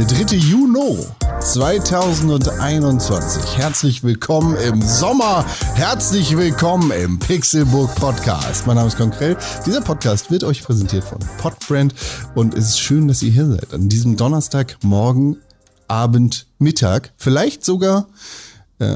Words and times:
Der 0.00 0.24
3. 0.24 0.36
Juni 0.36 0.96
2021. 1.42 3.58
Herzlich 3.58 4.02
willkommen 4.02 4.56
im 4.56 4.80
Sommer. 4.80 5.44
Herzlich 5.74 6.38
willkommen 6.38 6.90
im 6.90 7.18
Pixelburg 7.18 7.94
Podcast. 7.96 8.66
Mein 8.66 8.76
Name 8.76 8.88
ist 8.88 8.96
Konkrell. 8.96 9.36
Dieser 9.66 9.82
Podcast 9.82 10.30
wird 10.30 10.42
euch 10.42 10.62
präsentiert 10.62 11.04
von 11.04 11.18
Podbrand 11.36 11.94
und 12.34 12.54
es 12.54 12.70
ist 12.70 12.80
schön, 12.80 13.08
dass 13.08 13.22
ihr 13.22 13.30
hier 13.30 13.46
seid. 13.46 13.74
An 13.74 13.90
diesem 13.90 14.16
Donnerstag, 14.16 14.78
morgen, 14.82 15.36
Abend, 15.86 16.46
Mittag, 16.58 17.12
vielleicht 17.18 17.62
sogar 17.62 18.08
äh, 18.78 18.86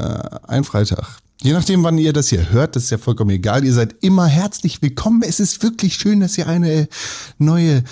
ein 0.48 0.64
Freitag. 0.64 1.18
Je 1.42 1.52
nachdem, 1.52 1.84
wann 1.84 1.98
ihr 1.98 2.14
das 2.14 2.28
hier 2.28 2.50
hört, 2.50 2.76
das 2.76 2.84
ist 2.84 2.90
ja 2.90 2.96
vollkommen 2.96 3.28
egal. 3.28 3.62
Ihr 3.62 3.74
seid 3.74 3.94
immer 4.00 4.24
herzlich 4.24 4.80
willkommen. 4.80 5.22
Es 5.22 5.38
ist 5.38 5.62
wirklich 5.62 5.96
schön, 5.96 6.20
dass 6.20 6.38
ihr 6.38 6.46
eine 6.46 6.88
neue 7.36 7.84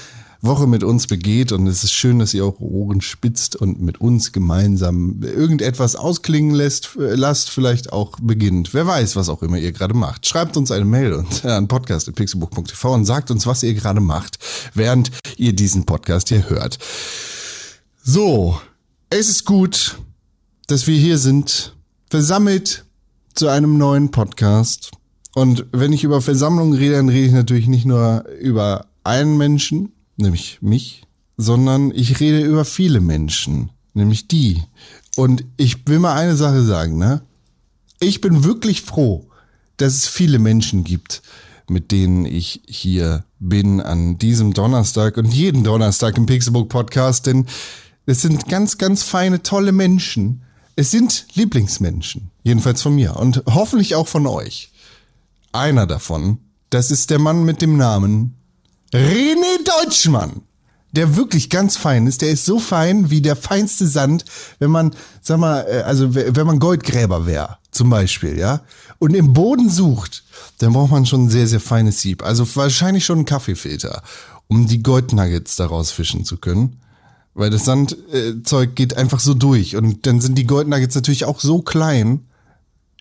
Woche 0.42 0.66
mit 0.66 0.82
uns 0.82 1.06
begeht 1.06 1.52
und 1.52 1.68
es 1.68 1.84
ist 1.84 1.92
schön, 1.92 2.18
dass 2.18 2.34
ihr 2.34 2.44
eure 2.44 2.60
Ohren 2.60 3.00
spitzt 3.00 3.54
und 3.54 3.80
mit 3.80 4.00
uns 4.00 4.32
gemeinsam 4.32 5.22
irgendetwas 5.22 5.94
ausklingen 5.94 6.52
lässt, 6.52 6.90
lasst, 6.96 7.48
vielleicht 7.48 7.92
auch 7.92 8.18
beginnt. 8.20 8.74
Wer 8.74 8.84
weiß, 8.84 9.14
was 9.14 9.28
auch 9.28 9.42
immer 9.42 9.56
ihr 9.56 9.70
gerade 9.70 9.94
macht. 9.94 10.26
Schreibt 10.26 10.56
uns 10.56 10.72
eine 10.72 10.84
Mail 10.84 11.12
und, 11.12 11.44
äh, 11.44 11.48
an 11.48 11.68
podcast.pixelbook.tv 11.68 12.92
und 12.92 13.04
sagt 13.04 13.30
uns, 13.30 13.46
was 13.46 13.62
ihr 13.62 13.72
gerade 13.74 14.00
macht, 14.00 14.40
während 14.74 15.12
ihr 15.36 15.52
diesen 15.52 15.86
Podcast 15.86 16.28
hier 16.28 16.50
hört. 16.50 16.78
So, 18.02 18.60
es 19.10 19.28
ist 19.28 19.44
gut, 19.44 19.96
dass 20.66 20.88
wir 20.88 20.98
hier 20.98 21.18
sind, 21.18 21.76
versammelt 22.10 22.84
zu 23.34 23.46
einem 23.46 23.78
neuen 23.78 24.10
Podcast. 24.10 24.90
Und 25.34 25.66
wenn 25.70 25.92
ich 25.92 26.02
über 26.02 26.20
Versammlungen 26.20 26.74
rede, 26.74 26.96
dann 26.96 27.08
rede 27.08 27.26
ich 27.28 27.32
natürlich 27.32 27.68
nicht 27.68 27.86
nur 27.86 28.24
über 28.40 28.86
einen 29.04 29.38
Menschen, 29.38 29.92
nämlich 30.22 30.58
mich, 30.60 31.02
sondern 31.36 31.90
ich 31.90 32.20
rede 32.20 32.40
über 32.40 32.64
viele 32.64 33.00
Menschen, 33.00 33.70
nämlich 33.94 34.28
die. 34.28 34.62
Und 35.16 35.44
ich 35.56 35.86
will 35.86 35.98
mal 35.98 36.14
eine 36.14 36.36
Sache 36.36 36.62
sagen, 36.62 36.96
ne? 36.98 37.22
Ich 38.00 38.20
bin 38.20 38.44
wirklich 38.44 38.82
froh, 38.82 39.28
dass 39.76 39.94
es 39.94 40.08
viele 40.08 40.38
Menschen 40.38 40.84
gibt, 40.84 41.22
mit 41.68 41.92
denen 41.92 42.26
ich 42.26 42.62
hier 42.66 43.24
bin 43.38 43.80
an 43.80 44.18
diesem 44.18 44.54
Donnerstag 44.54 45.16
und 45.16 45.32
jeden 45.32 45.64
Donnerstag 45.64 46.16
im 46.16 46.26
Pixelbook 46.26 46.68
Podcast, 46.68 47.26
denn 47.26 47.46
es 48.06 48.22
sind 48.22 48.48
ganz, 48.48 48.78
ganz 48.78 49.02
feine, 49.02 49.42
tolle 49.42 49.72
Menschen. 49.72 50.42
Es 50.74 50.90
sind 50.90 51.26
Lieblingsmenschen, 51.34 52.30
jedenfalls 52.42 52.82
von 52.82 52.94
mir 52.94 53.16
und 53.16 53.42
hoffentlich 53.46 53.94
auch 53.94 54.08
von 54.08 54.26
euch. 54.26 54.72
Einer 55.52 55.86
davon, 55.86 56.38
das 56.70 56.90
ist 56.90 57.10
der 57.10 57.18
Mann 57.18 57.44
mit 57.44 57.62
dem 57.62 57.76
Namen 57.76 58.36
René 58.92 59.64
Deutschmann, 59.64 60.42
der 60.92 61.16
wirklich 61.16 61.48
ganz 61.48 61.76
fein 61.76 62.06
ist. 62.06 62.20
Der 62.20 62.30
ist 62.30 62.44
so 62.44 62.58
fein 62.58 63.10
wie 63.10 63.22
der 63.22 63.36
feinste 63.36 63.86
Sand, 63.86 64.24
wenn 64.58 64.70
man, 64.70 64.94
sag 65.22 65.38
mal, 65.38 65.66
äh, 65.68 65.82
also 65.82 66.14
wenn 66.14 66.46
man 66.46 66.58
Goldgräber 66.58 67.26
wäre, 67.26 67.56
zum 67.70 67.88
Beispiel, 67.88 68.38
ja, 68.38 68.60
und 68.98 69.14
im 69.14 69.32
Boden 69.32 69.70
sucht, 69.70 70.24
dann 70.58 70.74
braucht 70.74 70.90
man 70.90 71.06
schon 71.06 71.24
ein 71.24 71.30
sehr, 71.30 71.46
sehr 71.46 71.60
feines 71.60 72.02
Sieb. 72.02 72.22
Also 72.22 72.46
wahrscheinlich 72.54 73.04
schon 73.04 73.18
einen 73.18 73.24
Kaffeefilter, 73.24 74.02
um 74.46 74.66
die 74.66 74.82
Goldnuggets 74.82 75.56
daraus 75.56 75.90
fischen 75.90 76.24
zu 76.24 76.36
können. 76.36 76.78
Weil 77.34 77.48
das 77.48 77.64
Sandzeug 77.64 78.76
geht 78.76 78.98
einfach 78.98 79.18
so 79.18 79.32
durch. 79.32 79.74
Und 79.74 80.06
dann 80.06 80.20
sind 80.20 80.36
die 80.36 80.46
Goldnuggets 80.46 80.94
natürlich 80.94 81.24
auch 81.24 81.40
so 81.40 81.62
klein 81.62 82.26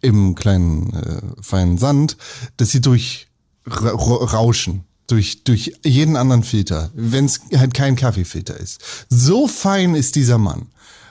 im 0.01 0.35
kleinen 0.35 0.93
äh, 0.93 1.21
feinen 1.41 1.77
Sand, 1.77 2.15
dass 2.55 2.69
sie 2.69 2.79
durchrauschen 2.79 4.85
durch, 5.11 5.43
durch 5.43 5.73
jeden 5.83 6.15
anderen 6.15 6.43
Filter, 6.43 6.91
wenn 6.95 7.25
es 7.25 7.41
halt 7.55 7.73
kein 7.73 7.95
Kaffeefilter 7.95 8.57
ist. 8.57 9.05
So 9.09 9.47
fein 9.47 9.95
ist 9.95 10.15
dieser 10.15 10.37
Mann. 10.37 10.67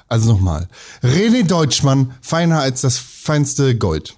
Also 0.09 0.33
nochmal, 0.33 0.69
René 1.03 1.47
Deutschmann, 1.47 2.13
feiner 2.21 2.61
als 2.61 2.81
das 2.81 2.99
feinste 2.99 3.77
Gold. 3.77 4.17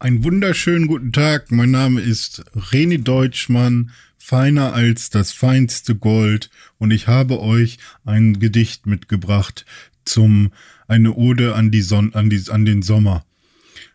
Einen 0.00 0.24
wunderschönen 0.24 0.88
guten 0.88 1.12
Tag, 1.12 1.52
mein 1.52 1.70
Name 1.70 2.00
ist 2.00 2.44
René 2.54 2.98
Deutschmann, 3.00 3.92
feiner 4.18 4.72
als 4.72 5.10
das 5.10 5.32
feinste 5.32 5.94
Gold 5.94 6.50
und 6.78 6.90
ich 6.90 7.06
habe 7.06 7.40
euch 7.40 7.78
ein 8.04 8.40
Gedicht 8.40 8.86
mitgebracht 8.86 9.66
zum 10.04 10.50
eine 10.88 11.14
Ode 11.14 11.54
an 11.54 11.70
die 11.70 11.82
Sonne 11.82 12.14
an 12.14 12.28
die 12.28 12.42
an 12.50 12.64
den 12.64 12.82
Sommer. 12.82 13.24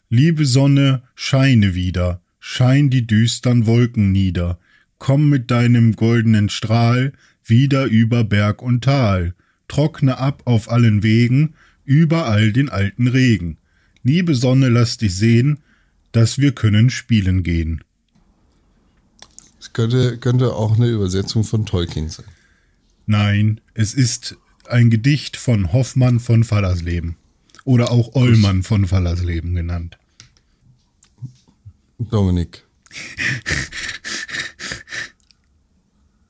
Liebe 0.10 0.46
Sonne, 0.46 1.04
scheine 1.16 1.76
wieder, 1.76 2.22
schein 2.40 2.90
die 2.90 3.06
düstern 3.06 3.66
Wolken 3.66 4.12
nieder, 4.12 4.58
komm 5.00 5.30
mit 5.30 5.50
deinem 5.50 5.96
goldenen 5.96 6.50
Strahl 6.50 7.14
wieder 7.44 7.86
über 7.86 8.24
Berg 8.24 8.62
und 8.62 8.84
Tal, 8.84 9.34
trockne 9.68 10.18
ab 10.18 10.44
auf 10.46 10.70
allen 10.70 11.02
Wegen, 11.02 11.56
überall 11.86 12.52
den 12.52 12.70
alten 12.70 13.08
Regen. 13.08 13.58
Liebe 14.04 14.36
Sonne, 14.36 14.70
lass 14.70 14.98
dich 14.98 15.16
sehen, 15.16 15.60
dass 16.12 16.38
wir 16.38 16.52
können 16.52 16.90
spielen 16.90 17.44
gehen. 17.44 17.84
Es 19.60 19.74
könnte, 19.74 20.18
könnte 20.18 20.54
auch 20.54 20.76
eine 20.78 20.88
Übersetzung 20.88 21.44
von 21.44 21.66
Tolkien 21.66 22.10
sein. 22.10 22.26
Nein, 23.06 23.62
es 23.74 23.94
ist 23.94 24.38
ein 24.68 24.90
Gedicht 24.90 25.36
von 25.36 25.74
Hoffmann 25.74 26.20
von 26.20 26.44
Fallersleben. 26.44 27.16
Oder 27.66 27.92
auch 27.92 28.16
Ollmann 28.16 28.64
von 28.64 28.88
Fallersleben 28.88 29.54
genannt. 29.54 29.98
Dominik. 32.00 32.64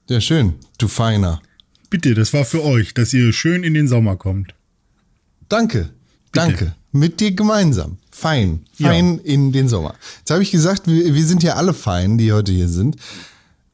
Ja, 0.09 0.19
schön. 0.19 0.55
Du 0.79 0.87
Feiner. 0.87 1.41
Bitte, 1.89 2.15
das 2.15 2.33
war 2.33 2.43
für 2.43 2.63
euch, 2.63 2.93
dass 2.95 3.13
ihr 3.13 3.31
schön 3.31 3.63
in 3.63 3.75
den 3.75 3.87
Sommer 3.87 4.15
kommt. 4.15 4.55
Danke. 5.49 5.89
Danke. 6.31 6.75
Mit 6.91 7.19
dir 7.19 7.31
gemeinsam. 7.31 7.97
Fein. 8.11 8.65
Fein 8.73 9.17
ja. 9.17 9.23
in 9.23 9.51
den 9.51 9.67
Sommer. 9.67 9.95
Jetzt 10.19 10.31
habe 10.31 10.41
ich 10.41 10.51
gesagt, 10.51 10.87
wir, 10.87 11.13
wir 11.13 11.25
sind 11.25 11.43
ja 11.43 11.55
alle 11.55 11.73
fein, 11.73 12.17
die 12.17 12.31
heute 12.31 12.51
hier 12.51 12.69
sind. 12.69 12.97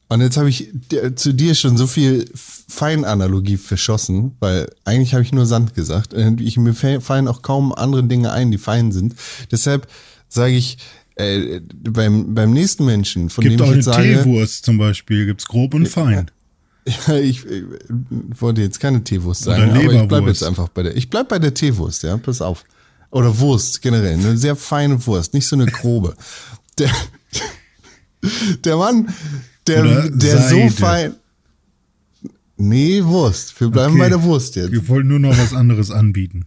Und 0.08 0.20
jetzt 0.20 0.36
habe 0.36 0.48
ich 0.48 0.70
zu 1.16 1.32
dir 1.32 1.54
schon 1.54 1.76
so 1.76 1.86
viel 1.86 2.30
Feinanalogie 2.34 3.56
verschossen, 3.56 4.36
weil 4.38 4.70
eigentlich 4.84 5.14
habe 5.14 5.24
ich 5.24 5.32
nur 5.32 5.46
Sand 5.46 5.74
gesagt. 5.74 6.14
Ich, 6.38 6.56
mir 6.58 6.74
fallen 6.74 7.28
auch 7.28 7.42
kaum 7.42 7.72
andere 7.72 8.04
Dinge 8.04 8.30
ein, 8.30 8.50
die 8.50 8.58
fein 8.58 8.92
sind. 8.92 9.16
Deshalb 9.50 9.88
sage 10.28 10.54
ich, 10.54 10.78
äh, 11.16 11.60
beim, 11.60 12.34
beim 12.34 12.52
nächsten 12.52 12.84
Menschen, 12.84 13.30
von 13.30 13.42
Gibt 13.42 13.60
dem 13.60 13.66
ich 13.66 13.76
jetzt 13.76 13.84
sage... 13.86 14.22
Teewurst 14.22 14.64
zum 14.64 14.78
Beispiel, 14.78 15.26
gibt's 15.26 15.46
grob 15.46 15.74
und 15.74 15.88
fein. 15.88 16.30
Ja, 17.08 17.16
ich, 17.16 17.44
ich 17.44 17.64
wollte 18.40 18.60
jetzt 18.60 18.78
keine 18.78 19.02
Teewurst 19.02 19.42
sagen, 19.42 19.70
aber 19.72 19.92
ich 19.92 20.06
bleibe 20.06 20.28
jetzt 20.28 20.44
einfach 20.44 20.68
bei 20.68 20.84
der. 20.84 20.96
Ich 20.96 21.10
bleib 21.10 21.28
bei 21.28 21.40
der 21.40 21.52
Teewurst, 21.52 22.04
ja, 22.04 22.16
pass 22.16 22.40
auf. 22.40 22.64
Oder 23.10 23.40
Wurst 23.40 23.82
generell, 23.82 24.14
eine 24.14 24.36
sehr 24.36 24.54
feine 24.54 25.04
Wurst, 25.04 25.34
nicht 25.34 25.48
so 25.48 25.56
eine 25.56 25.66
grobe. 25.66 26.14
Der, 26.78 26.90
der 28.64 28.76
Mann, 28.76 29.08
der, 29.66 30.10
der 30.10 30.48
so 30.48 30.68
fein. 30.68 31.14
Nee, 32.58 33.02
Wurst. 33.02 33.58
Wir 33.58 33.68
bleiben 33.68 33.92
okay. 33.92 34.00
bei 34.00 34.08
der 34.10 34.22
Wurst 34.22 34.56
jetzt. 34.56 34.72
Wir 34.72 34.86
wollten 34.88 35.08
nur 35.08 35.18
noch 35.18 35.38
was 35.38 35.54
anderes 35.54 35.90
anbieten. 35.90 36.44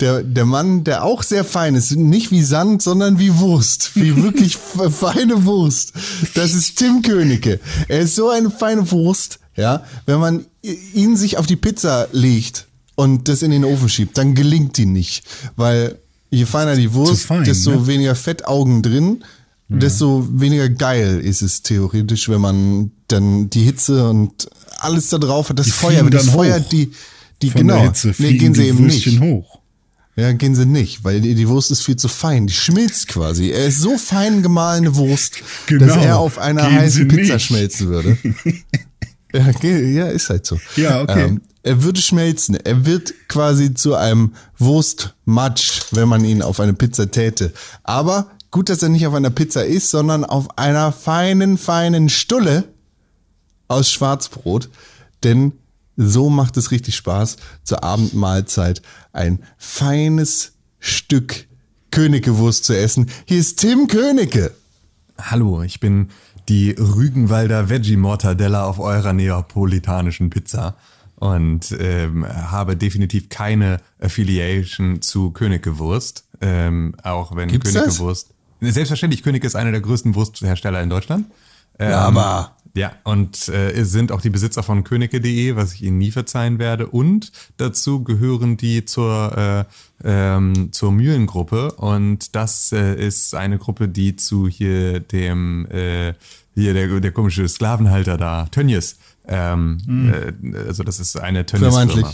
Der, 0.00 0.22
der 0.22 0.46
Mann, 0.46 0.84
der 0.84 1.04
auch 1.04 1.22
sehr 1.22 1.44
fein 1.44 1.74
ist, 1.74 1.94
nicht 1.96 2.30
wie 2.30 2.42
Sand, 2.42 2.80
sondern 2.80 3.18
wie 3.18 3.36
Wurst, 3.38 3.90
wie 3.94 4.22
wirklich 4.22 4.56
feine 4.90 5.44
Wurst. 5.44 5.92
Das 6.34 6.54
ist 6.54 6.76
Tim 6.76 7.02
Königke. 7.02 7.60
Er 7.88 8.00
ist 8.00 8.16
so 8.16 8.30
eine 8.30 8.50
feine 8.50 8.90
Wurst, 8.90 9.38
ja. 9.56 9.84
Wenn 10.06 10.18
man 10.18 10.46
ihn 10.62 11.16
sich 11.16 11.36
auf 11.36 11.46
die 11.46 11.56
Pizza 11.56 12.08
legt 12.12 12.66
und 12.94 13.28
das 13.28 13.42
in 13.42 13.50
den 13.50 13.64
Ofen 13.64 13.88
schiebt, 13.88 14.16
dann 14.18 14.34
gelingt 14.34 14.78
die 14.78 14.86
nicht, 14.86 15.24
weil 15.56 15.98
je 16.30 16.46
feiner 16.46 16.74
die 16.74 16.92
Wurst, 16.94 17.26
fein, 17.26 17.44
desto 17.44 17.70
ne? 17.70 17.86
weniger 17.86 18.14
Fettaugen 18.14 18.82
drin, 18.82 19.24
ja. 19.68 19.76
desto 19.76 20.26
weniger 20.32 20.68
geil 20.68 21.20
ist 21.20 21.42
es 21.42 21.62
theoretisch, 21.62 22.28
wenn 22.28 22.40
man 22.40 22.92
dann 23.08 23.50
die 23.50 23.62
Hitze 23.62 24.08
und 24.08 24.48
alles 24.78 25.08
da 25.08 25.18
drauf 25.18 25.50
hat, 25.50 25.58
das 25.58 25.66
die 25.66 25.72
Feuer, 25.72 26.02
das 26.10 26.28
Feuer, 26.28 26.60
die 26.60 26.92
die, 27.42 27.50
Von 27.50 27.62
genau. 27.62 27.74
Der 27.74 27.84
Hitze 27.84 28.14
nee, 28.18 28.34
gehen 28.34 28.54
sie 28.54 28.68
eben 28.68 28.86
nicht. 28.86 29.20
hoch. 29.20 29.60
Ja, 30.16 30.32
gehen 30.32 30.54
sie 30.54 30.64
nicht, 30.64 31.02
weil 31.02 31.20
die, 31.20 31.34
die, 31.34 31.48
Wurst 31.48 31.72
ist 31.72 31.82
viel 31.82 31.96
zu 31.96 32.06
fein. 32.06 32.46
Die 32.46 32.52
schmilzt 32.52 33.08
quasi. 33.08 33.50
Er 33.50 33.66
ist 33.66 33.80
so 33.80 33.98
fein 33.98 34.42
gemahlene 34.42 34.94
Wurst, 34.94 35.42
genau. 35.66 35.86
dass 35.86 35.96
er 35.96 36.18
auf 36.18 36.38
einer 36.38 36.62
gehen 36.62 36.78
heißen 36.78 37.08
Pizza 37.08 37.34
nicht. 37.34 37.46
schmelzen 37.46 37.88
würde. 37.88 38.16
ja, 39.32 39.50
ja, 39.68 40.06
ist 40.06 40.30
halt 40.30 40.46
so. 40.46 40.60
Ja, 40.76 41.02
okay. 41.02 41.24
Ähm, 41.24 41.40
er 41.64 41.82
würde 41.82 42.00
schmelzen. 42.00 42.56
Er 42.56 42.86
wird 42.86 43.12
quasi 43.26 43.74
zu 43.74 43.94
einem 43.94 44.34
Wurstmatsch, 44.58 45.80
wenn 45.90 46.08
man 46.08 46.24
ihn 46.24 46.42
auf 46.42 46.60
eine 46.60 46.74
Pizza 46.74 47.10
täte. 47.10 47.52
Aber 47.82 48.30
gut, 48.52 48.68
dass 48.68 48.82
er 48.82 48.90
nicht 48.90 49.06
auf 49.06 49.14
einer 49.14 49.30
Pizza 49.30 49.64
ist, 49.64 49.90
sondern 49.90 50.24
auf 50.24 50.58
einer 50.58 50.92
feinen, 50.92 51.58
feinen 51.58 52.08
Stulle 52.08 52.64
aus 53.66 53.90
Schwarzbrot. 53.90 54.68
Denn 55.24 55.52
so 55.96 56.30
macht 56.30 56.56
es 56.56 56.70
richtig 56.70 56.96
Spaß, 56.96 57.36
zur 57.62 57.84
Abendmahlzeit 57.84 58.82
ein 59.12 59.40
feines 59.56 60.52
Stück 60.78 61.46
Königewurst 61.90 62.64
zu 62.64 62.76
essen. 62.76 63.08
Hier 63.26 63.38
ist 63.38 63.60
Tim 63.60 63.86
Königke. 63.86 64.52
Hallo, 65.20 65.62
ich 65.62 65.78
bin 65.80 66.08
die 66.48 66.72
Rügenwalder 66.72 67.68
Veggie 67.70 67.96
Mortadella 67.96 68.64
auf 68.64 68.78
eurer 68.80 69.12
neapolitanischen 69.12 70.30
Pizza 70.30 70.74
und 71.16 71.74
ähm, 71.78 72.26
habe 72.26 72.76
definitiv 72.76 73.28
keine 73.28 73.78
Affiliation 74.00 75.00
zu 75.00 75.30
Königke 75.30 75.78
Wurst, 75.78 76.24
ähm, 76.40 76.94
auch 77.02 77.36
wenn 77.36 77.48
Gibt's 77.48 77.70
Königke 77.70 77.86
das? 77.90 78.00
Wurst 78.00 78.34
selbstverständlich 78.60 79.22
Königke 79.22 79.46
ist 79.46 79.56
einer 79.56 79.72
der 79.72 79.80
größten 79.80 80.14
Wursthersteller 80.14 80.82
in 80.82 80.88
Deutschland. 80.90 81.26
Ähm, 81.78 81.90
Ja, 81.90 82.00
aber- 82.00 82.56
ja, 82.76 82.92
und 83.04 83.48
äh, 83.48 83.84
sind 83.84 84.10
auch 84.10 84.20
die 84.20 84.30
Besitzer 84.30 84.64
von 84.64 84.82
königke.de, 84.82 85.54
was 85.54 85.74
ich 85.74 85.82
ihnen 85.82 85.98
nie 85.98 86.10
verzeihen 86.10 86.58
werde. 86.58 86.88
Und 86.88 87.30
dazu 87.56 88.02
gehören 88.02 88.56
die 88.56 88.84
zur, 88.84 89.38
äh, 89.38 89.64
ähm, 90.02 90.72
zur 90.72 90.90
Mühlengruppe. 90.90 91.70
Und 91.72 92.34
das 92.34 92.72
äh, 92.72 92.94
ist 92.96 93.32
eine 93.36 93.58
Gruppe, 93.58 93.86
die 93.88 94.16
zu 94.16 94.48
hier 94.48 94.98
dem, 94.98 95.66
äh, 95.70 96.14
hier 96.56 96.74
der, 96.74 97.00
der 97.00 97.12
komische 97.12 97.48
Sklavenhalter 97.48 98.16
da, 98.16 98.46
Tönnies. 98.46 98.98
Ähm, 99.28 99.78
äh, 100.12 100.58
also 100.66 100.82
das 100.82 100.98
ist 100.98 101.16
eine 101.16 101.46
Tönnies-Firma. 101.46 102.12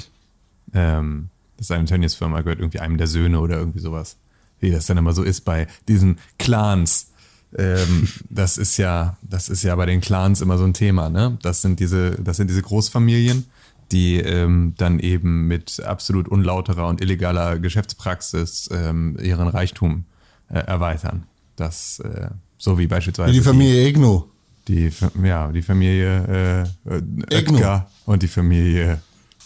Ähm, 0.74 1.30
das 1.56 1.66
ist 1.66 1.72
eine 1.72 1.86
Tönnies-Firma, 1.86 2.42
gehört 2.42 2.60
irgendwie 2.60 2.80
einem 2.80 2.98
der 2.98 3.06
Söhne 3.06 3.40
oder 3.40 3.56
irgendwie 3.58 3.80
sowas. 3.80 4.16
Wie 4.60 4.70
das 4.70 4.84
dann 4.84 4.98
immer 4.98 5.14
so 5.14 5.22
ist 5.22 5.46
bei 5.46 5.68
diesen 5.88 6.18
Clans. 6.38 7.09
Ähm, 7.58 8.08
das 8.28 8.58
ist 8.58 8.76
ja, 8.76 9.16
das 9.22 9.48
ist 9.48 9.62
ja 9.62 9.74
bei 9.74 9.86
den 9.86 10.00
Clans 10.00 10.40
immer 10.40 10.56
so 10.56 10.64
ein 10.64 10.74
Thema, 10.74 11.10
ne? 11.10 11.36
Das 11.42 11.62
sind 11.62 11.80
diese, 11.80 12.12
das 12.12 12.36
sind 12.36 12.48
diese 12.48 12.62
Großfamilien, 12.62 13.46
die 13.90 14.16
ähm, 14.16 14.74
dann 14.78 15.00
eben 15.00 15.48
mit 15.48 15.80
absolut 15.80 16.28
unlauterer 16.28 16.86
und 16.86 17.00
illegaler 17.00 17.58
Geschäftspraxis 17.58 18.68
ähm, 18.72 19.18
ihren 19.20 19.48
Reichtum 19.48 20.04
äh, 20.48 20.58
erweitern. 20.60 21.24
Das, 21.56 21.98
äh, 22.00 22.28
so 22.56 22.78
wie 22.78 22.86
beispielsweise 22.86 23.32
Wie 23.32 23.38
die 23.38 23.44
Familie 23.44 23.84
Egno. 23.86 24.28
die, 24.68 24.90
ja, 25.22 25.50
die 25.50 25.62
Familie 25.62 26.66
äh, 26.86 26.94
äh, 26.94 27.02
Egno. 27.30 27.56
Oetker 27.56 27.90
und 28.06 28.22
die 28.22 28.28
Familie, 28.28 29.00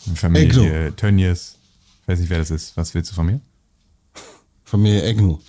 die 0.06 0.16
Familie 0.16 0.94
Tönnies. 0.94 1.56
Ich 2.02 2.08
weiß 2.08 2.20
nicht, 2.20 2.28
wer 2.28 2.38
das 2.38 2.50
ist. 2.50 2.76
Was 2.76 2.94
willst 2.94 3.10
du 3.10 3.14
von 3.14 3.26
mir? 3.26 3.40
Familie 4.64 5.04
Egno, 5.04 5.40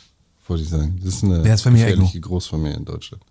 wollte 0.48 0.64
ich 0.64 0.70
sagen. 0.70 1.00
Das 1.04 1.16
ist 1.16 1.24
eine 1.24 1.44
Wer 1.44 1.56
ist 1.56 1.62
Familie 1.62 1.86
gefährliche 1.88 2.20
Großfamilie 2.20 2.78
in 2.78 2.86
Deutschland. 2.86 3.24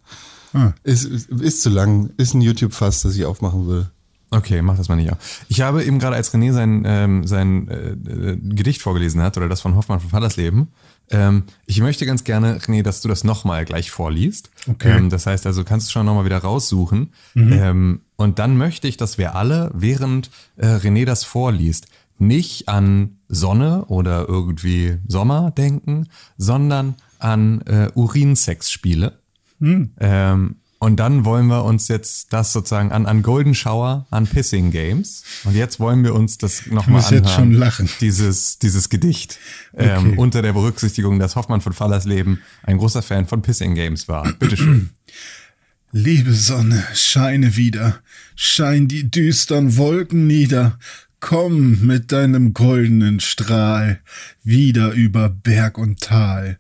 Ah. 0.53 0.73
Ist, 0.83 1.05
ist, 1.05 1.31
ist 1.31 1.63
zu 1.63 1.71
lang. 1.71 2.11
Ist 2.17 2.35
ein 2.35 2.41
YouTube-Fass, 2.41 3.03
das 3.03 3.17
ich 3.17 3.25
aufmachen 3.25 3.67
will. 3.67 3.91
Okay, 4.31 4.63
mach 4.63 4.77
das 4.77 4.89
mal 4.89 4.97
nicht 4.97 5.13
auf. 5.13 5.45
Ich 5.49 5.61
habe 5.61 5.85
eben 5.85 5.99
gerade, 5.99 6.17
als 6.17 6.35
René 6.35 6.53
sein, 6.53 6.83
ähm, 6.87 7.27
sein 7.27 7.69
äh, 7.69 7.91
äh, 7.91 8.37
Gedicht 8.37 8.83
vorgelesen 8.83 9.23
hat, 9.23 9.37
oder 9.37 9.49
das 9.49 9.61
von 9.61 9.77
Hoffmann 9.77 10.01
von 10.01 10.11
Fallersleben, 10.11 10.69
ähm, 11.11 11.45
ich 11.67 11.81
möchte 11.81 12.07
ganz 12.07 12.25
gerne, 12.25 12.59
René, 12.59 12.83
dass 12.83 13.01
du 13.01 13.09
das 13.09 13.25
nochmal 13.25 13.65
gleich 13.65 13.91
vorliest. 13.91 14.51
Okay. 14.69 14.97
Ähm, 14.97 15.11
das 15.11 15.27
heißt 15.27 15.47
also, 15.47 15.63
kannst 15.63 15.89
du 15.89 15.93
schon 15.93 16.07
nochmal 16.07 16.25
wieder 16.25 16.39
raussuchen. 16.39 17.13
Ähm, 17.37 18.01
und 18.17 18.39
dann 18.39 18.57
möchte 18.57 18.89
ich, 18.89 18.97
dass 18.97 19.19
wir 19.19 19.35
alle, 19.35 19.71
während 19.75 20.31
äh, 20.57 20.67
René 20.67 21.05
das 21.05 21.25
vorliest, 21.25 21.87
nicht 22.19 22.69
an 22.69 23.19
Sonne 23.29 23.85
oder 23.87 24.29
irgendwie 24.29 24.99
Sommer 25.07 25.51
denken, 25.51 26.09
sondern 26.39 26.95
an 27.25 27.63
äh, 27.63 27.89
Urinsexspiele. 27.95 29.19
Ähm, 29.61 30.57
und 30.79 30.97
dann 31.01 31.25
wollen 31.25 31.47
wir 31.47 31.65
uns 31.65 31.89
jetzt 31.89 32.35
das 32.35 32.53
sozusagen 32.53 32.93
an, 32.93 33.07
an 33.07 33.23
Golden 33.23 33.55
Shower, 33.55 34.07
an 34.11 34.27
Pissing 34.27 34.71
Games. 34.71 35.23
Und 35.45 35.55
jetzt 35.55 35.81
wollen 35.81 36.05
wir 36.05 36.15
uns 36.15 36.37
das 36.37 36.67
nochmal 36.67 37.03
anhören. 37.03 37.25
jetzt 37.25 37.35
schon 37.35 37.53
lachen. 37.53 37.89
Dieses, 38.03 38.59
dieses 38.59 38.91
Gedicht. 38.91 39.39
Ähm, 39.75 40.09
Okay. 40.09 40.15
unter 40.19 40.43
der 40.43 40.53
Berücksichtigung, 40.53 41.19
dass 41.19 41.37
Hoffmann 41.37 41.63
von 41.63 41.73
Fallersleben 41.73 42.43
ein 42.65 42.77
großer 42.77 43.01
Fan 43.01 43.27
von 43.27 43.41
Pissing 43.41 43.75
Games 43.75 44.07
war. 44.09 44.31
Bitteschön. 44.35 44.91
Liebe 45.93 46.33
Sonne, 46.35 46.83
scheine 46.93 47.57
wieder, 47.57 48.01
schein 48.35 48.89
die 48.89 49.11
düstern 49.11 49.77
Wolken 49.77 50.27
nieder, 50.27 50.79
komm 51.25 51.87
mit 51.87 52.13
deinem 52.13 52.53
goldenen 52.53 53.19
Strahl 53.19 53.99
wieder 54.43 54.93
über 54.93 55.31
Berg 55.31 55.79
und 55.79 56.01
Tal, 56.01 56.59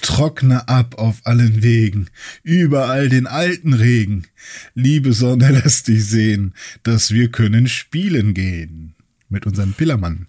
trockne 0.00 0.68
ab 0.70 0.94
auf 0.96 1.20
allen 1.24 1.62
Wegen, 1.62 2.08
überall 2.42 3.10
den 3.10 3.26
alten 3.26 3.74
Regen. 3.74 4.26
Liebe 4.72 5.12
Sonne, 5.12 5.60
lass 5.62 5.82
dich 5.82 6.06
sehen, 6.06 6.54
dass 6.82 7.10
wir 7.10 7.30
können 7.30 7.68
spielen 7.68 8.32
gehen. 8.32 8.94
Mit 9.28 9.44
unserem 9.44 9.74
Pillermann. 9.74 10.28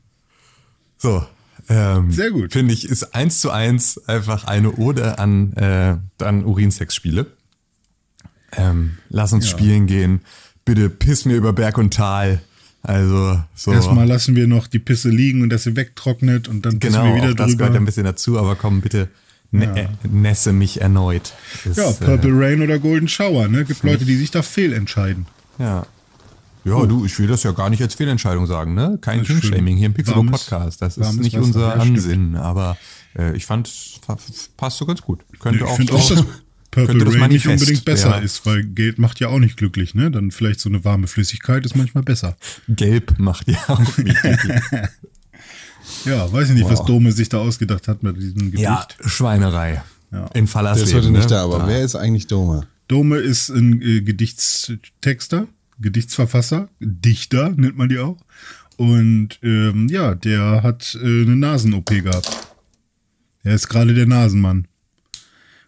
So. 0.98 1.26
Ähm, 1.70 2.12
Sehr 2.12 2.32
gut. 2.32 2.52
Finde 2.52 2.74
ich, 2.74 2.90
ist 2.90 3.16
eins 3.16 3.40
zu 3.40 3.52
eins 3.52 4.06
einfach 4.06 4.44
eine 4.44 4.74
Ode 4.74 5.18
an, 5.18 5.54
äh, 5.54 5.96
an 6.22 6.44
Urinsexspiele. 6.44 7.28
Ähm, 8.52 8.98
lass 9.08 9.32
uns 9.32 9.48
spielen 9.48 9.88
gehen. 9.88 10.20
Bitte 10.66 10.90
piss 10.90 11.24
mir 11.24 11.38
über 11.38 11.54
Berg 11.54 11.78
und 11.78 11.94
Tal. 11.94 12.42
Also, 12.88 13.40
so. 13.54 13.74
Erstmal 13.74 14.08
lassen 14.08 14.36
wir 14.36 14.48
noch 14.48 14.68
die 14.68 14.80
Pisse 14.80 15.10
liegen 15.10 15.42
und 15.42 15.50
dass 15.50 15.64
sie 15.64 15.76
wegtrocknet 15.76 16.48
und 16.48 16.66
dann 16.66 16.80
Genau, 16.80 17.04
wir 17.06 17.16
wieder 17.16 17.32
auch 17.32 17.36
das 17.36 17.48
drüber. 17.52 17.66
gehört 17.66 17.76
ein 17.82 17.86
bisschen 17.86 18.06
dazu, 18.06 18.40
aber 18.40 18.56
komm, 18.56 18.80
bitte 18.82 19.10
ne 19.52 19.66
äh, 19.78 19.88
nässe 20.10 20.54
mich 20.54 20.80
erneut. 20.82 21.34
Ist, 21.66 21.78
Ja, 21.78 21.92
Purple 21.92 22.32
Rain 22.34 22.62
oder 22.62 22.80
Golden 22.80 23.08
Shower, 23.08 23.48
ne? 23.50 23.66
Gibt 23.66 23.84
Leute, 23.84 24.06
die 24.06 24.16
sich 24.16 24.32
da 24.32 24.42
fehlentscheiden. 24.42 25.26
Äh, 25.60 25.64
ja. 25.64 25.86
Ja, 26.66 26.86
du, 26.86 27.06
ich 27.06 27.18
will 27.18 27.28
das 27.28 27.44
ja 27.44 27.52
gar 27.54 27.70
nicht 27.70 27.82
als 27.82 27.96
Fehlentscheidung 27.96 28.46
sagen, 28.46 28.74
ne? 28.74 28.98
Kein 29.02 29.20
Das 29.20 29.28
King-Shaming 29.28 29.78
hier 29.78 29.86
im 29.86 29.94
Pixelbook 29.94 30.32
Podcast. 30.32 30.82
Das 30.82 30.98
ist 30.98 31.18
nicht 31.20 31.38
unser 31.38 31.76
ja. 31.76 31.82
Ansinnen, 31.82 32.36
aber 32.36 32.78
äh, 33.18 33.36
ich 33.38 33.46
fand, 33.46 33.70
fa- 34.06 34.18
passt 34.58 34.78
so 34.78 34.86
ganz 34.86 35.02
gut. 35.02 35.22
Könnte 35.40 35.60
Ich 35.60 35.64
auch, 35.66 35.80
auch, 35.80 36.10
dass 36.10 36.26
Purple 36.78 37.00
könnte 37.00 37.06
das 37.12 37.22
Rain 37.22 37.32
nicht 37.32 37.48
unbedingt 37.48 37.86
besser 37.86 38.10
ja. 38.12 38.18
ist, 38.20 38.46
weil 38.46 38.64
Geld 38.64 39.00
macht 39.00 39.20
ja 39.20 39.30
auch 39.30 39.40
nicht 39.40 39.58
glücklich, 39.58 39.96
ne? 39.96 40.12
Dann 40.12 40.32
vielleicht 40.32 40.60
so 40.60 40.70
eine 40.70 40.84
warme 40.86 41.08
Flüssigkeit 41.08 41.66
ist 41.66 41.76
manchmal 41.76 42.04
besser. 42.04 42.38
Gelb 42.68 43.18
macht 43.18 43.48
ja 43.48 43.58
auch 43.68 43.98
nicht. 43.98 44.18
Ja, 46.06 46.32
weiß 46.32 46.50
ich 46.50 46.56
nicht, 46.56 46.70
was 46.70 46.84
Dome 46.84 47.12
sich 47.12 47.30
da 47.30 47.38
ausgedacht 47.38 47.88
hat 47.88 48.04
mit 48.04 48.18
diesem 48.18 48.52
Gedicht. 48.52 48.64
ja, 48.64 48.86
Schweinerei. 49.06 49.82
Ja. 50.12 50.28
In 50.34 50.48
Fallas 50.48 50.78
Der 50.78 50.88
ist 50.88 50.94
heute 50.94 51.12
nicht 51.12 51.32
da, 51.32 51.44
aber 51.44 51.68
wer 51.68 51.82
ist 51.82 51.96
eigentlich 51.96 52.28
Doma? 52.28 52.66
Dome 52.88 53.18
ist 53.18 53.50
ein 53.50 53.82
äh, 53.82 54.02
Gedichtstexter, 54.02 55.48
Gedichtsverfasser, 55.80 56.70
Dichter 56.80 57.50
nennt 57.50 57.78
man 57.78 57.90
die 57.90 58.00
auch. 58.00 58.18
Und 58.78 59.40
ähm, 59.44 59.88
ja, 59.90 60.14
der 60.14 60.62
hat 60.64 60.98
äh, 61.02 61.22
eine 61.22 61.36
Nasen-OP 61.36 61.88
gehabt. 61.88 62.48
Er 63.44 63.56
ist 63.56 63.68
gerade 63.68 63.94
der 63.94 64.06
Nasenmann. 64.06 64.68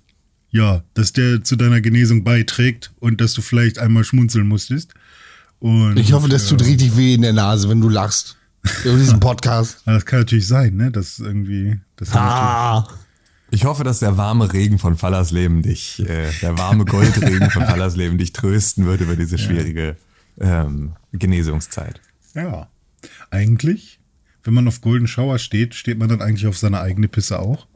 ja, 0.52 0.84
dass 0.94 1.14
der 1.14 1.44
zu 1.44 1.56
deiner 1.56 1.82
Genesung 1.82 2.24
beiträgt 2.24 2.92
und 3.00 3.22
dass 3.22 3.34
du 3.34 3.42
vielleicht 3.42 3.80
einmal 3.80 4.04
schmunzeln 4.04 4.48
musstest. 4.48 4.94
Und, 5.60 5.98
Ich 5.98 6.14
hoffe, 6.14 6.28
das 6.30 6.48
tut 6.48 6.62
äh, 6.62 6.66
richtig 6.66 6.98
weh 6.98 7.14
in 7.14 7.22
der 7.22 7.34
Nase, 7.34 7.70
wenn 7.70 7.82
du 7.82 7.90
lachst. 7.90 8.38
Über 8.84 8.98
diesen 8.98 9.20
Podcast. 9.20 9.82
Das 9.86 10.06
kann 10.06 10.20
natürlich 10.20 10.48
sein, 10.48 10.76
ne? 10.76 10.92
Das 10.92 11.20
irgendwie. 11.20 11.80
Das 11.96 12.10
Ah. 12.14 12.88
Ich 13.54 13.66
hoffe, 13.66 13.84
dass 13.84 14.00
der 14.00 14.18
warme 14.18 14.54
Regen 14.54 14.80
von 14.80 14.96
Fallersleben 14.98 15.62
dich, 15.62 16.00
äh, 16.00 16.32
der 16.42 16.58
warme 16.58 16.86
Goldregen 16.86 17.50
von 17.52 17.66
Fallersleben 17.66 18.18
dich 18.18 18.32
trösten 18.32 18.86
wird 18.86 19.02
über 19.02 19.18
diese 19.18 19.38
schwierige 19.38 19.98
ähm, 20.40 20.94
Genesungszeit. 21.12 22.00
Ja. 22.34 22.70
Eigentlich, 23.30 24.00
wenn 24.44 24.54
man 24.54 24.68
auf 24.68 24.82
Golden 24.82 25.08
Shower 25.08 25.38
steht, 25.40 25.76
steht 25.76 25.98
man 26.00 26.10
dann 26.10 26.22
eigentlich 26.22 26.48
auf 26.48 26.58
seine 26.58 26.82
eigene 26.82 27.08
Pisse 27.08 27.40
auch? 27.40 27.68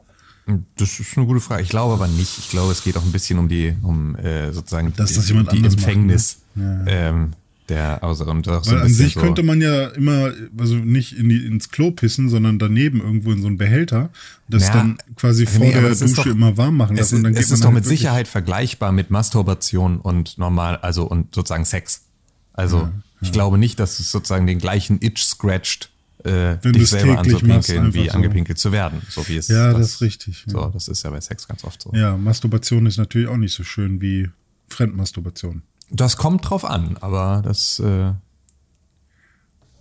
Das 0.76 1.00
ist 1.00 1.16
eine 1.16 1.26
gute 1.26 1.40
Frage. 1.40 1.62
Ich 1.62 1.68
glaube 1.70 1.94
aber 1.94 2.06
nicht. 2.06 2.38
Ich 2.38 2.50
glaube, 2.50 2.70
es 2.70 2.84
geht 2.84 2.96
auch 2.96 3.04
ein 3.04 3.10
bisschen 3.10 3.38
um 3.38 3.48
die, 3.48 3.74
um 3.82 4.14
äh, 4.16 4.52
sozusagen 4.52 4.92
Dass 4.96 5.14
das 5.14 5.26
die, 5.26 5.32
jemand 5.32 5.50
die 5.52 5.56
anders 5.56 5.74
macht, 5.74 5.84
Empfängnis 5.86 6.38
ne? 6.54 6.84
ähm, 6.88 7.32
der 7.68 8.04
außer 8.04 8.28
und 8.28 8.48
auch 8.48 8.62
so 8.62 8.70
Weil 8.70 8.78
ein 8.78 8.84
an 8.84 8.92
sich 8.92 9.14
so, 9.14 9.20
könnte 9.20 9.42
man 9.42 9.60
ja 9.60 9.88
immer, 9.88 10.32
also 10.56 10.76
nicht 10.76 11.18
in 11.18 11.28
die, 11.28 11.44
ins 11.44 11.70
Klo 11.70 11.90
pissen, 11.90 12.28
sondern 12.28 12.60
daneben 12.60 13.00
irgendwo 13.00 13.32
in 13.32 13.40
so 13.40 13.48
einen 13.48 13.58
Behälter, 13.58 14.10
das 14.48 14.68
Ja, 14.68 14.74
dann 14.74 14.98
quasi 15.16 15.46
vor 15.46 15.66
nee, 15.66 15.72
der 15.72 15.82
es 15.90 15.98
Dusche 15.98 16.14
doch- 16.14 16.26
immer 16.26 16.56
warm 16.56 16.76
machen 16.76 16.94
Es, 16.94 17.10
lassen. 17.10 17.16
und 17.16 17.22
dann 17.24 17.34
es 17.34 17.50
ist 17.50 17.62
doch 17.62 17.66
halt 17.70 17.74
mit 17.74 17.84
Sicherheit 17.84 18.28
vergleichbar 18.28 18.92
mit 18.92 19.10
Masturbation 19.10 19.98
und 19.98 20.38
normal, 20.38 20.76
also 20.76 21.06
und 21.06 21.34
sozusagen 21.34 21.64
Sex. 21.64 22.02
Also 22.52 22.88
ich 23.20 23.32
glaube 23.32 23.58
nicht, 23.58 23.80
dass 23.80 23.98
es 23.98 24.12
sozusagen 24.12 24.46
den 24.46 24.60
gleichen 24.60 25.02
Itch 25.02 25.24
scratcht, 25.24 25.90
äh, 26.26 26.58
Wenn 26.62 26.72
dich 26.72 26.88
selber 26.88 27.18
anzupinkeln, 27.18 27.94
wie 27.94 28.06
so. 28.08 28.12
angepinkelt 28.14 28.58
zu 28.58 28.72
werden. 28.72 29.02
So 29.08 29.26
wie 29.28 29.36
es 29.36 29.48
Ja, 29.48 29.68
das, 29.72 29.78
das 29.78 29.90
ist 29.92 30.00
richtig, 30.02 30.44
ja. 30.46 30.52
So, 30.52 30.66
das 30.66 30.88
ist 30.88 31.02
ja 31.02 31.10
bei 31.10 31.20
Sex 31.20 31.46
ganz 31.48 31.64
oft 31.64 31.80
so. 31.82 31.92
Ja, 31.94 32.16
Masturbation 32.16 32.86
ist 32.86 32.98
natürlich 32.98 33.28
auch 33.28 33.36
nicht 33.36 33.54
so 33.54 33.64
schön 33.64 34.00
wie 34.00 34.28
Fremdmasturbation. 34.68 35.62
Das 35.90 36.16
kommt 36.16 36.48
drauf 36.48 36.64
an, 36.64 36.96
aber 37.00 37.42
das, 37.44 37.78
äh, 37.78 38.12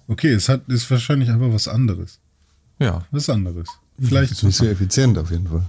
Okay, 0.07 0.33
es 0.33 0.49
hat, 0.49 0.67
ist 0.69 0.89
wahrscheinlich 0.91 1.29
einfach 1.29 1.51
was 1.51 1.67
anderes. 1.67 2.19
ja. 2.79 3.05
Was 3.11 3.29
anderes. 3.29 3.67
Vielleicht 3.99 4.33
Ist 4.33 4.43
nicht 4.43 4.57
so 4.57 4.65
effizient 4.65 5.17
auf 5.17 5.31
jeden 5.31 5.47
Fall. 5.47 5.65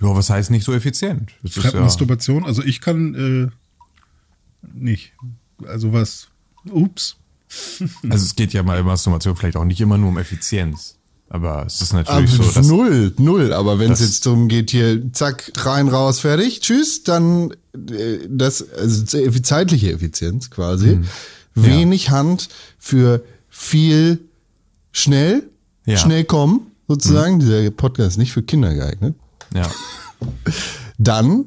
Ja, 0.00 0.14
was 0.16 0.28
heißt 0.30 0.50
nicht 0.50 0.64
so 0.64 0.72
effizient? 0.74 1.32
Das 1.42 1.56
ist 1.56 1.62
ja, 1.62 1.70
Fremdmasturbation. 1.70 2.44
Also 2.44 2.62
ich 2.62 2.80
kann 2.80 3.14
äh, 3.14 4.66
nicht. 4.74 5.12
Also 5.64 5.92
was. 5.92 6.28
Ups. 6.68 7.16
also 8.10 8.24
es 8.24 8.34
geht 8.36 8.52
ja 8.52 8.62
bei 8.62 8.82
Masturbation 8.82 9.36
vielleicht 9.36 9.56
auch 9.56 9.64
nicht 9.64 9.80
immer 9.80 9.98
nur 9.98 10.08
um 10.10 10.18
Effizienz. 10.18 10.96
Aber 11.30 11.64
es 11.66 11.80
ist 11.80 11.92
Aber 11.92 12.02
natürlich 12.04 12.30
so, 12.32 12.42
dass 12.42 12.66
null, 12.66 13.12
null. 13.18 13.52
Aber 13.52 13.78
wenn 13.78 13.90
es 13.92 14.00
jetzt 14.00 14.24
darum 14.26 14.46
geht, 14.46 14.70
hier, 14.70 15.12
zack, 15.12 15.50
rein, 15.56 15.88
raus, 15.88 16.20
fertig, 16.20 16.60
tschüss, 16.60 17.02
dann 17.02 17.50
äh, 17.74 18.18
das, 18.28 18.68
also 18.70 19.04
die 19.04 19.42
zeitliche 19.42 19.90
Effizienz 19.92 20.50
quasi. 20.50 20.96
Mhm. 20.96 21.04
Wenig 21.56 22.10
Hand 22.10 22.48
für 22.78 23.24
viel 23.48 24.20
schnell, 24.92 25.48
Ja. 25.86 25.96
Schnell 25.96 26.24
kommen, 26.24 26.70
sozusagen. 26.88 27.40
Dieser 27.40 27.70
Podcast 27.70 28.10
ist 28.12 28.18
nicht 28.18 28.32
für 28.32 28.42
Kinder 28.42 28.74
geeignet. 28.74 29.14
ja. 29.54 29.68
Dann 30.98 31.46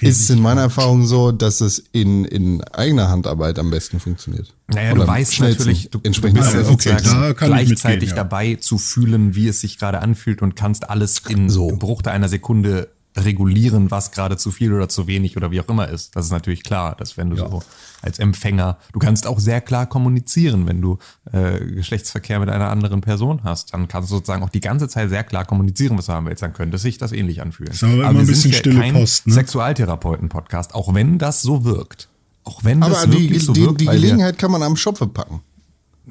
ist 0.00 0.20
es 0.22 0.30
in 0.30 0.40
meiner 0.40 0.62
Erfahrung 0.62 1.06
so, 1.06 1.32
dass 1.32 1.60
es 1.60 1.82
in, 1.92 2.24
in 2.24 2.62
eigener 2.64 3.08
Handarbeit 3.08 3.58
am 3.58 3.70
besten 3.70 4.00
funktioniert. 4.00 4.54
Naja, 4.68 4.92
Oder 4.92 5.02
du 5.02 5.08
weißt 5.08 5.40
natürlich, 5.40 5.90
du, 5.90 5.98
du 5.98 6.06
entsprechend 6.06 6.40
bist 6.40 6.54
ja 6.54 6.68
okay, 6.68 6.96
da 7.02 7.32
gleichzeitig 7.32 7.84
mitgehen, 7.84 8.08
ja. 8.08 8.14
dabei 8.14 8.54
zu 8.56 8.78
fühlen, 8.78 9.34
wie 9.34 9.48
es 9.48 9.60
sich 9.60 9.78
gerade 9.78 10.00
anfühlt 10.00 10.42
und 10.42 10.56
kannst 10.56 10.90
alles 10.90 11.22
in 11.28 11.48
So. 11.50 11.68
im 11.68 11.78
Bruch 11.78 12.02
einer 12.02 12.28
Sekunde 12.28 12.88
regulieren, 13.16 13.90
was 13.90 14.10
gerade 14.10 14.36
zu 14.36 14.50
viel 14.50 14.72
oder 14.72 14.88
zu 14.88 15.06
wenig 15.06 15.36
oder 15.36 15.50
wie 15.50 15.60
auch 15.60 15.68
immer 15.68 15.88
ist. 15.88 16.16
Das 16.16 16.26
ist 16.26 16.32
natürlich 16.32 16.62
klar, 16.62 16.94
dass 16.96 17.16
wenn 17.16 17.30
du 17.30 17.36
so 17.36 17.62
als 18.02 18.18
Empfänger, 18.18 18.76
du 18.92 18.98
kannst 18.98 19.26
auch 19.26 19.38
sehr 19.38 19.60
klar 19.60 19.86
kommunizieren, 19.86 20.66
wenn 20.66 20.80
du 20.80 20.98
äh, 21.32 21.58
Geschlechtsverkehr 21.60 22.38
mit 22.40 22.48
einer 22.48 22.70
anderen 22.70 23.00
Person 23.00 23.40
hast, 23.42 23.72
dann 23.74 23.88
kannst 23.88 24.10
du 24.10 24.16
sozusagen 24.16 24.42
auch 24.42 24.50
die 24.50 24.60
ganze 24.60 24.88
Zeit 24.88 25.08
sehr 25.08 25.24
klar 25.24 25.44
kommunizieren, 25.44 25.96
was 25.98 26.06
du 26.06 26.12
haben 26.12 26.26
willst, 26.26 26.42
dann 26.42 26.52
könnte 26.52 26.78
sich 26.78 26.98
das 26.98 27.12
ähnlich 27.12 27.40
anfühlen. 27.42 27.72
Ist 27.72 27.82
aber 27.82 27.94
immer 27.94 28.12
wir 28.12 28.20
ein 28.20 28.26
bisschen 28.26 28.52
sind 28.52 28.66
ja 28.66 28.80
kein 28.80 28.94
Post, 28.94 29.26
ne? 29.26 29.32
Sexualtherapeuten-Podcast, 29.34 30.74
auch 30.74 30.94
wenn 30.94 31.18
das 31.18 31.42
so 31.42 31.64
wirkt. 31.64 32.08
Auch 32.44 32.62
wenn 32.62 32.80
das 32.80 33.02
Aber 33.02 33.06
die, 33.08 33.22
wirklich 33.24 33.44
so 33.44 33.52
die, 33.52 33.62
wirkt, 33.62 33.80
die 33.80 33.86
Gelegenheit 33.86 34.38
kann 34.38 34.52
man 34.52 34.62
am 34.62 34.76
Schopfe 34.76 35.06
packen. 35.06 35.40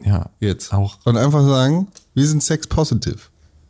ja, 0.04 0.30
Jetzt. 0.40 0.74
Auch. 0.74 0.98
Und 1.06 1.16
einfach 1.18 1.46
sagen, 1.46 1.88
wir 2.14 2.28
sind 2.28 2.44
sex 2.44 2.68
positive. 2.68 3.20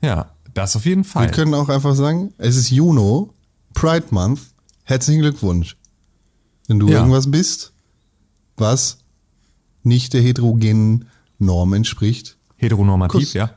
Ja, 0.01 0.31
das 0.55 0.75
auf 0.75 0.85
jeden 0.85 1.03
Fall. 1.03 1.27
Wir 1.27 1.31
können 1.31 1.53
auch 1.53 1.69
einfach 1.69 1.93
sagen, 1.95 2.33
es 2.39 2.55
ist 2.55 2.71
Juno, 2.71 3.33
Pride 3.75 4.07
Month, 4.09 4.39
herzlichen 4.83 5.21
Glückwunsch. 5.21 5.77
Wenn 6.67 6.79
du 6.79 6.87
Ja. 6.89 6.97
irgendwas 6.99 7.29
bist, 7.29 7.73
was 8.57 8.97
nicht 9.83 10.13
der 10.13 10.21
heterogenen 10.21 11.05
Norm 11.37 11.73
entspricht, 11.73 12.37
Heteronormativ, 12.57 13.19
Kuss. 13.19 13.33
ja. 13.33 13.51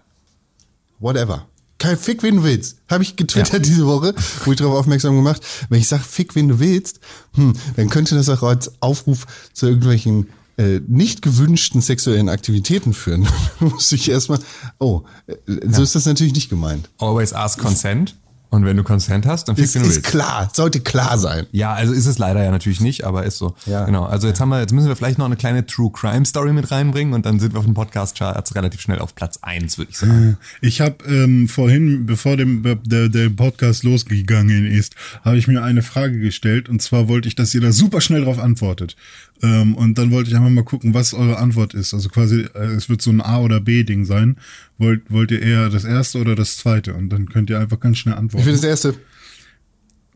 whatever. 0.99 1.47
Kein 1.79 1.97
Fick, 1.97 2.25
wen 2.25 2.39
du 2.39 2.43
willst. 2.43 2.79
Habe 2.91 3.05
ich 3.05 3.15
getwittert 3.15 3.65
diese 3.65 3.87
Woche, 3.87 4.13
wo 4.45 4.51
ich 4.51 4.59
darauf 4.59 4.75
aufmerksam 4.81 5.15
gemacht. 5.15 5.41
Wenn 5.69 5.79
ich 5.81 5.87
sage, 5.87 6.03
Fick, 6.03 6.35
wen 6.35 6.49
du 6.49 6.59
willst, 6.59 6.99
hm, 7.35 7.53
dann 7.77 7.89
könnte 7.89 8.17
das 8.17 8.29
auch 8.29 8.43
als 8.43 8.73
Aufruf 8.83 9.27
zu 9.53 9.67
irgendwelchen 9.67 10.29
äh, 10.59 10.81
nicht 10.87 11.23
gewünschten 11.23 11.81
sexuellen 11.81 12.29
Aktivitäten 12.29 12.93
führen. 12.93 13.27
Muss 13.61 13.93
ich 13.93 14.11
erstmal, 14.11 14.41
oh, 14.79 15.03
äh, 15.27 15.35
so 15.71 15.83
ist 15.83 15.95
das 15.95 16.05
natürlich 16.05 16.35
nicht 16.35 16.51
gemeint. 16.51 16.91
Always 16.99 17.33
ask 17.33 17.59
consent. 17.59 18.15
Und 18.51 18.65
wenn 18.65 18.79
du 18.79 18.83
Consent 18.83 19.27
hast, 19.27 19.49
dann 19.49 19.57
Ist, 19.57 19.73
fick, 19.73 19.83
wenn 19.83 19.91
du 19.91 19.95
ist 19.95 20.05
klar, 20.05 20.51
sollte 20.55 20.81
klar 20.81 21.19
sein. 21.19 21.47
Ja, 21.53 21.75
also 21.75 21.93
ist 21.93 22.07
es 22.07 22.19
leider 22.19 22.43
ja 22.43 22.51
natürlich 22.51 22.81
nicht, 22.81 23.05
aber 23.05 23.25
ist 23.25 23.37
so. 23.37 23.55
Ja. 23.67 23.85
Genau. 23.85 24.05
Also 24.05 24.27
jetzt 24.27 24.41
haben 24.41 24.49
wir, 24.49 24.61
jetzt 24.61 24.73
müssen 24.73 24.89
wir 24.89 24.97
vielleicht 24.97 25.19
noch 25.19 25.27
eine 25.27 25.37
kleine 25.37 25.67
True 25.67 25.91
Crime 25.93 26.25
Story 26.25 26.55
mit 26.55 26.71
reinbringen 26.71 27.13
und 27.13 27.27
dann 27.27 27.41
sind 27.41 27.53
wir 27.53 27.59
auf 27.59 27.67
dem 27.67 27.75
Podcast 27.75 28.17
Charts 28.17 28.55
relativ 28.55 28.81
schnell 28.81 29.01
auf 29.01 29.15
Platz 29.15 29.39
eins, 29.43 29.77
würde 29.77 29.91
ich 29.91 29.99
sagen. 29.99 30.39
Ich 30.63 30.81
habe 30.81 30.97
ähm, 31.07 31.47
vorhin, 31.47 32.07
bevor 32.07 32.39
dem, 32.39 32.63
der, 32.85 33.11
der 33.11 33.29
Podcast 33.29 33.83
losgegangen 33.83 34.67
ist, 34.67 34.95
habe 35.23 35.37
ich 35.37 35.47
mir 35.47 35.63
eine 35.63 35.83
Frage 35.83 36.19
gestellt 36.19 36.71
und 36.71 36.81
zwar 36.81 37.07
wollte 37.09 37.29
ich, 37.29 37.35
dass 37.35 37.55
ihr 37.55 37.61
da 37.61 37.71
super 37.71 38.01
schnell 38.01 38.25
drauf 38.25 38.39
antwortet. 38.39 38.97
Ähm, 39.43 39.75
und 39.77 39.99
dann 39.99 40.11
wollte 40.11 40.31
ich 40.31 40.37
einfach 40.37 40.51
mal 40.51 40.65
gucken, 40.65 40.95
was 40.95 41.15
eure 41.15 41.39
Antwort 41.39 41.73
ist. 41.75 41.95
Also 41.95 42.09
quasi, 42.09 42.41
äh, 42.55 42.75
es 42.77 42.89
wird 42.89 43.01
so 43.03 43.11
ein 43.11 43.21
A- 43.21 43.39
oder 43.41 43.61
B-Ding 43.61 44.05
sein. 44.05 44.37
Wollt, 44.79 45.11
wollt 45.11 45.31
ihr 45.31 45.41
eher 45.43 45.69
das 45.71 45.85
erste 45.85 46.19
oder 46.19 46.35
das 46.35 46.57
zweite? 46.57 46.95
Und 46.95 47.11
dann 47.11 47.29
könnt 47.29 47.49
ihr 47.51 47.61
einfach 47.61 47.79
ganz 47.79 47.99
schnell 47.99 48.15
Ich 48.15 48.19
antworten. 48.19 48.45
finde 48.45 48.61
das 48.61 48.69
erste, 48.69 48.95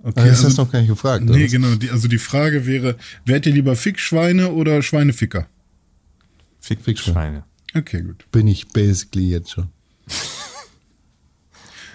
Okay, 0.04 0.14
das 0.16 0.38
hast 0.38 0.44
also, 0.46 0.56
du 0.56 0.62
noch 0.62 0.72
gar 0.72 0.78
nicht 0.80 0.88
gefragt. 0.88 1.24
nee, 1.24 1.30
oder? 1.30 1.46
genau. 1.46 1.74
Die, 1.76 1.90
also 1.90 2.08
die 2.08 2.18
Frage 2.18 2.66
wäre, 2.66 2.96
wärt 3.24 3.46
ihr 3.46 3.52
lieber 3.52 3.76
Fickschweine 3.76 4.50
oder 4.50 4.82
Schweineficker? 4.82 5.46
Fick, 6.58 6.80
Fick 6.82 6.98
Schweine. 6.98 7.44
Okay, 7.74 8.02
gut. 8.02 8.26
Bin 8.32 8.48
ich 8.48 8.68
basically 8.68 9.28
jetzt 9.30 9.52
schon. 9.52 9.68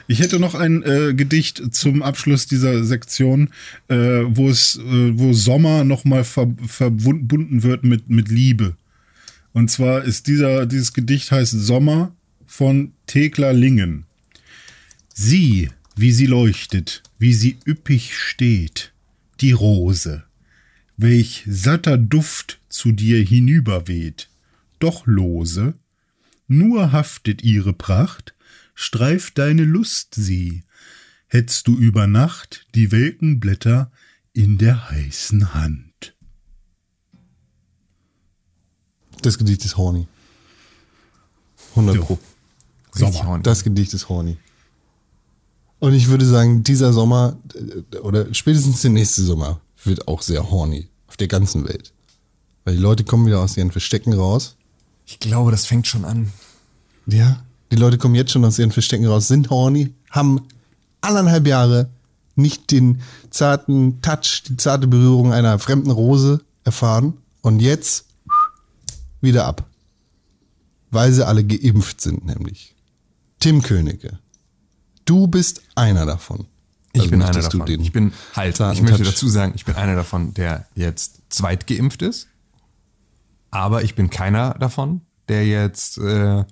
Ich 0.10 0.20
hätte 0.20 0.40
noch 0.40 0.56
ein 0.56 0.84
äh, 0.84 1.14
Gedicht 1.14 1.76
zum 1.76 2.02
Abschluss 2.02 2.48
dieser 2.48 2.86
Sektion, 2.86 3.50
äh, 3.90 3.96
wo 3.96 4.50
es, 4.50 4.78
äh, 4.78 5.20
wo 5.20 5.34
Sommer 5.34 5.84
nochmal 5.84 6.24
ver 6.24 6.54
verbunden 6.66 7.64
wird 7.64 7.84
mit, 7.84 8.10
mit 8.10 8.30
Liebe. 8.30 8.78
Und 9.52 9.70
zwar 9.70 10.04
ist 10.04 10.28
dieser, 10.28 10.66
dieses 10.66 10.94
Gedicht 10.94 11.32
heißt 11.32 11.52
Sommer 11.52 12.16
von 12.46 12.94
Thekla 13.06 13.52
Lingen. 13.52 14.06
Sieh, 15.14 15.70
wie 15.98 16.12
sie 16.12 16.28
leuchtet, 16.28 17.04
wie 17.20 17.34
sie 17.34 17.58
üppig 17.66 18.16
steht, 18.16 18.94
die 19.42 19.52
Rose, 19.52 20.24
welch 20.96 21.44
satter 21.48 21.98
Duft 21.98 22.60
zu 22.70 22.92
dir 22.94 23.22
hinüberweht, 23.22 24.30
doch 24.80 25.06
lose, 25.06 25.74
nur 26.48 26.92
haftet 26.92 27.44
ihre 27.44 27.74
Pracht, 27.74 28.36
streift 28.78 29.40
deine 29.40 29.64
Lust 29.64 30.14
sie, 30.14 30.64
hättst 31.26 31.68
du 31.68 31.76
über 31.76 32.06
Nacht 32.06 32.68
die 32.76 32.92
welken 32.92 33.40
Blätter 33.40 33.92
in 34.34 34.60
der 34.60 34.92
heißen 34.92 35.56
Hand. 35.56 36.16
Das 39.24 39.40
Gedicht 39.40 39.66
ist 39.66 39.78
horny. 39.78 40.08
100 41.72 41.96
So. 41.96 42.04
Pro. 42.04 42.20
Horny. 43.26 43.44
Das 43.44 43.64
Gedicht 43.64 43.96
ist 43.96 44.10
horny. 44.10 44.38
Und 45.80 45.94
ich 45.94 46.08
würde 46.08 46.26
sagen, 46.26 46.62
dieser 46.62 46.94
Sommer 46.94 47.38
äh, 47.56 47.98
oder 47.98 48.32
spätestens 48.36 48.82
der 48.82 48.92
nächste 48.92 49.24
Sommer 49.24 49.60
wird 49.84 50.08
auch 50.08 50.22
sehr 50.22 50.52
horny. 50.52 50.88
Auf 51.08 51.18
der 51.18 51.28
ganzen 51.28 51.68
Welt. 51.68 51.94
Weil 52.64 52.76
die 52.76 52.82
Leute 52.82 53.04
kommen 53.04 53.26
wieder 53.26 53.40
aus 53.42 53.58
ihren 53.58 53.72
Verstecken 53.72 54.14
raus. 54.14 54.56
Ich 55.08 55.20
glaube, 55.20 55.50
das 55.50 55.66
fängt 55.66 55.88
schon 55.88 56.06
an. 56.06 56.32
Ja. 57.08 57.44
Die 57.72 57.76
Leute 57.76 57.98
kommen 57.98 58.16
jetzt 58.16 58.32
schon 58.32 58.46
aus 58.46 58.60
ihren 58.60 58.72
Verstecken 58.72 59.06
raus, 59.06 59.28
sind 59.28 59.50
horny, 59.50 59.94
haben 60.12 60.42
anderthalb 61.02 61.48
Jahre 61.48 61.90
nicht 62.36 62.72
den 62.72 63.02
zarten 63.30 64.02
Touch, 64.02 64.44
die 64.48 64.58
zarte 64.58 64.88
Berührung 64.88 65.34
einer 65.34 65.58
fremden 65.60 65.92
Rose 65.92 66.42
erfahren. 66.64 67.14
Und 67.42 67.60
jetzt 67.62 68.06
wieder 69.22 69.46
ab. 69.46 69.66
Weil 70.92 71.12
sie 71.12 71.26
alle 71.26 71.44
geimpft 71.44 72.02
sind, 72.02 72.26
nämlich. 72.26 72.76
Tim 73.40 73.62
Königke. 73.62 74.20
Du 75.06 75.28
bist 75.28 75.62
einer 75.76 76.06
davon. 76.06 76.46
Ich 76.94 77.02
Also 77.02 77.12
bin 77.12 77.22
einer 77.22 77.32
davon. 77.42 77.68
Ich 77.82 77.92
bin 77.92 78.14
halt, 78.36 78.60
ich 78.60 78.82
möchte 78.82 78.98
Touch- 79.04 79.08
dazu 79.12 79.28
sagen, 79.28 79.54
ich 79.56 79.66
bin 79.66 79.76
einer 79.76 79.96
davon, 79.96 80.34
der 80.34 80.66
jetzt 80.76 81.22
zweitgeimpft 81.30 82.02
ist. 82.02 82.28
Aber 83.52 83.84
ich 83.84 83.96
bin 83.96 84.10
keiner 84.10 84.56
davon, 84.60 85.02
der 85.30 85.46
jetzt 85.48 85.98
äh, 85.98 86.44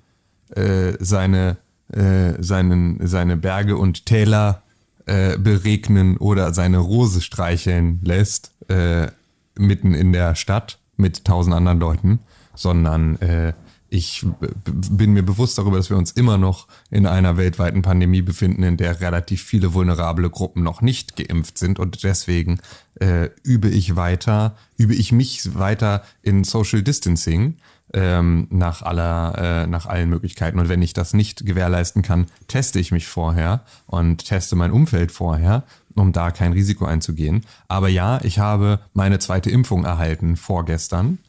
äh, 0.55 0.93
seine 0.99 1.57
äh, 1.91 2.41
seinen, 2.41 3.05
seine 3.05 3.37
Berge 3.37 3.77
und 3.77 4.05
Täler 4.05 4.63
äh, 5.05 5.37
beregnen 5.37 6.17
oder 6.17 6.53
seine 6.53 6.79
Rose 6.79 7.21
streicheln 7.21 7.99
lässt, 8.03 8.51
äh, 8.69 9.07
mitten 9.55 9.93
in 9.93 10.11
der 10.11 10.35
Stadt 10.35 10.79
mit 10.97 11.25
tausend 11.25 11.55
anderen 11.55 11.79
Leuten, 11.79 12.19
sondern 12.55 13.17
äh, 13.21 13.53
ich 13.89 14.25
bin 14.71 15.13
mir 15.13 15.23
bewusst 15.23 15.57
darüber, 15.57 15.77
dass 15.77 15.89
wir 15.89 15.97
uns 15.97 16.11
immer 16.11 16.37
noch 16.37 16.67
in 16.89 17.05
einer 17.05 17.37
weltweiten 17.37 17.81
Pandemie 17.81 18.23
befinden, 18.23 18.63
in 18.63 18.77
der 18.77 18.99
relativ 18.99 19.43
viele 19.43 19.73
vulnerable 19.73 20.29
Gruppen 20.29 20.63
noch 20.63 20.81
nicht 20.81 21.15
geimpft 21.15 21.59
sind. 21.59 21.79
Und 21.79 22.03
deswegen 22.03 22.59
äh, 22.99 23.29
übe 23.43 23.69
ich 23.69 23.95
weiter, 23.95 24.57
übe 24.75 24.95
ich 24.95 25.11
mich 25.11 25.55
weiter 25.55 26.03
in 26.23 26.43
Social 26.43 26.81
Distancing 26.81 27.57
ähm, 27.95 28.47
nach 28.51 28.81
aller, 28.81 29.63
äh, 29.63 29.67
nach 29.67 29.85
allen 29.85 30.09
Möglichkeiten. 30.09 30.59
Und 30.59 30.67
wenn 30.69 30.81
ich 30.81 30.93
das 30.93 31.13
nicht 31.13 31.45
gewährleisten 31.45 32.01
kann, 32.01 32.25
teste 32.47 32.79
ich 32.79 32.91
mich 32.91 33.07
vorher 33.07 33.61
und 33.87 34.25
teste 34.25 34.57
mein 34.57 34.71
Umfeld 34.71 35.13
vorher, 35.13 35.63
um 35.95 36.11
da 36.11 36.31
kein 36.31 36.51
Risiko 36.51 36.83
einzugehen. 36.85 37.45
Aber 37.69 37.87
ja, 37.87 38.19
ich 38.23 38.39
habe 38.39 38.81
meine 38.93 39.19
zweite 39.19 39.49
Impfung 39.49 39.85
erhalten 39.85 40.35
vorgestern 40.35 41.19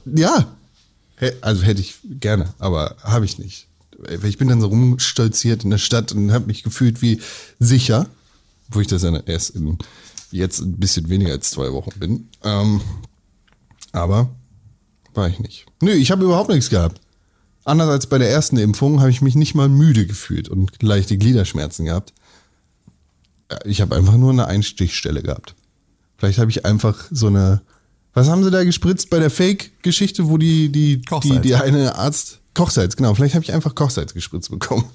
Ja, 0.05 0.47
Hä- 1.19 1.33
also 1.41 1.63
hätte 1.63 1.81
ich 1.81 1.95
gerne, 2.03 2.53
aber 2.59 2.95
habe 3.01 3.25
ich 3.25 3.39
nicht. 3.39 3.67
Ich 4.23 4.37
bin 4.37 4.47
dann 4.49 4.59
so 4.59 4.67
rumstolziert 4.67 5.63
in 5.63 5.69
der 5.69 5.77
Stadt 5.77 6.11
und 6.11 6.31
habe 6.33 6.47
mich 6.47 6.63
gefühlt 6.63 7.01
wie 7.01 7.21
sicher, 7.59 8.07
wo 8.69 8.79
ich 8.81 8.87
das 8.87 9.03
ja 9.03 9.15
erst 9.17 9.51
in, 9.51 9.77
jetzt 10.31 10.59
ein 10.59 10.77
bisschen 10.77 11.09
weniger 11.09 11.31
als 11.31 11.51
zwei 11.51 11.71
Wochen 11.71 11.91
bin. 11.99 12.27
Ähm, 12.43 12.81
aber 13.91 14.29
war 15.15 15.27
ich 15.27 15.39
nicht. 15.39 15.65
Nö, 15.82 15.91
ich 15.91 16.12
habe 16.12 16.24
überhaupt 16.25 16.50
nichts 16.50 16.70
gehabt. 16.70 17.00
Anders 17.65 17.89
als 17.89 18.08
bei 18.08 18.17
der 18.17 18.29
ersten 18.29 18.58
Impfung 18.58 19.00
habe 19.00 19.10
ich 19.10 19.22
mich 19.22 19.36
nicht 19.36 19.55
mal 19.55 19.70
müde 19.70 20.05
gefühlt 20.05 20.50
und 20.50 20.72
leichte 20.84 21.17
Gliederschmerzen 21.17 21.86
gehabt. 21.86 22.13
Äh, 23.50 23.58
Ich 23.65 23.82
habe 23.82 23.96
einfach 23.96 24.17
nur 24.17 24.32
eine 24.32 24.48
Einstichstelle 24.48 25.24
gehabt. 25.24 25.55
Vielleicht 26.17 26.39
habe 26.39 26.51
ich 26.51 26.65
einfach 26.65 27.05
so 27.12 27.27
eine. 27.27 27.62
Was 28.13 28.27
haben 28.29 28.43
sie 28.43 28.51
da 28.51 28.63
gespritzt 28.63 29.10
bei 29.10 29.20
der 29.20 29.32
Fake-Geschichte, 29.32 30.27
wo 30.29 30.38
die, 30.38 30.72
die, 30.72 31.01
die, 31.24 31.39
die 31.39 31.55
eine 31.55 31.96
Arzt. 31.96 32.39
Kochsalz, 32.53 32.96
genau. 32.96 33.15
Vielleicht 33.15 33.34
habe 33.34 33.43
ich 33.43 33.51
einfach 33.51 33.74
Kochsalz 33.74 34.13
gespritzt 34.13 34.51
bekommen. 34.51 34.86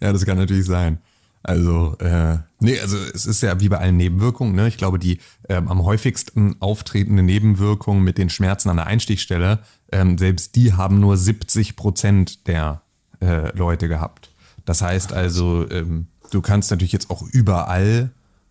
Ja, 0.00 0.12
das 0.12 0.24
kann 0.24 0.36
natürlich 0.36 0.66
sein. 0.66 0.98
Also, 1.42 1.96
äh, 2.00 2.38
nee, 2.60 2.78
also 2.80 2.96
es 2.96 3.26
ist 3.26 3.42
ja 3.42 3.60
wie 3.60 3.68
bei 3.68 3.78
allen 3.78 3.96
Nebenwirkungen, 3.96 4.54
ne? 4.54 4.68
Ich 4.68 4.76
glaube, 4.76 4.98
die 4.98 5.18
ähm, 5.48 5.68
am 5.68 5.84
häufigsten 5.84 6.56
auftretende 6.60 7.22
Nebenwirkung 7.22 8.02
mit 8.02 8.18
den 8.18 8.28
Schmerzen 8.28 8.68
an 8.70 8.76
der 8.76 8.86
Einstichstelle, 8.86 9.60
ähm, 9.92 10.18
selbst 10.18 10.56
die 10.56 10.72
haben 10.72 11.00
nur 11.00 11.16
70 11.16 11.76
Prozent 11.76 12.46
der 12.48 12.82
äh, 13.20 13.56
Leute 13.56 13.88
gehabt. 13.88 14.30
Das 14.64 14.82
heißt 14.82 15.12
also, 15.12 15.68
ähm, 15.70 16.08
du 16.30 16.42
kannst 16.42 16.70
natürlich 16.70 16.92
jetzt 16.92 17.10
auch 17.10 17.22
überall 17.22 18.10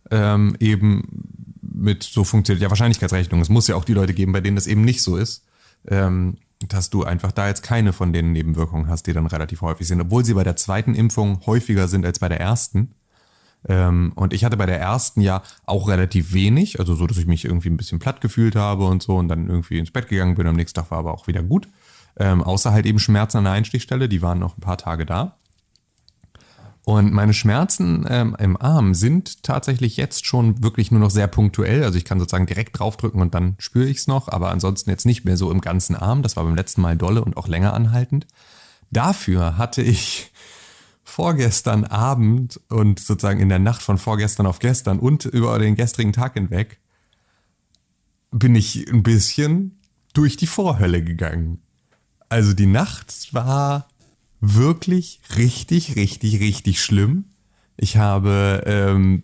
ähm, 0.10 0.56
eben 0.60 1.54
mit 1.62 2.04
so 2.04 2.24
funktioniert 2.24 2.64
ja 2.64 2.70
Wahrscheinlichkeitsrechnung. 2.70 3.42
Es 3.42 3.50
muss 3.50 3.68
ja 3.68 3.76
auch 3.76 3.86
die 3.86 3.94
Leute 3.94 4.14
geben, 4.14 4.32
bei 4.32 4.42
denen 4.42 4.56
das 4.56 4.68
eben 4.68 4.82
nicht 4.82 5.04
so 5.04 5.18
ist. 5.18 5.46
Ähm, 5.88 6.38
dass 6.68 6.90
du 6.90 7.04
einfach 7.04 7.32
da 7.32 7.48
jetzt 7.48 7.62
keine 7.62 7.94
von 7.94 8.14
den 8.14 8.32
Nebenwirkungen 8.32 8.88
hast, 8.88 9.08
die 9.08 9.14
dann 9.14 9.28
relativ 9.28 9.62
häufig 9.62 9.88
sind, 9.88 10.02
obwohl 10.02 10.26
sie 10.26 10.34
bei 10.34 10.44
der 10.44 10.56
zweiten 10.56 10.96
Impfung 10.96 11.46
häufiger 11.46 11.88
sind 11.88 12.06
als 12.06 12.20
bei 12.20 12.30
der 12.30 12.40
ersten. 12.40 12.96
Ähm, 13.68 14.12
und 14.16 14.34
ich 14.34 14.44
hatte 14.44 14.58
bei 14.58 14.66
der 14.66 14.80
ersten 14.80 15.22
ja 15.22 15.44
auch 15.66 15.88
relativ 15.88 16.34
wenig, 16.34 16.80
also 16.80 16.96
so, 16.96 17.06
dass 17.06 17.18
ich 17.18 17.28
mich 17.28 17.46
irgendwie 17.46 17.70
ein 17.70 17.78
bisschen 17.78 18.00
platt 18.00 18.22
gefühlt 18.22 18.56
habe 18.56 18.86
und 18.86 19.04
so 19.04 19.18
und 19.18 19.28
dann 19.28 19.50
irgendwie 19.50 19.78
ins 19.78 19.92
Bett 19.92 20.08
gegangen 20.08 20.36
bin. 20.36 20.48
Am 20.48 20.56
nächsten 20.56 20.80
Tag 20.80 20.92
war 20.92 21.00
aber 21.00 21.14
auch 21.14 21.28
wieder 21.28 21.44
gut. 21.44 21.68
Ähm, 22.20 22.44
außer 22.44 22.72
halt 22.72 22.86
eben 22.86 23.00
Schmerzen 23.00 23.38
an 23.38 23.44
der 23.44 23.54
Einstichstelle, 23.54 24.10
die 24.10 24.22
waren 24.22 24.40
noch 24.40 24.58
ein 24.58 24.62
paar 24.62 24.78
Tage 24.78 25.06
da. 25.06 25.38
Und 26.88 27.12
meine 27.12 27.34
Schmerzen 27.34 28.06
ähm, 28.10 28.34
im 28.40 28.56
Arm 28.56 28.94
sind 28.94 29.44
tatsächlich 29.44 29.98
jetzt 29.98 30.26
schon 30.26 30.64
wirklich 30.64 30.90
nur 30.90 31.02
noch 31.02 31.10
sehr 31.10 31.28
punktuell. 31.28 31.84
Also 31.84 31.98
ich 31.98 32.06
kann 32.06 32.18
sozusagen 32.18 32.46
direkt 32.46 32.80
draufdrücken 32.80 33.22
und 33.22 33.36
dann 33.36 33.56
spüre 33.60 33.90
ich 33.90 33.98
es 33.98 34.08
noch, 34.08 34.30
aber 34.30 34.52
ansonsten 34.52 34.90
jetzt 34.90 35.06
nicht 35.06 35.26
mehr 35.26 35.36
so 35.36 35.52
im 35.52 35.60
ganzen 35.60 35.98
Arm. 35.98 36.24
Das 36.24 36.38
war 36.38 36.46
beim 36.46 36.56
letzten 36.56 36.80
Mal 36.80 36.96
dolle 36.96 37.26
und 37.26 37.36
auch 37.36 37.50
länger 37.50 37.74
anhaltend. 37.74 38.26
Dafür 38.90 39.58
hatte 39.58 39.82
ich 39.82 40.32
vorgestern 41.04 41.84
Abend 41.84 42.62
und 42.70 43.02
sozusagen 43.02 43.42
in 43.42 43.50
der 43.50 43.60
Nacht 43.60 43.82
von 43.82 43.98
vorgestern 43.98 44.46
auf 44.46 44.60
gestern 44.60 44.98
und 44.98 45.26
über 45.26 45.60
den 45.60 45.76
gestrigen 45.76 46.14
Tag 46.14 46.36
hinweg 46.36 46.80
bin 48.32 48.56
ich 48.56 48.90
ein 48.90 49.04
bisschen 49.04 49.78
durch 50.14 50.38
die 50.38 50.48
Vorhölle 50.48 51.04
gegangen. 51.04 51.60
Also 52.30 52.54
die 52.54 52.66
Nacht 52.66 53.34
war 53.34 53.90
wirklich 54.42 55.22
richtig, 55.36 55.96
richtig, 55.96 56.40
richtig 56.40 56.82
schlimm. 56.82 57.26
Ich 57.78 57.98
habe, 57.98 58.64
ähm, 58.66 59.24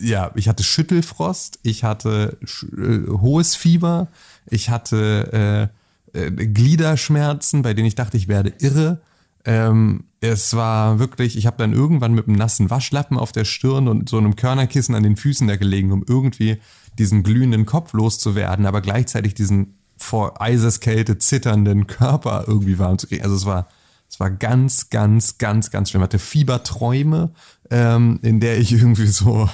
ja, 0.00 0.30
ich 0.34 0.48
hatte 0.48 0.62
Schüttelfrost, 0.62 1.58
ich 1.62 1.84
hatte 1.84 2.38
äh, 2.76 3.10
hohes 3.10 3.56
Fieber, 3.56 4.08
ich 4.46 4.70
hatte 4.70 5.70
äh, 6.14 6.18
äh, 6.18 6.30
Gliederschmerzen, 6.30 7.62
bei 7.62 7.74
denen 7.74 7.86
ich 7.86 7.94
dachte, 7.94 8.16
ich 8.16 8.28
werde 8.28 8.52
irre. 8.58 9.00
Ähm, 9.44 10.04
es 10.20 10.54
war 10.54 10.98
wirklich, 10.98 11.36
ich 11.36 11.46
habe 11.46 11.56
dann 11.56 11.72
irgendwann 11.72 12.14
mit 12.14 12.28
einem 12.28 12.36
nassen 12.36 12.70
Waschlappen 12.70 13.18
auf 13.18 13.32
der 13.32 13.44
Stirn 13.44 13.88
und 13.88 14.08
so 14.08 14.18
einem 14.18 14.36
Körnerkissen 14.36 14.94
an 14.94 15.02
den 15.02 15.16
Füßen 15.16 15.48
da 15.48 15.56
gelegen, 15.56 15.92
um 15.92 16.04
irgendwie 16.06 16.58
diesen 16.98 17.22
glühenden 17.22 17.64
Kopf 17.64 17.92
loszuwerden, 17.94 18.66
aber 18.66 18.80
gleichzeitig 18.82 19.34
diesen 19.34 19.78
vor 19.96 20.40
Eiseskälte 20.40 21.18
zitternden 21.18 21.86
Körper 21.86 22.44
irgendwie 22.46 22.78
warm 22.78 22.98
zu 22.98 23.06
kriegen. 23.06 23.22
Also 23.22 23.36
es 23.36 23.46
war, 23.46 23.68
es 24.10 24.18
war 24.18 24.30
ganz, 24.30 24.90
ganz, 24.90 25.38
ganz, 25.38 25.70
ganz 25.70 25.90
schlimm. 25.90 26.02
Ich 26.02 26.06
hatte 26.06 26.18
Fieberträume, 26.18 27.30
ähm, 27.70 28.18
in 28.22 28.40
der 28.40 28.58
ich 28.58 28.72
irgendwie 28.72 29.06
so 29.06 29.48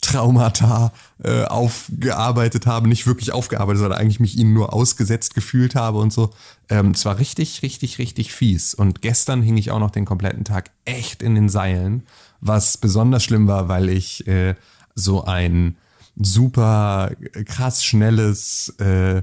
Traumata 0.00 0.92
äh, 1.22 1.44
aufgearbeitet 1.44 2.66
habe, 2.66 2.88
nicht 2.88 3.06
wirklich 3.06 3.32
aufgearbeitet, 3.32 3.80
sondern 3.80 4.00
eigentlich 4.00 4.18
mich 4.18 4.36
ihnen 4.36 4.54
nur 4.54 4.72
ausgesetzt 4.72 5.34
gefühlt 5.34 5.74
habe 5.74 5.98
und 5.98 6.12
so. 6.12 6.30
Ähm, 6.70 6.90
es 6.92 7.04
war 7.04 7.18
richtig, 7.18 7.62
richtig, 7.62 7.98
richtig 7.98 8.32
fies. 8.32 8.74
Und 8.74 9.02
gestern 9.02 9.42
hing 9.42 9.58
ich 9.58 9.70
auch 9.70 9.78
noch 9.78 9.90
den 9.90 10.06
kompletten 10.06 10.44
Tag 10.44 10.70
echt 10.86 11.22
in 11.22 11.34
den 11.34 11.48
Seilen, 11.48 12.02
was 12.40 12.78
besonders 12.78 13.22
schlimm 13.22 13.46
war, 13.46 13.68
weil 13.68 13.90
ich 13.90 14.26
äh, 14.26 14.54
so 14.94 15.24
ein 15.24 15.76
super 16.16 17.12
krass 17.44 17.84
schnelles 17.84 18.70
äh, 18.78 19.22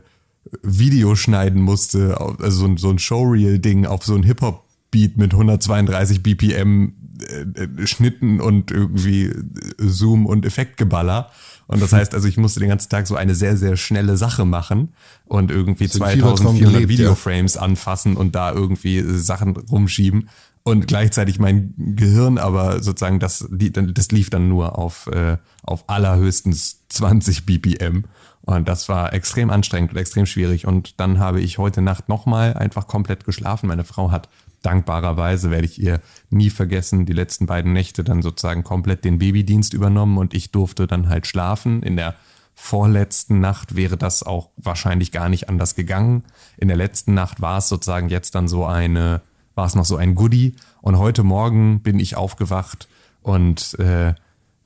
Video 0.61 1.15
schneiden 1.15 1.61
musste, 1.61 2.19
also 2.19 2.75
so 2.77 2.89
ein, 2.89 2.99
Showreel-Ding 2.99 3.85
auf 3.85 4.03
so 4.03 4.15
ein 4.15 4.23
Hip-Hop-Beat 4.23 5.17
mit 5.17 5.33
132 5.33 6.23
BPM 6.23 6.93
äh, 7.21 7.41
äh, 7.63 7.87
Schnitten 7.87 8.39
und 8.39 8.71
irgendwie 8.71 9.25
äh, 9.25 9.33
Zoom 9.79 10.25
und 10.25 10.45
Effektgeballer. 10.45 11.29
Und 11.67 11.81
das 11.81 11.93
heißt 11.93 12.13
also, 12.13 12.27
ich 12.27 12.37
musste 12.37 12.59
den 12.59 12.69
ganzen 12.69 12.89
Tag 12.89 13.07
so 13.07 13.15
eine 13.15 13.35
sehr, 13.35 13.57
sehr 13.57 13.75
schnelle 13.77 14.17
Sache 14.17 14.45
machen 14.45 14.89
und 15.25 15.51
irgendwie 15.51 15.85
Hast 15.85 15.95
du 15.95 16.03
im 16.03 16.09
Fiebertraum 16.09 16.37
2400 16.37 16.73
gelebt, 16.73 16.91
ja? 16.91 16.97
Videoframes 16.97 17.57
anfassen 17.57 18.15
und 18.15 18.35
da 18.35 18.51
irgendwie 18.51 19.01
Sachen 19.01 19.57
rumschieben. 19.57 20.29
Und 20.63 20.87
gleichzeitig 20.87 21.39
mein 21.39 21.73
Gehirn 21.77 22.37
aber 22.37 22.83
sozusagen, 22.83 23.19
das, 23.19 23.47
das 23.49 24.11
lief 24.11 24.29
dann 24.29 24.49
nur 24.49 24.77
auf, 24.77 25.07
äh, 25.07 25.37
auf 25.63 25.89
allerhöchstens 25.89 26.85
20 26.89 27.45
BPM. 27.45 28.03
Und 28.49 28.67
das 28.67 28.89
war 28.89 29.13
extrem 29.13 29.51
anstrengend 29.51 29.91
und 29.91 29.97
extrem 29.99 30.25
schwierig. 30.25 30.65
Und 30.65 30.99
dann 30.99 31.19
habe 31.19 31.39
ich 31.39 31.59
heute 31.59 31.83
Nacht 31.83 32.09
nochmal 32.09 32.55
einfach 32.55 32.87
komplett 32.87 33.23
geschlafen. 33.23 33.67
Meine 33.67 33.83
Frau 33.83 34.09
hat 34.09 34.27
dankbarerweise, 34.63 35.51
werde 35.51 35.65
ich 35.65 35.79
ihr 35.79 36.01
nie 36.31 36.49
vergessen, 36.49 37.05
die 37.05 37.13
letzten 37.13 37.45
beiden 37.45 37.73
Nächte 37.73 38.03
dann 38.03 38.23
sozusagen 38.23 38.63
komplett 38.63 39.05
den 39.05 39.19
Babydienst 39.19 39.75
übernommen 39.75 40.17
und 40.17 40.33
ich 40.33 40.49
durfte 40.49 40.87
dann 40.87 41.09
halt 41.09 41.27
schlafen. 41.27 41.83
In 41.83 41.95
der 41.95 42.15
vorletzten 42.55 43.39
Nacht 43.39 43.75
wäre 43.75 43.97
das 43.97 44.23
auch 44.23 44.49
wahrscheinlich 44.57 45.11
gar 45.11 45.29
nicht 45.29 45.47
anders 45.47 45.75
gegangen. 45.75 46.23
In 46.57 46.69
der 46.69 46.77
letzten 46.77 47.13
Nacht 47.13 47.41
war 47.41 47.59
es 47.59 47.69
sozusagen 47.69 48.09
jetzt 48.09 48.33
dann 48.33 48.47
so 48.47 48.65
eine, 48.65 49.21
war 49.53 49.67
es 49.67 49.75
noch 49.75 49.85
so 49.85 49.95
ein 49.95 50.15
Goodie. 50.15 50.55
Und 50.81 50.97
heute 50.97 51.21
Morgen 51.21 51.81
bin 51.81 51.99
ich 51.99 52.17
aufgewacht 52.17 52.87
und 53.21 53.77
äh, 53.77 54.15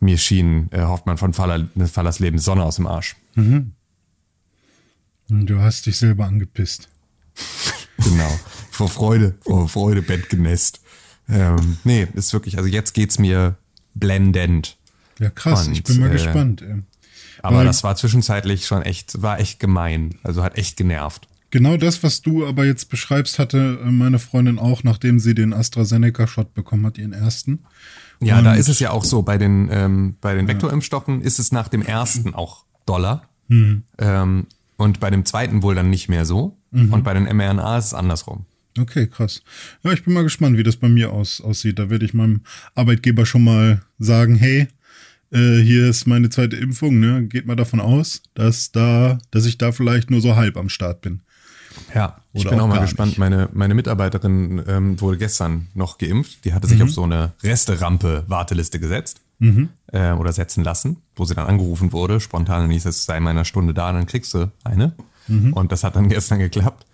mir 0.04 0.18
schien 0.18 0.68
äh, 0.72 0.82
Hoffmann 0.82 1.18
von 1.18 1.34
Faller, 1.34 1.68
Fallers 1.92 2.20
Leben 2.20 2.38
Sonne 2.40 2.64
aus 2.64 2.76
dem 2.76 2.88
Arsch. 2.88 3.16
Und 3.36 3.74
du 5.30 5.60
hast 5.60 5.86
dich 5.86 5.98
selber 5.98 6.26
angepisst. 6.26 6.90
Genau. 8.04 8.40
Vor 8.72 8.90
Freude, 8.90 9.36
vor 9.42 9.70
Freude 9.70 10.02
Bett 10.02 10.28
genässt. 10.28 10.82
Ähm, 11.30 11.78
nee, 11.84 12.08
ist 12.16 12.34
wirklich, 12.34 12.58
also 12.58 12.68
jetzt 12.68 12.94
geht's 12.94 13.18
mir 13.20 13.56
blendend. 13.94 14.78
Ja, 15.20 15.30
krass, 15.30 15.68
Und, 15.68 15.74
ich 15.74 15.84
bin 15.84 16.00
mal 16.00 16.10
äh, 16.10 16.14
gespannt. 16.14 16.64
Ey. 16.64 16.82
Aber 17.44 17.58
Weil- 17.58 17.66
das 17.66 17.84
war 17.84 17.96
zwischenzeitlich 17.96 18.66
schon 18.66 18.82
echt, 18.82 19.22
war 19.22 19.40
echt 19.40 19.60
gemein. 19.60 20.16
Also 20.24 20.44
hat 20.44 20.58
echt 20.58 20.76
genervt. 20.76 21.28
Genau 21.52 21.78
das, 21.78 22.02
was 22.02 22.22
du 22.24 22.48
aber 22.48 22.66
jetzt 22.66 22.90
beschreibst, 22.90 23.38
hatte 23.38 23.80
meine 23.86 24.18
Freundin 24.18 24.58
auch, 24.58 24.84
nachdem 24.84 25.20
sie 25.20 25.36
den 25.36 25.54
AstraZeneca-Shot 25.54 26.56
bekommen 26.56 26.86
hat, 26.88 26.98
ihren 26.98 27.14
ersten. 27.14 27.60
Ja, 28.26 28.42
da 28.42 28.52
Und- 28.54 28.58
ist 28.60 28.70
es 28.70 28.80
ja 28.80 28.92
auch 28.92 29.04
so, 29.04 29.22
bei 29.22 29.38
den, 29.38 29.70
ähm, 29.72 30.16
bei 30.22 30.36
den 30.36 30.48
Vektorimpfstoffen 30.48 31.22
ist 31.22 31.40
es 31.40 31.52
nach 31.52 31.68
dem 31.68 31.82
ersten 31.82 32.34
auch 32.34 32.66
Dollar. 32.86 33.30
Ähm, 33.50 34.48
und 34.78 35.00
bei 35.00 35.10
dem 35.10 35.26
zweiten 35.26 35.62
wohl 35.62 35.76
dann 35.76 35.90
nicht 35.90 36.10
mehr 36.10 36.26
so. 36.26 36.58
Und 36.72 37.04
bei 37.04 37.14
den 37.14 37.24
mRNA 37.26 37.78
ist 37.78 37.86
es 37.88 37.94
andersrum. 37.94 38.46
Okay, 38.80 39.06
krass. 39.06 39.44
Ja, 39.84 39.92
ich 39.94 40.04
bin 40.04 40.14
mal 40.16 40.24
gespannt, 40.24 40.58
wie 40.58 40.64
das 40.64 40.78
bei 40.78 40.90
mir 40.90 41.12
aus, 41.14 41.40
aussieht. 41.40 41.78
Da 41.78 41.92
werde 41.92 42.06
ich 42.06 42.16
meinem 42.16 42.42
Arbeitgeber 42.74 43.28
schon 43.28 43.44
mal 43.44 43.84
sagen, 44.00 44.34
hey, 44.36 44.68
äh, 45.32 45.60
hier 45.62 45.88
ist 45.90 46.08
meine 46.08 46.30
zweite 46.30 46.56
Impfung, 46.56 47.00
ne? 47.00 47.28
Geht 47.28 47.46
mal 47.46 47.56
davon 47.56 47.80
aus, 47.80 48.24
dass 48.34 48.72
da, 48.72 49.20
dass 49.30 49.46
ich 49.46 49.60
da 49.60 49.72
vielleicht 49.72 50.10
nur 50.10 50.22
so 50.22 50.36
halb 50.36 50.58
am 50.58 50.70
Start 50.70 51.02
bin. 51.02 51.22
Ja, 51.94 52.18
ich 52.34 52.42
Oder 52.42 52.52
bin 52.52 52.60
auch 52.60 52.64
auch 52.64 52.70
mal 52.70 52.80
gespannt. 52.82 53.12
nicht. 53.12 53.20
Meine, 53.20 53.50
meine 53.54 53.76
Mitarbeiterin 53.76 54.64
ähm, 54.68 55.02
wurde 55.02 55.18
gestern 55.18 55.68
noch 55.76 55.98
geimpft. 55.98 56.44
Die 56.46 56.54
hatte 56.54 56.68
sich 56.68 56.82
auf 56.82 56.92
so 56.92 57.04
eine 57.04 57.34
Resterampe-Warteliste 57.44 58.80
gesetzt 58.80 59.22
äh, 59.92 60.12
oder 60.14 60.32
setzen 60.32 60.64
lassen, 60.64 60.98
wo 61.16 61.26
sie 61.26 61.36
dann 61.36 61.48
angerufen 61.48 61.92
wurde. 61.92 62.20
Spontan 62.20 62.70
hieß 62.70 62.86
es, 62.86 63.06
sei 63.06 63.18
in 63.18 63.24
meiner 63.24 63.46
Stunde 63.46 63.74
da, 63.74 63.92
dann 63.92 64.06
kriegst 64.06 64.34
du 64.34 64.52
eine. 64.64 64.94
Und 65.54 65.72
das 65.72 65.84
hat 65.84 65.96
dann 65.96 66.10
gestern 66.10 66.40
geklappt. 66.40 66.86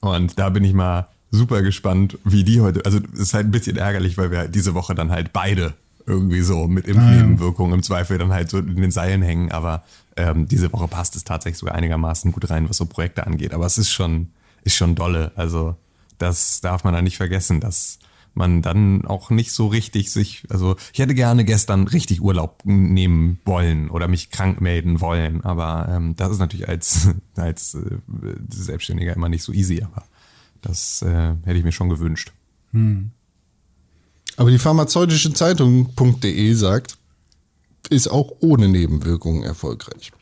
Und 0.00 0.38
da 0.38 0.48
bin 0.50 0.64
ich 0.64 0.74
mal 0.74 1.08
super 1.30 1.62
gespannt, 1.62 2.18
wie 2.24 2.44
die 2.44 2.60
heute. 2.60 2.84
Also 2.84 2.98
es 3.12 3.20
ist 3.20 3.34
halt 3.34 3.46
ein 3.46 3.50
bisschen 3.50 3.76
ärgerlich, 3.76 4.18
weil 4.18 4.30
wir 4.30 4.48
diese 4.48 4.74
Woche 4.74 4.94
dann 4.94 5.10
halt 5.10 5.32
beide 5.32 5.74
irgendwie 6.06 6.40
so 6.40 6.66
mit 6.68 6.86
Impfnebenwirkungen 6.86 7.74
im 7.74 7.82
Zweifel 7.82 8.16
dann 8.16 8.32
halt 8.32 8.48
so 8.48 8.58
in 8.58 8.80
den 8.80 8.90
Seilen 8.90 9.22
hängen. 9.22 9.52
Aber 9.52 9.82
ähm, 10.16 10.48
diese 10.48 10.72
Woche 10.72 10.88
passt 10.88 11.16
es 11.16 11.24
tatsächlich 11.24 11.58
sogar 11.58 11.74
einigermaßen 11.74 12.32
gut 12.32 12.48
rein, 12.48 12.68
was 12.68 12.78
so 12.78 12.86
Projekte 12.86 13.26
angeht. 13.26 13.52
Aber 13.52 13.66
es 13.66 13.76
ist 13.76 13.90
schon, 13.90 14.28
ist 14.68 14.76
schon 14.76 14.94
dolle. 14.94 15.32
Also 15.34 15.76
das 16.18 16.60
darf 16.60 16.84
man 16.84 16.94
da 16.94 17.02
nicht 17.02 17.16
vergessen, 17.16 17.60
dass 17.60 17.98
man 18.34 18.62
dann 18.62 19.04
auch 19.06 19.30
nicht 19.30 19.50
so 19.50 19.66
richtig 19.66 20.12
sich, 20.12 20.44
also 20.50 20.76
ich 20.92 21.00
hätte 21.00 21.14
gerne 21.14 21.44
gestern 21.44 21.88
richtig 21.88 22.20
Urlaub 22.20 22.60
nehmen 22.64 23.40
wollen 23.44 23.90
oder 23.90 24.06
mich 24.06 24.30
krank 24.30 24.60
melden 24.60 25.00
wollen, 25.00 25.42
aber 25.42 25.88
ähm, 25.90 26.14
das 26.16 26.32
ist 26.32 26.38
natürlich 26.38 26.68
als, 26.68 27.08
als 27.36 27.74
äh, 27.74 27.98
Selbstständiger 28.48 29.14
immer 29.14 29.28
nicht 29.28 29.42
so 29.42 29.52
easy, 29.52 29.82
aber 29.82 30.04
das 30.60 31.02
äh, 31.02 31.34
hätte 31.44 31.58
ich 31.58 31.64
mir 31.64 31.72
schon 31.72 31.88
gewünscht. 31.88 32.32
Aber 34.36 34.50
die 34.50 34.58
pharmazeutische 34.58 35.32
Zeitung.de 35.32 36.52
sagt, 36.52 36.98
ist 37.88 38.08
auch 38.08 38.32
ohne 38.40 38.68
Nebenwirkungen 38.68 39.42
erfolgreich. 39.42 40.12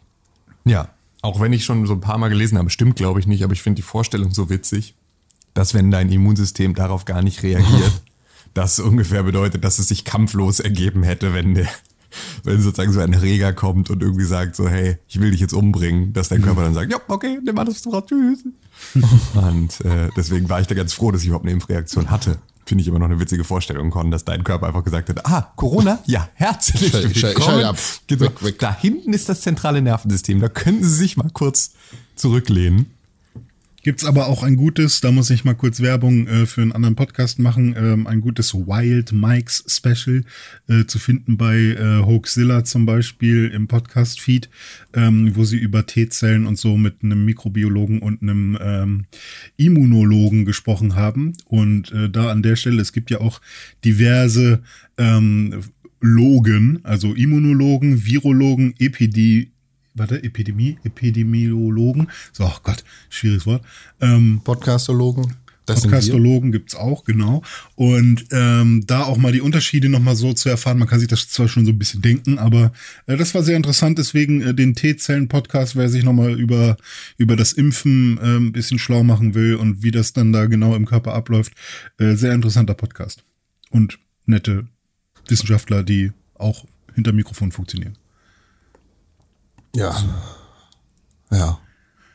Ja, 0.65 0.89
auch 1.27 1.41
wenn 1.41 1.53
ich 1.53 1.65
schon 1.65 1.87
so 1.87 1.95
ein 1.95 2.01
paar 2.01 2.19
Mal 2.19 2.29
gelesen 2.29 2.57
habe, 2.57 2.71
stimmt 2.71 2.97
glaube 2.97 3.19
ich 3.19 3.27
nicht, 3.27 3.43
aber 3.43 3.53
ich 3.53 3.63
finde 3.63 3.77
die 3.77 3.83
Vorstellung 3.83 4.31
so 4.33 4.49
witzig, 4.49 4.95
dass 5.55 5.75
wenn 5.75 5.91
dein 5.91 6.11
Immunsystem 6.11 6.75
darauf 6.75 7.05
gar 7.05 7.21
nicht 7.21 7.43
reagiert, 7.43 8.03
das 8.55 8.79
ungefähr 8.79 9.25
bedeutet, 9.25 9.65
dass 9.65 9.81
es 9.81 9.89
sich 9.89 10.05
kampflos 10.05 10.61
ergeben 10.61 11.03
hätte, 11.03 11.35
wenn 11.35 11.55
der, 11.55 11.69
wenn 12.45 12.61
sozusagen 12.61 12.93
so 12.93 13.01
ein 13.01 13.13
Erreger 13.13 13.53
kommt 13.53 13.91
und 13.91 14.03
irgendwie 14.03 14.25
sagt 14.25 14.55
so, 14.55 14.69
hey, 14.69 14.99
ich 15.09 15.21
will 15.21 15.33
dich 15.33 15.41
jetzt 15.41 15.53
umbringen, 15.53 16.13
dass 16.13 16.29
dein 16.29 16.43
Körper 16.43 16.63
dann 16.63 16.75
sagt, 16.75 16.93
ja, 16.93 16.99
okay, 17.09 17.41
nimm 17.45 17.59
alles 17.59 17.83
drauf, 17.83 18.05
tschüss. 18.07 18.45
und 19.35 19.81
äh, 19.85 20.11
deswegen 20.17 20.49
war 20.49 20.61
ich 20.61 20.69
da 20.69 20.77
ganz 20.77 20.93
froh, 20.93 21.11
dass 21.11 21.23
ich 21.23 21.27
überhaupt 21.27 21.45
eine 21.45 21.53
Impfreaktion 21.53 22.09
hatte. 22.09 22.39
Finde 22.67 22.83
ich 22.83 22.89
immer 22.89 22.99
noch 22.99 23.07
eine 23.07 23.21
witzige 23.21 23.45
Vorstellung, 23.45 23.91
Con, 23.91 24.11
dass 24.11 24.25
dein 24.25 24.43
Körper 24.43 24.67
einfach 24.67 24.83
gesagt 24.83 25.09
hat, 25.09 25.25
ah, 25.25 25.53
Corona? 25.55 26.01
Ja, 26.07 26.29
herzlich 26.35 26.93
willkommen. 26.93 27.65
ab. 27.65 27.79
Geht 28.09 28.19
so, 28.19 28.25
Weg, 28.25 28.43
weg. 28.43 28.59
Da 28.59 28.77
hinten 28.77 29.13
ist 29.13 29.29
das 29.29 29.41
zentrale 29.41 29.81
Nervensystem, 29.81 30.41
da 30.41 30.49
können 30.49 30.83
Sie 30.83 30.91
sich 30.95 31.17
mal 31.17 31.31
kurz 31.33 31.71
zurücklehnen. 32.17 32.91
Gibt's 33.87 34.05
aber 34.05 34.27
auch 34.27 34.43
ein 34.43 34.57
gutes, 34.57 35.01
da 35.01 35.13
muss 35.13 35.31
ich 35.31 35.45
mal 35.45 35.55
kurz 35.55 35.81
Werbung 35.81 36.27
äh, 36.27 36.47
für 36.47 36.61
einen 36.61 36.73
anderen 36.73 36.97
Podcast 36.97 37.39
machen, 37.39 37.77
ähm, 37.79 38.09
ein 38.09 38.21
gutes 38.21 38.53
Wild 38.53 39.13
Mikes 39.13 39.65
Special 39.69 40.25
äh, 40.69 40.87
zu 40.87 40.99
finden 40.99 41.37
bei 41.37 41.55
äh, 41.55 42.05
Hoaxilla 42.05 42.65
zum 42.65 42.85
Beispiel 42.85 43.47
im 43.47 43.69
Podcast-Feed, 43.69 44.51
ähm, 44.93 45.37
wo 45.37 45.45
sie 45.45 45.59
über 45.59 45.87
T-Zellen 45.87 46.47
und 46.47 46.59
so 46.59 46.77
mit 46.77 47.05
einem 47.05 47.25
Mikrobiologen 47.25 48.01
und 48.01 48.23
einem 48.23 48.59
ähm, 48.61 49.05
Immunologen 49.57 50.47
gesprochen 50.47 50.97
haben. 50.97 51.35
Und 51.45 51.93
äh, 51.93 52.11
da 52.11 52.33
an 52.33 52.43
der 52.43 52.57
Stelle, 52.57 52.83
es 52.83 52.93
gibt 52.93 53.13
ja 53.13 53.21
auch 53.21 53.41
diverse 53.85 54.65
ähm, 54.99 55.63
Logen, 56.01 56.81
also 56.83 57.15
Immunologen, 57.15 58.05
Virologen, 58.05 58.75
Epidie 58.81 59.53
warte, 59.97 60.23
Epidemie, 60.23 60.79
Epidemiologen, 60.85 62.09
so, 62.33 62.45
oh 62.45 62.59
Gott, 62.63 62.85
schwieriges 63.09 63.47
Wort, 63.47 63.63
ähm, 64.01 64.41
Podcastologen, 64.45 65.35
das. 65.67 65.83
Podcastologen 65.83 66.53
gibt's 66.53 66.77
auch, 66.77 67.05
genau. 67.05 67.43
Und 67.75 68.27
ähm, 68.31 68.85
da 68.87 69.03
auch 69.03 69.17
mal 69.17 69.33
die 69.33 69.41
Unterschiede 69.41 69.89
nochmal 69.89 70.15
so 70.15 70.33
zu 70.33 70.49
erfahren. 70.49 70.79
Man 70.79 70.87
kann 70.87 71.01
sich 71.01 71.09
das 71.09 71.29
zwar 71.29 71.49
schon 71.49 71.67
so 71.67 71.73
ein 71.73 71.79
bisschen 71.79 72.03
denken, 72.03 72.39
aber 72.39 72.73
äh, 73.07 73.17
das 73.17 73.35
war 73.35 73.43
sehr 73.43 73.57
interessant. 73.57 73.99
Deswegen 73.99 74.41
äh, 74.43 74.55
den 74.55 74.77
T-Zellen-Podcast, 74.77 75.75
wer 75.75 75.89
sich 75.89 76.05
nochmal 76.05 76.39
über, 76.39 76.77
über 77.19 77.35
das 77.35 77.53
Impfen 77.53 78.17
äh, 78.19 78.37
ein 78.37 78.53
bisschen 78.53 78.79
schlau 78.79 79.03
machen 79.03 79.35
will 79.35 79.57
und 79.57 79.83
wie 79.83 79.91
das 79.91 80.13
dann 80.13 80.33
da 80.33 80.47
genau 80.47 80.77
im 80.77 80.87
Körper 80.87 81.15
abläuft. 81.15 81.53
Äh, 81.99 82.15
sehr 82.15 82.33
interessanter 82.33 82.75
Podcast. 82.75 83.25
Und 83.71 83.99
nette 84.25 84.69
Wissenschaftler, 85.29 85.83
die 85.83 86.13
auch 86.35 86.65
hinter 86.95 87.13
Mikrofon 87.13 87.51
funktionieren. 87.51 87.99
Ja. 89.77 89.95
Ja. 91.31 91.59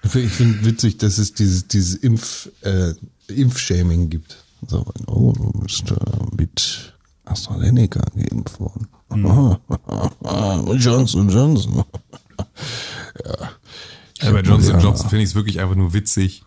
Ich 0.03 0.31
finde 0.31 0.65
witzig, 0.65 0.97
dass 0.97 1.17
es 1.19 1.33
dieses, 1.33 1.67
dieses 1.67 1.95
Impf, 1.95 2.49
äh, 2.61 2.93
Impfshaming 3.27 4.09
gibt. 4.09 4.43
So, 4.67 4.85
oh, 5.07 5.31
du 5.33 5.51
bist 5.61 5.91
äh, 5.91 5.95
mit 6.35 6.93
AstraZeneca 7.25 8.01
geimpft 8.15 8.59
worden. 8.59 8.87
Johnson 10.79 11.29
Johnson. 11.29 11.83
Ja, 14.21 14.31
bei 14.31 14.41
Johnson 14.41 14.75
Ja. 14.75 14.81
Johnson 14.81 15.09
finde 15.09 15.23
ich 15.23 15.29
es 15.29 15.35
wirklich 15.35 15.59
einfach 15.59 15.75
nur 15.75 15.93
witzig, 15.93 16.43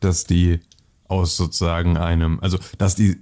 dass 0.00 0.24
die 0.24 0.60
aus 1.08 1.36
sozusagen 1.36 1.96
einem, 1.96 2.38
also 2.40 2.58
dass 2.78 2.94
die, 2.94 3.20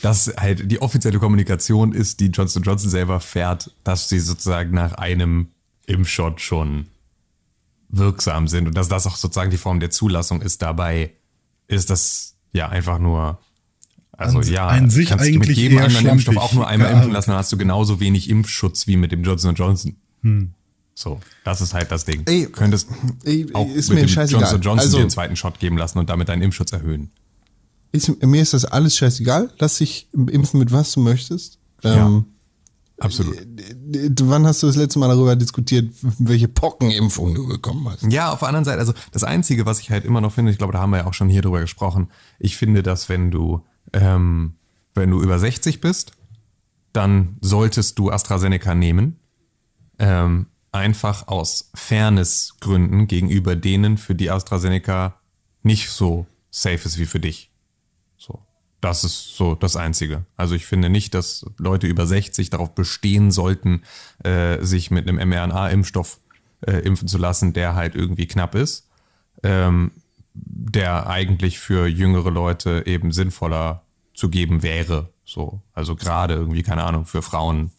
dass 0.00 0.32
halt 0.38 0.70
die 0.70 0.80
offizielle 0.80 1.18
Kommunikation 1.18 1.92
ist, 1.92 2.20
die 2.20 2.28
Johnson 2.28 2.62
Johnson 2.62 2.88
selber 2.90 3.20
fährt, 3.20 3.74
dass 3.84 4.08
sie 4.08 4.18
sozusagen 4.18 4.72
nach 4.72 4.94
einem 4.94 5.48
Impfshot 5.86 6.40
schon 6.40 6.86
wirksam 7.88 8.48
sind 8.48 8.66
und 8.68 8.74
dass 8.76 8.88
das 8.88 9.06
auch 9.06 9.16
sozusagen 9.16 9.50
die 9.50 9.58
Form 9.58 9.80
der 9.80 9.90
Zulassung 9.90 10.40
ist. 10.40 10.62
Dabei 10.62 11.12
ist 11.68 11.90
das 11.90 12.36
ja 12.52 12.68
einfach 12.68 12.98
nur, 12.98 13.38
also 14.12 14.38
An- 14.38 14.46
ja, 14.48 14.68
an 14.68 14.90
sich 14.90 15.08
kannst 15.08 15.26
du 15.26 15.30
mit 15.32 15.42
eigentlich 15.42 15.58
jedem 15.58 15.78
anderen 15.78 16.06
Impfstoff 16.06 16.36
auch 16.36 16.52
nur 16.54 16.66
einmal 16.66 16.90
impfen 16.92 17.12
lassen, 17.12 17.30
dann 17.30 17.38
hast 17.38 17.52
du 17.52 17.56
genauso 17.58 18.00
wenig 18.00 18.30
Impfschutz 18.30 18.86
wie 18.86 18.96
mit 18.96 19.12
dem 19.12 19.22
Johnson 19.24 19.54
Johnson. 19.54 19.96
So, 20.94 21.20
das 21.44 21.60
ist 21.60 21.74
halt 21.74 21.90
das 21.90 22.04
Ding. 22.04 22.22
Ey, 22.26 22.44
du 22.44 22.50
könntest 22.50 22.88
ey, 23.24 23.46
auch 23.54 23.66
ist 23.68 23.88
mit 23.88 23.98
mir 24.00 24.06
dem. 24.06 24.28
Johnson 24.28 24.60
Johnson 24.60 24.78
Also- 24.78 24.96
dir 24.98 25.04
den 25.04 25.10
zweiten 25.10 25.36
Shot 25.36 25.58
geben 25.58 25.76
lassen 25.76 25.98
und 25.98 26.08
damit 26.10 26.28
deinen 26.28 26.42
Impfschutz 26.42 26.72
erhöhen. 26.72 27.10
Ist, 27.92 28.22
mir 28.24 28.40
ist 28.40 28.54
das 28.54 28.64
alles 28.64 28.96
scheißegal. 28.96 29.52
Lass 29.58 29.76
dich 29.78 30.08
impfen 30.14 30.60
mit 30.60 30.72
was 30.72 30.92
du 30.92 31.00
möchtest. 31.00 31.58
Ähm, 31.82 32.24
Absolut. 33.02 33.36
Wann 34.22 34.46
hast 34.46 34.62
du 34.62 34.68
das 34.68 34.76
letzte 34.76 34.98
Mal 34.98 35.08
darüber 35.08 35.34
diskutiert, 35.34 35.92
welche 36.18 36.46
Pockenimpfung 36.46 37.34
du 37.34 37.48
bekommen 37.48 37.88
hast? 37.88 38.04
Ja, 38.04 38.30
auf 38.30 38.38
der 38.38 38.48
anderen 38.48 38.64
Seite, 38.64 38.78
also 38.78 38.94
das 39.10 39.24
Einzige, 39.24 39.66
was 39.66 39.80
ich 39.80 39.90
halt 39.90 40.04
immer 40.04 40.20
noch 40.20 40.32
finde, 40.32 40.52
ich 40.52 40.58
glaube, 40.58 40.72
da 40.72 40.80
haben 40.80 40.90
wir 40.90 40.98
ja 40.98 41.06
auch 41.06 41.14
schon 41.14 41.28
hier 41.28 41.42
drüber 41.42 41.60
gesprochen, 41.60 42.08
ich 42.38 42.56
finde, 42.56 42.82
dass 42.82 43.08
wenn 43.08 43.30
du, 43.30 43.64
ähm, 43.92 44.54
wenn 44.94 45.10
du 45.10 45.20
über 45.20 45.38
60 45.38 45.80
bist, 45.80 46.12
dann 46.92 47.38
solltest 47.40 47.98
du 47.98 48.10
AstraZeneca 48.10 48.74
nehmen. 48.74 49.18
Ähm, 49.98 50.46
einfach 50.70 51.28
aus 51.28 51.70
Fairnessgründen 51.74 53.06
gegenüber 53.08 53.56
denen, 53.56 53.98
für 53.98 54.14
die 54.14 54.30
AstraZeneca 54.30 55.20
nicht 55.62 55.90
so 55.90 56.26
safe 56.50 56.86
ist 56.86 56.98
wie 56.98 57.06
für 57.06 57.20
dich. 57.20 57.51
Das 58.82 59.04
ist 59.04 59.36
so 59.36 59.54
das 59.54 59.76
Einzige. 59.76 60.26
Also 60.36 60.56
ich 60.56 60.66
finde 60.66 60.90
nicht, 60.90 61.14
dass 61.14 61.46
Leute 61.56 61.86
über 61.86 62.04
60 62.04 62.50
darauf 62.50 62.74
bestehen 62.74 63.30
sollten, 63.30 63.82
äh, 64.24 64.62
sich 64.64 64.90
mit 64.90 65.08
einem 65.08 65.16
mRNA-Impfstoff 65.28 66.18
äh, 66.66 66.78
impfen 66.78 67.06
zu 67.06 67.16
lassen, 67.16 67.52
der 67.52 67.76
halt 67.76 67.94
irgendwie 67.94 68.26
knapp 68.26 68.56
ist, 68.56 68.88
ähm, 69.44 69.92
der 70.34 71.06
eigentlich 71.06 71.60
für 71.60 71.86
jüngere 71.86 72.30
Leute 72.30 72.82
eben 72.84 73.12
sinnvoller 73.12 73.82
zu 74.14 74.28
geben 74.28 74.64
wäre. 74.64 75.10
So, 75.24 75.62
also 75.74 75.94
gerade 75.94 76.34
irgendwie 76.34 76.64
keine 76.64 76.82
Ahnung 76.82 77.06
für 77.06 77.22
Frauen 77.22 77.70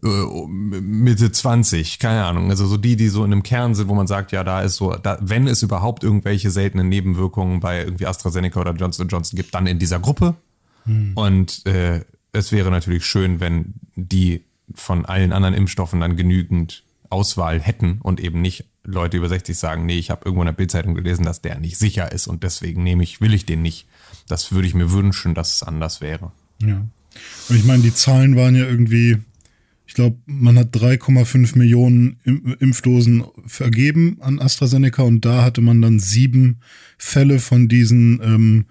Mitte 0.00 1.32
20, 1.32 1.98
keine 1.98 2.24
Ahnung. 2.24 2.50
Also 2.50 2.66
so 2.66 2.76
die, 2.76 2.96
die 2.96 3.08
so 3.08 3.24
in 3.24 3.32
einem 3.32 3.42
Kern 3.42 3.74
sind, 3.74 3.88
wo 3.88 3.94
man 3.94 4.06
sagt, 4.06 4.32
ja, 4.32 4.44
da 4.44 4.62
ist 4.62 4.76
so, 4.76 4.94
da, 4.94 5.18
wenn 5.20 5.46
es 5.46 5.62
überhaupt 5.62 6.04
irgendwelche 6.04 6.50
seltenen 6.50 6.88
Nebenwirkungen 6.88 7.60
bei 7.60 7.84
irgendwie 7.84 8.06
AstraZeneca 8.06 8.60
oder 8.60 8.74
Johnson 8.74 9.08
Johnson 9.08 9.36
gibt, 9.36 9.54
dann 9.54 9.66
in 9.66 9.78
dieser 9.78 9.98
Gruppe. 9.98 10.34
Hm. 10.84 11.12
Und 11.14 11.64
äh, 11.66 12.04
es 12.32 12.52
wäre 12.52 12.70
natürlich 12.70 13.06
schön, 13.06 13.40
wenn 13.40 13.74
die 13.94 14.44
von 14.74 15.06
allen 15.06 15.32
anderen 15.32 15.54
Impfstoffen 15.54 16.00
dann 16.00 16.16
genügend 16.16 16.82
Auswahl 17.08 17.60
hätten 17.60 18.00
und 18.02 18.20
eben 18.20 18.40
nicht 18.40 18.64
Leute 18.84 19.16
über 19.16 19.28
60 19.28 19.56
sagen, 19.56 19.86
nee, 19.86 19.98
ich 19.98 20.10
habe 20.10 20.22
irgendwo 20.24 20.42
in 20.42 20.46
der 20.46 20.52
Bildzeitung 20.52 20.94
gelesen, 20.94 21.24
dass 21.24 21.40
der 21.40 21.58
nicht 21.58 21.78
sicher 21.78 22.12
ist 22.12 22.26
und 22.26 22.42
deswegen 22.42 22.82
nehme 22.82 23.02
ich, 23.02 23.20
will 23.20 23.34
ich 23.34 23.46
den 23.46 23.62
nicht. 23.62 23.86
Das 24.28 24.52
würde 24.52 24.68
ich 24.68 24.74
mir 24.74 24.92
wünschen, 24.92 25.34
dass 25.34 25.54
es 25.54 25.62
anders 25.62 26.00
wäre. 26.00 26.32
Ja. 26.60 26.86
Und 27.48 27.56
ich 27.56 27.64
meine, 27.64 27.82
die 27.82 27.94
Zahlen 27.94 28.36
waren 28.36 28.54
ja 28.54 28.64
irgendwie, 28.64 29.18
glaube, 29.96 30.18
man 30.26 30.58
hat 30.58 30.76
3,5 30.76 31.56
Millionen 31.56 32.18
Impfdosen 32.60 33.24
vergeben 33.46 34.18
an 34.20 34.38
AstraZeneca 34.38 35.02
und 35.02 35.24
da 35.24 35.42
hatte 35.42 35.62
man 35.62 35.80
dann 35.80 35.98
sieben 35.98 36.60
Fälle 36.98 37.38
von 37.38 37.66
diesen 37.66 38.20
ähm, 38.22 38.66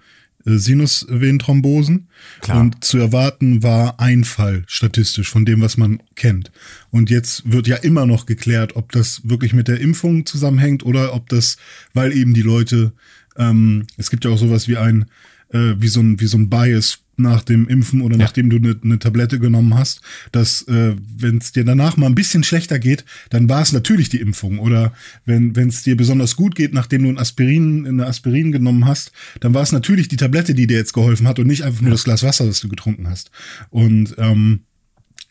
äh, 0.46 0.56
Sinusvenenthrombosen. 0.56 2.08
Klar. 2.40 2.60
Und 2.60 2.84
zu 2.84 2.98
erwarten 2.98 3.64
war 3.64 3.98
ein 3.98 4.22
Fall 4.22 4.62
statistisch 4.68 5.28
von 5.28 5.44
dem, 5.44 5.60
was 5.60 5.76
man 5.76 6.00
kennt. 6.14 6.52
Und 6.90 7.10
jetzt 7.10 7.50
wird 7.50 7.66
ja 7.66 7.76
immer 7.76 8.06
noch 8.06 8.26
geklärt, 8.26 8.76
ob 8.76 8.92
das 8.92 9.22
wirklich 9.24 9.52
mit 9.52 9.66
der 9.66 9.80
Impfung 9.80 10.26
zusammenhängt 10.26 10.86
oder 10.86 11.12
ob 11.12 11.28
das, 11.28 11.56
weil 11.92 12.16
eben 12.16 12.34
die 12.34 12.42
Leute, 12.42 12.92
ähm, 13.36 13.88
es 13.96 14.10
gibt 14.10 14.24
ja 14.24 14.30
auch 14.30 14.38
sowas 14.38 14.68
wie 14.68 14.76
ein, 14.76 15.06
äh, 15.48 15.74
wie 15.76 15.88
so 15.88 16.00
ein, 16.00 16.20
wie 16.20 16.26
so 16.26 16.38
ein 16.38 16.48
Bias 16.48 17.00
nach 17.16 17.42
dem 17.42 17.66
Impfen 17.68 18.02
oder 18.02 18.16
ja. 18.16 18.24
nachdem 18.24 18.50
du 18.50 18.56
eine, 18.56 18.76
eine 18.82 18.98
Tablette 18.98 19.38
genommen 19.38 19.74
hast, 19.74 20.00
dass 20.32 20.62
äh, 20.62 20.94
wenn 21.16 21.38
es 21.38 21.52
dir 21.52 21.64
danach 21.64 21.96
mal 21.96 22.06
ein 22.06 22.14
bisschen 22.14 22.44
schlechter 22.44 22.78
geht, 22.78 23.04
dann 23.30 23.48
war 23.48 23.62
es 23.62 23.72
natürlich 23.72 24.08
die 24.08 24.20
Impfung. 24.20 24.58
Oder 24.58 24.92
wenn 25.24 25.54
es 25.56 25.82
dir 25.82 25.96
besonders 25.96 26.36
gut 26.36 26.54
geht, 26.54 26.74
nachdem 26.74 27.02
du 27.02 27.08
ein 27.08 27.18
Aspirin, 27.18 27.86
eine 27.86 28.06
Aspirin 28.06 28.52
genommen 28.52 28.86
hast, 28.86 29.12
dann 29.40 29.54
war 29.54 29.62
es 29.62 29.72
natürlich 29.72 30.08
die 30.08 30.16
Tablette, 30.16 30.54
die 30.54 30.66
dir 30.66 30.76
jetzt 30.76 30.92
geholfen 30.92 31.26
hat 31.26 31.38
und 31.38 31.46
nicht 31.46 31.62
einfach 31.62 31.80
nur 31.80 31.90
ja. 31.90 31.94
das 31.94 32.04
Glas 32.04 32.22
Wasser, 32.22 32.46
das 32.46 32.60
du 32.60 32.68
getrunken 32.68 33.08
hast. 33.08 33.30
Und 33.70 34.14
ähm, 34.18 34.60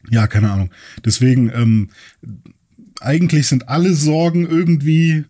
ja, 0.09 0.27
keine 0.27 0.51
Ahnung. 0.51 0.71
Deswegen, 1.03 1.51
ähm, 1.53 1.89
eigentlich 2.99 3.47
sind 3.47 3.69
alle 3.69 3.93
Sorgen 3.93 4.47
irgendwie 4.47 5.25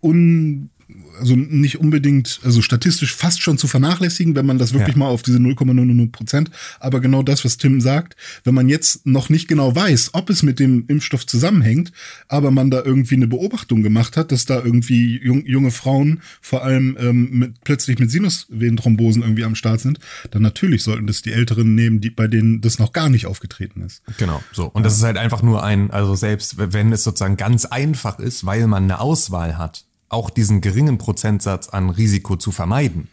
un 0.00 0.70
also 1.18 1.36
nicht 1.36 1.78
unbedingt, 1.78 2.40
also 2.44 2.62
statistisch 2.62 3.14
fast 3.14 3.42
schon 3.42 3.58
zu 3.58 3.66
vernachlässigen, 3.66 4.34
wenn 4.34 4.46
man 4.46 4.58
das 4.58 4.72
wirklich 4.72 4.94
ja. 4.94 4.98
mal 4.98 5.08
auf 5.08 5.22
diese 5.22 5.38
0,00 5.38 6.12
Prozent. 6.12 6.50
Aber 6.80 7.00
genau 7.00 7.22
das, 7.22 7.44
was 7.44 7.56
Tim 7.56 7.80
sagt, 7.80 8.16
wenn 8.44 8.54
man 8.54 8.68
jetzt 8.68 9.06
noch 9.06 9.28
nicht 9.28 9.48
genau 9.48 9.74
weiß, 9.74 10.10
ob 10.14 10.30
es 10.30 10.42
mit 10.42 10.58
dem 10.58 10.84
Impfstoff 10.88 11.26
zusammenhängt, 11.26 11.92
aber 12.28 12.50
man 12.50 12.70
da 12.70 12.82
irgendwie 12.82 13.16
eine 13.16 13.26
Beobachtung 13.26 13.82
gemacht 13.82 14.16
hat, 14.16 14.32
dass 14.32 14.44
da 14.44 14.62
irgendwie 14.62 15.20
jung, 15.22 15.44
junge 15.46 15.70
Frauen 15.70 16.20
vor 16.40 16.64
allem 16.64 16.96
ähm, 17.00 17.30
mit, 17.30 17.64
plötzlich 17.64 17.98
mit 17.98 18.10
Sinusvenenthrombosen 18.10 19.22
irgendwie 19.22 19.44
am 19.44 19.54
Start 19.54 19.80
sind, 19.80 19.98
dann 20.30 20.42
natürlich 20.42 20.82
sollten 20.82 21.06
das 21.06 21.22
die 21.22 21.32
Älteren 21.32 21.74
nehmen, 21.74 22.00
die, 22.00 22.10
bei 22.10 22.28
denen 22.28 22.60
das 22.60 22.78
noch 22.78 22.92
gar 22.92 23.08
nicht 23.08 23.26
aufgetreten 23.26 23.82
ist. 23.82 24.02
Genau, 24.18 24.42
so. 24.52 24.66
Und 24.66 24.84
das 24.84 24.96
ist 24.96 25.02
halt 25.02 25.16
einfach 25.16 25.42
nur 25.42 25.62
ein, 25.62 25.90
also 25.90 26.14
selbst 26.14 26.56
wenn 26.58 26.92
es 26.92 27.04
sozusagen 27.04 27.36
ganz 27.36 27.64
einfach 27.64 28.18
ist, 28.18 28.46
weil 28.46 28.66
man 28.66 28.84
eine 28.84 29.00
Auswahl 29.00 29.58
hat, 29.58 29.84
auch 30.08 30.30
diesen 30.30 30.60
geringen 30.60 30.98
Prozentsatz 30.98 31.68
an 31.68 31.90
Risiko 31.90 32.36
zu 32.36 32.50
vermeiden, 32.52 33.08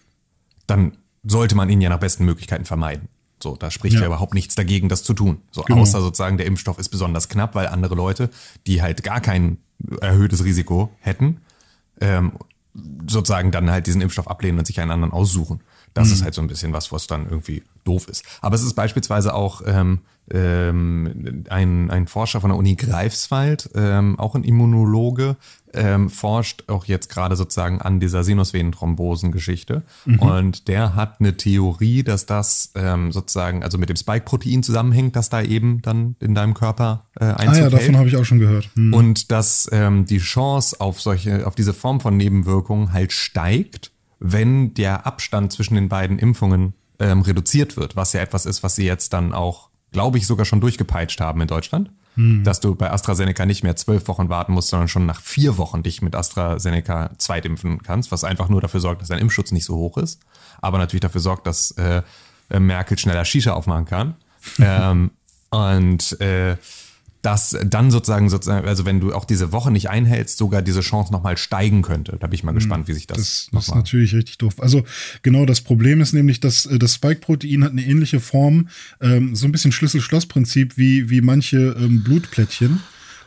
dann 0.68 0.98
sollte 1.24 1.56
man 1.56 1.70
ihn 1.70 1.82
ja 1.82 1.90
nach 1.90 2.00
besten 2.00 2.26
Möglichkeiten 2.26 2.66
vermeiden. 2.66 3.10
So, 3.42 3.56
da 3.56 3.70
spricht 3.70 3.96
ja, 3.96 4.02
ja 4.02 4.08
überhaupt 4.08 4.34
nichts 4.34 4.56
dagegen, 4.56 4.88
das 4.90 5.04
zu 5.04 5.14
tun. 5.14 5.42
So, 5.52 5.64
genau. 5.64 5.82
außer 5.82 6.02
sozusagen 6.02 6.38
der 6.38 6.46
Impfstoff 6.46 6.80
ist 6.80 6.90
besonders 6.90 7.28
knapp, 7.30 7.56
weil 7.56 7.68
andere 7.68 7.96
Leute, 7.96 8.30
die 8.66 8.82
halt 8.82 9.04
gar 9.04 9.20
kein 9.20 9.58
erhöhtes 10.02 10.44
Risiko 10.44 10.90
hätten, 11.00 11.42
ähm, 12.00 12.34
sozusagen 13.08 13.52
dann 13.52 13.70
halt 13.70 13.88
diesen 13.88 14.02
Impfstoff 14.02 14.28
ablehnen 14.28 14.60
und 14.60 14.66
sich 14.66 14.80
einen 14.80 14.92
anderen 14.92 15.14
aussuchen. 15.14 15.62
Das 15.94 16.08
mhm. 16.08 16.14
ist 16.14 16.24
halt 16.24 16.34
so 16.34 16.42
ein 16.42 16.48
bisschen 16.48 16.74
was, 16.74 16.92
was 16.92 17.08
dann 17.08 17.26
irgendwie 17.26 17.64
doof 17.84 18.08
ist. 18.08 18.24
Aber 18.42 18.56
es 18.56 18.64
ist 18.64 18.74
beispielsweise 18.74 19.34
auch 19.34 19.62
ähm, 19.66 20.02
ähm, 20.32 21.44
ein, 21.50 21.92
ein 21.92 22.08
Forscher 22.08 22.42
von 22.42 22.50
der 22.50 22.58
Uni 22.58 22.76
Greifswald, 22.76 23.70
ähm, 23.76 24.18
auch 24.20 24.36
ein 24.36 24.44
Immunologe, 24.44 25.36
ähm, 25.74 26.10
forscht 26.10 26.64
auch 26.68 26.86
jetzt 26.86 27.10
gerade 27.10 27.36
sozusagen 27.36 27.82
an 27.82 28.00
dieser 28.00 28.24
Sinusvenenthrombosen-Geschichte. 28.24 29.84
Mhm. 30.06 30.20
Und 30.20 30.68
der 30.68 30.96
hat 30.96 31.20
eine 31.20 31.38
Theorie, 31.38 32.04
dass 32.04 32.26
das 32.26 32.72
ähm, 32.76 33.12
sozusagen, 33.12 33.64
also 33.64 33.78
mit 33.78 33.90
dem 33.90 33.98
Spike-Protein 33.98 34.64
zusammenhängt, 34.64 35.16
dass 35.16 35.30
da 35.30 35.42
eben 35.42 35.82
dann 35.82 36.16
in 36.20 36.34
deinem 36.34 36.54
Körper 36.54 37.06
äh, 37.20 37.26
Einzug 37.26 37.48
Ah 37.48 37.58
ja, 37.58 37.70
davon 37.70 37.98
habe 37.98 38.08
ich 38.08 38.18
auch 38.18 38.26
schon 38.26 38.40
gehört. 38.40 38.70
Mhm. 38.76 38.94
Und 38.94 39.32
dass 39.32 39.70
ähm, 39.72 40.06
die 40.06 40.20
Chance 40.20 40.78
auf 40.80 41.02
solche, 41.02 41.46
auf 41.46 41.56
diese 41.56 41.74
Form 41.74 42.00
von 42.00 42.18
Nebenwirkungen 42.18 42.94
halt 42.94 43.12
steigt, 43.12 43.92
wenn 44.20 44.74
der 44.74 45.06
Abstand 45.06 45.52
zwischen 45.52 45.76
den 45.76 45.90
beiden 45.90 46.18
Impfungen 46.18 46.74
ähm, 47.00 47.22
reduziert 47.22 47.78
wird, 47.78 47.96
was 47.96 48.14
ja 48.14 48.22
etwas 48.22 48.46
ist, 48.46 48.64
was 48.64 48.76
sie 48.76 48.86
jetzt 48.86 49.14
dann 49.14 49.34
auch, 49.34 49.70
glaube 49.96 50.18
ich, 50.18 50.28
sogar 50.28 50.46
schon 50.46 50.62
durchgepeitscht 50.62 51.20
haben 51.20 51.42
in 51.42 51.48
Deutschland 51.48 51.90
hm. 52.16 52.44
dass 52.44 52.60
du 52.60 52.76
bei 52.76 52.92
AstraZeneca 52.92 53.46
nicht 53.46 53.64
mehr 53.64 53.76
zwölf 53.76 54.08
Wochen 54.08 54.30
warten 54.30 54.54
musst, 54.54 54.70
sondern 54.70 54.88
schon 54.88 55.06
nach 55.06 55.22
vier 55.22 55.58
Wochen 55.58 55.84
dich 55.84 56.02
mit 56.02 56.16
AstraZeneca 56.16 57.12
zweitimpfen 57.18 57.84
kannst, 57.84 58.12
was 58.12 58.24
einfach 58.24 58.50
nur 58.50 58.62
dafür 58.62 58.80
sorgt, 58.80 59.02
dass 59.02 59.10
dein 59.10 59.20
Impfschutz 59.20 59.52
nicht 59.52 59.66
so 59.66 59.76
hoch 59.76 59.98
ist, 59.98 60.22
aber 60.62 60.78
natürlich 60.78 61.02
dafür 61.02 61.22
sorgt, 61.22 61.46
dass 61.46 61.72
äh, 61.72 62.02
Merkel 62.58 62.98
schneller 62.98 63.26
Shisha 63.26 63.54
aufmachen 63.54 63.86
kann. 63.86 64.16
ähm, 64.60 65.12
und 65.50 66.20
äh, 66.22 66.58
dass 67.26 67.58
dann 67.66 67.90
sozusagen, 67.90 68.30
sozusagen, 68.30 68.68
also 68.68 68.86
wenn 68.86 69.00
du 69.00 69.14
auch 69.14 69.26
diese 69.26 69.52
Woche 69.52 69.72
nicht 69.72 69.90
einhältst, 69.90 70.38
sogar 70.38 70.62
diese 70.62 70.82
Chance 70.82 71.12
nochmal 71.12 71.38
steigen 71.38 71.82
könnte. 71.82 72.18
Da 72.20 72.28
bin 72.28 72.36
ich 72.36 72.44
mal 72.44 72.52
hm, 72.52 72.58
gespannt, 72.58 72.88
wie 72.88 72.94
sich 72.94 73.08
das. 73.08 73.18
Das, 73.18 73.50
das 73.52 73.68
ist 73.70 73.76
natürlich 73.76 74.14
richtig 74.14 74.38
doof. 74.38 74.56
Also 74.60 74.84
genau 75.24 75.46
das 75.46 75.62
Problem 75.62 76.02
ist 76.02 76.14
nämlich, 76.14 76.40
dass 76.40 76.68
äh, 76.68 76.78
das 76.78 76.94
Spike-Protein 76.96 77.64
hat 77.64 77.72
eine 77.72 77.84
ähnliche 77.84 78.20
Form, 78.20 78.70
ähm, 79.02 79.36
so 79.36 79.48
ein 79.48 79.52
bisschen 79.52 79.72
Schlüssel-Schloss-Prinzip 79.72 80.78
wie, 80.78 81.10
wie 81.10 81.22
manche 81.22 81.76
ähm, 81.80 82.04
Blutplättchen. 82.04 82.82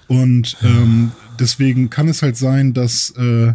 Und 0.06 0.56
ähm, 0.62 1.12
deswegen 1.38 1.90
kann 1.90 2.08
es 2.08 2.22
halt 2.22 2.36
sein, 2.36 2.72
dass 2.72 3.10
äh, 3.10 3.52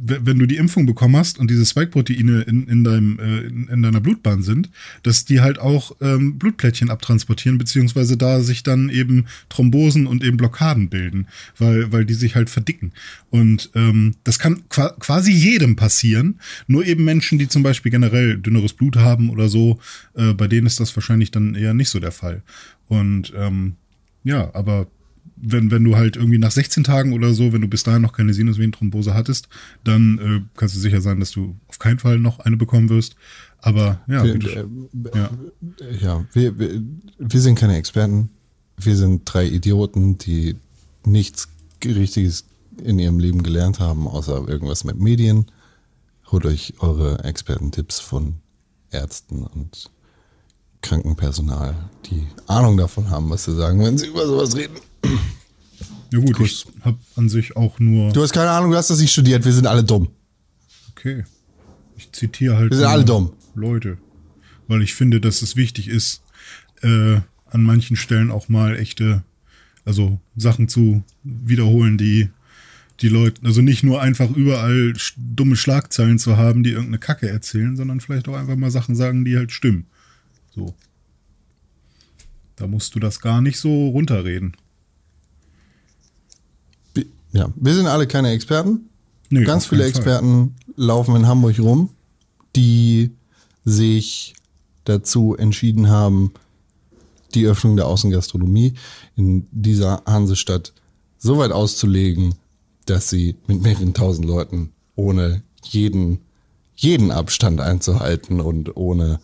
wenn 0.00 0.38
du 0.38 0.46
die 0.46 0.56
Impfung 0.56 0.86
bekommen 0.86 1.16
hast 1.16 1.38
und 1.38 1.50
diese 1.50 1.66
Spike-Proteine 1.66 2.42
in, 2.42 2.66
in, 2.68 2.84
deinem, 2.84 3.18
äh, 3.18 3.40
in, 3.46 3.68
in, 3.68 3.82
deiner 3.82 4.00
Blutbahn 4.00 4.42
sind, 4.42 4.70
dass 5.02 5.24
die 5.24 5.40
halt 5.40 5.58
auch 5.58 5.96
ähm, 6.00 6.38
Blutplättchen 6.38 6.90
abtransportieren, 6.90 7.58
beziehungsweise 7.58 8.16
da 8.16 8.40
sich 8.40 8.62
dann 8.62 8.88
eben 8.88 9.26
Thrombosen 9.48 10.06
und 10.06 10.24
eben 10.24 10.36
Blockaden 10.36 10.88
bilden, 10.88 11.26
weil, 11.56 11.92
weil 11.92 12.04
die 12.04 12.14
sich 12.14 12.34
halt 12.34 12.50
verdicken. 12.50 12.92
Und 13.30 13.70
ähm, 13.74 14.14
das 14.24 14.38
kann 14.38 14.62
quasi 14.68 15.32
jedem 15.32 15.76
passieren, 15.76 16.40
nur 16.66 16.84
eben 16.86 17.04
Menschen, 17.04 17.38
die 17.38 17.48
zum 17.48 17.62
Beispiel 17.62 17.90
generell 17.90 18.38
dünneres 18.38 18.72
Blut 18.72 18.96
haben 18.96 19.30
oder 19.30 19.48
so, 19.48 19.78
äh, 20.14 20.32
bei 20.34 20.48
denen 20.48 20.66
ist 20.66 20.80
das 20.80 20.94
wahrscheinlich 20.96 21.30
dann 21.30 21.54
eher 21.54 21.74
nicht 21.74 21.90
so 21.90 22.00
der 22.00 22.12
Fall. 22.12 22.42
Und 22.88 23.32
ähm, 23.36 23.76
ja, 24.24 24.54
aber 24.54 24.88
wenn, 25.40 25.70
wenn 25.70 25.84
du 25.84 25.96
halt 25.96 26.16
irgendwie 26.16 26.38
nach 26.38 26.50
16 26.50 26.84
Tagen 26.84 27.12
oder 27.12 27.32
so, 27.32 27.52
wenn 27.52 27.60
du 27.60 27.68
bis 27.68 27.82
dahin 27.82 28.02
noch 28.02 28.12
keine 28.12 28.34
Sinusvenenthrombose 28.34 29.14
hattest, 29.14 29.48
dann 29.84 30.18
äh, 30.18 30.58
kannst 30.58 30.74
du 30.74 30.80
sicher 30.80 31.00
sein, 31.00 31.20
dass 31.20 31.30
du 31.30 31.56
auf 31.68 31.78
keinen 31.78 31.98
Fall 31.98 32.18
noch 32.18 32.40
eine 32.40 32.56
bekommen 32.56 32.88
wirst. 32.88 33.16
Aber 33.60 34.00
ja, 34.06 34.24
wir, 34.24 34.34
äh, 34.34 34.64
ja. 35.14 35.30
ja 36.00 36.24
wir, 36.32 36.58
wir, 36.58 36.82
wir 37.18 37.40
sind 37.40 37.58
keine 37.58 37.76
Experten. 37.76 38.30
Wir 38.76 38.96
sind 38.96 39.22
drei 39.24 39.46
Idioten, 39.46 40.18
die 40.18 40.56
nichts 41.04 41.48
Richtiges 41.84 42.44
in 42.82 42.98
ihrem 42.98 43.18
Leben 43.18 43.42
gelernt 43.42 43.80
haben, 43.80 44.06
außer 44.06 44.48
irgendwas 44.48 44.84
mit 44.84 45.00
Medien. 45.00 45.46
Holt 46.30 46.46
euch 46.46 46.74
eure 46.78 47.24
Expertentipps 47.24 48.00
von 48.00 48.34
Ärzten 48.90 49.44
und 49.44 49.90
Krankenpersonal, 50.80 51.74
die 52.06 52.26
Ahnung 52.46 52.76
davon 52.76 53.10
haben, 53.10 53.30
was 53.30 53.44
sie 53.44 53.56
sagen, 53.56 53.80
wenn 53.80 53.98
sie 53.98 54.06
über 54.06 54.26
sowas 54.26 54.54
reden. 54.56 54.76
Ja 56.10 56.20
gut, 56.20 56.40
ich 56.40 56.66
habe 56.82 56.98
an 57.16 57.28
sich 57.28 57.56
auch 57.56 57.78
nur. 57.78 58.12
Du 58.12 58.22
hast 58.22 58.32
keine 58.32 58.50
Ahnung, 58.50 58.70
du 58.70 58.76
hast 58.76 58.90
das 58.90 58.98
nicht 58.98 59.12
studiert, 59.12 59.44
wir 59.44 59.52
sind 59.52 59.66
alle 59.66 59.84
dumm. 59.84 60.08
Okay. 60.92 61.24
Ich 61.96 62.12
zitiere 62.12 62.56
halt. 62.56 62.70
Wir 62.70 62.78
sind 62.78 62.86
alle 62.86 63.04
dumm. 63.04 63.32
Leute. 63.54 63.98
Weil 64.68 64.82
ich 64.82 64.94
finde, 64.94 65.20
dass 65.20 65.42
es 65.42 65.56
wichtig 65.56 65.88
ist, 65.88 66.22
äh, 66.82 67.20
an 67.50 67.62
manchen 67.62 67.96
Stellen 67.96 68.30
auch 68.30 68.48
mal 68.48 68.76
echte, 68.76 69.22
also 69.84 70.20
Sachen 70.36 70.68
zu 70.68 71.02
wiederholen, 71.24 71.98
die 71.98 72.30
die 73.00 73.08
Leute, 73.08 73.42
also 73.44 73.62
nicht 73.62 73.84
nur 73.84 74.02
einfach 74.02 74.30
überall 74.30 74.92
dumme 75.16 75.56
Schlagzeilen 75.56 76.18
zu 76.18 76.36
haben, 76.36 76.62
die 76.62 76.70
irgendeine 76.70 76.98
Kacke 76.98 77.28
erzählen, 77.28 77.76
sondern 77.76 78.00
vielleicht 78.00 78.28
auch 78.28 78.34
einfach 78.34 78.56
mal 78.56 78.70
Sachen 78.70 78.96
sagen, 78.96 79.24
die 79.24 79.36
halt 79.36 79.52
stimmen. 79.52 79.86
So. 80.54 80.74
Da 82.56 82.66
musst 82.66 82.94
du 82.94 82.98
das 82.98 83.20
gar 83.20 83.40
nicht 83.40 83.58
so 83.58 83.88
runterreden. 83.88 84.56
Ja, 87.32 87.52
wir 87.56 87.74
sind 87.74 87.86
alle 87.86 88.06
keine 88.06 88.30
Experten. 88.30 88.88
Nee, 89.30 89.44
Ganz 89.44 89.66
viele 89.66 89.84
Experten 89.84 90.54
Fall. 90.66 90.74
laufen 90.86 91.16
in 91.16 91.26
Hamburg 91.26 91.58
rum, 91.58 91.90
die 92.56 93.10
sich 93.64 94.34
dazu 94.84 95.36
entschieden 95.36 95.90
haben, 95.90 96.32
die 97.34 97.46
Öffnung 97.46 97.76
der 97.76 97.86
Außengastronomie 97.86 98.74
in 99.16 99.46
dieser 99.52 100.02
Hansestadt 100.06 100.72
so 101.18 101.36
weit 101.38 101.52
auszulegen, 101.52 102.34
dass 102.86 103.10
sie 103.10 103.36
mit 103.46 103.60
mehreren 103.60 103.92
tausend 103.92 104.26
Leuten 104.26 104.72
ohne 104.96 105.42
jeden, 105.62 106.20
jeden 106.74 107.10
Abstand 107.10 107.60
einzuhalten 107.60 108.40
und 108.40 108.76
ohne 108.76 109.20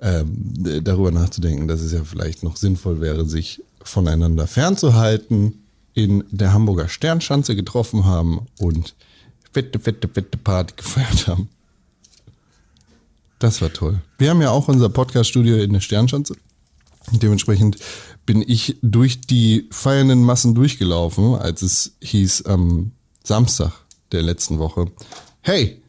ähm, 0.00 0.82
darüber 0.84 1.10
nachzudenken, 1.10 1.66
dass 1.66 1.80
es 1.80 1.92
ja 1.92 2.04
vielleicht 2.04 2.42
noch 2.42 2.56
sinnvoll 2.56 3.00
wäre, 3.00 3.24
sich 3.26 3.62
voneinander 3.82 4.46
fernzuhalten, 4.46 5.62
in 6.04 6.24
der 6.30 6.52
Hamburger 6.52 6.88
Sternschanze 6.88 7.56
getroffen 7.56 8.04
haben 8.04 8.46
und 8.58 8.94
fette, 9.52 9.78
fette, 9.78 10.08
fette 10.08 10.38
Party 10.38 10.74
gefeiert 10.76 11.26
haben. 11.26 11.48
Das 13.38 13.62
war 13.62 13.72
toll. 13.72 14.00
Wir 14.18 14.30
haben 14.30 14.42
ja 14.42 14.50
auch 14.50 14.68
unser 14.68 14.90
Podcast-Studio 14.90 15.56
in 15.56 15.72
der 15.72 15.80
Sternschanze. 15.80 16.36
Dementsprechend 17.10 17.78
bin 18.26 18.44
ich 18.46 18.76
durch 18.82 19.22
die 19.22 19.66
feiernden 19.70 20.22
Massen 20.22 20.54
durchgelaufen, 20.54 21.34
als 21.34 21.62
es 21.62 21.96
hieß 22.02 22.44
am 22.44 22.92
Samstag 23.24 23.72
der 24.12 24.22
letzten 24.22 24.58
Woche, 24.58 24.90
hey, 25.40 25.82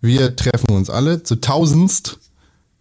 wir 0.00 0.36
treffen 0.36 0.70
uns 0.70 0.88
alle 0.88 1.22
zu 1.22 1.36
tausendst 1.36 2.18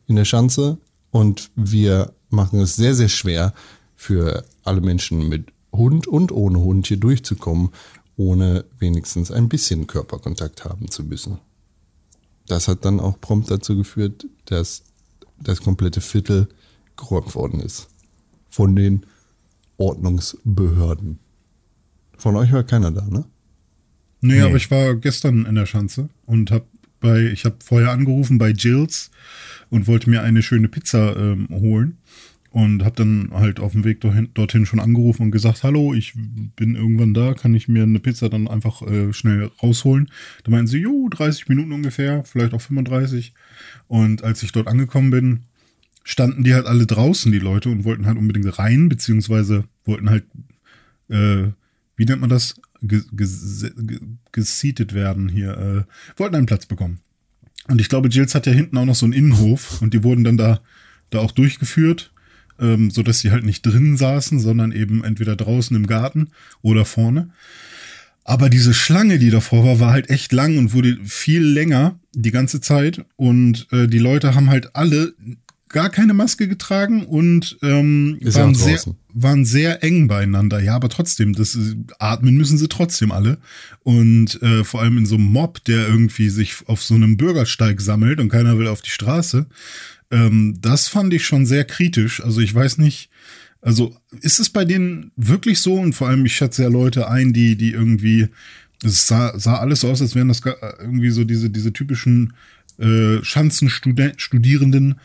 in 0.08 0.15
der 0.15 0.25
Schanze 0.25 0.77
und 1.12 1.51
wir 1.56 2.13
machen 2.30 2.60
es 2.60 2.75
sehr, 2.75 2.95
sehr 2.95 3.10
schwer 3.10 3.54
für 3.95 4.45
alle 4.63 4.82
Menschen 4.82 5.27
mit 5.27 5.47
Hund 5.71 6.07
und 6.07 6.31
ohne 6.31 6.60
Hund 6.60 6.88
hier 6.88 6.97
durchzukommen, 6.97 7.69
ohne 8.17 8.65
wenigstens 8.77 9.31
ein 9.31 9.49
bisschen 9.49 9.88
Körperkontakt 9.88 10.65
haben 10.65 10.89
zu 10.89 11.03
müssen. 11.03 11.39
Das 12.47 12.67
hat 12.67 12.86
dann 12.86 12.99
auch 12.99 13.19
prompt 13.21 13.49
dazu 13.49 13.77
geführt, 13.77 14.27
dass 14.45 14.84
das 15.39 15.62
komplette 15.62 16.01
Viertel 16.01 16.47
geräumt 16.97 17.34
worden 17.36 17.60
ist. 17.60 17.88
Von 18.49 18.75
den 18.75 19.05
Ordnungsbehörden. 19.77 21.19
Von 22.17 22.36
euch 22.36 22.51
war 22.51 22.63
keiner 22.63 22.91
da, 22.91 23.05
ne? 23.05 23.25
Nee, 24.19 24.36
nee. 24.36 24.41
aber 24.41 24.57
ich 24.57 24.69
war 24.69 24.95
gestern 24.95 25.45
in 25.45 25.55
der 25.55 25.65
Schanze 25.65 26.10
und 26.25 26.51
habe 26.51 26.65
bei, 26.99 27.31
ich 27.31 27.45
habe 27.45 27.55
vorher 27.63 27.91
angerufen 27.91 28.38
bei 28.38 28.49
Jills 28.49 29.10
und 29.69 29.88
wollte 29.88 30.10
mir 30.10 30.21
eine 30.21 30.43
schöne 30.43 30.67
Pizza 30.67 31.15
ähm, 31.17 31.47
holen 31.49 31.97
und 32.51 32.83
habe 32.83 32.97
dann 32.97 33.29
halt 33.31 33.61
auf 33.61 33.71
dem 33.71 33.85
Weg 33.85 34.01
dorthin, 34.01 34.65
schon 34.65 34.81
angerufen 34.81 35.23
und 35.23 35.31
gesagt, 35.31 35.63
hallo, 35.63 35.93
ich 35.93 36.13
bin 36.15 36.75
irgendwann 36.75 37.13
da, 37.13 37.33
kann 37.33 37.55
ich 37.55 37.69
mir 37.69 37.83
eine 37.83 37.99
Pizza 37.99 38.29
dann 38.29 38.49
einfach 38.49 38.81
äh, 38.81 39.13
schnell 39.13 39.49
rausholen? 39.63 40.11
Da 40.43 40.51
meinten 40.51 40.67
sie, 40.67 40.79
jo, 40.79 41.07
30 41.09 41.47
Minuten 41.47 41.71
ungefähr, 41.71 42.23
vielleicht 42.25 42.53
auch 42.53 42.61
35. 42.61 43.33
Und 43.87 44.23
als 44.23 44.43
ich 44.43 44.51
dort 44.51 44.67
angekommen 44.67 45.11
bin, 45.11 45.39
standen 46.03 46.43
die 46.43 46.53
halt 46.53 46.65
alle 46.65 46.85
draußen, 46.85 47.31
die 47.31 47.39
Leute, 47.39 47.69
und 47.69 47.85
wollten 47.85 48.05
halt 48.05 48.17
unbedingt 48.17 48.59
rein, 48.59 48.89
beziehungsweise 48.89 49.63
wollten 49.85 50.09
halt, 50.09 50.25
äh, 51.07 51.47
wie 51.95 52.05
nennt 52.05 52.21
man 52.21 52.29
das, 52.29 52.59
geseatet 54.31 54.93
werden 54.93 55.29
hier, 55.29 55.57
äh, 55.57 56.19
wollten 56.19 56.35
einen 56.35 56.47
Platz 56.47 56.65
bekommen. 56.65 56.99
Und 57.67 57.79
ich 57.79 57.87
glaube, 57.87 58.09
Jills 58.09 58.35
hat 58.35 58.47
ja 58.47 58.51
hinten 58.51 58.77
auch 58.77 58.85
noch 58.85 58.95
so 58.95 59.05
einen 59.05 59.13
Innenhof 59.13 59.81
und 59.81 59.93
die 59.93 60.03
wurden 60.03 60.23
dann 60.23 60.35
da, 60.35 60.61
da 61.11 61.19
auch 61.19 61.31
durchgeführt, 61.31 62.11
ähm, 62.62 62.91
so 62.91 63.04
dass 63.04 63.19
sie 63.19 63.32
halt 63.32 63.43
nicht 63.43 63.65
drinnen 63.65 63.97
saßen, 63.97 64.39
sondern 64.39 64.71
eben 64.71 65.04
entweder 65.04 65.36
draußen 65.36 65.76
im 65.76 65.88
Garten 65.88 66.30
oder 66.62 66.86
vorne. 66.86 67.30
Aber 68.24 68.50
diese 68.50 68.74
Schlange, 68.74 69.17
die 69.19 69.32
davor 69.32 69.65
war, 69.65 69.80
war 69.80 69.91
halt 69.91 70.10
echt 70.10 70.32
lang 70.32 70.58
und 70.58 70.74
wurde 70.74 70.97
viel 71.04 71.43
länger 71.43 72.00
die 72.13 72.32
ganze 72.32 72.62
Zeit. 72.62 73.04
Und 73.15 73.67
äh, 73.71 73.88
die 73.88 74.00
Leute 74.00 74.36
haben 74.36 74.50
halt 74.50 74.76
alle 74.76 75.13
gar 75.69 75.89
keine 75.89 76.13
Maske 76.13 76.47
getragen 76.47 77.06
und 77.06 77.58
ähm, 77.62 78.19
waren, 78.21 78.54
sehr, 78.54 78.80
waren 79.13 79.45
sehr 79.45 79.84
eng 79.84 80.08
beieinander. 80.08 80.60
Ja, 80.60 80.76
aber 80.76 80.89
trotzdem, 80.89 81.34
das 81.34 81.58
atmen 81.97 82.36
müssen 82.36 82.58
sie 82.58 82.67
trotzdem 82.67 83.12
alle. 83.12 83.38
Und 83.84 84.41
äh, 84.41 84.63
vor 84.63 84.82
allem 84.82 84.97
in 84.97 85.06
so 85.06 85.15
einem 85.15 85.26
Mob, 85.26 85.63
der 85.65 85.88
irgendwie 85.88 86.30
sich 86.30 86.56
auf 86.67 86.84
so 86.84 86.93
einem 86.93 87.17
Bürgersteig 87.17 87.82
sammelt 87.82 88.19
und 88.19 88.30
keiner 88.30 88.58
will 88.58 88.67
auf 88.67 88.82
die 88.82 88.91
Straße. 88.91 89.47
Ähm, 90.12 90.58
das 90.60 90.88
fand 90.88 91.13
ich 91.13 91.26
schon 91.26 91.45
sehr 91.45 91.63
kritisch. 91.63 92.24
Also 92.24 92.41
ich 92.41 92.54
weiß 92.54 92.78
nicht, 92.78 93.10
also 93.62 93.95
ist 94.21 94.39
es 94.39 94.50
bei 94.50 94.65
denen 94.65 95.12
wirklich 95.15 95.60
so? 95.60 95.76
Und 95.76 95.93
vor 95.93 96.10
allem, 96.10 96.26
ich 96.26 96.36
schätze 96.36 96.63
ja 96.63 96.69
Leute 96.69 97.08
ein, 97.10 97.34
die, 97.34 97.56
die 97.56 97.71
irgendwie, 97.71 98.28
es 98.84 99.08
sah, 99.08 99.38
sah 99.39 99.58
alles 99.58 99.82
so 99.82 99.89
aus, 99.89 100.02
als 100.02 100.15
wären 100.15 100.28
das 100.28 100.41
irgendwie 100.80 101.12
so 101.12 101.24
diese, 101.24 101.50
diese 101.50 101.71
typischen 101.71 102.34
äh, 102.80 103.24
Schanzenstudierenden, 103.24 105.00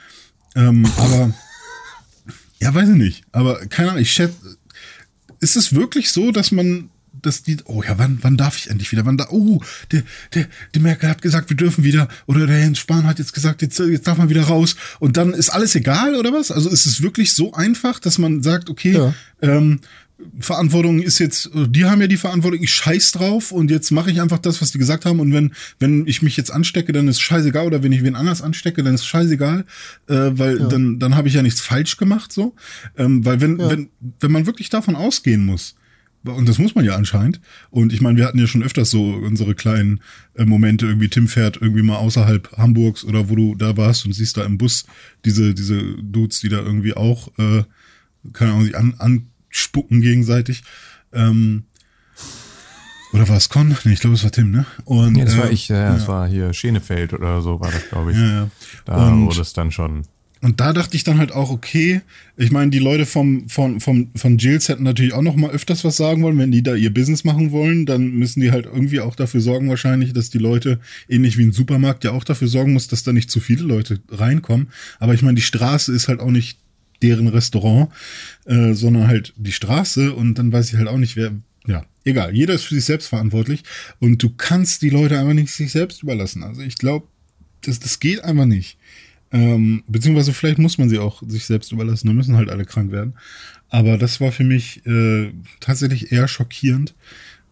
ähm, 0.55 0.87
aber 0.97 1.35
ja, 2.61 2.75
weiß 2.75 2.89
ich 2.89 2.97
nicht. 2.97 3.25
Aber 3.33 3.67
keine 3.67 3.91
Ahnung, 3.91 4.03
ich 4.03 4.11
schätze, 4.11 4.57
ist 5.41 5.57
es 5.57 5.75
wirklich 5.75 6.11
so, 6.11 6.33
dass 6.33 6.51
man 6.51 6.89
dass 7.27 7.43
die, 7.43 7.57
oh 7.65 7.83
ja, 7.83 7.99
wann, 7.99 8.19
wann 8.23 8.37
darf 8.37 8.57
ich 8.57 8.71
endlich 8.71 8.93
wieder? 8.93 9.05
Wann 9.05 9.17
da, 9.17 9.27
oh, 9.31 9.61
der, 9.93 10.03
der, 10.35 10.47
der 10.75 10.83
Merkel 10.83 11.09
hat 11.09 11.23
gesagt, 11.23 11.51
wir 11.51 11.57
dürfen 11.57 11.85
wieder, 11.85 12.09
oder 12.27 12.47
der 12.47 12.61
Jens 12.61 12.79
Spahn 12.79 13.07
hat 13.07 13.19
jetzt 13.19 13.35
gesagt, 13.35 13.63
jetzt, 13.63 13.79
jetzt 13.79 14.07
darf 14.07 14.19
man 14.19 14.29
wieder 14.29 14.45
raus. 14.45 14.77
Und 15.01 15.17
dann 15.17 15.35
ist 15.35 15.51
alles 15.51 15.75
egal, 15.75 16.15
oder 16.15 16.33
was? 16.33 16.51
Also 16.51 16.71
ist 16.71 16.87
es 16.87 17.03
wirklich 17.03 17.35
so 17.35 17.53
einfach, 17.53 17.99
dass 17.99 18.19
man 18.19 18.43
sagt, 18.43 18.71
okay, 18.71 18.93
ja. 18.93 19.15
ähm, 19.43 19.81
Verantwortung 20.41 21.03
ist 21.03 21.19
jetzt, 21.19 21.51
die 21.55 21.85
haben 21.85 22.01
ja 22.01 22.07
die 22.07 22.17
Verantwortung, 22.17 22.63
ich 22.63 22.73
scheiß 22.73 23.13
drauf 23.13 23.53
und 23.53 23.71
jetzt 23.71 23.91
mache 23.91 24.11
ich 24.11 24.21
einfach 24.21 24.39
das, 24.39 24.63
was 24.63 24.73
die 24.73 24.79
gesagt 24.79 25.05
haben 25.05 25.21
und 25.21 25.33
wenn, 25.33 25.53
wenn 25.79 26.07
ich 26.07 26.23
mich 26.23 26.39
jetzt 26.39 26.51
anstecke, 26.51 26.93
dann 26.93 27.07
ist 27.07 27.21
scheißegal 27.21 27.67
oder 27.67 27.83
wenn 27.83 27.93
ich 27.93 28.03
wen 28.03 28.17
anders 28.17 28.41
anstecke, 28.41 28.83
dann 28.83 28.95
ist 28.95 29.07
scheißegal, 29.07 29.67
äh, 30.09 30.15
weil 30.15 30.59
ja. 30.59 30.69
dann, 30.69 30.99
dann 30.99 31.17
habe 31.17 31.29
ich 31.29 31.35
ja 31.35 31.43
nichts 31.43 31.61
falsch 31.61 31.99
gemacht, 31.99 32.33
so. 32.33 32.55
Ähm, 32.97 33.27
weil 33.27 33.43
wenn, 33.43 33.59
ja. 33.59 33.69
wenn, 33.69 33.91
wenn 34.21 34.33
man 34.33 34.47
wirklich 34.47 34.71
davon 34.71 34.97
ausgehen 34.97 35.45
muss, 35.45 35.75
und 36.35 36.49
das 36.49 36.59
muss 36.59 36.75
man 36.75 36.85
ja 36.85 36.95
anscheinend. 36.95 37.41
Und 37.71 37.93
ich 37.93 38.01
meine, 38.01 38.19
wir 38.19 38.27
hatten 38.27 38.39
ja 38.39 38.47
schon 38.47 38.63
öfters 38.63 38.91
so 38.91 39.15
unsere 39.15 39.55
kleinen 39.55 40.01
äh, 40.35 40.45
Momente, 40.45 40.87
irgendwie 40.87 41.09
Tim 41.09 41.29
fährt 41.29 41.59
irgendwie 41.61 41.83
mal 41.83 41.97
außerhalb 41.97 42.57
Hamburgs 42.57 43.05
oder 43.05 43.29
wo 43.29 43.37
du 43.37 43.55
da 43.55 43.77
warst 43.77 44.07
und 44.07 44.13
siehst 44.13 44.37
da 44.37 44.45
im 44.45 44.59
Bus 44.59 44.87
diese, 45.25 45.55
diese 45.55 45.83
Dudes, 46.03 46.41
die 46.41 46.49
da 46.49 46.59
irgendwie 46.59 46.95
auch, 46.95 47.29
äh, 47.39 47.65
keine 48.33 48.53
Ahnung, 48.53 48.65
sich 48.65 48.77
an, 48.77 48.95
an 48.99 49.27
spucken 49.49 50.01
gegenseitig. 50.01 50.63
Ähm, 51.13 51.65
oder 53.13 53.29
war 53.29 53.37
es 53.37 53.49
Con? 53.49 53.77
Nee, 53.85 53.93
ich 53.93 54.01
glaube, 54.01 54.15
es 54.15 54.25
war 54.25 54.31
Tim, 54.31 54.51
ne? 54.51 54.67
Und, 54.85 55.15
nee, 55.15 55.25
das 55.25 55.35
äh, 55.35 55.39
war 55.39 55.51
ich, 55.51 55.69
ja, 55.69 55.77
ja, 55.77 55.93
das 55.95 56.09
war 56.09 56.29
hier 56.29 56.53
Schenefeld 56.53 57.15
oder 57.15 57.41
so 57.41 57.61
war 57.61 57.71
das, 57.71 57.89
glaube 57.89 58.13
ich. 58.13 58.19
Ja, 58.19 58.27
ja. 58.27 58.51
Da 58.85 59.09
und, 59.09 59.27
wurde 59.27 59.41
es 59.41 59.53
dann 59.53 59.71
schon. 59.71 60.03
Und 60.43 60.61
da 60.61 60.73
dachte 60.73 60.97
ich 60.97 61.05
dann 61.05 61.19
halt 61.19 61.33
auch, 61.33 61.51
okay, 61.51 62.03
ich 62.37 62.51
meine, 62.51 62.71
die 62.71 62.79
Leute 62.79 63.07
vom, 63.07 63.49
vom, 63.49 63.81
vom, 63.81 64.11
von 64.15 64.37
Jills 64.37 64.69
hätten 64.69 64.83
natürlich 64.83 65.15
auch 65.15 65.23
noch 65.23 65.35
mal 65.35 65.51
öfters 65.51 65.83
was 65.83 65.97
sagen 65.97 66.23
wollen. 66.23 66.39
Wenn 66.39 66.53
die 66.53 66.63
da 66.63 66.75
ihr 66.75 66.93
Business 66.93 67.25
machen 67.25 67.53
wollen, 67.53 67.87
dann 67.87 68.11
müssen 68.11 68.41
die 68.41 68.51
halt 68.51 68.67
irgendwie 68.67 69.01
auch 69.01 69.17
dafür 69.17 69.41
sorgen 69.41 69.69
wahrscheinlich, 69.71 70.13
dass 70.13 70.29
die 70.29 70.39
Leute, 70.39 70.79
ähnlich 71.09 71.39
wie 71.39 71.45
ein 71.45 71.53
Supermarkt, 71.53 72.05
ja 72.05 72.13
auch 72.13 72.25
dafür 72.25 72.49
sorgen 72.49 72.75
muss, 72.75 72.87
dass 72.87 73.03
da 73.03 73.13
nicht 73.13 73.31
zu 73.31 73.41
viele 73.41 73.65
Leute 73.65 74.01
reinkommen. 74.11 74.69
Aber 74.99 75.15
ich 75.15 75.23
meine, 75.23 75.37
die 75.37 75.43
Straße 75.43 75.93
ist 75.93 76.09
halt 76.09 76.21
auch 76.21 76.31
nicht 76.31 76.59
deren 77.03 77.29
Restaurant, 77.29 77.91
äh, 78.45 78.75
sondern 78.75 79.09
halt 79.09 79.33
die 79.37 79.53
Straße 79.53 80.15
und 80.15 80.35
dann 80.35 80.53
weiß 80.53 80.73
ich 80.73 80.79
halt 80.79 80.89
auch 80.89 80.99
nicht, 80.99 81.17
wer, 81.17 81.33
ja, 81.67 81.85
egal, 82.05 82.35
jeder 82.35 82.55
ist 82.55 82.65
für 82.65 82.75
sich 82.75 82.85
selbst 82.85 83.09
verantwortlich 83.09 83.63
und 84.01 84.23
du 84.23 84.31
kannst 84.31 84.83
die 84.83 84.91
Leute 84.91 85.19
einfach 85.19 85.35
nicht 85.35 85.51
sich 85.51 85.73
selbst 85.73 86.03
überlassen. 86.03 86.43
Also 86.43 86.63
ich 86.63 86.77
glaube, 86.77 87.07
das, 87.63 87.81
das 87.81 88.01
geht 88.01 88.23
einfach 88.23 88.47
nicht. 88.47 88.79
Ähm, 89.33 89.83
beziehungsweise 89.89 90.33
vielleicht 90.33 90.59
muss 90.59 90.79
man 90.79 90.89
sie 90.89 90.99
auch 90.99 91.23
sich 91.27 91.47
selbst 91.47 91.73
überlassen, 91.73 92.07
da 92.07 92.13
müssen 92.13 92.37
halt 92.37 92.51
alle 92.51 92.65
krank 92.65 92.93
werden. 92.93 93.15
Aber 93.69 93.99
das 93.99 94.21
war 94.21 94.33
für 94.33 94.45
mich 94.45 94.87
äh, 94.87 95.33
tatsächlich 95.61 96.13
eher 96.13 96.29
schockierend. 96.29 96.95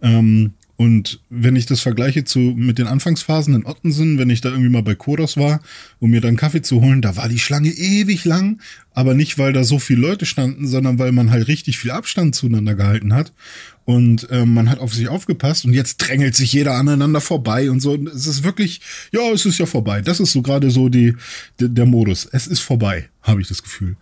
Ähm, 0.00 0.52
und 0.76 1.20
wenn 1.30 1.54
ich 1.54 1.66
das 1.66 1.80
vergleiche 1.80 2.24
zu 2.24 2.40
mit 2.40 2.78
den 2.78 2.88
Anfangsphasen 2.88 3.54
in 3.54 3.64
Ottensen, 3.64 4.18
wenn 4.18 4.30
ich 4.30 4.40
da 4.40 4.48
irgendwie 4.48 4.70
mal 4.70 4.82
bei 4.82 4.96
Kodos 4.96 5.36
war, 5.36 5.60
um 6.00 6.10
mir 6.10 6.20
dann 6.20 6.36
Kaffee 6.36 6.62
zu 6.62 6.80
holen, 6.80 7.00
da 7.00 7.16
war 7.16 7.28
die 7.28 7.38
Schlange 7.38 7.70
ewig 7.70 8.24
lang, 8.24 8.60
aber 8.92 9.14
nicht, 9.14 9.38
weil 9.38 9.52
da 9.52 9.62
so 9.62 9.78
viele 9.78 10.00
Leute 10.00 10.26
standen, 10.26 10.66
sondern 10.66 10.98
weil 10.98 11.12
man 11.12 11.30
halt 11.30 11.46
richtig 11.46 11.78
viel 11.78 11.92
Abstand 11.92 12.34
zueinander 12.34 12.74
gehalten 12.74 13.14
hat 13.14 13.32
und 13.84 14.28
ähm, 14.30 14.54
man 14.54 14.70
hat 14.70 14.78
auf 14.78 14.94
sich 14.94 15.08
aufgepasst 15.08 15.64
und 15.64 15.74
jetzt 15.74 15.98
drängelt 15.98 16.34
sich 16.34 16.52
jeder 16.52 16.74
aneinander 16.74 17.20
vorbei 17.20 17.70
und 17.70 17.80
so. 17.80 17.94
Es 17.94 18.26
ist 18.26 18.42
wirklich, 18.42 18.80
ja, 19.12 19.30
es 19.30 19.44
ist 19.44 19.58
ja 19.58 19.66
vorbei. 19.66 20.00
Das 20.00 20.20
ist 20.20 20.32
so 20.32 20.40
gerade 20.40 20.70
so 20.70 20.88
die, 20.88 21.14
der, 21.60 21.68
der 21.68 21.86
Modus. 21.86 22.26
Es 22.32 22.46
ist 22.46 22.60
vorbei, 22.60 23.08
habe 23.22 23.42
ich 23.42 23.48
das 23.48 23.62
Gefühl. 23.62 23.96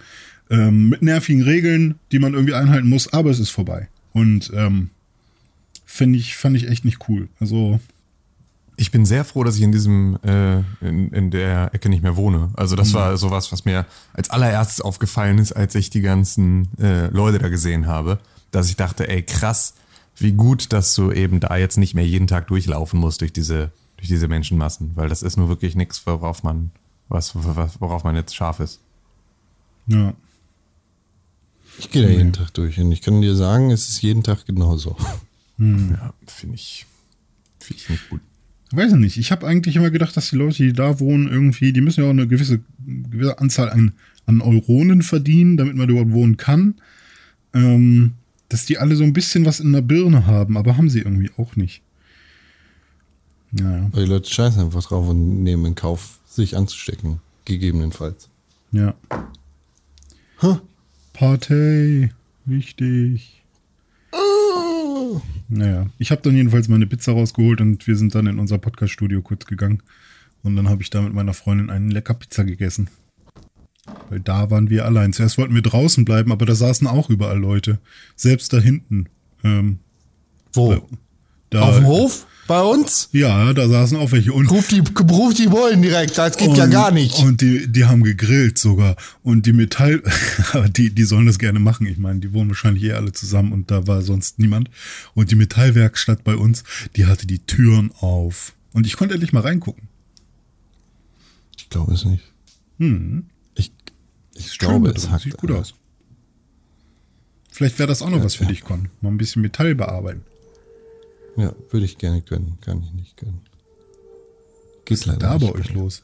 Ähm, 0.50 0.90
mit 0.90 1.02
nervigen 1.02 1.42
Regeln, 1.42 1.96
die 2.12 2.20
man 2.20 2.34
irgendwie 2.34 2.54
einhalten 2.54 2.88
muss, 2.88 3.12
aber 3.12 3.30
es 3.30 3.40
ist 3.40 3.50
vorbei. 3.50 3.88
Und 4.12 4.52
ähm, 4.54 4.90
finde 5.84 6.18
ich, 6.18 6.36
fand 6.36 6.56
ich 6.56 6.68
echt 6.68 6.84
nicht 6.84 7.08
cool. 7.08 7.28
Also. 7.40 7.80
Ich 8.76 8.90
bin 8.90 9.04
sehr 9.04 9.24
froh, 9.24 9.44
dass 9.44 9.56
ich 9.56 9.62
in 9.62 9.72
diesem, 9.72 10.18
äh, 10.22 10.58
in, 10.80 11.10
in 11.12 11.30
der 11.30 11.74
Ecke 11.74 11.88
nicht 11.88 12.02
mehr 12.02 12.16
wohne. 12.16 12.50
Also 12.54 12.76
das 12.76 12.90
mhm. 12.90 12.94
war 12.94 13.16
sowas, 13.16 13.50
was 13.50 13.64
mir 13.64 13.84
als 14.12 14.30
allererstes 14.30 14.80
aufgefallen 14.80 15.38
ist, 15.38 15.52
als 15.52 15.74
ich 15.74 15.90
die 15.90 16.00
ganzen 16.02 16.68
äh, 16.78 17.08
Leute 17.08 17.38
da 17.38 17.48
gesehen 17.48 17.86
habe, 17.86 18.18
dass 18.53 18.68
ich 18.68 18.76
dachte, 18.76 19.09
ey, 19.09 19.22
krass, 19.22 19.74
wie 20.16 20.32
gut, 20.32 20.72
dass 20.72 20.94
du 20.94 21.11
eben 21.11 21.40
da 21.40 21.57
jetzt 21.57 21.78
nicht 21.78 21.94
mehr 21.94 22.07
jeden 22.07 22.28
Tag 22.28 22.46
durchlaufen 22.46 23.00
musst 23.00 23.20
durch 23.20 23.32
diese, 23.32 23.72
durch 23.96 24.09
diese 24.09 24.28
Menschenmassen, 24.28 24.92
weil 24.94 25.09
das 25.09 25.22
ist 25.22 25.36
nur 25.36 25.48
wirklich 25.48 25.74
nichts, 25.74 26.07
worauf 26.07 26.44
man, 26.44 26.70
was, 27.09 27.34
worauf 27.34 28.05
man 28.05 28.14
jetzt 28.14 28.36
scharf 28.36 28.61
ist. 28.61 28.80
Ja. 29.86 30.14
Ich 31.78 31.90
gehe 31.90 32.03
da 32.03 32.09
jeden 32.09 32.32
Tag 32.34 32.53
durch 32.55 32.78
und 32.78 32.92
ich 32.92 33.00
kann 33.00 33.22
dir 33.22 33.34
sagen, 33.34 33.70
es 33.70 33.88
ist 33.88 34.03
jeden 34.03 34.22
Tag 34.22 34.46
genauso. 34.46 34.96
Ja, 35.59 36.12
finde 36.26 36.57
ich, 36.57 36.86
finde 37.59 37.82
ich 37.82 37.88
nicht 37.88 38.11
gut. 38.11 38.20
Weiß 38.72 38.92
ich 38.92 38.98
nicht. 38.98 39.16
Ich 39.18 39.32
habe 39.32 39.46
eigentlich 39.46 39.76
immer 39.76 39.90
gedacht, 39.90 40.16
dass 40.16 40.30
die 40.30 40.36
Leute, 40.36 40.62
die 40.62 40.72
da 40.72 40.98
wohnen, 40.98 41.28
irgendwie, 41.28 41.72
die 41.72 41.80
müssen 41.80 42.00
ja 42.00 42.07
auch 42.07 42.11
eine 42.11 42.26
gewisse, 42.26 42.61
gewisse 42.84 43.38
Anzahl 43.38 43.70
an, 43.70 43.92
an 44.26 44.40
Euronen 44.40 45.03
verdienen, 45.03 45.57
damit 45.57 45.76
man 45.76 45.88
dort 45.88 46.11
wohnen 46.11 46.36
kann. 46.36 46.74
Ähm, 47.55 48.12
dass 48.53 48.66
die 48.66 48.78
alle 48.78 48.96
so 48.96 49.05
ein 49.05 49.12
bisschen 49.12 49.46
was 49.46 49.61
in 49.61 49.72
der 49.72 49.80
Birne 49.80 50.26
haben, 50.26 50.57
aber 50.57 50.76
haben 50.76 50.90
sie 50.90 51.00
irgendwie 51.00 51.30
auch 51.38 51.57
nicht. 51.57 51.82
Naja, 53.50 53.88
Weil 53.92 54.05
die 54.05 54.11
Leute 54.11 54.30
scheißen 54.30 54.61
einfach 54.62 54.82
drauf 54.82 55.09
und 55.09 55.42
nehmen 55.42 55.64
in 55.66 55.74
Kauf, 55.74 56.20
sich 56.26 56.57
anzustecken. 56.57 57.20
Gegebenenfalls. 57.44 58.28
ja. 58.70 58.94
Huh. 60.40 60.59
Partei, 61.12 62.11
wichtig. 62.46 63.42
Naja, 65.48 65.86
ich 65.98 66.11
habe 66.11 66.22
dann 66.22 66.34
jedenfalls 66.34 66.68
meine 66.68 66.86
Pizza 66.86 67.12
rausgeholt 67.12 67.61
und 67.61 67.86
wir 67.86 67.96
sind 67.96 68.14
dann 68.14 68.26
in 68.26 68.38
unser 68.38 68.59
Podcast-Studio 68.59 69.20
kurz 69.22 69.46
gegangen. 69.46 69.82
Und 70.42 70.57
dann 70.57 70.68
habe 70.68 70.82
ich 70.82 70.90
da 70.90 71.00
mit 71.03 71.12
meiner 71.12 71.34
Freundin 71.34 71.70
einen 71.70 71.90
lecker 71.90 72.14
Pizza 72.14 72.44
gegessen. 72.44 72.88
Weil 74.10 74.20
da 74.20 74.50
waren 74.50 74.70
wir 74.70 74.84
allein. 74.84 75.12
Zuerst 75.12 75.38
wollten 75.38 75.54
wir 75.54 75.62
draußen 75.62 76.04
bleiben, 76.04 76.30
aber 76.32 76.46
da 76.46 76.54
saßen 76.54 76.86
auch 76.86 77.10
überall 77.10 77.38
Leute. 77.38 77.78
Selbst 78.16 78.52
da 78.52 78.58
hinten. 78.58 79.06
Ähm, 79.42 79.78
Wo? 80.52 80.88
da, 81.50 81.62
Auf 81.62 81.76
dem 81.76 81.86
Hof? 81.86 82.26
Bei 82.48 82.60
uns? 82.60 83.08
Ja, 83.12 83.52
da 83.52 83.68
saßen 83.68 83.96
auch 83.96 84.10
welche. 84.12 84.32
Und 84.32 84.50
Ruf 84.50 84.66
die, 84.68 84.82
ruf 85.10 85.32
die 85.34 85.46
Bullen 85.46 85.80
direkt, 85.80 86.18
das 86.18 86.36
geht 86.36 86.56
ja 86.56 86.64
Und- 86.64 86.70
gar 86.70 86.90
nicht. 86.90 87.18
Und 87.20 87.40
die, 87.40 87.70
die 87.70 87.84
haben 87.84 88.02
gegrillt 88.02 88.58
sogar. 88.58 88.96
Und 89.22 89.46
die 89.46 89.52
Metall, 89.52 90.02
aber 90.52 90.68
die, 90.68 90.90
die 90.90 91.04
sollen 91.04 91.26
das 91.26 91.38
gerne 91.38 91.60
machen. 91.60 91.86
Ich 91.86 91.98
meine, 91.98 92.18
die 92.20 92.32
wohnen 92.32 92.50
wahrscheinlich 92.50 92.82
eh 92.84 92.92
alle 92.92 93.12
zusammen 93.12 93.52
und 93.52 93.70
da 93.70 93.86
war 93.86 94.02
sonst 94.02 94.38
niemand. 94.40 94.70
Und 95.14 95.30
die 95.30 95.36
Metallwerkstatt 95.36 96.24
bei 96.24 96.34
uns, 96.36 96.64
die 96.96 97.06
hatte 97.06 97.26
die 97.26 97.38
Türen 97.38 97.92
auf. 98.00 98.54
Und 98.72 98.86
ich 98.86 98.96
konnte 98.96 99.14
endlich 99.14 99.32
mal 99.32 99.40
reingucken. 99.40 99.88
Ich 101.56 101.70
glaube 101.70 101.94
es 101.94 102.04
nicht. 102.04 102.24
Hm. 102.78 103.26
Ich, 104.34 104.52
Schön 104.52 104.58
glaube, 104.68 104.90
es 104.90 105.10
hackt. 105.10 105.22
Sieht 105.22 105.36
gut 105.36 105.50
aus. 105.52 105.74
Vielleicht 107.50 107.78
wäre 107.78 107.86
das 107.86 108.00
auch 108.02 108.08
noch 108.10 108.24
was 108.24 108.34
für 108.34 108.46
dich, 108.46 108.64
Con. 108.64 108.88
Mal 109.02 109.10
ein 109.10 109.18
bisschen 109.18 109.42
Metall 109.42 109.74
bearbeiten. 109.74 110.22
Ja, 111.36 111.52
würde 111.70 111.84
ich 111.86 111.98
gerne 111.98 112.22
können. 112.22 112.58
Kann 112.60 112.82
ich 112.82 112.92
nicht 112.92 113.16
können. 113.16 113.40
Geht 114.84 115.04
leider 115.06 115.18
Da 115.18 115.34
nicht. 115.38 115.52
bei 115.52 115.58
euch 115.58 115.72
los. 115.72 116.02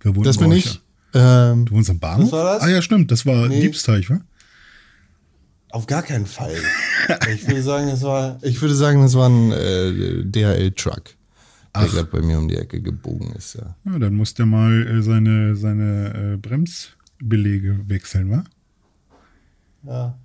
Wer 0.00 0.14
wohnt 0.14 0.26
Das 0.26 0.38
bin 0.38 0.52
ich. 0.52 0.80
Ähm, 1.14 1.64
Du 1.66 1.74
wohnst 1.74 1.90
am 1.90 1.98
Bahnhof? 1.98 2.26
Was 2.26 2.32
war 2.32 2.44
das? 2.54 2.62
Ah 2.62 2.68
ja, 2.68 2.82
stimmt. 2.82 3.10
Das 3.10 3.26
war 3.26 3.48
Nee. 3.48 3.60
Diebsteich, 3.60 4.08
wa? 4.10 4.20
auf 5.70 5.86
gar 5.86 6.02
keinen 6.02 6.26
Fall. 6.26 6.54
ich 7.34 7.46
würde 7.46 7.62
sagen, 7.62 7.88
das 7.88 8.02
war, 8.02 8.38
ich 8.42 8.60
würde 8.62 8.74
sagen, 8.74 9.02
das 9.02 9.14
war 9.14 9.28
ein 9.28 9.52
äh, 9.52 10.24
DHL-Truck, 10.24 11.04
der 11.04 11.14
Ach. 11.74 11.86
gerade 11.92 12.04
bei 12.08 12.22
mir 12.22 12.38
um 12.38 12.48
die 12.48 12.56
Ecke 12.56 12.80
gebogen 12.80 13.32
ist. 13.36 13.54
Ja. 13.54 13.76
Ja, 13.84 13.98
dann 13.98 14.14
muss 14.14 14.32
der 14.34 14.46
mal 14.46 14.86
äh, 14.86 15.02
seine, 15.02 15.56
seine 15.56 16.34
äh, 16.34 16.36
Bremsbelege 17.20 17.80
wechseln, 17.88 18.30
wa? 18.30 18.44
ja, 19.86 20.18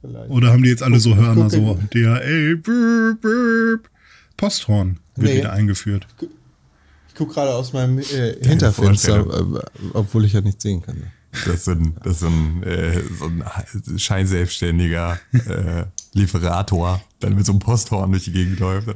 vielleicht. 0.00 0.30
Oder 0.30 0.52
haben 0.52 0.62
die 0.62 0.70
jetzt 0.70 0.82
alle 0.82 1.00
so 1.00 1.16
Hörner 1.16 1.42
guck 1.42 1.50
so 1.52 1.78
DHL, 1.92 2.56
burp, 2.56 3.20
burp. 3.20 3.90
Posthorn 4.36 4.98
wird 5.16 5.32
Nee. 5.32 5.38
wieder 5.38 5.52
eingeführt. 5.52 6.06
Ich 7.08 7.14
gucke 7.14 7.34
gerade 7.34 7.52
aus 7.54 7.72
meinem 7.72 7.98
äh, 7.98 8.36
Hinterfenster, 8.46 9.26
äh, 9.26 9.60
obwohl 9.94 10.24
ich 10.24 10.34
ja 10.34 10.40
nicht 10.40 10.62
sehen 10.62 10.82
kann. 10.82 11.02
Das 11.32 11.46
ist 11.56 11.64
so 11.66 11.72
ein, 11.72 11.94
das 12.02 12.12
ist 12.14 12.20
so 12.20 12.28
ein, 12.28 12.62
äh, 12.62 13.02
so 13.18 13.26
ein 13.26 13.98
scheinselbstständiger 13.98 15.18
äh, 15.32 15.84
Lieferator, 16.14 17.02
dann 17.20 17.34
mit 17.34 17.44
so 17.44 17.52
einem 17.52 17.58
Posthorn 17.58 18.12
durch 18.12 18.24
die 18.24 18.32
Gegend 18.32 18.60
läuft. 18.60 18.88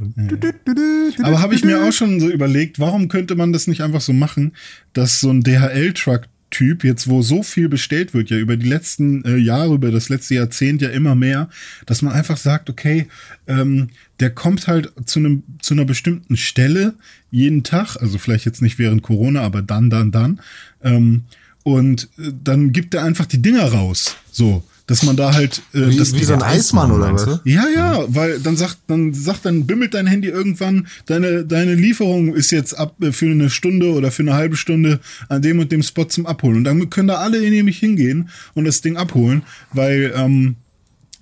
Aber 1.22 1.42
habe 1.42 1.54
ich 1.54 1.64
mir 1.64 1.84
auch 1.84 1.92
schon 1.92 2.20
so 2.20 2.28
überlegt, 2.30 2.78
warum 2.78 3.08
könnte 3.08 3.34
man 3.34 3.52
das 3.52 3.66
nicht 3.66 3.82
einfach 3.82 4.00
so 4.00 4.12
machen, 4.12 4.54
dass 4.92 5.20
so 5.20 5.30
ein 5.30 5.42
DHL-Truck 5.42 6.22
Typ, 6.52 6.84
jetzt 6.84 7.08
wo 7.08 7.22
so 7.22 7.42
viel 7.42 7.68
bestellt 7.68 8.14
wird, 8.14 8.30
ja 8.30 8.36
über 8.36 8.56
die 8.56 8.68
letzten 8.68 9.24
äh, 9.24 9.36
Jahre, 9.36 9.74
über 9.74 9.90
das 9.90 10.08
letzte 10.08 10.36
Jahrzehnt 10.36 10.80
ja 10.82 10.90
immer 10.90 11.16
mehr, 11.16 11.48
dass 11.86 12.02
man 12.02 12.12
einfach 12.12 12.36
sagt, 12.36 12.70
okay, 12.70 13.08
ähm, 13.48 13.88
der 14.20 14.30
kommt 14.30 14.68
halt 14.68 14.92
zu 15.04 15.18
einem 15.18 15.42
zu 15.60 15.74
einer 15.74 15.84
bestimmten 15.84 16.36
Stelle 16.36 16.94
jeden 17.32 17.64
Tag, 17.64 17.96
also 17.96 18.18
vielleicht 18.18 18.44
jetzt 18.44 18.62
nicht 18.62 18.78
während 18.78 19.02
Corona, 19.02 19.40
aber 19.40 19.62
dann, 19.62 19.90
dann, 19.90 20.12
dann, 20.12 20.40
ähm, 20.84 21.24
und 21.64 22.08
äh, 22.18 22.32
dann 22.44 22.72
gibt 22.72 22.94
er 22.94 23.02
einfach 23.02 23.26
die 23.26 23.42
Dinger 23.42 23.64
raus, 23.64 24.16
so, 24.30 24.62
dass 24.86 25.02
man 25.02 25.16
da 25.16 25.32
halt, 25.32 25.62
äh, 25.74 25.88
Wie, 25.88 25.96
das 25.96 26.14
wie 26.14 26.24
so 26.24 26.34
ein 26.34 26.42
Eismann 26.42 26.90
oder 26.90 27.12
was? 27.12 27.40
ja, 27.44 27.64
ja, 27.74 28.04
weil 28.08 28.40
dann 28.40 28.56
sagt, 28.56 28.78
dann 28.88 29.14
sagt, 29.14 29.44
dann 29.46 29.66
bimmelt 29.66 29.94
dein 29.94 30.06
Handy 30.06 30.28
irgendwann, 30.28 30.88
deine, 31.06 31.44
deine 31.44 31.74
Lieferung 31.74 32.34
ist 32.34 32.50
jetzt 32.50 32.74
ab 32.78 32.94
äh, 33.02 33.12
für 33.12 33.30
eine 33.30 33.50
Stunde 33.50 33.92
oder 33.92 34.10
für 34.10 34.22
eine 34.22 34.34
halbe 34.34 34.56
Stunde 34.56 35.00
an 35.28 35.42
dem 35.42 35.58
und 35.58 35.70
dem 35.72 35.82
Spot 35.82 36.04
zum 36.04 36.26
Abholen. 36.26 36.58
Und 36.58 36.64
dann 36.64 36.90
können 36.90 37.08
da 37.08 37.16
alle 37.16 37.40
nämlich 37.40 37.78
hingehen 37.78 38.28
und 38.54 38.64
das 38.64 38.80
Ding 38.80 38.96
abholen, 38.96 39.42
weil, 39.72 40.12
ähm, 40.16 40.56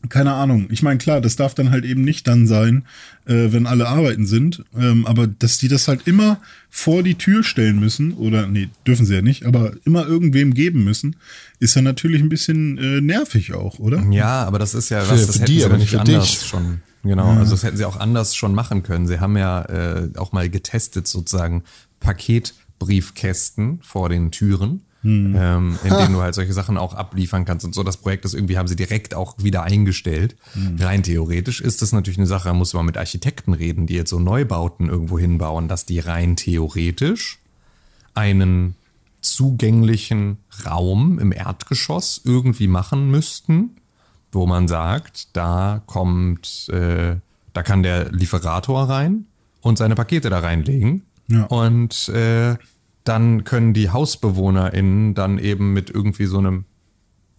keine 0.09 0.33
Ahnung. 0.33 0.69
Ich 0.71 0.83
meine, 0.83 0.99
klar, 0.99 1.21
das 1.21 1.37
darf 1.37 1.55
dann 1.55 1.71
halt 1.71 1.85
eben 1.85 2.03
nicht 2.03 2.27
dann 2.27 2.47
sein, 2.47 2.85
äh, 3.31 3.53
wenn 3.53 3.67
alle 3.67 3.89
arbeiten 3.89 4.27
sind. 4.27 4.63
Ähm, 4.77 5.07
aber 5.07 5.27
dass 5.27 5.57
die 5.59 5.69
das 5.69 5.89
halt 5.89 6.07
immer 6.07 6.41
vor 6.69 7.03
die 7.03 7.15
Tür 7.15 7.43
stellen 7.43 7.81
müssen, 7.81 8.13
oder 8.13 8.47
nee, 8.47 8.69
dürfen 8.87 9.07
sie 9.07 9.15
ja 9.15 9.23
nicht, 9.23 9.47
aber 9.47 9.73
immer 9.85 10.07
irgendwem 10.07 10.53
geben 10.53 10.85
müssen, 10.85 11.17
ist 11.61 11.75
ja 11.77 11.83
natürlich 11.83 12.21
ein 12.21 12.29
bisschen 12.29 12.77
äh, 12.79 13.01
nervig 13.01 13.55
auch, 13.55 13.79
oder? 13.79 14.03
Ja, 14.11 14.45
aber 14.45 14.59
das 14.59 14.75
ist 14.75 14.89
ja 14.91 15.01
Für- 15.03 15.13
was, 15.13 15.27
das 15.27 15.37
für 15.37 15.43
hätten 15.43 15.53
die, 15.53 15.59
sie 15.61 15.65
aber 15.65 15.79
nicht 15.79 15.91
für 15.91 16.01
anders 16.01 16.31
dich. 16.39 16.47
schon. 16.49 16.81
Genau, 17.03 17.31
also 17.33 17.53
das 17.53 17.63
hätten 17.63 17.79
sie 17.79 17.87
auch 17.87 17.99
anders 17.99 18.37
schon 18.37 18.55
machen 18.55 18.83
können. 18.83 19.07
Sie 19.07 19.21
haben 19.21 19.35
ja 19.39 19.63
äh, 19.63 20.11
auch 20.19 20.33
mal 20.33 20.51
getestet 20.51 21.09
sozusagen 21.09 21.63
Paketbriefkästen 22.01 23.81
vor 23.83 24.09
den 24.09 24.31
Türen, 24.31 24.83
ähm, 25.03 25.79
in 25.83 25.91
denen 25.91 26.13
du 26.13 26.21
halt 26.21 26.35
solche 26.35 26.53
Sachen 26.53 26.77
auch 26.77 26.95
abliefern 26.95 27.45
kannst 27.45 27.65
und 27.65 27.75
so. 27.75 27.83
Das 27.83 27.97
Projekt 27.97 28.25
ist 28.25 28.35
irgendwie, 28.35 28.59
haben 28.59 28.69
sie 28.69 28.77
direkt 28.77 29.15
auch 29.15 29.35
wieder 29.39 29.63
eingestellt. 29.63 30.37
Rein 30.79 31.03
theoretisch 31.03 31.61
ist 31.61 31.83
das 31.83 31.93
natürlich 31.93 32.19
eine 32.19 32.27
Sache, 32.27 32.49
da 32.49 32.55
muss 32.55 32.75
man 32.75 32.87
mit 32.87 32.99
Architekten 32.99 33.55
reden, 33.55 33.87
die 33.87 33.95
jetzt 33.95 34.11
so 34.11 34.21
Neubauten 34.21 34.89
irgendwo 34.89 35.19
hinbauen, 35.19 35.69
dass 35.69 35.87
die 35.87 36.01
rein 36.01 36.37
theoretisch 36.37 37.39
einen 38.15 38.75
zugänglichen 39.23 40.39
Raum 40.67 41.19
im 41.19 41.33
Erdgeschoss 41.33 42.23
irgendwie 42.25 42.69
machen 42.69 43.11
müssten, 43.11 43.77
wo 44.33 44.47
man 44.47 44.69
sagt, 44.69 45.37
da 45.37 45.83
kommt, 45.87 46.69
äh, 46.71 47.17
da 47.53 47.63
kann 47.63 47.83
der 47.83 48.11
Lieferator 48.13 48.89
rein 48.89 49.27
und 49.61 49.79
seine 49.79 49.95
Pakete 49.95 50.31
da 50.31 50.39
reinlegen. 50.41 51.03
Ja. 51.29 51.45
Und 51.45 52.09
äh, 52.09 52.57
dann 53.11 53.45
können 53.45 53.75
die 53.75 53.91
HausbewohnerInnen 53.91 55.15
dann 55.15 55.39
eben 55.39 55.73
mit 55.73 55.91
irgendwie 55.91 56.27
so 56.27 56.39
einem, 56.39 56.65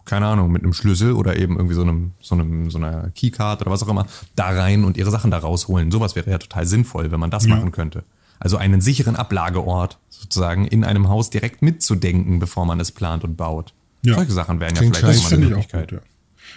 keine 0.04 0.26
Ahnung, 0.26 0.52
mit 0.52 0.62
einem 0.62 0.72
Schlüssel 0.72 1.12
oder 1.12 1.36
eben 1.38 1.56
irgendwie 1.56 1.74
so 1.74 1.82
einem, 1.82 2.12
so 2.20 2.34
einem, 2.34 2.70
so 2.70 2.78
einer 2.78 3.10
Keycard 3.14 3.62
oder 3.62 3.70
was 3.70 3.82
auch 3.82 3.88
immer, 3.88 4.06
da 4.36 4.50
rein 4.50 4.84
und 4.84 4.96
ihre 4.96 5.10
Sachen 5.10 5.30
da 5.30 5.38
rausholen. 5.38 5.90
Sowas 5.90 6.14
wäre 6.16 6.30
ja 6.30 6.38
total 6.38 6.66
sinnvoll, 6.66 7.10
wenn 7.10 7.20
man 7.20 7.30
das 7.30 7.46
Ja. 7.46 7.56
machen 7.56 7.72
könnte. 7.72 8.04
Also 8.38 8.56
einen 8.56 8.80
sicheren 8.80 9.14
Ablageort 9.16 9.98
sozusagen 10.10 10.66
in 10.66 10.84
einem 10.84 11.08
Haus 11.08 11.30
direkt 11.30 11.62
mitzudenken, 11.62 12.38
bevor 12.40 12.66
man 12.66 12.80
es 12.80 12.90
plant 12.92 13.24
und 13.24 13.36
baut. 13.36 13.72
Ja. 14.04 14.14
Solche 14.14 14.32
Sachen 14.32 14.58
wären 14.60 14.74
ja 14.74 14.80
Klingt 14.80 14.96
vielleicht 14.96 15.20
scheiße. 15.22 15.26
auch 15.26 15.30
mal 15.30 15.36
eine 15.38 15.46
Möglichkeit. 15.50 15.90
gut, 15.90 15.98
ja. 16.00 16.04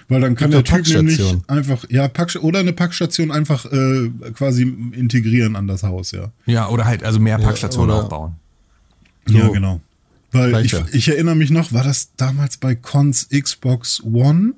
Weil 0.10 0.22
dann 0.22 0.36
kann 0.36 0.52
Gibt 0.52 0.68
der 0.68 0.78
ja 0.78 0.84
Typ 0.84 0.96
nämlich 0.96 1.18
Packstation. 1.20 1.44
einfach, 1.48 1.86
ja, 1.90 2.08
Pack, 2.08 2.36
oder 2.42 2.60
eine 2.60 2.74
Packstation 2.74 3.32
einfach 3.32 3.66
äh, 3.72 4.10
quasi 4.34 4.64
integrieren 4.92 5.56
an 5.56 5.68
das 5.68 5.84
Haus, 5.84 6.12
ja. 6.12 6.32
Ja, 6.48 6.68
oder 6.70 6.86
halt 6.86 7.04
also 7.04 7.20
mehr 7.20 7.38
Packstationen 7.38 7.92
oder- 7.96 8.04
aufbauen. 8.04 8.36
Ja, 9.28 9.48
genau. 9.50 9.82
Weil 10.32 10.66
ich, 10.66 10.74
ich 10.92 11.08
erinnere 11.08 11.36
mich 11.36 11.50
noch, 11.50 11.72
war 11.72 11.84
das 11.84 12.10
damals 12.18 12.58
bei 12.58 12.76
Cons 12.76 13.30
Xbox 13.30 14.04
One? 14.04 14.54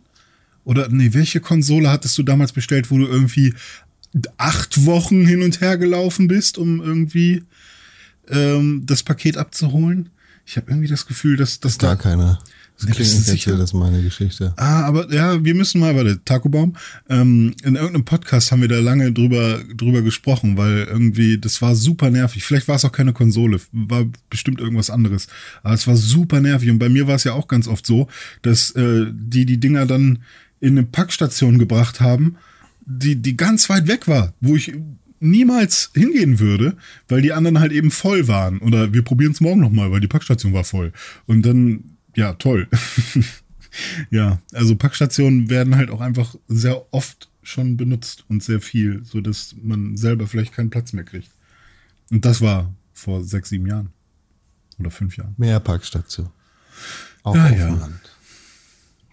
Oder 0.64 0.90
nee, 0.90 1.14
welche 1.14 1.40
Konsole 1.40 1.90
hattest 1.90 2.18
du 2.18 2.24
damals 2.24 2.52
bestellt, 2.52 2.92
wo 2.92 2.98
du 2.98 3.06
irgendwie 3.06 3.54
acht 4.38 4.86
Wochen 4.86 5.26
hin 5.26 5.44
und 5.44 5.62
her 5.62 5.78
gelaufen 5.78 6.28
bist, 6.28 6.58
um 6.58 6.82
irgendwie 6.82 7.44
ähm, 8.28 8.84
das 8.86 9.04
Paket 9.04 9.38
abzuholen? 9.38 10.10
Ich 10.46 10.58
habe 10.58 10.72
irgendwie 10.72 10.88
das 10.88 11.06
Gefühl, 11.06 11.38
dass 11.38 11.60
das 11.60 11.78
Gar 11.78 11.96
da. 11.96 12.02
keiner. 12.02 12.40
Das 12.80 12.92
klingt 12.92 13.10
sicher? 13.10 13.58
das 13.58 13.74
meine 13.74 14.04
Geschichte. 14.04 14.54
Ah, 14.56 14.84
aber 14.84 15.12
ja, 15.12 15.44
wir 15.44 15.56
müssen 15.56 15.80
mal, 15.80 15.96
warte, 15.96 16.24
Taco 16.24 16.48
Baum, 16.50 16.76
ähm, 17.10 17.56
in 17.64 17.76
irgendeinem 17.76 18.06
Podcast 18.06 18.52
haben 18.52 18.62
wir 18.62 18.68
da 18.68 18.80
lange 18.80 19.12
drüber, 19.12 19.62
drüber 19.76 20.04
gesprochen, 20.04 20.58
weil 20.58 20.84
irgendwie, 20.84 21.40
das 21.40 21.62
war 21.62 21.76
super 21.76 22.12
nervig. 22.12 22.44
Vielleicht 22.44 22.68
war 22.68 22.76
es 22.76 22.86
auch 22.86 22.92
keine 22.92 23.14
Konsole, 23.14 23.60
war 23.72 24.06
bestimmt 24.30 24.60
irgendwas 24.60 24.90
anderes. 24.90 25.28
Aber 25.64 25.74
es 25.74 25.88
war 25.88 25.96
super 25.96 26.40
nervig. 26.40 26.70
Und 26.70 26.78
bei 26.78 26.90
mir 26.90 27.08
war 27.08 27.16
es 27.16 27.24
ja 27.24 27.34
auch 27.34 27.48
ganz 27.48 27.68
oft 27.68 27.86
so, 27.86 28.08
dass 28.44 28.72
äh, 28.72 29.08
die 29.12 29.46
die 29.46 29.60
Dinger 29.60 29.86
dann 29.86 30.20
in 30.60 30.78
eine 30.78 30.84
Packstation 30.84 31.58
gebracht 31.58 32.00
haben, 32.00 32.38
die, 32.86 33.16
die 33.16 33.38
ganz 33.38 33.70
weit 33.70 33.88
weg 33.88 34.08
war, 34.08 34.34
wo 34.40 34.56
ich 34.56 34.74
niemals 35.20 35.92
hingehen 35.94 36.40
würde, 36.40 36.78
weil 37.08 37.22
die 37.22 37.34
anderen 37.34 37.60
halt 37.60 37.72
eben 37.72 37.92
voll 37.92 38.28
waren. 38.28 38.60
Oder 38.60 38.94
wir 38.94 39.02
probieren 39.02 39.32
es 39.32 39.42
morgen 39.42 39.62
nochmal, 39.62 39.92
weil 39.92 40.00
die 40.00 40.08
Packstation 40.08 40.54
war 40.54 40.64
voll. 40.64 40.94
Und 41.26 41.46
dann, 41.46 41.97
ja, 42.18 42.34
toll. 42.34 42.68
Ja, 44.10 44.40
also 44.54 44.76
Packstationen 44.76 45.52
werden 45.52 45.76
halt 45.76 45.92
auch 45.92 46.02
einfach 46.02 46.36
sehr 46.48 46.92
oft 46.92 47.30
schon 47.44 47.78
benutzt 47.78 48.26
und 48.28 48.42
sehr 48.42 48.60
viel, 48.60 49.06
so 49.06 49.22
dass 49.22 49.56
man 49.62 49.98
selber 49.98 50.26
vielleicht 50.26 50.54
keinen 50.54 50.72
Platz 50.72 50.94
mehr 50.94 51.04
kriegt. 51.04 51.30
Und 52.10 52.26
das 52.26 52.42
war 52.42 52.74
vor 52.94 53.24
sechs, 53.24 53.50
sieben 53.50 53.68
Jahren 53.68 53.90
oder 54.80 54.90
fünf 54.90 55.16
Jahren. 55.18 55.36
Mehr 55.38 55.60
Parkstation. 55.60 56.30
Auch 57.22 57.36
Ja, 57.36 57.46
auf 57.46 57.52
ja. 57.52 57.66
dem 57.68 57.80
Land. 57.80 58.02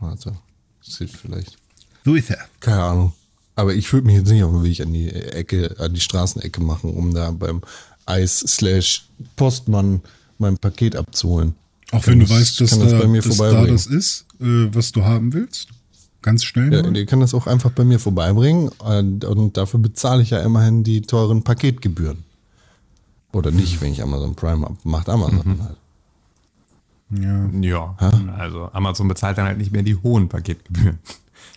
Also, 0.00 0.36
das 0.84 0.96
hilft 0.96 1.16
vielleicht. 1.16 1.59
So 2.05 2.14
ist 2.14 2.30
er. 2.30 2.48
Keine 2.61 2.82
Ahnung. 2.82 3.12
Aber 3.57 3.74
ich 3.74 3.92
würde 3.92 4.07
mich 4.07 4.16
jetzt 4.16 4.30
nicht 4.30 4.42
auf 4.44 4.52
den 4.52 4.64
Weg 4.64 4.80
an 4.80 4.92
die 4.92 5.11
Ecke, 5.11 5.76
an 5.78 5.92
die 5.92 6.00
Straßenecke 6.00 6.62
machen, 6.62 6.90
um 6.90 7.12
da 7.12 7.30
beim 7.30 7.61
Eis 8.07 8.38
slash 8.40 9.09
Postmann 9.36 10.00
mein 10.38 10.57
Paket 10.59 10.96
abzuholen. 10.96 11.55
Auch 11.93 12.07
wenn 12.07 12.18
du 12.20 12.26
das- 12.26 12.35
weißt, 12.39 12.61
dass, 12.61 12.70
da, 12.70 12.85
das 12.85 12.93
bei 13.01 13.07
mir 13.07 13.22
dass 13.22 13.37
da 13.37 13.66
das 13.66 13.87
ist, 13.87 14.26
äh, 14.41 14.68
was 14.74 14.93
du 14.93 15.05
haben 15.05 15.32
willst. 15.32 15.68
Ganz 16.22 16.43
schnell. 16.45 16.72
Ja, 16.72 16.89
ihr 16.91 17.07
kann 17.07 17.20
das 17.20 17.35
auch 17.35 17.47
einfach 17.47 17.70
bei 17.70 17.85
mir 17.85 17.99
vorbeibringen 18.01 18.68
und, 18.78 19.24
und 19.26 19.57
dafür 19.59 19.78
bezahle 19.80 20.22
ich 20.22 20.30
ja 20.30 20.41
immerhin 20.41 20.82
die 20.82 21.03
teuren 21.03 21.43
Paketgebühren. 21.45 22.24
Oder 23.32 23.51
nicht, 23.51 23.80
wenn 23.82 23.93
ich 23.93 24.03
Amazon 24.03 24.35
Prime 24.35 24.64
habe. 24.64 24.76
Macht 24.85 25.09
Amazon 25.09 25.59
halt. 25.62 25.76
ja. 27.11 27.51
Ja, 27.61 27.97
also 28.39 28.70
Amazon 28.72 29.09
bezahlt 29.09 29.37
dann 29.39 29.47
halt 29.47 29.59
nicht 29.59 29.72
mehr 29.72 29.82
die 29.82 29.97
hohen 29.97 30.28
Paketgebühren. 30.28 30.99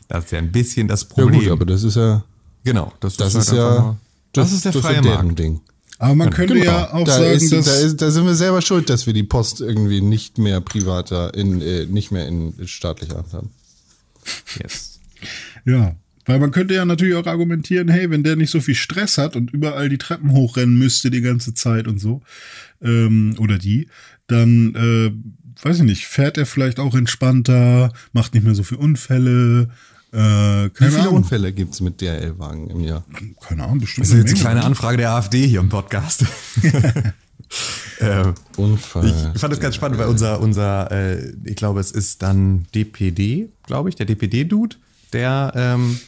Das 0.09 0.23
ist 0.25 0.31
ja 0.31 0.37
ein 0.37 0.53
bisschen 0.53 0.87
das 0.87 1.01
Ja 1.01 1.07
Problem. 1.09 1.41
gut, 1.41 1.49
aber 1.51 1.65
das 1.65 1.83
ist 1.83 1.95
ja, 1.95 2.23
genau, 2.63 2.93
das, 3.01 3.17
das 3.17 3.35
ist, 3.35 3.41
ist 3.43 3.51
halt 3.51 3.59
einfach 3.61 3.75
ja, 3.77 3.81
nur- 3.83 3.97
das, 4.31 4.51
ist 4.53 4.63
der 4.65 4.73
freie 4.73 5.01
Markt. 5.01 5.37
Ding. 5.37 5.59
Aber 5.99 6.15
man 6.15 6.29
könnte 6.29 6.53
Genau. 6.53 6.65
ja 6.65 6.93
auch 6.93 7.05
da, 7.05 7.13
sagen, 7.13 7.31
ist, 7.31 7.51
dass. 7.51 7.65
da, 7.65 7.73
ist, 7.85 8.01
da 8.01 8.11
sind 8.11 8.25
wir 8.25 8.35
selber 8.35 8.61
schuld, 8.61 8.89
dass 8.89 9.07
wir 9.07 9.13
die 9.13 9.23
Post 9.23 9.61
irgendwie 9.61 10.01
nicht 10.01 10.37
mehr 10.37 10.61
privater, 10.61 11.33
in, 11.33 11.61
äh, 11.61 11.85
nicht 11.85 12.11
mehr 12.11 12.27
in 12.27 12.53
staatlicher 12.67 13.17
Hand 13.17 13.33
haben. 13.33 13.49
Yes. 14.59 14.99
Ja, 15.65 15.95
weil 16.25 16.39
man 16.39 16.51
könnte 16.51 16.73
ja 16.73 16.85
natürlich 16.85 17.15
auch 17.15 17.25
argumentieren, 17.25 17.87
hey, 17.89 18.09
wenn 18.09 18.23
der 18.23 18.35
nicht 18.35 18.51
so 18.51 18.59
viel 18.61 18.75
Stress 18.75 19.17
hat 19.17 19.35
und 19.35 19.51
überall 19.51 19.89
die 19.89 19.97
Treppen 19.97 20.31
hochrennen 20.33 20.77
müsste 20.77 21.09
die 21.09 21.21
ganze 21.21 21.53
Zeit 21.53 21.87
und 21.87 21.99
so, 21.99 22.21
ähm, 22.81 23.35
oder 23.39 23.57
die, 23.57 23.87
dann, 24.27 24.75
äh, 24.75 25.63
weiß 25.65 25.77
ich 25.77 25.83
nicht, 25.83 26.05
fährt 26.05 26.37
er 26.37 26.45
vielleicht 26.45 26.79
auch 26.79 26.93
entspannter, 26.95 27.91
macht 28.13 28.33
nicht 28.33 28.43
mehr 28.43 28.55
so 28.55 28.63
viele 28.63 28.81
Unfälle, 28.81 29.69
äh, 30.13 30.17
Wie 30.17 30.69
keine 30.69 30.91
viele 30.91 31.01
Ahnung. 31.01 31.15
Unfälle 31.15 31.51
gibt's 31.53 31.81
mit 31.81 31.99
DRL-Wagen 32.01 32.69
im 32.69 32.81
Jahr? 32.81 33.03
Keine 33.41 33.63
Ahnung, 33.63 33.79
bestimmt. 33.79 34.05
Das 34.07 34.11
ist 34.13 34.17
jetzt 34.19 34.31
eine 34.31 34.39
kleine? 34.39 34.63
Anfrage 34.63 34.97
der 34.97 35.11
AfD 35.11 35.45
hier 35.47 35.59
im 35.59 35.69
Podcast. 35.69 36.25
ähm, 37.99 38.33
Unfall. 38.57 39.05
ich 39.33 39.39
fand 39.41 39.53
das 39.53 39.59
ganz 39.59 39.75
spannend, 39.75 39.97
weil 39.99 40.07
unser, 40.07 40.39
unser 40.39 40.91
äh, 40.91 41.33
ich 41.43 41.55
glaube, 41.55 41.79
es 41.79 41.91
ist 41.91 42.21
dann 42.21 42.65
DPD, 42.75 43.49
glaube 43.65 43.89
ich, 43.89 43.95
der 43.95 44.05
DPD-Dude, 44.05 44.75
der 45.13 45.51
ähm, 45.55 45.99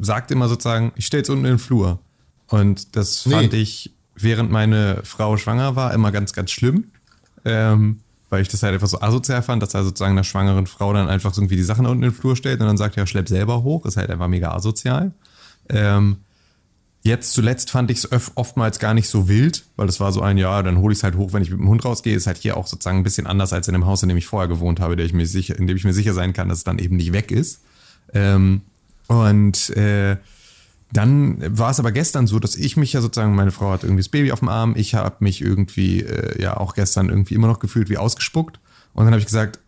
sagt 0.00 0.30
immer 0.30 0.48
sozusagen, 0.48 0.92
ich 0.96 1.06
stelle 1.06 1.22
es 1.22 1.28
unten 1.30 1.44
in 1.44 1.52
den 1.52 1.58
Flur. 1.58 1.98
Und 2.48 2.96
das 2.96 3.26
Nee. 3.26 3.34
fand 3.34 3.54
ich, 3.54 3.92
während 4.14 4.50
meine 4.50 5.00
Frau 5.04 5.36
schwanger 5.36 5.74
war, 5.76 5.92
immer 5.94 6.12
ganz, 6.12 6.32
ganz 6.32 6.50
schlimm. 6.50 6.84
Ähm, 7.44 8.00
weil 8.32 8.42
ich 8.42 8.48
das 8.48 8.62
halt 8.62 8.74
einfach 8.74 8.88
so 8.88 9.00
asozial 9.00 9.42
fand, 9.42 9.62
dass 9.62 9.74
er 9.74 9.84
sozusagen 9.84 10.12
einer 10.12 10.24
schwangeren 10.24 10.66
Frau 10.66 10.92
dann 10.92 11.08
einfach 11.08 11.34
so 11.34 11.42
irgendwie 11.42 11.56
die 11.56 11.62
Sachen 11.62 11.86
unten 11.86 12.02
in 12.02 12.10
den 12.10 12.16
Flur 12.16 12.34
stellt 12.34 12.60
und 12.60 12.66
dann 12.66 12.78
sagt, 12.78 12.96
ja, 12.96 13.06
schlepp 13.06 13.28
selber 13.28 13.62
hoch. 13.62 13.84
Ist 13.84 13.96
halt 13.96 14.10
einfach 14.10 14.28
mega 14.28 14.52
asozial. 14.52 15.12
Ähm, 15.68 16.16
Jetzt 17.04 17.32
zuletzt 17.32 17.72
fand 17.72 17.90
ich 17.90 18.04
es 18.04 18.36
oftmals 18.36 18.78
gar 18.78 18.94
nicht 18.94 19.08
so 19.08 19.28
wild, 19.28 19.64
weil 19.74 19.88
es 19.88 19.98
war 19.98 20.12
so 20.12 20.22
ein, 20.22 20.38
ja, 20.38 20.62
dann 20.62 20.78
hole 20.78 20.92
ich 20.92 21.00
es 21.00 21.02
halt 21.02 21.16
hoch, 21.16 21.32
wenn 21.32 21.42
ich 21.42 21.50
mit 21.50 21.58
dem 21.58 21.68
Hund 21.68 21.84
rausgehe. 21.84 22.14
Ist 22.14 22.28
halt 22.28 22.38
hier 22.38 22.56
auch 22.56 22.68
sozusagen 22.68 22.98
ein 22.98 23.02
bisschen 23.02 23.26
anders 23.26 23.52
als 23.52 23.66
in 23.66 23.72
dem 23.72 23.86
Haus, 23.86 24.04
in 24.04 24.08
dem 24.08 24.18
ich 24.18 24.26
vorher 24.26 24.46
gewohnt 24.46 24.78
habe, 24.78 24.94
der 24.94 25.04
ich 25.04 25.12
mir 25.12 25.26
sicher, 25.26 25.58
in 25.58 25.66
dem 25.66 25.76
ich 25.76 25.82
mir 25.82 25.94
sicher 25.94 26.14
sein 26.14 26.32
kann, 26.32 26.48
dass 26.48 26.58
es 26.58 26.64
dann 26.64 26.78
eben 26.78 26.94
nicht 26.94 27.12
weg 27.12 27.32
ist. 27.32 27.60
Ähm, 28.14 28.60
und 29.08 29.70
äh, 29.70 30.16
dann 30.92 31.38
war 31.58 31.70
es 31.70 31.78
aber 31.78 31.90
gestern 31.90 32.26
so, 32.26 32.38
dass 32.38 32.54
ich 32.54 32.76
mich 32.76 32.92
ja 32.92 33.00
sozusagen, 33.00 33.34
meine 33.34 33.50
Frau 33.50 33.70
hat 33.70 33.82
irgendwie 33.82 34.02
das 34.02 34.10
Baby 34.10 34.30
auf 34.32 34.40
dem 34.40 34.48
Arm, 34.48 34.74
ich 34.76 34.94
habe 34.94 35.16
mich 35.20 35.40
irgendwie 35.40 36.00
äh, 36.00 36.40
ja 36.42 36.56
auch 36.56 36.74
gestern 36.74 37.08
irgendwie 37.08 37.34
immer 37.34 37.46
noch 37.46 37.60
gefühlt 37.60 37.88
wie 37.88 37.96
ausgespuckt. 37.96 38.60
Und 38.92 39.04
dann 39.04 39.12
habe 39.12 39.20
ich 39.20 39.26
gesagt, 39.26 39.58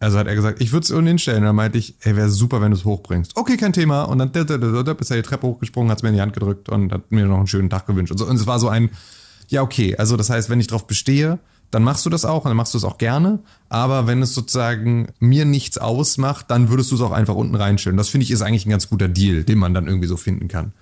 also 0.00 0.18
hat 0.18 0.26
er 0.26 0.34
gesagt, 0.34 0.60
ich 0.60 0.72
würde 0.72 0.84
es 0.84 0.90
unten 0.90 1.06
hinstellen. 1.06 1.38
Und 1.38 1.46
dann 1.46 1.56
meinte 1.56 1.78
ich, 1.78 1.94
ey, 2.00 2.16
wäre 2.16 2.28
super, 2.28 2.60
wenn 2.60 2.72
du 2.72 2.76
es 2.76 2.84
hochbringst. 2.84 3.36
Okay, 3.36 3.56
kein 3.56 3.72
Thema. 3.72 4.02
Und 4.02 4.18
dann 4.18 4.30
ist 4.30 5.10
er 5.10 5.16
die 5.16 5.22
Treppe 5.22 5.46
hochgesprungen, 5.46 5.90
hat 5.90 5.98
es 5.98 6.02
mir 6.02 6.08
in 6.10 6.16
die 6.16 6.20
Hand 6.20 6.32
gedrückt 6.32 6.68
und 6.68 6.92
hat 6.92 7.10
mir 7.10 7.24
noch 7.26 7.38
einen 7.38 7.46
schönen 7.46 7.70
Tag 7.70 7.86
gewünscht. 7.86 8.10
Und, 8.10 8.18
so. 8.18 8.26
und 8.26 8.36
es 8.36 8.46
war 8.46 8.58
so 8.58 8.68
ein, 8.68 8.90
ja, 9.48 9.62
okay. 9.62 9.96
Also 9.96 10.16
das 10.16 10.28
heißt, 10.28 10.50
wenn 10.50 10.60
ich 10.60 10.66
drauf 10.66 10.86
bestehe, 10.86 11.38
dann 11.74 11.82
machst 11.82 12.06
du 12.06 12.10
das 12.10 12.24
auch 12.24 12.44
und 12.44 12.50
dann 12.50 12.56
machst 12.56 12.72
du 12.72 12.78
es 12.78 12.84
auch 12.84 12.98
gerne. 12.98 13.40
Aber 13.68 14.06
wenn 14.06 14.22
es 14.22 14.32
sozusagen 14.32 15.08
mir 15.18 15.44
nichts 15.44 15.76
ausmacht, 15.76 16.48
dann 16.48 16.68
würdest 16.68 16.92
du 16.92 16.94
es 16.94 17.00
auch 17.00 17.10
einfach 17.10 17.34
unten 17.34 17.56
reinstellen. 17.56 17.96
Das 17.96 18.08
finde 18.08 18.24
ich 18.24 18.30
ist 18.30 18.42
eigentlich 18.42 18.64
ein 18.64 18.70
ganz 18.70 18.88
guter 18.88 19.08
Deal, 19.08 19.42
den 19.42 19.58
man 19.58 19.74
dann 19.74 19.88
irgendwie 19.88 20.06
so 20.06 20.16
finden 20.16 20.46
kann. 20.46 20.72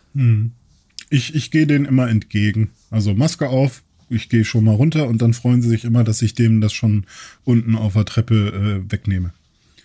Ich, 1.08 1.34
ich 1.34 1.50
gehe 1.50 1.66
denen 1.66 1.86
immer 1.86 2.10
entgegen. 2.10 2.72
Also 2.90 3.14
Maske 3.14 3.48
auf, 3.48 3.82
ich 4.10 4.28
gehe 4.28 4.44
schon 4.44 4.64
mal 4.64 4.74
runter 4.74 5.08
und 5.08 5.22
dann 5.22 5.32
freuen 5.32 5.62
sie 5.62 5.70
sich 5.70 5.84
immer, 5.84 6.04
dass 6.04 6.20
ich 6.20 6.34
denen 6.34 6.60
das 6.60 6.74
schon 6.74 7.06
unten 7.44 7.74
auf 7.74 7.94
der 7.94 8.04
Treppe 8.04 8.82
äh, 8.84 8.92
wegnehme. 8.92 9.32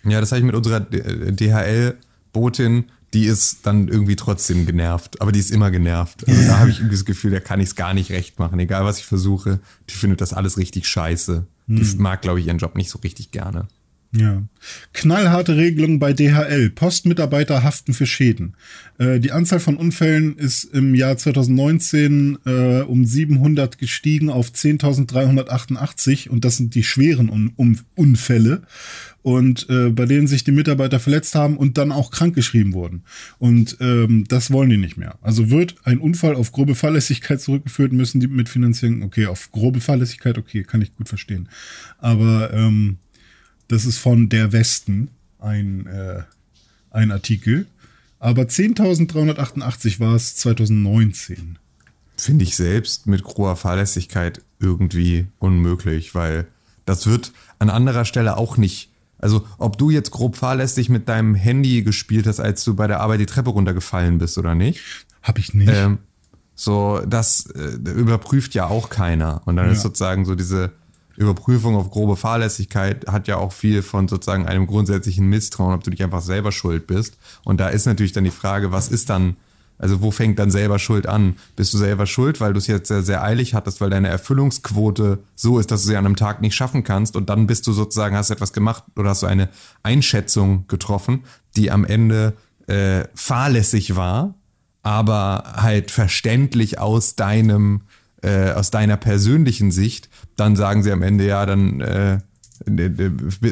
Ja, 0.04 0.20
das 0.20 0.30
habe 0.30 0.40
ich 0.40 0.46
mit 0.46 0.54
unserer 0.54 0.80
DHL-Botin, 0.80 2.84
die 3.14 3.24
ist 3.24 3.60
dann 3.64 3.88
irgendwie 3.88 4.16
trotzdem 4.16 4.66
genervt. 4.66 5.20
Aber 5.20 5.32
die 5.32 5.40
ist 5.40 5.50
immer 5.50 5.70
genervt. 5.70 6.26
Also 6.28 6.42
da 6.46 6.58
habe 6.58 6.70
ich 6.70 6.78
irgendwie 6.78 6.96
das 6.96 7.04
Gefühl, 7.04 7.30
der 7.30 7.40
kann 7.40 7.60
ich 7.60 7.70
es 7.70 7.74
gar 7.74 7.94
nicht 7.94 8.10
recht 8.10 8.38
machen. 8.38 8.58
Egal, 8.58 8.84
was 8.84 8.98
ich 8.98 9.06
versuche, 9.06 9.60
die 9.88 9.94
findet 9.94 10.20
das 10.20 10.32
alles 10.32 10.58
richtig 10.58 10.86
scheiße. 10.86 11.46
Die 11.66 11.84
mag, 11.98 12.22
glaube 12.22 12.40
ich, 12.40 12.46
ihren 12.46 12.58
Job 12.58 12.76
nicht 12.76 12.90
so 12.90 12.98
richtig 12.98 13.30
gerne. 13.30 13.68
Ja. 14.16 14.42
Knallharte 14.94 15.56
Regelung 15.56 15.98
bei 15.98 16.14
DHL. 16.14 16.70
Postmitarbeiter 16.70 17.62
haften 17.62 17.92
für 17.92 18.06
Schäden. 18.06 18.54
Äh, 18.96 19.20
die 19.20 19.32
Anzahl 19.32 19.60
von 19.60 19.76
Unfällen 19.76 20.36
ist 20.38 20.64
im 20.64 20.94
Jahr 20.94 21.18
2019 21.18 22.38
äh, 22.46 22.80
um 22.80 23.04
700 23.04 23.76
gestiegen 23.76 24.30
auf 24.30 24.48
10.388 24.48 26.30
und 26.30 26.46
das 26.46 26.56
sind 26.56 26.74
die 26.74 26.84
schweren 26.84 27.28
Un 27.28 27.80
Unfälle 27.94 28.62
und 29.28 29.68
äh, 29.68 29.90
bei 29.90 30.06
denen 30.06 30.26
sich 30.26 30.42
die 30.42 30.52
Mitarbeiter 30.52 30.98
verletzt 30.98 31.34
haben 31.34 31.58
und 31.58 31.76
dann 31.76 31.92
auch 31.92 32.10
krankgeschrieben 32.10 32.72
wurden. 32.72 33.02
Und 33.38 33.76
ähm, 33.78 34.24
das 34.26 34.50
wollen 34.50 34.70
die 34.70 34.78
nicht 34.78 34.96
mehr. 34.96 35.18
Also 35.20 35.50
wird 35.50 35.74
ein 35.84 35.98
Unfall 35.98 36.34
auf 36.34 36.50
grobe 36.50 36.74
Fahrlässigkeit 36.74 37.38
zurückgeführt, 37.38 37.92
müssen 37.92 38.20
die 38.20 38.26
mitfinanzieren. 38.26 39.02
Okay, 39.02 39.26
auf 39.26 39.52
grobe 39.52 39.82
Fahrlässigkeit, 39.82 40.38
okay, 40.38 40.62
kann 40.62 40.80
ich 40.80 40.96
gut 40.96 41.10
verstehen. 41.10 41.50
Aber 41.98 42.54
ähm, 42.54 42.96
das 43.68 43.84
ist 43.84 43.98
von 43.98 44.30
der 44.30 44.52
Westen 44.52 45.10
ein, 45.38 45.84
äh, 45.84 46.22
ein 46.90 47.12
Artikel. 47.12 47.66
Aber 48.20 48.44
10.388 48.44 50.00
war 50.00 50.14
es 50.14 50.36
2019. 50.36 51.58
Finde 52.16 52.44
ich 52.44 52.56
selbst 52.56 53.06
mit 53.06 53.22
grober 53.24 53.56
Fahrlässigkeit 53.56 54.40
irgendwie 54.58 55.26
unmöglich, 55.38 56.14
weil 56.14 56.46
das 56.86 57.06
wird 57.06 57.32
an 57.58 57.68
anderer 57.68 58.06
Stelle 58.06 58.38
auch 58.38 58.56
nicht. 58.56 58.87
Also, 59.18 59.44
ob 59.58 59.78
du 59.78 59.90
jetzt 59.90 60.10
grob 60.10 60.36
fahrlässig 60.36 60.88
mit 60.88 61.08
deinem 61.08 61.34
Handy 61.34 61.82
gespielt 61.82 62.26
hast, 62.26 62.40
als 62.40 62.64
du 62.64 62.74
bei 62.74 62.86
der 62.86 63.00
Arbeit 63.00 63.20
die 63.20 63.26
Treppe 63.26 63.50
runtergefallen 63.50 64.18
bist 64.18 64.38
oder 64.38 64.54
nicht, 64.54 64.80
Hab 65.22 65.38
ich 65.38 65.54
nicht. 65.54 65.72
Ähm, 65.72 65.98
so, 66.54 67.00
das 67.06 67.46
äh, 67.50 67.76
überprüft 67.90 68.54
ja 68.54 68.66
auch 68.66 68.90
keiner. 68.90 69.42
Und 69.44 69.56
dann 69.56 69.66
Ja. 69.66 69.72
ist 69.72 69.82
sozusagen 69.82 70.24
so 70.24 70.34
diese 70.34 70.72
Überprüfung 71.16 71.74
auf 71.74 71.90
grobe 71.90 72.16
Fahrlässigkeit 72.16 73.06
hat 73.08 73.26
ja 73.26 73.36
auch 73.38 73.52
viel 73.52 73.82
von 73.82 74.06
sozusagen 74.06 74.46
einem 74.46 74.66
grundsätzlichen 74.68 75.26
Misstrauen, 75.26 75.74
ob 75.74 75.82
du 75.82 75.90
nicht 75.90 76.02
einfach 76.04 76.22
selber 76.22 76.52
schuld 76.52 76.86
bist. 76.86 77.18
Und 77.44 77.58
da 77.58 77.68
ist 77.68 77.86
natürlich 77.86 78.12
dann 78.12 78.22
die 78.24 78.30
Frage, 78.30 78.70
was 78.70 78.88
ist 78.88 79.10
dann, 79.10 79.36
also 79.78 80.02
wo 80.02 80.10
fängt 80.10 80.38
dann 80.38 80.50
selber 80.50 80.78
Schuld 80.78 81.06
an? 81.06 81.36
Bist 81.56 81.72
du 81.72 81.78
selber 81.78 82.06
schuld, 82.06 82.40
weil 82.40 82.52
du 82.52 82.58
es 82.58 82.66
jetzt 82.66 82.88
sehr, 82.88 83.02
sehr 83.02 83.22
eilig 83.22 83.54
hattest, 83.54 83.80
weil 83.80 83.90
deine 83.90 84.08
Erfüllungsquote 84.08 85.20
so 85.36 85.58
ist, 85.58 85.70
dass 85.70 85.82
du 85.82 85.88
sie 85.88 85.96
an 85.96 86.04
einem 86.04 86.16
Tag 86.16 86.40
nicht 86.40 86.54
schaffen 86.54 86.84
kannst 86.84 87.16
und 87.16 87.30
dann 87.30 87.46
bist 87.46 87.66
du 87.66 87.72
sozusagen, 87.72 88.16
hast 88.16 88.30
etwas 88.30 88.52
gemacht 88.52 88.84
oder 88.96 89.10
hast 89.10 89.22
du 89.22 89.26
eine 89.26 89.48
Einschätzung 89.82 90.66
getroffen, 90.66 91.24
die 91.56 91.70
am 91.70 91.84
Ende 91.84 92.34
äh, 92.66 93.04
fahrlässig 93.14 93.96
war, 93.96 94.34
aber 94.82 95.54
halt 95.56 95.90
verständlich 95.90 96.78
aus 96.78 97.14
deinem, 97.16 97.82
äh, 98.22 98.52
aus 98.52 98.70
deiner 98.70 98.96
persönlichen 98.96 99.70
Sicht, 99.70 100.08
dann 100.36 100.56
sagen 100.56 100.82
sie 100.82 100.92
am 100.92 101.02
Ende, 101.02 101.26
ja, 101.26 101.46
dann 101.46 101.80
äh, 101.80 102.18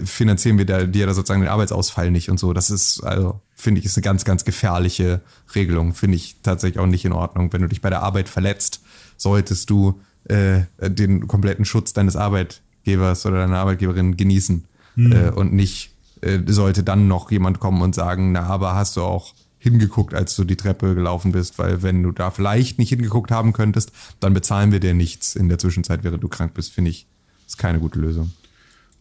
finanzieren 0.05 0.59
wir 0.59 0.65
dir 0.65 1.07
da 1.07 1.15
sozusagen 1.15 1.43
den 1.43 1.51
Arbeitsausfall 1.51 2.11
nicht 2.11 2.31
und 2.31 2.39
so. 2.39 2.53
Das 2.53 2.71
ist, 2.71 3.05
also, 3.05 3.41
finde 3.57 3.81
ich, 3.81 3.87
ist 3.87 3.97
eine 3.97 4.05
ganz, 4.05 4.25
ganz 4.25 4.45
gefährliche 4.45 5.23
Regelung. 5.55 5.95
Finde 5.95 6.17
ich 6.17 6.37
tatsächlich 6.43 6.79
auch 6.79 6.87
nicht 6.87 7.05
in 7.05 7.13
Ordnung. 7.13 7.53
Wenn 7.53 7.63
du 7.63 7.69
dich 7.69 7.81
bei 7.81 7.91
der 7.91 8.03
Arbeit 8.03 8.29
verletzt, 8.29 8.83
solltest 9.17 9.71
du 9.71 10.01
äh, 10.25 10.63
den 10.81 11.27
kompletten 11.27 11.65
Schutz 11.65 11.93
deines 11.93 12.17
Arbeitgebers 12.17 13.25
oder 13.27 13.39
deiner 13.39 13.59
Arbeitgeberin 13.59 14.17
genießen 14.17 14.65
äh, 14.97 15.31
und 15.31 15.53
nicht 15.53 15.91
äh, 16.21 16.41
sollte 16.47 16.83
dann 16.83 17.09
noch 17.09 17.31
jemand 17.31 17.59
kommen 17.61 17.83
und 17.83 17.95
sagen, 17.95 18.33
na, 18.33 18.43
aber 18.43 18.75
hast 18.75 18.97
du 18.97 19.03
auch 19.03 19.35
hingeguckt, 19.59 20.15
als 20.15 20.37
du 20.37 20.45
die 20.45 20.57
Treppe 20.57 20.95
gelaufen 20.95 21.33
bist, 21.33 21.59
weil 21.59 21.83
wenn 21.83 22.03
du 22.03 22.13
da 22.13 22.31
vielleicht 22.31 22.79
nicht 22.79 22.91
hingeguckt 22.91 23.31
haben 23.31 23.53
könntest, 23.53 23.91
dann 24.21 24.33
bezahlen 24.35 24.71
wir 24.71 24.81
dir 24.81 24.95
nichts 24.95 25.35
in 25.35 25.49
der 25.49 25.59
Zwischenzeit, 25.59 26.05
während 26.05 26.23
du 26.23 26.29
krank 26.29 26.55
bist, 26.55 26.73
finde 26.73 26.91
ich, 26.91 27.07
ist 27.47 27.59
keine 27.59 27.81
gute 27.81 27.99
Lösung. 27.99 28.33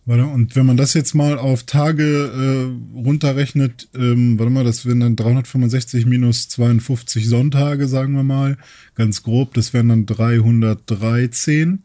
Warte, 0.07 0.25
und 0.25 0.55
wenn 0.55 0.67
man 0.67 0.77
das 0.77 0.93
jetzt 0.93 1.15
mal 1.15 1.39
auf 1.39 1.63
Tage 1.63 2.03
äh, 2.03 2.69
runterrechnet, 2.95 3.89
ähm, 3.95 4.37
warte 4.37 4.51
mal, 4.51 4.63
das 4.63 4.85
wären 4.85 4.99
dann 4.99 5.15
365 5.15 6.05
minus 6.05 6.47
52 6.49 7.27
Sonntage, 7.27 7.87
sagen 7.87 8.13
wir 8.13 8.21
mal, 8.21 8.59
ganz 8.93 9.23
grob, 9.23 9.55
das 9.55 9.73
wären 9.73 9.89
dann 9.89 10.05
313. 10.05 11.81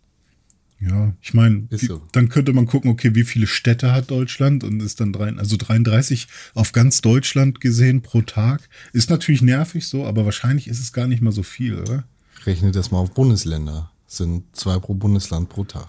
ja, 0.80 1.12
ich 1.20 1.34
meine, 1.34 1.66
so. 1.72 2.06
dann 2.12 2.28
könnte 2.28 2.52
man 2.52 2.66
gucken, 2.66 2.90
okay, 2.90 3.14
wie 3.14 3.24
viele 3.24 3.46
Städte 3.48 3.90
hat 3.92 4.10
Deutschland 4.10 4.62
und 4.64 4.80
ist 4.80 5.00
dann 5.00 5.12
drei, 5.12 5.34
also 5.36 5.56
33 5.56 6.28
auf 6.54 6.70
ganz 6.72 7.00
Deutschland 7.00 7.60
gesehen 7.60 8.02
pro 8.02 8.20
Tag. 8.22 8.68
Ist 8.92 9.10
natürlich 9.10 9.42
nervig 9.42 9.86
so, 9.88 10.06
aber 10.06 10.24
wahrscheinlich 10.24 10.68
ist 10.68 10.78
es 10.78 10.92
gar 10.92 11.08
nicht 11.08 11.22
mal 11.22 11.32
so 11.32 11.42
viel, 11.42 11.78
oder? 11.80 12.04
Rechne 12.46 12.70
das 12.70 12.90
mal 12.92 12.98
auf 12.98 13.12
Bundesländer. 13.14 13.90
Sind 14.06 14.44
zwei 14.54 14.78
pro 14.78 14.94
Bundesland 14.94 15.48
pro 15.48 15.64
Tag. 15.64 15.88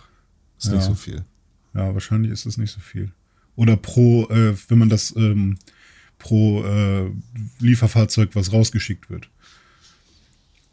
Ist 0.58 0.66
nicht 0.72 0.76
Ja. 0.82 0.88
so 0.88 0.96
viel. 0.96 1.24
Ja, 1.76 1.94
wahrscheinlich 1.94 2.32
ist 2.32 2.46
es 2.48 2.58
nicht 2.58 2.72
so 2.72 2.80
viel. 2.80 3.12
Oder 3.56 3.78
pro, 3.78 4.28
äh, 4.30 4.56
wenn 4.70 4.78
man 4.80 4.90
das 4.90 5.14
ähm, 5.16 5.58
pro 6.20 6.64
äh, 6.64 7.12
Lieferfahrzeug, 7.60 8.36
was 8.36 8.52
rausgeschickt 8.52 9.10
wird. 9.10 9.30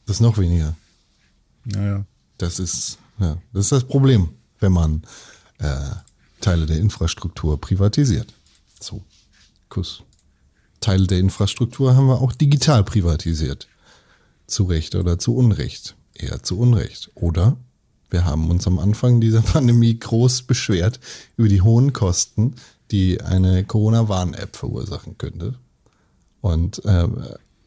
Das 0.05 0.17
ist 0.17 0.21
noch 0.21 0.39
weniger. 0.39 0.77
Naja. 1.65 2.05
Das 2.39 2.59
ist, 2.59 2.99
ja, 3.19 3.39
das 3.53 3.65
ist 3.65 3.73
das 3.73 3.85
Problem, 3.85 4.29
wenn 4.61 4.73
man 4.73 5.03
äh, 5.59 5.91
Teile 6.41 6.67
der 6.67 6.79
Infrastruktur 6.79 7.61
privatisiert. 7.61 8.35
So, 8.81 9.03
Kuss. 9.69 10.03
Teile 10.81 11.07
der 11.07 11.19
Infrastruktur 11.19 11.97
haben 11.97 12.07
wir 12.07 12.21
auch 12.21 12.33
digital 12.33 12.85
privatisiert. 12.85 13.67
Zu 14.47 14.65
Recht 14.65 14.95
oder 14.95 15.19
zu 15.19 15.35
Unrecht. 15.35 15.97
Eher 16.15 16.43
zu 16.43 16.59
Unrecht. 16.59 17.11
Oder 17.15 17.57
wir 18.11 18.25
haben 18.25 18.51
uns 18.51 18.67
am 18.67 18.79
Anfang 18.79 19.21
dieser 19.21 19.43
Pandemie 19.53 19.99
groß 19.99 20.43
beschwert 20.43 21.01
über 21.37 21.49
die 21.49 21.63
hohen 21.63 21.93
Kosten, 21.93 22.55
die 22.91 23.21
eine 23.21 23.65
Corona-Warn-App 23.65 24.57
verursachen 24.57 25.19
könnte. 25.19 25.55
Und 26.41 26.85
äh, 26.85 27.09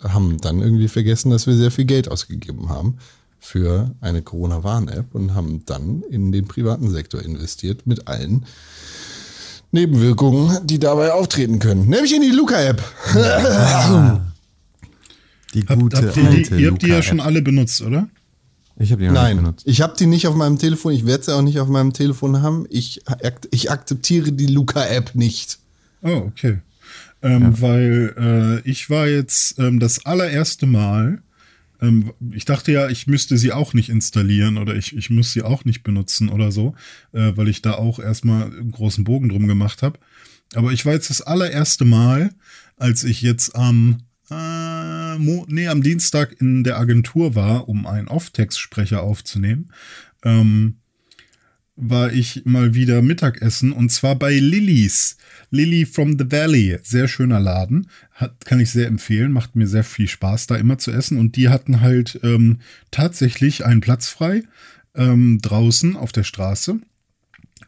haben 0.04 0.38
dann 0.40 0.62
irgendwie 0.62 0.88
vergessen, 0.88 1.30
dass 1.32 1.48
wir 1.48 1.56
sehr 1.56 1.72
viel 1.72 1.86
Geld 1.86 2.10
ausgegeben 2.10 2.70
haben 2.70 2.98
für 3.40 3.96
eine 4.02 4.22
Corona-Warn-App 4.22 5.14
und 5.14 5.34
haben 5.34 5.64
dann 5.66 6.04
in 6.10 6.32
den 6.32 6.48
privaten 6.48 6.90
Sektor 6.90 7.22
investiert 7.22 7.88
mit 7.88 8.08
allen 8.08 8.46
Nebenwirkungen, 9.72 10.66
die 10.66 10.80
dabei 10.80 11.14
auftreten 11.14 11.60
können. 11.60 11.88
Nämlich 11.88 12.16
in 12.16 12.22
die 12.22 12.32
Luca-App. 12.32 12.82
Die 15.56 15.62
Habt, 15.62 15.82
gute 15.82 15.98
habt 15.98 16.16
ihr, 16.16 16.30
die, 16.30 16.62
ihr 16.62 16.70
habt 16.70 16.84
die 16.84 16.90
ja 16.90 17.02
schon 17.02 17.20
alle 17.20 17.42
benutzt, 17.42 17.82
oder? 17.82 18.08
Ich 18.82 18.92
habe 18.92 19.02
die 19.02 19.08
noch 19.08 19.14
nicht 19.14 19.22
Nein, 19.22 19.38
benutzt. 19.38 19.68
ich 19.68 19.82
habe 19.82 19.94
die 20.00 20.06
nicht 20.06 20.26
auf 20.28 20.36
meinem 20.36 20.58
Telefon. 20.58 20.94
Ich 20.94 21.06
werde 21.06 21.24
sie 21.26 21.36
auch 21.36 21.42
nicht 21.42 21.60
auf 21.60 21.68
meinem 21.68 21.92
Telefon 21.94 22.42
haben. 22.42 22.66
Ich, 22.70 23.02
ak- 23.08 23.48
ich 23.52 23.70
akzeptiere 23.72 24.32
die 24.32 24.48
Luca-App 24.48 25.16
nicht. 25.16 25.60
Oh, 26.02 26.24
okay. 26.28 26.60
Ähm, 27.22 27.60
Weil 27.62 28.62
äh, 28.66 28.70
ich 28.70 28.90
war 28.90 29.06
jetzt 29.08 29.60
ähm, 29.60 29.82
das 29.82 30.06
allererste 30.06 30.66
Mal, 30.66 31.22
ähm, 31.82 32.14
ich 32.32 32.46
dachte 32.46 32.72
ja, 32.72 32.88
ich 32.88 33.08
müsste 33.08 33.38
sie 33.38 33.52
auch 33.52 33.74
nicht 33.74 33.90
installieren 33.90 34.58
oder 34.58 34.74
ich, 34.76 34.96
ich 34.96 35.10
muss 35.10 35.34
sie 35.34 35.44
auch 35.44 35.66
nicht 35.66 35.84
benutzen 35.84 36.30
oder 36.30 36.54
so, 36.54 36.76
äh, 37.12 37.34
weil 37.36 37.50
ich 37.50 37.62
da 37.62 37.74
auch 37.74 38.00
erstmal 38.00 38.44
einen 38.44 38.72
großen 38.72 39.04
Bogen 39.04 39.28
drum 39.28 39.48
gemacht 39.48 39.84
habe. 39.84 40.00
Aber 40.56 40.72
ich 40.72 40.86
war 40.86 40.94
jetzt 40.94 41.10
das 41.10 41.22
allererste 41.22 41.84
Mal, 41.84 42.32
als 42.78 43.04
ich 43.04 43.22
jetzt 43.22 43.54
am, 43.56 43.98
äh, 44.32 44.36
Mo 45.20 45.46
nee, 45.48 45.68
am 45.68 45.84
Dienstag 45.84 46.40
in 46.40 46.64
der 46.64 46.78
Agentur 46.78 47.36
war, 47.36 47.70
um 47.70 47.86
einen 47.86 48.08
Off-Text-Sprecher 48.08 49.02
aufzunehmen. 49.02 49.72
Ähm, 50.24 50.76
war 51.82 52.12
ich 52.12 52.42
mal 52.46 52.74
wieder 52.74 53.02
Mittagessen 53.02 53.72
und 53.72 53.90
zwar 53.90 54.16
bei 54.16 54.38
Lillys. 54.38 55.18
Lily 55.50 55.86
from 55.86 56.18
the 56.20 56.30
Valley. 56.30 56.78
Sehr 56.84 57.08
schöner 57.08 57.40
Laden. 57.40 57.88
Hat, 58.12 58.46
kann 58.46 58.60
ich 58.60 58.70
sehr 58.70 58.88
empfehlen. 58.88 59.32
Macht 59.32 59.56
mir 59.56 59.68
sehr 59.68 59.86
viel 59.86 60.08
Spaß, 60.08 60.48
da 60.48 60.58
immer 60.58 60.78
zu 60.78 60.92
essen. 60.92 61.18
Und 61.18 61.38
die 61.38 61.50
hatten 61.50 61.80
halt 61.80 62.20
ähm, 62.24 62.60
tatsächlich 62.92 63.66
einen 63.66 63.82
Platz 63.82 64.10
frei 64.10 64.44
ähm, 64.96 65.40
draußen 65.42 65.96
auf 65.96 66.12
der 66.12 66.24
Straße. 66.24 66.80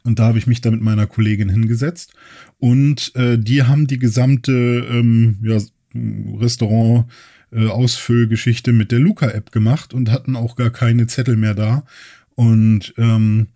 Und 0.04 0.20
da 0.20 0.26
habe 0.26 0.40
ich 0.40 0.48
mich 0.48 0.62
da 0.62 0.72
mit 0.72 0.82
meiner 0.82 1.08
Kollegin 1.08 1.50
hingesetzt. 1.50 2.14
Und 2.60 3.16
äh, 3.16 3.38
die 3.38 3.64
haben 3.64 3.88
die 3.88 4.00
gesamte 4.00 4.52
ähm, 4.52 5.38
ja, 5.42 5.60
Restaurant. 6.40 7.06
Äh, 7.52 7.68
Ausfüllgeschichte 7.68 8.74
mit 8.74 8.92
der 8.92 9.00
Luca-App 9.00 9.52
gemacht 9.52 9.94
und 9.94 10.12
hatten 10.12 10.36
auch 10.36 10.56
gar 10.56 10.70
keine 10.70 11.08
Zettel 11.08 11.36
mehr 11.36 11.54
da. 11.54 11.84
Und 12.36 12.94
ähm, 12.98 13.48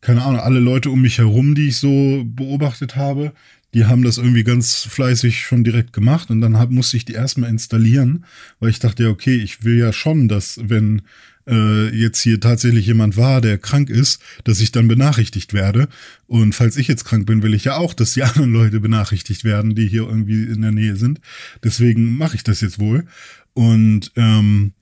keine 0.00 0.22
Ahnung, 0.22 0.40
alle 0.40 0.60
Leute 0.60 0.90
um 0.90 1.02
mich 1.02 1.18
herum, 1.18 1.54
die 1.54 1.68
ich 1.68 1.76
so 1.76 2.24
beobachtet 2.24 2.96
habe, 2.96 3.32
die 3.74 3.84
haben 3.84 4.02
das 4.02 4.18
irgendwie 4.18 4.42
ganz 4.42 4.82
fleißig 4.82 5.40
schon 5.40 5.62
direkt 5.62 5.92
gemacht 5.92 6.30
und 6.30 6.40
dann 6.40 6.58
hab, 6.58 6.70
musste 6.70 6.96
ich 6.96 7.04
die 7.04 7.12
erstmal 7.12 7.50
installieren, 7.50 8.24
weil 8.58 8.70
ich 8.70 8.80
dachte, 8.80 9.04
ja, 9.04 9.08
okay, 9.10 9.36
ich 9.36 9.62
will 9.62 9.78
ja 9.78 9.92
schon, 9.92 10.26
dass 10.26 10.58
wenn 10.62 11.02
äh, 11.50 11.88
jetzt 11.94 12.22
hier 12.22 12.40
tatsächlich 12.40 12.86
jemand 12.86 13.16
war, 13.16 13.40
der 13.40 13.58
krank 13.58 13.90
ist, 13.90 14.22
dass 14.44 14.60
ich 14.60 14.72
dann 14.72 14.88
benachrichtigt 14.88 15.52
werde. 15.52 15.88
Und 16.26 16.54
falls 16.54 16.76
ich 16.76 16.88
jetzt 16.88 17.04
krank 17.04 17.26
bin, 17.26 17.42
will 17.42 17.54
ich 17.54 17.64
ja 17.64 17.76
auch, 17.76 17.92
dass 17.92 18.14
die 18.14 18.22
anderen 18.24 18.52
Leute 18.52 18.80
benachrichtigt 18.80 19.44
werden, 19.44 19.74
die 19.74 19.88
hier 19.88 20.02
irgendwie 20.02 20.44
in 20.44 20.62
der 20.62 20.72
Nähe 20.72 20.96
sind. 20.96 21.20
Deswegen 21.64 22.16
mache 22.16 22.36
ich 22.36 22.44
das 22.44 22.60
jetzt 22.60 22.78
wohl. 22.78 23.04
Und 23.52 24.12
ähm, 24.16 24.72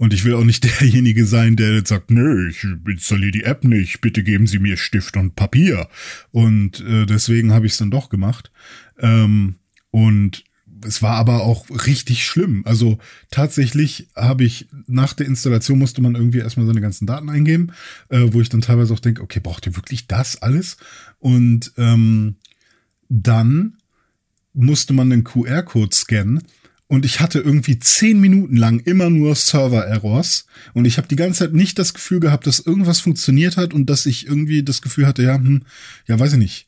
und 0.00 0.14
ich 0.14 0.24
will 0.24 0.32
auch 0.32 0.44
nicht 0.44 0.64
derjenige 0.80 1.26
sein, 1.26 1.56
der 1.56 1.74
jetzt 1.74 1.90
sagt, 1.90 2.10
nö, 2.10 2.48
ich 2.48 2.64
installiere 2.64 3.32
die 3.32 3.44
App 3.44 3.64
nicht, 3.64 4.00
bitte 4.00 4.22
geben 4.22 4.46
Sie 4.46 4.58
mir 4.58 4.78
Stift 4.78 5.14
und 5.18 5.36
Papier. 5.36 5.88
Und 6.30 6.80
äh, 6.80 7.04
deswegen 7.04 7.52
habe 7.52 7.66
ich 7.66 7.72
es 7.72 7.78
dann 7.78 7.90
doch 7.90 8.08
gemacht. 8.08 8.50
Ähm, 8.98 9.56
und 9.90 10.42
es 10.84 11.02
war 11.02 11.16
aber 11.16 11.42
auch 11.42 11.68
richtig 11.86 12.24
schlimm. 12.24 12.62
Also 12.64 12.98
tatsächlich 13.30 14.08
habe 14.16 14.44
ich 14.44 14.68
nach 14.86 15.12
der 15.12 15.26
Installation 15.26 15.78
musste 15.78 16.02
man 16.02 16.14
irgendwie 16.14 16.38
erstmal 16.38 16.66
seine 16.66 16.80
ganzen 16.80 17.06
Daten 17.06 17.28
eingeben, 17.28 17.72
äh, 18.08 18.26
wo 18.30 18.40
ich 18.40 18.48
dann 18.48 18.60
teilweise 18.60 18.94
auch 18.94 19.00
denke, 19.00 19.22
okay, 19.22 19.40
braucht 19.40 19.66
ihr 19.66 19.76
wirklich 19.76 20.06
das 20.06 20.40
alles? 20.40 20.76
Und 21.18 21.72
ähm, 21.76 22.36
dann 23.08 23.76
musste 24.52 24.92
man 24.92 25.10
den 25.10 25.24
QR-Code 25.24 25.94
scannen 25.94 26.42
und 26.90 27.04
ich 27.04 27.20
hatte 27.20 27.38
irgendwie 27.38 27.78
zehn 27.78 28.18
Minuten 28.20 28.56
lang 28.56 28.80
immer 28.80 29.10
nur 29.10 29.36
Server-Errors 29.36 30.46
und 30.74 30.86
ich 30.86 30.96
habe 30.96 31.06
die 31.06 31.14
ganze 31.14 31.40
Zeit 31.40 31.52
nicht 31.54 31.78
das 31.78 31.94
Gefühl 31.94 32.18
gehabt, 32.18 32.48
dass 32.48 32.58
irgendwas 32.58 32.98
funktioniert 32.98 33.56
hat 33.56 33.72
und 33.72 33.88
dass 33.88 34.06
ich 34.06 34.26
irgendwie 34.26 34.64
das 34.64 34.82
Gefühl 34.82 35.06
hatte, 35.06 35.22
ja, 35.22 35.36
hm, 35.36 35.62
ja, 36.08 36.18
weiß 36.18 36.32
ich 36.32 36.38
nicht, 36.40 36.66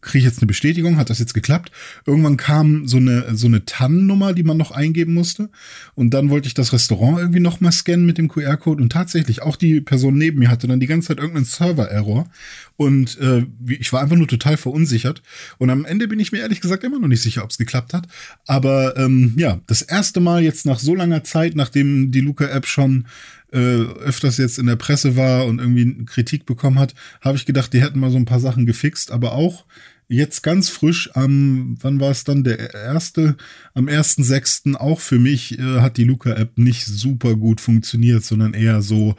kriege 0.00 0.18
ich 0.18 0.24
jetzt 0.24 0.40
eine 0.40 0.46
Bestätigung, 0.46 0.96
hat 0.96 1.10
das 1.10 1.18
jetzt 1.18 1.34
geklappt? 1.34 1.70
Irgendwann 2.06 2.36
kam 2.36 2.86
so 2.86 2.96
eine 2.96 3.36
so 3.36 3.46
eine 3.46 3.64
TAN-Nummer, 3.64 4.32
die 4.32 4.42
man 4.42 4.56
noch 4.56 4.70
eingeben 4.70 5.14
musste. 5.14 5.50
Und 5.94 6.10
dann 6.10 6.30
wollte 6.30 6.48
ich 6.48 6.54
das 6.54 6.72
Restaurant 6.72 7.18
irgendwie 7.18 7.40
noch 7.40 7.60
mal 7.60 7.72
scannen 7.72 8.06
mit 8.06 8.18
dem 8.18 8.28
QR-Code 8.28 8.82
und 8.82 8.92
tatsächlich 8.92 9.42
auch 9.42 9.56
die 9.56 9.80
Person 9.80 10.16
neben 10.16 10.38
mir 10.38 10.50
hatte 10.50 10.68
dann 10.68 10.80
die 10.80 10.86
ganze 10.86 11.08
Zeit 11.08 11.18
irgendeinen 11.18 11.44
Server-Error. 11.44 12.28
Und 12.76 13.18
äh, 13.18 13.44
ich 13.66 13.92
war 13.92 14.00
einfach 14.00 14.16
nur 14.16 14.28
total 14.28 14.56
verunsichert. 14.56 15.22
Und 15.58 15.70
am 15.70 15.84
Ende 15.84 16.06
bin 16.06 16.20
ich 16.20 16.30
mir 16.32 16.38
ehrlich 16.38 16.60
gesagt 16.60 16.84
immer 16.84 17.00
noch 17.00 17.08
nicht 17.08 17.22
sicher, 17.22 17.42
ob 17.42 17.50
es 17.50 17.58
geklappt 17.58 17.92
hat. 17.92 18.06
Aber 18.46 18.96
ähm, 18.96 19.34
ja, 19.36 19.60
das 19.66 19.82
erste 19.82 20.20
Mal 20.20 20.42
jetzt 20.42 20.64
nach 20.64 20.78
so 20.78 20.94
langer 20.94 21.24
Zeit, 21.24 21.56
nachdem 21.56 22.12
die 22.12 22.20
Luca-App 22.20 22.66
schon 22.66 23.06
äh, 23.52 23.58
öfters 23.58 24.36
jetzt 24.36 24.58
in 24.58 24.66
der 24.66 24.76
Presse 24.76 25.16
war 25.16 25.46
und 25.46 25.58
irgendwie 25.58 26.04
Kritik 26.04 26.46
bekommen 26.46 26.78
hat, 26.78 26.94
habe 27.20 27.36
ich 27.36 27.46
gedacht, 27.46 27.72
die 27.72 27.80
hätten 27.80 27.98
mal 27.98 28.10
so 28.10 28.18
ein 28.18 28.26
paar 28.26 28.40
Sachen 28.40 28.66
gefixt, 28.66 29.10
aber 29.10 29.32
auch 29.32 29.64
jetzt 30.08 30.42
ganz 30.42 30.70
frisch 30.70 31.10
am, 31.14 31.76
wann 31.80 32.00
war 32.00 32.10
es 32.10 32.24
dann, 32.24 32.42
der 32.42 32.74
erste, 32.74 33.36
am 33.74 33.86
1.6. 33.86 34.74
auch 34.74 35.00
für 35.00 35.18
mich 35.18 35.58
äh, 35.58 35.80
hat 35.80 35.98
die 35.98 36.04
Luca-App 36.04 36.56
nicht 36.58 36.86
super 36.86 37.36
gut 37.36 37.60
funktioniert, 37.60 38.24
sondern 38.24 38.54
eher 38.54 38.82
so 38.82 39.16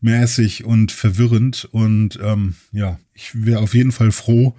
mäßig 0.00 0.64
und 0.64 0.92
verwirrend 0.92 1.68
und 1.72 2.18
ähm, 2.22 2.54
ja, 2.72 2.98
ich 3.12 3.30
wäre 3.34 3.60
auf 3.60 3.74
jeden 3.74 3.92
Fall 3.92 4.12
froh, 4.12 4.56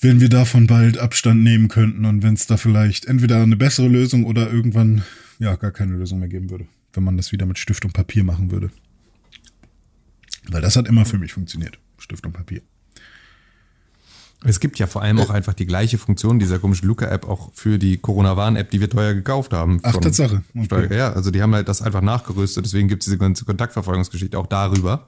wenn 0.00 0.20
wir 0.20 0.28
davon 0.28 0.66
bald 0.66 0.98
Abstand 0.98 1.42
nehmen 1.42 1.68
könnten 1.68 2.04
und 2.04 2.22
wenn 2.22 2.34
es 2.34 2.46
da 2.46 2.56
vielleicht 2.56 3.06
entweder 3.06 3.42
eine 3.42 3.56
bessere 3.56 3.88
Lösung 3.88 4.24
oder 4.24 4.50
irgendwann 4.50 5.02
ja 5.38 5.56
gar 5.56 5.72
keine 5.72 5.94
Lösung 5.94 6.20
mehr 6.20 6.28
geben 6.28 6.50
würde, 6.50 6.66
wenn 6.92 7.04
man 7.04 7.16
das 7.16 7.32
wieder 7.32 7.44
mit 7.44 7.58
Stift 7.58 7.84
und 7.84 7.92
Papier 7.92 8.24
machen 8.24 8.50
würde. 8.50 8.70
Weil 10.48 10.62
das 10.62 10.76
hat 10.76 10.88
immer 10.88 11.06
für 11.06 11.18
mich 11.18 11.32
funktioniert. 11.32 11.78
Stift 11.98 12.24
und 12.26 12.32
Papier. 12.32 12.62
Es 14.46 14.60
gibt 14.60 14.78
ja 14.78 14.86
vor 14.86 15.02
allem 15.02 15.18
auch 15.18 15.30
einfach 15.30 15.54
die 15.54 15.64
gleiche 15.64 15.96
Funktion 15.96 16.38
dieser 16.38 16.58
komischen 16.58 16.86
Luca-App 16.86 17.26
auch 17.28 17.50
für 17.54 17.78
die 17.78 17.96
Corona-Warn-App, 17.96 18.70
die 18.70 18.80
wir 18.80 18.90
teuer 18.90 19.14
gekauft 19.14 19.52
haben. 19.52 19.80
Ach, 19.82 19.96
Tatsache. 19.96 20.42
Okay. 20.56 20.94
Ja, 20.96 21.12
also 21.12 21.30
die 21.30 21.40
haben 21.42 21.54
halt 21.54 21.68
das 21.68 21.80
einfach 21.80 22.02
nachgerüstet, 22.02 22.64
deswegen 22.64 22.88
gibt 22.88 23.02
es 23.02 23.06
diese 23.06 23.18
ganze 23.18 23.44
Kontaktverfolgungsgeschichte 23.44 24.38
auch 24.38 24.46
darüber. 24.46 25.06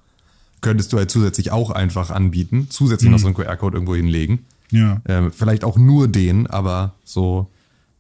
Könntest 0.62 0.93
du 0.93 0.97
halt 0.97 1.11
zusätzlich 1.11 1.53
auch 1.53 1.70
einfach 1.70 2.11
anbieten, 2.11 2.68
zusätzlich 2.70 3.11
noch 3.11 3.18
so 3.18 3.26
einen 3.26 3.34
QR-Code 3.34 3.76
irgendwo 3.76 3.95
hinlegen. 3.95 4.47
Ja. 4.70 5.03
Ähm, 5.07 5.30
vielleicht 5.30 5.64
auch 5.64 5.76
nur 5.76 6.09
den, 6.09 6.47
aber 6.47 6.95
so, 7.05 7.51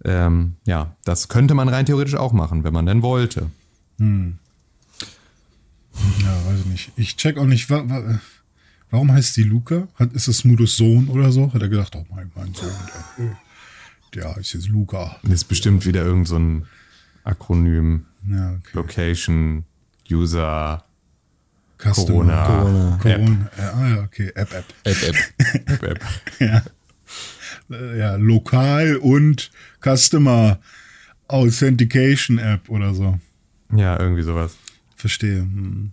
ähm, 0.04 0.54
ja, 0.64 0.96
das 1.04 1.28
könnte 1.28 1.54
man 1.54 1.68
rein 1.68 1.84
theoretisch 1.84 2.14
auch 2.16 2.32
machen, 2.32 2.64
wenn 2.64 2.72
man 2.72 2.86
denn 2.86 3.02
wollte. 3.02 3.50
Ja, 6.22 6.46
weiß 6.46 6.60
ich 6.60 6.66
nicht. 6.66 6.92
Ich 6.96 7.16
check 7.16 7.36
auch 7.38 7.46
nicht, 7.46 7.70
wa 7.70 7.82
wa 7.86 8.20
warum 8.96 9.12
heißt 9.12 9.34
sie 9.34 9.42
Luca? 9.42 9.88
Hat, 9.96 10.14
ist 10.14 10.26
es 10.26 10.38
Smudos 10.38 10.74
Sohn 10.74 11.08
oder 11.08 11.30
so? 11.30 11.52
Hat 11.52 11.60
er 11.60 11.68
gedacht, 11.68 11.94
oh 11.96 12.06
mein, 12.08 12.30
mein 12.34 12.54
Sohn, 12.54 12.72
der, 13.18 13.36
der 14.14 14.36
heißt 14.36 14.54
jetzt 14.54 14.68
Luca. 14.68 15.16
Das 15.22 15.32
ist 15.32 15.44
bestimmt 15.44 15.84
wieder 15.84 16.02
irgend 16.02 16.26
so 16.26 16.38
ein 16.38 16.64
Akronym, 17.22 18.06
Ja, 18.26 18.52
okay. 18.52 18.70
Location, 18.72 19.64
User, 20.10 20.82
Customer. 21.76 22.06
Corona, 22.06 22.46
Corona. 22.46 22.98
Corona. 23.02 23.50
Ja, 23.58 23.72
ah 23.74 23.88
ja, 23.88 24.02
okay. 24.04 24.32
App, 24.34 24.54
App. 24.54 24.64
App, 24.84 25.02
App. 25.02 25.16
App, 25.68 25.82
App. 25.82 26.04
Ja. 26.40 26.62
Äh, 27.70 27.98
ja, 27.98 28.14
lokal 28.16 28.96
und 28.96 29.50
Customer 29.84 30.58
Authentication 31.28 32.38
App 32.38 32.70
oder 32.70 32.94
so. 32.94 33.18
Ja, 33.74 34.00
irgendwie 34.00 34.22
sowas. 34.22 34.56
Verstehe. 34.96 35.40
Hm. 35.40 35.92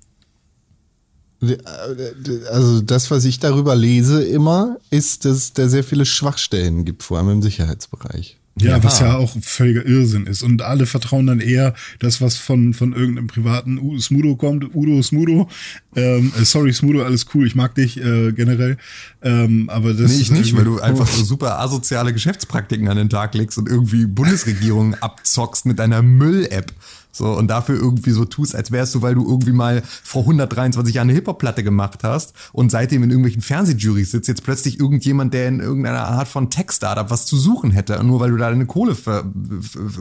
Also 2.52 2.82
das, 2.82 3.12
was 3.12 3.26
ich 3.26 3.40
darüber 3.40 3.76
lese 3.76 4.24
immer, 4.24 4.78
ist, 4.90 5.26
dass 5.26 5.38
es 5.38 5.54
da 5.54 5.68
sehr 5.68 5.84
viele 5.84 6.06
Schwachstellen 6.06 6.86
gibt, 6.86 7.04
vor 7.04 7.18
allem 7.18 7.30
im 7.30 7.42
Sicherheitsbereich. 7.42 8.38
Ja, 8.60 8.78
Ja. 8.78 8.84
was 8.84 9.00
ja 9.00 9.16
auch 9.18 9.36
völliger 9.42 9.84
Irrsinn 9.84 10.28
ist. 10.28 10.44
Und 10.44 10.62
alle 10.62 10.86
vertrauen 10.86 11.26
dann 11.26 11.40
eher 11.40 11.74
das, 12.00 12.22
was 12.22 12.36
von, 12.38 12.76
von 12.76 12.94
irgendeinem 12.94 13.26
privaten 13.26 13.80
U 13.80 14.00
Smudo 14.00 14.36
kommt. 14.36 14.76
Udo 14.76 15.02
Smudo. 15.02 15.50
Ähm, 15.96 16.32
äh, 16.40 16.46
sorry, 16.46 16.72
Smudo, 16.72 17.04
alles 17.04 17.26
cool. 17.34 17.48
Ich 17.48 17.56
mag 17.56 17.74
dich 17.74 17.98
äh, 17.98 18.32
generell. 18.32 18.78
Ähm, 19.24 19.70
aber 19.72 19.96
das 19.96 20.12
Nee, 20.12 20.22
ich 20.22 20.32
nicht, 20.32 20.56
weil 20.56 20.66
du 20.66 20.80
einfach 20.80 21.08
so 21.08 21.24
super 21.24 21.60
asoziale 21.62 22.14
Geschäftspraktiken 22.14 22.88
an 22.90 22.98
den 22.98 23.10
Tag 23.10 23.34
legst 23.34 23.58
und 23.58 23.68
irgendwie 23.68 24.06
Bundesregierung 24.06 24.94
abzockst 25.02 25.66
mit 25.66 25.80
deiner 25.80 26.04
Müll-App. 26.04 26.72
So, 27.16 27.32
und 27.38 27.48
dafür 27.48 27.76
irgendwie 27.76 28.10
so 28.10 28.26
tust, 28.26 28.56
als 28.56 28.72
wärst 28.72 28.96
du, 28.96 29.04
weil 29.04 29.14
du 29.14 29.24
irgendwie 29.30 29.52
mal 29.52 29.84
vor 29.86 30.22
123 30.24 30.96
Jahren 30.96 31.10
eine 31.10 31.14
Hip-Hop-Platte 31.14 31.64
gemacht 31.64 32.04
hast 32.04 32.34
und 32.54 32.72
seitdem 32.72 33.04
in 33.04 33.12
irgendwelchen 33.12 33.44
Fernsehjurys 33.44 34.10
sitzt, 34.10 34.28
jetzt 34.28 34.44
plötzlich 34.44 34.80
irgendjemand, 34.80 35.32
der 35.32 35.48
in 35.48 35.60
irgendeiner 35.60 36.08
Art 36.08 36.28
von 36.28 36.50
Tech-Startup 36.50 37.12
was 37.12 37.28
zu 37.28 37.38
suchen 37.38 37.70
hätte, 37.70 38.04
nur 38.04 38.20
weil 38.20 38.32
du 38.32 38.38
da 38.38 38.50
deine 38.50 38.66
Kohle 38.66 38.98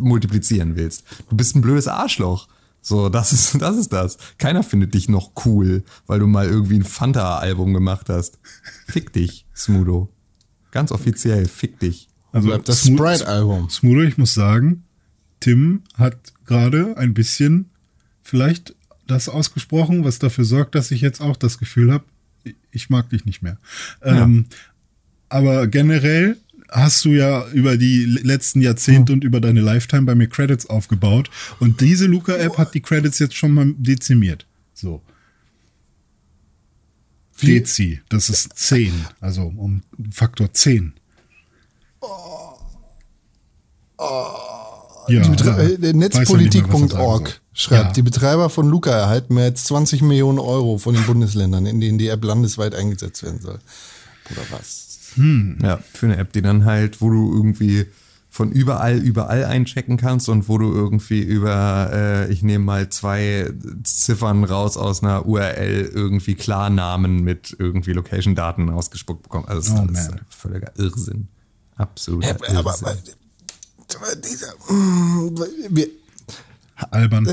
multiplizieren 0.00 0.74
willst. 0.74 1.04
Du 1.28 1.36
bist 1.36 1.54
ein 1.54 1.60
blödes 1.60 1.86
Arschloch. 1.86 2.48
So, 2.80 3.10
das 3.10 3.34
ist, 3.34 3.54
das 3.60 3.76
ist 3.76 3.92
das. 3.92 4.16
Keiner 4.38 4.62
findet 4.62 4.94
dich 4.94 5.10
noch 5.10 5.32
cool, 5.44 5.84
weil 6.06 6.18
du 6.18 6.26
mal 6.26 6.46
irgendwie 6.48 6.76
ein 6.76 6.84
Fanta-Album 6.84 7.74
gemacht 7.74 8.08
hast. 8.08 8.38
Fick 8.86 9.12
dich, 9.12 9.44
Smudo. 9.54 10.08
Ganz 10.70 10.90
offiziell, 10.90 11.46
fick 11.46 11.78
dich. 11.78 12.08
also 12.32 12.56
das 12.56 12.86
Sprite-Album. 12.86 13.68
Smudo, 13.68 14.00
ich 14.00 14.16
muss 14.16 14.32
sagen, 14.32 14.84
Tim 15.40 15.82
hat 15.98 16.31
gerade 16.46 16.96
ein 16.96 17.14
bisschen 17.14 17.70
vielleicht 18.22 18.74
das 19.06 19.28
ausgesprochen, 19.28 20.04
was 20.04 20.18
dafür 20.18 20.44
sorgt, 20.44 20.74
dass 20.74 20.90
ich 20.90 21.00
jetzt 21.00 21.20
auch 21.20 21.36
das 21.36 21.58
Gefühl 21.58 21.92
habe, 21.92 22.04
ich 22.70 22.90
mag 22.90 23.10
dich 23.10 23.24
nicht 23.24 23.42
mehr. 23.42 23.58
Ähm, 24.02 24.46
aber 25.28 25.66
generell 25.66 26.36
hast 26.68 27.04
du 27.04 27.10
ja 27.10 27.46
über 27.48 27.76
die 27.76 28.04
letzten 28.04 28.62
Jahrzehnte 28.62 29.12
und 29.12 29.24
über 29.24 29.40
deine 29.40 29.60
Lifetime 29.60 30.02
bei 30.02 30.14
mir 30.14 30.28
Credits 30.28 30.66
aufgebaut 30.66 31.30
und 31.60 31.80
diese 31.80 32.06
Luca-App 32.06 32.58
hat 32.58 32.74
die 32.74 32.80
Credits 32.80 33.18
jetzt 33.18 33.36
schon 33.36 33.52
mal 33.52 33.74
dezimiert. 33.76 34.46
So. 34.74 35.02
Wie? 37.38 37.58
Dezi, 37.58 38.00
das 38.08 38.28
ist 38.30 38.56
10, 38.56 38.92
also 39.20 39.52
um 39.56 39.82
Faktor 40.10 40.52
10. 40.52 40.94
Ja, 42.02 42.08
Die 43.98 43.98
Betre 43.98 44.51
ja. 45.12 45.58
äh, 45.58 45.72
ja 45.72 45.78
sagen 45.78 45.98
Netzpolitik.org 45.98 47.40
schreibt, 47.52 47.84
Ja. 47.86 47.92
die 47.92 48.02
Betreiber 48.02 48.48
von 48.50 48.68
Luca 48.68 48.90
erhalten 48.90 49.34
mehr 49.34 49.44
als 49.44 49.64
20 49.64 50.02
Millionen 50.02 50.38
Euro 50.38 50.78
von 50.78 50.94
den 50.94 51.04
Bundesländern, 51.04 51.66
in 51.66 51.80
denen 51.80 51.98
die 51.98 52.08
App 52.08 52.24
landesweit 52.24 52.74
eingesetzt 52.74 53.22
werden 53.22 53.40
soll. 53.40 53.58
Oder 54.30 54.42
was? 54.50 54.98
Ja, 55.62 55.78
für 55.92 56.06
eine 56.06 56.16
App, 56.16 56.32
die 56.32 56.40
dann 56.40 56.64
halt, 56.64 57.00
wo 57.02 57.10
du 57.10 57.34
irgendwie 57.34 57.86
von 58.30 58.50
überall, 58.50 58.96
überall 58.96 59.44
einchecken 59.44 59.98
kannst 59.98 60.30
und 60.30 60.48
wo 60.48 60.56
du 60.56 60.72
irgendwie 60.72 61.20
über, 61.20 61.90
äh, 61.92 62.32
ich 62.32 62.42
nehme 62.42 62.64
mal 62.64 62.88
zwei 62.88 63.52
Ziffern 63.84 64.44
raus 64.44 64.78
aus 64.78 65.02
einer 65.02 65.26
URL 65.26 65.90
irgendwie 65.92 66.34
Klarnamen 66.34 67.22
mit 67.22 67.54
irgendwie 67.58 67.92
Location-Daten 67.92 68.70
ausgespuckt 68.70 69.24
bekommst. 69.24 69.50
Also 69.50 69.60
das 69.60 69.68
ist 69.68 69.78
Oh, 69.78 69.82
alles 69.86 70.08
man. 70.08 70.20
völliger 70.30 70.72
Irrsinn. 70.78 71.28
Absoluter 71.76 72.30
aber, 72.30 72.44
Irrsinn. 72.46 72.56
aber, 72.56 72.70
aber 72.80 72.96
wir, 75.70 75.86
Albern. 76.90 77.28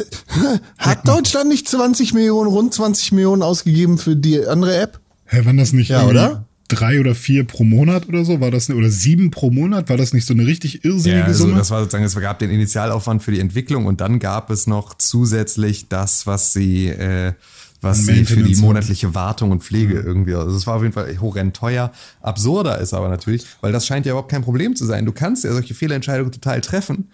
hat 0.78 1.08
Deutschland 1.08 1.50
nicht 1.50 1.68
20 1.68 2.14
Millionen, 2.14 2.50
rund 2.50 2.74
20 2.74 3.12
Millionen 3.14 3.41
ausgegeben 3.41 3.97
für 3.97 4.16
die 4.16 4.45
andere 4.45 4.78
App? 4.80 5.00
Hä, 5.26 5.45
waren 5.45 5.58
das 5.58 5.74
nicht 5.74 5.89
Ja, 5.89 6.06
oder? 6.08 6.45
drei 6.68 7.00
oder 7.00 7.16
vier 7.16 7.45
pro 7.45 7.64
Monat 7.64 8.08
oder 8.08 8.24
so? 8.24 8.39
War 8.41 8.52
das 8.52 8.70
oder 8.70 8.89
sieben 8.91 9.32
pro 9.32 9.50
Monat? 9.50 9.89
War 9.89 9.97
das 9.97 10.14
nicht 10.14 10.28
so 10.28 10.34
eine 10.36 10.45
richtig 10.45 10.86
irrsinnige 10.86 11.22
Ja, 11.22 11.26
also 11.26 11.45
Summe? 11.45 11.58
das 11.58 11.72
war 11.72 11.80
sozusagen, 11.80 12.04
es 12.04 12.16
gab 12.16 12.38
den 12.39 12.52
Initialaufwand 12.52 13.24
für 13.24 13.32
die 13.32 13.39
Entwicklung 13.39 13.88
und 13.88 14.02
dann 14.02 14.20
gab 14.20 14.52
es 14.52 14.68
noch 14.68 14.93
zusätzlich 14.95 15.89
das, 15.89 16.28
was 16.28 16.54
sie, 16.54 16.88
äh, 16.88 17.34
was 17.82 18.05
sie 18.05 18.25
für 18.25 18.43
die 18.43 18.55
monatliche 18.55 19.15
Wartung 19.15 19.51
und 19.51 19.63
Pflege 19.63 19.99
irgendwie, 19.99 20.36
also 20.36 20.55
es 20.55 20.67
war 20.67 20.75
auf 20.75 20.82
jeden 20.82 20.93
Fall 20.93 21.17
horrend 21.19 21.55
teuer. 21.55 21.91
Absurder 22.21 22.80
ist 22.80 22.93
aber 22.93 23.09
natürlich, 23.09 23.45
weil 23.61 23.71
das 23.71 23.86
scheint 23.86 24.05
ja 24.05 24.11
überhaupt 24.11 24.32
kein 24.32 24.41
Problem 24.41 24.75
zu 24.75 24.86
sein. 24.86 25.05
Du 25.05 25.11
kannst 25.11 25.43
ja 25.43 25.53
solche 25.53 25.73
Fehlentscheidungen 25.73 26.32
total 26.32 26.61
treffen. 26.61 27.09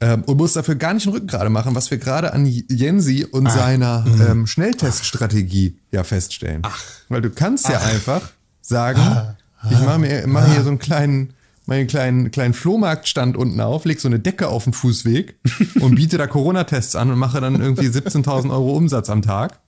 Ähm, 0.00 0.24
und 0.24 0.36
musst 0.36 0.56
dafür 0.56 0.74
gar 0.74 0.94
nicht 0.94 1.06
den 1.06 1.12
Rücken 1.12 1.28
gerade 1.28 1.48
machen, 1.48 1.76
was 1.76 1.92
wir 1.92 1.98
gerade 1.98 2.32
an 2.32 2.44
Jensi 2.44 3.24
und 3.24 3.48
seiner 3.48 4.04
ähm, 4.28 4.48
Schnellteststrategie 4.48 5.78
ja 5.92 6.02
feststellen. 6.02 6.62
Weil 7.08 7.22
du 7.22 7.30
kannst 7.30 7.68
ja 7.68 7.80
einfach 7.80 8.32
sagen, 8.60 9.36
ich 9.70 9.78
mache 9.78 10.00
mir 10.00 10.26
mach 10.26 10.50
hier 10.50 10.62
so 10.62 10.70
einen 10.70 10.80
kleinen, 10.80 11.34
meinen 11.66 11.86
kleinen, 11.86 12.32
kleinen 12.32 12.52
Flohmarktstand 12.52 13.36
unten 13.36 13.60
auf, 13.60 13.84
leg 13.84 14.00
so 14.00 14.08
eine 14.08 14.18
Decke 14.18 14.48
auf 14.48 14.64
den 14.64 14.72
Fußweg 14.72 15.36
und 15.80 15.94
biete 15.94 16.18
da 16.18 16.26
Corona-Tests 16.26 16.96
an 16.96 17.12
und 17.12 17.18
mache 17.20 17.40
dann 17.40 17.60
irgendwie 17.60 17.86
17.000 17.86 18.50
Euro 18.50 18.76
Umsatz 18.76 19.08
am 19.08 19.22
Tag. 19.22 19.60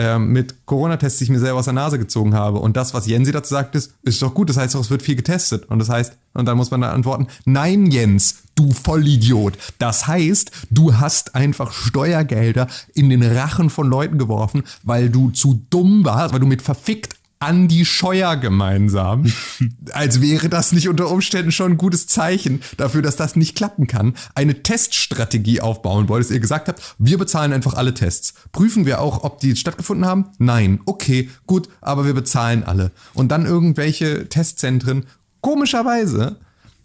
Ähm, 0.00 0.28
mit 0.28 0.64
Corona-Tests, 0.64 1.18
die 1.18 1.24
ich 1.24 1.30
mir 1.30 1.40
selber 1.40 1.58
aus 1.58 1.64
der 1.64 1.74
Nase 1.74 1.98
gezogen 1.98 2.32
habe. 2.32 2.60
Und 2.60 2.76
das, 2.76 2.94
was 2.94 3.08
Jensi 3.08 3.32
dazu 3.32 3.52
sagt, 3.52 3.74
ist, 3.74 3.94
ist 4.04 4.22
doch 4.22 4.32
gut. 4.32 4.48
Das 4.48 4.56
heißt 4.56 4.76
doch, 4.76 4.80
es 4.80 4.90
wird 4.90 5.02
viel 5.02 5.16
getestet. 5.16 5.64
Und 5.68 5.80
das 5.80 5.88
heißt, 5.88 6.12
und 6.34 6.46
dann 6.46 6.56
muss 6.56 6.70
man 6.70 6.82
dann 6.82 6.92
antworten, 6.94 7.26
nein, 7.46 7.86
Jens, 7.86 8.44
du 8.54 8.70
Vollidiot. 8.70 9.58
Das 9.80 10.06
heißt, 10.06 10.52
du 10.70 10.98
hast 10.98 11.34
einfach 11.34 11.72
Steuergelder 11.72 12.68
in 12.94 13.10
den 13.10 13.24
Rachen 13.24 13.70
von 13.70 13.88
Leuten 13.88 14.18
geworfen, 14.18 14.62
weil 14.84 15.10
du 15.10 15.30
zu 15.30 15.62
dumm 15.68 16.04
warst, 16.04 16.32
weil 16.32 16.38
du 16.38 16.46
mit 16.46 16.62
verfickt 16.62 17.17
Andi 17.40 17.84
Scheuer 17.84 18.36
gemeinsam. 18.36 19.24
Als 19.92 20.20
wäre 20.20 20.48
das 20.48 20.72
nicht 20.72 20.88
unter 20.88 21.10
Umständen 21.10 21.52
schon 21.52 21.72
ein 21.72 21.78
gutes 21.78 22.06
Zeichen 22.06 22.62
dafür, 22.76 23.02
dass 23.02 23.16
das 23.16 23.36
nicht 23.36 23.56
klappen 23.56 23.86
kann. 23.86 24.14
Eine 24.34 24.62
Teststrategie 24.62 25.60
aufbauen 25.60 26.08
wolltest. 26.08 26.32
Ihr 26.32 26.40
gesagt 26.40 26.68
habt, 26.68 26.96
wir 26.98 27.18
bezahlen 27.18 27.52
einfach 27.52 27.74
alle 27.74 27.94
Tests. 27.94 28.34
Prüfen 28.52 28.86
wir 28.86 29.00
auch, 29.00 29.24
ob 29.24 29.40
die 29.40 29.56
stattgefunden 29.56 30.06
haben? 30.06 30.26
Nein. 30.38 30.80
Okay, 30.86 31.30
gut, 31.46 31.68
aber 31.80 32.06
wir 32.06 32.14
bezahlen 32.14 32.64
alle. 32.64 32.90
Und 33.14 33.28
dann 33.28 33.46
irgendwelche 33.46 34.28
Testzentren, 34.28 35.06
komischerweise, 35.40 36.36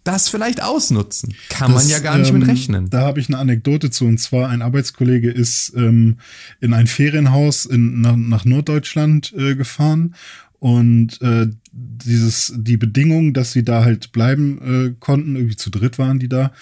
das 0.03 0.29
vielleicht 0.29 0.61
ausnutzen. 0.61 1.33
Kann 1.49 1.71
man 1.71 1.81
Das, 1.81 1.89
ja 1.89 1.99
gar 1.99 2.17
nicht 2.17 2.29
ähm, 2.29 2.39
mit 2.39 2.47
rechnen. 2.47 2.89
Da 2.89 3.01
habe 3.01 3.19
ich 3.19 3.29
eine 3.29 3.37
Anekdote 3.37 3.89
zu. 3.89 4.05
Und 4.05 4.19
zwar 4.19 4.49
ein 4.49 4.61
Arbeitskollege 4.61 5.31
ist 5.31 5.73
ähm, 5.75 6.17
in 6.59 6.73
ein 6.73 6.87
Ferienhaus 6.87 7.65
in, 7.65 8.01
nach, 8.01 8.15
nach 8.15 8.45
Norddeutschland 8.45 9.33
äh, 9.37 9.55
gefahren. 9.55 10.15
Und 10.59 11.21
äh, 11.21 11.47
dieses, 11.73 12.53
die 12.55 12.77
Bedingung, 12.77 13.33
dass 13.33 13.51
sie 13.51 13.63
da 13.63 13.83
halt 13.83 14.11
bleiben 14.11 14.61
äh, 14.61 14.95
konnten, 14.99 15.35
irgendwie 15.35 15.57
zu 15.57 15.69
dritt 15.69 15.99
waren 15.99 16.19
die 16.19 16.29
da, 16.29 16.53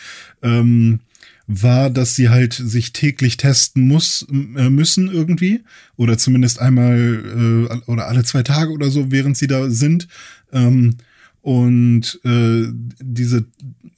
ähm, 0.42 1.02
war, 1.46 1.90
dass 1.90 2.16
sie 2.16 2.30
halt 2.30 2.54
sich 2.54 2.94
täglich 2.94 3.38
testen 3.38 3.88
muss, 3.88 4.26
äh, 4.32 4.70
müssen 4.70 5.12
irgendwie. 5.12 5.64
Oder 5.98 6.18
zumindest 6.18 6.60
einmal 6.60 7.70
äh, 7.70 7.92
oder 7.92 8.08
alle 8.08 8.24
zwei 8.24 8.42
Tage 8.44 8.72
oder 8.72 8.90
so, 8.90 9.12
während 9.12 9.38
sie 9.38 9.48
da 9.48 9.70
sind. 9.70 10.08
Ähm, 10.52 10.96
und 11.42 12.20
äh, 12.24 12.68
diese 13.00 13.48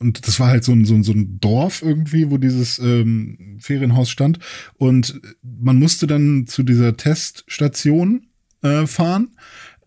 und 0.03 0.27
das 0.27 0.39
war 0.39 0.49
halt 0.49 0.65
so 0.65 0.73
ein, 0.73 0.83
so 0.83 0.95
ein, 0.95 1.03
so 1.03 1.13
ein 1.13 1.39
Dorf 1.39 1.81
irgendwie, 1.81 2.29
wo 2.29 2.37
dieses 2.37 2.77
ähm, 2.79 3.57
Ferienhaus 3.59 4.09
stand. 4.09 4.37
Und 4.77 5.21
man 5.41 5.79
musste 5.79 6.07
dann 6.07 6.45
zu 6.45 6.63
dieser 6.63 6.97
Teststation 6.97 8.27
äh, 8.63 8.85
fahren. 8.85 9.29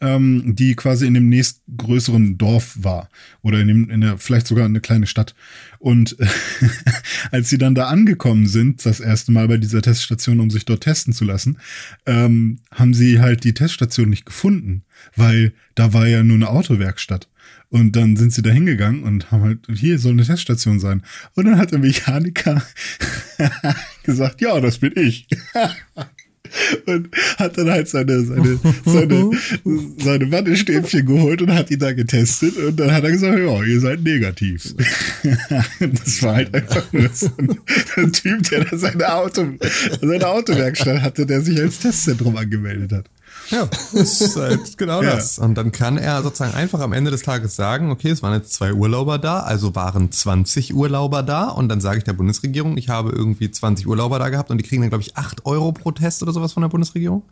Ähm, 0.01 0.55
die 0.57 0.75
quasi 0.75 1.07
in 1.07 1.15
dem 1.15 1.29
nächstgrößeren 1.29 2.39
Dorf 2.39 2.77
war 2.81 3.09
oder 3.43 3.61
in, 3.61 3.69
dem, 3.69 3.91
in 3.91 4.01
der 4.01 4.19
vielleicht 4.19 4.47
sogar 4.47 4.65
eine 4.65 4.81
kleine 4.81 5.07
Stadt. 5.07 5.35
Und 5.79 6.17
als 7.31 7.49
sie 7.49 7.59
dann 7.59 7.75
da 7.75 7.89
angekommen 7.89 8.47
sind, 8.47 8.85
das 8.85 9.01
erste 9.01 9.33
Mal 9.33 9.49
bei 9.49 9.57
dieser 9.57 9.83
Teststation, 9.83 10.41
um 10.41 10.51
sich 10.51 10.65
dort 10.65 10.83
testen 10.83 11.13
zu 11.13 11.25
lassen, 11.25 11.59
ähm, 12.07 12.59
haben 12.73 12.95
sie 12.95 13.21
halt 13.21 13.45
die 13.45 13.55
Teststation 13.55 14.11
nicht 14.11 14.27
gefunden, 14.27 14.85
weil 15.15 15.53
da 15.75 15.93
war 15.93 16.07
ja 16.07 16.23
nur 16.23 16.37
eine 16.37 16.49
Autowerkstatt. 16.49 17.29
Und 17.69 17.97
dann 17.97 18.17
sind 18.17 18.33
sie 18.33 18.43
da 18.43 18.51
hingegangen 18.51 19.03
und 19.03 19.31
haben 19.33 19.43
halt, 19.43 19.67
hier 19.75 19.99
soll 19.99 20.13
eine 20.13 20.25
Teststation 20.25 20.79
sein. 20.79 21.03
Und 21.35 21.47
dann 21.47 21.59
hat 21.59 21.73
der 21.73 21.81
Mechaniker 21.81 22.63
gesagt, 24.05 24.41
ja, 24.41 24.61
das 24.61 24.79
bin 24.79 24.93
ich. 24.97 25.27
und 26.87 27.09
hat 27.39 27.59
dann 27.59 27.71
halt 27.71 27.89
seine, 27.89 28.25
seine, 28.25 28.59
seine, 28.85 29.31
seine 30.03 30.33
Wattestäbchen 30.33 31.07
geholt 31.07 31.43
und 31.43 31.55
hat 31.55 31.71
ihn 31.71 31.79
da 31.79 31.93
getestet 31.93 32.57
und 32.57 32.79
dann 32.79 32.93
hat 32.93 33.05
er 33.05 33.11
gesagt, 33.11 33.39
ja, 33.39 33.63
ihr 33.63 33.81
seid 33.81 34.03
negativ. 34.03 34.75
das 35.81 36.23
war 36.23 36.37
halt 36.37 36.55
einfach 36.55 36.93
nur 36.93 37.09
so 37.13 37.31
ein, 37.39 37.59
ein 37.97 38.13
Typ, 38.13 38.43
der 38.51 38.65
da 38.65 38.77
seine 38.77 39.13
Auto, 39.13 39.47
seine 40.01 40.27
Autowerkstatt 40.27 41.03
hatte, 41.03 41.27
der 41.27 41.41
sich 41.41 41.61
als 41.61 41.79
Testzentrum 41.79 42.37
angemeldet 42.37 42.93
hat. 42.93 43.11
Ja, 43.51 43.67
das 43.93 44.21
ist 44.21 44.37
halt 44.37 44.77
genau 44.79 45.03
Ja. 45.03 45.15
das. 45.17 45.39
Und 45.39 45.55
dann 45.55 45.73
kann 45.73 45.99
er 45.99 46.23
sozusagen 46.23 46.55
einfach 46.55 46.81
am 46.81 46.93
Ende 46.93 47.11
des 47.11 47.23
Tages 47.23 47.55
sagen, 47.57 47.91
okay, 47.91 48.11
es 48.11 48.23
waren 48.23 48.35
jetzt 48.35 48.53
zwei 48.53 48.73
Urlauber 48.73 49.19
da, 49.19 49.41
also 49.41 49.75
waren 49.75 50.11
20 50.11 50.75
Urlauber 50.75 51.23
da. 51.23 51.45
Und 51.49 51.69
dann 51.69 51.81
sage 51.81 51.99
ich 51.99 52.05
der 52.05 52.13
Bundesregierung, 52.15 52.77
ich 52.77 52.89
habe 52.89 53.11
irgendwie 53.11 53.51
20 53.51 53.87
Urlauber 53.87 54.19
da 54.19 54.29
gehabt 54.29 54.51
und 54.51 54.59
die 54.59 54.65
kriegen 54.65 54.83
dann, 54.83 54.91
glaube 54.91 55.03
ich, 55.03 55.17
8 55.17 55.47
Euro 55.47 55.73
pro 55.73 55.93
Test 55.93 56.23
oder 56.23 56.33
sowas 56.33 56.53
von 56.53 56.63
der 56.63 56.69
Bundesregierung. 56.69 57.23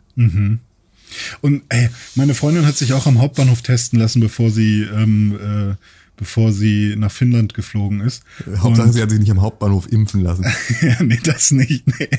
Und 1.41 1.61
ey, 1.69 1.89
meine 2.15 2.33
Freundin 2.33 2.65
hat 2.65 2.75
sich 2.77 2.93
auch 2.93 3.05
am 3.05 3.19
Hauptbahnhof 3.19 3.61
testen 3.61 3.99
lassen, 3.99 4.19
bevor 4.19 4.49
sie, 4.49 4.83
ähm, 4.83 5.37
äh, 5.71 5.75
bevor 6.17 6.51
sie 6.51 6.95
nach 6.97 7.11
Finnland 7.11 7.53
geflogen 7.53 8.01
ist. 8.01 8.23
Hauptsache, 8.57 8.87
Und- 8.87 8.93
sie 8.93 9.01
hat 9.01 9.09
sich 9.09 9.19
nicht 9.19 9.31
am 9.31 9.41
Hauptbahnhof 9.41 9.91
impfen 9.91 10.21
lassen. 10.21 10.45
ja, 10.81 11.01
nee, 11.03 11.19
das 11.23 11.51
nicht. 11.51 11.85
Nee. 11.99 12.09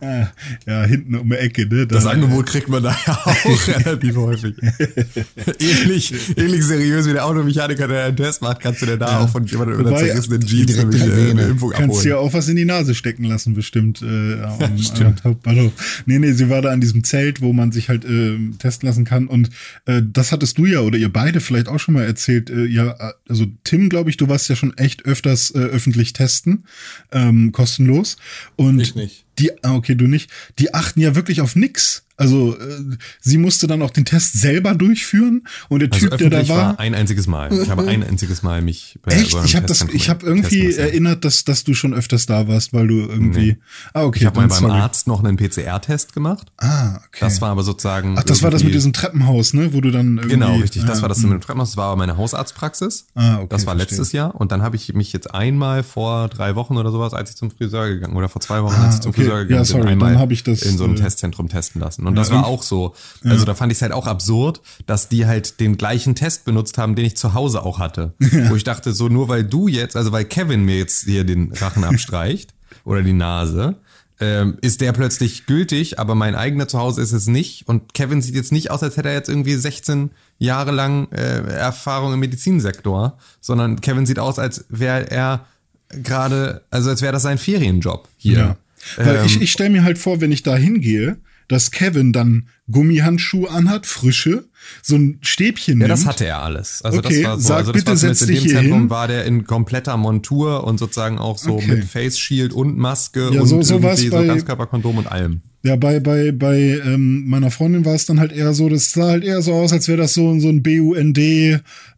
Ah, 0.00 0.28
Ja, 0.66 0.84
hinten 0.84 1.14
um 1.16 1.28
die 1.30 1.36
Ecke, 1.36 1.66
ne? 1.66 1.86
Da- 1.86 1.96
Das 1.96 2.06
Angebot 2.06 2.46
kriegt 2.46 2.68
man 2.68 2.82
da 2.82 2.96
ja 3.06 3.14
auch 3.24 3.68
relativ 3.68 4.16
häufig. 4.16 4.54
ähnlich, 5.60 6.12
ähnlich 6.36 6.64
seriös 6.64 7.06
wie 7.06 7.12
der 7.12 7.26
Automechaniker, 7.26 7.88
der 7.88 8.04
einen 8.04 8.16
Test 8.16 8.42
macht, 8.42 8.60
kannst 8.60 8.82
du 8.82 8.86
dir 8.86 8.96
da 8.96 9.20
auch 9.20 9.28
von 9.28 9.44
jemandem 9.44 9.78
mit 9.78 9.86
einer 9.86 9.96
zerrissenen 9.96 10.40
Jeans 10.46 10.76
äh, 10.76 10.80
eine 10.80 11.16
Vene. 11.16 11.42
Impfung 11.42 11.70
Kannst 11.70 11.84
abholen. 11.84 12.04
dir 12.04 12.18
auch 12.18 12.32
was 12.32 12.48
in 12.48 12.56
die 12.56 12.64
Nase 12.64 12.94
stecken 12.94 13.24
lassen, 13.24 13.54
bestimmt. 13.54 14.02
Äh, 14.02 14.40
am, 14.42 14.78
stimmt. 14.78 15.24
am 15.24 15.30
Hauptbahnhof. 15.32 15.72
Nee, 16.06 16.18
nee, 16.18 16.32
sie 16.32 16.48
war 16.48 16.62
da 16.62 16.70
an 16.70 16.80
diesem 16.80 17.04
Zelt, 17.04 17.40
wo 17.40 17.52
man 17.52 17.72
sich 17.72 17.88
halt 17.88 18.04
äh, 18.04 18.36
testen 18.58 18.86
lassen 18.88 19.04
kann. 19.04 19.26
Und 19.26 19.50
äh, 19.86 20.02
das 20.04 20.32
hattest 20.32 20.58
du 20.58 20.66
ja 20.66 20.80
oder 20.80 20.98
ihr 20.98 21.12
beide 21.12 21.40
vielleicht 21.40 21.68
auch 21.68 21.78
schon 21.78 21.94
mal 21.94 22.04
erzählt. 22.04 22.50
Äh, 22.50 22.66
ja, 22.66 22.90
äh, 22.92 23.12
also 23.40 23.52
Tim, 23.64 23.88
glaube 23.88 24.10
ich, 24.10 24.16
du 24.16 24.28
warst 24.28 24.48
ja 24.48 24.56
schon 24.56 24.76
echt 24.76 25.06
öfters 25.06 25.50
äh, 25.52 25.58
öffentlich 25.58 26.12
testen, 26.12 26.64
ähm, 27.10 27.52
kostenlos. 27.52 28.16
Und 28.56 28.80
Ich 28.80 28.94
nicht. 28.94 29.24
Die, 29.38 29.64
ah, 29.64 29.74
okay, 29.74 29.94
du 29.94 30.06
nicht. 30.06 30.30
Die 30.58 30.74
achten 30.74 31.00
ja 31.00 31.14
wirklich 31.14 31.40
auf 31.40 31.56
nix. 31.56 32.04
Also 32.20 32.54
äh, 32.58 32.96
sie 33.20 33.38
musste 33.38 33.66
dann 33.66 33.80
auch 33.80 33.90
den 33.90 34.04
Test 34.04 34.38
selber 34.38 34.74
durchführen 34.74 35.44
und 35.70 35.80
der 35.80 35.88
Also 35.90 36.06
Typ, 36.08 36.18
der 36.18 36.28
da 36.28 36.36
öffentlich 36.40 36.48
war, 36.56 36.78
ein 36.78 36.94
einziges 36.94 37.26
Mal. 37.26 37.50
Ich 37.50 37.70
habe 37.70 37.88
ein 37.88 38.02
einziges 38.02 38.42
Mal 38.42 38.60
mich 38.60 38.98
bei 39.02 39.12
Echt? 39.12 39.34
Ich 39.46 39.56
habe 39.56 39.64
das, 39.66 39.86
ich 39.90 40.10
habe 40.10 40.26
irgendwie 40.26 40.74
erinnert, 40.74 41.24
dass, 41.24 41.44
dass 41.44 41.64
du 41.64 41.72
schon 41.72 41.94
öfters 41.94 42.26
da 42.26 42.46
warst, 42.46 42.74
weil 42.74 42.88
du 42.88 42.96
irgendwie. 43.00 43.52
Nee. 43.52 43.56
Ah, 43.94 44.04
okay. 44.04 44.18
Ich 44.20 44.26
habe 44.26 44.38
mal 44.38 44.48
beim 44.48 44.58
sorry. 44.58 44.72
Arzt 44.80 45.06
noch 45.06 45.24
einen 45.24 45.38
PCR-Test 45.38 46.12
gemacht. 46.12 46.48
Ah, 46.58 46.96
okay. 46.96 47.20
Das 47.20 47.40
war 47.40 47.48
aber 47.50 47.62
sozusagen. 47.62 48.16
Ach, 48.18 48.22
das 48.22 48.42
war 48.42 48.50
das 48.50 48.64
mit 48.64 48.74
diesem 48.74 48.92
Treppenhaus, 48.92 49.54
ne? 49.54 49.72
Wo 49.72 49.80
du 49.80 49.90
dann 49.90 50.18
irgendwie. 50.18 50.28
Genau, 50.28 50.56
richtig. 50.56 50.84
Das 50.84 50.98
ja, 50.98 51.02
war 51.02 51.08
das 51.08 51.20
mit 51.20 51.32
dem 51.32 51.40
Treppenhaus. 51.40 51.70
Das 51.70 51.76
war 51.78 51.86
aber 51.86 51.96
meine 51.96 52.18
Hausarztpraxis. 52.18 53.06
Ah, 53.14 53.36
okay, 53.38 53.46
Das 53.48 53.64
war 53.66 53.74
verstehe. 53.76 53.96
letztes 53.96 54.12
Jahr. 54.12 54.34
Und 54.34 54.52
dann 54.52 54.60
habe 54.60 54.76
ich 54.76 54.92
mich 54.92 55.14
jetzt 55.14 55.32
einmal 55.34 55.82
vor 55.82 56.28
drei 56.28 56.54
Wochen 56.54 56.76
oder 56.76 56.90
sowas, 56.90 57.14
als 57.14 57.30
ich 57.30 57.36
zum 57.36 57.50
Friseur 57.50 57.88
gegangen 57.88 58.14
oder 58.16 58.28
vor 58.28 58.42
zwei 58.42 58.62
Wochen, 58.62 58.74
als 58.74 58.96
ich 58.96 59.00
zum 59.00 59.10
Ah, 59.10 59.14
okay. 59.14 59.22
Friseur 59.22 59.38
gegangen 59.44 59.50
Ja, 59.50 59.56
bin, 59.58 59.64
sorry, 59.64 59.88
einmal 59.92 60.14
dann 60.14 60.30
ich 60.30 60.42
das, 60.44 60.62
in 60.62 60.76
so 60.76 60.84
einem 60.84 60.94
äh, 60.94 61.00
Testzentrum 61.00 61.48
testen 61.48 61.80
lassen. 61.80 62.06
Und 62.10 62.16
das 62.16 62.28
ja, 62.28 62.36
war 62.36 62.46
auch 62.46 62.62
so. 62.62 62.94
Also 63.24 63.44
da 63.44 63.54
fand 63.54 63.72
ich 63.72 63.78
es 63.78 63.82
halt 63.82 63.92
auch 63.92 64.06
absurd, 64.06 64.60
dass 64.86 65.08
die 65.08 65.26
halt 65.26 65.60
den 65.60 65.76
gleichen 65.76 66.14
Test 66.14 66.44
benutzt 66.44 66.78
haben, 66.78 66.94
den 66.94 67.04
ich 67.04 67.16
zu 67.16 67.34
Hause 67.34 67.62
auch 67.62 67.78
hatte. 67.78 68.14
Wo 68.18 68.56
ich 68.56 68.64
dachte, 68.64 68.92
so 68.92 69.08
nur 69.08 69.28
weil 69.28 69.44
du 69.44 69.68
jetzt, 69.68 69.96
also 69.96 70.12
weil 70.12 70.24
Kevin 70.24 70.64
mir 70.64 70.76
jetzt 70.78 71.04
hier 71.04 71.24
den 71.24 71.52
Rachen 71.52 71.84
abstreicht 71.90 72.54
oder 72.84 73.02
die 73.02 73.12
Nase, 73.12 73.76
ähm, 74.20 74.58
ist 74.60 74.82
der 74.82 74.92
plötzlich 74.92 75.46
gültig, 75.46 75.98
aber 75.98 76.14
mein 76.14 76.34
eigener 76.34 76.68
zu 76.68 76.78
Hause 76.78 77.00
ist 77.00 77.12
es 77.12 77.26
nicht. 77.26 77.66
Und 77.66 77.94
Kevin 77.94 78.20
sieht 78.20 78.34
jetzt 78.34 78.52
nicht 78.52 78.70
aus, 78.70 78.82
als 78.82 78.96
hätte 78.96 79.08
er 79.08 79.14
jetzt 79.14 79.30
irgendwie 79.30 79.54
16 79.54 80.10
Jahre 80.38 80.72
lang 80.72 81.10
äh, 81.12 81.40
Erfahrung 81.52 82.12
im 82.12 82.20
Medizinsektor, 82.20 83.16
sondern 83.40 83.80
Kevin 83.80 84.04
sieht 84.04 84.18
aus, 84.18 84.38
als 84.38 84.66
wäre 84.68 85.10
er 85.10 85.46
gerade, 85.88 86.62
also 86.70 86.90
als 86.90 87.02
wäre 87.02 87.12
das 87.12 87.22
sein 87.22 87.38
Ferienjob 87.38 88.08
hier. 88.16 88.38
Ja. 88.38 88.56
Weil 88.96 89.16
Ähm, 89.16 89.26
ich, 89.26 89.40
ich 89.40 89.52
stelle 89.52 89.70
mir 89.70 89.84
halt 89.84 89.98
vor, 89.98 90.20
wenn 90.20 90.32
ich 90.32 90.42
da 90.42 90.56
hingehe, 90.56 91.18
dass 91.50 91.72
Kevin 91.72 92.12
dann 92.12 92.48
Gummihandschuhe 92.70 93.50
anhat, 93.50 93.84
frische, 93.84 94.48
so 94.82 94.96
ein 94.96 95.18
Stäbchen 95.22 95.80
Ja, 95.80 95.86
nimmt. 95.88 95.98
das 95.98 96.06
hatte 96.06 96.26
er 96.26 96.42
alles. 96.42 96.82
Also 96.82 96.98
Okay, 96.98 97.22
das 97.22 97.30
war 97.30 97.36
so, 97.38 97.48
sag 97.48 97.56
also 97.58 97.72
das 97.72 97.80
bitte, 97.82 97.90
war 97.92 97.96
setz 97.98 98.20
in 98.22 98.26
dich 98.28 98.36
dem 98.40 98.44
hier 98.44 98.54
Zentrum 98.56 98.78
hin. 98.80 98.90
war 98.90 99.08
der 99.08 99.24
in 99.24 99.44
kompletter 99.44 99.96
Montur 99.96 100.64
und 100.64 100.78
sozusagen 100.78 101.18
auch 101.18 101.38
so 101.38 101.54
Okay. 101.56 101.66
mit 101.68 101.84
Face 101.84 102.18
Shield 102.18 102.52
und 102.52 102.76
Maske 102.78 103.30
Ja, 103.32 103.40
und 103.42 103.46
so- 103.46 103.62
so 103.62 103.78
bei- 103.78 103.94
Ganzkörperkondom 103.96 104.98
und 104.98 105.06
allem. 105.06 105.40
Ja, 105.62 105.76
bei, 105.76 106.00
bei, 106.00 106.32
bei 106.32 106.80
ähm, 106.86 107.28
meiner 107.28 107.50
Freundin 107.50 107.84
war 107.84 107.94
es 107.94 108.06
dann 108.06 108.18
halt 108.18 108.32
eher 108.32 108.54
so, 108.54 108.70
das 108.70 108.92
sah 108.92 109.08
halt 109.08 109.22
eher 109.24 109.42
so 109.42 109.52
aus, 109.52 109.74
als 109.74 109.88
wäre 109.88 109.98
das 109.98 110.14
so, 110.14 110.40
so 110.40 110.48
ein 110.48 110.62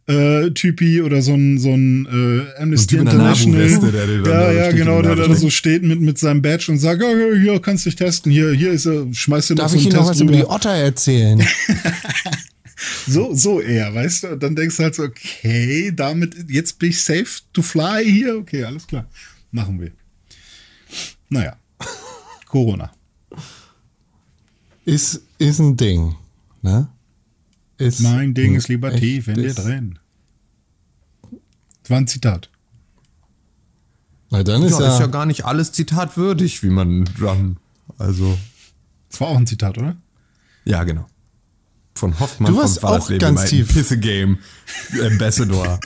BUND-Typi 0.05 1.01
oder 1.01 1.21
so 1.21 1.33
ein, 1.33 1.57
so 1.59 1.69
ein 1.73 2.05
äh, 2.05 2.61
Amnesty 2.61 2.95
der 2.95 3.03
International. 3.05 3.69
Ja, 4.25 4.51
ja, 4.51 4.71
genau, 4.73 5.01
der 5.01 5.15
da 5.15 5.33
so 5.33 5.49
steht 5.49 5.81
mit, 5.83 6.01
mit 6.01 6.17
seinem 6.19 6.41
Badge 6.41 6.73
und 6.73 6.79
sagt, 6.79 7.01
ja, 7.01 7.09
ja, 7.09 7.39
hier 7.39 7.57
kannst 7.61 7.85
dich 7.85 7.95
testen, 7.95 8.33
hier, 8.33 8.51
hier 8.51 8.71
ist 8.71 8.85
er, 8.85 9.05
schmeißt 9.13 9.51
dir 9.51 9.55
noch 9.55 9.63
Darf 9.63 9.71
so 9.71 9.77
ich 9.77 9.83
einen 9.83 9.91
Ihnen 9.91 9.99
noch 10.01 10.07
Test 10.09 10.19
was 10.19 10.27
über 10.27 10.33
die. 10.33 10.43
Otter 10.45 10.71
erzählen? 10.73 11.41
So, 13.07 13.33
so 13.35 13.61
eher, 13.61 13.93
weißt 13.93 14.23
du? 14.23 14.27
Und 14.33 14.43
dann 14.43 14.55
denkst 14.55 14.77
du 14.77 14.83
halt 14.83 14.95
so, 14.95 15.03
okay, 15.03 15.91
damit, 15.95 16.49
jetzt 16.49 16.79
bin 16.79 16.89
ich 16.89 17.03
safe 17.03 17.27
to 17.53 17.61
fly 17.61 18.03
hier. 18.03 18.37
Okay, 18.37 18.63
alles 18.63 18.87
klar. 18.87 19.07
Machen 19.51 19.79
wir. 19.79 19.91
Naja. 21.29 21.57
Corona. 22.47 22.91
ist, 24.85 25.21
ist 25.37 25.59
ein 25.59 25.77
Ding. 25.77 26.15
Ne? 26.61 26.87
Ist 27.77 28.01
Mein 28.01 28.33
Ding 28.33 28.55
ist 28.55 28.67
lieber 28.67 28.95
tief 28.95 29.27
in 29.27 29.35
dir 29.35 29.53
drin. 29.53 29.99
Das 31.81 31.89
war 31.89 31.97
ein 31.97 32.07
Zitat. 32.07 32.49
Na, 34.29 34.43
dann 34.43 34.61
Ja, 34.61 34.67
ist 34.67 34.79
ja, 34.79 34.93
ist 34.93 34.99
ja 34.99 35.07
gar 35.07 35.25
nicht 35.25 35.45
alles 35.45 35.71
zitatwürdig, 35.71 36.63
wie 36.63 36.69
man 36.69 37.05
dann, 37.19 37.57
also, 37.97 38.37
Das 39.09 39.19
war 39.21 39.27
auch 39.29 39.37
ein 39.37 39.45
Zitat, 39.47 39.77
oder? 39.77 39.95
ja, 40.65 40.83
genau. 40.83 41.07
Von 41.95 42.19
Hoffmann 42.19 42.51
Du 42.53 42.59
warst 42.59 42.79
von 42.79 42.89
auch 42.89 43.17
ganz 43.17 43.45
tief. 43.45 43.73
Pisse 43.73 43.97
Game 43.97 44.39
Ambassador. 45.01 45.79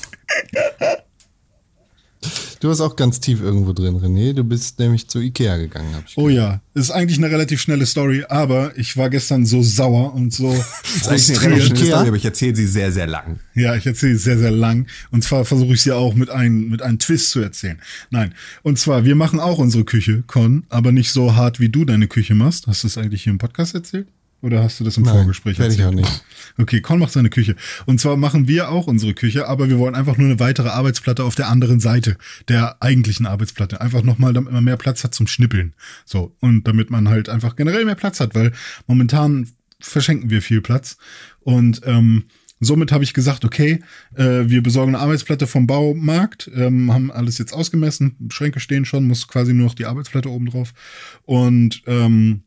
du 2.59 2.69
warst 2.69 2.81
auch 2.81 2.95
ganz 2.95 3.19
tief 3.19 3.41
irgendwo 3.41 3.73
drin, 3.73 3.97
René. 3.97 4.33
Du 4.33 4.43
bist 4.43 4.79
nämlich 4.79 5.07
zu 5.09 5.19
Ikea 5.19 5.57
gegangen, 5.57 5.93
hab 5.95 6.07
ich 6.07 6.17
Oh 6.17 6.29
ja, 6.29 6.61
ist 6.73 6.91
eigentlich 6.91 7.17
eine 7.17 7.29
relativ 7.29 7.61
schnelle 7.61 7.85
Story, 7.85 8.23
aber 8.27 8.77
ich 8.77 8.95
war 8.97 9.09
gestern 9.09 9.45
so 9.45 9.61
sauer 9.61 10.13
und 10.13 10.33
so 10.33 10.51
Das 10.83 10.93
ist 10.93 11.07
eigentlich 11.07 11.37
eine 11.39 11.45
relativ 11.47 11.67
frustriert. 11.67 11.93
Story, 11.93 12.07
aber 12.07 12.17
ich 12.17 12.25
erzähle 12.25 12.55
sie 12.55 12.67
sehr, 12.67 12.91
sehr 12.91 13.07
lang. 13.07 13.39
Ja, 13.53 13.75
ich 13.75 13.85
erzähle 13.85 14.13
es 14.13 14.23
sehr, 14.23 14.37
sehr 14.39 14.51
lang. 14.51 14.87
Und 15.11 15.23
zwar 15.23 15.45
versuche 15.45 15.73
ich 15.73 15.81
sie 15.81 15.91
auch 15.91 16.13
mit 16.15 16.29
einem, 16.29 16.69
mit 16.69 16.81
einem 16.81 16.99
Twist 16.99 17.31
zu 17.31 17.41
erzählen. 17.41 17.79
Nein. 18.09 18.33
Und 18.63 18.79
zwar, 18.79 19.03
wir 19.05 19.15
machen 19.15 19.39
auch 19.39 19.57
unsere 19.59 19.83
Küche, 19.83 20.23
Con, 20.25 20.65
aber 20.69 20.91
nicht 20.91 21.11
so 21.11 21.35
hart, 21.35 21.59
wie 21.59 21.69
du 21.69 21.85
deine 21.85 22.07
Küche 22.07 22.33
machst. 22.33 22.67
Hast 22.67 22.83
du 22.83 22.87
es 22.87 22.97
eigentlich 22.97 23.23
hier 23.23 23.31
im 23.31 23.39
Podcast 23.39 23.75
erzählt? 23.75 24.07
Oder 24.41 24.63
hast 24.63 24.79
du 24.79 24.83
das 24.83 24.97
im 24.97 25.03
Nein, 25.03 25.13
Vorgespräch 25.15 25.57
werd 25.57 25.73
ich 25.73 25.79
erzählt? 25.79 26.05
auch 26.05 26.09
nicht. 26.09 26.23
Okay, 26.59 26.81
Con 26.81 26.99
macht 26.99 27.11
seine 27.11 27.29
Küche. 27.29 27.55
Und 27.85 27.99
zwar 27.99 28.17
machen 28.17 28.47
wir 28.47 28.69
auch 28.69 28.87
unsere 28.87 29.13
Küche, 29.13 29.47
aber 29.47 29.67
wir 29.69 29.79
wollen 29.79 29.95
einfach 29.95 30.17
nur 30.17 30.27
eine 30.27 30.39
weitere 30.39 30.69
Arbeitsplatte 30.69 31.23
auf 31.23 31.35
der 31.35 31.49
anderen 31.49 31.79
Seite 31.79 32.17
der 32.47 32.81
eigentlichen 32.81 33.25
Arbeitsplatte. 33.25 33.81
Einfach 33.81 34.03
nochmal, 34.03 34.33
damit 34.33 34.53
man 34.53 34.63
mehr 34.63 34.77
Platz 34.77 35.03
hat 35.03 35.15
zum 35.15 35.27
Schnippeln. 35.27 35.73
So. 36.05 36.35
Und 36.39 36.67
damit 36.67 36.91
man 36.91 37.09
halt 37.09 37.29
einfach 37.29 37.55
generell 37.55 37.85
mehr 37.85 37.95
Platz 37.95 38.19
hat, 38.19 38.35
weil 38.35 38.51
momentan 38.85 39.49
verschenken 39.79 40.29
wir 40.29 40.41
viel 40.41 40.61
Platz. 40.61 40.97
Und 41.39 41.81
ähm, 41.85 42.25
somit 42.59 42.91
habe 42.91 43.03
ich 43.03 43.13
gesagt, 43.13 43.45
okay, 43.45 43.81
äh, 44.15 44.43
wir 44.45 44.63
besorgen 44.63 44.95
eine 44.95 45.03
Arbeitsplatte 45.03 45.47
vom 45.47 45.67
Baumarkt, 45.67 46.49
ähm, 46.53 46.93
haben 46.93 47.11
alles 47.11 47.37
jetzt 47.37 47.53
ausgemessen, 47.53 48.15
Schränke 48.29 48.59
stehen 48.59 48.85
schon, 48.85 49.07
muss 49.07 49.27
quasi 49.27 49.53
nur 49.53 49.67
noch 49.67 49.75
die 49.75 49.85
Arbeitsplatte 49.85 50.29
oben 50.29 50.47
drauf. 50.47 50.73
Und 51.23 51.83
ähm, 51.85 52.43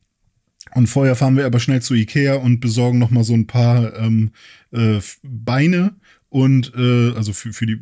und 0.74 0.86
vorher 0.86 1.16
fahren 1.16 1.36
wir 1.36 1.46
aber 1.46 1.60
schnell 1.60 1.82
zu 1.82 1.94
Ikea 1.94 2.34
und 2.34 2.60
besorgen 2.60 2.98
noch 2.98 3.10
mal 3.10 3.24
so 3.24 3.34
ein 3.34 3.46
paar 3.46 3.96
ähm, 3.96 4.30
äh, 4.72 5.00
Beine 5.22 5.94
und 6.28 6.72
äh, 6.76 7.12
also 7.14 7.32
für, 7.32 7.52
für 7.52 7.66
die 7.66 7.80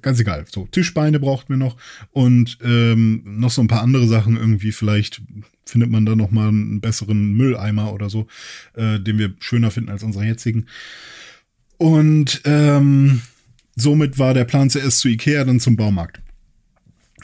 ganz 0.00 0.20
egal. 0.20 0.44
So, 0.48 0.66
Tischbeine 0.66 1.20
braucht 1.20 1.50
mir 1.50 1.56
noch 1.56 1.76
und 2.12 2.58
ähm, 2.62 3.22
noch 3.24 3.50
so 3.50 3.62
ein 3.62 3.68
paar 3.68 3.82
andere 3.82 4.06
Sachen 4.06 4.36
irgendwie. 4.36 4.72
Vielleicht 4.72 5.20
findet 5.66 5.90
man 5.90 6.06
da 6.06 6.16
noch 6.16 6.30
mal 6.30 6.48
einen 6.48 6.80
besseren 6.80 7.32
Mülleimer 7.34 7.92
oder 7.92 8.08
so, 8.08 8.26
äh, 8.74 8.98
den 8.98 9.18
wir 9.18 9.34
schöner 9.40 9.70
finden 9.70 9.90
als 9.90 10.02
unsere 10.02 10.24
jetzigen. 10.24 10.66
Und 11.76 12.42
ähm, 12.44 13.20
somit 13.76 14.18
war 14.18 14.34
der 14.34 14.44
Plan 14.44 14.70
zuerst 14.70 15.00
zu 15.00 15.08
Ikea, 15.08 15.44
dann 15.44 15.60
zum 15.60 15.76
Baumarkt. 15.76 16.20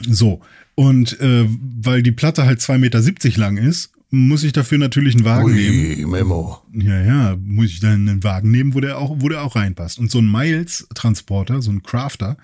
So. 0.01 0.41
Und 0.75 1.19
äh, 1.19 1.45
weil 1.81 2.03
die 2.03 2.11
Platte 2.11 2.45
halt 2.45 2.59
2,70 2.59 2.77
Meter 2.77 3.39
lang 3.39 3.57
ist, 3.57 3.91
muss 4.11 4.43
ich 4.43 4.53
dafür 4.53 4.77
natürlich 4.77 5.15
einen 5.15 5.25
Wagen 5.25 5.53
nehmen. 5.53 5.99
Ui, 5.99 6.05
Memo. 6.05 6.59
Ja, 6.73 6.99
ja, 7.01 7.37
muss 7.39 7.67
ich 7.67 7.79
dann 7.79 8.07
einen 8.09 8.23
Wagen 8.23 8.49
nehmen, 8.51 8.73
wo 8.73 8.79
der 8.79 8.97
auch, 8.97 9.15
wo 9.19 9.29
der 9.29 9.43
auch 9.43 9.55
reinpasst. 9.55 9.99
Und 9.99 10.09
so 10.09 10.19
ein 10.19 10.31
Miles-Transporter, 10.31 11.61
so 11.61 11.71
ein 11.71 11.83
Crafter, 11.83 12.37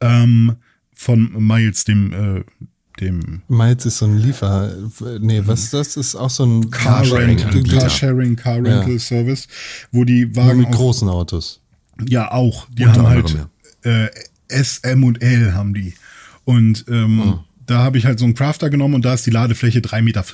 ähm, 0.00 0.56
von 0.94 1.32
Miles, 1.46 1.84
dem, 1.84 2.12
äh, 2.12 2.44
dem 3.00 3.42
Miles 3.48 3.84
ist 3.86 3.98
so 3.98 4.06
ein 4.06 4.18
Liefer. 4.18 4.74
Nee, 5.20 5.42
was 5.44 5.64
ist 5.64 5.74
das? 5.74 5.96
ist 5.96 6.14
auch 6.14 6.30
so 6.30 6.44
ein 6.44 6.70
Car 6.70 7.02
Carsharing. 7.02 7.36
Car-Sharing, 7.68 8.36
Car 8.36 8.56
Rental 8.56 8.92
Ja. 8.92 8.98
Service, 8.98 9.48
wo 9.90 10.04
die 10.04 10.26
Nur 10.26 10.36
Wagen 10.36 10.58
mit 10.60 10.68
auch, 10.68 10.72
großen 10.72 11.08
Autos. 11.08 11.60
ja 12.08 12.30
auch, 12.30 12.66
die 12.70 12.84
Unter 12.84 13.02
haben 13.02 13.08
halt 13.08 13.48
äh, 13.82 14.08
S, 14.48 14.78
M 14.82 15.04
und 15.04 15.20
L 15.22 15.54
haben 15.54 15.74
die. 15.74 15.94
Und 16.44 16.84
ähm, 16.88 17.40
da 17.72 17.78
habe 17.78 17.96
ich 17.96 18.04
halt 18.04 18.18
so 18.18 18.26
einen 18.26 18.34
Crafter 18.34 18.68
genommen 18.68 18.94
und 18.94 19.04
da 19.06 19.14
ist 19.14 19.24
die 19.24 19.30
Ladefläche 19.30 19.78
3,40 19.78 20.02
Meter. 20.02 20.24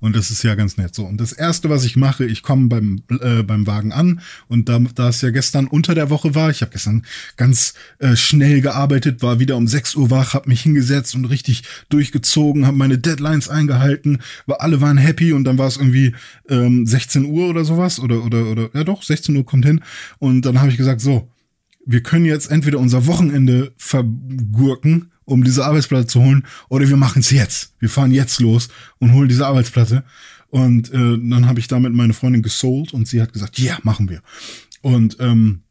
Und 0.00 0.16
das 0.16 0.30
ist 0.30 0.42
ja 0.42 0.54
ganz 0.54 0.78
nett 0.78 0.94
so. 0.94 1.04
Und 1.04 1.20
das 1.20 1.32
Erste, 1.32 1.68
was 1.68 1.84
ich 1.84 1.94
mache, 1.94 2.24
ich 2.24 2.42
komme 2.42 2.68
beim, 2.68 3.02
äh, 3.20 3.42
beim 3.42 3.66
Wagen 3.66 3.92
an 3.92 4.22
und 4.48 4.70
da, 4.70 4.78
da 4.94 5.10
es 5.10 5.20
ja 5.20 5.28
gestern 5.28 5.66
unter 5.66 5.94
der 5.94 6.08
Woche 6.08 6.34
war, 6.34 6.48
ich 6.48 6.62
habe 6.62 6.72
gestern 6.72 7.04
ganz 7.36 7.74
äh, 7.98 8.16
schnell 8.16 8.62
gearbeitet, 8.62 9.22
war 9.22 9.40
wieder 9.40 9.58
um 9.58 9.68
6 9.68 9.94
Uhr 9.96 10.10
wach, 10.10 10.32
habe 10.32 10.48
mich 10.48 10.62
hingesetzt 10.62 11.14
und 11.14 11.26
richtig 11.26 11.64
durchgezogen, 11.90 12.66
habe 12.66 12.78
meine 12.78 12.96
Deadlines 12.96 13.50
eingehalten, 13.50 14.22
war, 14.46 14.62
alle 14.62 14.80
waren 14.80 14.96
happy 14.96 15.34
und 15.34 15.44
dann 15.44 15.58
war 15.58 15.66
es 15.66 15.76
irgendwie 15.76 16.14
ähm, 16.48 16.86
16 16.86 17.26
Uhr 17.26 17.50
oder 17.50 17.66
sowas 17.66 18.00
oder, 18.00 18.24
oder, 18.24 18.46
oder, 18.46 18.70
ja 18.72 18.84
doch, 18.84 19.02
16 19.02 19.36
Uhr 19.36 19.44
kommt 19.44 19.66
hin. 19.66 19.82
Und 20.18 20.46
dann 20.46 20.60
habe 20.60 20.70
ich 20.70 20.78
gesagt, 20.78 21.02
so, 21.02 21.28
wir 21.84 22.02
können 22.02 22.24
jetzt 22.24 22.50
entweder 22.50 22.78
unser 22.78 23.06
Wochenende 23.06 23.74
vergurken, 23.76 25.10
um 25.24 25.44
diese 25.44 25.64
Arbeitsplatte 25.64 26.06
zu 26.06 26.22
holen, 26.22 26.44
oder 26.68 26.88
wir 26.88 26.96
machen 26.96 27.20
es 27.20 27.30
jetzt. 27.30 27.72
Wir 27.78 27.88
fahren 27.88 28.10
jetzt 28.10 28.40
los 28.40 28.68
und 28.98 29.12
holen 29.12 29.28
diese 29.28 29.46
Arbeitsplatte. 29.46 30.04
Und 30.48 30.92
äh, 30.92 31.18
dann 31.18 31.46
habe 31.46 31.58
ich 31.58 31.66
damit 31.66 31.92
meine 31.92 32.14
Freundin 32.14 32.42
gesold 32.42 32.94
und 32.94 33.08
sie 33.08 33.20
hat 33.20 33.32
gesagt, 33.32 33.58
ja, 33.58 33.78
machen 33.82 34.08
wir. 34.08 34.22
Und 34.82 35.16
ähm, 35.18 35.62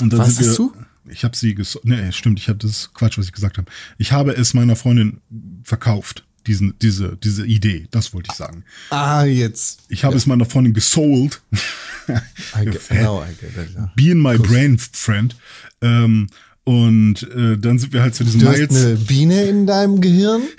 und 0.00 0.12
dann 0.12 0.20
Was 0.20 0.36
sind 0.36 0.46
wir, 0.46 0.56
du? 0.56 0.72
Ich 1.08 1.24
habe 1.24 1.36
sie 1.36 1.54
ges 1.54 1.78
nee, 1.84 2.12
stimmt, 2.12 2.38
ich 2.38 2.48
habe 2.48 2.58
das 2.58 2.92
Quatsch, 2.94 3.18
was 3.18 3.26
ich 3.26 3.32
gesagt 3.32 3.58
habe. 3.58 3.70
Ich 3.98 4.12
habe 4.12 4.32
es 4.32 4.54
meiner 4.54 4.76
Freundin 4.76 5.20
verkauft, 5.62 6.26
diesen 6.46 6.78
diese 6.80 7.16
diese 7.16 7.46
Idee, 7.46 7.86
das 7.90 8.12
wollte 8.12 8.30
ich 8.32 8.36
sagen. 8.36 8.64
Ah, 8.90 9.24
jetzt. 9.24 9.80
Ich 9.88 10.04
habe 10.04 10.16
es 10.16 10.26
meiner 10.26 10.44
Freundin 10.44 10.74
gesold. 10.74 11.42
I 12.08 12.64
get, 12.64 12.90
now 12.90 13.22
I 13.22 13.34
get 13.40 13.56
it, 13.56 13.74
ja. 13.74 13.92
Be 13.96 14.10
in 14.10 14.20
my 14.20 14.36
brain, 14.36 14.78
friend. 14.78 15.36
Ähm, 15.80 16.28
und 16.64 17.22
äh, 17.34 17.56
dann 17.58 17.78
sind 17.78 17.92
wir 17.92 18.02
halt 18.02 18.14
zu 18.14 18.24
diesem 18.24 18.40
Du 18.40 18.48
hast 18.48 18.56
Miles. 18.58 18.84
eine 18.84 18.96
Biene 18.96 19.44
in 19.44 19.66
deinem 19.66 20.00
Gehirn? 20.00 20.42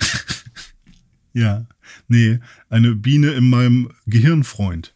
Ja, 1.32 1.66
nee, 2.08 2.38
eine 2.70 2.94
Biene 2.94 3.32
in 3.32 3.50
meinem 3.50 3.90
Gehirnfreund. 4.06 4.94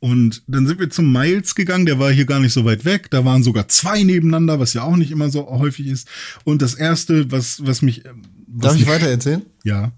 Und 0.00 0.42
dann 0.48 0.66
sind 0.66 0.80
wir 0.80 0.90
zum 0.90 1.12
Miles 1.12 1.54
gegangen, 1.54 1.86
der 1.86 2.00
war 2.00 2.10
hier 2.10 2.24
gar 2.26 2.40
nicht 2.40 2.52
so 2.52 2.64
weit 2.64 2.84
weg. 2.84 3.08
Da 3.10 3.24
waren 3.24 3.44
sogar 3.44 3.68
zwei 3.68 4.02
nebeneinander, 4.02 4.58
was 4.58 4.74
ja 4.74 4.82
auch 4.82 4.96
nicht 4.96 5.12
immer 5.12 5.30
so 5.30 5.46
häufig 5.48 5.86
ist. 5.86 6.08
Und 6.42 6.60
das 6.60 6.74
erste, 6.74 7.30
was, 7.30 7.64
was 7.64 7.82
mich. 7.82 8.04
ähm, 8.04 8.22
Was 8.48 8.62
Darf 8.70 8.74
ich 8.74 8.80
mich, 8.80 8.88
weiter 8.88 9.06
erzählen? 9.08 9.42
Ja. 9.62 9.92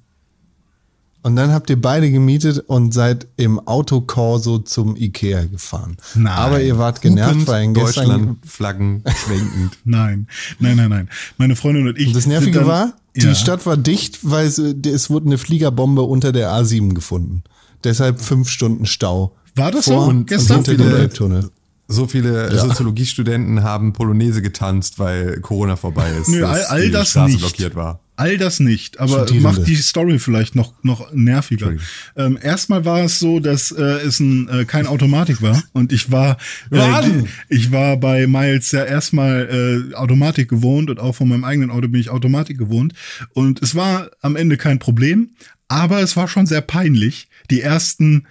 Und 1.23 1.37
dann 1.37 1.53
habt 1.53 1.69
ihr 1.69 1.81
beide 1.81 2.11
gemietet 2.11 2.59
und 2.67 2.95
seid 2.95 3.27
im 3.37 3.59
Autokorso 3.67 4.59
zum 4.59 4.97
Ikea 4.97 5.45
gefahren. 5.45 5.97
Nein. 6.15 6.33
Aber 6.33 6.63
ihr 6.63 6.79
wart 6.79 7.01
genervt, 7.03 7.47
weil 7.47 7.73
gestern... 7.73 8.09
Deutschland, 8.09 8.47
Flaggen 8.47 9.05
schwenkend. 9.27 9.79
Nein, 9.85 10.29
nein, 10.61 10.77
nein, 10.77 10.91
nein. 10.91 11.09
Meine 11.37 11.57
Freundin 11.57 11.89
und 11.89 11.99
ich. 11.99 12.09
Und 12.09 12.17
das 12.17 12.27
Nervige 12.27 12.61
dann, 12.61 12.69
war, 12.69 12.93
die 13.17 13.27
ja, 13.27 13.35
Stadt 13.35 13.67
war 13.67 13.77
dicht, 13.77 14.21
weil 14.23 14.47
es, 14.47 14.59
es 14.59 15.11
wurde 15.11 15.27
eine 15.27 15.39
Fliegerbombe 15.39 16.03
unter 16.03 16.31
der 16.31 16.51
A7 16.53 16.95
gefunden. 16.95 17.43
Deshalb 17.85 18.21
fünf 18.21 18.49
Stunden 18.49 18.87
Stau. 18.87 19.35
War 19.57 19.73
das 19.73 19.87
Vor 19.87 20.05
so? 20.05 20.11
und, 20.11 20.27
Gestern? 20.29 20.59
und 20.59 20.69
hinter 20.69 21.11
Viele-. 21.11 21.51
So 21.91 22.07
viele 22.07 22.57
Soziologiestudenten 22.59 23.63
haben 23.63 23.95
Polonaise 23.95 24.43
getanzt, 24.43 24.99
weil 24.99 25.41
Corona 25.41 25.75
vorbei 25.77 26.11
ist. 26.21 26.29
Nö, 26.29 26.45
all, 26.45 26.63
all 26.65 26.83
die 26.83 26.91
das 26.91 27.09
Straße 27.11 27.33
nicht. 27.33 27.41
blockiert 27.41 27.75
war. 27.75 28.01
All 28.19 28.37
das 28.37 28.59
nicht, 28.59 28.99
aber 28.99 29.33
macht 29.35 29.69
die 29.69 29.77
Story 29.77 30.19
vielleicht 30.19 30.57
noch, 30.57 30.75
noch 30.83 31.13
nerviger. 31.13 31.75
Ähm, 32.17 32.37
erstmal 32.43 32.85
war 32.85 33.05
es 33.05 33.21
so, 33.21 33.39
dass 33.39 33.71
äh, 33.71 33.81
es 33.81 34.19
ein, 34.19 34.49
äh, 34.49 34.65
kein 34.65 34.89
Automatik 34.89 35.41
war 35.41 35.63
und 35.73 35.93
ich 35.93 36.11
war 36.11 36.37
äh, 36.73 37.23
ich 37.49 37.71
war 37.71 37.97
bei 37.97 38.27
Miles 38.27 38.73
ja 38.73 38.83
erstmal 38.83 39.93
äh, 39.93 39.95
Automatik 39.95 40.49
gewohnt 40.49 40.91
und 40.91 40.99
auch 40.99 41.15
von 41.15 41.29
meinem 41.29 41.45
eigenen 41.45 41.71
Auto 41.71 41.87
bin 41.87 42.01
ich 42.01 42.11
Automatik 42.11 42.59
gewohnt 42.59 42.93
und 43.35 43.63
es 43.63 43.77
war 43.77 44.11
am 44.21 44.35
Ende 44.35 44.57
kein 44.57 44.81
Problem, 44.81 45.31
aber 45.69 46.01
es 46.01 46.17
war 46.17 46.27
schon 46.27 46.47
sehr 46.47 46.63
peinlich. 46.63 47.29
Die 47.53 47.61
ersten 47.61 48.27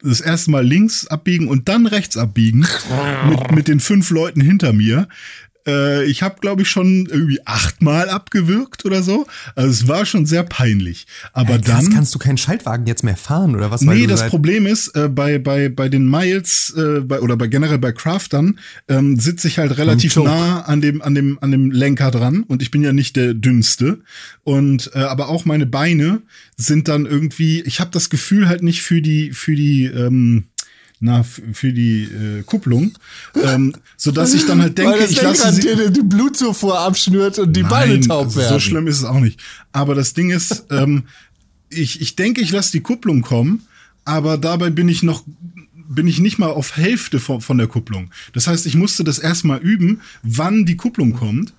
das 0.00 0.20
erste 0.20 0.50
Mal 0.50 0.64
links 0.64 1.06
abbiegen 1.06 1.48
und 1.48 1.68
dann 1.68 1.86
rechts 1.86 2.16
abbiegen 2.16 2.66
mit, 3.28 3.52
mit 3.52 3.68
den 3.68 3.80
fünf 3.80 4.08
Leuten 4.10 4.40
hinter 4.40 4.72
mir. 4.72 5.08
Äh, 5.68 6.04
ich 6.04 6.22
habe, 6.22 6.36
glaube 6.40 6.62
ich, 6.62 6.70
schon 6.70 7.06
irgendwie 7.06 7.40
achtmal 7.44 8.08
abgewürgt 8.08 8.84
oder 8.86 9.02
so. 9.02 9.26
Also 9.54 9.70
es 9.70 9.88
war 9.88 10.06
schon 10.06 10.24
sehr 10.24 10.42
peinlich. 10.42 11.06
Aber 11.32 11.58
Krass, 11.58 11.84
dann. 11.84 11.94
kannst 11.94 12.14
du 12.14 12.18
keinen 12.18 12.38
Schaltwagen 12.38 12.86
jetzt 12.86 13.04
mehr 13.04 13.16
fahren 13.16 13.54
oder 13.54 13.70
was? 13.70 13.82
Nee, 13.82 14.06
das 14.06 14.28
Problem 14.28 14.66
ist, 14.66 14.88
äh, 14.96 15.08
bei, 15.08 15.38
bei, 15.38 15.68
bei 15.68 15.88
den 15.88 16.08
Miles 16.08 16.74
äh, 16.76 17.00
bei, 17.00 17.20
oder 17.20 17.36
bei 17.36 17.46
generell 17.46 17.78
bei 17.78 17.92
Craftern 17.92 18.58
ähm, 18.88 19.18
sitze 19.18 19.48
ich 19.48 19.58
halt 19.58 19.76
relativ 19.76 20.16
nah 20.16 20.62
an 20.62 20.80
dem, 20.80 21.02
an, 21.02 21.14
dem, 21.14 21.38
an 21.40 21.50
dem 21.50 21.70
Lenker 21.70 22.10
dran 22.10 22.42
und 22.44 22.62
ich 22.62 22.70
bin 22.70 22.82
ja 22.82 22.92
nicht 22.92 23.16
der 23.16 23.34
dünnste. 23.34 24.00
Und 24.44 24.90
äh, 24.94 25.00
aber 25.00 25.28
auch 25.28 25.44
meine 25.44 25.66
Beine 25.66 26.22
sind 26.56 26.88
dann 26.88 27.04
irgendwie, 27.04 27.60
ich 27.62 27.80
habe 27.80 27.90
das 27.92 28.08
Gefühl 28.10 28.48
halt 28.48 28.62
nicht 28.62 28.82
für 28.82 29.02
die, 29.02 29.32
für 29.32 29.54
die, 29.54 29.84
ähm, 29.84 30.44
na, 31.00 31.22
für 31.22 31.72
die 31.72 32.04
äh, 32.04 32.42
Kupplung, 32.42 32.92
ähm, 33.34 33.74
so 33.96 34.10
dass 34.10 34.34
ich 34.34 34.46
dann 34.46 34.60
halt 34.60 34.78
denke, 34.78 35.04
ich 35.04 35.22
lasse 35.22 35.52
sie, 35.52 35.60
dir 35.60 35.90
die 35.90 36.02
Blutzufuhr 36.02 36.78
abschnürt 36.78 37.38
und 37.38 37.56
die 37.56 37.62
Beine 37.62 38.00
taub 38.00 38.34
werden. 38.34 38.48
so 38.48 38.58
schlimm 38.58 38.86
ist 38.86 38.98
es 38.98 39.04
auch 39.04 39.20
nicht. 39.20 39.40
Aber 39.72 39.94
das 39.94 40.14
Ding 40.14 40.30
ist, 40.30 40.66
ähm, 40.70 41.04
ich, 41.70 42.00
ich 42.00 42.16
denke, 42.16 42.40
ich 42.40 42.50
lasse 42.50 42.72
die 42.72 42.80
Kupplung 42.80 43.22
kommen, 43.22 43.66
aber 44.04 44.38
dabei 44.38 44.70
bin 44.70 44.88
ich 44.88 45.02
noch 45.02 45.24
bin 45.90 46.06
ich 46.06 46.18
nicht 46.18 46.38
mal 46.38 46.50
auf 46.50 46.76
Hälfte 46.76 47.18
von, 47.18 47.40
von 47.40 47.56
der 47.56 47.66
Kupplung. 47.66 48.10
Das 48.34 48.46
heißt, 48.46 48.66
ich 48.66 48.74
musste 48.74 49.04
das 49.04 49.18
erstmal 49.18 49.58
üben, 49.58 50.02
wann 50.22 50.66
die 50.66 50.76
Kupplung 50.76 51.14
kommt. 51.14 51.54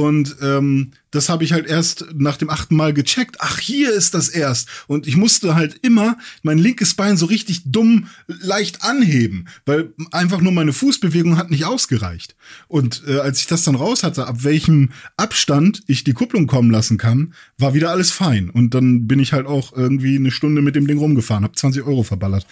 Und 0.00 0.36
ähm, 0.40 0.92
das 1.10 1.28
habe 1.28 1.44
ich 1.44 1.52
halt 1.52 1.66
erst 1.66 2.06
nach 2.14 2.38
dem 2.38 2.48
achten 2.48 2.74
Mal 2.74 2.94
gecheckt. 2.94 3.36
Ach, 3.40 3.58
hier 3.58 3.92
ist 3.92 4.14
das 4.14 4.28
erst. 4.30 4.68
Und 4.86 5.06
ich 5.06 5.16
musste 5.16 5.54
halt 5.54 5.78
immer 5.82 6.16
mein 6.42 6.56
linkes 6.56 6.94
Bein 6.94 7.18
so 7.18 7.26
richtig 7.26 7.62
dumm 7.66 8.08
leicht 8.26 8.82
anheben, 8.82 9.46
weil 9.66 9.92
einfach 10.10 10.40
nur 10.40 10.52
meine 10.52 10.72
Fußbewegung 10.72 11.36
hat 11.36 11.50
nicht 11.50 11.66
ausgereicht. 11.66 12.34
Und 12.66 13.02
äh, 13.06 13.18
als 13.18 13.40
ich 13.40 13.46
das 13.46 13.64
dann 13.64 13.74
raus 13.74 14.02
hatte, 14.02 14.26
ab 14.26 14.42
welchem 14.42 14.90
Abstand 15.18 15.82
ich 15.86 16.02
die 16.02 16.14
Kupplung 16.14 16.46
kommen 16.46 16.70
lassen 16.70 16.96
kann, 16.96 17.34
war 17.58 17.74
wieder 17.74 17.90
alles 17.90 18.10
fein. 18.10 18.48
Und 18.48 18.72
dann 18.72 19.06
bin 19.06 19.20
ich 19.20 19.34
halt 19.34 19.46
auch 19.46 19.76
irgendwie 19.76 20.16
eine 20.16 20.30
Stunde 20.30 20.62
mit 20.62 20.76
dem 20.76 20.86
Ding 20.86 20.98
rumgefahren, 20.98 21.44
habe 21.44 21.56
20 21.56 21.82
Euro 21.82 22.04
verballert. 22.04 22.46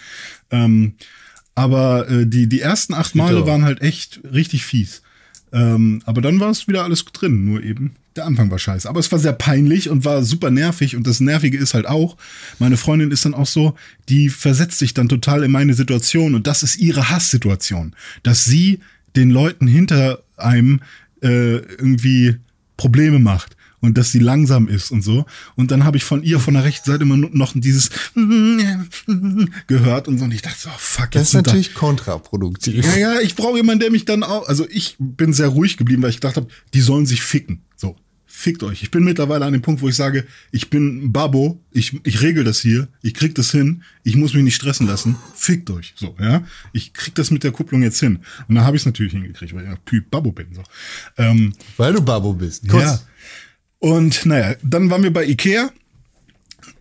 Ähm, 0.51 0.93
aber 1.55 2.07
äh, 2.09 2.27
die, 2.27 2.47
die 2.47 2.61
ersten 2.61 2.93
acht 2.93 3.15
Male 3.15 3.47
waren 3.47 3.65
halt 3.65 3.81
echt 3.81 4.21
richtig 4.31 4.65
fies. 4.65 5.01
Ähm, 5.51 6.01
aber 6.05 6.21
dann 6.21 6.39
war 6.39 6.51
es 6.51 6.67
wieder 6.67 6.83
alles 6.83 7.05
drin, 7.05 7.45
nur 7.45 7.63
eben 7.63 7.95
der 8.15 8.25
Anfang 8.25 8.51
war 8.51 8.59
scheiße. 8.59 8.87
Aber 8.87 8.99
es 8.99 9.11
war 9.11 9.19
sehr 9.19 9.33
peinlich 9.33 9.89
und 9.89 10.05
war 10.05 10.23
super 10.23 10.51
nervig. 10.51 10.95
Und 10.95 11.07
das 11.07 11.19
Nervige 11.19 11.57
ist 11.57 11.73
halt 11.73 11.87
auch, 11.87 12.17
meine 12.59 12.77
Freundin 12.77 13.11
ist 13.11 13.25
dann 13.25 13.33
auch 13.33 13.47
so, 13.47 13.75
die 14.09 14.29
versetzt 14.29 14.79
sich 14.79 14.93
dann 14.93 15.09
total 15.09 15.43
in 15.43 15.51
meine 15.51 15.73
Situation 15.73 16.35
und 16.35 16.45
das 16.45 16.61
ist 16.61 16.77
ihre 16.77 17.09
Hasssituation. 17.09 17.95
Dass 18.23 18.45
sie 18.45 18.79
den 19.15 19.29
Leuten 19.29 19.67
hinter 19.67 20.21
einem 20.37 20.81
äh, 21.21 21.57
irgendwie 21.57 22.37
Probleme 22.77 23.19
macht 23.19 23.55
und 23.81 23.97
dass 23.97 24.11
sie 24.11 24.19
langsam 24.19 24.67
ist 24.67 24.91
und 24.91 25.01
so. 25.01 25.25
Und 25.55 25.71
dann 25.71 25.83
habe 25.83 25.97
ich 25.97 26.03
von 26.03 26.23
ihr 26.23 26.39
von 26.39 26.53
der 26.53 26.63
rechten 26.63 26.89
Seite 26.89 27.03
immer 27.03 27.17
noch 27.17 27.53
dieses 27.55 27.89
gehört 29.67 30.07
und 30.07 30.17
so. 30.17 30.25
Und 30.25 30.33
ich 30.33 30.41
dachte 30.41 30.57
so, 30.59 30.69
oh, 30.69 30.77
fuck, 30.77 31.11
Das 31.11 31.23
ist 31.23 31.31
sind 31.31 31.47
da 31.47 31.51
natürlich 31.51 31.73
kontraproduktiv. 31.73 32.85
ja, 32.85 32.97
ja, 32.97 33.19
ich 33.21 33.35
brauche 33.35 33.57
jemanden, 33.57 33.81
der 33.81 33.91
mich 33.91 34.05
dann 34.05 34.23
auch. 34.23 34.47
Also 34.47 34.67
ich 34.69 34.95
bin 34.99 35.33
sehr 35.33 35.47
ruhig 35.47 35.77
geblieben, 35.77 36.01
weil 36.03 36.09
ich 36.09 36.17
gedacht 36.17 36.35
habe, 36.35 36.47
die 36.73 36.81
sollen 36.81 37.05
sich 37.05 37.21
ficken. 37.21 37.61
So. 37.75 37.95
fickt 38.25 38.63
euch. 38.63 38.83
Ich 38.83 38.91
bin 38.91 39.03
mittlerweile 39.03 39.45
an 39.45 39.53
dem 39.53 39.61
Punkt, 39.61 39.81
wo 39.81 39.89
ich 39.89 39.95
sage, 39.95 40.25
ich 40.51 40.69
bin 40.69 41.11
Babo, 41.11 41.61
ich, 41.71 41.99
ich 42.05 42.21
regel 42.21 42.43
das 42.45 42.59
hier, 42.61 42.87
ich 43.01 43.13
krieg 43.13 43.35
das 43.35 43.51
hin, 43.51 43.83
ich 44.03 44.15
muss 44.15 44.33
mich 44.33 44.43
nicht 44.43 44.55
stressen 44.55 44.87
lassen, 44.87 45.17
fickt 45.35 45.69
euch. 45.71 45.93
So, 45.97 46.15
ja. 46.19 46.43
Ich 46.71 46.93
krieg 46.93 47.15
das 47.15 47.31
mit 47.31 47.43
der 47.43 47.51
Kupplung 47.51 47.81
jetzt 47.83 47.99
hin. 47.99 48.19
Und 48.47 48.55
da 48.55 48.63
habe 48.63 48.77
ich 48.77 48.83
es 48.83 48.85
natürlich 48.85 49.11
hingekriegt, 49.13 49.53
weil 49.53 49.63
ich 49.63 49.69
ja 49.69 49.75
Typ 49.85 50.09
Babo 50.09 50.31
bin. 50.31 50.47
So. 50.53 50.63
Ähm, 51.17 51.53
Weil 51.77 51.93
du 51.93 52.01
Babo 52.01 52.33
bist. 52.33 52.63
ja. 52.65 52.99
Und 53.79 54.25
naja, 54.25 54.55
dann 54.61 54.89
waren 54.89 55.03
wir 55.03 55.13
bei 55.13 55.25
Ikea 55.25 55.71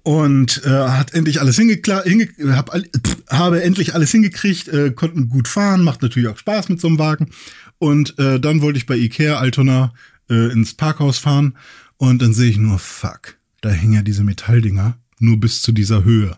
und 0.02 0.62
äh, 0.64 0.68
hat 0.68 1.14
endlich 1.14 1.40
alles 1.40 1.56
hingekla 1.56 2.02
hinge 2.02 2.28
hab, 2.56 2.70
pff, 2.70 3.16
habe 3.28 3.62
endlich 3.62 3.94
alles 3.94 4.10
hingekriegt, 4.10 4.68
äh, 4.68 4.90
konnten 4.90 5.28
gut 5.28 5.48
fahren, 5.48 5.82
macht 5.82 6.02
natürlich 6.02 6.28
auch 6.28 6.38
Spaß 6.38 6.68
mit 6.68 6.80
so 6.80 6.88
einem 6.88 6.98
Wagen. 6.98 7.30
Und 7.78 8.18
äh, 8.18 8.40
dann 8.40 8.60
wollte 8.60 8.78
ich 8.78 8.86
bei 8.86 8.96
Ikea 8.96 9.38
Altona 9.38 9.92
äh, 10.28 10.52
ins 10.52 10.74
Parkhaus 10.74 11.18
fahren 11.18 11.56
und 11.96 12.20
dann 12.20 12.32
sehe 12.32 12.50
ich 12.50 12.58
nur, 12.58 12.78
fuck, 12.78 13.36
da 13.60 13.70
hängen 13.70 13.92
ja 13.92 14.02
diese 14.02 14.24
Metalldinger 14.24 14.98
nur 15.20 15.38
bis 15.38 15.62
zu 15.62 15.72
dieser 15.72 16.04
Höhe. 16.04 16.36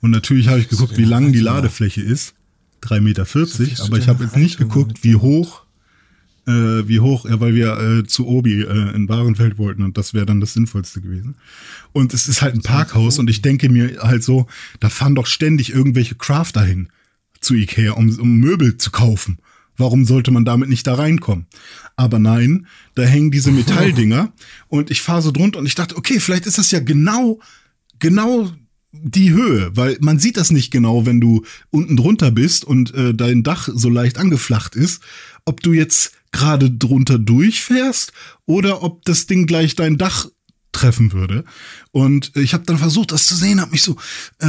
Und 0.00 0.10
natürlich 0.10 0.48
habe 0.48 0.60
ich 0.60 0.68
geguckt, 0.68 0.96
wie 0.98 1.04
lang 1.04 1.32
die 1.32 1.40
Ladefläche 1.40 2.02
ist. 2.02 2.34
3,40 2.82 3.00
Meter, 3.00 3.84
aber 3.84 3.96
ich 3.96 4.08
habe 4.08 4.24
jetzt 4.24 4.36
nicht 4.36 4.58
geguckt, 4.58 5.02
wie 5.02 5.16
hoch 5.16 5.63
äh, 6.46 6.86
wie 6.88 7.00
hoch, 7.00 7.24
ja, 7.26 7.40
weil 7.40 7.54
wir 7.54 7.78
äh, 7.78 8.06
zu 8.06 8.26
Obi 8.26 8.62
äh, 8.62 8.94
in 8.94 9.06
Bahrenfeld 9.06 9.58
wollten 9.58 9.82
und 9.82 9.96
das 9.96 10.14
wäre 10.14 10.26
dann 10.26 10.40
das 10.40 10.52
Sinnvollste 10.52 11.00
gewesen. 11.00 11.36
Und 11.92 12.14
es 12.14 12.28
ist 12.28 12.42
halt 12.42 12.54
ein 12.54 12.62
Parkhaus 12.62 13.18
und 13.18 13.30
ich 13.30 13.42
denke 13.42 13.68
mir 13.68 13.98
halt 14.02 14.22
so, 14.22 14.46
da 14.80 14.88
fahren 14.88 15.14
doch 15.14 15.26
ständig 15.26 15.72
irgendwelche 15.72 16.14
Crafter 16.14 16.62
hin 16.62 16.88
zu 17.40 17.54
Ikea, 17.54 17.92
um, 17.92 18.18
um 18.18 18.36
Möbel 18.36 18.76
zu 18.76 18.90
kaufen. 18.90 19.38
Warum 19.76 20.04
sollte 20.04 20.30
man 20.30 20.44
damit 20.44 20.68
nicht 20.68 20.86
da 20.86 20.94
reinkommen? 20.94 21.46
Aber 21.96 22.18
nein, 22.18 22.66
da 22.94 23.02
hängen 23.02 23.30
diese 23.30 23.50
Metalldinger 23.52 24.32
und 24.68 24.90
ich 24.90 25.02
fahre 25.02 25.22
so 25.22 25.30
drunter 25.30 25.58
und 25.58 25.66
ich 25.66 25.74
dachte, 25.74 25.96
okay, 25.96 26.20
vielleicht 26.20 26.46
ist 26.46 26.58
das 26.58 26.70
ja 26.70 26.80
genau, 26.80 27.40
genau 27.98 28.50
die 28.92 29.32
Höhe, 29.32 29.76
weil 29.76 29.96
man 30.00 30.20
sieht 30.20 30.36
das 30.36 30.50
nicht 30.50 30.70
genau, 30.70 31.04
wenn 31.04 31.20
du 31.20 31.44
unten 31.70 31.96
drunter 31.96 32.30
bist 32.30 32.64
und 32.64 32.94
äh, 32.94 33.12
dein 33.12 33.42
Dach 33.42 33.68
so 33.72 33.88
leicht 33.88 34.18
angeflacht 34.18 34.76
ist, 34.76 35.02
ob 35.44 35.62
du 35.62 35.72
jetzt 35.72 36.12
gerade 36.34 36.68
drunter 36.70 37.18
durchfährst 37.18 38.12
oder 38.44 38.82
ob 38.82 39.04
das 39.04 39.26
Ding 39.26 39.46
gleich 39.46 39.76
dein 39.76 39.96
Dach 39.98 40.26
treffen 40.72 41.12
würde. 41.12 41.44
Und 41.92 42.32
ich 42.34 42.52
habe 42.52 42.64
dann 42.64 42.76
versucht, 42.76 43.12
das 43.12 43.26
zu 43.26 43.36
sehen, 43.36 43.60
habe 43.60 43.70
mich 43.70 43.82
so 43.82 43.96
äh, 44.40 44.48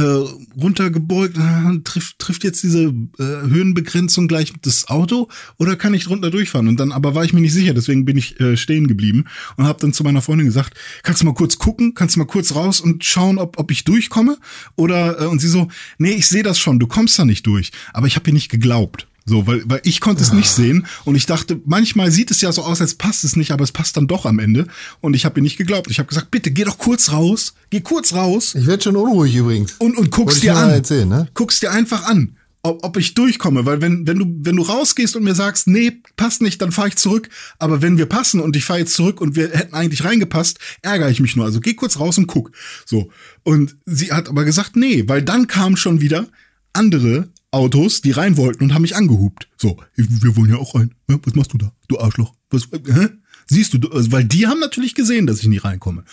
runtergebeugt, 0.60 1.38
äh, 1.38 1.78
trifft, 1.84 2.18
trifft 2.18 2.42
jetzt 2.42 2.64
diese 2.64 2.86
äh, 2.86 2.92
Höhenbegrenzung 3.18 4.26
gleich 4.26 4.52
das 4.62 4.88
Auto 4.88 5.28
oder 5.56 5.76
kann 5.76 5.94
ich 5.94 6.04
drunter 6.04 6.32
durchfahren? 6.32 6.66
Und 6.66 6.80
dann 6.80 6.90
aber 6.90 7.14
war 7.14 7.22
ich 7.22 7.32
mir 7.32 7.40
nicht 7.40 7.52
sicher, 7.52 7.72
deswegen 7.72 8.04
bin 8.04 8.16
ich 8.16 8.40
äh, 8.40 8.56
stehen 8.56 8.88
geblieben 8.88 9.26
und 9.56 9.66
habe 9.66 9.78
dann 9.80 9.92
zu 9.92 10.02
meiner 10.02 10.22
Freundin 10.22 10.48
gesagt, 10.48 10.76
kannst 11.04 11.22
du 11.22 11.26
mal 11.26 11.34
kurz 11.34 11.56
gucken, 11.58 11.94
kannst 11.94 12.16
du 12.16 12.18
mal 12.18 12.26
kurz 12.26 12.56
raus 12.56 12.80
und 12.80 13.04
schauen, 13.04 13.38
ob, 13.38 13.60
ob 13.60 13.70
ich 13.70 13.84
durchkomme? 13.84 14.38
Oder 14.74 15.20
äh, 15.20 15.26
und 15.26 15.40
sie 15.40 15.48
so, 15.48 15.68
nee, 15.98 16.14
ich 16.14 16.26
sehe 16.26 16.42
das 16.42 16.58
schon, 16.58 16.80
du 16.80 16.88
kommst 16.88 17.16
da 17.20 17.24
nicht 17.24 17.46
durch. 17.46 17.70
Aber 17.92 18.08
ich 18.08 18.16
habe 18.16 18.28
ihr 18.28 18.34
nicht 18.34 18.50
geglaubt. 18.50 19.06
So, 19.28 19.46
weil, 19.46 19.62
weil 19.66 19.80
ich 19.82 20.00
konnte 20.00 20.22
es 20.22 20.32
nicht 20.32 20.48
sehen 20.48 20.86
und 21.04 21.16
ich 21.16 21.26
dachte, 21.26 21.60
manchmal 21.66 22.12
sieht 22.12 22.30
es 22.30 22.40
ja 22.40 22.52
so 22.52 22.62
aus, 22.62 22.80
als 22.80 22.94
passt 22.94 23.24
es 23.24 23.34
nicht, 23.34 23.50
aber 23.50 23.64
es 23.64 23.72
passt 23.72 23.96
dann 23.96 24.06
doch 24.06 24.24
am 24.24 24.38
Ende. 24.38 24.68
Und 25.00 25.14
ich 25.14 25.24
habe 25.24 25.40
ihr 25.40 25.42
nicht 25.42 25.56
geglaubt. 25.56 25.90
Ich 25.90 25.98
habe 25.98 26.08
gesagt, 26.08 26.30
bitte 26.30 26.52
geh 26.52 26.62
doch 26.62 26.78
kurz 26.78 27.10
raus, 27.10 27.54
geh 27.70 27.80
kurz 27.80 28.12
raus 28.12 28.54
Ich 28.54 28.66
werde 28.66 28.84
schon 28.84 28.94
unruhig 28.96 29.34
übrigens. 29.34 29.72
und, 29.78 29.98
und 29.98 30.16
ich 30.32 30.40
dir 30.40 30.56
an. 30.56 30.70
erzählen, 30.70 31.08
ne? 31.08 31.28
Guckst 31.34 31.60
dir 31.60 31.72
einfach 31.72 32.04
an, 32.04 32.36
ob, 32.62 32.84
ob 32.84 32.96
ich 32.96 33.14
durchkomme. 33.14 33.66
Weil 33.66 33.80
wenn, 33.80 34.06
wenn, 34.06 34.18
du, 34.18 34.26
wenn 34.42 34.56
du 34.56 34.62
rausgehst 34.62 35.16
und 35.16 35.24
mir 35.24 35.34
sagst, 35.34 35.66
nee, 35.66 35.92
passt 36.16 36.40
nicht, 36.40 36.62
dann 36.62 36.70
fahre 36.70 36.88
ich 36.88 36.96
zurück. 36.96 37.28
Aber 37.58 37.82
wenn 37.82 37.98
wir 37.98 38.06
passen 38.06 38.40
und 38.40 38.54
ich 38.54 38.64
fahre 38.64 38.80
jetzt 38.80 38.94
zurück 38.94 39.20
und 39.20 39.34
wir 39.34 39.50
hätten 39.50 39.74
eigentlich 39.74 40.04
reingepasst, 40.04 40.58
ärgere 40.82 41.10
ich 41.10 41.20
mich 41.20 41.34
nur. 41.36 41.46
Also 41.46 41.60
geh 41.60 41.74
kurz 41.74 41.98
raus 41.98 42.16
und 42.18 42.26
guck. 42.28 42.52
So. 42.84 43.10
Und 43.42 43.76
sie 43.86 44.12
hat 44.12 44.28
aber 44.28 44.44
gesagt, 44.44 44.76
nee, 44.76 45.04
weil 45.08 45.22
dann 45.22 45.46
kamen 45.48 45.76
schon 45.76 46.00
wieder 46.00 46.28
andere 46.72 47.28
Autos, 47.56 48.00
die 48.02 48.12
rein 48.12 48.36
wollten 48.36 48.64
und 48.64 48.74
haben 48.74 48.82
mich 48.82 48.96
angehupt. 48.96 49.48
So, 49.56 49.78
wir 49.96 50.36
wollen 50.36 50.50
ja 50.50 50.56
auch 50.56 50.74
rein. 50.74 50.94
Was 51.06 51.34
machst 51.34 51.52
du 51.52 51.58
da? 51.58 51.72
Du 51.88 51.98
Arschloch. 51.98 52.34
Was, 52.50 52.68
hä? 52.72 53.08
Siehst 53.48 53.74
du, 53.74 53.88
also, 53.90 54.12
weil 54.12 54.24
die 54.24 54.46
haben 54.46 54.60
natürlich 54.60 54.94
gesehen, 54.94 55.26
dass 55.26 55.40
ich 55.40 55.48
nicht 55.48 55.64
reinkomme. 55.64 56.04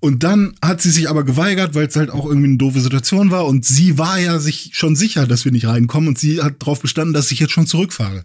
Und 0.00 0.22
dann 0.22 0.54
hat 0.62 0.82
sie 0.82 0.90
sich 0.90 1.08
aber 1.08 1.24
geweigert, 1.24 1.74
weil 1.74 1.86
es 1.86 1.96
halt 1.96 2.10
auch 2.10 2.26
irgendwie 2.26 2.48
eine 2.48 2.58
doofe 2.58 2.80
Situation 2.80 3.30
war. 3.30 3.46
Und 3.46 3.64
sie 3.64 3.98
war 3.98 4.18
ja 4.20 4.38
sich 4.38 4.70
schon 4.74 4.94
sicher, 4.94 5.26
dass 5.26 5.44
wir 5.44 5.52
nicht 5.52 5.66
reinkommen. 5.66 6.08
Und 6.08 6.18
sie 6.18 6.42
hat 6.42 6.56
darauf 6.60 6.80
bestanden, 6.80 7.14
dass 7.14 7.30
ich 7.30 7.40
jetzt 7.40 7.52
schon 7.52 7.66
zurückfahre. 7.66 8.22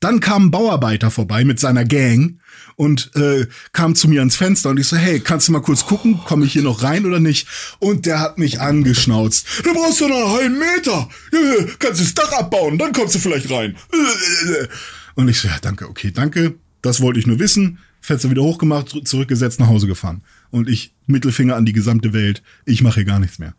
Dann 0.00 0.20
kam 0.20 0.46
ein 0.46 0.50
Bauarbeiter 0.52 1.10
vorbei 1.10 1.44
mit 1.44 1.58
seiner 1.58 1.84
Gang 1.84 2.38
und 2.76 3.10
äh, 3.16 3.46
kam 3.72 3.96
zu 3.96 4.08
mir 4.08 4.20
ans 4.20 4.36
Fenster 4.36 4.70
und 4.70 4.78
ich 4.78 4.86
so, 4.86 4.96
hey, 4.96 5.18
kannst 5.18 5.48
du 5.48 5.52
mal 5.52 5.60
kurz 5.62 5.86
gucken, 5.86 6.20
komme 6.24 6.44
ich 6.46 6.52
hier 6.52 6.62
noch 6.62 6.82
rein 6.84 7.04
oder 7.04 7.18
nicht? 7.18 7.48
Und 7.80 8.06
der 8.06 8.20
hat 8.20 8.38
mich 8.38 8.60
angeschnauzt. 8.60 9.46
Du 9.64 9.74
brauchst 9.74 10.00
doch 10.00 10.08
noch 10.08 10.16
einen 10.24 10.32
halben 10.32 10.58
Meter. 10.58 11.08
Kannst 11.80 12.00
du 12.00 12.04
das 12.04 12.14
Dach 12.14 12.32
abbauen, 12.32 12.78
dann 12.78 12.92
kommst 12.92 13.16
du 13.16 13.18
vielleicht 13.18 13.50
rein. 13.50 13.76
Und 15.14 15.28
ich 15.28 15.40
so, 15.40 15.48
ja, 15.48 15.56
danke, 15.60 15.88
okay, 15.88 16.12
danke. 16.12 16.54
Das 16.82 17.00
wollte 17.00 17.18
ich 17.18 17.26
nur 17.26 17.38
wissen. 17.40 17.78
Fenster 18.00 18.30
wieder 18.30 18.42
hochgemacht, 18.42 18.88
zurück- 18.90 19.08
zurückgesetzt, 19.08 19.58
nach 19.58 19.66
Hause 19.66 19.88
gefahren. 19.88 20.22
Und 20.50 20.68
ich, 20.68 20.94
Mittelfinger 21.06 21.56
an 21.56 21.66
die 21.66 21.72
gesamte 21.72 22.12
Welt, 22.12 22.42
ich 22.64 22.82
mache 22.82 22.96
hier 22.96 23.04
gar 23.04 23.18
nichts 23.18 23.40
mehr. 23.40 23.54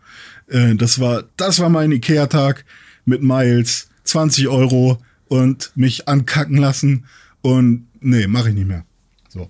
Äh, 0.48 0.76
das 0.76 1.00
war, 1.00 1.24
das 1.36 1.60
war 1.60 1.70
mein 1.70 1.92
Ikea-Tag 1.92 2.64
mit 3.04 3.22
Miles, 3.22 3.90
20 4.06 4.48
Euro 4.48 5.02
und 5.30 5.72
mich 5.76 6.10
ankacken 6.10 6.58
lassen. 6.58 7.06
Und 7.42 7.88
nee, 8.02 8.28
mache 8.28 8.50
ich 8.50 8.56
nicht 8.56 8.68
mehr. 8.68 8.84
So. 9.30 9.50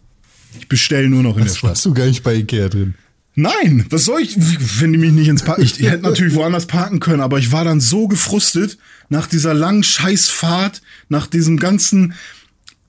Ich 0.60 0.70
bestelle 0.70 1.10
nur 1.10 1.24
noch 1.24 1.32
in 1.38 1.38
der 1.40 1.46
Das 1.46 1.58
Stadt. 1.58 1.72
warst 1.72 1.86
du 1.86 1.94
gar 1.94 2.06
nicht 2.06 2.22
bei 2.22 2.36
Ikea 2.36 2.70
drin. 2.70 2.94
Nein, 3.36 3.86
was 3.90 4.06
soll 4.06 4.22
ich, 4.22 4.36
wenn 4.82 4.92
die 4.92 5.00
mich 5.00 5.14
nicht 5.14 5.30
ins 5.30 5.44
Park, 5.44 5.60
ich, 5.60 5.80
ich 5.80 5.90
hätte 5.90 6.04
natürlich 6.04 6.36
woanders 6.36 6.66
parken 6.66 7.00
können, 7.00 7.22
aber 7.22 7.40
ich 7.40 7.54
war 7.54 7.64
dann 7.64 7.80
so 7.80 8.08
gefrustet 8.10 8.78
nach 9.08 9.28
dieser 9.28 9.54
langen 9.54 9.84
Scheißfahrt, 9.84 10.82
nach 11.08 11.26
diesem 11.26 11.58
ganzen, 11.58 12.16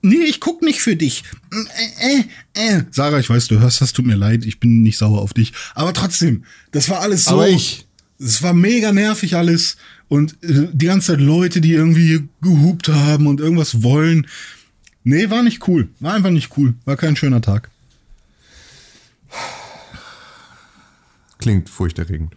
nee, 0.01 0.23
ich 0.25 0.41
guck 0.41 0.61
nicht 0.61 0.81
für 0.81 0.97
dich. 0.97 1.23
Äh, 1.53 2.19
äh, 2.19 2.75
äh. 2.77 2.83
Sarah, 2.91 3.19
ich 3.19 3.29
weiß, 3.29 3.47
du 3.47 3.59
hörst 3.61 3.79
das, 3.79 3.93
tut 3.93 4.05
mir 4.05 4.15
leid, 4.15 4.43
ich 4.43 4.59
bin 4.59 4.81
nicht 4.83 4.97
sauer 4.97 5.21
auf 5.21 5.33
dich, 5.33 5.53
aber 5.73 5.93
trotzdem, 5.93 6.43
das 6.71 6.89
war 6.89 6.99
alles 6.99 7.25
so. 7.25 7.35
Aber 7.35 7.47
ich. 7.47 7.87
Es 8.19 8.43
war 8.43 8.53
mega 8.53 8.91
nervig 8.91 9.35
alles 9.35 9.77
und 10.11 10.35
äh, 10.43 10.67
die 10.73 10.87
ganze 10.87 11.13
Zeit 11.13 11.21
Leute, 11.21 11.61
die 11.61 11.71
irgendwie 11.71 12.27
gehupt 12.41 12.89
haben 12.89 13.27
und 13.27 13.39
irgendwas 13.39 13.81
wollen. 13.81 14.27
Nee, 15.05 15.29
war 15.29 15.41
nicht 15.41 15.65
cool. 15.69 15.87
War 16.01 16.13
einfach 16.15 16.31
nicht 16.31 16.57
cool. 16.57 16.73
War 16.83 16.97
kein 16.97 17.15
schöner 17.15 17.39
Tag. 17.41 17.69
Klingt 21.37 21.69
furchterregend. 21.69 22.35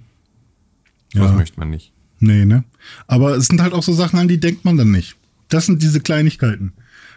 Ja. 1.14 1.24
Das 1.24 1.32
möchte 1.32 1.58
man 1.58 1.70
nicht. 1.70 1.90
Nee, 2.20 2.44
ne? 2.44 2.62
Aber 3.08 3.34
es 3.36 3.46
sind 3.46 3.60
halt 3.60 3.72
auch 3.72 3.82
so 3.82 3.92
Sachen, 3.92 4.20
an 4.20 4.28
die 4.28 4.38
denkt 4.38 4.64
man 4.64 4.76
dann 4.76 4.92
nicht. 4.92 5.16
Das 5.48 5.66
sind 5.66 5.82
diese 5.82 6.00
Kleinigkeiten. 6.00 6.74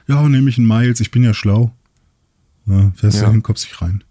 Ja, 0.08 0.28
nehme 0.28 0.50
ich 0.50 0.58
einen 0.58 0.68
Miles, 0.68 1.00
ich 1.02 1.12
bin 1.12 1.22
ja 1.24 1.36
schlau. 1.36 1.72
Ja, 2.66 2.92
fährst 2.96 3.20
Ja. 3.20 3.28
du 3.28 3.32
hin, 3.32 3.44
kommst 3.44 3.64
dich 3.66 3.80
rein. 3.80 4.04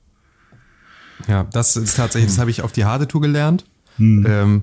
Ja, 1.27 1.43
das 1.43 1.75
ist 1.77 1.97
tatsächlich, 1.97 2.31
das 2.31 2.39
habe 2.39 2.53
ich 2.53 2.63
auf 2.63 2.71
die 2.71 2.85
harte 2.85 3.09
Tour 3.09 3.21
gelernt. 3.21 3.65
Hm. 3.97 4.25
Ähm, 4.29 4.63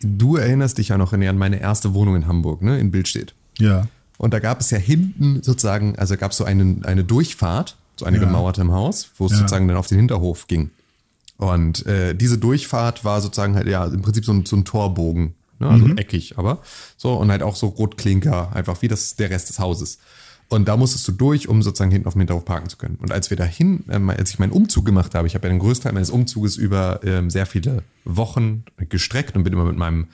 du 0.00 0.36
erinnerst 0.36 0.78
dich 0.78 0.88
ja 0.88 0.98
noch 0.98 1.12
René, 1.12 1.28
an 1.28 1.38
meine 1.38 1.60
erste 1.60 1.94
Wohnung 1.94 2.16
in 2.16 2.26
Hamburg, 2.26 2.62
ne, 2.62 2.78
in 2.78 2.90
Bildstedt. 2.90 3.34
Ja. 3.58 3.86
Und 4.18 4.34
da 4.34 4.38
gab 4.38 4.60
es 4.60 4.70
ja 4.70 4.78
hinten 4.78 5.42
sozusagen, 5.42 5.96
also 5.96 6.16
gab 6.16 6.32
es 6.32 6.36
so 6.36 6.44
eine, 6.44 6.76
eine 6.84 7.04
Durchfahrt, 7.04 7.76
so 7.96 8.04
eine 8.04 8.18
Ja. 8.18 8.24
gemauerte 8.24 8.60
im 8.60 8.72
Haus, 8.72 9.10
wo 9.16 9.26
es 9.26 9.32
Ja. 9.32 9.38
sozusagen 9.38 9.68
dann 9.68 9.76
auf 9.76 9.86
den 9.86 9.98
Hinterhof 9.98 10.46
ging. 10.46 10.70
Und 11.38 11.86
äh, 11.86 12.14
diese 12.14 12.36
Durchfahrt 12.38 13.04
war 13.04 13.20
sozusagen 13.22 13.54
halt 13.54 13.66
ja 13.66 13.84
im 13.86 14.02
Prinzip 14.02 14.24
so 14.26 14.32
ein, 14.32 14.44
so 14.44 14.56
ein 14.56 14.64
Torbogen, 14.66 15.34
ne? 15.58 15.68
also 15.68 15.86
Mhm. 15.86 15.96
eckig, 15.96 16.36
aber 16.38 16.58
so 16.98 17.14
und 17.14 17.30
halt 17.30 17.42
auch 17.42 17.56
so 17.56 17.68
Rotklinker, 17.68 18.54
einfach 18.54 18.82
wie 18.82 18.88
das 18.88 19.16
der 19.16 19.30
Rest 19.30 19.48
des 19.48 19.58
Hauses. 19.58 19.98
Und 20.50 20.66
da 20.66 20.76
musstest 20.76 21.06
du 21.06 21.12
durch, 21.12 21.48
um 21.48 21.62
sozusagen 21.62 21.92
hinten 21.92 22.08
auf 22.08 22.14
dem 22.14 22.20
Hinterhof 22.20 22.44
parken 22.44 22.68
zu 22.68 22.76
können. 22.76 22.98
Und 23.00 23.12
als 23.12 23.30
wir 23.30 23.36
dahin, 23.36 23.84
ähm, 23.88 24.10
als 24.10 24.30
ich 24.30 24.40
meinen 24.40 24.50
Umzug 24.50 24.84
gemacht 24.84 25.14
habe, 25.14 25.28
ich 25.28 25.36
habe 25.36 25.46
ja 25.46 25.54
den 25.54 25.60
größten 25.60 25.84
Teil 25.84 25.92
meines 25.92 26.10
Umzuges 26.10 26.56
über 26.56 27.00
ähm, 27.04 27.30
sehr 27.30 27.46
viele 27.46 27.84
Wochen 28.04 28.64
gestreckt 28.88 29.36
und 29.36 29.44
bin 29.44 29.52
immer 29.52 29.64
mit 29.64 29.76
meinem 29.76 30.08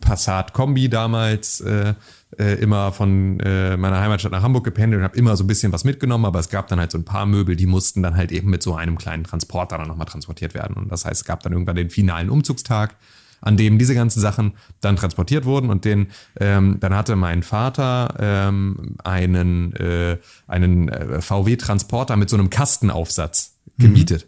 Passat 0.00 0.52
Kombi 0.52 0.88
damals 0.88 1.62
äh, 1.62 1.94
äh, 2.38 2.54
immer 2.60 2.92
von 2.92 3.40
äh, 3.40 3.76
meiner 3.76 3.98
Heimatstadt 4.00 4.32
nach 4.32 4.42
Hamburg 4.42 4.64
gependelt 4.64 5.00
und 5.00 5.04
habe 5.04 5.16
immer 5.16 5.36
so 5.36 5.44
ein 5.44 5.46
bisschen 5.46 5.72
was 5.72 5.84
mitgenommen, 5.84 6.24
aber 6.24 6.38
es 6.38 6.50
gab 6.50 6.68
dann 6.68 6.78
halt 6.78 6.90
so 6.90 6.98
ein 6.98 7.04
paar 7.04 7.26
Möbel, 7.26 7.56
die 7.56 7.66
mussten 7.66 8.02
dann 8.02 8.16
halt 8.16 8.30
eben 8.30 8.50
mit 8.50 8.62
so 8.62 8.74
einem 8.74 8.98
kleinen 8.98 9.24
Transporter 9.24 9.78
dann 9.78 9.88
nochmal 9.88 10.06
transportiert 10.06 10.54
werden. 10.54 10.76
Und 10.76 10.92
das 10.92 11.04
heißt, 11.04 11.22
es 11.22 11.24
gab 11.24 11.42
dann 11.42 11.52
irgendwann 11.52 11.76
den 11.76 11.90
finalen 11.90 12.30
Umzugstag, 12.30 12.94
an 13.42 13.58
dem 13.58 13.78
diese 13.78 13.94
ganzen 13.94 14.20
Sachen 14.20 14.54
dann 14.80 14.96
transportiert 14.96 15.44
wurden 15.44 15.68
und 15.68 15.84
den 15.84 16.06
ähm, 16.40 16.78
dann 16.80 16.94
hatte 16.94 17.14
mein 17.16 17.42
Vater 17.42 18.14
ähm, 18.18 18.96
einen 19.04 19.74
äh, 19.74 20.16
einen 20.46 20.88
äh, 20.88 21.20
VW 21.20 21.56
Transporter 21.56 22.16
mit 22.16 22.30
so 22.30 22.36
einem 22.36 22.48
Kastenaufsatz 22.48 23.58
gemietet 23.78 24.26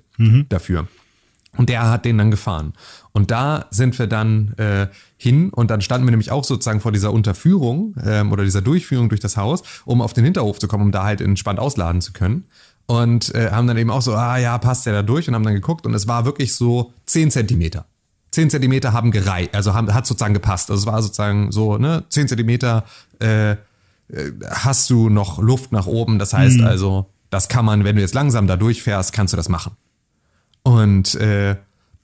dafür. 0.51 0.87
Und 1.57 1.69
der 1.69 1.89
hat 1.89 2.05
den 2.05 2.19
dann 2.19 2.33
gefahren. 2.33 2.73
Und 3.13 3.31
da 3.31 3.67
sind 3.71 3.97
wir 3.99 4.09
dann 4.09 4.55
äh, 4.59 4.89
hin 5.17 5.51
und 5.51 5.71
dann 5.71 5.81
standen 5.81 6.05
wir 6.05 6.11
nämlich 6.11 6.33
auch 6.33 6.43
sozusagen 6.43 6.81
vor 6.81 6.91
dieser 6.91 7.13
Unterführung 7.13 7.95
ähm, 8.05 8.33
oder 8.33 8.43
dieser 8.43 8.61
Durchführung 8.61 9.09
durch 9.09 9.21
das 9.21 9.37
Haus, 9.37 9.63
um 9.85 10.03
auf 10.03 10.13
den 10.13 10.25
Hinterhof 10.25 10.59
zu 10.59 10.67
kommen, 10.67 10.83
um 10.85 10.91
da 10.93 11.05
halt 11.05 11.21
entspannt 11.21 11.61
ausladen 11.61 12.01
zu 12.01 12.13
können. 12.13 12.45
und 12.87 13.35
äh, 13.35 13.51
haben 13.51 13.67
dann 13.67 13.79
eben 13.79 13.91
auch 13.91 14.03
so, 14.03 14.15
ah 14.15 14.37
ja, 14.37 14.59
passt 14.59 14.87
der 14.87 14.93
da 14.93 15.03
durch 15.03 15.29
und 15.29 15.35
haben 15.35 15.45
dann 15.45 15.55
geguckt 15.55 15.87
und 15.87 15.95
es 15.95 16.07
war 16.07 16.25
wirklich 16.25 16.55
so 16.55 16.93
10 17.07 17.31
Zentimeter. 17.31 17.87
10 18.35 18.51
Zentimeter 18.51 18.93
haben 18.93 19.11
gereiht, 19.11 19.55
also 19.55 19.75
haben, 19.75 19.93
hat 19.93 20.07
sozusagen 20.07 20.35
gepasst. 20.35 20.71
Also 20.71 20.83
es 20.83 20.87
war 20.87 21.03
sozusagen 21.03 21.53
so, 21.53 21.79
ne, 21.79 22.05
10 22.09 22.29
Zentimeter 22.29 22.85
äh, 23.21 23.53
äh, 23.53 23.57
hast 24.51 24.91
du 24.91 25.09
noch 25.09 25.39
Luft 25.39 25.73
nach 25.73 25.87
oben. 25.87 26.19
Das 26.19 26.35
heißt 26.35 26.61
also, 26.61 27.11
das 27.31 27.49
kann 27.49 27.65
man, 27.65 27.85
wenn 27.85 27.97
du 27.97 28.03
jetzt 28.03 28.15
langsam 28.15 28.47
da 28.47 28.57
durchfährst, 28.57 29.13
kannst 29.13 29.33
du 29.33 29.37
das 29.37 29.49
machen. 29.49 29.73
Und 30.63 31.15
äh, 31.17 31.57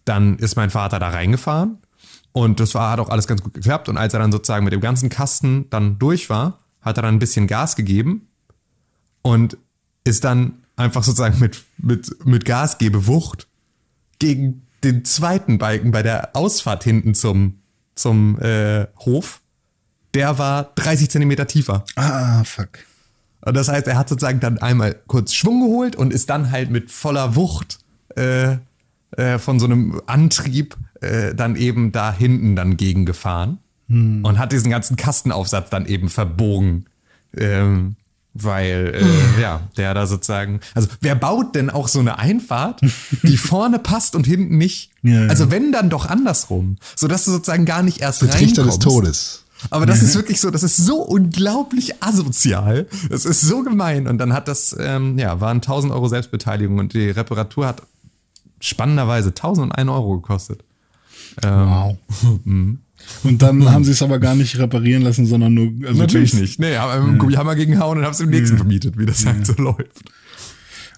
dann 0.05 0.39
ist 0.39 0.57
mein 0.57 0.71
Vater 0.71 0.99
da 0.99 1.09
reingefahren 1.09 1.79
und 2.33 2.61
das 2.61 2.75
war, 2.75 2.93
hat 2.93 3.01
auch 3.01 3.09
alles 3.09 3.27
ganz 3.27 3.43
gut 3.43 3.55
geklappt. 3.55 3.89
Und 3.89 3.97
als 3.97 4.15
er 4.15 4.21
dann 4.21 4.33
sozusagen 4.33 4.65
mit 4.65 4.73
dem 4.73 4.81
ganzen 4.81 5.09
Kasten 5.09 5.67
dann 5.71 5.99
durch 5.99 6.31
war, 6.31 6.61
hat 6.81 6.99
er 6.99 7.03
dann 7.03 7.17
ein 7.17 7.19
bisschen 7.19 7.47
Gas 7.47 7.77
gegeben 7.77 8.29
und 9.23 9.57
ist 10.05 10.25
dann 10.25 10.55
einfach 10.77 11.03
sozusagen 11.03 11.39
mit, 11.39 11.63
mit, 11.79 12.25
mit 12.25 12.45
Gasgebewucht 12.45 13.47
gegen 14.19 14.67
den 14.85 15.05
zweiten 15.05 15.59
Balken 15.59 15.91
bei 15.91 16.03
der 16.03 16.35
Ausfahrt 16.35 16.85
hinten 16.85 17.15
zum, 17.15 17.61
zum 17.95 18.41
äh, 18.41 18.87
Hof. 18.99 19.41
Der 20.15 20.39
war 20.39 20.73
30 20.75 21.11
Zentimeter 21.11 21.47
tiefer. 21.47 21.85
Ah, 21.97 22.43
fuck. 22.45 22.71
Und 23.43 23.57
das 23.57 23.69
heißt, 23.69 23.87
er 23.87 23.97
hat 23.97 24.09
sozusagen 24.09 24.41
dann 24.41 24.59
einmal 24.59 24.97
kurz 25.07 25.33
Schwung 25.33 25.61
geholt 25.61 25.97
und 25.97 26.13
ist 26.13 26.29
dann 26.31 26.51
halt 26.51 26.71
mit 26.71 26.91
voller 26.91 27.37
Wucht 27.37 27.79
äh, 28.17 28.57
äh, 29.17 29.39
von 29.39 29.59
so 29.59 29.67
einem 29.67 30.01
Antrieb 30.07 30.77
äh, 31.01 31.35
dann 31.35 31.57
eben 31.57 31.93
da 31.93 32.13
hinten 32.13 32.57
dann 32.57 32.77
gegen 32.77 33.07
gefahren 33.07 33.59
und 34.23 34.39
hat 34.39 34.53
diesen 34.53 34.71
ganzen 34.71 34.97
Kastenaufsatz 34.97 35.69
dann 35.71 35.85
eben 35.87 36.09
verbogen. 36.09 36.85
Ähm, 37.37 37.97
weil, 38.35 38.95
äh, 38.95 39.41
ja, 39.41 39.63
der 39.77 39.93
da 39.95 40.07
sozusagen, 40.07 40.61
also 40.75 40.89
wer 41.01 41.15
baut 41.15 41.55
denn 41.55 41.69
auch 41.71 41.89
so 41.89 41.99
eine 41.99 42.19
Einfahrt, 42.19 42.81
die 43.23 43.37
vorne 43.39 43.79
passt 43.79 44.15
und 44.15 44.27
hinten 44.27 44.57
nicht? 44.59 44.91
Ja, 45.03 45.23
ja. 45.23 45.29
Also 45.29 45.51
wenn 45.51 45.73
dann 45.73 45.91
doch 45.91 46.07
andersrum, 46.07 46.77
sodass 46.97 47.25
du 47.25 47.33
sozusagen 47.33 47.65
gar 47.65 47.83
nicht 47.83 48.01
erst 48.01 48.23
Der 48.23 48.31
Trichter 48.31 48.65
des. 48.65 48.79
Todes. 48.79 49.45
Aber 49.69 49.85
das 49.85 50.01
ist 50.01 50.15
wirklich 50.15 50.41
so, 50.41 50.51
das 50.51 50.63
ist 50.63 50.79
so 50.79 51.03
unglaublich 51.03 52.03
asozial. 52.03 52.87
Das 53.11 53.27
ist 53.27 53.43
so 53.43 53.63
gemein. 53.63 54.07
Und 54.07 54.17
dann 54.17 54.33
hat 54.33 54.49
das, 54.49 54.75
ähm, 54.79 55.19
ja, 55.19 55.41
waren 55.43 55.59
1000 55.59 55.93
Euro 55.93 56.09
Selbstbeteiligung 56.09 56.79
und 56.79 56.95
die 56.95 57.11
Reparatur 57.11 57.67
hat 57.67 57.83
spannenderweise 58.61 59.29
1001 59.31 59.91
Euro 59.91 60.15
gekostet. 60.21 60.65
Ähm, 61.43 61.69
Wow. 61.69 61.97
Und 63.23 63.43
dann 63.43 63.71
haben 63.71 63.85
sie 63.85 63.91
es 63.93 64.03
aber 64.03 64.19
gar 64.19 64.35
nicht 64.35 64.59
reparieren 64.59 65.03
lassen, 65.03 65.27
sondern 65.27 65.53
nur. 65.55 65.73
Also 65.87 66.01
Natürlich 66.01 66.35
nicht. 66.35 66.59
Nee, 66.59 66.77
haben 66.77 67.09
einen 67.09 67.19
Gummihammer 67.19 67.55
gegenhauen 67.55 67.99
und 67.99 68.05
haben 68.05 68.13
es 68.13 68.21
im 68.21 68.31
nächsten 68.31 68.57
vermietet, 68.57 68.99
wie 68.99 69.07
das 69.07 69.27
halt 69.27 69.47
so 69.47 69.53
läuft. 69.55 70.03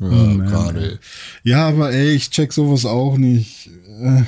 Ja, 0.00 0.06
Oh, 0.08 0.36
gerade. 0.38 0.98
Ja, 1.44 1.68
aber 1.68 1.92
ey, 1.92 2.10
ich 2.12 2.30
check 2.30 2.52
sowas 2.52 2.84
auch 2.84 3.16
nicht. 3.16 3.70
Äh, 4.00 4.22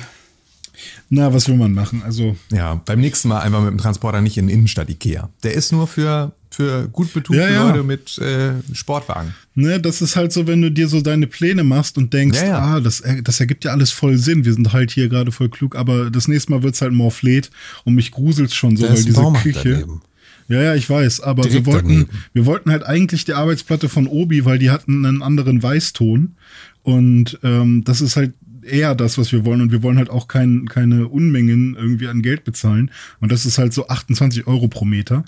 Na, 1.09 1.33
was 1.33 1.47
will 1.47 1.55
man 1.57 1.73
machen? 1.73 2.01
Also, 2.03 2.35
Ja, 2.51 2.75
beim 2.85 2.99
nächsten 3.01 3.27
Mal 3.29 3.41
einfach 3.41 3.61
mit 3.61 3.71
dem 3.71 3.77
Transporter 3.77 4.21
nicht 4.21 4.37
in 4.37 4.47
Innenstadt 4.49 4.89
Ikea. 4.89 5.29
Der 5.43 5.53
ist 5.53 5.71
nur 5.71 5.87
für, 5.87 6.33
für 6.55 6.87
gut 6.87 7.13
betuchte 7.13 7.41
Ja, 7.41 7.49
ja. 7.49 7.67
Leute 7.69 7.83
mit 7.83 8.17
äh, 8.17 8.51
Sportwagen. 8.73 9.33
ne, 9.55 9.79
das 9.79 10.01
ist 10.01 10.15
halt 10.15 10.31
so, 10.31 10.47
wenn 10.47 10.61
du 10.61 10.71
dir 10.71 10.87
so 10.87 11.01
deine 11.01 11.27
Pläne 11.27 11.63
machst 11.63 11.97
und 11.97 12.13
denkst, 12.13 12.39
Ja, 12.39 12.47
ja. 12.47 12.59
ah, 12.59 12.79
das, 12.79 13.01
er- 13.01 13.21
das 13.21 13.39
ergibt 13.39 13.63
ja 13.65 13.71
alles 13.71 13.91
voll 13.91 14.17
Sinn. 14.17 14.45
Wir 14.45 14.53
sind 14.53 14.73
halt 14.73 14.91
hier 14.91 15.09
gerade 15.09 15.31
voll 15.31 15.49
klug, 15.49 15.75
aber 15.75 16.09
das 16.09 16.27
nächste 16.27 16.51
Mal 16.51 16.63
wird's 16.63 16.81
halt 16.81 16.93
Morphlet 16.93 17.51
und 17.83 17.95
mich 17.95 18.11
gruselt's 18.11 18.55
schon 18.55 18.77
so, 18.77 18.87
weil 18.87 18.95
diese 18.95 19.13
Baumarkt 19.13 19.43
Küche. 19.43 19.69
daneben. 19.73 20.01
Ja, 20.47 20.61
ja, 20.61 20.75
ich 20.75 20.87
weiß, 20.89 21.21
aber 21.21 21.43
wir 21.51 21.65
wollten, 21.65 21.87
daneben. 21.87 22.09
wir 22.33 22.45
wollten 22.45 22.69
halt 22.69 22.83
eigentlich 22.85 23.25
die 23.25 23.33
Arbeitsplatte 23.33 23.89
von 23.89 24.05
Obi, 24.07 24.45
weil 24.45 24.59
die 24.59 24.69
hatten 24.69 25.03
einen 25.05 25.23
anderen 25.23 25.61
Weißton. 25.63 26.35
Und 26.83 27.39
ähm, 27.43 27.83
das 27.83 27.99
ist 28.01 28.15
halt 28.15 28.33
eher 28.61 28.93
das, 28.93 29.17
was 29.17 29.31
wir 29.31 29.43
wollen. 29.43 29.61
Und 29.61 29.71
wir 29.71 29.81
wollen 29.81 29.97
halt 29.97 30.11
auch 30.11 30.27
kein, 30.27 30.67
keine 30.69 31.07
Unmengen 31.07 31.75
irgendwie 31.75 32.07
an 32.07 32.21
Geld 32.21 32.43
bezahlen. 32.43 32.91
Und 33.21 33.31
das 33.31 33.45
ist 33.47 33.57
halt 33.57 33.73
so 33.73 33.87
28 33.87 34.45
Euro 34.45 34.67
pro 34.67 34.85
Meter. 34.85 35.25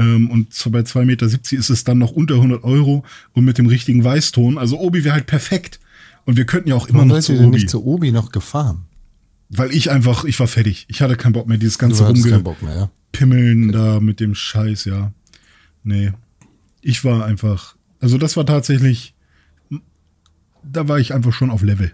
Ähm, 0.00 0.30
und 0.30 0.52
so 0.52 0.70
bei 0.70 0.80
2,70 0.80 1.04
Meter 1.04 1.26
ist 1.26 1.70
es 1.70 1.84
dann 1.84 1.98
noch 1.98 2.10
unter 2.10 2.34
100 2.34 2.64
Euro 2.64 3.04
und 3.32 3.44
mit 3.44 3.58
dem 3.58 3.66
richtigen 3.66 4.02
Weißton. 4.02 4.58
Also 4.58 4.80
Obi 4.80 5.04
wäre 5.04 5.14
halt 5.14 5.26
perfekt. 5.26 5.78
Und 6.24 6.36
wir 6.36 6.44
könnten 6.46 6.68
ja 6.70 6.74
auch 6.74 6.88
immer 6.88 6.98
Warum 6.98 7.08
noch 7.08 7.14
seid 7.16 7.24
zu 7.24 7.32
ihr 7.32 7.38
denn 7.38 7.48
Obi. 7.48 7.56
nicht 7.56 7.70
zu 7.70 7.84
Obi 7.84 8.10
noch 8.10 8.32
gefahren? 8.32 8.86
weil 9.50 9.72
ich 9.72 9.90
einfach, 9.90 10.24
ich 10.24 10.38
war 10.38 10.46
fertig. 10.46 10.86
Ich 10.88 11.02
hatte 11.02 11.16
keinen 11.16 11.32
Bock 11.32 11.48
mehr, 11.48 11.58
dieses 11.58 11.78
ganze 11.78 12.06
hattest 12.06 12.24
Rumge 12.24 12.34
keinen 12.36 12.44
Bock 12.44 12.62
mehr, 12.62 12.74
ja? 12.74 12.90
Pimmeln 13.12 13.72
da 13.72 14.00
mit 14.00 14.20
dem 14.20 14.34
Scheiß, 14.34 14.84
ja. 14.84 15.12
Nee. 15.82 16.12
Ich 16.80 17.04
war 17.04 17.24
einfach, 17.26 17.74
also 17.98 18.16
das 18.16 18.36
war 18.36 18.46
tatsächlich, 18.46 19.14
da 20.62 20.88
war 20.88 20.98
ich 20.98 21.12
einfach 21.12 21.32
schon 21.32 21.50
auf 21.50 21.62
Level. 21.62 21.92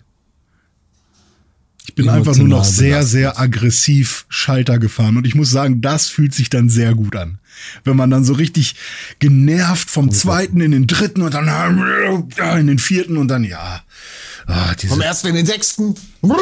Ich 1.98 2.04
bin 2.04 2.10
einfach 2.10 2.36
nur 2.36 2.46
noch 2.46 2.64
sehr, 2.64 2.88
belastet. 2.96 3.10
sehr 3.10 3.40
aggressiv 3.40 4.26
Schalter 4.28 4.78
gefahren. 4.78 5.16
Und 5.16 5.26
ich 5.26 5.34
muss 5.34 5.50
sagen, 5.50 5.80
das 5.80 6.08
fühlt 6.08 6.34
sich 6.34 6.50
dann 6.50 6.68
sehr 6.68 6.94
gut 6.94 7.16
an. 7.16 7.38
Wenn 7.84 7.96
man 7.96 8.10
dann 8.10 8.22
so 8.22 8.34
richtig 8.34 8.74
genervt 9.18 9.88
vom 9.88 10.10
zweiten 10.10 10.60
in 10.60 10.72
den 10.72 10.86
dritten 10.86 11.22
und 11.22 11.32
dann 11.32 11.46
ja, 12.36 12.58
in 12.58 12.66
den 12.66 12.78
vierten 12.78 13.16
und 13.16 13.28
dann, 13.28 13.44
ja. 13.44 13.82
Ah, 14.46 14.74
diese, 14.74 14.92
Vom 14.92 15.00
ersten 15.00 15.28
in 15.28 15.36
den 15.36 15.46
sechsten. 15.46 15.94
Nee, 16.20 16.34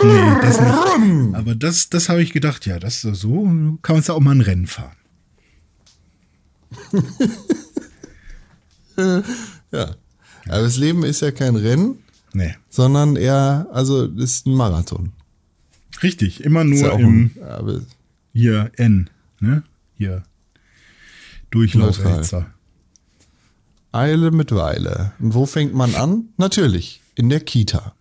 das. 0.42 0.58
Aber 0.58 1.54
das, 1.54 1.88
das 1.88 2.08
habe 2.08 2.20
ich 2.20 2.32
gedacht, 2.32 2.66
ja, 2.66 2.80
das 2.80 3.04
ist 3.04 3.20
so 3.20 3.44
kann 3.82 3.94
man 3.94 4.02
ja 4.02 4.14
auch 4.14 4.20
mal 4.20 4.34
ein 4.34 4.40
Rennen 4.40 4.66
fahren. 4.66 4.96
Ja. 8.96 9.94
Aber 10.48 10.62
das 10.62 10.76
Leben 10.78 11.04
ist 11.04 11.20
ja 11.20 11.30
kein 11.30 11.54
Rennen, 11.54 11.98
Nee. 12.32 12.54
sondern 12.68 13.14
eher, 13.14 13.68
also 13.72 14.04
ist 14.06 14.46
ein 14.46 14.54
Marathon. 14.54 15.12
Richtig, 16.02 16.42
immer 16.42 16.64
nur 16.64 16.78
ja 16.78 16.92
im 16.98 17.30
ein, 17.40 17.86
hier 18.32 18.70
N, 18.76 19.10
ne? 19.40 19.62
Hier. 19.96 20.22
Durchlaufhälzer. 21.50 22.46
Eile 23.92 24.32
mit 24.32 24.50
Weile. 24.52 25.12
Und 25.20 25.34
wo 25.34 25.46
fängt 25.46 25.72
man 25.72 25.94
an? 25.94 26.30
Natürlich, 26.36 27.00
in 27.14 27.28
der 27.28 27.40
Kita. 27.40 27.94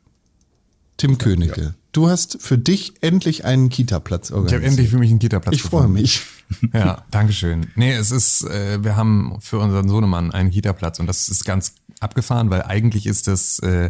Tim 0.97 1.17
Königke, 1.17 1.75
du 1.91 2.09
hast 2.09 2.41
für 2.41 2.57
dich 2.57 2.93
endlich 3.01 3.45
einen 3.45 3.69
Kita-Platz 3.69 4.29
Ich 4.29 4.35
organisiert. 4.35 4.61
habe 4.61 4.67
endlich 4.69 4.89
für 4.89 4.97
mich 4.97 5.09
einen 5.09 5.19
Kita-Platz 5.19 5.55
ich 5.55 5.63
freue 5.63 5.87
mich. 5.87 6.21
Ja, 6.73 7.03
Dankeschön. 7.09 7.67
Nee, 7.75 7.93
es 7.93 8.11
ist, 8.11 8.43
äh, 8.43 8.83
wir 8.83 8.95
haben 8.95 9.37
für 9.39 9.57
unseren 9.57 9.89
Sohnemann 9.89 10.29
einen 10.31 10.51
Kita-Platz 10.51 10.99
und 10.99 11.07
das 11.07 11.27
ist 11.29 11.45
ganz 11.45 11.73
abgefahren, 11.99 12.51
weil 12.51 12.61
eigentlich 12.61 13.07
ist 13.07 13.27
das, 13.27 13.57
äh, 13.59 13.89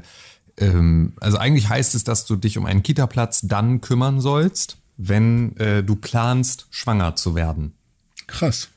ähm, 0.57 1.13
also 1.19 1.37
eigentlich 1.37 1.69
heißt 1.69 1.95
es, 1.95 2.03
dass 2.03 2.25
du 2.25 2.35
dich 2.35 2.57
um 2.57 2.65
einen 2.65 2.83
Kita-Platz 2.83 3.41
dann 3.43 3.81
kümmern 3.81 4.21
sollst, 4.21 4.77
wenn 4.97 5.57
äh, 5.57 5.83
du 5.83 5.95
planst, 5.95 6.67
schwanger 6.69 7.15
zu 7.15 7.35
werden. 7.35 7.73
Krass. 8.27 8.69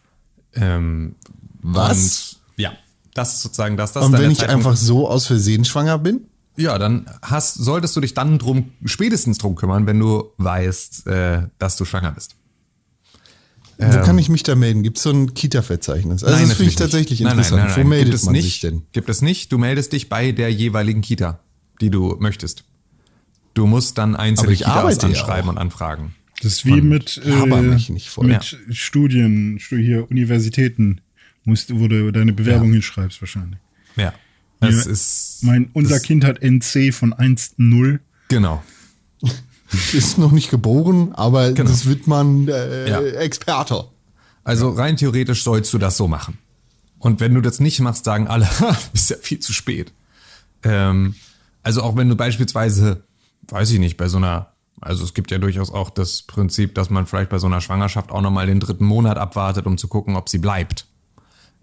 Ähm, 0.55 1.15
Was? 1.63 2.39
Und, 2.57 2.63
ja, 2.63 2.73
das 3.15 3.35
ist 3.35 3.43
sozusagen 3.43 3.77
das. 3.77 3.93
das 3.93 4.05
Und 4.05 4.13
wenn 4.13 4.31
ich 4.31 4.39
Zeitpunkt- 4.39 4.67
einfach 4.67 4.77
so 4.77 5.09
aus 5.09 5.27
Versehen 5.27 5.65
schwanger 5.65 5.99
bin? 5.99 6.23
Ja, 6.59 6.79
dann 6.79 7.07
hast, 7.21 7.55
solltest 7.55 7.95
du 7.97 8.01
dich 8.01 8.15
dann 8.15 8.39
drum, 8.39 8.73
spätestens 8.87 9.37
drum 9.37 9.57
kümmern, 9.57 9.87
wenn 9.87 10.01
du 10.01 10.31
weißt, 10.39 11.07
äh, 11.07 11.49
dass 11.59 11.77
du 11.77 11.85
schwanger 11.85 12.13
bist. 12.13 12.35
Wo 13.79 14.01
kann 14.03 14.17
ich 14.17 14.31
mich 14.31 14.43
da 14.43 14.55
melden? 14.55 14.83
Gibt 14.83 14.97
es 14.97 15.03
so 15.03 15.11
ein 15.11 15.35
Kita-Verzeichnis? 15.35 16.25
Also 16.25 16.35
das 16.35 16.55
finde 16.55 16.71
ich 16.71 16.77
tatsächlich 16.77 17.21
nicht. 17.21 17.29
Nein, 17.29 17.33
interessant. 17.37 17.59
Nein, 17.59 17.67
nein, 17.67 17.77
nein, 17.77 17.85
Wo 17.85 17.89
meldet 17.91 18.07
Gibt 18.07 18.15
es 18.15 18.25
man 18.25 18.33
nicht, 18.33 18.45
sich 18.45 18.61
denn? 18.61 18.83
Gibt 18.93 19.11
es 19.11 19.21
nicht. 19.21 19.53
Du 19.53 19.59
meldest 19.59 19.93
dich 19.93 20.09
bei 20.09 20.33
der 20.33 20.51
jeweiligen 20.51 21.03
Kita, 21.03 21.41
die 21.81 21.91
du 21.91 22.17
möchtest. 22.19 22.65
Du 23.55 23.67
musst 23.67 23.97
dann 23.99 24.17
einzelne 24.17 24.55
Kitas 24.55 24.97
ja 25.03 25.09
anschreiben 25.09 25.49
auch. 25.49 25.53
und 25.55 25.59
anfragen. 25.59 26.15
Das 26.43 26.53
ist 26.53 26.67
wie 26.67 26.81
mit, 26.83 27.23
mich 27.25 27.89
nicht 27.89 28.11
voll. 28.11 28.27
mit 28.27 28.59
Studien, 28.71 29.59
Stu- 29.59 29.77
hier 29.79 30.11
Universitäten, 30.11 31.01
musst, 31.45 31.75
wo 31.79 31.89
du 31.89 32.11
deine 32.13 32.33
Bewerbung 32.35 32.73
hinschreibst 32.73 33.23
wahrscheinlich. 33.23 33.59
Ja. 33.97 34.13
Das 34.61 34.85
Ja, 34.85 34.91
ist. 34.93 35.39
Mein, 35.43 35.71
unser 35.73 35.95
das, 35.97 36.03
Kind 36.03 36.25
hat 36.25 36.43
NC 36.43 36.93
von 36.93 37.15
1,0. 37.15 38.01
Genau. 38.29 38.63
Ist 39.93 40.19
noch 40.19 40.33
nicht 40.33 40.51
geboren, 40.51 41.13
aber 41.15 41.53
Genau. 41.53 41.71
das 41.71 41.87
wird 41.87 42.07
man 42.07 42.47
äh, 42.49 42.89
Ja. 42.89 43.01
Experte. 43.01 43.85
Also 44.45 44.71
rein 44.71 44.97
theoretisch 44.97 45.43
sollst 45.43 45.73
du 45.73 45.79
das 45.79 45.97
so 45.97 46.07
machen. 46.07 46.39
Und 46.99 47.21
wenn 47.21 47.35
du 47.35 47.41
das 47.41 47.59
nicht 47.61 47.81
machst, 47.81 48.05
sagen 48.05 48.29
alle, 48.29 48.47
"Ha, 48.61 48.79
ist 48.93 49.11
ja 49.11 49.17
viel 49.21 49.41
zu 49.41 49.53
spät. 49.53 49.93
Ähm, 50.63 51.15
also 51.67 51.83
auch 51.83 51.97
wenn 51.97 52.09
du 52.09 52.15
beispielsweise, 52.15 53.03
weiß 53.49 53.73
ich 53.73 53.81
nicht, 53.81 53.97
bei 53.97 54.07
so 54.07 54.19
einer, 54.19 54.53
also 54.81 55.03
es 55.03 55.15
gibt 55.15 55.33
ja 55.33 55.39
durchaus 55.39 55.73
auch 55.73 55.91
das 55.91 56.23
Prinzip, 56.23 56.77
dass 56.77 56.91
man 56.91 57.07
vielleicht 57.07 57.29
bei 57.29 57.39
so 57.39 57.49
einer 57.49 57.61
Schwangerschaft 57.61 58.13
auch 58.13 58.21
nochmal 58.21 58.47
den 58.47 58.61
dritten 58.61 58.85
Monat 58.85 59.19
abwartet, 59.19 59.67
um 59.67 59.77
zu 59.77 59.89
gucken, 59.89 60.15
ob 60.15 60.29
sie 60.29 60.39
bleibt. 60.39 60.87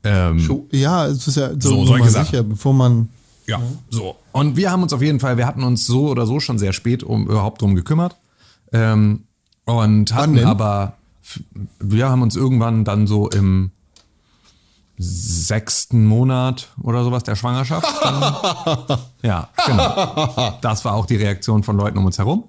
Ähm, 0.03 0.67
Ja, 0.71 1.07
es 1.07 1.25
ist 1.25 1.37
ja 1.37 1.51
so, 1.51 1.69
So, 1.69 1.69
so 1.77 1.85
solche 1.85 2.09
Sachen. 2.09 2.25
sicher, 2.25 2.43
bevor 2.43 2.73
man. 2.73 3.07
Ja, 3.47 3.61
so. 3.89 4.17
Und 4.33 4.57
wir 4.57 4.71
haben 4.71 4.83
uns 4.83 4.91
auf 4.91 5.01
jeden 5.01 5.21
Fall, 5.21 5.37
wir 5.37 5.47
hatten 5.47 5.63
uns 5.63 5.85
so 5.87 6.09
oder 6.09 6.25
so 6.25 6.41
schon 6.41 6.59
sehr 6.59 6.73
spät 6.73 7.01
um 7.01 7.25
überhaupt 7.27 7.61
drum 7.61 7.73
gekümmert. 7.73 8.17
Ähm, 8.73 9.23
und 9.63 10.13
hatten 10.13 10.39
aber, 10.43 10.97
wir 11.79 12.09
haben 12.09 12.21
uns 12.23 12.35
irgendwann 12.35 12.83
dann 12.83 13.07
so 13.07 13.29
im 13.29 13.71
sechsten 15.03 16.05
Monat 16.05 16.69
oder 16.81 17.03
sowas 17.03 17.23
der 17.23 17.35
Schwangerschaft. 17.35 17.87
Dann, 18.01 18.97
ja, 19.21 19.49
genau. 19.65 20.57
Das 20.61 20.85
war 20.85 20.93
auch 20.93 21.05
die 21.05 21.17
Reaktion 21.17 21.63
von 21.63 21.77
Leuten 21.77 21.97
um 21.97 22.05
uns 22.05 22.17
herum. 22.17 22.45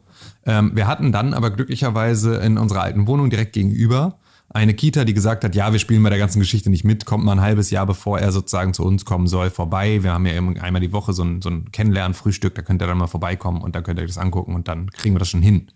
Ähm, 0.47 0.73
wir 0.75 0.87
hatten 0.87 1.13
dann 1.13 1.35
aber 1.35 1.51
glücklicherweise 1.51 2.37
in 2.37 2.59
unserer 2.59 2.83
alten 2.83 3.07
Wohnung 3.07 3.31
direkt 3.31 3.53
gegenüber 3.53 4.19
eine 4.51 4.75
Kita, 4.75 5.05
die 5.05 5.15
gesagt 5.15 5.43
hat, 5.43 5.55
ja, 5.55 5.73
wir 5.73 5.81
spielen 5.81 6.03
bei 6.03 6.11
der 6.11 6.19
ganzen 6.19 6.39
Geschichte 6.39 6.71
nicht 6.71 6.85
mit, 6.85 7.07
kommt 7.07 7.25
mal 7.25 7.33
ein 7.33 7.41
halbes 7.41 7.71
Jahr, 7.71 7.87
bevor 7.87 8.21
er 8.21 8.31
sozusagen 8.31 8.73
zu 8.73 8.85
uns 8.85 9.05
kommen 9.05 9.27
soll, 9.27 9.51
vorbei. 9.51 10.03
Wir 10.03 10.13
haben 10.13 10.27
ja 10.27 10.35
einmal 10.63 10.81
die 10.81 10.93
Woche 10.93 11.13
so 11.13 11.25
ein, 11.25 11.43
so 11.43 11.51
ein 11.51 11.73
Kennenlernen-Frühstück, 11.73 12.55
da 12.55 12.63
könnt 12.63 12.81
ihr 12.81 12.87
dann 12.87 12.99
mal 12.99 13.09
vorbeikommen 13.09 13.63
und 13.63 13.75
dann 13.75 13.83
könnt 13.83 13.99
ihr 13.99 14.03
euch 14.03 14.11
das 14.11 14.19
angucken 14.19 14.55
und 14.55 14.69
dann 14.69 14.91
kriegen 14.91 15.15
wir 15.15 15.19
das 15.19 15.29
schon 15.29 15.43
hin. 15.43 15.71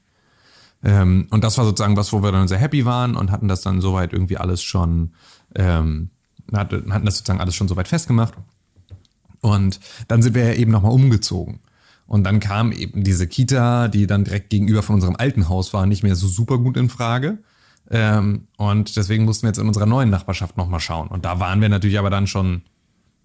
Ähm, 0.84 1.26
und 1.30 1.42
das 1.42 1.58
war 1.58 1.64
sozusagen 1.64 1.96
was, 1.96 2.12
wo 2.12 2.22
wir 2.22 2.30
dann 2.30 2.46
sehr 2.46 2.58
happy 2.58 2.84
waren 2.84 3.16
und 3.16 3.32
hatten 3.32 3.48
das 3.48 3.62
dann 3.62 3.80
soweit 3.80 4.12
irgendwie 4.12 4.36
alles 4.36 4.62
schon, 4.62 5.12
ähm, 5.56 6.10
hatten 6.52 7.04
das 7.04 7.18
sozusagen 7.18 7.40
alles 7.40 7.54
schon 7.54 7.68
soweit 7.68 7.88
festgemacht. 7.88 8.34
Und 9.40 9.80
dann 10.08 10.22
sind 10.22 10.34
wir 10.34 10.44
ja 10.44 10.54
eben 10.54 10.72
nochmal 10.72 10.92
umgezogen. 10.92 11.60
Und 12.06 12.24
dann 12.24 12.40
kam 12.40 12.72
eben 12.72 13.04
diese 13.04 13.26
Kita, 13.26 13.88
die 13.88 14.06
dann 14.06 14.24
direkt 14.24 14.50
gegenüber 14.50 14.82
von 14.82 14.94
unserem 14.94 15.16
alten 15.16 15.48
Haus 15.48 15.74
war, 15.74 15.86
nicht 15.86 16.02
mehr 16.02 16.16
so 16.16 16.26
super 16.26 16.58
gut 16.58 16.76
in 16.76 16.88
Frage. 16.88 17.38
Ähm, 17.90 18.48
und 18.56 18.96
deswegen 18.96 19.24
mussten 19.24 19.42
wir 19.42 19.50
jetzt 19.50 19.58
in 19.58 19.68
unserer 19.68 19.86
neuen 19.86 20.10
Nachbarschaft 20.10 20.56
nochmal 20.56 20.80
schauen. 20.80 21.08
Und 21.08 21.24
da 21.24 21.38
waren 21.38 21.60
wir 21.60 21.68
natürlich 21.68 21.98
aber 21.98 22.10
dann 22.10 22.26
schon 22.26 22.62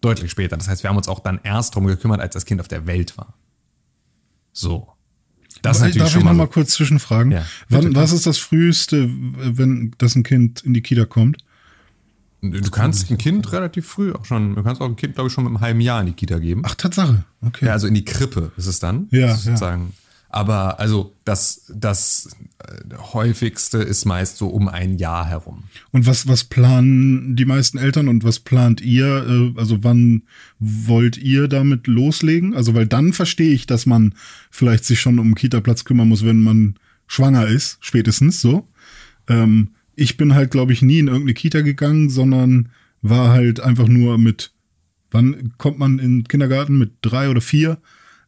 deutlich 0.01 0.31
später. 0.31 0.57
Das 0.57 0.67
heißt, 0.67 0.83
wir 0.83 0.89
haben 0.89 0.97
uns 0.97 1.07
auch 1.07 1.19
dann 1.19 1.39
erst 1.43 1.75
drum 1.75 1.87
gekümmert, 1.87 2.19
als 2.19 2.33
das 2.33 2.45
Kind 2.45 2.59
auf 2.59 2.67
der 2.67 2.85
Welt 2.85 3.17
war. 3.17 3.33
So. 4.51 4.89
Das 5.61 5.77
ist 5.77 5.83
natürlich 5.83 6.03
Darf 6.03 6.11
schon 6.11 6.21
ich 6.21 6.27
noch 6.27 6.33
mal 6.33 6.47
kurz 6.47 6.71
zwischenfragen? 6.71 7.31
Ja, 7.31 7.45
Wann, 7.69 7.95
was 7.95 8.11
ist 8.11 8.27
das 8.27 8.37
früheste, 8.37 9.09
wenn 9.09 9.93
das 9.97 10.15
ein 10.15 10.23
Kind 10.23 10.61
in 10.61 10.73
die 10.73 10.81
Kita 10.81 11.05
kommt? 11.05 11.37
Du 12.51 12.71
kannst 12.71 13.09
ein 13.09 13.17
Kind 13.17 13.53
relativ 13.53 13.87
früh 13.87 14.11
auch 14.11 14.25
schon, 14.25 14.55
du 14.55 14.63
kannst 14.63 14.81
auch 14.81 14.85
ein 14.85 14.97
Kind, 14.97 15.15
glaube 15.15 15.27
ich, 15.27 15.33
schon 15.33 15.45
mit 15.45 15.51
einem 15.51 15.61
halben 15.61 15.79
Jahr 15.79 16.01
in 16.01 16.07
die 16.07 16.13
Kita 16.13 16.39
geben. 16.39 16.63
Ach, 16.65 16.75
Tatsache. 16.75 17.23
Okay. 17.41 17.67
Ja, 17.67 17.71
also 17.71 17.87
in 17.87 17.93
die 17.93 18.03
Krippe 18.03 18.51
ist 18.57 18.65
es 18.65 18.79
dann. 18.79 19.07
Ja. 19.11 19.33
Sozusagen. 19.33 19.83
Ja. 19.83 20.03
Aber 20.33 20.79
also 20.79 21.15
das, 21.25 21.71
das 21.73 22.35
äh, 22.57 22.95
häufigste 23.13 23.77
ist 23.77 24.05
meist 24.05 24.37
so 24.37 24.47
um 24.47 24.67
ein 24.67 24.97
Jahr 24.97 25.25
herum. 25.25 25.65
Und 25.91 26.07
was, 26.07 26.27
was 26.27 26.43
planen 26.43 27.35
die 27.35 27.45
meisten 27.45 27.77
Eltern 27.77 28.07
und 28.07 28.23
was 28.23 28.39
plant 28.39 28.81
ihr? 28.81 29.25
Äh, 29.55 29.59
also 29.59 29.83
wann 29.83 30.23
wollt 30.59 31.17
ihr 31.17 31.47
damit 31.47 31.85
loslegen? 31.85 32.55
Also 32.55 32.73
weil 32.73 32.87
dann 32.87 33.13
verstehe 33.13 33.53
ich, 33.53 33.67
dass 33.67 33.85
man 33.85 34.15
vielleicht 34.49 34.85
sich 34.85 34.99
schon 34.99 35.19
um 35.19 35.27
einen 35.27 35.35
Kita-Platz 35.35 35.85
kümmern 35.85 36.09
muss, 36.09 36.25
wenn 36.25 36.41
man 36.41 36.79
schwanger 37.05 37.45
ist, 37.47 37.77
spätestens 37.79 38.41
so. 38.41 38.67
Ähm, 39.29 39.69
ich 39.95 40.17
bin 40.17 40.33
halt, 40.33 40.51
glaube 40.51 40.73
ich, 40.73 40.81
nie 40.81 40.99
in 40.99 41.07
irgendeine 41.07 41.33
Kita 41.33 41.61
gegangen, 41.61 42.09
sondern 42.09 42.69
war 43.01 43.29
halt 43.29 43.59
einfach 43.59 43.87
nur 43.87 44.17
mit, 44.17 44.51
wann 45.11 45.53
kommt 45.57 45.79
man 45.79 45.99
in 45.99 46.19
den 46.19 46.27
Kindergarten? 46.27 46.77
Mit 46.77 46.91
drei 47.01 47.29
oder 47.29 47.41
vier? 47.41 47.77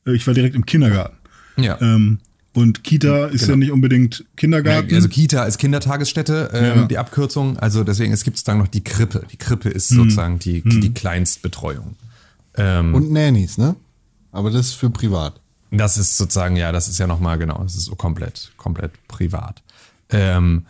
Äh, 0.06 0.16
ich 0.16 0.28
war 0.28 0.34
direkt 0.34 0.56
im 0.56 0.66
Kindergarten. 0.66 1.18
Ja. 1.58 1.80
Ähm, 1.82 2.20
und 2.54 2.86
Kita 2.86 3.26
ist 3.26 3.42
genau. 3.42 3.52
ja 3.52 3.58
nicht 3.58 3.72
unbedingt 3.72 4.26
Kindergarten. 4.38 4.94
Also 4.96 5.10
Kita 5.10 5.44
ist 5.44 5.58
Kindertagesstätte, 5.58 6.52
ähm, 6.54 6.64
ja. 6.64 6.86
die 6.86 6.98
Abkürzung. 6.98 7.58
Also 7.58 7.84
deswegen, 7.84 8.14
es 8.14 8.24
gibt 8.24 8.38
sozusagen 8.38 8.60
noch 8.60 8.70
die 8.70 8.84
Krippe. 8.84 9.26
Die 9.30 9.38
Krippe 9.38 9.70
ist 9.70 9.90
hm. 9.90 9.98
sozusagen 9.98 10.40
die, 10.40 10.64
hm. 10.64 10.82
die 10.82 10.94
Kleinstbetreuung. 10.94 11.96
Ähm, 12.56 12.94
und 12.94 13.12
Nannies, 13.12 13.58
ne? 13.58 13.76
Aber 14.32 14.52
das 14.52 14.68
ist 14.68 14.74
für 14.76 14.90
privat. 14.90 15.42
Das 15.72 15.98
ist 15.98 16.16
sozusagen, 16.16 16.56
ja, 16.56 16.72
das 16.72 16.88
ist 16.88 16.98
ja 16.98 17.08
nochmal, 17.08 17.38
genau, 17.38 17.62
das 17.62 17.76
ist 17.76 17.86
so 17.86 17.96
komplett, 17.96 18.52
komplett 18.56 18.92
privat. 19.08 19.62
Ähm, 20.10 20.66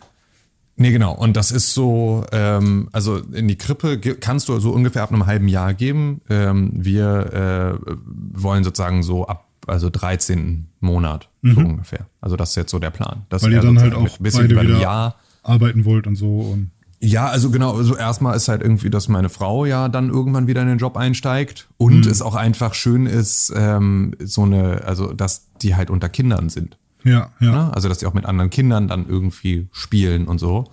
nee, 0.76 0.92
genau. 0.92 1.14
Und 1.14 1.36
das 1.36 1.50
ist 1.50 1.74
so, 1.74 2.24
ähm, 2.32 2.88
also 2.92 3.18
in 3.18 3.48
die 3.48 3.56
Krippe 3.56 3.98
kannst 3.98 4.48
du 4.48 4.58
so 4.58 4.70
ungefähr 4.70 5.02
ab 5.02 5.12
einem 5.12 5.26
halben 5.26 5.48
Jahr 5.48 5.74
geben. 5.74 6.20
Ähm, 6.28 6.70
wir 6.74 7.78
äh, 7.82 7.92
wollen 8.32 8.64
sozusagen 8.64 9.02
so 9.02 9.26
ab 9.26 9.46
also 9.66 9.90
13. 9.90 10.68
Monat, 10.80 11.28
mhm. 11.42 11.54
so 11.54 11.60
ungefähr. 11.60 12.06
Also 12.20 12.36
das 12.36 12.50
ist 12.50 12.56
jetzt 12.56 12.70
so 12.70 12.78
der 12.78 12.90
Plan. 12.90 13.24
Das 13.28 13.42
Weil 13.42 13.52
ihr 13.52 13.60
dann 13.60 13.80
halt 13.80 13.94
auch 13.94 14.18
bisschen 14.18 14.48
beide 14.54 14.68
wieder 14.68 14.80
Jahr 14.80 15.16
arbeiten 15.42 15.84
wollt 15.84 16.06
und 16.06 16.16
so. 16.16 16.40
Und 16.40 16.70
ja, 17.00 17.26
also 17.28 17.50
genau, 17.50 17.76
also 17.76 17.96
erstmal 17.96 18.36
ist 18.36 18.48
halt 18.48 18.62
irgendwie, 18.62 18.90
dass 18.90 19.08
meine 19.08 19.28
Frau 19.28 19.64
ja 19.66 19.88
dann 19.88 20.08
irgendwann 20.08 20.46
wieder 20.46 20.62
in 20.62 20.68
den 20.68 20.78
Job 20.78 20.96
einsteigt 20.96 21.68
und 21.76 22.06
mhm. 22.06 22.10
es 22.10 22.22
auch 22.22 22.34
einfach 22.34 22.74
schön 22.74 23.06
ist, 23.06 23.52
ähm, 23.54 24.14
so 24.18 24.42
eine, 24.42 24.82
also 24.84 25.12
dass 25.12 25.48
die 25.62 25.74
halt 25.74 25.90
unter 25.90 26.08
Kindern 26.08 26.48
sind. 26.48 26.78
Ja, 27.06 27.30
ja. 27.40 27.50
Ne? 27.50 27.74
Also 27.74 27.88
dass 27.88 27.98
die 27.98 28.06
auch 28.06 28.14
mit 28.14 28.26
anderen 28.26 28.50
Kindern 28.50 28.88
dann 28.88 29.08
irgendwie 29.08 29.68
spielen 29.72 30.26
und 30.26 30.38
so. 30.38 30.64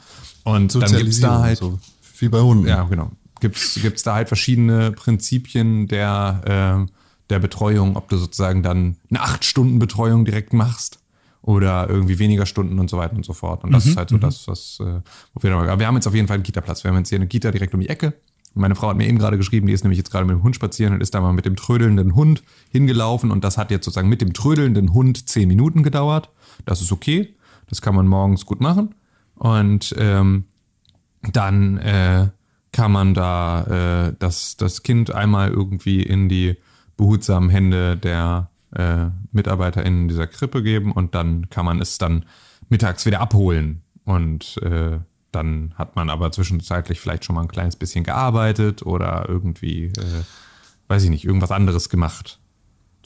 Und 0.43 0.75
dann 0.75 0.91
gibt's 0.91 1.19
da 1.19 1.39
halt. 1.39 1.57
So. 1.57 1.79
Wie 2.19 2.29
bei 2.29 2.41
Hunden. 2.41 2.67
Ja, 2.67 2.83
genau. 2.83 3.11
Gibt's, 3.39 3.79
gibt's 3.81 4.03
da 4.03 4.15
halt 4.15 4.27
verschiedene 4.29 4.91
Prinzipien 4.91 5.87
der 5.87 6.85
äh, 6.87 6.91
der 7.29 7.39
Betreuung, 7.39 7.95
ob 7.95 8.09
du 8.09 8.17
sozusagen 8.17 8.63
dann 8.63 8.97
eine 9.09 9.21
acht 9.21 9.45
Stunden 9.45 9.79
Betreuung 9.79 10.25
direkt 10.25 10.53
machst 10.53 10.99
oder 11.41 11.89
irgendwie 11.89 12.19
weniger 12.19 12.45
Stunden 12.45 12.79
und 12.79 12.89
so 12.89 12.97
weiter 12.97 13.15
und 13.15 13.25
so 13.25 13.33
fort. 13.33 13.63
Und 13.63 13.71
das 13.71 13.85
mhm, 13.85 13.91
ist 13.91 13.97
halt 13.97 14.09
so 14.09 14.15
mhm. 14.15 14.21
das, 14.21 14.47
was 14.47 14.79
äh, 14.79 15.01
auf 15.33 15.43
jeden 15.43 15.55
Fall. 15.55 15.69
Aber 15.69 15.79
wir 15.79 15.87
haben 15.87 15.95
jetzt 15.95 16.07
auf 16.07 16.15
jeden 16.15 16.27
Fall 16.27 16.35
einen 16.35 16.43
Kita-Platz. 16.43 16.83
Wir 16.83 16.89
haben 16.91 16.97
jetzt 16.97 17.09
hier 17.09 17.17
eine 17.17 17.27
Kita 17.27 17.51
direkt 17.51 17.73
um 17.73 17.79
die 17.79 17.89
Ecke. 17.89 18.13
Meine 18.55 18.75
Frau 18.75 18.89
hat 18.89 18.97
mir 18.97 19.07
eben 19.07 19.17
gerade 19.17 19.37
geschrieben, 19.37 19.67
die 19.67 19.73
ist 19.73 19.83
nämlich 19.83 19.97
jetzt 19.97 20.11
gerade 20.11 20.25
mit 20.25 20.35
dem 20.35 20.43
Hund 20.43 20.55
spazieren 20.55 20.93
und 20.93 21.01
ist 21.01 21.15
da 21.15 21.21
mal 21.21 21.33
mit 21.33 21.45
dem 21.45 21.55
trödelnden 21.55 22.15
Hund 22.15 22.43
hingelaufen. 22.69 23.31
Und 23.31 23.43
das 23.43 23.57
hat 23.57 23.71
jetzt 23.71 23.85
sozusagen 23.85 24.09
mit 24.09 24.21
dem 24.21 24.33
trödelnden 24.33 24.93
Hund 24.93 25.27
zehn 25.27 25.47
Minuten 25.47 25.81
gedauert. 25.81 26.29
Das 26.65 26.81
ist 26.81 26.91
okay. 26.91 27.35
Das 27.67 27.81
kann 27.81 27.95
man 27.95 28.07
morgens 28.07 28.45
gut 28.45 28.61
machen. 28.61 28.93
Und 29.35 29.95
ähm, 29.97 30.45
dann 31.31 31.77
äh, 31.77 32.29
kann 32.71 32.91
man 32.91 33.13
da 33.13 34.07
äh, 34.09 34.13
das, 34.19 34.57
das 34.57 34.83
Kind 34.83 35.11
einmal 35.11 35.49
irgendwie 35.49 36.03
in 36.03 36.29
die 36.29 36.57
behutsamen 36.97 37.49
Hände 37.49 37.97
der 37.97 38.49
äh, 38.75 39.07
MitarbeiterInnen 39.31 40.07
dieser 40.07 40.27
Krippe 40.27 40.63
geben 40.63 40.91
und 40.91 41.15
dann 41.15 41.49
kann 41.49 41.65
man 41.65 41.81
es 41.81 41.97
dann 41.97 42.25
mittags 42.69 43.05
wieder 43.05 43.21
abholen. 43.21 43.81
Und 44.05 44.57
äh, 44.61 44.99
dann 45.35 45.73
hat 45.75 45.95
man 45.95 46.09
aber 46.09 46.31
zwischenzeitlich 46.31 46.99
vielleicht 46.99 47.25
schon 47.25 47.35
mal 47.35 47.41
ein 47.41 47.47
kleines 47.47 47.75
bisschen 47.75 48.03
gearbeitet 48.03 48.85
oder 48.85 49.25
irgendwie, 49.27 49.85
äh, 49.85 50.23
weiß 50.87 51.03
ich 51.03 51.09
nicht, 51.09 51.25
irgendwas 51.25 51.51
anderes 51.51 51.89
gemacht. 51.89 52.39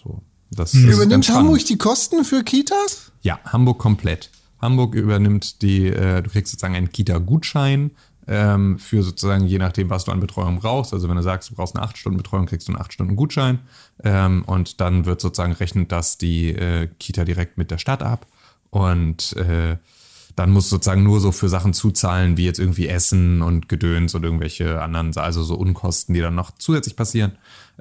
So, 0.01 0.21
das, 0.51 0.71
das 0.71 0.81
Übernimmt 0.81 1.29
Hamburg 1.29 1.65
die 1.65 1.77
Kosten 1.77 2.23
für 2.23 2.43
Kitas? 2.43 3.11
Ja, 3.21 3.39
Hamburg 3.45 3.79
komplett. 3.79 4.29
Hamburg 4.61 4.95
übernimmt 4.95 5.61
die, 5.61 5.87
äh, 5.87 6.21
du 6.21 6.29
kriegst 6.29 6.51
sozusagen 6.51 6.75
einen 6.75 6.91
Kita-Gutschein 6.91 7.91
ähm, 8.27 8.77
für 8.79 9.03
sozusagen 9.03 9.45
je 9.45 9.57
nachdem, 9.57 9.89
was 9.89 10.05
du 10.05 10.11
an 10.11 10.19
Betreuung 10.19 10.59
brauchst. 10.59 10.93
Also 10.93 11.07
wenn 11.09 11.15
du 11.15 11.23
sagst, 11.23 11.49
du 11.49 11.55
brauchst 11.55 11.75
eine 11.75 11.85
8-Stunden-Betreuung, 11.85 12.45
kriegst 12.45 12.67
du 12.67 12.73
einen 12.73 12.81
8-Stunden-Gutschein 12.81 13.59
ähm, 14.03 14.43
und 14.45 14.81
dann 14.81 15.05
wird 15.05 15.21
sozusagen 15.21 15.53
rechnet 15.53 15.91
das 15.91 16.17
die 16.17 16.49
äh, 16.49 16.87
Kita 16.99 17.23
direkt 17.23 17.57
mit 17.57 17.71
der 17.71 17.77
Stadt 17.77 18.03
ab 18.03 18.27
und 18.69 19.35
äh, 19.37 19.77
dann 20.37 20.51
musst 20.51 20.71
du 20.71 20.75
sozusagen 20.75 21.01
nur 21.01 21.19
so 21.19 21.31
für 21.31 21.49
Sachen 21.49 21.73
zuzahlen, 21.73 22.37
wie 22.37 22.45
jetzt 22.45 22.59
irgendwie 22.59 22.87
Essen 22.87 23.41
und 23.41 23.67
Gedöns 23.67 24.13
und 24.13 24.23
irgendwelche 24.23 24.79
anderen, 24.83 25.17
also 25.17 25.41
so 25.41 25.55
Unkosten, 25.55 26.13
die 26.13 26.21
dann 26.21 26.35
noch 26.35 26.51
zusätzlich 26.51 26.95
passieren. 26.95 27.31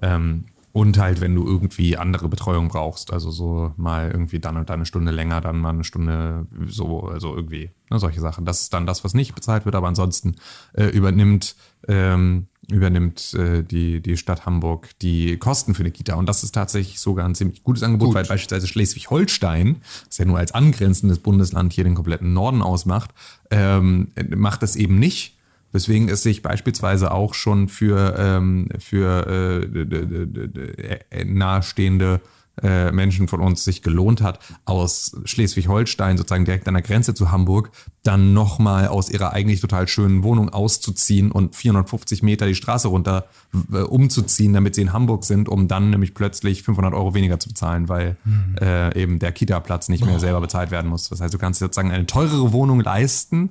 Ähm, 0.00 0.46
und 0.72 0.98
halt, 0.98 1.20
wenn 1.20 1.34
du 1.34 1.46
irgendwie 1.46 1.98
andere 1.98 2.28
Betreuung 2.28 2.68
brauchst, 2.68 3.12
also 3.12 3.30
so 3.30 3.74
mal 3.76 4.10
irgendwie 4.10 4.40
dann 4.40 4.56
und 4.56 4.70
dann 4.70 4.76
eine 4.76 4.86
Stunde 4.86 5.12
länger, 5.12 5.42
dann 5.42 5.58
mal 5.58 5.70
eine 5.70 5.84
Stunde 5.84 6.46
so, 6.66 7.02
also 7.02 7.36
irgendwie, 7.36 7.70
ne, 7.90 7.98
solche 7.98 8.20
Sachen. 8.22 8.46
Das 8.46 8.62
ist 8.62 8.72
dann 8.72 8.86
das, 8.86 9.04
was 9.04 9.12
nicht 9.12 9.34
bezahlt 9.34 9.66
wird, 9.66 9.74
aber 9.74 9.88
ansonsten 9.88 10.36
äh, 10.72 10.86
übernimmt, 10.86 11.56
ähm, 11.88 12.46
übernimmt 12.70 13.34
äh, 13.34 13.62
die, 13.62 14.00
die 14.00 14.16
Stadt 14.16 14.46
Hamburg 14.46 14.90
die 15.00 15.36
Kosten 15.36 15.74
für 15.74 15.82
eine 15.82 15.90
Kita. 15.90 16.14
Und 16.14 16.28
das 16.28 16.42
ist 16.42 16.52
tatsächlich 16.52 17.00
sogar 17.00 17.26
ein 17.26 17.34
ziemlich 17.34 17.62
gutes 17.62 17.82
Angebot, 17.82 18.08
Gut. 18.08 18.14
weil 18.16 18.24
beispielsweise 18.24 18.66
Schleswig-Holstein, 18.66 19.76
das 20.08 20.18
ja 20.18 20.24
nur 20.24 20.38
als 20.38 20.52
angrenzendes 20.52 21.18
Bundesland 21.18 21.72
hier 21.72 21.84
den 21.84 21.94
kompletten 21.94 22.32
Norden 22.32 22.62
ausmacht, 22.62 23.10
ähm, 23.50 24.08
macht 24.34 24.62
das 24.62 24.76
eben 24.76 24.98
nicht 24.98 25.36
Weswegen 25.76 26.08
es 26.08 26.22
sich 26.22 26.42
beispielsweise 26.42 27.10
auch 27.10 27.34
schon 27.34 27.68
für, 27.68 28.14
ähm, 28.18 28.68
für 28.78 29.60
äh, 29.60 31.00
äh, 31.10 31.24
nahestehende 31.24 32.20
äh, 32.62 32.90
Menschen 32.92 33.28
von 33.28 33.40
uns 33.40 33.64
sich 33.64 33.82
gelohnt 33.82 34.22
hat, 34.22 34.38
aus 34.64 35.16
Schleswig-Holstein 35.24 36.16
sozusagen 36.16 36.44
direkt 36.44 36.68
an 36.68 36.74
der 36.74 36.82
Grenze 36.82 37.14
zu 37.14 37.30
Hamburg, 37.30 37.70
dann 38.02 38.32
nochmal 38.32 38.88
aus 38.88 39.10
ihrer 39.10 39.32
eigentlich 39.32 39.60
total 39.60 39.88
schönen 39.88 40.22
Wohnung 40.22 40.48
auszuziehen 40.48 41.32
und 41.32 41.54
450 41.54 42.22
Meter 42.22 42.46
die 42.46 42.54
Straße 42.54 42.88
runter 42.88 43.26
äh, 43.72 43.78
umzuziehen, 43.78 44.52
damit 44.52 44.74
sie 44.74 44.82
in 44.82 44.92
Hamburg 44.92 45.24
sind, 45.24 45.48
um 45.48 45.68
dann 45.68 45.90
nämlich 45.90 46.14
plötzlich 46.14 46.62
500 46.62 46.94
Euro 46.94 47.14
weniger 47.14 47.38
zu 47.38 47.48
bezahlen, 47.48 47.88
weil 47.88 48.16
mhm. 48.24 48.56
äh, 48.60 49.00
eben 49.00 49.18
der 49.18 49.32
Kita-Platz 49.32 49.88
nicht 49.88 50.04
mehr 50.04 50.16
oh. 50.16 50.20
selber 50.20 50.40
bezahlt 50.40 50.70
werden 50.70 50.88
muss. 50.88 51.08
Das 51.08 51.20
heißt, 51.20 51.34
du 51.34 51.38
kannst 51.38 51.60
sozusagen 51.60 51.90
eine 51.90 52.06
teurere 52.06 52.52
Wohnung 52.52 52.80
leisten, 52.80 53.50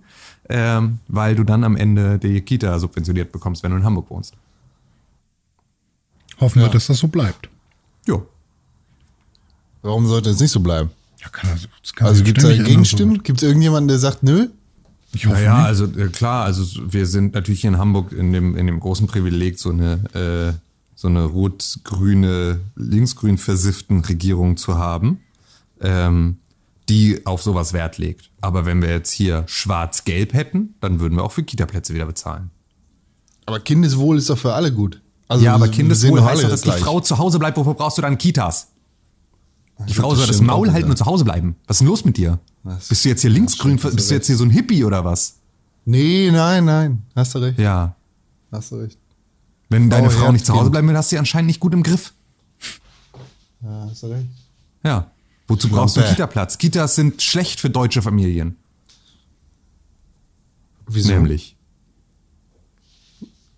ähm, 0.50 1.00
weil 1.08 1.36
du 1.36 1.44
dann 1.44 1.64
am 1.64 1.76
Ende 1.76 2.18
die 2.18 2.42
Kita 2.42 2.80
subventioniert 2.80 3.32
bekommst, 3.32 3.64
wenn 3.64 3.72
du 3.72 3.78
in 3.78 3.84
Hamburg 3.84 4.10
wohnst. 4.10 4.34
Hoffen 6.40 6.62
wir, 6.62 6.70
dass 6.70 6.88
das 6.88 6.98
so 6.98 7.08
bleibt. 7.08 7.50
Ja. 8.08 8.22
Warum 9.86 10.08
sollte 10.08 10.32
es 10.32 10.40
nicht 10.40 10.52
so 10.52 10.62
bleiben? 10.62 10.90
Ja, 11.22 11.30
kann 11.30 11.50
das, 11.52 11.94
kann 11.94 12.08
also 12.08 12.24
gibt 12.24 12.40
es 12.40 12.44
da 12.44 12.64
Gegenstimmen? 12.64 13.18
So. 13.18 13.22
Gibt 13.22 13.38
es 13.38 13.44
irgendjemanden, 13.44 13.88
der 13.88 14.00
sagt, 14.00 14.24
nö? 14.24 14.48
Ich 15.14 15.28
hoffe 15.28 15.36
Naja, 15.36 15.58
nicht. 15.58 15.68
also 15.68 15.86
äh, 15.86 16.08
klar, 16.08 16.44
also 16.44 16.64
wir 16.92 17.06
sind 17.06 17.36
natürlich 17.36 17.62
hier 17.62 17.70
in 17.70 17.78
Hamburg 17.78 18.12
in 18.12 18.34
dem, 18.34 18.58
in 18.58 18.66
dem 18.66 18.80
großen 18.80 19.06
Privileg, 19.06 19.60
so 19.60 19.70
eine, 19.70 19.94
äh, 20.14 20.60
so 20.96 21.08
eine 21.08 21.24
rot-grüne, 21.26 22.62
linksgrün 22.76 23.38
versifften 23.38 24.00
Regierung 24.02 24.58
zu 24.58 24.78
haben, 24.78 25.20
ähm, 25.82 26.38
die 26.90 27.24
auf 27.28 27.44
sowas 27.44 27.72
Wert 27.72 28.00
legt. 28.00 28.32
Aber 28.42 28.66
wenn 28.66 28.82
wir 28.82 28.90
jetzt 28.90 29.12
hier 29.12 29.44
schwarz-gelb 29.46 30.34
hätten, 30.34 30.74
dann 30.82 31.00
würden 31.00 31.16
wir 31.16 31.24
auch 31.24 31.32
für 31.32 31.44
Kita-Plätze 31.44 31.94
wieder 31.94 32.08
bezahlen. 32.08 32.50
Aber 33.46 33.60
Kindeswohl 33.60 34.18
ist 34.18 34.32
doch 34.32 34.38
für 34.38 34.54
alle 34.54 34.72
gut. 34.72 35.00
Also 35.28 35.46
ja, 35.46 35.54
aber 35.54 35.68
Kindeswohl 35.68 36.24
heißt 36.24 36.44
doch, 36.44 36.50
dass 36.50 36.62
die. 36.62 36.72
Frau 36.72 37.00
zu 37.00 37.20
Hause 37.20 37.38
bleibt. 37.38 37.58
Wofür 37.58 37.76
brauchst 37.76 38.00
du 38.00 38.02
dann 38.02 38.18
Kitas? 38.18 38.70
Die 39.88 39.94
Frau 39.94 40.16
soll 40.16 40.26
das 40.28 40.40
Maul 40.42 40.72
halten 40.72 40.90
und 40.90 40.98
zu 40.98 41.06
Hause 41.06 41.26
bleiben. 41.26 41.56
Was 41.68 41.76
ist 41.76 41.80
denn 41.82 41.88
los 41.88 42.06
mit 42.06 42.18
dir? 42.18 42.40
Das- 42.64 42.88
bist 42.88 43.04
du 43.06 43.10
jetzt 43.10 43.22
hier 43.22 43.30
linksgrün? 43.30 43.76
bist 43.78 44.10
du 44.10 44.14
jetzt 44.16 44.28
hier 44.28 44.38
so 44.38 44.44
ein 44.46 44.50
Hippie 44.50 44.84
oder 44.86 45.04
was? 45.04 45.36
Nee, 45.84 46.32
nein, 46.32 46.66
nein. 46.66 47.04
Hast 47.16 47.36
du 47.36 47.40
recht. 47.40 47.60
Ja. 47.60 47.96
Hast 48.52 48.72
du 48.72 48.78
recht. 48.78 48.98
Wenn 49.70 49.90
deine 49.90 50.08
Oh, 50.08 50.12
Frau 50.12 50.32
nicht 50.32 50.46
zu 50.46 50.54
Hause 50.54 50.70
bleiben 50.72 50.88
will, 50.88 50.96
hast 50.98 51.12
du 51.12 51.16
sie 51.16 51.20
anscheinend 51.20 51.48
nicht 51.48 51.60
gut 51.60 51.74
im 51.74 51.84
Griff. 51.84 52.14
Ja, 53.62 53.88
hast 53.90 54.04
du 54.04 54.08
recht. 54.08 54.28
Ja. 54.84 55.12
Wozu 55.48 55.70
brauchst 55.70 55.98
du 55.98 56.02
einen. 56.02 56.10
Kita-Platz? 56.10 56.58
Kitas 56.58 56.96
sind 56.96 57.22
schlecht 57.22 57.60
für 57.60 57.70
deutsche 57.70 58.02
Familien. 58.02 58.56
Wieso? 60.88 61.12
Nämlich. 61.14 61.56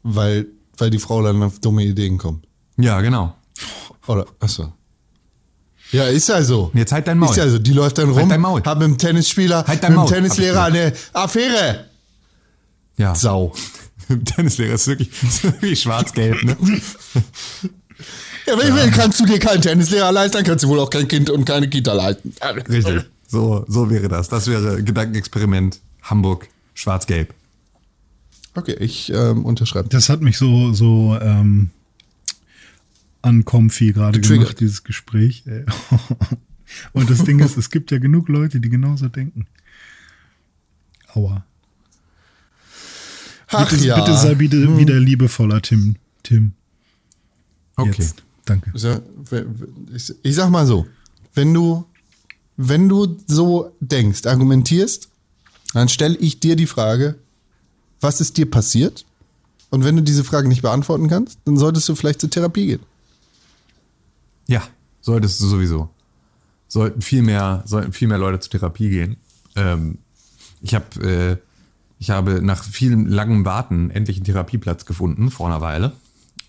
Weil, 0.03 0.47
weil 0.77 0.89
die 0.89 0.99
Frau 0.99 1.21
dann 1.21 1.41
auf 1.43 1.59
dumme 1.59 1.83
Ideen 1.83 2.17
kommt. 2.17 2.45
Ja, 2.77 3.01
genau. 3.01 3.35
Oder, 4.07 4.25
achso. 4.39 4.73
Ja, 5.91 6.05
ist 6.05 6.29
ja 6.29 6.41
so. 6.41 6.71
Jetzt 6.73 6.91
halt 6.91 7.07
dein 7.07 7.17
Maul. 7.17 7.31
Ist 7.31 7.37
ja 7.37 7.49
so. 7.49 7.59
Die 7.59 7.73
läuft 7.73 7.97
dann 7.97 8.09
rum, 8.09 8.27
dein 8.27 8.41
Maul. 8.41 8.61
hat 8.63 8.77
mit 8.79 8.87
dem 8.87 8.97
Tennisspieler, 8.97 9.65
Halt 9.65 9.83
dein 9.83 9.91
mit 9.91 9.97
dem 9.97 10.01
Maul, 10.01 10.09
Tennislehrer 10.09 10.61
hab 10.63 10.67
eine 10.67 10.93
Affäre. 11.13 11.85
Ja. 12.97 13.15
Sau. 13.15 13.53
Tennislehrer 14.25 14.75
ist 14.75 14.87
wirklich, 14.87 15.09
ist 15.23 15.43
wirklich 15.43 15.81
schwarz-gelb, 15.81 16.43
ne? 16.43 16.57
Ja, 18.45 18.57
wenn 18.57 18.67
ich 18.69 18.75
will, 18.75 18.91
kannst 18.91 19.19
du 19.19 19.25
dir 19.25 19.39
keinen 19.39 19.61
Tennislehrer 19.61 20.11
leisten, 20.11 20.37
dann 20.37 20.45
kannst 20.45 20.63
du 20.63 20.69
wohl 20.69 20.79
auch 20.79 20.89
kein 20.89 21.07
Kind 21.07 21.29
und 21.29 21.45
keine 21.45 21.69
Kita 21.69 21.93
leisten. 21.93 22.33
Richtig. 22.69 23.03
So, 23.27 23.65
so 23.67 23.89
wäre 23.89 24.07
das. 24.07 24.29
Das 24.29 24.47
wäre 24.47 24.81
Gedankenexperiment 24.81 25.81
Hamburg 26.01 26.47
schwarz-gelb. 26.73 27.33
Okay, 28.55 28.75
ich 28.79 29.11
ähm, 29.13 29.45
unterschreibe. 29.45 29.89
Das 29.89 30.09
hat 30.09 30.21
mich 30.21 30.37
so, 30.37 30.73
so 30.73 31.17
ähm, 31.21 31.69
an 33.27 33.45
Comfy 33.45 33.93
gerade 33.93 34.19
gemacht, 34.19 34.59
dieses 34.59 34.83
Gespräch. 34.83 35.43
Und 36.93 37.09
das 37.09 37.23
Ding 37.23 37.39
ist, 37.39 37.57
es 37.57 37.69
gibt 37.69 37.91
ja 37.91 37.99
genug 37.99 38.27
Leute, 38.29 38.59
die 38.59 38.69
genauso 38.69 39.07
denken. 39.07 39.47
Aua. 41.13 41.45
Ach 43.49 43.69
bitte, 43.69 43.85
ja. 43.85 43.97
Hm. 43.97 44.03
bitte 44.03 44.17
sei 44.17 44.39
wieder, 44.39 44.77
wieder 44.77 44.99
liebevoller, 44.99 45.61
Tim. 45.61 45.95
Tim. 46.23 46.51
Okay. 47.75 48.01
Jetzt. 48.01 48.23
Danke. 48.45 48.71
Ich 50.23 50.35
sag 50.35 50.49
mal 50.49 50.65
so, 50.65 50.87
wenn 51.33 51.53
du, 51.53 51.85
wenn 52.55 52.89
du 52.89 53.17
so 53.27 53.75
denkst, 53.79 54.25
argumentierst, 54.25 55.09
dann 55.73 55.89
stelle 55.89 56.17
ich 56.17 56.39
dir 56.39 56.55
die 56.55 56.65
Frage, 56.65 57.15
was 57.99 58.21
ist 58.21 58.37
dir 58.37 58.49
passiert? 58.49 59.05
Und 59.69 59.83
wenn 59.83 59.97
du 59.97 60.01
diese 60.01 60.23
Frage 60.23 60.47
nicht 60.47 60.61
beantworten 60.61 61.09
kannst, 61.09 61.39
dann 61.45 61.57
solltest 61.57 61.89
du 61.89 61.95
vielleicht 61.95 62.21
zur 62.21 62.29
Therapie 62.29 62.67
gehen. 62.67 62.79
Ja, 64.47 64.63
solltest 65.01 65.39
du 65.41 65.47
sowieso. 65.47 65.89
Sollten 66.67 67.01
viel 67.01 67.21
mehr, 67.21 67.63
sollten 67.65 67.93
viel 67.93 68.07
mehr 68.07 68.17
Leute 68.17 68.39
zur 68.39 68.51
Therapie 68.51 68.89
gehen. 68.89 69.17
Ähm, 69.55 69.99
ich 70.61 70.73
habe, 70.73 70.85
äh, 71.01 71.37
ich 71.99 72.09
habe 72.09 72.41
nach 72.41 72.63
vielen 72.63 73.07
langen 73.07 73.45
Warten 73.45 73.89
endlich 73.91 74.17
einen 74.17 74.25
Therapieplatz 74.25 74.85
gefunden 74.85 75.31
vor 75.31 75.47
einer 75.47 75.61
Weile. 75.61 75.93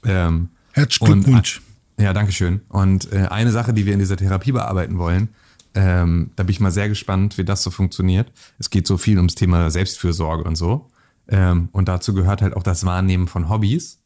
Ähm, 0.05 0.49
Herzlichen 0.73 1.23
Glückwunsch. 1.23 1.63
Und, 1.97 2.05
ja, 2.05 2.13
danke 2.13 2.33
schön. 2.33 2.61
Und 2.69 3.13
äh, 3.13 3.27
eine 3.29 3.51
Sache, 3.51 3.73
die 3.73 3.87
wir 3.87 3.93
in 3.93 3.99
dieser 3.99 4.17
Therapie 4.17 4.53
bearbeiten 4.53 4.99
wollen, 4.99 5.31
ähm, 5.75 6.31
da 6.37 6.43
bin 6.43 6.53
ich 6.53 6.61
mal 6.61 6.71
sehr 6.71 6.89
gespannt, 6.89 7.39
wie 7.39 7.45
das 7.45 7.63
so 7.63 7.71
funktioniert. 7.71 8.33
Es 8.59 8.71
geht 8.71 8.87
so 8.87 8.97
viel 8.97 9.17
ums 9.17 9.35
Thema 9.35 9.71
Selbstfürsorge 9.71 10.45
und 10.45 10.57
so. 10.57 10.91
Ähm, 11.29 11.69
und 11.73 11.89
dazu 11.89 12.15
gehört 12.15 12.43
halt 12.43 12.55
auch 12.57 12.63
das 12.63 12.85
Wahrnehmen 12.85 13.29
von 13.29 13.49
Hobbys. 13.49 13.99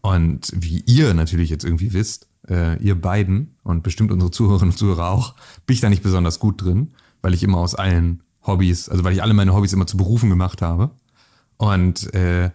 Und 0.00 0.50
wie 0.54 0.82
ihr 0.86 1.14
natürlich 1.14 1.50
jetzt 1.50 1.64
irgendwie 1.64 1.92
wisst, 1.92 2.26
äh, 2.48 2.82
ihr 2.82 3.00
beiden 3.00 3.56
und 3.62 3.82
bestimmt 3.82 4.12
unsere 4.12 4.30
Zuhörerinnen 4.30 4.72
und 4.72 4.78
Zuhörer 4.78 5.10
auch, 5.10 5.34
bin 5.66 5.74
ich 5.74 5.80
da 5.80 5.88
nicht 5.88 6.02
besonders 6.02 6.38
gut 6.38 6.62
drin, 6.62 6.92
weil 7.20 7.34
ich 7.34 7.42
immer 7.42 7.58
aus 7.58 7.74
allen 7.74 8.22
Hobbys, 8.46 8.88
also 8.88 9.04
weil 9.04 9.12
ich 9.12 9.22
alle 9.22 9.34
meine 9.34 9.54
Hobbys 9.54 9.72
immer 9.72 9.86
zu 9.86 9.96
Berufen 9.96 10.28
gemacht 10.28 10.62
habe. 10.62 10.90
Und 11.56 12.12
äh, 12.14 12.50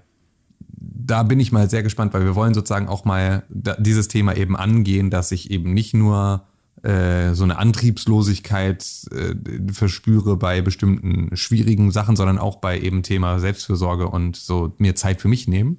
da 0.80 1.24
bin 1.24 1.40
ich 1.40 1.52
mal 1.52 1.70
sehr 1.70 1.84
gespannt, 1.84 2.14
weil 2.14 2.26
wir 2.26 2.36
wollen 2.36 2.54
sozusagen 2.54 2.88
auch 2.88 3.06
mal 3.06 3.44
da, 3.50 3.76
dieses 3.76 4.08
Thema 4.08 4.36
eben 4.36 4.56
angehen, 4.56 5.10
dass 5.10 5.32
ich 5.32 5.50
eben 5.50 5.74
nicht 5.74 5.94
nur 5.94 6.44
äh, 6.84 7.34
so 7.34 7.44
eine 7.44 7.58
Antriebslosigkeit 7.58 8.86
äh, 9.12 9.36
verspüre 9.72 10.38
bei 10.38 10.62
bestimmten 10.62 11.36
schwierigen 11.36 11.92
Sachen, 11.92 12.16
sondern 12.16 12.38
auch 12.38 12.58
bei 12.58 12.80
eben 12.80 13.04
Thema 13.04 13.40
Selbstfürsorge 13.40 14.08
und 14.08 14.36
so 14.36 14.74
mir 14.78 14.96
Zeit 14.96 15.22
für 15.22 15.28
mich 15.28 15.48
nehmen. 15.48 15.78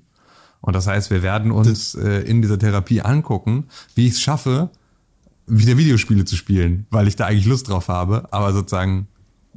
Und 0.60 0.74
das 0.74 0.86
heißt, 0.86 1.10
wir 1.10 1.22
werden 1.22 1.50
uns 1.52 1.94
äh, 1.94 2.20
in 2.22 2.42
dieser 2.42 2.58
Therapie 2.58 3.00
angucken, 3.00 3.66
wie 3.94 4.06
ich 4.06 4.14
es 4.14 4.20
schaffe, 4.20 4.70
wieder 5.46 5.78
Videospiele 5.78 6.24
zu 6.24 6.36
spielen, 6.36 6.86
weil 6.90 7.08
ich 7.08 7.16
da 7.16 7.26
eigentlich 7.26 7.46
Lust 7.46 7.68
drauf 7.68 7.88
habe, 7.88 8.28
aber 8.32 8.52
sozusagen 8.52 9.06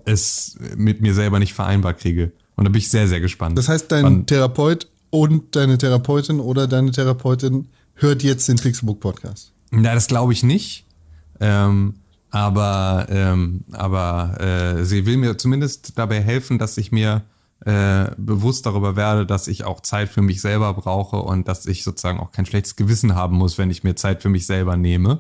es 0.06 0.58
mit 0.78 1.02
mir 1.02 1.14
selber 1.14 1.40
nicht 1.40 1.54
vereinbar 1.54 1.94
kriege. 1.94 2.32
Und 2.56 2.66
da 2.66 2.70
bin 2.70 2.80
ich 2.80 2.90
sehr, 2.90 3.08
sehr 3.08 3.20
gespannt. 3.20 3.58
Das 3.58 3.68
heißt, 3.68 3.92
dein 3.92 4.04
Wann- 4.04 4.26
Therapeut 4.26 4.88
und 5.10 5.56
deine 5.56 5.78
Therapeutin 5.78 6.40
oder 6.40 6.68
deine 6.68 6.92
Therapeutin 6.92 7.68
hört 7.96 8.24
jetzt 8.24 8.48
den 8.48 8.58
Pixelbook 8.58 9.00
Podcast. 9.00 9.52
Na, 9.72 9.94
das 9.94 10.08
glaube 10.08 10.34
ich 10.34 10.44
nicht. 10.44 10.86
Ähm, 11.40 11.96
aber 12.30 13.08
ähm, 13.10 13.66
aber 13.74 14.40
äh, 14.40 14.86
sie 14.86 15.06
will 15.06 15.18
mir 15.18 15.38
zumindest 15.38 15.98
dabei 15.98 16.22
helfen, 16.22 16.58
dass 16.60 16.78
ich 16.78 16.92
mir 16.92 17.24
äh, 17.66 18.12
bewusst 18.18 18.66
darüber 18.66 18.96
werde, 18.96 19.26
dass 19.26 19.48
ich 19.48 19.64
auch 19.66 19.82
Zeit 19.82 20.10
für 20.10 20.22
mich 20.22 20.42
selber 20.42 20.74
brauche 20.74 21.18
und 21.18 21.48
dass 21.48 21.66
ich 21.68 21.84
sozusagen 21.84 22.20
auch 22.20 22.32
kein 22.32 22.46
schlechtes 22.46 22.76
Gewissen 22.76 23.16
haben 23.16 23.38
muss, 23.38 23.58
wenn 23.58 23.70
ich 23.70 23.84
mir 23.84 23.96
Zeit 23.96 24.22
für 24.22 24.30
mich 24.30 24.46
selber 24.48 24.78
nehme. 24.78 25.20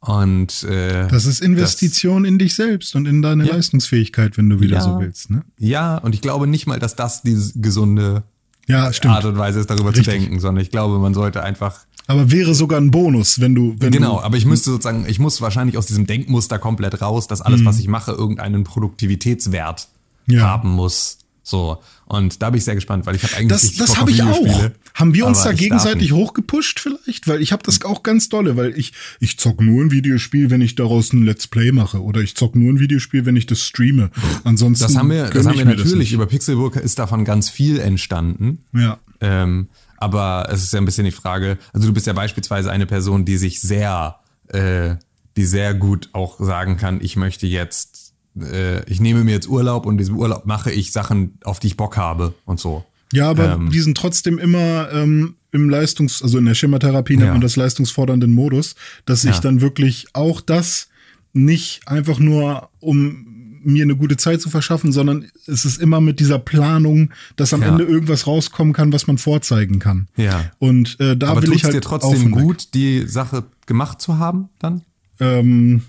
Und 0.00 0.62
äh, 0.64 1.08
Das 1.08 1.24
ist 1.24 1.40
Investition 1.40 2.24
in 2.24 2.38
dich 2.38 2.54
selbst 2.54 2.94
und 2.96 3.06
in 3.06 3.22
deine 3.22 3.46
Ja. 3.46 3.54
Leistungsfähigkeit, 3.54 4.36
wenn 4.36 4.48
du 4.48 4.60
wieder 4.60 4.76
Ja. 4.76 4.82
so 4.82 4.98
willst. 5.00 5.30
Ne? 5.30 5.42
ja, 5.58 5.98
und 5.98 6.14
ich 6.14 6.20
glaube 6.20 6.46
nicht 6.46 6.66
mal, 6.66 6.78
dass 6.78 6.96
das 6.96 7.22
die 7.22 7.36
gesunde 7.56 8.22
Ja. 8.66 8.90
Art 9.04 9.24
und 9.24 9.38
Weise 9.38 9.60
ist, 9.60 9.70
darüber 9.70 9.90
Richtig. 9.90 10.04
zu 10.04 10.10
denken, 10.10 10.40
sondern 10.40 10.62
ich 10.62 10.70
glaube, 10.70 10.98
man 10.98 11.14
sollte 11.14 11.42
einfach 11.42 11.80
Aber 12.08 12.30
wäre 12.30 12.54
sogar 12.54 12.80
ein 12.80 12.90
Bonus, 12.92 13.40
wenn 13.40 13.54
du. 13.54 13.74
Wenn 13.78 13.90
Genau, 13.92 14.16
du, 14.18 14.22
aber 14.22 14.36
ich 14.36 14.44
müsste 14.46 14.70
sozusagen, 14.70 15.06
ich 15.08 15.18
muss 15.18 15.40
wahrscheinlich 15.40 15.76
aus 15.78 15.86
diesem 15.86 16.06
Denkmuster 16.06 16.58
komplett 16.58 17.00
raus, 17.00 17.26
dass 17.26 17.40
alles, 17.42 17.64
was 17.64 17.78
ich 17.78 17.88
mache, 17.88 18.12
irgendeinen 18.12 18.62
Produktivitätswert 18.64 19.88
haben 20.36 20.70
muss. 20.70 21.18
So. 21.48 21.78
Und 22.06 22.42
da 22.42 22.50
bin 22.50 22.58
ich 22.58 22.64
sehr 22.64 22.74
gespannt, 22.74 23.06
weil 23.06 23.14
ich 23.14 23.22
habe 23.22 23.36
eigentlich 23.36 23.48
Das, 23.48 23.76
das 23.76 23.96
habe 23.96 24.10
ich 24.10 24.20
auch. 24.20 24.70
Haben 24.94 25.14
wir 25.14 25.26
uns 25.26 25.44
da 25.44 25.52
gegenseitig 25.52 26.10
hochgepusht 26.10 26.80
vielleicht? 26.80 27.28
Weil 27.28 27.40
ich 27.40 27.52
habe 27.52 27.62
das 27.62 27.84
auch 27.84 28.02
ganz 28.02 28.28
dolle, 28.28 28.56
weil 28.56 28.76
ich, 28.76 28.92
ich 29.20 29.38
zock 29.38 29.60
nur 29.60 29.84
ein 29.84 29.92
Videospiel, 29.92 30.50
wenn 30.50 30.60
ich 30.60 30.74
daraus 30.74 31.12
ein 31.12 31.22
Let's 31.22 31.46
Play 31.46 31.70
mache. 31.70 32.02
Oder 32.02 32.20
ich 32.20 32.34
zock 32.34 32.56
nur 32.56 32.72
ein 32.72 32.80
Videospiel, 32.80 33.26
wenn 33.26 33.36
ich 33.36 33.46
das 33.46 33.62
streame. 33.62 34.10
Ansonsten. 34.42 34.86
Das 34.86 34.96
haben 34.96 35.08
wir, 35.08 35.30
das 35.30 35.46
haben 35.46 35.56
wir 35.56 35.64
natürlich. 35.64 36.12
Über 36.12 36.26
Pixelburg 36.26 36.76
ist 36.76 36.98
davon 36.98 37.24
ganz 37.24 37.48
viel 37.48 37.78
entstanden. 37.78 38.64
Ja. 38.72 38.98
Ähm, 39.20 39.68
aber 39.98 40.48
es 40.50 40.64
ist 40.64 40.72
ja 40.72 40.80
ein 40.80 40.84
bisschen 40.84 41.04
die 41.04 41.12
Frage, 41.12 41.58
also 41.72 41.86
du 41.86 41.94
bist 41.94 42.08
ja 42.08 42.12
beispielsweise 42.12 42.72
eine 42.72 42.86
Person, 42.86 43.24
die 43.24 43.36
sich 43.36 43.60
sehr, 43.60 44.16
äh, 44.48 44.96
die 45.36 45.46
sehr 45.46 45.74
gut 45.74 46.10
auch 46.12 46.40
sagen 46.40 46.76
kann, 46.76 47.00
ich 47.00 47.16
möchte 47.16 47.46
jetzt, 47.46 47.95
äh, 48.40 48.84
ich 48.90 49.00
nehme 49.00 49.24
mir 49.24 49.32
jetzt 49.32 49.48
Urlaub 49.48 49.86
und 49.86 49.94
in 49.94 49.98
diesem 49.98 50.16
Urlaub 50.16 50.46
mache 50.46 50.70
ich 50.70 50.92
Sachen, 50.92 51.38
auf 51.44 51.58
die 51.60 51.68
ich 51.68 51.76
Bock 51.76 51.96
habe 51.96 52.34
und 52.44 52.60
so. 52.60 52.84
Ja, 53.12 53.30
aber 53.30 53.52
Ähm. 53.54 53.70
die 53.70 53.80
sind 53.80 53.96
trotzdem 53.96 54.38
immer 54.38 54.90
ähm, 54.92 55.34
im 55.52 55.68
Leistungs-, 55.70 56.22
also 56.22 56.38
in 56.38 56.44
der 56.44 56.54
Schimmertherapie 56.54 57.14
nennt 57.16 57.26
Ja. 57.28 57.32
man 57.32 57.40
das 57.40 57.56
leistungsfordernden 57.56 58.32
Modus, 58.32 58.74
dass 59.04 59.24
ich 59.24 59.36
Ja. 59.36 59.40
dann 59.40 59.60
wirklich 59.60 60.08
auch 60.12 60.40
das 60.40 60.88
nicht 61.32 61.86
einfach 61.86 62.18
nur 62.18 62.68
um 62.80 63.26
mir 63.62 63.82
eine 63.82 63.96
gute 63.96 64.16
Zeit 64.16 64.40
zu 64.40 64.48
verschaffen, 64.48 64.92
sondern 64.92 65.26
es 65.46 65.64
ist 65.64 65.80
immer 65.80 66.00
mit 66.00 66.20
dieser 66.20 66.38
Planung, 66.38 67.10
dass 67.34 67.52
am 67.52 67.62
Ja. 67.62 67.68
Ende 67.68 67.82
irgendwas 67.84 68.26
rauskommen 68.28 68.72
kann, 68.72 68.92
was 68.92 69.08
man 69.08 69.18
vorzeigen 69.18 69.80
kann. 69.80 70.06
Ja. 70.16 70.52
Und 70.58 71.00
äh, 71.00 71.16
da 71.16 71.30
Aber 71.30 71.42
will 71.42 71.52
ich 71.52 71.64
halt 71.64 71.74
dir 71.74 71.80
trotzdem 71.80 72.30
gut, 72.30 72.74
die 72.74 73.06
Sache 73.08 73.42
gemacht 73.66 74.00
zu 74.00 74.18
haben 74.18 74.50
dann? 74.60 74.82
Ähm, 75.18 75.82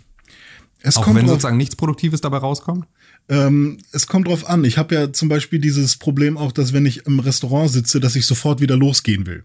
es 0.81 0.97
Auch 0.97 1.03
kommt 1.03 1.17
wenn 1.17 1.25
drauf, 1.25 1.35
sozusagen 1.35 1.57
nichts 1.57 1.75
Produktives 1.75 2.21
dabei 2.21 2.37
rauskommt? 2.37 2.87
Ähm, 3.29 3.79
es 3.91 4.07
kommt 4.07 4.27
drauf 4.27 4.47
an. 4.47 4.63
Ich 4.63 4.77
habe 4.77 4.95
ja 4.95 5.11
zum 5.11 5.29
Beispiel 5.29 5.59
dieses 5.59 5.97
Problem 5.97 6.37
auch, 6.37 6.51
dass 6.51 6.73
wenn 6.73 6.85
ich 6.85 7.05
im 7.05 7.19
Restaurant 7.19 7.71
sitze, 7.71 7.99
dass 7.99 8.15
ich 8.15 8.25
sofort 8.25 8.61
wieder 8.61 8.77
losgehen 8.77 9.25
will. 9.25 9.43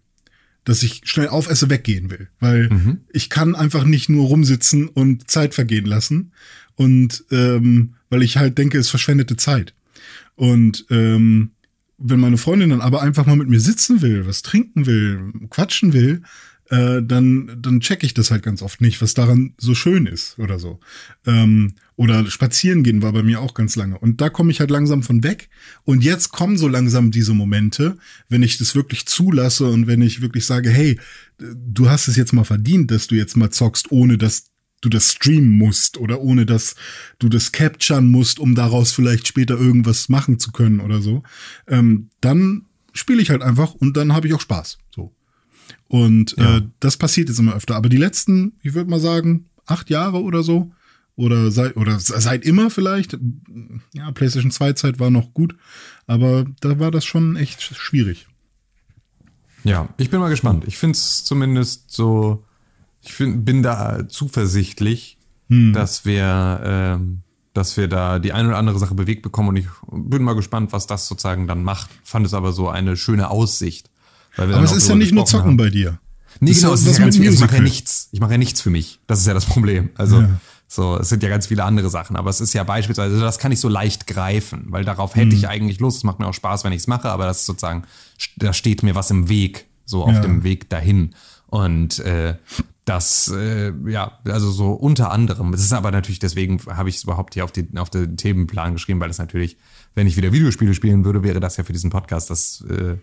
Dass 0.64 0.82
ich 0.82 1.00
schnell 1.04 1.28
aufesse, 1.28 1.70
weggehen 1.70 2.10
will. 2.10 2.28
Weil 2.38 2.68
ich 3.12 3.30
kann 3.30 3.56
einfach 3.56 3.84
nicht 3.84 4.08
nur 4.08 4.26
rumsitzen 4.26 4.88
und 4.88 5.28
Zeit 5.28 5.54
vergehen 5.54 5.86
lassen. 5.86 6.32
Und 6.76 7.24
ähm, 7.30 7.94
weil 8.10 8.22
ich 8.22 8.36
halt 8.36 8.58
denke, 8.58 8.78
es 8.78 8.86
ist 8.86 8.90
verschwendete 8.90 9.36
Zeit. 9.36 9.74
Und 10.36 10.86
ähm, 10.90 11.52
wenn 11.98 12.20
meine 12.20 12.38
Freundin 12.38 12.70
dann 12.70 12.80
aber 12.80 13.02
einfach 13.02 13.26
mal 13.26 13.36
mit 13.36 13.48
mir 13.48 13.60
sitzen 13.60 14.02
will, 14.02 14.26
was 14.26 14.42
trinken 14.42 14.86
will, 14.86 15.32
quatschen 15.50 15.92
will, 15.92 16.22
äh, 16.72 17.02
dann, 17.02 17.58
dann 17.60 17.80
check 17.80 18.02
ich 18.02 18.14
das 18.14 18.30
halt 18.30 18.42
ganz 18.42 18.62
oft 18.62 18.80
nicht, 18.80 19.02
was 19.02 19.12
daran 19.12 19.52
so 19.58 19.74
schön 19.74 20.06
ist 20.06 20.38
oder 20.38 20.58
so. 20.58 20.80
Ähm, 21.26 21.74
oder 21.96 22.28
spazieren 22.30 22.82
gehen 22.82 23.02
war 23.02 23.12
bei 23.12 23.22
mir 23.22 23.42
auch 23.42 23.52
ganz 23.52 23.76
lange. 23.76 23.98
Und 23.98 24.22
da 24.22 24.30
komme 24.30 24.50
ich 24.50 24.60
halt 24.60 24.70
langsam 24.70 25.02
von 25.02 25.22
weg. 25.22 25.50
Und 25.84 26.02
jetzt 26.02 26.32
kommen 26.32 26.56
so 26.56 26.68
langsam 26.68 27.10
diese 27.10 27.34
Momente, 27.34 27.98
wenn 28.30 28.42
ich 28.42 28.56
das 28.56 28.74
wirklich 28.74 29.04
zulasse 29.04 29.66
und 29.66 29.86
wenn 29.86 30.00
ich 30.00 30.22
wirklich 30.22 30.46
sage, 30.46 30.70
hey, 30.70 30.98
du 31.38 31.90
hast 31.90 32.08
es 32.08 32.16
jetzt 32.16 32.32
mal 32.32 32.44
verdient, 32.44 32.90
dass 32.90 33.06
du 33.06 33.16
jetzt 33.16 33.36
mal 33.36 33.50
zockst, 33.50 33.92
ohne 33.92 34.16
dass 34.16 34.46
du 34.80 34.88
das 34.88 35.12
streamen 35.12 35.50
musst 35.50 35.98
oder 35.98 36.22
ohne 36.22 36.46
dass 36.46 36.74
du 37.18 37.28
das 37.28 37.52
capturen 37.52 38.10
musst, 38.10 38.40
um 38.40 38.54
daraus 38.54 38.92
vielleicht 38.92 39.28
später 39.28 39.58
irgendwas 39.58 40.08
machen 40.08 40.38
zu 40.38 40.52
können 40.52 40.80
oder 40.80 41.02
so, 41.02 41.22
ähm, 41.68 42.08
dann 42.22 42.64
spiele 42.94 43.20
ich 43.20 43.28
halt 43.28 43.42
einfach 43.42 43.74
und 43.74 43.94
dann 43.98 44.14
habe 44.14 44.26
ich 44.26 44.32
auch 44.32 44.40
Spaß. 44.40 44.78
So. 44.94 45.14
Und 45.92 46.34
ja. 46.38 46.56
äh, 46.56 46.62
das 46.80 46.96
passiert 46.96 47.28
jetzt 47.28 47.38
immer 47.38 47.54
öfter. 47.54 47.76
Aber 47.76 47.90
die 47.90 47.98
letzten, 47.98 48.54
ich 48.62 48.72
würde 48.72 48.88
mal 48.88 48.98
sagen, 48.98 49.50
acht 49.66 49.90
Jahre 49.90 50.22
oder 50.22 50.42
so, 50.42 50.72
oder 51.16 51.50
seit, 51.50 51.76
oder 51.76 52.00
seit 52.00 52.46
immer 52.46 52.70
vielleicht, 52.70 53.18
ja, 53.92 54.10
PlayStation 54.12 54.50
2 54.50 54.72
Zeit 54.72 54.98
war 54.98 55.10
noch 55.10 55.34
gut, 55.34 55.54
aber 56.06 56.46
da 56.60 56.78
war 56.78 56.90
das 56.90 57.04
schon 57.04 57.36
echt 57.36 57.60
schwierig. 57.60 58.26
Ja, 59.64 59.90
ich 59.98 60.08
bin 60.08 60.20
mal 60.20 60.30
gespannt. 60.30 60.64
Ich 60.66 60.78
finde 60.78 60.96
es 60.96 61.24
zumindest 61.24 61.90
so 61.90 62.42
ich 63.02 63.12
find, 63.12 63.44
bin 63.44 63.62
da 63.62 64.08
zuversichtlich, 64.08 65.18
hm. 65.48 65.74
dass 65.74 66.06
wir, 66.06 66.60
ähm, 66.64 67.20
dass 67.52 67.76
wir 67.76 67.88
da 67.88 68.18
die 68.18 68.32
eine 68.32 68.48
oder 68.48 68.56
andere 68.56 68.78
Sache 68.78 68.94
bewegt 68.94 69.22
bekommen 69.22 69.50
und 69.50 69.56
ich 69.56 69.66
bin 69.90 70.22
mal 70.22 70.34
gespannt, 70.34 70.72
was 70.72 70.86
das 70.86 71.06
sozusagen 71.06 71.46
dann 71.46 71.62
macht. 71.62 71.90
Fand 72.02 72.24
es 72.24 72.32
aber 72.32 72.52
so 72.52 72.70
eine 72.70 72.96
schöne 72.96 73.28
Aussicht. 73.30 73.90
Aber 74.36 74.62
es 74.62 74.72
ist 74.72 74.88
ja 74.88 74.94
nicht 74.94 75.12
nur 75.12 75.26
Zocken 75.26 75.50
haben. 75.50 75.56
bei 75.56 75.70
dir. 75.70 75.98
Nee, 76.40 76.52
genau, 76.52 76.72
es 76.74 76.84
ist 76.84 76.98
ja 76.98 77.04
ganz 77.04 77.16
viel, 77.16 77.32
ich 77.32 77.40
mache 77.40 77.56
ja 77.56 77.62
nichts. 77.62 78.08
Ich 78.12 78.20
mache 78.20 78.32
ja 78.32 78.38
nichts 78.38 78.60
für 78.60 78.70
mich. 78.70 79.00
Das 79.06 79.20
ist 79.20 79.26
ja 79.26 79.34
das 79.34 79.44
Problem. 79.44 79.90
Also, 79.94 80.22
ja. 80.22 80.40
so, 80.66 80.98
es 80.98 81.08
sind 81.08 81.22
ja 81.22 81.28
ganz 81.28 81.46
viele 81.46 81.64
andere 81.64 81.90
Sachen. 81.90 82.16
Aber 82.16 82.30
es 82.30 82.40
ist 82.40 82.52
ja 82.52 82.64
beispielsweise, 82.64 83.20
das 83.20 83.38
kann 83.38 83.52
ich 83.52 83.60
so 83.60 83.68
leicht 83.68 84.06
greifen, 84.06 84.66
weil 84.68 84.84
darauf 84.84 85.14
hätte 85.14 85.30
hm. 85.30 85.38
ich 85.38 85.48
eigentlich 85.48 85.78
Lust. 85.78 85.98
Es 85.98 86.04
macht 86.04 86.18
mir 86.18 86.26
auch 86.26 86.34
Spaß, 86.34 86.64
wenn 86.64 86.72
ich 86.72 86.80
es 86.80 86.86
mache, 86.88 87.10
aber 87.10 87.26
das 87.26 87.40
ist 87.40 87.46
sozusagen, 87.46 87.84
da 88.36 88.52
steht 88.52 88.82
mir 88.82 88.94
was 88.94 89.10
im 89.10 89.28
Weg, 89.28 89.66
so 89.84 90.04
auf 90.04 90.14
ja. 90.14 90.20
dem 90.20 90.42
Weg 90.42 90.68
dahin. 90.68 91.14
Und 91.46 91.98
äh, 92.00 92.34
das, 92.84 93.28
äh, 93.28 93.72
ja, 93.86 94.18
also 94.24 94.50
so 94.50 94.72
unter 94.72 95.12
anderem. 95.12 95.52
Es 95.54 95.60
ist 95.60 95.72
aber 95.72 95.90
natürlich, 95.90 96.18
deswegen 96.18 96.60
habe 96.66 96.88
ich 96.88 96.96
es 96.96 97.04
überhaupt 97.04 97.34
hier 97.34 97.44
auf, 97.44 97.52
die, 97.52 97.68
auf 97.76 97.90
den 97.90 98.16
Themenplan 98.16 98.72
geschrieben, 98.72 98.98
weil 98.98 99.10
es 99.10 99.18
natürlich, 99.18 99.56
wenn 99.94 100.06
ich 100.06 100.16
wieder 100.16 100.32
Videospiele 100.32 100.74
spielen 100.74 101.04
würde, 101.04 101.22
wäre 101.22 101.38
das 101.38 101.56
ja 101.56 101.64
für 101.64 101.72
diesen 101.72 101.90
Podcast 101.90 102.30
das 102.30 102.64
äh, 102.68 102.96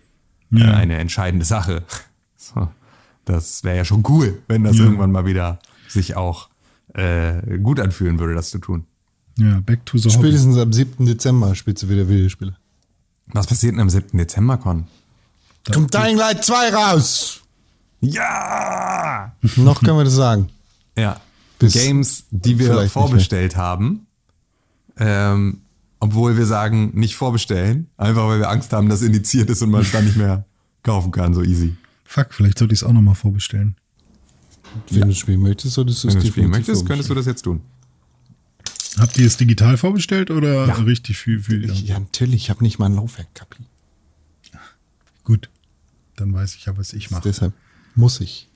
ja. 0.50 0.74
eine 0.74 0.98
entscheidende 0.98 1.44
Sache. 1.44 1.84
So, 2.42 2.68
das 3.26 3.64
wäre 3.64 3.76
ja 3.76 3.84
schon 3.84 4.02
cool, 4.08 4.42
wenn 4.48 4.64
das 4.64 4.78
ja. 4.78 4.84
irgendwann 4.84 5.12
mal 5.12 5.26
wieder 5.26 5.58
sich 5.88 6.16
auch 6.16 6.48
äh, 6.94 7.58
gut 7.58 7.78
anfühlen 7.78 8.18
würde, 8.18 8.34
das 8.34 8.48
zu 8.48 8.58
tun. 8.58 8.86
Ja, 9.36 9.60
back 9.60 9.84
to 9.84 9.98
the 9.98 10.10
Spätestens 10.10 10.56
Hobby. 10.56 10.62
am 10.62 10.72
7. 10.72 11.06
Dezember 11.06 11.54
spielst 11.54 11.82
du 11.82 11.90
wieder 11.90 12.08
Videospiele. 12.08 12.56
Was 13.26 13.46
passiert 13.46 13.74
denn 13.74 13.80
am 13.80 13.90
7. 13.90 14.16
Dezember, 14.16 14.56
Con? 14.56 14.86
Kommt 15.70 15.92
Dying 15.94 16.16
Light 16.16 16.44
2 16.44 16.74
raus! 16.74 17.42
Ja! 18.00 19.32
Noch 19.56 19.80
können 19.82 19.98
wir 19.98 20.04
das 20.04 20.14
sagen. 20.14 20.48
Ja. 20.96 21.20
Bis 21.58 21.74
Games, 21.74 22.24
die 22.30 22.58
wir 22.58 22.88
vorbestellt 22.88 23.56
haben. 23.56 24.06
Ähm, 24.96 25.60
obwohl 26.00 26.36
wir 26.36 26.46
sagen, 26.46 26.90
nicht 26.94 27.14
vorbestellen. 27.14 27.88
Einfach 27.96 28.26
weil 28.26 28.40
wir 28.40 28.50
Angst 28.50 28.72
haben, 28.72 28.88
dass 28.88 29.02
indiziert 29.02 29.50
ist 29.50 29.62
und 29.62 29.70
man 29.70 29.82
es 29.82 29.92
dann 29.92 30.04
nicht 30.04 30.16
mehr 30.16 30.44
kaufen 30.82 31.12
kann, 31.12 31.34
so 31.34 31.42
easy. 31.42 31.76
Fuck, 32.04 32.34
vielleicht 32.34 32.58
sollte 32.58 32.74
ich 32.74 32.80
es 32.80 32.84
auch 32.84 32.92
nochmal 32.92 33.14
vorbestellen. 33.14 33.76
Wenn 34.88 35.00
ja. 35.00 35.06
du 35.06 35.14
spielen 35.14 35.40
möchtest, 35.40 35.74
solltest 35.74 36.02
du 36.02 36.08
es 36.08 36.14
Wenn 36.14 36.22
du 36.22 36.28
spielen 36.28 36.50
möchtest, 36.50 36.86
könntest 36.86 37.10
du 37.10 37.14
das 37.14 37.26
jetzt 37.26 37.42
tun. 37.42 37.60
Habt 38.98 39.16
ihr 39.18 39.26
es 39.26 39.36
digital 39.36 39.76
vorbestellt 39.76 40.30
oder 40.30 40.66
ja. 40.66 40.74
richtig 40.74 41.18
viel? 41.18 41.40
viel 41.40 41.66
ja. 41.66 41.72
ja, 41.72 42.00
natürlich. 42.00 42.42
Ich 42.42 42.50
habe 42.50 42.62
nicht 42.64 42.78
mal 42.78 42.86
ein 42.86 42.94
Laufwerk, 42.94 43.32
Kapi. 43.34 43.64
Gut. 45.22 45.48
Dann 46.16 46.32
weiß 46.32 46.56
ich 46.56 46.64
ja, 46.66 46.76
was 46.76 46.92
ich 46.92 47.10
mache. 47.10 47.22
Deshalb 47.22 47.52
muss 47.94 48.20
ich 48.20 48.48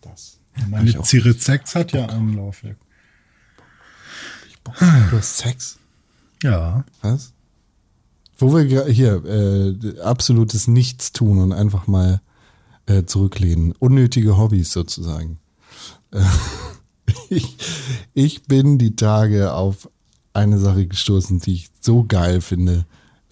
das. 0.00 0.38
Ja, 0.56 0.66
meine 0.68 1.02
Zirre 1.02 1.32
6 1.32 1.74
hat 1.74 1.92
ja 1.92 2.06
ein 2.06 2.34
Laufwerk. 2.34 2.76
Du 4.64 4.72
hast 5.18 5.38
Sex? 5.38 5.78
Ja. 6.44 6.84
Was? 7.00 7.32
Wo 8.36 8.54
wir 8.54 8.86
hier 8.86 9.24
äh, 9.24 10.00
absolutes 10.00 10.68
Nichts 10.68 11.12
tun 11.12 11.38
und 11.38 11.52
einfach 11.52 11.86
mal 11.86 12.20
äh, 12.84 13.04
zurücklehnen. 13.04 13.72
Unnötige 13.78 14.36
Hobbys 14.36 14.70
sozusagen. 14.70 15.38
Äh, 16.10 16.22
ich, 17.30 17.56
ich 18.12 18.42
bin 18.42 18.76
die 18.76 18.94
Tage 18.94 19.54
auf 19.54 19.88
eine 20.34 20.58
Sache 20.58 20.86
gestoßen, 20.86 21.40
die 21.40 21.54
ich 21.54 21.70
so 21.80 22.04
geil 22.04 22.42
finde, 22.42 22.84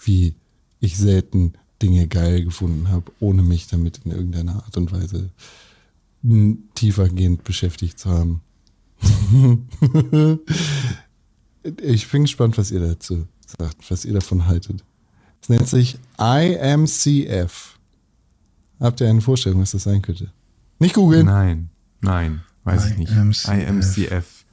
wie 0.02 0.34
ich 0.80 0.97
selten 0.97 1.52
Dinge 1.82 2.09
geil 2.09 2.44
gefunden 2.44 2.89
habe, 2.89 3.12
ohne 3.20 3.43
mich 3.43 3.66
damit 3.66 4.01
in 4.06 4.12
irgendeiner 4.12 4.64
Art 4.64 4.76
und 4.78 4.90
Weise 4.90 5.28
tiefergehend 6.76 7.44
beschäftigt 7.44 7.98
zu 7.98 8.09
haben. 8.09 8.40
ich 11.80 12.10
bin 12.10 12.22
gespannt, 12.22 12.59
was 12.59 12.70
ihr 12.70 12.80
dazu 12.80 13.26
sagt, 13.59 13.90
was 13.90 14.05
ihr 14.05 14.14
davon 14.14 14.47
haltet. 14.47 14.84
Es 15.40 15.48
nennt 15.48 15.68
sich 15.68 15.98
IMCF. 16.18 17.78
Habt 18.80 19.01
ihr 19.01 19.09
eine 19.09 19.20
Vorstellung, 19.20 19.60
was 19.60 19.72
das 19.72 19.84
sein 19.84 20.02
könnte? 20.02 20.32
Nicht 20.78 20.94
googeln. 20.94 21.26
Nein, 21.26 21.70
nein, 22.01 22.43
weiß 22.64 22.90
ich 22.90 22.97
nicht. 22.98 23.12
IMCF. 23.12 24.44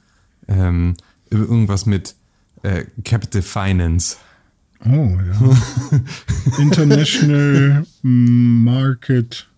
Ähm, 0.48 0.96
irgendwas 1.30 1.86
mit 1.86 2.14
äh, 2.62 2.86
Capital 3.04 3.42
Finance. 3.42 4.16
Oh, 4.84 4.88
ja. 4.88 6.58
International 6.58 7.86
Market 8.02 9.48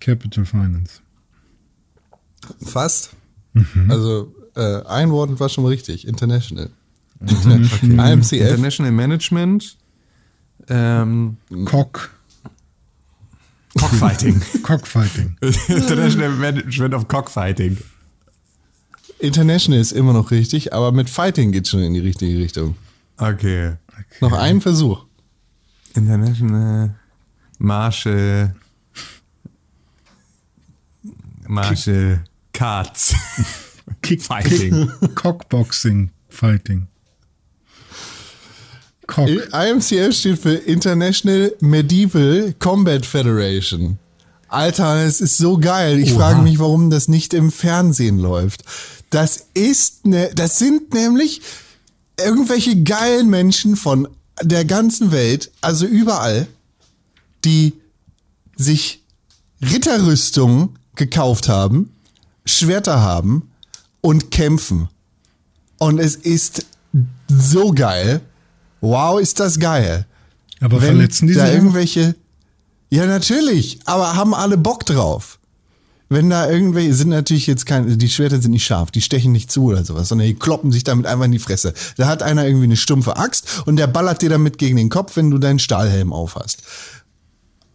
Capital 0.00 0.44
Finance. 0.44 1.00
Fast. 2.60 3.14
Mhm. 3.52 3.90
Also 3.90 4.33
äh, 4.56 4.82
ein 4.86 5.10
Wort 5.10 5.38
war 5.40 5.48
schon 5.48 5.64
mal 5.64 5.70
richtig. 5.70 6.06
International. 6.06 6.70
International, 7.20 8.12
IMCF. 8.12 8.32
International 8.32 8.92
Management. 8.92 9.76
Ähm, 10.68 11.36
Cock. 11.64 12.10
Cockfighting. 13.78 14.40
Cockfighting. 14.62 15.36
International 15.68 16.30
Management 16.30 16.94
of 16.94 17.08
Cockfighting. 17.08 17.78
International 19.18 19.80
ist 19.80 19.92
immer 19.92 20.12
noch 20.12 20.30
richtig, 20.30 20.72
aber 20.72 20.92
mit 20.92 21.10
Fighting 21.10 21.52
geht 21.52 21.68
schon 21.68 21.80
in 21.80 21.94
die 21.94 22.00
richtige 22.00 22.38
Richtung. 22.38 22.76
Okay. 23.16 23.74
okay. 23.88 24.04
Noch 24.20 24.32
ein 24.32 24.60
Versuch. 24.60 25.06
International 25.94 26.94
Marshall 27.58 28.54
Marshall 31.46 32.24
Cards 33.86 33.98
Kick 34.02 34.22
Fighting. 34.22 34.90
Cockboxing 35.14 36.10
Fighting. 36.28 36.88
Cock. 39.06 39.28
IMCF 39.28 40.14
steht 40.14 40.38
für 40.38 40.54
International 40.54 41.54
Medieval 41.60 42.54
Combat 42.58 43.04
Federation. 43.04 43.98
Alter, 44.48 45.04
es 45.04 45.20
ist 45.20 45.36
so 45.36 45.58
geil. 45.58 45.98
Ich 45.98 46.12
Oha. 46.12 46.18
frage 46.18 46.42
mich, 46.42 46.58
warum 46.58 46.88
das 46.90 47.08
nicht 47.08 47.34
im 47.34 47.50
Fernsehen 47.50 48.18
läuft. 48.18 48.64
Das 49.10 49.46
ist 49.54 50.06
ne, 50.06 50.30
das 50.34 50.58
sind 50.58 50.94
nämlich 50.94 51.42
irgendwelche 52.18 52.82
geilen 52.82 53.28
Menschen 53.28 53.76
von 53.76 54.08
der 54.42 54.64
ganzen 54.64 55.12
Welt, 55.12 55.50
also 55.60 55.86
überall, 55.86 56.46
die 57.44 57.74
sich 58.56 59.02
Ritterrüstungen 59.60 60.78
gekauft 60.96 61.48
haben, 61.48 61.90
Schwerter 62.44 63.00
haben 63.00 63.50
und 64.04 64.30
kämpfen. 64.30 64.88
Und 65.78 65.98
es 65.98 66.14
ist 66.14 66.66
so 67.26 67.72
geil. 67.72 68.20
Wow, 68.82 69.18
ist 69.18 69.40
das 69.40 69.58
geil. 69.58 70.04
Aber 70.60 70.82
Wenn 70.82 70.96
verletzen 70.96 71.26
die 71.26 71.32
da 71.32 71.50
irgendwelche 71.50 72.14
Ja, 72.90 73.06
natürlich, 73.06 73.78
aber 73.86 74.14
haben 74.14 74.34
alle 74.34 74.58
Bock 74.58 74.84
drauf 74.84 75.38
wenn 76.10 76.28
da 76.28 76.48
irgendwelche 76.48 76.92
sind 76.92 77.08
natürlich 77.08 77.46
jetzt 77.46 77.64
keine, 77.64 77.96
die 77.96 78.08
Schwerter 78.10 78.40
sind 78.40 78.50
nicht 78.50 78.66
scharf, 78.66 78.90
die 78.90 79.00
stechen 79.00 79.32
nicht 79.32 79.50
zu 79.50 79.64
oder 79.64 79.84
sowas, 79.84 80.08
sondern 80.08 80.28
die 80.28 80.34
kloppen 80.34 80.70
sich 80.70 80.84
damit 80.84 81.06
einfach 81.06 81.24
in 81.24 81.32
die 81.32 81.38
Fresse. 81.38 81.72
Da 81.96 82.06
hat 82.06 82.22
einer 82.22 82.46
irgendwie 82.46 82.64
eine 82.64 82.76
stumpfe 82.76 83.16
Axt 83.16 83.62
und 83.66 83.76
der 83.76 83.86
ballert 83.86 84.20
dir 84.20 84.28
damit 84.28 84.58
gegen 84.58 84.76
den 84.76 84.90
Kopf, 84.90 85.16
wenn 85.16 85.30
du 85.30 85.38
deinen 85.38 85.58
Stahlhelm 85.58 86.12
aufhast. 86.12 86.62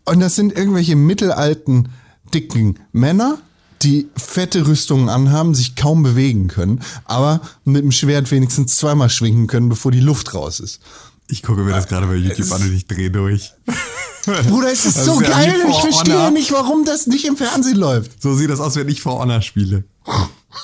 Und 0.06 0.19
das 0.19 0.35
sind 0.35 0.56
irgendwelche 0.56 0.95
mittelalten, 0.95 1.89
dicken 2.34 2.80
Männer, 2.91 3.39
die 3.81 4.10
fette 4.15 4.68
Rüstungen 4.68 5.10
anhaben, 5.10 5.56
sich 5.56 5.76
kaum 5.76 6.03
bewegen 6.03 6.47
können, 6.47 6.81
aber 7.06 7.41
mit 7.64 7.84
dem 7.84 7.91
Schwert 7.91 8.30
wenigstens 8.31 8.77
zweimal 8.77 9.10
schwingen 9.10 9.47
können, 9.47 9.69
bevor 9.69 9.91
die 9.91 9.99
Luft 9.99 10.34
raus 10.34 10.60
ist. 10.60 10.81
Ich 11.30 11.43
gucke 11.43 11.61
mir 11.61 11.72
das 11.72 11.88
gerade 11.88 12.07
bei 12.07 12.15
YouTube 12.15 12.51
an 12.51 12.61
und 12.64 12.73
ich 12.76 12.88
drehe 12.88 13.11
durch. 13.11 13.51
Bruder, 14.47 14.72
es 14.72 14.85
ist 14.85 14.97
Das 14.97 15.06
so 15.06 15.19
ist 15.22 15.27
ja 15.27 15.35
geil. 15.38 15.56
wie 15.65 15.72
Ich 15.72 15.77
verstehe 15.81 16.15
Honor. 16.18 16.31
nicht, 16.31 16.51
warum 16.51 16.85
das 16.85 17.07
nicht 17.07 17.26
im 17.26 17.38
Fernsehen 17.38 17.77
läuft. 17.77 18.22
So 18.22 18.35
sieht 18.35 18.49
das 18.49 18.60
aus, 18.60 18.76
wenn 18.76 18.88
ich 18.89 19.01
For 19.01 19.19
Honor 19.19 19.41
spiele. 19.41 19.84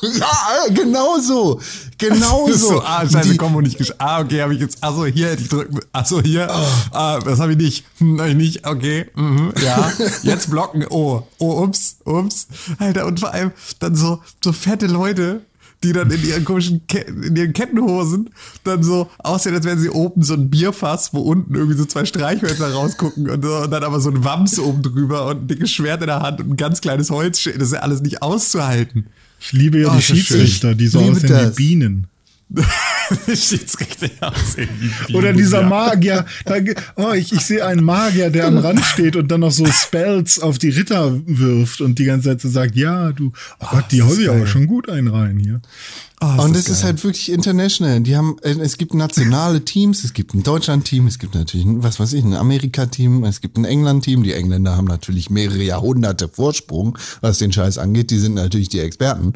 Ja, 0.01 0.73
genau 0.73 1.19
so. 1.19 1.61
Genau 1.99 2.47
So, 2.51 2.55
so. 2.69 2.81
ah, 2.83 3.07
scheiße, 3.07 3.29
Die- 3.29 3.37
Kombo 3.37 3.61
nicht. 3.61 3.79
Ah, 4.01 4.19
okay, 4.21 4.41
habe 4.41 4.55
ich 4.55 4.59
jetzt... 4.59 4.83
Achso, 4.83 5.05
hier 5.05 5.27
hätte 5.29 5.43
ich 5.43 5.47
drücken... 5.47 5.79
Achso, 5.93 6.21
hier. 6.23 6.49
Ah, 6.91 7.19
das 7.19 7.39
habe 7.39 7.51
ich 7.51 7.57
nicht. 7.59 7.85
Hm, 7.99 8.19
hab 8.19 8.27
ich 8.27 8.35
nicht. 8.35 8.67
Okay, 8.67 9.05
mhm, 9.13 9.53
ja. 9.63 9.91
Jetzt 10.23 10.49
blocken. 10.49 10.85
Oh, 10.89 11.21
oh, 11.37 11.61
ups, 11.63 11.97
ups. 12.03 12.47
Alter, 12.79 13.05
und 13.05 13.19
vor 13.19 13.31
allem 13.31 13.51
dann 13.77 13.95
so, 13.95 14.23
so 14.43 14.51
fette 14.53 14.87
Leute, 14.87 15.41
die 15.85 15.93
dann 15.93 16.11
in 16.11 16.23
ihren 16.25 16.43
komischen 16.43 16.85
Ke 16.87 16.99
in 16.99 17.35
ihren 17.35 17.53
Kettenhosen 17.53 18.29
dann 18.63 18.83
so 18.83 19.09
aussehen, 19.19 19.55
als 19.55 19.65
wären 19.65 19.79
sie 19.79 19.89
oben 19.89 20.21
so 20.23 20.33
ein 20.33 20.49
Bierfass, 20.49 21.13
wo 21.13 21.19
unten 21.21 21.55
irgendwie 21.55 21.77
so 21.77 21.85
zwei 21.85 22.05
Streichhölzer 22.05 22.71
rausgucken 22.73 23.29
und, 23.29 23.43
so, 23.43 23.55
und 23.55 23.71
dann 23.71 23.83
aber 23.83 23.99
so 23.99 24.09
ein 24.09 24.23
Wams 24.23 24.59
oben 24.59 24.81
drüber 24.81 25.27
und 25.27 25.43
ein 25.43 25.47
dickes 25.47 25.71
Schwert 25.71 26.01
in 26.01 26.07
der 26.07 26.21
Hand 26.21 26.41
und 26.41 26.51
ein 26.51 26.57
ganz 26.57 26.81
kleines 26.81 27.09
Holzschild. 27.09 27.57
Das 27.57 27.69
ist 27.69 27.73
ja 27.73 27.79
alles 27.79 28.01
nicht 28.01 28.21
auszuhalten. 28.21 29.07
Ich 29.39 29.53
liebe 29.53 29.79
ja 29.79 29.89
Oh, 29.89 29.95
die. 29.95 30.01
Schiedsrichter, 30.01 30.75
die 30.75 30.87
so 30.87 30.99
aussehen 30.99 31.51
wie. 31.51 31.55
Bienen. 31.55 32.07
Schiedsrichter 33.27 34.09
aussehen 34.21 34.69
Oder 35.13 35.33
dieser. 35.33 35.63
Magier. 35.63 36.25
Da, 36.45 36.55
oh, 36.95 37.13
ich, 37.13 37.33
ich 37.33 37.41
sehe 37.41 37.65
einen 37.65 37.83
Magier, 37.83 38.29
der 38.29 38.47
am 38.47 38.57
Rand 38.57 38.81
steht 38.85 39.15
und 39.15 39.29
dann 39.29 39.39
noch 39.41 39.51
so 39.51 39.65
Spells 39.65 40.39
auf 40.39 40.59
die 40.59 40.69
Ritter 40.69 41.19
wirft 41.25 41.81
und 41.81 41.97
die 41.97 42.05
ganze 42.05 42.29
Zeit 42.29 42.41
so 42.41 42.49
sagt, 42.49 42.75
ja, 42.75 43.11
du, 43.11 43.31
oh 43.59 43.65
Gott, 43.71 43.85
die 43.91 43.97
das 43.97 44.07
hau 44.07 44.11
ist 44.13 44.19
ich 44.19 44.29
aber 44.29 44.47
schon 44.47 44.67
gut 44.67 44.89
ein 44.89 45.07
rein 45.07 45.39
hier. 45.39 45.61
Oh, 46.21 46.43
Und 46.43 46.55
das 46.55 46.63
es 46.63 46.69
ist 46.69 46.81
geil. 46.81 46.91
halt 46.91 47.03
wirklich 47.03 47.31
international. 47.31 47.99
Die 48.01 48.15
haben, 48.15 48.37
äh, 48.41 48.51
es 48.51 48.77
gibt 48.77 48.93
nationale 48.93 49.65
Teams, 49.65 50.03
es 50.03 50.13
gibt 50.13 50.33
ein 50.33 50.43
Deutschland-Team, 50.43 51.07
es 51.07 51.19
gibt 51.19 51.35
natürlich, 51.35 51.65
ein, 51.65 51.83
was 51.83 51.99
weiß 51.99 52.13
ich, 52.13 52.23
ein 52.23 52.33
Amerika-Team, 52.33 53.23
es 53.25 53.41
gibt 53.41 53.57
ein 53.57 53.65
England-Team. 53.65 54.23
Die 54.23 54.33
Engländer 54.33 54.77
haben 54.77 54.85
natürlich 54.87 55.29
mehrere 55.29 55.63
Jahrhunderte 55.63 56.29
Vorsprung, 56.29 56.97
was 57.21 57.39
den 57.39 57.51
Scheiß 57.51 57.77
angeht. 57.77 58.11
Die 58.11 58.19
sind 58.19 58.35
natürlich 58.35 58.69
die 58.69 58.79
Experten. 58.79 59.33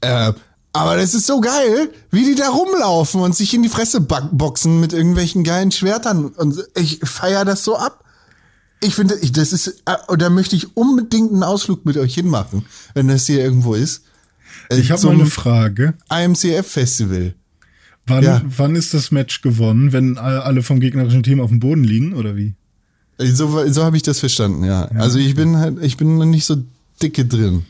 Äh, 0.00 0.32
aber 0.78 0.96
das 0.96 1.14
ist 1.14 1.26
so 1.26 1.40
geil, 1.40 1.90
wie 2.10 2.24
die 2.24 2.34
da 2.34 2.48
rumlaufen 2.48 3.20
und 3.20 3.34
sich 3.36 3.52
in 3.54 3.62
die 3.62 3.68
Fresse 3.68 4.00
boxen 4.00 4.80
mit 4.80 4.92
irgendwelchen 4.92 5.44
geilen 5.44 5.70
Schwertern. 5.72 6.26
Und 6.26 6.62
ich 6.76 7.00
feier 7.04 7.44
das 7.44 7.64
so 7.64 7.76
ab. 7.76 8.04
Ich 8.80 8.94
finde, 8.94 9.16
ich, 9.20 9.32
das 9.32 9.52
ist, 9.52 9.82
äh, 9.86 10.16
da 10.16 10.30
möchte 10.30 10.54
ich 10.56 10.76
unbedingt 10.76 11.32
einen 11.32 11.42
Ausflug 11.42 11.84
mit 11.84 11.96
euch 11.96 12.14
hinmachen, 12.14 12.64
wenn 12.94 13.08
das 13.08 13.26
hier 13.26 13.42
irgendwo 13.42 13.74
ist. 13.74 14.02
Ich 14.70 14.90
habe 14.90 15.02
mal 15.06 15.14
eine 15.14 15.26
Frage. 15.26 15.94
IMCF-Festival. 16.10 17.34
Wann, 18.06 18.24
Ja. 18.24 18.42
wann 18.56 18.74
ist 18.76 18.94
das 18.94 19.10
Match 19.10 19.42
gewonnen, 19.42 19.92
wenn 19.92 20.16
all- 20.16 20.40
alle 20.40 20.62
vom 20.62 20.80
gegnerischen 20.80 21.22
Team 21.22 21.40
auf 21.40 21.50
dem 21.50 21.60
Boden 21.60 21.84
liegen 21.84 22.14
oder 22.14 22.36
wie? 22.36 22.54
So, 23.18 23.66
so 23.68 23.82
habe 23.84 23.96
ich 23.96 24.02
das 24.04 24.20
verstanden, 24.20 24.62
ja. 24.64 24.84
Also 24.94 25.18
ich 25.18 25.34
bin 25.34 25.56
halt, 25.56 25.82
ich 25.82 25.96
bin 25.96 26.16
noch 26.18 26.24
nicht 26.24 26.44
so 26.46 26.56
dicke 27.02 27.24
drin. 27.26 27.64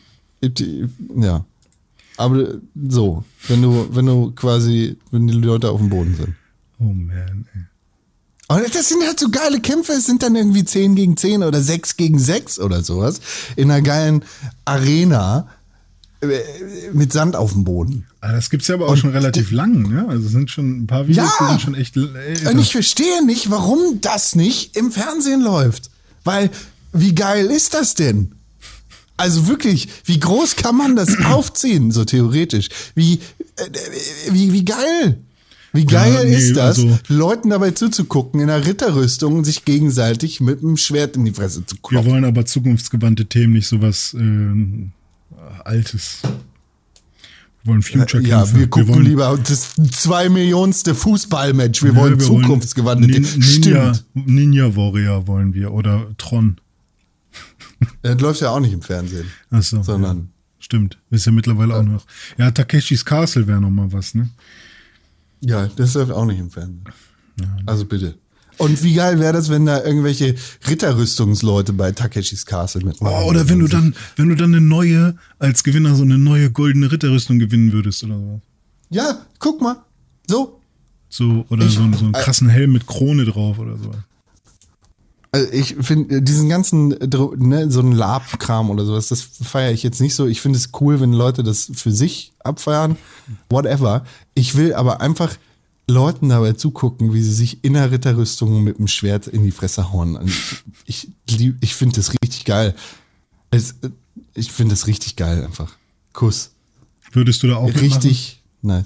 Ja. 1.17 1.43
Aber 2.19 2.55
so, 2.89 3.23
wenn 3.47 3.61
du, 3.61 3.87
wenn 3.91 4.05
du 4.05 4.31
quasi, 4.31 4.97
wenn 5.11 5.27
die 5.27 5.33
Leute 5.35 5.71
auf 5.71 5.79
dem 5.79 5.89
Boden 5.89 6.15
sind. 6.15 6.35
Oh 6.79 6.83
man, 6.93 7.47
ey. 7.53 7.61
Und 8.57 8.75
das 8.75 8.89
sind 8.89 9.01
halt 9.05 9.19
so 9.19 9.29
geile 9.29 9.61
Kämpfe, 9.61 9.93
es 9.93 10.05
sind 10.05 10.21
dann 10.21 10.35
irgendwie 10.35 10.65
10 10.65 10.95
gegen 10.95 11.15
10 11.15 11.43
oder 11.43 11.61
6 11.61 11.95
gegen 11.97 12.19
6 12.19 12.59
oder 12.59 12.83
sowas. 12.83 13.21
In 13.55 13.71
einer 13.71 13.81
geilen 13.81 14.25
Arena 14.65 15.47
äh, 16.21 16.27
mit 16.91 17.13
Sand 17.13 17.35
auf 17.37 17.53
dem 17.53 17.63
boden. 17.63 18.05
Ah, 18.19 18.33
das 18.33 18.49
gibt's 18.49 18.67
ja 18.67 18.75
aber 18.75 18.89
auch 18.89 18.97
schon 18.97 19.11
relativ 19.11 19.51
lang, 19.51 19.83
ne? 19.83 20.05
Also 20.09 20.25
es 20.25 20.31
sind 20.33 20.51
schon 20.51 20.81
ein 20.81 20.87
paar 20.87 21.07
Videos, 21.07 21.29
Ja. 21.39 21.45
die 21.45 21.51
sind 21.51 21.61
schon 21.61 21.75
echt 21.75 21.95
älter. 21.95 22.51
Und 22.51 22.59
ich 22.59 22.73
verstehe 22.73 23.25
nicht, 23.25 23.49
warum 23.49 24.01
das 24.01 24.35
nicht 24.35 24.75
im 24.75 24.91
Fernsehen 24.91 25.41
läuft. 25.41 25.89
Weil, 26.25 26.49
wie 26.91 27.15
geil 27.15 27.45
ist 27.45 27.73
das 27.75 27.93
denn? 27.93 28.35
Also 29.19 29.47
wirklich, 29.47 29.87
wie 30.05 30.19
groß 30.19 30.55
kann 30.55 30.75
man 30.77 30.95
das 30.95 31.09
aufziehen, 31.25 31.91
so 31.91 32.05
theoretisch? 32.05 32.69
Wie, 32.95 33.19
äh, 33.57 33.65
wie, 34.31 34.53
wie 34.53 34.65
geil? 34.65 35.19
Wie 35.71 35.85
geil 35.85 36.25
nee, 36.25 36.35
ist 36.35 36.55
das, 36.55 36.79
also- 36.79 36.97
Leuten 37.09 37.51
dabei 37.51 37.71
zuzugucken, 37.71 38.39
in 38.39 38.49
einer 38.49 38.65
Ritterrüstung 38.65 39.43
sich 39.45 39.65
gegenseitig 39.65 40.41
mit 40.41 40.61
dem 40.63 40.77
Schwert 40.77 41.15
in 41.15 41.25
die 41.25 41.31
Fresse 41.31 41.63
zu 41.65 41.75
Wir 41.75 41.81
kloppen? 41.83 42.11
wollen 42.11 42.25
aber 42.25 42.45
zukunftsgewandte 42.45 43.25
Themen, 43.27 43.53
nicht 43.53 43.67
sowas 43.67 44.15
äh, 44.19 44.89
Altes. 45.63 46.19
Wir 46.23 47.71
wollen 47.73 47.81
Future-Kämpfe. 47.83 48.27
Ja, 48.29 48.55
wir 48.55 48.67
gucken 48.67 48.87
wollen, 48.95 49.05
lieber 49.05 49.37
das 49.47 49.75
zwei 49.91 50.29
Millionste 50.29 50.95
Fußballmatch. 50.95 51.83
Wir 51.83 51.91
Ja, 51.91 51.95
wollen 51.97 52.19
wir 52.19 52.25
zukunftsgewandte 52.25 53.07
Nin- 53.07 53.23
Dinge. 53.23 53.45
Ninja, 53.45 53.93
Stimmt. 53.93 54.27
Ninja 54.27 54.75
Warrior 54.75 55.27
wollen 55.27 55.53
wir 55.53 55.71
oder 55.73 56.07
Tron. 56.17 56.57
Das 58.01 58.19
läuft 58.19 58.41
ja 58.41 58.49
auch 58.49 58.59
nicht 58.59 58.73
im 58.73 58.81
Fernsehen. 58.81 59.27
Achso, 59.49 59.81
Sondern- 59.83 60.17
ja. 60.17 60.23
Stimmt, 60.61 60.97
ist 61.09 61.25
ja 61.25 61.31
mittlerweile 61.31 61.73
auch 61.75 61.83
noch. 61.83 62.05
Ja, 62.37 62.51
Takeshis 62.51 63.05
Castle 63.05 63.47
wäre 63.47 63.61
noch 63.61 63.69
mal 63.69 63.91
was, 63.93 64.13
ne? 64.13 64.29
Ja, 65.39 65.67
das 65.67 65.93
läuft 65.93 66.11
auch 66.11 66.25
nicht 66.25 66.39
im 66.39 66.51
Fernsehen. 66.51 66.83
Also 67.65 67.85
bitte. 67.85 68.15
Und 68.57 68.83
wie 68.83 68.93
geil 68.93 69.21
wäre 69.21 69.31
das, 69.31 69.47
wenn 69.49 69.65
da 69.65 69.81
irgendwelche 69.81 70.35
Ritterrüstungsleute 70.67 71.71
bei 71.71 71.93
Takeshis 71.93 72.45
Castle 72.45 72.83
mitmachen? 72.83 73.15
Oh, 73.23 73.29
oder 73.29 73.47
wenn 73.47 73.59
du 73.59 73.67
dann, 73.67 73.95
wenn 74.17 74.27
du 74.27 74.35
dann 74.35 74.53
eine 74.53 74.59
neue, 74.59 75.15
als 75.39 75.63
Gewinner 75.63 75.95
so 75.95 76.03
eine 76.03 76.17
neue 76.17 76.51
goldene 76.51 76.91
Ritterrüstung 76.91 77.39
gewinnen 77.39 77.71
würdest 77.71 78.03
oder 78.03 78.17
so. 78.17 78.41
Ja, 78.89 79.25
guck 79.39 79.61
mal. 79.61 79.77
So. 80.27 80.59
So, 81.07 81.45
oder 81.49 81.65
Ich- 81.65 81.73
so, 81.75 81.89
so 81.93 82.03
einen 82.03 82.11
krassen 82.11 82.49
Helm 82.49 82.73
mit 82.73 82.85
Krone 82.85 83.23
drauf 83.25 83.59
oder 83.59 83.77
so. 83.77 83.91
Also 85.31 85.51
ich 85.51 85.75
finde 85.79 86.21
diesen 86.23 86.49
ganzen, 86.49 86.89
ne, 86.89 87.69
so 87.69 87.81
ein 87.81 87.91
Lab-Kram 87.91 88.71
oder 88.71 88.83
sowas, 88.85 89.09
das 89.09 89.21
feiere 89.21 89.71
ich 89.71 89.83
jetzt 89.83 90.01
nicht 90.01 90.15
so. 90.15 90.25
Ich 90.25 90.41
finde 90.41 90.57
es 90.57 90.69
cool, 90.81 90.99
wenn 90.99 91.13
Leute 91.13 91.43
das 91.43 91.69
für 91.73 91.91
sich 91.91 92.33
abfeiern. 92.39 92.97
Whatever. 93.49 94.05
Ich 94.33 94.55
will 94.55 94.73
aber 94.73 95.01
einfach 95.01 95.35
Leuten 95.87 96.29
dabei 96.29 96.53
zugucken, 96.53 97.13
wie 97.13 97.21
sie 97.21 97.33
sich 97.33 97.63
in 97.63 97.73
der 97.73 97.91
Ritterrüstung 97.91 98.63
mit 98.63 98.79
dem 98.79 98.87
Schwert 98.87 99.27
in 99.27 99.43
die 99.43 99.51
Fresse 99.51 99.91
hauen. 99.91 100.19
Ich 100.85 101.09
lieb- 101.29 101.57
ich 101.61 101.75
finde 101.75 101.95
das 101.97 102.11
richtig 102.23 102.45
geil. 102.45 102.73
Es, 103.51 103.75
ich 104.33 104.51
finde 104.51 104.73
das 104.73 104.87
richtig 104.87 105.15
geil 105.15 105.43
einfach. 105.43 105.75
Kuss. 106.13 106.51
Würdest 107.11 107.43
du 107.43 107.47
da 107.47 107.57
auch 107.57 107.65
mitmachen? 107.67 107.85
Richtig 107.87 108.41
nice. 108.61 108.85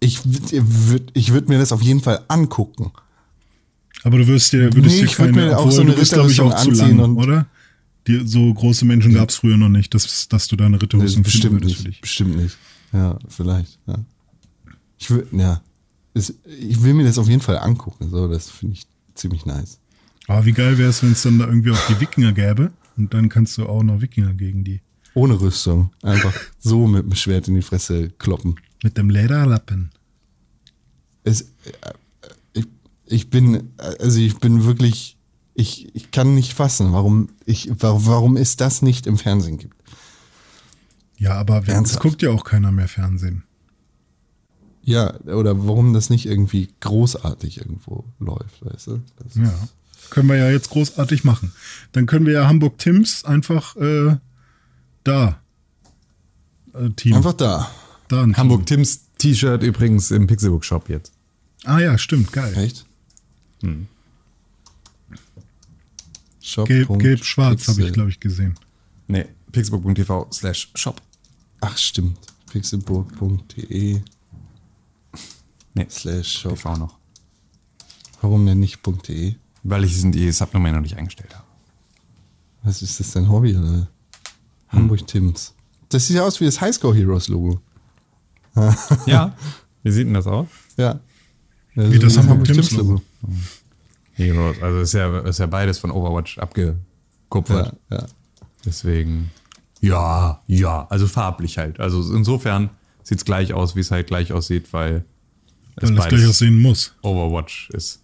Ich 0.00 0.20
würde 0.24 1.06
ich 1.14 1.32
würd 1.32 1.48
mir 1.48 1.58
das 1.58 1.72
auf 1.72 1.82
jeden 1.82 2.00
Fall 2.00 2.24
angucken. 2.28 2.92
Aber 4.04 4.18
du 4.18 4.26
wirst 4.26 4.52
dir, 4.52 4.72
würdest 4.74 4.96
Nee, 4.96 5.00
dir 5.00 5.06
ich 5.06 5.18
würd 5.18 5.34
keine, 5.34 5.46
mir 5.46 5.56
auch 5.56 5.62
obwohl 5.62 5.72
so 5.72 5.80
eine 5.82 5.90
du 5.92 5.98
bist, 5.98 6.12
glaub 6.12 6.30
ich, 6.30 6.40
auch 6.40 6.56
zu 6.56 6.70
lang, 6.70 7.16
oder? 7.16 7.46
Die, 8.06 8.26
so 8.26 8.52
große 8.54 8.84
Menschen 8.84 9.12
gab 9.12 9.28
es 9.28 9.36
früher 9.36 9.56
noch 9.56 9.68
nicht, 9.68 9.92
dass, 9.94 10.28
dass 10.28 10.48
du 10.48 10.56
da 10.56 10.66
eine 10.66 10.80
Ritterrüstung 10.80 11.24
finden 11.24 11.30
bestimmt 11.30 11.52
würdest 11.54 11.70
nicht. 11.70 11.78
für 11.78 11.88
dich. 11.88 12.00
Bestimmt 12.00 12.36
nicht. 12.36 12.56
Ja, 12.92 13.18
vielleicht. 13.28 13.78
Ja. 13.86 13.98
Ich 14.98 15.10
will, 15.10 15.26
ja. 15.32 15.60
Es, 16.14 16.32
ich 16.44 16.82
will 16.82 16.94
mir 16.94 17.04
das 17.04 17.18
auf 17.18 17.28
jeden 17.28 17.42
Fall 17.42 17.58
angucken. 17.58 18.08
So, 18.08 18.28
das 18.28 18.50
finde 18.50 18.74
ich 18.74 18.86
ziemlich 19.14 19.44
nice. 19.44 19.78
Aber 20.26 20.44
wie 20.46 20.52
geil 20.52 20.78
wäre 20.78 20.90
es, 20.90 21.02
wenn 21.02 21.12
es 21.12 21.22
dann 21.22 21.38
da 21.38 21.46
irgendwie 21.46 21.70
auch 21.70 21.86
die 21.88 22.00
Wikinger 22.00 22.32
gäbe 22.32 22.70
und 22.96 23.12
dann 23.14 23.28
kannst 23.28 23.58
du 23.58 23.66
auch 23.66 23.82
noch 23.82 24.00
Wikinger 24.00 24.34
gegen 24.34 24.64
die. 24.64 24.80
Ohne 25.14 25.40
Rüstung. 25.40 25.90
Einfach 26.02 26.34
so 26.58 26.86
mit 26.86 27.04
dem 27.04 27.14
Schwert 27.14 27.48
in 27.48 27.54
die 27.54 27.62
Fresse 27.62 28.10
kloppen. 28.18 28.56
Mit 28.82 28.96
dem 28.96 29.10
Lederlappen. 29.10 29.90
Es, 31.24 31.52
ich, 33.10 33.30
bin, 33.30 33.70
also 33.76 34.20
ich 34.20 34.38
bin 34.38 34.64
wirklich, 34.64 35.16
ich, 35.54 35.94
ich 35.94 36.10
kann 36.10 36.34
nicht 36.34 36.54
fassen, 36.54 36.92
warum 36.92 37.28
ich, 37.44 37.70
warum, 37.78 38.36
es 38.36 38.56
das 38.56 38.82
nicht 38.82 39.06
im 39.06 39.18
Fernsehen 39.18 39.58
gibt. 39.58 39.76
Ja, 41.16 41.34
aber 41.34 41.66
wenn, 41.66 41.84
es 41.84 41.98
guckt 41.98 42.22
ja 42.22 42.30
auch 42.30 42.44
keiner 42.44 42.70
mehr 42.70 42.88
Fernsehen. 42.88 43.44
Ja, 44.82 45.18
oder 45.26 45.66
warum 45.66 45.92
das 45.92 46.08
nicht 46.10 46.26
irgendwie 46.26 46.68
großartig 46.80 47.58
irgendwo 47.58 48.04
läuft, 48.20 48.64
weißt 48.64 48.86
du? 48.86 49.02
Das 49.22 49.34
Ja. 49.34 49.52
Können 50.10 50.28
wir 50.28 50.36
ja 50.36 50.48
jetzt 50.50 50.70
großartig 50.70 51.24
machen. 51.24 51.52
Dann 51.92 52.06
können 52.06 52.24
wir 52.24 52.32
ja 52.32 52.48
Hamburg 52.48 52.78
Tims 52.78 53.24
einfach 53.24 53.76
äh, 53.76 54.16
da. 55.04 55.40
Äh, 56.72 56.90
Team. 56.90 57.14
Einfach 57.14 57.34
da. 57.34 57.70
da 58.08 58.22
ein 58.22 58.36
Hamburg 58.36 58.64
Tims 58.64 59.00
T-Shirt 59.18 59.62
übrigens 59.62 60.10
im 60.10 60.26
Pixelbook 60.26 60.64
Shop 60.64 60.88
jetzt. 60.88 61.12
Ah 61.64 61.80
ja, 61.80 61.98
stimmt, 61.98 62.32
geil. 62.32 62.56
Echt? 62.56 62.87
Shop. 66.40 66.66
Gelb, 66.66 66.98
gelb, 66.98 67.24
schwarz 67.24 67.68
habe 67.68 67.82
ich, 67.82 67.92
glaube 67.92 68.10
ich, 68.10 68.20
gesehen. 68.20 68.54
Nee, 69.06 69.26
pixelbook.tv 69.52 70.28
slash 70.32 70.70
shop. 70.74 71.02
Ach, 71.60 71.76
stimmt. 71.76 72.18
Pixelburg.de 72.50 74.00
Nee, 75.74 75.86
slash 75.90 76.40
shop. 76.40 76.56
TV 76.56 76.76
noch. 76.76 76.98
Warum 78.20 78.46
denn 78.46 78.60
nicht 78.60 78.80
.de? 79.08 79.34
Weil 79.62 79.84
ich 79.84 79.92
diesen 79.92 80.12
die 80.12 80.30
Subdomain 80.32 80.74
noch 80.74 80.80
nicht 80.80 80.96
eingestellt 80.96 81.34
habe. 81.34 81.44
Was 82.62 82.82
ist 82.82 82.98
das 82.98 83.12
dein 83.12 83.28
Hobby, 83.28 83.56
oder? 83.56 83.88
Hamburg 84.68 85.06
Tims. 85.06 85.54
Das 85.88 86.06
sieht 86.06 86.16
ja 86.16 86.24
aus 86.24 86.40
wie 86.40 86.44
das 86.44 86.60
Highscore 86.60 86.94
Heroes 86.96 87.28
Logo. 87.28 87.60
Ja. 89.06 89.36
Wie 89.82 89.92
sieht 89.92 90.06
denn 90.06 90.14
das 90.14 90.26
aus? 90.26 90.48
Ja. 90.76 91.00
Wie 91.74 91.98
das 91.98 92.18
Hamburg 92.18 92.44
Tims 92.44 92.68
Tims 92.68 92.72
Logo. 92.72 93.02
Heroes. 94.12 94.62
Also 94.62 94.80
ist 94.80 94.94
ja, 94.94 95.18
ist 95.20 95.38
ja 95.38 95.46
beides 95.46 95.78
von 95.78 95.90
Overwatch 95.90 96.38
abgekupfert. 96.38 97.74
Ja, 97.90 97.98
ja. 97.98 98.06
Deswegen. 98.64 99.30
Ja, 99.80 100.42
ja. 100.46 100.86
Also 100.90 101.06
farblich 101.06 101.58
halt. 101.58 101.80
Also 101.80 102.00
insofern 102.14 102.70
sieht 103.02 103.18
es 103.18 103.24
gleich 103.24 103.52
aus, 103.52 103.76
wie 103.76 103.80
es 103.80 103.90
halt 103.90 104.08
gleich 104.08 104.32
aussieht, 104.32 104.72
weil 104.72 105.04
es 105.76 105.94
Weil 105.96 106.08
gleich 106.08 106.26
aussehen 106.26 106.60
muss. 106.60 106.94
Overwatch 107.02 107.70
ist. 107.70 108.02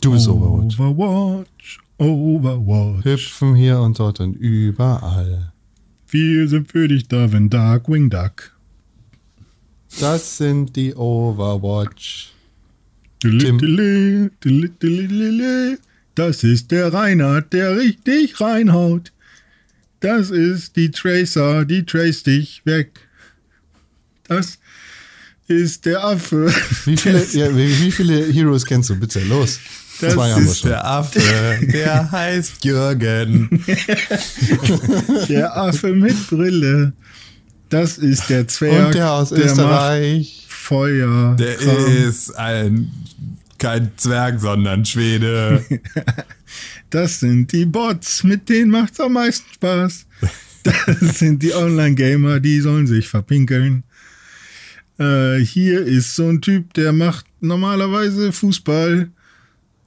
Du 0.00 0.12
bist. 0.12 0.28
Overwatch. 0.28 0.78
Overwatch, 0.78 1.80
Overwatch. 1.98 3.04
Hüpfen 3.04 3.54
hier 3.54 3.78
und 3.80 3.98
dort 3.98 4.20
und 4.20 4.34
überall. 4.34 5.52
Wir 6.08 6.48
sind 6.48 6.70
für 6.70 6.88
dich 6.88 7.06
da, 7.08 7.30
wenn 7.32 7.48
Darkwing 7.48 8.10
Duck. 8.10 8.56
Das 10.00 10.38
sind 10.38 10.74
die 10.74 10.94
Overwatch. 10.94 12.31
Tim. 13.22 14.30
Das 16.14 16.44
ist 16.44 16.70
der 16.70 16.92
Reinhard, 16.92 17.52
der 17.52 17.76
richtig 17.76 18.40
reinhaut. 18.40 19.12
Das 20.00 20.30
ist 20.30 20.76
die 20.76 20.90
Tracer, 20.90 21.64
die 21.64 21.86
trace 21.86 22.24
dich 22.24 22.62
weg. 22.64 22.90
Das 24.24 24.58
ist 25.46 25.86
der 25.86 26.04
Affe. 26.04 26.52
Wie 26.84 26.96
viele, 26.96 27.24
ja, 27.32 27.56
wie, 27.56 27.90
viele 27.90 28.32
Heroes 28.32 28.66
kennst 28.66 28.90
du? 28.90 28.96
Bitte, 28.96 29.20
los. 29.20 29.60
Das 30.00 30.14
Zwei 30.14 30.32
haben 30.32 30.44
wir 30.44 30.50
ist 30.50 30.58
schon. 30.58 30.70
der 30.70 30.84
Affe, 30.84 31.20
der 31.72 32.10
heißt 32.12 32.64
Jürgen. 32.64 33.62
Der 35.28 35.56
Affe 35.56 35.92
mit 35.92 36.28
Brille. 36.28 36.92
Das 37.68 37.98
ist 37.98 38.28
der 38.28 38.48
Zwerg. 38.48 38.86
Und 38.86 38.94
der 38.94 39.12
aus 39.12 39.30
macht 39.30 39.40
Österreich. 39.42 40.41
Feuer. 40.72 41.36
Der 41.36 41.58
ist 42.06 42.30
ein 42.36 42.90
kein 43.58 43.90
Zwerg, 43.96 44.40
sondern 44.40 44.84
Schwede. 44.84 45.64
Das 46.90 47.20
sind 47.20 47.50
die 47.52 47.64
Bots, 47.64 48.22
mit 48.22 48.50
denen 48.50 48.70
macht's 48.70 49.00
am 49.00 49.14
meisten 49.14 49.50
Spaß. 49.54 50.04
Das 50.62 51.18
sind 51.18 51.42
die 51.42 51.54
Online-Gamer, 51.54 52.38
die 52.40 52.60
sollen 52.60 52.86
sich 52.86 53.08
verpinkeln. 53.08 53.84
Äh, 54.98 55.38
hier 55.38 55.80
ist 55.86 56.14
so 56.14 56.28
ein 56.28 56.42
Typ, 56.42 56.74
der 56.74 56.92
macht 56.92 57.24
normalerweise 57.40 58.30
Fußball. 58.32 59.10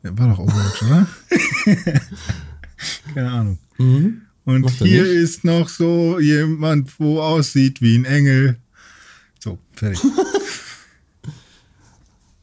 Der 0.03 0.17
war 0.17 0.29
doch 0.29 0.39
Overwatch, 0.39 0.81
oder? 0.81 1.07
Keine 3.13 3.31
Ahnung. 3.31 3.59
Und 3.77 3.85
Mhm. 3.85 4.21
Er 4.45 4.69
hier 4.71 5.03
nicht? 5.03 5.11
ist 5.13 5.43
noch 5.43 5.69
so 5.69 6.19
jemand, 6.19 6.99
wo 6.99 7.21
aussieht 7.21 7.81
wie 7.81 7.97
ein 7.99 8.05
Engel. 8.05 8.57
So, 9.39 9.59
fertig. 9.73 9.99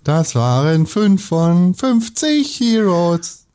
Das 0.05 0.35
waren 0.35 0.87
fünf 0.87 1.27
von 1.27 1.75
50 1.75 2.59
Heroes. 2.61 3.47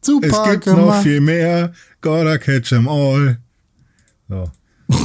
Super 0.00 0.26
Es 0.26 0.50
gibt 0.50 0.66
noch 0.66 0.76
gemacht. 0.76 1.02
viel 1.02 1.20
mehr. 1.20 1.72
Gotta 2.00 2.38
catch 2.38 2.72
'em 2.72 2.88
all. 2.88 3.38
So. 4.28 4.50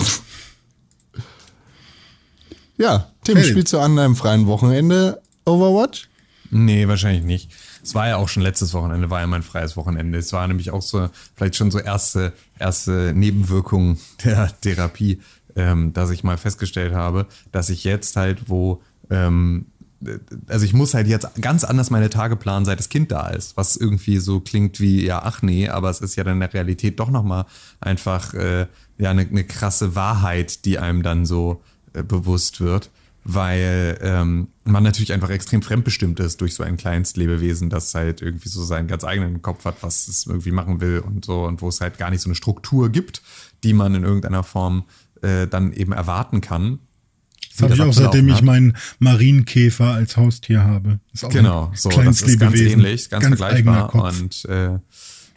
Ja, 2.79 3.11
Tim, 3.23 3.35
Fertig. 3.37 3.51
spielst 3.51 3.73
du 3.73 3.79
an 3.79 3.97
einem 3.97 4.15
freien 4.15 4.45
Wochenende 4.45 5.19
Overwatch? 5.45 6.09
Nee, 6.51 6.87
wahrscheinlich 6.87 7.23
nicht. 7.23 7.51
Es 7.83 7.95
war 7.95 8.07
ja 8.07 8.17
auch 8.17 8.29
schon 8.29 8.43
letztes 8.43 8.73
Wochenende, 8.73 9.09
war 9.09 9.19
ja 9.21 9.27
mein 9.27 9.41
freies 9.43 9.75
Wochenende. 9.75 10.17
Es 10.19 10.31
war 10.31 10.47
nämlich 10.47 10.69
auch 10.71 10.81
so, 10.83 11.09
vielleicht 11.35 11.55
schon 11.55 11.71
so 11.71 11.79
erste, 11.79 12.33
erste 12.59 13.13
Nebenwirkungen 13.15 13.97
der 14.23 14.51
Therapie, 14.61 15.19
ähm, 15.55 15.91
dass 15.93 16.11
ich 16.11 16.23
mal 16.23 16.37
festgestellt 16.37 16.93
habe, 16.93 17.25
dass 17.51 17.69
ich 17.69 17.83
jetzt 17.83 18.15
halt, 18.15 18.47
wo, 18.49 18.81
ähm, 19.09 19.65
also 20.47 20.65
ich 20.65 20.73
muss 20.73 20.93
halt 20.93 21.07
jetzt 21.07 21.27
ganz 21.41 21.63
anders 21.63 21.89
meine 21.89 22.09
Tage 22.09 22.35
planen, 22.35 22.65
seit 22.65 22.79
das 22.79 22.89
Kind 22.89 23.11
da 23.11 23.29
ist, 23.29 23.57
was 23.57 23.75
irgendwie 23.75 24.17
so 24.17 24.39
klingt 24.39 24.79
wie, 24.79 25.05
ja, 25.05 25.21
ach 25.23 25.41
nee, 25.41 25.69
aber 25.69 25.89
es 25.89 26.01
ist 26.01 26.15
ja 26.15 26.23
dann 26.23 26.35
in 26.35 26.39
der 26.39 26.53
Realität 26.53 26.99
doch 26.99 27.09
nochmal 27.09 27.45
einfach, 27.79 28.33
äh, 28.33 28.67
ja, 28.97 29.11
eine 29.11 29.25
ne 29.25 29.43
krasse 29.43 29.95
Wahrheit, 29.95 30.65
die 30.65 30.79
einem 30.79 31.03
dann 31.03 31.25
so 31.25 31.61
äh, 31.93 32.03
bewusst 32.03 32.61
wird 32.61 32.89
weil 33.29 33.97
ähm, 34.01 34.47
man 34.63 34.83
natürlich 34.83 35.11
einfach 35.11 35.29
extrem 35.29 35.61
fremdbestimmt 35.61 36.17
ist 36.21 36.39
durch 36.39 36.55
so 36.55 36.63
ein 36.63 36.77
Kleinstlebewesen, 36.77 37.69
das 37.69 37.93
halt 37.93 38.21
irgendwie 38.21 38.47
so 38.47 38.63
seinen 38.63 38.87
ganz 38.87 39.03
eigenen 39.03 39.41
Kopf 39.41 39.65
hat, 39.65 39.83
was 39.83 40.07
es 40.07 40.27
irgendwie 40.27 40.53
machen 40.53 40.79
will 40.79 40.99
und 40.99 41.25
so 41.25 41.43
und 41.43 41.61
wo 41.61 41.67
es 41.67 41.81
halt 41.81 41.97
gar 41.97 42.09
nicht 42.09 42.21
so 42.21 42.29
eine 42.29 42.35
Struktur 42.35 42.89
gibt, 42.89 43.21
die 43.65 43.73
man 43.73 43.93
in 43.95 44.05
irgendeiner 44.05 44.43
Form 44.43 44.85
äh, 45.21 45.45
dann 45.45 45.73
eben 45.73 45.91
erwarten 45.91 46.39
kann. 46.39 46.79
Das 47.57 47.63
habe 47.63 47.73
ich 47.73 47.81
auch, 47.81 47.93
seitdem 47.93 48.29
ich 48.29 48.41
meinen 48.41 48.77
Marienkäfer 48.99 49.93
als 49.93 50.15
Haustier 50.15 50.63
habe. 50.63 50.99
Ist 51.13 51.25
auch 51.25 51.29
Genau, 51.29 51.71
so, 51.73 51.89
das 51.89 52.21
ist 52.21 52.39
ganz 52.39 52.59
ähnlich, 52.59 53.09
ganz, 53.09 53.41
eigener 53.41 53.89
vergleichbar. 53.89 54.13
Und 54.13 54.45
äh, 54.45 54.79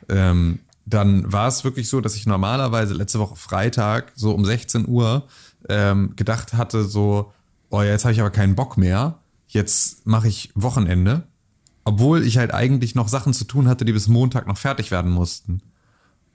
ähm, 0.08 0.58
dann 0.84 1.32
war 1.32 1.48
es 1.48 1.64
wirklich 1.64 1.88
so, 1.88 2.00
dass 2.00 2.16
ich 2.16 2.26
normalerweise 2.26 2.94
letzte 2.94 3.18
Woche 3.20 3.36
Freitag 3.36 4.12
so 4.16 4.32
um 4.32 4.44
16 4.44 4.86
Uhr 4.86 5.26
ähm, 5.68 6.14
gedacht 6.16 6.54
hatte, 6.54 6.84
so, 6.84 7.32
oh, 7.70 7.82
jetzt 7.82 8.04
habe 8.04 8.12
ich 8.12 8.20
aber 8.20 8.30
keinen 8.30 8.54
Bock 8.54 8.76
mehr. 8.76 9.18
Jetzt 9.48 10.06
mache 10.06 10.28
ich 10.28 10.50
Wochenende. 10.54 11.24
Obwohl 11.84 12.26
ich 12.26 12.38
halt 12.38 12.52
eigentlich 12.52 12.94
noch 12.94 13.08
Sachen 13.08 13.32
zu 13.32 13.44
tun 13.44 13.66
hatte, 13.66 13.84
die 13.84 13.92
bis 13.92 14.08
Montag 14.08 14.46
noch 14.46 14.58
fertig 14.58 14.90
werden 14.90 15.10
mussten. 15.10 15.62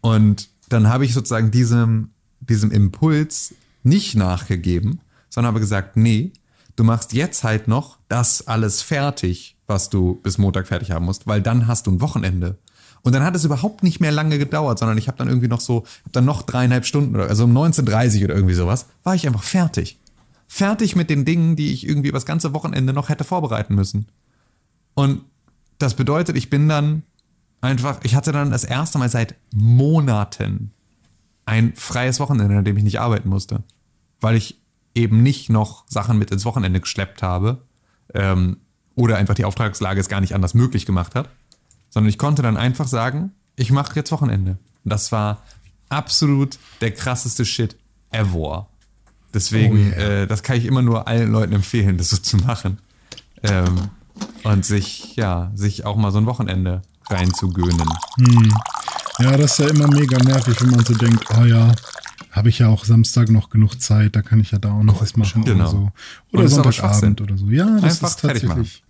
Und 0.01 0.49
dann 0.69 0.89
habe 0.89 1.05
ich 1.05 1.13
sozusagen 1.13 1.51
diesem, 1.51 2.09
diesem 2.39 2.71
Impuls 2.71 3.53
nicht 3.83 4.15
nachgegeben, 4.15 4.99
sondern 5.35 5.49
habe 5.49 5.59
gesagt, 5.59 5.97
nee, 5.97 6.31
du 6.77 6.85
machst 6.85 7.11
jetzt 7.11 7.43
halt 7.43 7.67
noch 7.67 7.99
das 8.07 8.47
alles 8.47 8.81
fertig, 8.81 9.57
was 9.67 9.89
du 9.89 10.15
bis 10.23 10.37
Montag 10.37 10.67
fertig 10.67 10.91
haben 10.91 11.03
musst, 11.03 11.27
weil 11.27 11.41
dann 11.41 11.67
hast 11.67 11.87
du 11.87 11.91
ein 11.91 11.99
Wochenende. 11.99 12.57
Und 13.01 13.13
dann 13.13 13.23
hat 13.23 13.35
es 13.35 13.43
überhaupt 13.43 13.83
nicht 13.83 13.99
mehr 13.99 14.13
lange 14.13 14.39
gedauert, 14.39 14.79
sondern 14.79 14.97
ich 14.97 15.09
habe 15.09 15.17
dann 15.17 15.27
irgendwie 15.27 15.49
noch 15.49 15.59
so, 15.59 15.83
hab 16.05 16.13
dann 16.13 16.23
noch 16.23 16.41
dreieinhalb 16.41 16.85
Stunden 16.85 17.15
oder 17.15 17.27
also 17.27 17.43
um 17.43 17.55
19.30 17.55 18.23
oder 18.23 18.33
irgendwie 18.33 18.53
sowas, 18.53 18.87
war 19.03 19.13
ich 19.13 19.27
einfach 19.27 19.43
fertig. 19.43 19.99
Fertig 20.47 20.95
mit 20.95 21.09
den 21.09 21.25
Dingen, 21.25 21.57
die 21.57 21.73
ich 21.73 21.85
irgendwie 21.85 22.11
das 22.11 22.25
ganze 22.25 22.53
Wochenende 22.53 22.93
noch 22.93 23.09
hätte 23.09 23.25
vorbereiten 23.25 23.75
müssen. 23.75 24.07
Und 24.93 25.21
das 25.79 25.95
bedeutet, 25.95 26.37
ich 26.37 26.49
bin 26.49 26.69
dann 26.69 27.03
einfach, 27.59 27.99
ich 28.03 28.15
hatte 28.15 28.31
dann 28.31 28.51
das 28.51 28.63
erste 28.63 28.99
Mal 28.99 29.09
seit 29.09 29.35
Monaten 29.53 30.71
ein 31.45 31.73
freies 31.75 32.21
Wochenende, 32.21 32.57
an 32.57 32.63
dem 32.63 32.77
ich 32.77 32.85
nicht 32.85 33.01
arbeiten 33.01 33.27
musste. 33.27 33.63
Weil 34.21 34.37
ich 34.37 34.61
eben 34.95 35.21
nicht 35.21 35.49
noch 35.49 35.83
Sachen 35.87 36.17
mit 36.17 36.31
ins 36.31 36.45
Wochenende 36.45 36.79
geschleppt 36.79 37.21
habe 37.21 37.61
ähm, 38.13 38.57
oder 38.95 39.17
einfach 39.17 39.35
die 39.35 39.45
Auftragslage 39.45 39.99
es 39.99 40.09
gar 40.09 40.21
nicht 40.21 40.33
anders 40.33 40.53
möglich 40.53 40.85
gemacht 40.85 41.15
hat, 41.15 41.29
sondern 41.89 42.09
ich 42.09 42.17
konnte 42.17 42.41
dann 42.41 42.57
einfach 42.57 42.87
sagen, 42.87 43.31
ich 43.55 43.71
mache 43.71 43.95
jetzt 43.95 44.11
Wochenende. 44.11 44.57
Und 44.83 44.91
das 44.93 45.11
war 45.11 45.43
absolut 45.89 46.57
der 46.81 46.91
krasseste 46.91 47.45
Shit 47.45 47.75
ever. 48.11 48.67
Deswegen, 49.33 49.93
Oh 49.93 49.97
yeah. 49.97 50.21
äh, 50.21 50.27
das 50.27 50.43
kann 50.43 50.57
ich 50.57 50.65
immer 50.65 50.81
nur 50.81 51.07
allen 51.07 51.31
Leuten 51.31 51.53
empfehlen, 51.53 51.97
das 51.97 52.09
so 52.09 52.17
zu 52.17 52.37
machen. 52.37 52.79
Ähm, 53.43 53.89
und 54.43 54.65
sich, 54.65 55.15
ja, 55.17 55.51
sich 55.55 55.85
auch 55.85 55.97
mal 55.97 56.11
so 56.11 56.19
ein 56.19 56.25
Wochenende 56.25 56.81
reinzugönen. 57.09 57.87
Ja, 59.19 59.35
das 59.37 59.51
ist 59.51 59.59
ja 59.59 59.67
immer 59.67 59.87
mega 59.87 60.17
nervig, 60.23 60.59
wenn 60.61 60.71
man 60.71 60.85
so 60.85 60.93
denkt, 60.93 61.25
oh 61.37 61.43
ja, 61.43 61.71
habe 62.35 62.49
ich 62.49 62.59
ja 62.59 62.67
auch 62.67 62.83
Samstag 62.85 63.29
noch 63.29 63.49
genug 63.49 63.81
Zeit, 63.81 64.15
da 64.15 64.21
kann 64.21 64.39
ich 64.39 64.51
ja 64.51 64.59
da 64.59 64.71
auch 64.73 64.83
noch 64.83 65.01
was 65.01 65.15
machen 65.15 65.43
Genau. 65.45 65.63
oder 65.63 65.71
so. 65.71 65.91
Oder 66.37 66.47
Sonntagabend 66.49 67.21
oder 67.21 67.37
so. 67.37 67.49
Ja, 67.49 67.79
das 67.79 67.83
Einfach 68.03 68.09
ist 68.09 68.19
tatsächlich. 68.19 68.83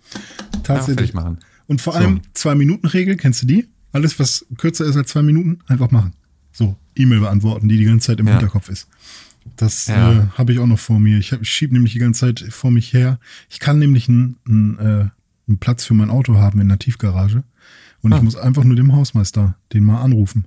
Tatsächlich. 0.62 1.14
machen. 1.14 1.38
Und 1.66 1.80
vor 1.80 1.92
So. 1.94 1.98
allem 2.00 2.20
Zwei-Minuten-Regel, 2.34 3.16
kennst 3.16 3.42
du 3.42 3.46
die? 3.46 3.68
Alles, 3.92 4.18
was 4.18 4.46
kürzer 4.58 4.84
ist 4.84 4.96
als 4.96 5.10
zwei 5.10 5.22
Minuten, 5.22 5.58
einfach 5.66 5.90
machen. 5.90 6.12
So, 6.52 6.76
E-Mail 6.96 7.20
beantworten, 7.20 7.68
die 7.68 7.76
die 7.78 7.84
ganze 7.84 8.08
Zeit 8.08 8.20
im 8.20 8.26
Ja. 8.26 8.32
Hinterkopf 8.34 8.68
ist. 8.68 8.88
Das 9.56 9.86
Ja. 9.86 10.12
äh, 10.12 10.26
habe 10.36 10.52
ich 10.52 10.58
auch 10.58 10.66
noch 10.66 10.78
vor 10.78 10.98
mir. 10.98 11.18
Ich, 11.18 11.32
hab- 11.32 11.40
ich 11.42 11.50
schiebe 11.50 11.72
nämlich 11.74 11.92
die 11.92 11.98
ganze 11.98 12.20
Zeit 12.26 12.52
vor 12.52 12.70
mich 12.70 12.92
her. 12.92 13.18
Ich 13.48 13.60
kann 13.60 13.78
nämlich 13.78 14.08
einen, 14.08 14.36
einen, 14.48 14.78
äh, 14.78 15.08
einen 15.48 15.58
Platz 15.60 15.84
für 15.84 15.94
mein 15.94 16.10
Auto 16.10 16.36
haben 16.36 16.60
in 16.60 16.68
der 16.68 16.78
Tiefgarage. 16.78 17.44
Und 18.02 18.12
Ah. 18.12 18.16
ich 18.16 18.22
muss 18.22 18.36
einfach 18.36 18.64
nur 18.64 18.76
dem 18.76 18.92
Hausmeister 18.94 19.56
den 19.72 19.84
mal 19.84 20.00
anrufen. 20.02 20.46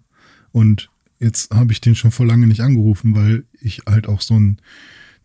Und 0.52 0.89
jetzt 1.20 1.54
habe 1.54 1.72
ich 1.72 1.82
den 1.82 1.96
schon 1.96 2.12
vor 2.12 2.26
lange 2.26 2.48
nicht 2.48 2.62
angerufen, 2.62 3.16
weil 3.16 3.44
ich 3.62 3.82
halt 3.88 4.08
auch 4.08 4.22
so 4.22 4.40
ein 4.40 4.58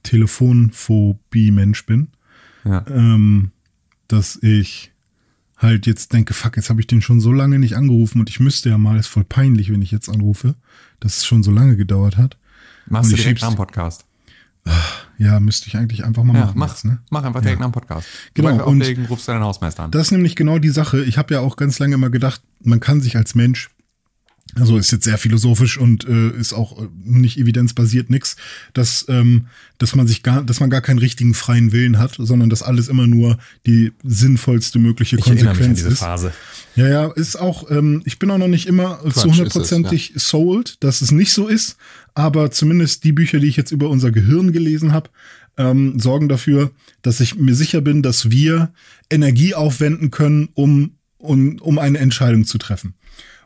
Telefonphobie-Mensch 0.03 1.87
bin 1.87 2.09
Ja. 2.65 2.85
ähm, 2.89 3.51
dass 4.09 4.37
ich 4.43 4.93
halt 5.57 5.87
jetzt 5.87 6.13
denke, 6.13 6.35
fuck, 6.35 6.57
jetzt 6.57 6.69
habe 6.71 6.81
ich 6.81 6.87
den 6.87 7.01
schon 7.01 7.21
so 7.21 7.33
lange 7.33 7.59
nicht 7.59 7.77
angerufen 7.77 8.21
und 8.21 8.29
ich 8.29 8.41
müsste 8.41 8.69
ja 8.69 8.79
mal, 8.79 8.99
ist 8.99 9.07
voll 9.07 9.25
peinlich, 9.25 9.73
wenn 9.73 9.83
ich 9.83 9.91
jetzt 9.91 10.09
anrufe, 10.09 10.55
dass 11.01 11.19
es 11.19 11.27
schon 11.27 11.43
so 11.43 11.51
lange 11.51 11.77
gedauert 11.77 12.17
hat. 12.17 12.37
Machst 12.87 13.11
Und 13.11 13.19
du 13.19 13.23
direkt 13.23 13.41
nach 13.43 13.49
dem 13.51 13.57
Podcast. 13.57 14.05
Ja, 15.19 15.41
müsste 15.41 15.69
ich 15.69 15.77
eigentlich 15.77 16.05
einfach 16.05 16.23
mal 16.25 16.35
Ja, 16.37 16.47
machen. 16.47 16.59
mach, 16.59 16.69
jetzt, 16.71 16.85
ne? 16.87 16.99
mach 17.11 17.23
einfach 17.23 17.41
direkt 17.43 17.61
nach 17.61 17.69
dem 17.69 17.73
Podcast. 17.73 18.07
Genau, 18.35 18.49
wir 18.57 18.67
und- 18.67 18.81
auflegen, 18.83 19.05
rufst 19.07 19.29
du 19.29 19.33
deinen 19.33 19.43
Hausmeister 19.45 19.85
an. 19.85 19.91
Das 19.91 20.07
ist 20.09 20.13
nämlich 20.13 20.37
genau 20.37 20.59
die 20.59 20.71
Sache. 20.71 21.03
Ich 21.05 21.19
habe 21.19 21.35
ja 21.35 21.41
auch 21.41 21.57
ganz 21.57 21.79
lange 21.79 21.95
immer 21.95 22.11
gedacht, 22.11 22.43
man 22.63 22.81
kann 22.81 23.01
sich 23.01 23.17
als 23.17 23.35
Mensch 23.35 23.71
also 24.59 24.77
ist 24.77 24.93
jetzt 24.93 25.05
sehr 25.05 25.19
philosophisch 25.19 25.79
und 25.79 26.07
äh, 26.07 26.31
ist 26.31 26.53
auch 26.53 26.81
äh, 26.81 26.89
nicht 27.05 27.39
evidenzbasiert 27.39 28.11
nix, 28.11 28.37
dass 28.73 29.07
ähm, 29.09 29.47
dass 29.79 29.95
man 29.95 30.07
sich 30.07 30.23
gar, 30.23 30.43
dass 30.43 30.61
man 30.61 30.71
gar 30.71 30.81
keinen 30.81 30.99
richtigen 30.99 31.35
freien 31.35 31.73
Willen 31.73 31.99
hat, 31.99 32.15
sondern 32.19 32.51
dass 32.51 32.63
alles 32.63 32.89
immer 32.89 33.07
nur 33.07 33.39
die 33.67 33.93
sinnvollste 34.03 34.79
mögliche 34.79 35.17
Ich 35.17 35.27
erinnere 35.27 35.37
mich 35.37 35.51
an 35.51 35.57
Konsequenz 35.57 35.79
diese 35.79 35.89
ist. 35.91 35.99
Phase. 35.99 36.33
Ja, 36.77 36.89
ja, 36.89 37.13
ist 37.13 37.37
auch, 37.37 37.71
ähm, 37.71 38.03
ich 38.05 38.19
bin 38.19 38.31
auch 38.31 38.39
noch 38.39 38.49
nicht 38.49 38.67
immer 38.67 39.01
zu 39.03 39.09
ist 39.09 39.25
hundertprozentig 39.25 40.13
sold, 40.17 40.83
dass 40.83 41.01
es 41.01 41.11
nicht 41.13 41.33
so 41.33 41.49
ist, 41.49 41.77
aber 42.15 42.51
zumindest 42.51 43.05
die 43.05 43.13
Bücher, 43.13 43.41
die 43.41 43.49
ich 43.49 43.57
jetzt 43.57 43.73
über 43.73 43.89
unser 43.91 44.11
Gehirn 44.11 44.53
gelesen 44.53 44.93
habe, 44.93 45.11
ähm, 45.57 45.99
sorgen 45.99 46.29
dafür, 46.29 46.71
dass 47.03 47.21
ich 47.21 47.37
mir 47.37 47.55
sicher 47.55 47.81
bin, 47.81 48.03
dass 48.03 48.31
wir 48.31 48.73
Energie 49.11 49.55
aufwenden 49.55 50.11
können, 50.11 50.49
um, 50.55 50.93
um, 51.19 51.59
um 51.61 51.79
eine 51.79 51.99
Entscheidung 51.99 52.45
zu 52.45 52.59
treffen. 52.59 52.95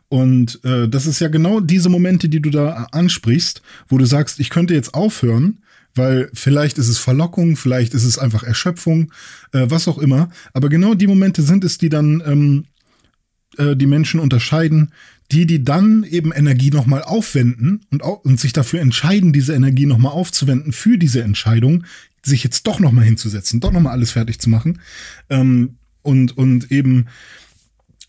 Und 0.09 0.59
äh, 0.65 0.89
das 0.89 1.05
ist 1.05 1.19
ja 1.19 1.27
genau 1.27 1.59
diese 1.59 1.89
Momente, 1.89 2.29
die 2.29 2.41
du 2.41 2.49
da 2.49 2.87
ansprichst, 2.91 3.61
wo 3.87 3.97
du 3.97 4.05
sagst, 4.05 4.39
ich 4.39 4.49
könnte 4.49 4.73
jetzt 4.73 4.95
aufhören, 4.95 5.59
weil 5.95 6.29
vielleicht 6.33 6.77
ist 6.79 6.87
es 6.87 6.97
Verlockung, 6.97 7.55
vielleicht 7.55 7.93
ist 7.93 8.03
es 8.03 8.17
einfach 8.17 8.43
Erschöpfung, 8.43 9.11
äh, 9.53 9.65
was 9.69 9.87
auch 9.87 9.99
immer. 9.99 10.29
Aber 10.53 10.69
genau 10.69 10.95
die 10.95 11.07
Momente 11.07 11.43
sind 11.43 11.63
es, 11.63 11.77
die 11.77 11.89
dann 11.89 12.23
ähm, 12.25 12.65
äh, 13.57 13.75
die 13.75 13.85
Menschen 13.85 14.19
unterscheiden, 14.19 14.91
die, 15.31 15.45
die 15.45 15.63
dann 15.63 16.03
eben 16.03 16.31
Energie 16.31 16.71
nochmal 16.71 17.03
aufwenden 17.03 17.81
und, 17.91 18.03
au 18.03 18.13
und 18.13 18.39
sich 18.39 18.53
dafür 18.53 18.81
entscheiden, 18.81 19.31
diese 19.31 19.53
Energie 19.53 19.85
nochmal 19.85 20.13
aufzuwenden 20.13 20.71
für 20.71 20.97
diese 20.97 21.21
Entscheidung, 21.21 21.83
sich 22.23 22.43
jetzt 22.43 22.65
doch 22.65 22.79
nochmal 22.79 23.05
hinzusetzen, 23.05 23.59
doch 23.59 23.71
nochmal 23.71 23.93
alles 23.93 24.11
fertig 24.11 24.39
zu 24.39 24.49
machen. 24.49 24.79
Ähm, 25.29 25.75
und, 26.01 26.37
und 26.37 26.71
eben 26.71 27.05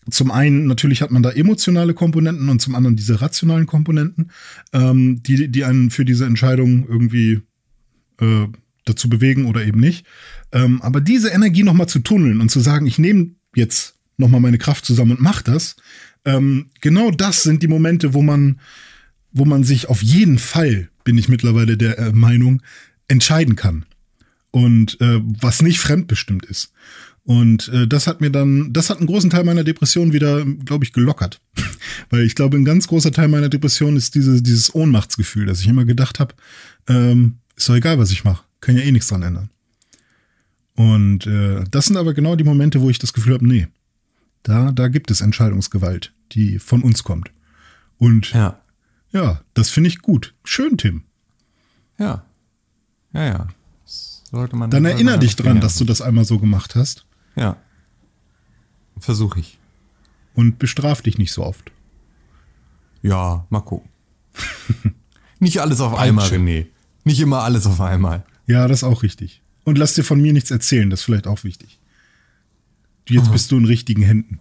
zum 0.09 0.31
einen 0.31 0.65
natürlich 0.65 1.01
hat 1.01 1.11
man 1.11 1.21
da 1.21 1.29
emotionale 1.29 1.93
Komponenten 1.93 2.49
und 2.49 2.59
zum 2.59 2.75
anderen 2.75 2.95
diese 2.95 3.21
rationalen 3.21 3.67
Komponenten, 3.67 4.31
ähm, 4.73 5.21
die, 5.21 5.49
die 5.49 5.63
einen 5.63 5.91
für 5.91 6.05
diese 6.05 6.25
Entscheidung 6.25 6.87
irgendwie 6.87 7.41
äh, 8.19 8.47
dazu 8.85 9.09
bewegen 9.09 9.45
oder 9.45 9.63
eben 9.63 9.79
nicht. 9.79 10.05
Ähm, 10.51 10.81
aber 10.81 11.01
diese 11.01 11.29
Energie 11.29 11.63
nochmal 11.63 11.87
zu 11.87 11.99
tunneln 11.99 12.41
und 12.41 12.49
zu 12.49 12.59
sagen, 12.59 12.87
ich 12.87 12.97
nehme 12.97 13.31
jetzt 13.55 13.95
nochmal 14.17 14.41
meine 14.41 14.57
Kraft 14.57 14.85
zusammen 14.85 15.11
und 15.11 15.21
mach 15.21 15.41
das, 15.41 15.75
ähm, 16.25 16.69
genau 16.81 17.11
das 17.11 17.43
sind 17.43 17.63
die 17.63 17.67
Momente, 17.67 18.13
wo 18.13 18.21
man, 18.21 18.59
wo 19.31 19.45
man 19.45 19.63
sich 19.63 19.87
auf 19.87 20.01
jeden 20.01 20.39
Fall, 20.39 20.89
bin 21.03 21.17
ich 21.17 21.29
mittlerweile 21.29 21.77
der 21.77 21.97
äh, 21.97 22.11
Meinung, 22.11 22.61
entscheiden 23.07 23.55
kann. 23.55 23.85
Und 24.51 24.99
äh, 24.99 25.21
was 25.23 25.61
nicht 25.61 25.79
fremdbestimmt 25.79 26.45
ist. 26.45 26.73
Und 27.23 27.67
äh, 27.69 27.87
das 27.87 28.07
hat 28.07 28.19
mir 28.19 28.31
dann, 28.31 28.73
das 28.73 28.89
hat 28.89 28.97
einen 28.97 29.07
großen 29.07 29.29
Teil 29.29 29.43
meiner 29.43 29.63
Depression 29.63 30.11
wieder, 30.11 30.43
glaube 30.43 30.85
ich, 30.85 30.93
gelockert. 30.93 31.39
Weil 32.09 32.23
ich 32.25 32.35
glaube, 32.35 32.57
ein 32.57 32.65
ganz 32.65 32.87
großer 32.87 33.11
Teil 33.11 33.27
meiner 33.27 33.49
Depression 33.49 33.95
ist 33.95 34.15
diese, 34.15 34.41
dieses 34.41 34.73
Ohnmachtsgefühl, 34.73 35.45
dass 35.45 35.61
ich 35.61 35.67
immer 35.67 35.85
gedacht 35.85 36.19
habe, 36.19 36.33
ähm, 36.87 37.37
ist 37.55 37.69
doch 37.69 37.75
egal, 37.75 37.99
was 37.99 38.11
ich 38.11 38.23
mache. 38.23 38.43
Kann 38.59 38.75
ja 38.75 38.81
eh 38.81 38.91
nichts 38.91 39.07
dran 39.09 39.21
ändern. 39.23 39.49
Und 40.75 41.27
äh, 41.27 41.63
das 41.69 41.85
sind 41.85 41.97
aber 41.97 42.13
genau 42.13 42.35
die 42.35 42.43
Momente, 42.43 42.81
wo 42.81 42.89
ich 42.89 42.97
das 42.97 43.13
Gefühl 43.13 43.35
habe, 43.35 43.47
nee, 43.47 43.67
da, 44.41 44.71
da 44.71 44.87
gibt 44.87 45.11
es 45.11 45.21
Entscheidungsgewalt, 45.21 46.11
die 46.31 46.57
von 46.57 46.81
uns 46.81 47.03
kommt. 47.03 47.29
Und 47.97 48.31
ja, 48.31 48.59
Ja, 49.11 49.41
das 49.53 49.69
finde 49.69 49.89
ich 49.89 49.99
gut. 49.99 50.33
Schön, 50.43 50.77
Tim. 50.77 51.03
ja. 51.99 52.25
Ja, 53.13 53.25
ja. 53.25 53.47
Das 53.83 54.23
Sollte 54.31 54.55
man. 54.55 54.71
Dann 54.71 54.85
erinnere 54.85 55.19
dich 55.19 55.35
dran, 55.35 55.59
dass 55.59 55.75
du 55.75 55.83
das 55.83 56.01
einmal 56.01 56.23
so 56.23 56.39
gemacht 56.39 56.75
hast 56.75 57.05
Ja. 57.35 57.57
Versuche 58.97 59.39
ich. 59.39 59.57
und 60.33 60.59
bestraf 60.59 61.01
dich 61.01 61.17
nicht 61.17 61.31
so 61.33 61.43
oft. 61.43 61.71
Ja, 63.01 63.45
mal 63.49 63.61
gucken. 63.61 63.89
Nicht 65.39 65.59
alles 65.59 65.81
auf 65.81 65.93
einmal, 65.95 66.27
René. 66.29 66.67
Nicht 67.03 67.19
immer 67.19 67.41
alles 67.41 67.65
auf 67.65 67.81
einmal. 67.81 68.23
Ja, 68.47 68.67
das 68.67 68.79
ist 68.79 68.83
auch 68.83 69.01
richtig. 69.03 69.41
Und 69.65 69.77
lass 69.79 69.95
dir 69.95 70.03
von 70.03 70.21
mir 70.21 70.31
nichts 70.33 70.51
erzählen, 70.51 70.89
das 70.89 70.99
ist 71.01 71.05
vielleicht 71.05 71.25
auch 71.27 71.43
wichtig. 71.43 71.79
Jetzt 73.09 73.31
bist 73.31 73.51
du 73.51 73.57
in 73.57 73.65
richtigen 73.65 74.03
Händen. 74.03 74.39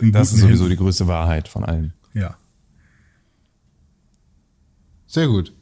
In 0.00 0.10
Das 0.10 0.32
ist 0.32 0.40
sowieso 0.40 0.64
Händen. 0.64 0.70
die 0.70 0.76
größte 0.82 1.06
Wahrheit 1.06 1.48
von 1.48 1.64
allen. 1.64 1.92
Ja. 2.14 2.36
Sehr 5.06 5.28
gut. 5.28 5.52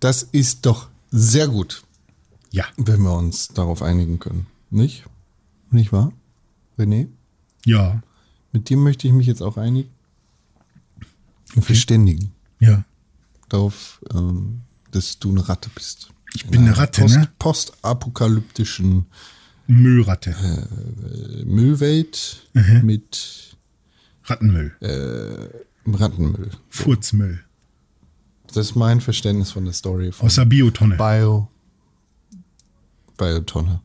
Das 0.00 0.22
ist 0.22 0.64
doch 0.66 0.88
sehr 1.10 1.48
gut, 1.48 1.82
Ja. 2.52 2.64
wenn 2.76 3.02
wir 3.02 3.14
uns 3.14 3.48
darauf 3.48 3.82
einigen 3.82 4.18
können. 4.20 4.46
Nicht? 4.70 5.04
Nicht 5.74 5.92
wahr? 5.92 6.12
René? 6.78 7.08
Ja. 7.66 8.00
Mit 8.52 8.68
dir 8.68 8.76
möchte 8.76 9.08
ich 9.08 9.12
mich 9.12 9.26
jetzt 9.26 9.42
auch 9.42 9.56
einigen. 9.56 9.90
Und 11.56 11.64
verständigen. 11.64 12.30
Ja. 12.60 12.84
Darauf, 13.48 14.00
ähm, 14.14 14.60
dass 14.92 15.18
du 15.18 15.30
eine 15.30 15.48
Ratte 15.48 15.70
bist. 15.74 16.10
Ich 16.34 16.46
bin 16.46 16.62
eine 16.62 16.76
Ratte, 16.76 17.02
Post, 17.02 17.16
ne? 17.16 17.28
Postapokalyptischen 17.38 19.06
Müllratte. 19.66 20.30
äh, 20.30 21.44
Müllwelt 21.44 22.48
Mhm. 22.54 22.86
mit 22.86 23.56
Rattenmüll. 24.24 24.76
Rattenmüll. 25.86 26.50
Furzmüll. 26.70 27.40
Das 28.46 28.58
ist 28.58 28.76
mein 28.76 29.00
Verständnis 29.00 29.50
von 29.50 29.64
der 29.64 29.74
Story 29.74 30.12
von 30.12 30.26
Aus 30.26 30.36
der 30.36 30.44
Biotonne. 30.44 30.96
Bio. 30.96 31.48
Biotonne. 33.16 33.80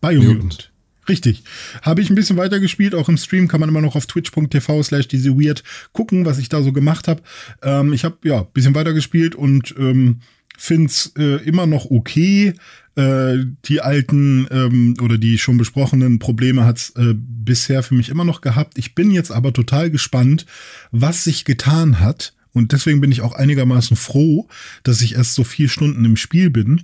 Biomutant. 0.00 0.70
Richtig. 1.08 1.42
Habe 1.82 2.00
ich 2.00 2.10
ein 2.10 2.14
bisschen 2.14 2.36
weitergespielt. 2.36 2.94
Auch 2.94 3.08
im 3.08 3.16
Stream 3.16 3.48
kann 3.48 3.60
man 3.60 3.68
immer 3.68 3.80
noch 3.80 3.96
auf 3.96 4.06
twitch.tv 4.06 4.82
slash 4.82 5.08
diese 5.08 5.36
weird 5.36 5.62
gucken, 5.92 6.24
was 6.24 6.38
ich 6.38 6.48
da 6.48 6.62
so 6.62 6.72
gemacht 6.72 7.08
habe. 7.08 7.22
Ähm, 7.62 7.92
ich 7.92 8.04
habe 8.04 8.16
ja 8.24 8.40
ein 8.40 8.46
bisschen 8.52 8.74
weitergespielt 8.74 9.34
und 9.34 9.74
ähm, 9.78 10.20
finde 10.56 10.86
es 10.86 11.12
äh, 11.18 11.42
immer 11.44 11.66
noch 11.66 11.90
okay. 11.90 12.54
Äh, 12.96 13.44
die 13.64 13.80
alten 13.80 14.46
ähm, 14.50 14.94
oder 15.02 15.18
die 15.18 15.38
schon 15.38 15.58
besprochenen 15.58 16.20
Probleme 16.20 16.64
hat's 16.64 16.90
äh, 16.90 17.14
bisher 17.16 17.82
für 17.82 17.94
mich 17.94 18.08
immer 18.08 18.24
noch 18.24 18.40
gehabt. 18.40 18.78
Ich 18.78 18.94
bin 18.94 19.10
jetzt 19.10 19.32
aber 19.32 19.52
total 19.52 19.90
gespannt, 19.90 20.46
was 20.92 21.24
sich 21.24 21.44
getan 21.44 21.98
hat. 21.98 22.34
Und 22.52 22.70
deswegen 22.70 23.00
bin 23.00 23.10
ich 23.10 23.20
auch 23.20 23.34
einigermaßen 23.34 23.96
froh, 23.96 24.48
dass 24.84 25.02
ich 25.02 25.16
erst 25.16 25.34
so 25.34 25.42
vier 25.42 25.68
Stunden 25.68 26.04
im 26.04 26.16
Spiel 26.16 26.50
bin. 26.50 26.82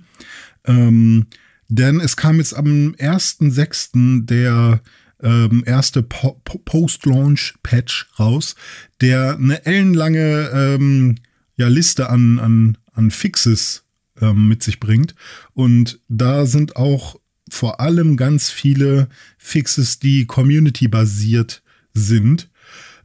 Ähm, 0.65 1.27
denn 1.71 2.01
es 2.01 2.17
kam 2.17 2.37
jetzt 2.37 2.53
am 2.53 2.93
1.6. 2.99 4.25
der 4.25 4.81
ähm, 5.23 5.63
erste 5.65 6.03
po 6.03 6.41
Po- 6.43 6.57
Post-Launch-Patch 6.59 8.09
raus, 8.19 8.55
der 8.99 9.37
eine 9.37 9.65
ellenlange 9.65 10.49
ähm, 10.53 11.15
ja, 11.55 11.67
Liste 11.69 12.09
an, 12.09 12.39
an, 12.39 12.77
an 12.93 13.09
Fixes 13.09 13.83
ähm, 14.19 14.47
mit 14.49 14.63
sich 14.63 14.79
bringt. 14.79 15.15
Und 15.53 15.99
da 16.09 16.45
sind 16.45 16.75
auch 16.75 17.19
vor 17.49 17.79
allem 17.79 18.17
ganz 18.17 18.49
viele 18.49 19.07
Fixes, 19.37 19.99
die 19.99 20.25
community-basiert 20.25 21.61
sind, 21.93 22.49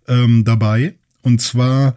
ähm, 0.08 0.44
dabei. 0.44 0.96
Und 1.22 1.40
zwar 1.40 1.96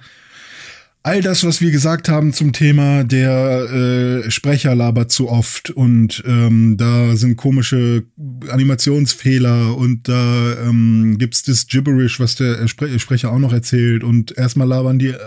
all 1.04 1.22
das, 1.22 1.46
was 1.46 1.62
wir 1.62 1.72
gesagt 1.72 2.10
haben 2.10 2.34
zum 2.34 2.54
Thema, 2.54 3.04
der 3.04 4.24
äh, 4.26 4.32
Sprecher 4.32 4.76
labert 4.76 5.12
zu 5.12 5.30
oft 5.30 5.70
und 5.70 6.24
ähm, 6.26 6.78
da 6.78 7.16
sind 7.16 7.38
komische 7.38 8.04
Animationsfehler 8.50 9.76
und 9.78 10.08
da 10.08 10.58
ähm, 10.62 11.18
gibt's 11.18 11.44
das 11.44 11.68
Gibberish, 11.68 12.20
was 12.20 12.36
der 12.36 12.60
äh, 12.60 12.68
Spre 12.68 13.00
Sprecher 13.00 13.32
auch 13.32 13.40
noch 13.40 13.54
erzählt 13.54 14.04
und 14.04 14.38
erstmal 14.38 14.68
labern 14.68 15.00
die, 15.00 15.10
äh, 15.10 15.18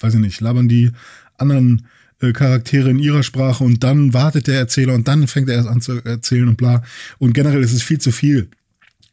weiß 0.00 0.14
ich 0.14 0.20
nicht, 0.20 0.40
labern 0.40 0.68
die 0.68 0.90
anderen 1.36 1.86
äh, 2.20 2.32
Charaktere 2.32 2.90
in 2.90 2.98
ihrer 2.98 3.22
Sprache 3.22 3.64
und 3.64 3.84
dann 3.84 4.14
wartet 4.14 4.46
der 4.46 4.58
Erzähler 4.58 4.94
und 4.94 5.08
dann 5.08 5.26
fängt 5.26 5.48
er 5.48 5.56
erst 5.56 5.68
an 5.68 5.80
zu 5.80 6.04
erzählen 6.04 6.48
und 6.48 6.56
bla. 6.56 6.82
Und 7.18 7.34
generell 7.34 7.62
ist 7.62 7.72
es 7.72 7.82
viel 7.82 7.98
zu 7.98 8.12
viel. 8.12 8.48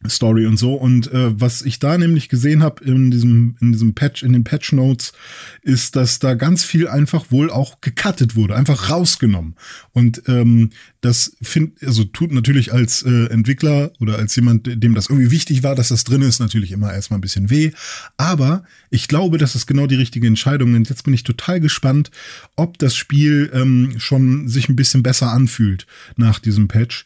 Story 0.08 0.46
und 0.46 0.58
so. 0.58 0.76
Und 0.76 1.12
äh, 1.12 1.40
was 1.40 1.64
ich 1.64 1.80
da 1.80 1.98
nämlich 1.98 2.30
gesehen 2.30 2.62
habe 2.62 2.84
in 2.84 3.10
diesem, 3.12 3.56
in 3.60 3.72
diesem 3.72 3.94
Patch, 3.94 4.24
in 4.24 4.34
den 4.34 4.44
Patch 4.44 4.72
Notes, 4.72 5.14
ist, 5.64 5.96
dass 5.96 6.20
da 6.20 6.36
ganz 6.36 6.64
viel 6.64 6.88
einfach 6.88 7.32
wohl 7.32 7.50
auch 7.50 7.82
gecuttet 7.82 8.36
wurde, 8.36 8.56
einfach 8.56 8.90
rausgenommen. 8.90 9.56
Und 9.94 10.22
ähm, 10.28 10.70
das 11.02 11.36
find, 11.42 11.82
also 11.84 12.04
tut 12.04 12.32
natürlich 12.32 12.74
als 12.74 13.04
äh, 13.04 13.26
Entwickler 13.28 13.92
oder 14.00 14.18
als 14.18 14.36
jemand, 14.36 14.68
dem 14.84 14.94
das 14.94 15.10
irgendwie 15.10 15.32
wichtig 15.32 15.64
war, 15.64 15.76
dass 15.76 15.90
das 15.90 16.04
drin 16.04 16.22
ist, 16.22 16.40
natürlich 16.40 16.72
immer 16.72 16.94
erstmal 16.94 17.18
ein 17.18 17.22
bisschen 17.22 17.50
weh. 17.50 17.72
Aber 18.18 18.64
ich 18.90 19.08
glaube, 19.08 19.38
das 19.38 19.56
ist 19.56 19.68
genau 19.68 19.88
die 19.88 19.96
richtige 19.96 20.28
Entscheidung. 20.28 20.76
Und 20.76 20.90
jetzt 20.90 21.04
bin 21.04 21.14
ich 21.14 21.24
total 21.24 21.60
gespannt, 21.60 22.12
ob 22.56 22.78
das 22.78 22.96
Spiel 22.96 23.50
ähm, 23.54 23.96
schon 23.98 24.48
sich 24.48 24.70
ein 24.70 24.76
bisschen 24.76 25.02
besser 25.02 25.32
anfühlt 25.32 25.88
nach 26.16 26.40
diesem 26.40 26.68
Patch. 26.68 27.06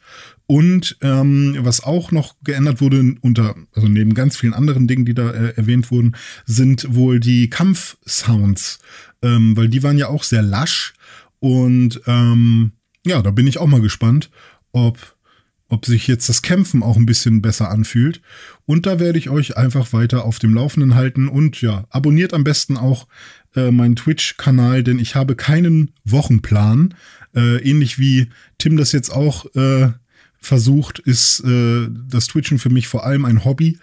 Und 0.51 0.97
ähm, 0.99 1.55
was 1.59 1.81
auch 1.81 2.11
noch 2.11 2.35
geändert 2.43 2.81
wurde 2.81 3.15
unter, 3.21 3.55
also 3.73 3.87
neben 3.87 4.13
ganz 4.13 4.35
vielen 4.35 4.53
anderen 4.53 4.85
Dingen, 4.85 5.05
die 5.05 5.13
da 5.13 5.31
äh, 5.31 5.53
erwähnt 5.55 5.89
wurden, 5.91 6.17
sind 6.45 6.93
wohl 6.93 7.21
die 7.21 7.49
Kampfsounds, 7.49 8.79
ähm, 9.21 9.55
weil 9.55 9.69
die 9.69 9.81
waren 9.81 9.97
ja 9.97 10.09
auch 10.09 10.23
sehr 10.23 10.41
lasch. 10.41 10.93
Und 11.39 12.01
ähm, 12.05 12.73
ja, 13.05 13.21
da 13.21 13.31
bin 13.31 13.47
ich 13.47 13.59
auch 13.59 13.67
mal 13.67 13.79
gespannt, 13.79 14.29
ob 14.73 15.15
ob 15.69 15.85
sich 15.85 16.05
jetzt 16.07 16.27
das 16.27 16.41
Kämpfen 16.41 16.83
auch 16.83 16.97
ein 16.97 17.05
bisschen 17.05 17.41
besser 17.41 17.71
anfühlt. 17.71 18.21
Und 18.65 18.85
da 18.85 18.99
werde 18.99 19.17
ich 19.17 19.29
euch 19.29 19.55
einfach 19.55 19.93
weiter 19.93 20.25
auf 20.25 20.37
dem 20.37 20.53
Laufenden 20.53 20.95
halten. 20.95 21.29
Und 21.29 21.61
ja, 21.61 21.85
abonniert 21.89 22.33
am 22.33 22.43
besten 22.43 22.75
auch 22.75 23.07
äh, 23.55 23.71
meinen 23.71 23.95
Twitch-Kanal, 23.95 24.83
denn 24.83 24.99
ich 24.99 25.15
habe 25.15 25.37
keinen 25.37 25.91
Wochenplan. 26.03 26.93
Äh, 27.33 27.59
ähnlich 27.59 27.97
wie 27.99 28.27
Tim 28.57 28.75
das 28.75 28.91
jetzt 28.91 29.11
auch 29.11 29.45
äh, 29.55 29.91
versucht, 30.41 30.99
ist 30.99 31.41
äh, 31.41 31.87
das 32.09 32.27
Twitchen 32.27 32.59
für 32.59 32.69
mich 32.69 32.87
vor 32.87 33.05
allem 33.05 33.25
ein 33.25 33.45
Hobby. 33.45 33.77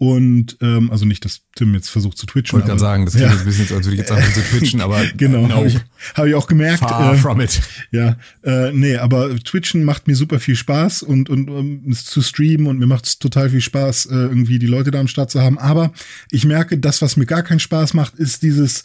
Und 0.00 0.56
ähm, 0.60 0.92
also 0.92 1.04
nicht, 1.04 1.24
dass 1.24 1.40
Tim 1.56 1.74
jetzt 1.74 1.88
versucht 1.90 2.16
zu 2.18 2.26
twitchen. 2.26 2.50
Ich 2.50 2.52
wollte 2.52 2.68
gerade 2.68 2.78
sagen, 2.78 3.04
das 3.04 3.14
klingt 3.14 3.32
jetzt 3.32 3.40
ein 3.40 3.46
bisschen, 3.46 3.76
als 3.76 3.84
würde 3.84 3.94
ich 3.94 3.98
jetzt 3.98 4.12
anfangen 4.12 4.32
zu 4.32 4.42
twitchen, 4.42 4.80
aber 4.80 5.04
genau, 5.16 5.48
no. 5.48 5.54
habe 5.56 5.66
ich, 5.66 5.76
hab 6.14 6.26
ich 6.26 6.34
auch 6.36 6.46
gemerkt. 6.46 6.78
Far 6.78 7.14
äh, 7.14 7.16
from 7.16 7.40
it. 7.40 7.60
Ja, 7.90 8.16
äh, 8.44 8.70
nee, 8.70 8.96
aber 8.96 9.34
Twitchen 9.40 9.82
macht 9.82 10.06
mir 10.06 10.14
super 10.14 10.38
viel 10.38 10.54
Spaß 10.54 11.02
und, 11.02 11.28
und 11.28 11.50
um, 11.50 11.82
es 11.90 12.04
zu 12.04 12.22
streamen 12.22 12.68
und 12.68 12.78
mir 12.78 12.86
macht 12.86 13.06
es 13.06 13.18
total 13.18 13.50
viel 13.50 13.60
Spaß, 13.60 14.06
äh, 14.06 14.14
irgendwie 14.14 14.60
die 14.60 14.68
Leute 14.68 14.92
da 14.92 15.00
am 15.00 15.08
Start 15.08 15.32
zu 15.32 15.42
haben. 15.42 15.58
Aber 15.58 15.92
ich 16.30 16.44
merke, 16.44 16.78
das, 16.78 17.02
was 17.02 17.16
mir 17.16 17.26
gar 17.26 17.42
keinen 17.42 17.60
Spaß 17.60 17.94
macht, 17.94 18.14
ist 18.14 18.44
dieses 18.44 18.84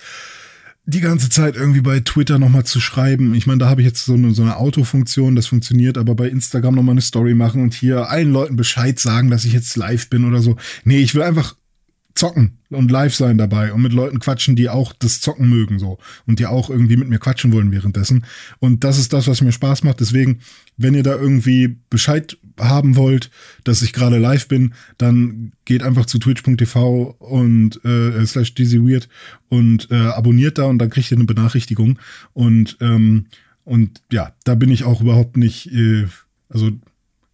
die 0.86 1.00
ganze 1.00 1.30
Zeit 1.30 1.56
irgendwie 1.56 1.82
bei 1.82 2.02
Twitter 2.02 2.40
nochmal 2.40 2.66
zu 2.66 2.82
schreiben. 2.82 3.34
Ich 3.36 3.48
meine, 3.48 3.60
da 3.60 3.70
habe 3.70 3.82
ich 3.82 3.88
jetzt 3.88 4.04
so 4.04 4.14
eine, 4.14 4.34
so 4.34 4.42
eine 4.42 4.58
Autofunktion, 4.58 5.36
das 5.36 5.48
funktioniert, 5.48 5.98
aber 5.98 6.14
bei 6.14 6.28
Instagram 6.28 6.76
nochmal 6.76 6.94
eine 6.94 7.02
Story 7.02 7.34
machen 7.34 7.62
und 7.62 7.74
hier 7.74 8.10
allen 8.10 8.32
Leuten 8.32 8.58
Bescheid 8.58 9.00
sagen, 9.00 9.30
dass 9.30 9.46
ich 9.46 9.54
jetzt 9.54 9.78
live 9.78 10.10
bin 10.10 10.26
oder 10.26 10.42
so. 10.42 10.58
Nee, 10.84 11.00
ich 11.00 11.16
will 11.16 11.22
einfach 11.22 11.56
zocken 12.16 12.60
und 12.70 12.92
live 12.92 13.16
sein 13.16 13.38
dabei 13.38 13.74
und 13.74 13.82
mit 13.82 13.92
Leuten 13.92 14.20
quatschen, 14.20 14.56
die 14.56 14.70
auch 14.70 14.94
das 14.94 15.20
Zocken 15.20 15.50
mögen 15.50 15.80
so 15.80 15.98
und 16.28 16.40
die 16.40 16.46
auch 16.46 16.70
irgendwie 16.70 16.98
mit 16.98 17.10
mir 17.10 17.18
quatschen 17.18 17.52
wollen 17.52 17.72
währenddessen. 17.72 18.26
Und 18.60 18.84
das 18.84 19.00
ist 19.00 19.14
das, 19.14 19.28
was 19.28 19.42
mir 19.42 19.52
Spaß 19.52 19.84
macht. 19.84 20.00
Deswegen, 20.00 20.40
wenn 20.78 20.94
ihr 20.94 21.04
da 21.04 21.16
irgendwie 21.16 21.78
Bescheid 21.90 22.38
haben 22.60 22.96
wollt, 22.96 23.32
dass 23.64 23.82
ich 23.82 23.94
gerade 23.94 24.20
live 24.20 24.48
bin, 24.48 24.74
dann 24.98 25.54
geht 25.66 25.82
einfach 25.82 26.06
zu 26.06 26.20
twitch.tv 26.20 27.16
und 27.18 27.84
äh, 27.84 28.26
slash 28.26 28.54
dizzyweird 28.54 29.10
und 29.50 29.90
äh, 29.90 29.96
abonniert 29.96 30.60
da 30.60 30.66
und 30.66 30.78
dann 30.78 30.92
kriegt 30.92 31.12
ihr 31.12 31.18
eine 31.18 31.26
Benachrichtigung. 31.26 31.98
Und, 32.34 32.78
ähm, 32.80 33.26
und 33.64 34.02
ja, 34.12 34.34
da 34.44 34.54
bin 34.54 34.70
ich 34.70 34.84
auch 34.84 35.02
überhaupt 35.02 35.38
nicht, 35.38 35.72
äh, 35.72 36.06
also 36.50 36.72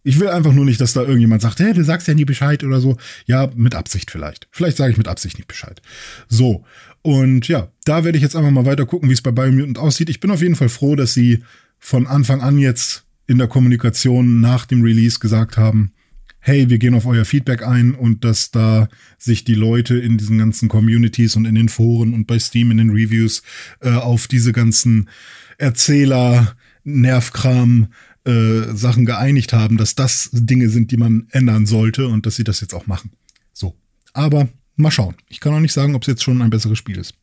ich 0.02 0.18
will 0.18 0.28
einfach 0.28 0.52
nur 0.52 0.64
nicht, 0.64 0.80
dass 0.80 0.92
da 0.92 1.02
irgendjemand 1.02 1.42
sagt, 1.42 1.60
hey, 1.60 1.74
du 1.74 1.84
sagst 1.84 2.08
ja 2.08 2.14
nie 2.14 2.24
Bescheid 2.24 2.64
oder 2.64 2.80
so. 2.80 2.96
Ja, 3.26 3.50
mit 3.54 3.74
Absicht 3.74 4.10
vielleicht. 4.10 4.48
Vielleicht 4.50 4.76
sage 4.76 4.92
ich 4.92 4.98
mit 4.98 5.08
Absicht 5.08 5.36
nicht 5.36 5.48
Bescheid. 5.48 5.82
So. 6.28 6.64
Und 7.02 7.48
ja, 7.48 7.68
da 7.84 8.04
werde 8.04 8.16
ich 8.16 8.22
jetzt 8.22 8.36
einfach 8.36 8.50
mal 8.50 8.66
weiter 8.66 8.86
gucken, 8.86 9.08
wie 9.08 9.14
es 9.14 9.22
bei 9.22 9.30
Biomutant 9.30 9.78
aussieht. 9.78 10.10
Ich 10.10 10.20
bin 10.20 10.30
auf 10.30 10.42
jeden 10.42 10.56
Fall 10.56 10.68
froh, 10.68 10.96
dass 10.96 11.14
sie 11.14 11.42
von 11.78 12.06
Anfang 12.06 12.40
an 12.40 12.58
jetzt 12.58 13.04
in 13.26 13.38
der 13.38 13.48
Kommunikation 13.48 14.40
nach 14.40 14.66
dem 14.66 14.82
Release 14.82 15.18
gesagt 15.18 15.56
haben, 15.56 15.92
hey, 16.40 16.68
wir 16.70 16.78
gehen 16.78 16.94
auf 16.94 17.06
euer 17.06 17.24
Feedback 17.24 17.62
ein 17.62 17.94
und 17.94 18.24
dass 18.24 18.50
da 18.50 18.88
sich 19.18 19.44
die 19.44 19.54
Leute 19.54 19.98
in 19.98 20.16
diesen 20.18 20.38
ganzen 20.38 20.68
Communities 20.68 21.36
und 21.36 21.44
in 21.44 21.54
den 21.54 21.68
Foren 21.68 22.14
und 22.14 22.26
bei 22.26 22.38
Steam 22.38 22.70
in 22.70 22.78
den 22.78 22.90
Reviews 22.90 23.42
äh, 23.80 23.90
auf 23.90 24.26
diese 24.26 24.52
ganzen 24.52 25.10
Erzähler, 25.58 26.56
Nervkram, 26.84 27.88
äh, 28.30 28.76
Sachen 28.76 29.04
geeinigt 29.06 29.52
haben, 29.52 29.76
dass 29.76 29.94
das 29.94 30.30
Dinge 30.32 30.68
sind, 30.68 30.90
die 30.92 30.96
man 30.96 31.26
ändern 31.30 31.66
sollte 31.66 32.06
und 32.06 32.26
dass 32.26 32.36
sie 32.36 32.44
das 32.44 32.60
jetzt 32.60 32.74
auch 32.74 32.86
machen. 32.86 33.10
So. 33.52 33.74
Aber 34.12 34.48
mal 34.76 34.90
schauen. 34.90 35.16
Ich 35.28 35.40
kann 35.40 35.52
auch 35.52 35.60
nicht 35.60 35.72
sagen, 35.72 35.94
ob 35.94 36.02
es 36.02 36.08
jetzt 36.08 36.22
schon 36.22 36.40
ein 36.42 36.50
besseres 36.50 36.78
Spiel 36.78 36.98
ist. 36.98 37.14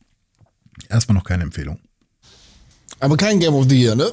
Erstmal 0.88 1.16
noch 1.16 1.24
keine 1.24 1.44
Empfehlung. 1.44 1.78
Aber 3.00 3.16
kein 3.16 3.40
Game 3.40 3.54
of 3.54 3.66
the 3.68 3.80
Year, 3.80 3.94
ne? 3.94 4.12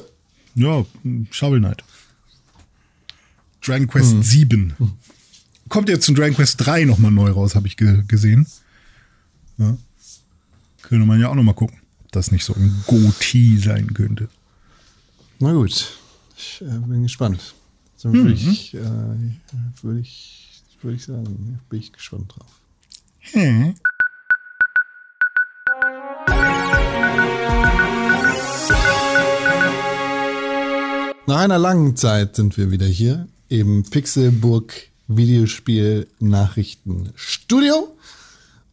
Ja, 0.54 0.84
Shovel 1.30 1.60
Knight. 1.60 1.84
Dragon 3.60 3.88
Quest 3.88 4.12
hm. 4.12 4.22
7. 4.22 4.74
Kommt 5.68 5.88
jetzt 5.88 6.06
zum 6.06 6.14
Dragon 6.14 6.34
Quest 6.34 6.64
3 6.64 6.84
nochmal 6.84 7.10
neu 7.10 7.30
raus, 7.30 7.54
habe 7.54 7.66
ich 7.66 7.76
ge 7.76 8.04
gesehen. 8.06 8.46
Ja. 9.58 9.76
Könnte 10.82 11.04
man 11.04 11.20
ja 11.20 11.28
auch 11.28 11.34
nochmal 11.34 11.54
gucken, 11.54 11.78
ob 12.04 12.12
das 12.12 12.30
nicht 12.30 12.44
so 12.44 12.54
ein 12.54 12.84
Goatee 12.86 13.58
sein 13.58 13.92
könnte. 13.92 14.28
Na 15.40 15.52
gut. 15.52 15.98
Ich 16.36 16.60
äh, 16.60 16.64
bin 16.64 17.02
gespannt. 17.02 17.54
So 17.96 18.12
würde 18.12 18.30
mhm. 18.30 18.34
ich, 18.34 18.74
äh, 18.74 18.80
würd 19.82 20.00
ich, 20.00 20.62
würd 20.82 20.96
ich 20.96 21.04
sagen, 21.04 21.58
bin 21.70 21.80
ich 21.80 21.92
gespannt 21.92 22.34
drauf. 22.34 22.60
Hm. 23.20 23.74
Nach 31.26 31.38
einer 31.38 31.58
langen 31.58 31.96
Zeit 31.96 32.36
sind 32.36 32.56
wir 32.56 32.70
wieder 32.70 32.86
hier 32.86 33.26
im 33.48 33.82
Pixelburg 33.84 34.74
Videospiel 35.08 36.06
Nachrichten 36.20 37.12
Studio 37.14 37.96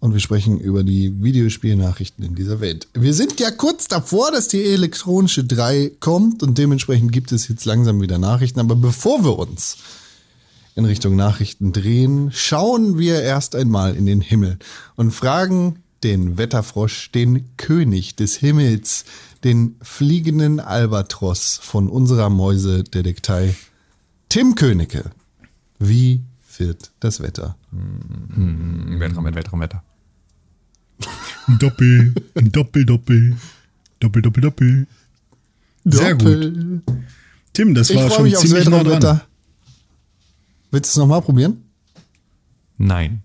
und 0.03 0.11
wir 0.11 0.19
sprechen 0.19 0.59
über 0.59 0.84
die 0.84 1.23
Videospielnachrichten 1.23 2.25
in 2.25 2.35
dieser 2.35 2.59
Welt. 2.59 2.89
Wir 2.93 3.13
sind 3.13 3.39
ja 3.39 3.51
kurz 3.51 3.88
davor, 3.88 4.34
dass 4.34 4.49
die 4.49 4.61
elektronische 4.61 5.45
3 5.45 5.93
kommt 6.01 6.43
und 6.43 6.57
dementsprechend 6.57 7.13
gibt 7.13 7.31
es 7.31 7.47
jetzt 7.47 7.63
langsam 7.63 8.01
wieder 8.01 8.17
Nachrichten. 8.17 8.59
Aber 8.59 8.75
bevor 8.75 9.23
wir 9.23 9.39
uns 9.39 9.77
in 10.75 10.84
Richtung 10.84 11.15
Nachrichten 11.15 11.71
drehen, 11.71 12.31
schauen 12.34 12.97
wir 12.97 13.21
erst 13.21 13.55
einmal 13.55 13.95
in 13.95 14.05
den 14.05 14.19
Himmel 14.19 14.59
und 14.97 15.11
fragen 15.11 15.77
den 16.03 16.38
Wetterfrosch, 16.38 17.09
den 17.13 17.55
König 17.55 18.17
des 18.17 18.35
Himmels, 18.35 19.05
den 19.45 19.77
fliegenden 19.81 20.59
Albatros 20.59 21.61
von 21.63 21.88
unserer 21.88 22.30
Mäusedetektei, 22.30 23.55
Tim 24.27 24.55
Königke. 24.55 25.11
Wie 25.80 26.23
wird 26.57 26.91
das 26.99 27.21
Wetter? 27.21 27.55
Hm, 27.71 28.99
Wetter 28.99 29.23
Wetter, 29.23 29.57
Wetter. 29.57 29.84
Ein 31.47 31.59
Doppel, 31.59 32.13
ein 32.35 32.51
Doppel, 32.51 32.85
Doppel. 32.85 33.35
Doppel, 33.99 34.21
Doppel, 34.21 34.41
Doppel. 34.41 34.88
Sehr 35.85 36.15
Doppel. 36.15 36.81
gut. 36.85 36.95
Tim, 37.53 37.73
das 37.75 37.89
ich 37.89 37.97
war 37.97 38.09
schon 38.09 38.23
mich 38.23 38.35
ziemlich 38.38 38.67
nah 38.67 38.84
dran. 38.84 38.93
Wetter. 38.93 39.21
Willst 40.71 40.89
du 40.89 40.91
es 40.93 40.97
nochmal 40.97 41.21
probieren? 41.21 41.63
Nein. 42.77 43.21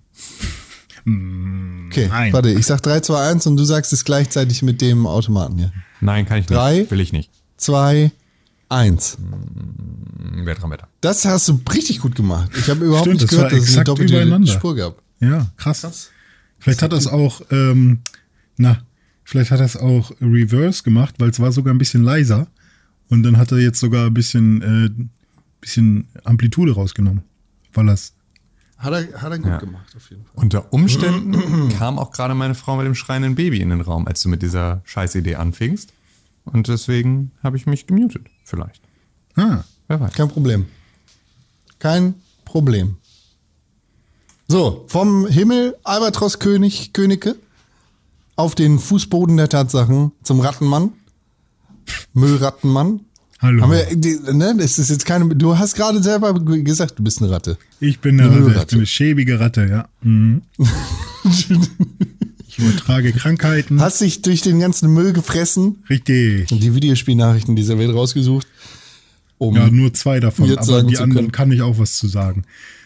Okay, 1.06 2.08
Nein. 2.08 2.32
warte, 2.32 2.50
ich 2.50 2.66
sag 2.66 2.82
3, 2.82 3.00
2, 3.00 3.30
1 3.30 3.46
und 3.46 3.56
du 3.56 3.64
sagst 3.64 3.92
es 3.94 4.04
gleichzeitig 4.04 4.62
mit 4.62 4.82
dem 4.82 5.06
Automaten 5.06 5.56
hier. 5.56 5.72
Nein, 6.00 6.26
kann 6.26 6.38
ich 6.38 6.48
nicht. 6.48 6.58
3, 6.58 6.90
Will 6.90 7.00
ich 7.00 7.12
nicht. 7.12 7.30
2, 7.56 8.12
1. 8.68 9.18
Wetter, 10.44 10.68
Wetter. 10.70 10.88
Das 11.00 11.24
hast 11.24 11.48
du 11.48 11.60
richtig 11.72 12.00
gut 12.00 12.14
gemacht. 12.14 12.50
Ich 12.58 12.68
habe 12.68 12.84
überhaupt 12.84 13.06
Stimmt, 13.06 13.22
nicht 13.22 13.30
gehört, 13.30 13.52
dass 13.52 13.60
es 13.60 13.74
eine 13.76 13.84
doppelte 13.84 14.46
Spur 14.46 14.76
gab. 14.76 15.02
Ja, 15.20 15.46
krass. 15.56 15.80
krass. 15.80 16.10
Vielleicht 16.58 16.82
hat 16.82 16.92
das 16.92 17.06
auch, 17.06 17.40
ähm, 17.50 18.00
na, 18.56 18.82
vielleicht 19.24 19.50
hat 19.50 19.60
das 19.60 19.76
auch 19.76 20.10
Reverse 20.20 20.82
gemacht, 20.82 21.16
weil 21.18 21.30
es 21.30 21.40
war 21.40 21.52
sogar 21.52 21.74
ein 21.74 21.78
bisschen 21.78 22.02
leiser. 22.02 22.48
Und 23.08 23.22
dann 23.22 23.38
hat 23.38 23.52
er 23.52 23.58
jetzt 23.58 23.80
sogar 23.80 24.06
ein 24.06 24.14
bisschen, 24.14 24.62
äh, 24.62 25.06
bisschen 25.60 26.08
Amplitude 26.24 26.74
rausgenommen. 26.74 27.22
Weil 27.72 27.86
das. 27.86 28.12
Hat 28.76 28.92
er, 28.92 29.20
hat 29.20 29.32
er 29.32 29.38
gut 29.38 29.46
ja. 29.46 29.58
gemacht, 29.58 29.94
auf 29.96 30.10
jeden 30.10 30.24
Fall. 30.24 30.34
Unter 30.34 30.72
Umständen 30.72 31.68
kam 31.78 31.98
auch 31.98 32.10
gerade 32.10 32.34
meine 32.34 32.54
Frau 32.54 32.76
mit 32.76 32.86
dem 32.86 32.94
schreienden 32.94 33.34
Baby 33.34 33.60
in 33.60 33.70
den 33.70 33.80
Raum, 33.80 34.06
als 34.06 34.20
du 34.22 34.28
mit 34.28 34.42
dieser 34.42 34.82
Scheißidee 34.84 35.36
anfingst. 35.36 35.92
Und 36.44 36.68
deswegen 36.68 37.32
habe 37.42 37.56
ich 37.56 37.66
mich 37.66 37.86
gemutet, 37.86 38.26
vielleicht. 38.44 38.82
Ah. 39.34 39.64
Wer 39.88 40.00
weiß. 40.00 40.12
Kein 40.12 40.28
Problem. 40.28 40.66
Kein 41.78 42.14
Problem. 42.44 42.96
So, 44.50 44.86
vom 44.88 45.26
Himmel 45.26 45.76
Albatros 45.84 46.38
König, 46.38 46.94
Könige 46.94 47.36
auf 48.34 48.54
den 48.54 48.78
Fußboden 48.78 49.36
der 49.36 49.50
Tatsachen 49.50 50.12
zum 50.22 50.40
Rattenmann. 50.40 50.92
Müllrattenmann. 52.14 53.00
Hallo. 53.40 53.62
Haben 53.62 53.72
wir, 53.72 54.32
ne, 54.32 54.54
das 54.56 54.78
ist 54.78 54.88
jetzt 54.88 55.04
keine, 55.04 55.36
du 55.36 55.58
hast 55.58 55.74
gerade 55.74 56.02
selber 56.02 56.32
gesagt, 56.32 56.98
du 56.98 57.04
bist 57.04 57.20
eine 57.20 57.30
Ratte. 57.30 57.58
Ich 57.78 58.00
bin 58.00 58.18
eine, 58.18 58.30
eine 58.30 58.46
Ratte, 58.46 58.60
ich 58.60 58.66
bin 58.68 58.78
eine 58.78 58.86
schäbige 58.86 59.38
Ratte, 59.38 59.66
ja. 59.66 59.88
Mhm. 60.00 60.40
ich 61.28 62.58
übertrage 62.58 63.12
Krankheiten. 63.12 63.82
Hast 63.82 64.00
dich 64.00 64.22
durch 64.22 64.40
den 64.40 64.60
ganzen 64.60 64.94
Müll 64.94 65.12
gefressen. 65.12 65.84
Richtig. 65.90 66.50
Und 66.50 66.62
die 66.62 66.74
Videospielnachrichten 66.74 67.54
dieser 67.54 67.78
Welt 67.78 67.94
rausgesucht. 67.94 68.46
Um 69.36 69.54
ja, 69.54 69.70
nur 69.70 69.92
zwei 69.92 70.20
davon, 70.20 70.56
aber 70.56 70.84
die 70.84 70.96
anderen 70.96 71.32
kann 71.32 71.52
ich 71.52 71.60
auch 71.60 71.78
was 71.78 71.98
zu 71.98 72.08
sagen. 72.08 72.44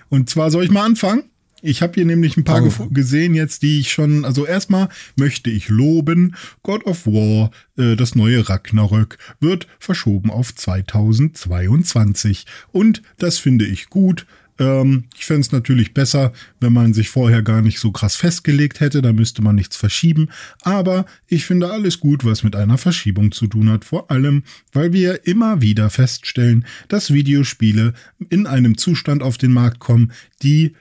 Und 0.09 0.28
zwar 0.28 0.51
soll 0.51 0.64
ich 0.64 0.70
mal 0.72 0.84
anfangen? 0.84 1.22
Ich 1.62 1.80
habe 1.80 1.94
hier 1.94 2.05
nämlich 2.05 2.36
ein 2.36 2.44
paar 2.44 2.62
oh. 2.62 2.89
gesehen 2.90 3.34
jetzt, 3.34 3.62
die 3.62 3.78
ich 3.78 3.93
schon, 3.93 4.24
also 4.24 4.44
erstmal 4.44 4.89
möchte 5.16 5.48
ich 5.48 5.68
loben, 5.68 6.34
God 6.62 6.84
of 6.86 7.06
War, 7.06 7.52
äh, 7.78 7.94
das 7.94 8.16
neue 8.16 8.48
Ragnarök, 8.48 9.16
wird 9.40 9.68
verschoben 9.78 10.30
auf 10.30 10.55
2022. 10.55 12.47
Und 12.72 13.02
das 13.18 13.39
finde 13.39 13.64
ich 13.64 13.89
gut. 13.90 14.26
Ähm, 14.59 15.05
ich 15.16 15.24
fände 15.24 15.43
es 15.43 15.52
natürlich 15.52 15.94
besser, 15.94 16.32
wenn 16.60 16.72
man 16.72 16.94
sich 16.94 17.09
vorher 17.09 17.43
gar 17.43 17.62
nicht 17.62 17.78
so 17.78 17.93
krass 17.93 18.16
festgelegt 18.16 18.80
hätte, 18.80 19.01
da 19.01 19.12
müsste 19.12 19.40
man 19.40 19.55
nichts 19.55 19.76
verschieben. 19.76 20.28
Aber 20.62 21.06
ich 21.28 21.44
finde 21.44 21.70
alles 21.70 22.01
gut, 22.01 22.24
was 22.24 22.43
mit 22.43 22.56
einer 22.56 22.78
Verschiebung 22.78 23.32
zu 23.32 23.47
tun 23.47 23.70
hat. 23.70 23.84
Vor 23.84 24.10
allem, 24.10 24.43
weil 24.72 24.93
wir 24.93 25.26
immer 25.26 25.60
wieder 25.60 25.90
feststellen, 25.90 26.66
dass 26.89 27.12
Videospiele 27.12 27.94
in 28.30 28.47
einem 28.47 28.76
Zustand 28.76 29.22
auf 29.22 29.39
den 29.39 29.52
Markt 29.52 29.78
kommen, 29.78 30.12
die, 30.43 30.74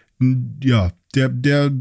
ja, 0.63 0.91
der, 1.15 1.29
der, 1.29 1.71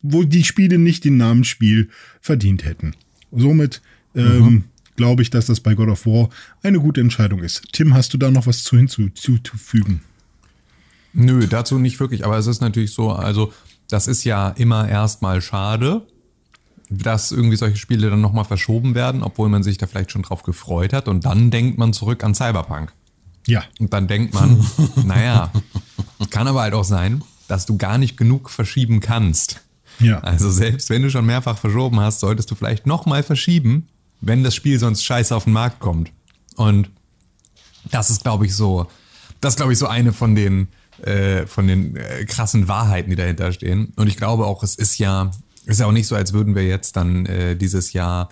wo 0.00 0.24
die 0.24 0.44
Spiele 0.44 0.78
nicht 0.78 1.04
den 1.04 1.16
Namen 1.16 1.44
Spiel 1.44 1.88
verdient 2.20 2.64
hätten. 2.64 2.94
Somit 3.30 3.80
ähm, 4.14 4.44
mhm. 4.44 4.64
glaube 4.96 5.22
ich, 5.22 5.30
dass 5.30 5.46
das 5.46 5.60
bei 5.60 5.74
God 5.74 5.88
of 5.88 6.06
War 6.06 6.28
eine 6.62 6.80
gute 6.80 7.00
Entscheidung 7.00 7.42
ist. 7.42 7.62
Tim, 7.72 7.94
hast 7.94 8.12
du 8.12 8.18
da 8.18 8.30
noch 8.30 8.46
was 8.46 8.62
zu 8.62 8.76
hinzuzufügen? 8.76 10.00
Nö, 11.14 11.46
dazu 11.46 11.78
nicht 11.78 12.00
wirklich, 12.00 12.24
aber 12.24 12.38
es 12.38 12.46
ist 12.46 12.60
natürlich 12.60 12.92
so, 12.92 13.10
also 13.10 13.52
das 13.88 14.08
ist 14.08 14.24
ja 14.24 14.48
immer 14.48 14.88
erstmal 14.88 15.42
schade, 15.42 16.06
dass 16.88 17.32
irgendwie 17.32 17.56
solche 17.56 17.76
Spiele 17.76 18.10
dann 18.10 18.20
nochmal 18.20 18.44
verschoben 18.44 18.94
werden, 18.94 19.22
obwohl 19.22 19.48
man 19.48 19.62
sich 19.62 19.78
da 19.78 19.86
vielleicht 19.86 20.10
schon 20.10 20.22
drauf 20.22 20.42
gefreut 20.42 20.92
hat 20.92 21.08
und 21.08 21.24
dann 21.24 21.50
denkt 21.50 21.78
man 21.78 21.92
zurück 21.92 22.24
an 22.24 22.34
Cyberpunk. 22.34 22.92
Ja. 23.46 23.64
Und 23.78 23.92
dann 23.92 24.08
denkt 24.08 24.34
man, 24.34 24.64
naja, 25.04 25.50
kann 26.30 26.48
aber 26.48 26.62
halt 26.62 26.74
auch 26.74 26.84
sein, 26.84 27.22
dass 27.52 27.66
du 27.66 27.76
gar 27.76 27.98
nicht 27.98 28.16
genug 28.16 28.48
verschieben 28.48 29.00
kannst. 29.00 29.60
Ja. 29.98 30.20
Also 30.20 30.50
selbst 30.50 30.88
wenn 30.88 31.02
du 31.02 31.10
schon 31.10 31.26
mehrfach 31.26 31.58
verschoben 31.58 32.00
hast, 32.00 32.20
solltest 32.20 32.50
du 32.50 32.54
vielleicht 32.54 32.86
nochmal 32.86 33.22
verschieben, 33.22 33.88
wenn 34.22 34.42
das 34.42 34.54
Spiel 34.54 34.78
sonst 34.78 35.04
scheiße 35.04 35.36
auf 35.36 35.44
den 35.44 35.52
Markt 35.52 35.78
kommt. 35.78 36.10
Und 36.56 36.88
das 37.90 38.08
ist, 38.08 38.22
glaube 38.22 38.46
ich, 38.46 38.56
so, 38.56 38.86
das 39.42 39.52
ist, 39.52 39.56
glaube 39.58 39.74
ich, 39.74 39.78
so 39.78 39.86
eine 39.86 40.14
von 40.14 40.34
den, 40.34 40.68
äh, 41.02 41.46
von 41.46 41.66
den 41.66 41.94
äh, 41.96 42.24
krassen 42.24 42.68
Wahrheiten, 42.68 43.10
die 43.10 43.16
dahinter 43.16 43.52
stehen. 43.52 43.92
Und 43.96 44.06
ich 44.06 44.16
glaube 44.16 44.46
auch, 44.46 44.62
es 44.62 44.74
ist 44.74 44.96
ja, 44.96 45.30
ist 45.66 45.78
ja 45.78 45.84
auch 45.84 45.92
nicht 45.92 46.06
so, 46.06 46.16
als 46.16 46.32
würden 46.32 46.54
wir 46.54 46.64
jetzt 46.66 46.96
dann 46.96 47.26
äh, 47.26 47.54
dieses 47.54 47.92
Jahr 47.92 48.30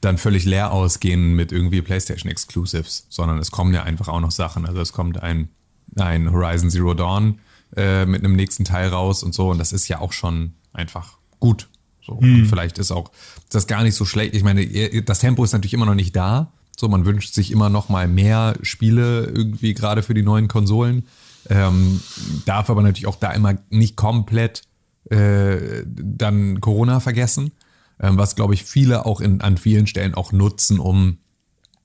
dann 0.00 0.18
völlig 0.18 0.44
leer 0.44 0.70
ausgehen 0.70 1.34
mit 1.34 1.50
irgendwie 1.50 1.82
PlayStation 1.82 2.30
Exclusives, 2.30 3.06
sondern 3.08 3.38
es 3.38 3.50
kommen 3.50 3.74
ja 3.74 3.82
einfach 3.82 4.06
auch 4.06 4.20
noch 4.20 4.30
Sachen. 4.30 4.66
Also 4.66 4.80
es 4.80 4.92
kommt 4.92 5.20
ein, 5.20 5.48
ein 5.96 6.30
Horizon 6.30 6.70
Zero 6.70 6.94
Dawn 6.94 7.40
äh, 7.76 8.06
mit 8.06 8.24
einem 8.24 8.36
nächsten 8.36 8.64
Teil 8.64 8.88
raus 8.88 9.22
und 9.22 9.34
so. 9.34 9.50
Und 9.50 9.58
das 9.58 9.72
ist 9.72 9.88
ja 9.88 10.00
auch 10.00 10.12
schon 10.12 10.54
einfach 10.72 11.18
gut. 11.40 11.68
So. 12.04 12.14
Mhm. 12.20 12.34
Und 12.34 12.46
vielleicht 12.46 12.78
ist 12.78 12.90
auch 12.90 13.10
das 13.50 13.66
gar 13.66 13.82
nicht 13.82 13.94
so 13.94 14.04
schlecht. 14.04 14.34
Ich 14.34 14.42
meine, 14.42 14.66
das 15.02 15.20
Tempo 15.20 15.44
ist 15.44 15.52
natürlich 15.52 15.74
immer 15.74 15.86
noch 15.86 15.94
nicht 15.94 16.16
da. 16.16 16.52
So, 16.76 16.88
man 16.88 17.04
wünscht 17.04 17.34
sich 17.34 17.50
immer 17.50 17.68
noch 17.68 17.88
mal 17.88 18.08
mehr 18.08 18.54
Spiele 18.62 19.26
irgendwie 19.26 19.74
gerade 19.74 20.02
für 20.02 20.14
die 20.14 20.22
neuen 20.22 20.48
Konsolen. 20.48 21.06
Ähm, 21.48 22.00
darf 22.46 22.70
aber 22.70 22.82
natürlich 22.82 23.06
auch 23.06 23.16
da 23.16 23.32
immer 23.32 23.56
nicht 23.70 23.96
komplett 23.96 24.62
äh, 25.10 25.84
dann 25.86 26.60
Corona 26.60 27.00
vergessen, 27.00 27.52
ähm, 28.00 28.16
was 28.16 28.36
glaube 28.36 28.54
ich 28.54 28.64
viele 28.64 29.06
auch 29.06 29.20
in, 29.20 29.40
an 29.40 29.58
vielen 29.58 29.86
Stellen 29.86 30.14
auch 30.14 30.32
nutzen, 30.32 30.78
um 30.78 31.18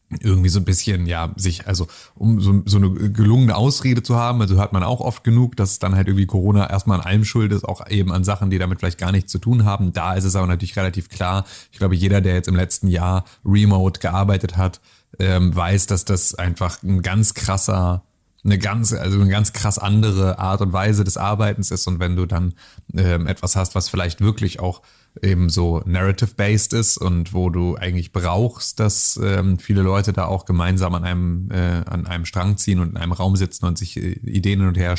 irgendwie 0.09 0.49
so 0.49 0.59
ein 0.59 0.65
bisschen, 0.65 1.05
ja, 1.05 1.33
sich, 1.35 1.67
also 1.67 1.87
um 2.15 2.39
so, 2.39 2.61
so 2.65 2.77
eine 2.77 2.89
gelungene 3.11 3.55
Ausrede 3.55 4.03
zu 4.03 4.15
haben, 4.15 4.41
also 4.41 4.55
hört 4.55 4.71
man 4.71 4.83
auch 4.83 5.01
oft 5.01 5.23
genug, 5.23 5.57
dass 5.57 5.79
dann 5.79 5.95
halt 5.95 6.07
irgendwie 6.07 6.25
Corona 6.25 6.69
erstmal 6.69 6.99
an 6.99 7.05
allem 7.05 7.25
schuld 7.25 7.51
ist, 7.51 7.65
auch 7.65 7.87
eben 7.89 8.11
an 8.11 8.23
Sachen, 8.23 8.49
die 8.49 8.57
damit 8.57 8.79
vielleicht 8.79 8.99
gar 8.99 9.11
nichts 9.11 9.31
zu 9.31 9.39
tun 9.39 9.65
haben. 9.65 9.91
Da 9.91 10.13
ist 10.13 10.23
es 10.23 10.35
aber 10.35 10.47
natürlich 10.47 10.77
relativ 10.77 11.09
klar. 11.09 11.45
Ich 11.71 11.79
glaube, 11.79 11.95
jeder, 11.95 12.21
der 12.21 12.35
jetzt 12.35 12.47
im 12.47 12.55
letzten 12.55 12.87
Jahr 12.87 13.25
remote 13.45 13.99
gearbeitet 13.99 14.55
hat, 14.55 14.79
ähm, 15.19 15.53
weiß, 15.53 15.87
dass 15.87 16.05
das 16.05 16.35
einfach 16.35 16.81
ein 16.83 17.01
ganz 17.01 17.33
krasser 17.33 18.03
eine 18.43 18.57
ganz, 18.57 18.93
also 18.93 19.19
eine 19.19 19.29
ganz 19.29 19.51
krass 19.51 19.77
andere 19.77 20.39
Art 20.39 20.61
und 20.61 20.71
Weise 20.71 21.03
des 21.03 21.17
Arbeitens 21.17 21.69
ist. 21.69 21.85
Und 21.87 21.99
wenn 21.99 22.15
du 22.15 22.25
dann 22.25 22.53
ähm, 22.93 23.27
etwas 23.27 23.57
hast, 23.57 23.75
was 23.75 23.89
vielleicht 23.89 24.21
wirklich 24.21 24.61
auch 24.61 24.81
eben 25.21 25.49
so 25.49 25.81
narrative-based 25.85 26.73
ist 26.73 26.97
und 26.97 27.33
wo 27.33 27.49
du 27.49 27.75
eigentlich 27.75 28.11
brauchst, 28.11 28.79
dass 28.79 29.19
ähm, 29.23 29.59
viele 29.59 29.81
Leute 29.81 30.13
da 30.13 30.25
auch 30.25 30.45
gemeinsam 30.45 30.95
an 30.95 31.03
einem, 31.03 31.51
äh, 31.51 31.83
an 31.85 32.07
einem 32.07 32.25
Strang 32.25 32.57
ziehen 32.57 32.79
und 32.79 32.89
in 32.89 32.97
einem 32.97 33.11
Raum 33.11 33.35
sitzen 33.35 33.65
und 33.65 33.77
sich 33.77 33.97
äh, 33.97 34.19
Ideen 34.23 34.59
hin 34.59 34.69
und 34.69 34.77
her 34.77 34.95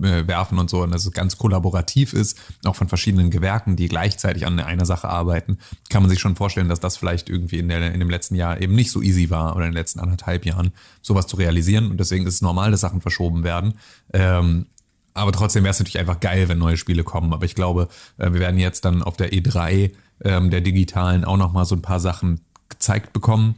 äh, 0.00 0.26
werfen 0.26 0.58
und 0.58 0.70
so 0.70 0.82
und 0.82 0.90
dass 0.90 1.04
es 1.04 1.12
ganz 1.12 1.36
kollaborativ 1.36 2.14
ist, 2.14 2.38
auch 2.64 2.76
von 2.76 2.88
verschiedenen 2.88 3.30
Gewerken, 3.30 3.76
die 3.76 3.88
gleichzeitig 3.88 4.46
an 4.46 4.58
einer 4.58 4.86
Sache 4.86 5.08
arbeiten, 5.08 5.58
kann 5.90 6.02
man 6.02 6.10
sich 6.10 6.20
schon 6.20 6.36
vorstellen, 6.36 6.68
dass 6.68 6.80
das 6.80 6.96
vielleicht 6.96 7.28
irgendwie 7.28 7.58
in, 7.58 7.68
der, 7.68 7.92
in 7.92 8.00
dem 8.00 8.10
letzten 8.10 8.34
Jahr 8.34 8.60
eben 8.60 8.74
nicht 8.74 8.90
so 8.90 9.02
easy 9.02 9.30
war 9.30 9.54
oder 9.54 9.66
in 9.66 9.72
den 9.72 9.78
letzten 9.78 10.00
anderthalb 10.00 10.46
Jahren, 10.46 10.72
sowas 11.02 11.26
zu 11.26 11.36
realisieren 11.36 11.90
und 11.90 12.00
deswegen 12.00 12.26
ist 12.26 12.34
es 12.34 12.42
normal, 12.42 12.70
dass 12.70 12.80
Sachen 12.80 13.00
verschoben 13.00 13.44
werden. 13.44 13.74
Ähm, 14.12 14.66
aber 15.14 15.32
trotzdem 15.32 15.64
wäre 15.64 15.72
es 15.72 15.78
natürlich 15.78 15.98
einfach 15.98 16.20
geil, 16.20 16.48
wenn 16.48 16.58
neue 16.58 16.76
Spiele 16.76 17.04
kommen. 17.04 17.32
Aber 17.32 17.44
ich 17.44 17.54
glaube, 17.54 17.88
äh, 18.18 18.32
wir 18.32 18.40
werden 18.40 18.58
jetzt 18.58 18.84
dann 18.84 19.02
auf 19.02 19.16
der 19.16 19.32
E3 19.32 19.90
ähm, 20.24 20.50
der 20.50 20.60
digitalen 20.60 21.24
auch 21.24 21.36
noch 21.36 21.52
mal 21.52 21.64
so 21.64 21.74
ein 21.74 21.82
paar 21.82 22.00
Sachen 22.00 22.40
gezeigt 22.68 23.12
bekommen, 23.12 23.56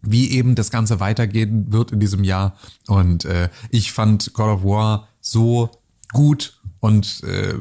wie 0.00 0.30
eben 0.30 0.54
das 0.54 0.70
Ganze 0.70 1.00
weitergehen 1.00 1.72
wird 1.72 1.92
in 1.92 2.00
diesem 2.00 2.24
Jahr. 2.24 2.56
Und 2.88 3.24
äh, 3.24 3.48
ich 3.70 3.92
fand 3.92 4.32
God 4.34 4.48
of 4.48 4.64
War 4.64 5.08
so 5.20 5.70
gut 6.12 6.60
und 6.80 7.22
äh, 7.22 7.54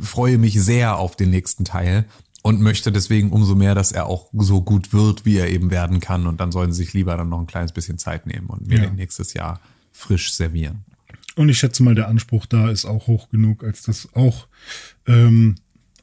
freue 0.00 0.38
mich 0.38 0.60
sehr 0.60 0.98
auf 0.98 1.16
den 1.16 1.30
nächsten 1.30 1.64
Teil 1.64 2.04
und 2.42 2.60
möchte 2.60 2.92
deswegen 2.92 3.30
umso 3.30 3.54
mehr, 3.54 3.74
dass 3.74 3.92
er 3.92 4.06
auch 4.06 4.30
so 4.32 4.62
gut 4.62 4.92
wird, 4.92 5.24
wie 5.24 5.36
er 5.36 5.48
eben 5.50 5.70
werden 5.70 6.00
kann. 6.00 6.26
Und 6.26 6.40
dann 6.40 6.52
sollen 6.52 6.72
sie 6.72 6.84
sich 6.84 6.92
lieber 6.92 7.16
dann 7.16 7.28
noch 7.28 7.40
ein 7.40 7.46
kleines 7.46 7.72
bisschen 7.72 7.98
Zeit 7.98 8.26
nehmen 8.26 8.46
und 8.46 8.66
mir 8.66 8.78
ja. 8.78 8.86
den 8.86 8.96
nächstes 8.96 9.34
Jahr 9.34 9.60
frisch 9.92 10.32
servieren. 10.32 10.84
Und 11.36 11.50
ich 11.50 11.58
schätze 11.58 11.82
mal, 11.82 11.94
der 11.94 12.08
Anspruch 12.08 12.46
da 12.46 12.70
ist 12.70 12.86
auch 12.86 13.06
hoch 13.06 13.28
genug, 13.28 13.62
als 13.62 13.82
das 13.82 14.08
auch, 14.14 14.48
ähm, 15.06 15.56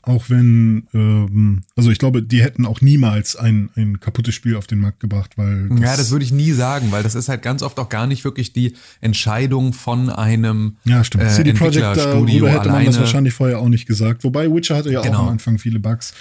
auch 0.03 0.29
wenn, 0.29 0.87
ähm, 0.93 1.63
also 1.75 1.89
ich 1.89 1.97
glaube, 1.97 2.21
die 2.21 2.43
hätten 2.43 2.65
auch 2.65 2.81
niemals 2.81 3.35
ein, 3.35 3.69
ein 3.75 3.99
kaputtes 3.99 4.35
Spiel 4.35 4.55
auf 4.55 4.67
den 4.67 4.79
Markt 4.79 4.99
gebracht, 4.99 5.37
weil. 5.37 5.69
Das 5.69 5.79
ja, 5.79 5.97
das 5.97 6.11
würde 6.11 6.23
ich 6.23 6.31
nie 6.31 6.51
sagen, 6.51 6.91
weil 6.91 7.01
das 7.01 7.15
ist 7.15 7.29
halt 7.29 7.41
ganz 7.41 7.63
oft 7.63 7.79
auch 7.79 7.89
gar 7.89 8.05
nicht 8.05 8.23
wirklich 8.25 8.53
die 8.53 8.73
Entscheidung 9.01 9.73
von 9.73 10.09
einem. 10.09 10.77
Ja, 10.83 11.03
stimmt. 11.03 11.23
Äh, 11.23 11.29
CD 11.29 11.53
Projekt 11.53 11.97
darüber 11.97 12.51
hätte 12.51 12.69
man 12.69 12.85
das 12.85 12.99
wahrscheinlich 12.99 13.33
vorher 13.33 13.59
auch 13.59 13.69
nicht 13.69 13.87
gesagt. 13.87 14.23
Wobei 14.23 14.53
Witcher 14.53 14.75
hatte 14.75 14.91
ja 14.91 15.01
genau. 15.01 15.19
auch 15.19 15.23
am 15.23 15.29
Anfang 15.29 15.57
viele 15.57 15.79
Bugs. 15.79 16.13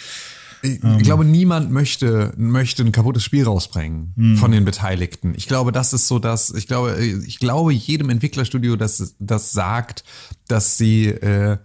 Ich, 0.63 0.83
ähm. 0.83 0.99
glaube, 0.99 1.25
niemand 1.25 1.73
möchte, 1.73 2.33
möchte 2.37 2.85
ein 2.85 2.93
kaputtes 2.93 3.25
Spiel 3.25 3.45
rausbringen 3.45 4.13
mhm. 4.15 4.37
von 4.37 4.53
den 4.53 4.65
Beteiligten. 4.65 5.35
Ich 5.37 5.49
glaube, 5.49 5.73
das 5.73 5.93
ist 5.93 6.07
so, 6.07 6.21
dass, 6.21 6.51
ich 6.51 6.69
glaube, 6.69 7.05
ich 7.05 7.39
glaube, 7.41 7.73
jedem 7.73 8.11
Entwicklerstudio, 8.11 8.77
das, 8.77 9.15
das 9.19 9.53
sagt, 9.53 10.05
dass 10.47 10.79
sie, 10.79 11.07
äh, 11.09 11.59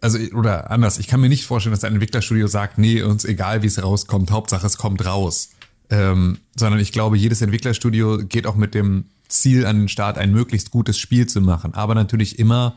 also, 0.00 0.18
oder 0.34 0.70
anders, 0.70 0.98
ich 0.98 1.06
kann 1.06 1.20
mir 1.20 1.28
nicht 1.28 1.46
vorstellen, 1.46 1.72
dass 1.72 1.84
ein 1.84 1.92
Entwicklerstudio 1.92 2.48
sagt, 2.48 2.76
nee, 2.76 3.02
uns 3.02 3.24
egal, 3.24 3.62
wie 3.62 3.68
es 3.68 3.80
rauskommt, 3.80 4.32
Hauptsache 4.32 4.66
es 4.66 4.78
kommt 4.78 5.04
raus. 5.06 5.50
Ähm, 5.90 6.38
sondern 6.56 6.80
ich 6.80 6.92
glaube, 6.92 7.16
jedes 7.16 7.40
Entwicklerstudio 7.40 8.18
geht 8.18 8.46
auch 8.46 8.56
mit 8.56 8.74
dem 8.74 9.04
Ziel 9.28 9.64
an 9.64 9.80
den 9.80 9.88
Start, 9.88 10.18
ein 10.18 10.32
möglichst 10.32 10.70
gutes 10.70 10.98
Spiel 10.98 11.26
zu 11.26 11.40
machen. 11.40 11.74
Aber 11.74 11.94
natürlich 11.94 12.38
immer 12.38 12.74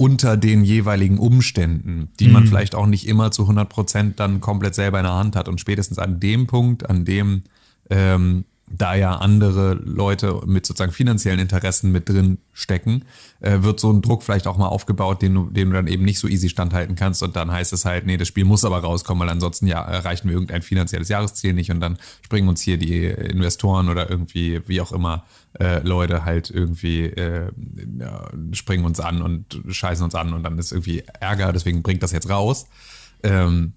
unter 0.00 0.38
den 0.38 0.64
jeweiligen 0.64 1.18
Umständen, 1.18 2.08
die 2.20 2.28
mhm. 2.28 2.32
man 2.32 2.46
vielleicht 2.46 2.74
auch 2.74 2.86
nicht 2.86 3.06
immer 3.06 3.32
zu 3.32 3.42
100 3.42 3.68
Prozent 3.68 4.18
dann 4.18 4.40
komplett 4.40 4.74
selber 4.74 4.98
in 4.98 5.04
der 5.04 5.12
Hand 5.12 5.36
hat. 5.36 5.46
Und 5.46 5.60
spätestens 5.60 5.98
an 5.98 6.18
dem 6.18 6.46
Punkt, 6.46 6.88
an 6.88 7.04
dem 7.04 7.42
ähm, 7.90 8.46
da 8.70 8.94
ja 8.94 9.16
andere 9.16 9.74
Leute 9.74 10.40
mit 10.46 10.64
sozusagen 10.64 10.92
finanziellen 10.92 11.40
Interessen 11.40 11.90
mit 11.90 12.08
drin 12.08 12.38
stecken, 12.52 13.04
äh, 13.40 13.62
wird 13.62 13.80
so 13.80 13.92
ein 13.92 14.00
Druck 14.00 14.22
vielleicht 14.22 14.46
auch 14.46 14.56
mal 14.56 14.68
aufgebaut, 14.68 15.22
den 15.22 15.34
du, 15.34 15.50
den 15.50 15.70
du 15.70 15.74
dann 15.74 15.88
eben 15.88 16.04
nicht 16.04 16.20
so 16.20 16.28
easy 16.28 16.48
standhalten 16.48 16.94
kannst 16.94 17.22
und 17.22 17.34
dann 17.34 17.50
heißt 17.50 17.72
es 17.72 17.84
halt, 17.84 18.06
nee, 18.06 18.16
das 18.16 18.28
Spiel 18.28 18.44
muss 18.44 18.64
aber 18.64 18.78
rauskommen, 18.78 19.26
weil 19.26 19.32
ansonsten 19.32 19.66
ja 19.66 19.82
erreichen 19.82 20.28
wir 20.28 20.34
irgendein 20.34 20.62
finanzielles 20.62 21.08
Jahresziel 21.08 21.52
nicht 21.52 21.70
und 21.70 21.80
dann 21.80 21.98
springen 22.22 22.48
uns 22.48 22.60
hier 22.60 22.78
die 22.78 23.04
Investoren 23.06 23.88
oder 23.88 24.08
irgendwie, 24.08 24.60
wie 24.66 24.80
auch 24.80 24.92
immer, 24.92 25.24
äh, 25.58 25.80
Leute 25.80 26.24
halt 26.24 26.50
irgendwie 26.50 27.06
äh, 27.06 27.50
springen 28.52 28.84
uns 28.84 29.00
an 29.00 29.20
und 29.20 29.60
scheißen 29.68 30.04
uns 30.04 30.14
an 30.14 30.32
und 30.32 30.44
dann 30.44 30.58
ist 30.58 30.70
irgendwie 30.70 31.02
Ärger, 31.18 31.52
deswegen 31.52 31.82
bringt 31.82 32.04
das 32.04 32.12
jetzt 32.12 32.30
raus. 32.30 32.66
Ähm, 33.24 33.72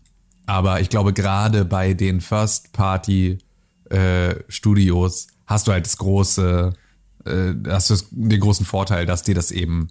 aber 0.46 0.82
ich 0.82 0.90
glaube, 0.90 1.14
gerade 1.14 1.66
bei 1.66 1.94
den 1.94 2.22
First-Party- 2.22 3.40
äh, 3.90 4.36
Studios 4.48 5.28
hast 5.46 5.68
du 5.68 5.72
halt 5.72 5.86
das 5.86 5.98
große, 5.98 6.74
äh, 7.26 7.54
hast 7.68 7.90
du 7.90 7.96
den 8.12 8.40
großen 8.40 8.66
Vorteil, 8.66 9.06
dass 9.06 9.24
die 9.24 9.34
das 9.34 9.52
eben 9.52 9.90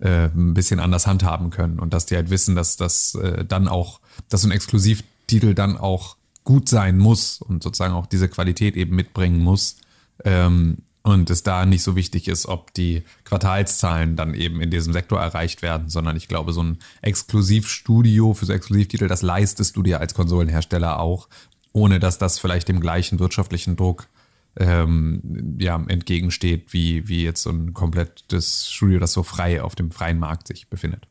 äh, 0.00 0.26
ein 0.26 0.54
bisschen 0.54 0.80
anders 0.80 1.06
handhaben 1.06 1.50
können 1.50 1.78
und 1.78 1.94
dass 1.94 2.06
die 2.06 2.16
halt 2.16 2.30
wissen, 2.30 2.54
dass 2.54 2.76
das 2.76 3.14
äh, 3.14 3.44
dann 3.44 3.68
auch, 3.68 4.00
dass 4.28 4.42
so 4.42 4.48
ein 4.48 4.52
Exklusivtitel 4.52 5.54
dann 5.54 5.76
auch 5.76 6.16
gut 6.44 6.68
sein 6.68 6.98
muss 6.98 7.40
und 7.40 7.62
sozusagen 7.62 7.94
auch 7.94 8.06
diese 8.06 8.28
Qualität 8.28 8.76
eben 8.76 8.96
mitbringen 8.96 9.40
muss. 9.40 9.76
Ähm, 10.24 10.78
und 11.02 11.30
es 11.30 11.42
da 11.42 11.64
nicht 11.64 11.82
so 11.82 11.96
wichtig 11.96 12.28
ist, 12.28 12.46
ob 12.46 12.74
die 12.74 13.04
Quartalszahlen 13.24 14.16
dann 14.16 14.34
eben 14.34 14.60
in 14.60 14.70
diesem 14.70 14.92
Sektor 14.92 15.18
erreicht 15.18 15.62
werden, 15.62 15.88
sondern 15.88 16.16
ich 16.16 16.28
glaube, 16.28 16.52
so 16.52 16.62
ein 16.62 16.78
Exklusivstudio 17.00 18.34
für 18.34 18.44
so 18.44 18.52
Exklusivtitel, 18.52 19.08
das 19.08 19.22
leistest 19.22 19.76
du 19.76 19.82
dir 19.82 20.00
als 20.00 20.12
Konsolenhersteller 20.12 21.00
auch 21.00 21.28
ohne 21.72 22.00
dass 22.00 22.18
das 22.18 22.38
vielleicht 22.38 22.68
dem 22.68 22.80
gleichen 22.80 23.18
wirtschaftlichen 23.18 23.76
Druck 23.76 24.08
ähm, 24.56 25.56
ja, 25.58 25.82
entgegensteht, 25.88 26.72
wie, 26.72 27.08
wie 27.08 27.22
jetzt 27.22 27.42
so 27.42 27.50
ein 27.50 27.72
komplettes 27.72 28.70
Studio, 28.70 28.98
das 28.98 29.12
so 29.12 29.22
frei 29.22 29.62
auf 29.62 29.74
dem 29.74 29.90
freien 29.90 30.18
Markt 30.18 30.48
sich 30.48 30.68
befindet. 30.68 31.06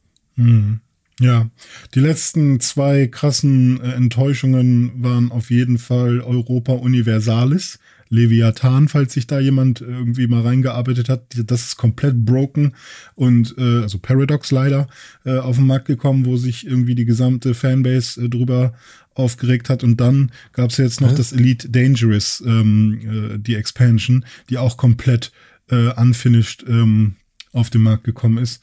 Ja, 1.19 1.49
die 1.95 1.99
letzten 1.99 2.59
zwei 2.61 3.07
krassen 3.07 3.81
äh, 3.81 3.91
Enttäuschungen 3.91 5.03
waren 5.03 5.31
auf 5.31 5.51
jeden 5.51 5.77
Fall 5.77 6.21
Europa 6.21 6.73
Universalis, 6.73 7.79
Leviathan, 8.09 8.87
falls 8.87 9.13
sich 9.13 9.27
da 9.27 9.39
jemand 9.39 9.81
irgendwie 9.81 10.27
mal 10.27 10.41
reingearbeitet 10.41 11.09
hat. 11.09 11.23
Das 11.45 11.63
ist 11.63 11.77
komplett 11.77 12.25
broken 12.25 12.73
und 13.15 13.55
äh, 13.57 13.81
also 13.81 13.99
Paradox 13.99 14.51
leider 14.51 14.87
äh, 15.25 15.37
auf 15.37 15.57
den 15.57 15.67
Markt 15.67 15.85
gekommen, 15.85 16.25
wo 16.25 16.35
sich 16.35 16.65
irgendwie 16.65 16.95
die 16.95 17.05
gesamte 17.05 17.53
Fanbase 17.53 18.25
äh, 18.25 18.29
drüber 18.29 18.73
aufgeregt 19.13 19.69
hat. 19.69 19.83
Und 19.83 20.01
dann 20.01 20.31
gab 20.53 20.71
es 20.71 20.77
jetzt 20.77 21.01
noch 21.01 21.11
Hä? 21.11 21.15
das 21.15 21.33
Elite 21.33 21.69
Dangerous, 21.69 22.43
ähm, 22.45 22.99
äh, 23.35 23.37
die 23.37 23.55
Expansion, 23.55 24.25
die 24.49 24.57
auch 24.57 24.77
komplett 24.77 25.31
äh, 25.69 25.93
unfinished 25.93 26.65
ähm, 26.67 27.15
auf 27.51 27.69
den 27.69 27.81
Markt 27.81 28.05
gekommen 28.05 28.37
ist. 28.37 28.61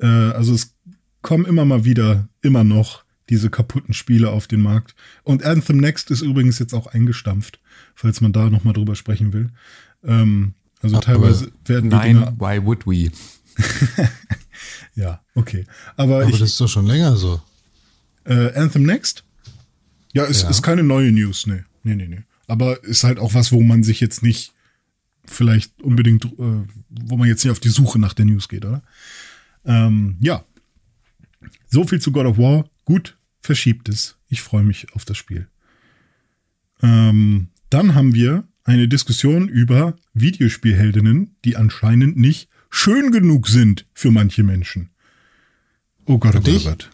Äh, 0.00 0.06
also 0.06 0.54
es 0.54 0.74
kommen 1.20 1.44
immer 1.44 1.64
mal 1.64 1.84
wieder, 1.84 2.28
immer 2.40 2.64
noch 2.64 3.05
diese 3.28 3.50
kaputten 3.50 3.92
Spiele 3.94 4.30
auf 4.30 4.46
den 4.46 4.60
Markt. 4.60 4.94
Und 5.24 5.44
Anthem 5.44 5.78
Next 5.78 6.10
ist 6.10 6.22
übrigens 6.22 6.58
jetzt 6.58 6.74
auch 6.74 6.86
eingestampft, 6.86 7.58
falls 7.94 8.20
man 8.20 8.32
da 8.32 8.50
nochmal 8.50 8.74
drüber 8.74 8.94
sprechen 8.94 9.32
will. 9.32 9.50
Ähm, 10.04 10.54
also 10.80 10.96
Aber 10.96 11.04
teilweise 11.04 11.50
werden 11.64 11.90
die 11.90 11.96
Nein, 11.96 12.16
Dinger, 12.16 12.34
why 12.38 12.64
would 12.64 12.86
we? 12.86 13.10
ja, 14.94 15.20
okay. 15.34 15.64
Aber, 15.96 16.16
Aber 16.22 16.24
ich, 16.28 16.38
das 16.38 16.50
ist 16.50 16.60
doch 16.60 16.68
schon 16.68 16.86
länger 16.86 17.16
so. 17.16 17.40
äh, 18.24 18.52
Anthem 18.54 18.84
Next? 18.84 19.24
Ja, 20.12 20.24
ist, 20.24 20.42
Ja. 20.42 20.50
ist 20.50 20.62
keine 20.62 20.82
neue 20.82 21.12
News, 21.12 21.46
nee. 21.46 21.62
Nee, 21.82 21.94
nee, 21.96 22.06
nee. 22.08 22.22
Aber 22.46 22.82
ist 22.84 23.04
halt 23.04 23.18
auch 23.18 23.34
was, 23.34 23.52
wo 23.52 23.62
man 23.62 23.82
sich 23.82 24.00
jetzt 24.00 24.22
nicht 24.22 24.52
vielleicht 25.24 25.82
unbedingt, 25.82 26.24
äh, 26.24 26.28
wo 26.88 27.16
man 27.16 27.28
jetzt 27.28 27.44
nicht 27.44 27.50
auf 27.50 27.60
die 27.60 27.68
Suche 27.68 27.98
nach 27.98 28.14
der 28.14 28.24
News 28.26 28.48
geht, 28.48 28.64
oder? 28.64 28.82
Ähm, 29.64 30.16
ja. 30.20 30.44
So 31.68 31.84
viel 31.86 32.00
zu 32.00 32.12
God 32.12 32.26
of 32.26 32.38
War. 32.38 32.68
Gut, 32.84 33.15
verschiebt 33.46 33.88
es. 33.88 34.16
Ich 34.28 34.42
freue 34.42 34.64
mich 34.64 34.92
auf 34.94 35.04
das 35.04 35.16
Spiel. 35.16 35.46
Ähm, 36.82 37.48
dann 37.70 37.94
haben 37.94 38.14
wir 38.14 38.46
eine 38.64 38.88
Diskussion 38.88 39.48
über 39.48 39.96
Videospielheldinnen, 40.12 41.36
die 41.44 41.56
anscheinend 41.56 42.16
nicht 42.16 42.48
schön 42.68 43.12
genug 43.12 43.48
sind 43.48 43.86
für 43.94 44.10
manche 44.10 44.42
Menschen. 44.42 44.90
Oh 46.04 46.18
Gott, 46.18 46.36
oh 46.36 46.40
Gott, 46.40 46.54
oh? 46.54 46.68
Gott. 46.68 46.90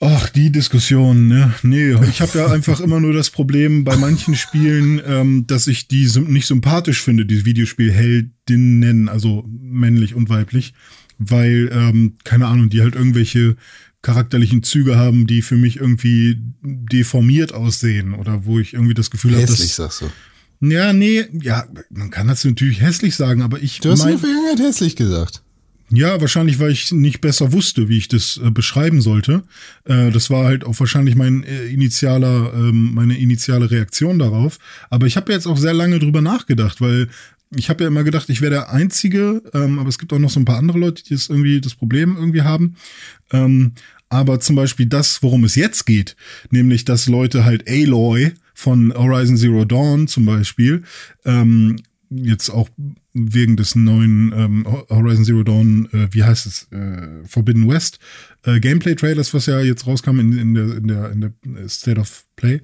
Ach, 0.00 0.28
die 0.28 0.50
Diskussion, 0.50 1.28
ne? 1.28 1.54
Nee, 1.62 1.94
ich 2.10 2.20
habe 2.20 2.38
ja 2.38 2.46
einfach 2.52 2.80
immer 2.80 3.00
nur 3.00 3.12
das 3.12 3.30
Problem 3.30 3.84
bei 3.84 3.96
manchen 3.96 4.34
Spielen, 4.34 5.00
ähm, 5.06 5.46
dass 5.46 5.66
ich 5.66 5.88
die 5.88 6.06
nicht 6.26 6.46
sympathisch 6.46 7.00
finde, 7.00 7.24
die 7.24 7.44
Videospielheldinnen, 7.44 9.08
also 9.08 9.48
männlich 9.48 10.14
und 10.14 10.28
weiblich, 10.28 10.74
weil, 11.18 11.70
ähm, 11.72 12.16
keine 12.24 12.48
Ahnung, 12.48 12.68
die 12.68 12.82
halt 12.82 12.94
irgendwelche 12.94 13.56
charakterlichen 14.04 14.62
Züge 14.62 14.96
haben, 14.96 15.26
die 15.26 15.42
für 15.42 15.56
mich 15.56 15.78
irgendwie 15.78 16.38
deformiert 16.62 17.52
aussehen 17.52 18.14
oder 18.14 18.44
wo 18.44 18.58
ich 18.60 18.74
irgendwie 18.74 18.94
das 18.94 19.10
Gefühl 19.10 19.32
habe, 19.32 19.42
Hässlich, 19.42 19.74
dass 19.74 19.98
sagst 19.98 20.02
du. 20.60 20.68
ja, 20.68 20.92
nee, 20.92 21.24
ja, 21.42 21.64
man 21.90 22.10
kann 22.10 22.28
das 22.28 22.44
natürlich 22.44 22.80
hässlich 22.80 23.16
sagen, 23.16 23.42
aber 23.42 23.60
ich 23.60 23.80
Du 23.80 23.90
hast 23.90 24.00
in 24.00 24.04
mein- 24.04 24.12
der 24.12 24.20
Vergangenheit 24.20 24.58
hässlich 24.60 24.94
gesagt. 24.96 25.42
ja, 25.90 26.20
wahrscheinlich, 26.20 26.58
weil 26.60 26.70
ich 26.72 26.92
nicht 26.92 27.20
besser 27.20 27.52
wusste, 27.52 27.88
wie 27.88 27.98
ich 27.98 28.08
das 28.08 28.38
äh, 28.42 28.50
beschreiben 28.50 29.00
sollte. 29.00 29.42
Äh, 29.84 30.10
das 30.10 30.30
war 30.30 30.44
halt 30.44 30.64
auch 30.64 30.78
wahrscheinlich 30.80 31.14
mein 31.16 31.42
äh, 31.44 31.66
initialer, 31.66 32.52
ähm, 32.54 32.94
meine 32.94 33.18
initiale 33.18 33.70
Reaktion 33.70 34.18
darauf. 34.18 34.58
Aber 34.90 35.06
ich 35.06 35.16
habe 35.16 35.32
jetzt 35.32 35.46
auch 35.46 35.56
sehr 35.58 35.74
lange 35.74 35.98
drüber 35.98 36.20
nachgedacht, 36.20 36.80
weil 36.80 37.08
ich 37.56 37.68
habe 37.68 37.84
ja 37.84 37.88
immer 37.88 38.02
gedacht, 38.02 38.30
ich 38.30 38.40
wäre 38.40 38.50
der 38.50 38.70
Einzige, 38.72 39.40
ähm, 39.52 39.78
aber 39.78 39.88
es 39.88 39.98
gibt 39.98 40.12
auch 40.12 40.18
noch 40.18 40.30
so 40.30 40.40
ein 40.40 40.44
paar 40.44 40.56
andere 40.58 40.78
Leute, 40.78 41.04
die 41.04 41.14
das 41.14 41.28
irgendwie 41.28 41.60
das 41.60 41.74
Problem 41.76 42.16
irgendwie 42.16 42.42
haben. 42.42 42.74
Ähm, 43.30 43.72
aber 44.14 44.38
zum 44.38 44.54
Beispiel 44.54 44.86
das, 44.86 45.24
worum 45.24 45.42
es 45.42 45.56
jetzt 45.56 45.86
geht, 45.86 46.14
nämlich 46.50 46.84
dass 46.84 47.08
Leute 47.08 47.44
halt 47.44 47.68
Aloy 47.68 48.32
von 48.54 48.94
Horizon 48.94 49.36
Zero 49.36 49.64
Dawn 49.64 50.06
zum 50.06 50.24
Beispiel 50.24 50.84
ähm, 51.24 51.76
jetzt 52.10 52.48
auch 52.48 52.68
wegen 53.12 53.56
des 53.56 53.74
neuen 53.74 54.32
ähm, 54.32 54.66
Horizon 54.88 55.24
Zero 55.24 55.42
Dawn, 55.42 55.88
äh, 55.92 56.06
wie 56.12 56.22
heißt 56.22 56.46
es, 56.46 56.68
äh, 56.70 57.26
Forbidden 57.26 57.68
West 57.68 57.98
äh, 58.44 58.60
Gameplay-Trailers, 58.60 59.34
was 59.34 59.46
ja 59.46 59.60
jetzt 59.60 59.84
rauskam 59.84 60.20
in, 60.20 60.38
in, 60.38 60.54
der, 60.54 60.76
in, 60.76 60.86
der, 60.86 61.10
in 61.10 61.20
der 61.20 61.68
State 61.68 62.00
of 62.00 62.24
Play, 62.36 62.60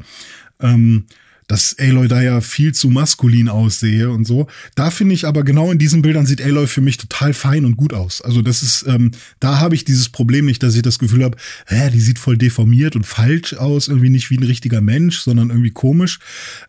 ähm, 0.60 1.06
dass 1.50 1.76
Aloy 1.80 2.06
da 2.06 2.22
ja 2.22 2.40
viel 2.40 2.72
zu 2.72 2.90
maskulin 2.90 3.48
aussehe 3.48 4.08
und 4.10 4.24
so. 4.24 4.46
Da 4.76 4.92
finde 4.92 5.16
ich 5.16 5.26
aber 5.26 5.42
genau 5.42 5.72
in 5.72 5.78
diesen 5.78 6.00
Bildern 6.00 6.24
sieht 6.24 6.40
Aloy 6.40 6.68
für 6.68 6.80
mich 6.80 6.96
total 6.96 7.34
fein 7.34 7.64
und 7.64 7.76
gut 7.76 7.92
aus. 7.92 8.22
Also 8.22 8.40
das 8.40 8.62
ist, 8.62 8.84
ähm, 8.86 9.10
da 9.40 9.58
habe 9.58 9.74
ich 9.74 9.84
dieses 9.84 10.10
Problem 10.10 10.44
nicht, 10.44 10.62
dass 10.62 10.76
ich 10.76 10.82
das 10.82 11.00
Gefühl 11.00 11.24
habe, 11.24 11.36
hä, 11.66 11.90
die 11.90 11.98
sieht 11.98 12.20
voll 12.20 12.38
deformiert 12.38 12.94
und 12.94 13.04
falsch 13.04 13.54
aus, 13.54 13.88
irgendwie 13.88 14.10
nicht 14.10 14.30
wie 14.30 14.36
ein 14.36 14.44
richtiger 14.44 14.80
Mensch, 14.80 15.22
sondern 15.22 15.50
irgendwie 15.50 15.72
komisch, 15.72 16.20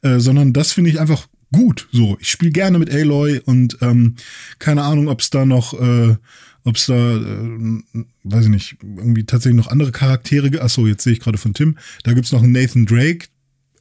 äh, 0.02 0.18
sondern 0.18 0.52
das 0.52 0.72
finde 0.72 0.90
ich 0.90 1.00
einfach 1.00 1.28
gut. 1.52 1.88
So, 1.92 2.18
ich 2.20 2.32
spiele 2.32 2.52
gerne 2.52 2.80
mit 2.80 2.92
Aloy 2.92 3.40
und 3.46 3.78
ähm, 3.82 4.16
keine 4.58 4.82
Ahnung, 4.82 5.10
ob 5.10 5.22
es 5.22 5.30
da 5.30 5.46
noch, 5.46 5.80
äh, 5.80 6.16
ob 6.64 6.76
es 6.76 6.88
da, 6.88 7.18
äh, 7.18 7.84
weiß 8.24 8.46
ich 8.46 8.52
nicht, 8.52 8.78
irgendwie 8.82 9.26
tatsächlich 9.26 9.58
noch 9.58 9.72
andere 9.72 9.92
Charaktere 9.92 10.50
gibt. 10.50 10.64
Achso, 10.64 10.88
jetzt 10.88 11.04
sehe 11.04 11.14
ich 11.14 11.20
gerade 11.20 11.38
von 11.38 11.54
Tim. 11.54 11.78
Da 12.02 12.14
gibt's 12.14 12.32
noch 12.32 12.42
einen 12.42 12.54
Nathan 12.54 12.88
Drake. 12.88 13.28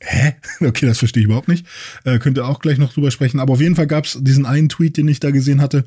Hä? 0.01 0.35
Okay, 0.66 0.86
das 0.86 0.98
verstehe 0.98 1.20
ich 1.22 1.27
überhaupt 1.27 1.48
nicht. 1.48 1.66
Äh, 2.05 2.18
könnt 2.18 2.39
ihr 2.39 2.47
auch 2.47 2.60
gleich 2.60 2.78
noch 2.78 2.93
drüber 2.93 3.10
sprechen. 3.10 3.40
Aber 3.40 3.52
auf 3.55 3.60
jeden 3.60 3.77
Fall 3.77 3.86
gab's 3.86 4.18
diesen 4.20 4.47
einen 4.47 4.68
Tweet, 4.68 4.97
den 4.97 5.09
ich 5.09 5.20
da 5.20 5.31
gesehen 5.31 5.60
hatte. 5.60 5.85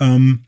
Ähm, 0.00 0.44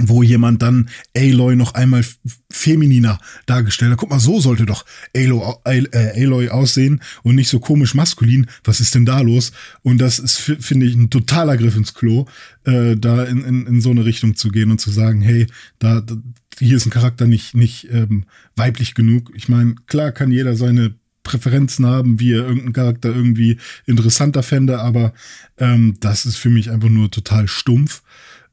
wo 0.00 0.22
jemand 0.22 0.62
dann 0.62 0.90
Aloy 1.16 1.56
noch 1.56 1.74
einmal 1.74 2.04
femininer 2.52 3.18
dargestellt 3.46 3.90
hat. 3.90 3.98
Guck 3.98 4.10
mal, 4.10 4.20
so 4.20 4.40
sollte 4.40 4.64
doch 4.64 4.84
Aloy, 5.14 5.54
äh, 5.66 6.22
Aloy 6.24 6.50
aussehen 6.50 7.00
und 7.24 7.34
nicht 7.34 7.48
so 7.48 7.58
komisch 7.58 7.94
maskulin. 7.94 8.46
Was 8.62 8.78
ist 8.78 8.94
denn 8.94 9.04
da 9.04 9.20
los? 9.22 9.50
Und 9.82 9.98
das 9.98 10.20
ist, 10.20 10.36
fi- 10.38 10.56
finde 10.60 10.86
ich, 10.86 10.94
ein 10.94 11.10
totaler 11.10 11.56
Griff 11.56 11.76
ins 11.76 11.94
Klo, 11.94 12.26
äh, 12.64 12.94
da 12.96 13.24
in, 13.24 13.42
in, 13.42 13.66
in 13.66 13.80
so 13.80 13.90
eine 13.90 14.04
Richtung 14.04 14.36
zu 14.36 14.50
gehen 14.50 14.70
und 14.70 14.80
zu 14.80 14.92
sagen, 14.92 15.20
hey, 15.20 15.48
da, 15.80 16.00
da 16.00 16.16
hier 16.60 16.76
ist 16.76 16.86
ein 16.86 16.90
Charakter 16.90 17.26
nicht, 17.26 17.56
nicht 17.56 17.88
ähm, 17.90 18.24
weiblich 18.54 18.94
genug. 18.94 19.32
Ich 19.34 19.48
meine, 19.48 19.74
klar 19.88 20.12
kann 20.12 20.30
jeder 20.30 20.54
seine 20.54 20.94
Präferenzen 21.28 21.84
haben, 21.84 22.18
wie 22.20 22.32
er 22.32 22.46
irgendeinen 22.46 22.72
Charakter 22.72 23.14
irgendwie 23.14 23.58
interessanter 23.84 24.42
fände, 24.42 24.80
aber 24.80 25.12
ähm, 25.58 25.96
das 26.00 26.24
ist 26.24 26.36
für 26.36 26.48
mich 26.48 26.70
einfach 26.70 26.88
nur 26.88 27.10
total 27.10 27.46
stumpf. 27.48 28.02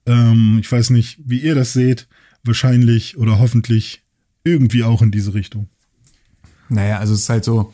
Ähm, 0.06 0.60
ich 0.60 0.69
weiß 0.69 0.89
nicht, 0.89 1.18
wie 1.23 1.39
ihr 1.39 1.56
das 1.56 1.72
seht. 1.72 2.07
Wahrscheinlich 2.43 3.18
oder 3.18 3.39
hoffentlich 3.39 4.03
irgendwie 4.43 4.84
auch 4.84 5.02
in 5.02 5.10
diese 5.10 5.34
Richtung. 5.34 5.68
Naja, 6.69 6.99
also 6.99 7.14
es 7.14 7.22
ist 7.22 7.30
halt 7.30 7.45
so, 7.45 7.73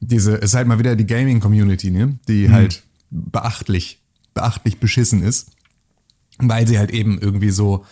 diese, 0.00 0.36
es 0.36 0.50
ist 0.50 0.54
halt 0.54 0.68
mal 0.68 0.78
wieder 0.78 0.96
die 0.96 1.06
Gaming-Community, 1.06 1.90
ne? 1.90 2.18
Die 2.28 2.50
halt 2.50 2.82
beachtlich, 3.10 4.00
beachtlich 4.32 4.78
beschissen 4.78 5.22
ist. 5.22 5.50
Weil 6.38 6.66
sie 6.66 6.78
halt 6.78 6.92
eben 6.92 7.18
irgendwie 7.18 7.50
so, 7.50 7.84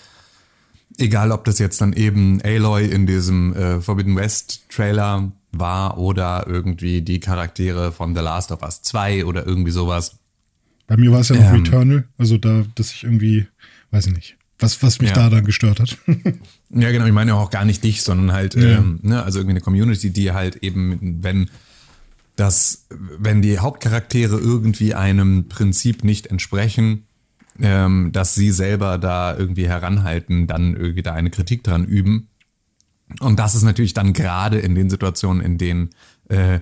egal 0.98 1.32
ob 1.32 1.44
das 1.44 1.58
jetzt 1.58 1.80
dann 1.80 1.92
eben 1.92 2.40
Aloy 2.42 2.86
in 2.86 3.06
diesem 3.06 3.54
äh, 3.54 3.80
Forbidden 3.80 4.16
West 4.16 4.62
Trailer 4.68 5.32
war 5.58 5.98
oder 5.98 6.46
irgendwie 6.46 7.02
die 7.02 7.20
Charaktere 7.20 7.92
von 7.92 8.14
The 8.14 8.20
Last 8.22 8.52
of 8.52 8.62
Us 8.62 8.82
2 8.82 9.24
oder 9.24 9.46
irgendwie 9.46 9.70
sowas. 9.70 10.16
Bei 10.86 10.96
mir 10.96 11.12
war 11.12 11.20
es 11.20 11.28
ja 11.30 11.36
noch 11.36 11.44
Ähm. 11.52 11.62
Returnal, 11.64 12.04
also 12.18 12.36
da, 12.38 12.64
dass 12.74 12.92
ich 12.92 13.04
irgendwie, 13.04 13.46
weiß 13.90 14.06
ich 14.08 14.14
nicht, 14.14 14.36
was, 14.58 14.82
was 14.82 15.00
mich 15.00 15.10
Ja. 15.10 15.16
da 15.16 15.30
dann 15.30 15.44
gestört 15.44 15.80
hat. 15.80 15.96
Ja, 16.76 16.90
genau, 16.90 17.06
ich 17.06 17.12
meine 17.12 17.34
auch 17.36 17.50
gar 17.50 17.64
nicht 17.64 17.84
dich, 17.84 18.02
sondern 18.02 18.32
halt, 18.32 18.54
Ja. 18.56 18.78
ähm, 18.78 18.98
ne, 19.02 19.22
also 19.22 19.38
irgendwie 19.38 19.52
eine 19.52 19.60
Community, 19.60 20.10
die 20.10 20.32
halt 20.32 20.56
eben, 20.56 21.22
wenn 21.22 21.48
das, 22.34 22.86
wenn 23.16 23.42
die 23.42 23.60
Hauptcharaktere 23.60 24.38
irgendwie 24.40 24.92
einem 24.94 25.46
Prinzip 25.48 26.02
nicht 26.02 26.26
entsprechen, 26.26 27.04
ähm, 27.60 28.10
dass 28.12 28.34
sie 28.34 28.50
selber 28.50 28.98
da 28.98 29.36
irgendwie 29.36 29.68
heranhalten, 29.68 30.48
dann 30.48 30.74
irgendwie 30.74 31.02
da 31.02 31.12
eine 31.12 31.30
Kritik 31.30 31.62
dran 31.62 31.84
üben. 31.84 32.26
Und 33.20 33.38
das 33.38 33.54
ist 33.54 33.62
natürlich 33.62 33.94
dann 33.94 34.12
gerade 34.12 34.58
in 34.58 34.74
den 34.74 34.90
Situationen, 34.90 35.42
in 35.42 35.58
denen, 35.58 35.90
äh, 36.28 36.60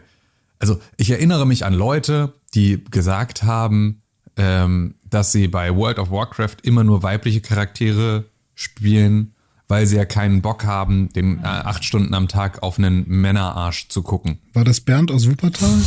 also 0.59 0.81
ich 0.97 1.11
erinnere 1.11 1.47
mich 1.47 1.65
an 1.65 1.75
Leute, 1.75 2.35
die 2.55 2.83
gesagt 2.91 3.43
haben, 3.43 4.03
ähm, 4.37 4.95
dass 5.09 5.33
sie 5.33 5.49
bei 5.49 5.75
World 5.75 5.99
of 5.99 6.11
Warcraft 6.11 6.57
immer 6.63 6.85
nur 6.85 7.03
weibliche 7.03 7.41
Charaktere 7.41 8.25
spielen, 8.55 9.35
weil 9.69 9.87
sie 9.87 9.97
ja 9.97 10.05
keinen 10.05 10.43
Bock 10.43 10.65
haben, 10.65 11.09
den 11.13 11.41
äh, 11.41 11.47
acht 11.47 11.85
Stunden 11.85 12.15
am 12.15 12.29
Tag 12.29 12.63
auf 12.63 12.79
einen 12.79 13.09
Männerarsch 13.09 13.89
zu 13.89 14.03
gucken. 14.03 14.39
War 14.53 14.65
das 14.65 14.81
Bernd 14.81 15.11
aus 15.11 15.27
Wuppertal? 15.29 15.81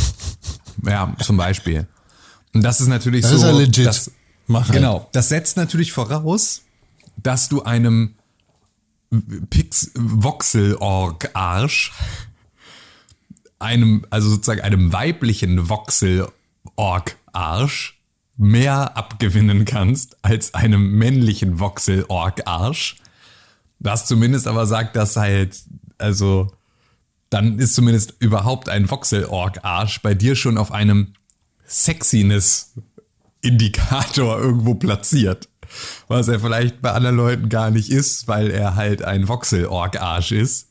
Ja, 0.84 1.14
zum 1.22 1.36
Beispiel. 1.36 1.86
Und 2.52 2.62
das 2.62 2.80
ist 2.80 2.88
natürlich 2.88 3.22
Das 3.22 3.30
so. 3.30 3.36
ist 3.36 3.42
ja 3.44 3.50
legit. 3.52 3.86
Das, 3.86 4.10
Mach 4.46 4.68
halt. 4.68 4.72
Genau. 4.72 5.08
Das 5.12 5.28
setzt 5.28 5.56
natürlich 5.56 5.92
voraus, 5.92 6.62
dass 7.16 7.48
du 7.48 7.62
einem 7.62 8.15
Pix 9.50 9.90
Voxel-Org-Arsch, 9.94 11.92
einem, 13.58 14.06
also 14.10 14.30
sozusagen 14.30 14.60
einem 14.60 14.92
weiblichen 14.92 15.68
Voxel-Org 15.68 16.32
Voxel-Org-Arsch 16.76 17.98
mehr 18.38 18.96
abgewinnen 18.96 19.64
kannst 19.64 20.16
als 20.22 20.54
einem 20.54 20.92
männlichen 20.92 21.58
Voxel-Org-Arsch. 21.58 22.96
Was 23.78 24.06
zumindest 24.06 24.46
aber 24.46 24.66
sagt, 24.66 24.94
dass 24.96 25.16
halt, 25.16 25.56
also, 25.98 26.52
dann 27.30 27.58
ist 27.58 27.74
zumindest 27.74 28.14
überhaupt 28.20 28.68
ein 28.68 28.90
Voxel-Org-Arsch 28.90 30.02
bei 30.02 30.12
dir 30.14 30.36
schon 30.36 30.58
auf 30.58 30.70
einem 30.72 31.14
Sexiness-Indikator 31.66 34.38
irgendwo 34.38 34.74
platziert. 34.74 35.48
Was 36.08 36.28
er 36.28 36.40
vielleicht 36.40 36.80
bei 36.80 36.92
anderen 36.92 37.16
Leuten 37.16 37.48
gar 37.48 37.70
nicht 37.70 37.90
ist, 37.90 38.28
weil 38.28 38.50
er 38.50 38.76
halt 38.76 39.02
ein 39.02 39.28
Voxel-Org-Arsch 39.28 40.32
ist, 40.32 40.68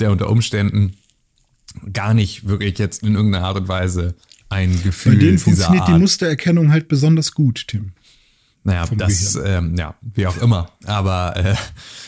der 0.00 0.10
unter 0.10 0.30
Umständen 0.30 0.96
gar 1.92 2.14
nicht 2.14 2.48
wirklich 2.48 2.78
jetzt 2.78 3.02
in 3.02 3.14
irgendeiner 3.14 3.46
Art 3.46 3.56
und 3.56 3.68
Weise 3.68 4.14
ein 4.48 4.82
Gefühl 4.82 5.16
Bei 5.16 5.20
denen 5.20 5.38
funktioniert 5.38 5.82
Art, 5.82 5.94
die 5.94 6.00
Mustererkennung 6.00 6.72
halt 6.72 6.88
besonders 6.88 7.32
gut, 7.32 7.66
Tim. 7.68 7.92
Naja, 8.64 8.86
das, 8.96 9.38
ähm, 9.42 9.76
ja, 9.76 9.94
wie 10.02 10.26
auch 10.26 10.36
immer. 10.42 10.70
Aber 10.84 11.36
äh, 11.36 11.54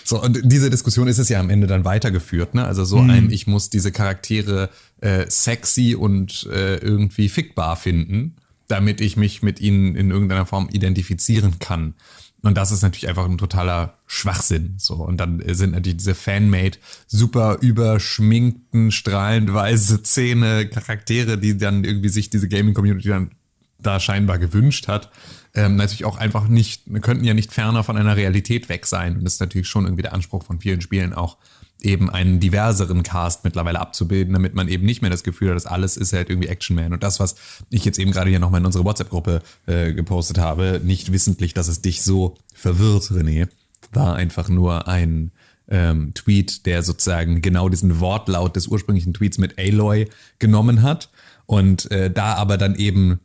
so, 0.05 0.23
und 0.23 0.41
diese 0.45 0.69
Diskussion 0.69 1.09
ist 1.09 1.19
es 1.19 1.29
ja 1.29 1.41
am 1.41 1.49
Ende 1.49 1.67
dann 1.67 1.85
weitergeführt, 1.85 2.55
ne? 2.55 2.67
Also 2.67 2.85
so 2.85 2.99
mhm. 2.99 3.11
ein, 3.11 3.31
ich 3.31 3.47
muss 3.47 3.71
diese 3.71 3.93
Charaktere 3.93 4.69
äh, 5.01 5.25
sexy 5.29 5.95
und 5.95 6.47
äh, 6.53 6.77
irgendwie 6.77 7.29
fickbar 7.29 7.77
finden, 7.77 8.37
damit 8.69 9.01
ich 9.01 9.17
mich 9.17 9.43
mit 9.43 9.61
ihnen 9.61 9.97
in 9.97 10.11
irgendeiner 10.11 10.45
Form 10.45 10.69
identifizieren 10.71 11.59
kann. 11.61 11.95
Und 12.43 12.57
das 12.57 12.73
ist 12.73 12.83
natürlich 12.83 13.09
einfach 13.09 13.27
ein 13.27 13.39
totaler 13.39 13.99
Schwachsinn. 14.07 14.75
So. 14.79 14.95
Und 14.95 15.19
dann 15.19 15.43
sind 15.55 15.73
natürlich 15.73 15.99
diese 15.99 16.15
Fanmade, 16.15 16.79
super 17.07 17.59
überschminkten, 17.61 18.93
strahlend 18.93 19.53
weiße 19.53 20.03
Zähne, 20.03 20.67
Charaktere, 20.67 21.37
die 21.37 21.59
dann 21.59 21.85
irgendwie 21.85 22.09
sich 22.09 22.31
diese 22.31 22.49
Gaming-Community 22.49 23.09
dann 23.09 23.31
da 23.79 24.01
scheinbar 24.01 24.39
gewünscht 24.39 24.89
hat, 24.89 25.11
ähm, 25.55 25.77
natürlich 25.77 26.05
auch 26.05 26.17
einfach 26.17 26.49
nicht, 26.49 26.85
könnten 27.03 27.25
ja 27.25 27.35
nicht 27.35 27.53
ferner 27.53 27.83
von 27.83 27.97
einer 27.97 28.17
Realität 28.17 28.69
weg 28.69 28.87
sein. 28.87 29.17
Und 29.17 29.25
das 29.25 29.35
ist 29.35 29.41
natürlich 29.41 29.69
schon 29.69 29.85
irgendwie 29.85 30.03
der 30.03 30.13
Anspruch 30.13 30.45
von 30.45 30.61
vielen 30.61 30.81
Spielen 30.81 31.13
auch, 31.13 31.39
eben 31.83 32.11
einen 32.11 32.41
diverseren 32.41 33.03
Cast 33.03 33.45
mittlerweile 33.45 33.81
abzubilden, 33.81 34.33
damit 34.33 34.55
man 34.55 34.69
eben 34.69 34.85
nicht 34.85 35.03
mehr 35.03 35.11
das 35.11 35.23
Gefühl 35.23 35.51
hat, 35.51 35.57
dass 35.57 35.67
alles 35.67 35.97
ist 35.97 36.13
halt 36.13 36.31
irgendwie 36.31 36.49
Action 36.49 36.77
Man. 36.77 36.93
Und 36.93 37.03
das, 37.03 37.21
was 37.21 37.37
ich 37.71 37.85
jetzt 37.85 37.99
eben 37.99 38.13
gerade 38.13 38.31
hier 38.31 38.39
nochmal 38.39 38.61
in 38.61 38.67
unsere 38.67 38.85
WhatsApp-Gruppe 38.85 39.43
äh, 39.67 39.93
gepostet 39.93 40.39
habe, 40.39 40.81
nicht 40.83 41.13
wissentlich, 41.13 41.55
dass 41.55 41.69
es 41.69 41.83
dich 41.83 42.03
so 42.03 42.37
verwirrt, 42.55 43.05
René, 43.05 43.49
war 43.93 44.15
einfach 44.15 44.49
nur 44.49 44.89
ein 44.89 45.33
ähm, 45.69 46.13
Tweet, 46.15 46.67
der 46.67 46.83
sozusagen 46.83 47.41
genau 47.41 47.69
diesen 47.69 48.01
Wortlaut 48.01 48.57
des 48.57 48.67
ursprünglichen 48.67 49.15
Tweets 49.15 49.39
mit 49.39 49.59
Aloy 49.59 50.09
genommen 50.39 50.83
hat 50.83 51.11
und 51.47 51.91
äh, 51.91 52.11
da 52.11 52.35
aber 52.35 52.59
dann 52.59 52.75
eben 52.75 53.21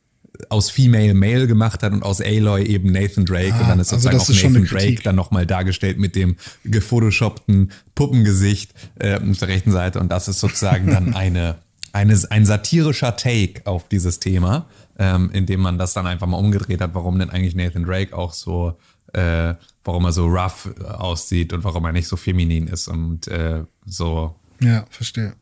aus 0.49 0.69
Female 0.69 1.13
Male 1.13 1.47
gemacht 1.47 1.83
hat 1.83 1.93
und 1.93 2.03
aus 2.03 2.21
Aloy 2.21 2.63
eben 2.63 2.91
Nathan 2.91 3.25
Drake 3.25 3.53
ah, 3.53 3.61
und 3.61 3.69
dann 3.69 3.79
ist 3.79 3.93
also 3.93 4.09
sozusagen 4.09 4.19
also 4.19 4.33
auch 4.33 4.61
Nathan 4.61 4.77
Drake 4.77 5.03
dann 5.03 5.15
nochmal 5.15 5.45
dargestellt 5.45 5.97
mit 5.99 6.15
dem 6.15 6.35
gefotoshoppten 6.63 7.71
Puppengesicht 7.95 8.73
äh, 8.99 9.19
auf 9.19 9.37
der 9.37 9.47
rechten 9.47 9.71
Seite 9.71 9.99
und 9.99 10.11
das 10.11 10.27
ist 10.27 10.39
sozusagen 10.39 10.87
dann 10.87 11.13
eine, 11.15 11.55
eine 11.93 12.19
ein 12.29 12.45
satirischer 12.45 13.15
Take 13.15 13.65
auf 13.65 13.87
dieses 13.87 14.19
Thema, 14.19 14.67
ähm, 14.97 15.29
indem 15.33 15.61
man 15.61 15.77
das 15.77 15.93
dann 15.93 16.07
einfach 16.07 16.27
mal 16.27 16.37
umgedreht 16.37 16.81
hat, 16.81 16.93
warum 16.93 17.19
denn 17.19 17.29
eigentlich 17.29 17.55
Nathan 17.55 17.85
Drake 17.85 18.15
auch 18.15 18.33
so 18.33 18.77
äh, 19.15 19.55
warum 19.83 20.05
er 20.05 20.11
so 20.11 20.27
rough 20.27 20.69
aussieht 20.83 21.53
und 21.53 21.63
warum 21.63 21.85
er 21.85 21.93
nicht 21.93 22.07
so 22.07 22.17
feminin 22.17 22.67
ist 22.67 22.87
und 22.87 23.27
äh, 23.27 23.63
so. 23.85 24.35
Ja, 24.59 24.85
verstehe. 24.89 25.35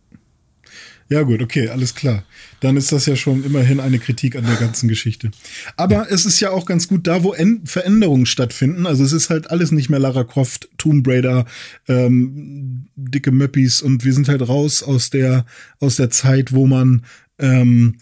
Ja, 1.09 1.21
gut, 1.23 1.41
okay, 1.41 1.69
alles 1.69 1.95
klar. 1.95 2.23
Dann 2.59 2.77
ist 2.77 2.91
das 2.91 3.05
ja 3.05 3.15
schon 3.15 3.43
immerhin 3.43 3.79
eine 3.79 3.99
Kritik 3.99 4.35
an 4.35 4.45
der 4.45 4.55
ganzen 4.55 4.87
Geschichte. 4.87 5.31
Aber 5.77 6.11
es 6.11 6.25
ist 6.25 6.39
ja 6.39 6.51
auch 6.51 6.65
ganz 6.65 6.87
gut 6.87 7.07
da, 7.07 7.23
wo 7.23 7.33
End 7.33 7.69
Veränderungen 7.69 8.25
stattfinden. 8.25 8.85
Also 8.85 9.03
es 9.03 9.11
ist 9.11 9.29
halt 9.29 9.51
alles 9.51 9.71
nicht 9.71 9.89
mehr 9.89 9.99
Lara 9.99 10.23
Croft, 10.23 10.69
Tomb 10.77 11.07
Raider, 11.07 11.45
ähm, 11.87 12.87
dicke 12.95 13.31
Möppis 13.31 13.81
und 13.81 14.05
wir 14.05 14.13
sind 14.13 14.29
halt 14.29 14.47
raus 14.47 14.81
aus 14.83 15.09
der, 15.09 15.45
aus 15.79 15.97
der 15.97 16.09
Zeit, 16.09 16.53
wo 16.53 16.67
man 16.67 17.03
ähm, 17.39 17.97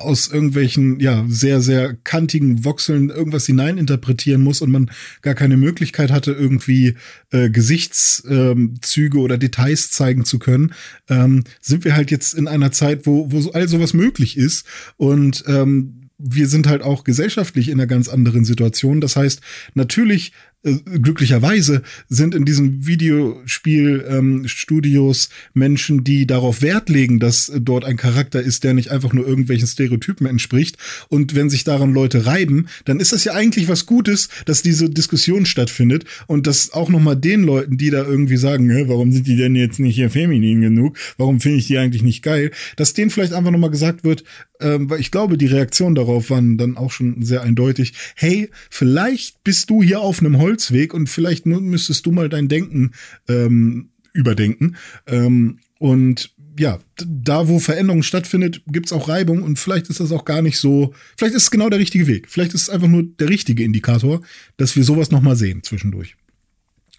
aus 0.00 0.28
irgendwelchen, 0.28 1.00
ja, 1.00 1.24
sehr, 1.28 1.60
sehr 1.60 1.94
kantigen 1.94 2.64
Voxeln 2.64 3.10
irgendwas 3.10 3.46
hineininterpretieren 3.46 4.42
muss 4.42 4.60
und 4.60 4.70
man 4.70 4.90
gar 5.22 5.34
keine 5.34 5.56
Möglichkeit 5.56 6.10
hatte, 6.10 6.32
irgendwie 6.32 6.96
äh, 7.30 7.50
Gesichtszüge 7.50 9.18
ähm, 9.18 9.22
oder 9.22 9.38
Details 9.38 9.90
zeigen 9.90 10.24
zu 10.24 10.38
können, 10.38 10.74
ähm, 11.08 11.44
sind 11.60 11.84
wir 11.84 11.94
halt 11.94 12.10
jetzt 12.10 12.34
in 12.34 12.48
einer 12.48 12.72
Zeit, 12.72 13.06
wo, 13.06 13.30
wo 13.30 13.50
all 13.50 13.68
sowas 13.68 13.94
möglich 13.94 14.36
ist 14.36 14.66
und 14.96 15.44
ähm, 15.46 16.00
wir 16.22 16.48
sind 16.48 16.66
halt 16.66 16.82
auch 16.82 17.04
gesellschaftlich 17.04 17.68
in 17.68 17.80
einer 17.80 17.86
ganz 17.86 18.08
anderen 18.08 18.44
Situation. 18.44 19.00
Das 19.00 19.16
heißt, 19.16 19.40
natürlich 19.74 20.32
glücklicherweise 20.62 21.80
sind 22.08 22.34
in 22.34 22.44
diesen 22.44 22.86
Videospielstudios 22.86 25.26
ähm, 25.26 25.30
Menschen, 25.54 26.04
die 26.04 26.26
darauf 26.26 26.60
Wert 26.60 26.90
legen, 26.90 27.18
dass 27.18 27.48
äh, 27.48 27.62
dort 27.62 27.86
ein 27.86 27.96
Charakter 27.96 28.42
ist, 28.42 28.62
der 28.62 28.74
nicht 28.74 28.90
einfach 28.90 29.14
nur 29.14 29.26
irgendwelchen 29.26 29.66
Stereotypen 29.66 30.26
entspricht. 30.26 30.76
Und 31.08 31.34
wenn 31.34 31.48
sich 31.48 31.64
daran 31.64 31.94
Leute 31.94 32.26
reiben, 32.26 32.66
dann 32.84 33.00
ist 33.00 33.12
das 33.12 33.24
ja 33.24 33.32
eigentlich 33.32 33.68
was 33.68 33.86
Gutes, 33.86 34.28
dass 34.44 34.60
diese 34.60 34.90
Diskussion 34.90 35.46
stattfindet 35.46 36.04
und 36.26 36.46
dass 36.46 36.74
auch 36.74 36.90
noch 36.90 37.00
mal 37.00 37.14
den 37.14 37.42
Leuten, 37.42 37.78
die 37.78 37.88
da 37.88 38.04
irgendwie 38.04 38.36
sagen, 38.36 38.70
warum 38.86 39.12
sind 39.12 39.26
die 39.26 39.36
denn 39.36 39.54
jetzt 39.54 39.80
nicht 39.80 39.94
hier 39.94 40.10
feminin 40.10 40.60
genug? 40.60 40.98
Warum 41.16 41.40
finde 41.40 41.56
ich 41.58 41.68
die 41.68 41.78
eigentlich 41.78 42.02
nicht 42.02 42.22
geil? 42.22 42.50
Dass 42.76 42.92
denen 42.92 43.08
vielleicht 43.10 43.32
einfach 43.32 43.50
noch 43.50 43.58
mal 43.58 43.70
gesagt 43.70 44.04
wird, 44.04 44.24
ähm, 44.60 44.90
weil 44.90 45.00
ich 45.00 45.10
glaube, 45.10 45.38
die 45.38 45.46
Reaktionen 45.46 45.94
darauf 45.94 46.28
waren 46.28 46.58
dann 46.58 46.76
auch 46.76 46.90
schon 46.90 47.22
sehr 47.22 47.40
eindeutig. 47.42 47.94
Hey, 48.14 48.50
vielleicht 48.68 49.42
bist 49.42 49.70
du 49.70 49.82
hier 49.82 50.00
auf 50.00 50.20
einem 50.20 50.38
Holz 50.38 50.49
Holzweg 50.50 50.92
und 50.94 51.08
vielleicht 51.08 51.46
müsstest 51.46 52.06
du 52.06 52.12
mal 52.12 52.28
dein 52.28 52.48
Denken 52.48 52.90
ähm, 53.28 53.90
überdenken. 54.12 54.76
Ähm, 55.06 55.60
und 55.78 56.34
ja, 56.58 56.78
da 56.96 57.48
wo 57.48 57.58
Veränderung 57.58 58.02
stattfindet, 58.02 58.62
gibt's 58.66 58.92
auch 58.92 59.08
Reibung 59.08 59.42
und 59.42 59.58
vielleicht 59.58 59.88
ist 59.88 60.00
das 60.00 60.12
auch 60.12 60.24
gar 60.24 60.42
nicht 60.42 60.58
so, 60.58 60.92
vielleicht 61.16 61.34
ist 61.34 61.44
es 61.44 61.50
genau 61.50 61.70
der 61.70 61.78
richtige 61.78 62.06
Weg. 62.06 62.28
Vielleicht 62.28 62.54
ist 62.54 62.62
es 62.62 62.70
einfach 62.70 62.88
nur 62.88 63.04
der 63.04 63.28
richtige 63.28 63.62
Indikator, 63.64 64.20
dass 64.56 64.76
wir 64.76 64.84
sowas 64.84 65.10
nochmal 65.10 65.36
sehen 65.36 65.62
zwischendurch. 65.62 66.16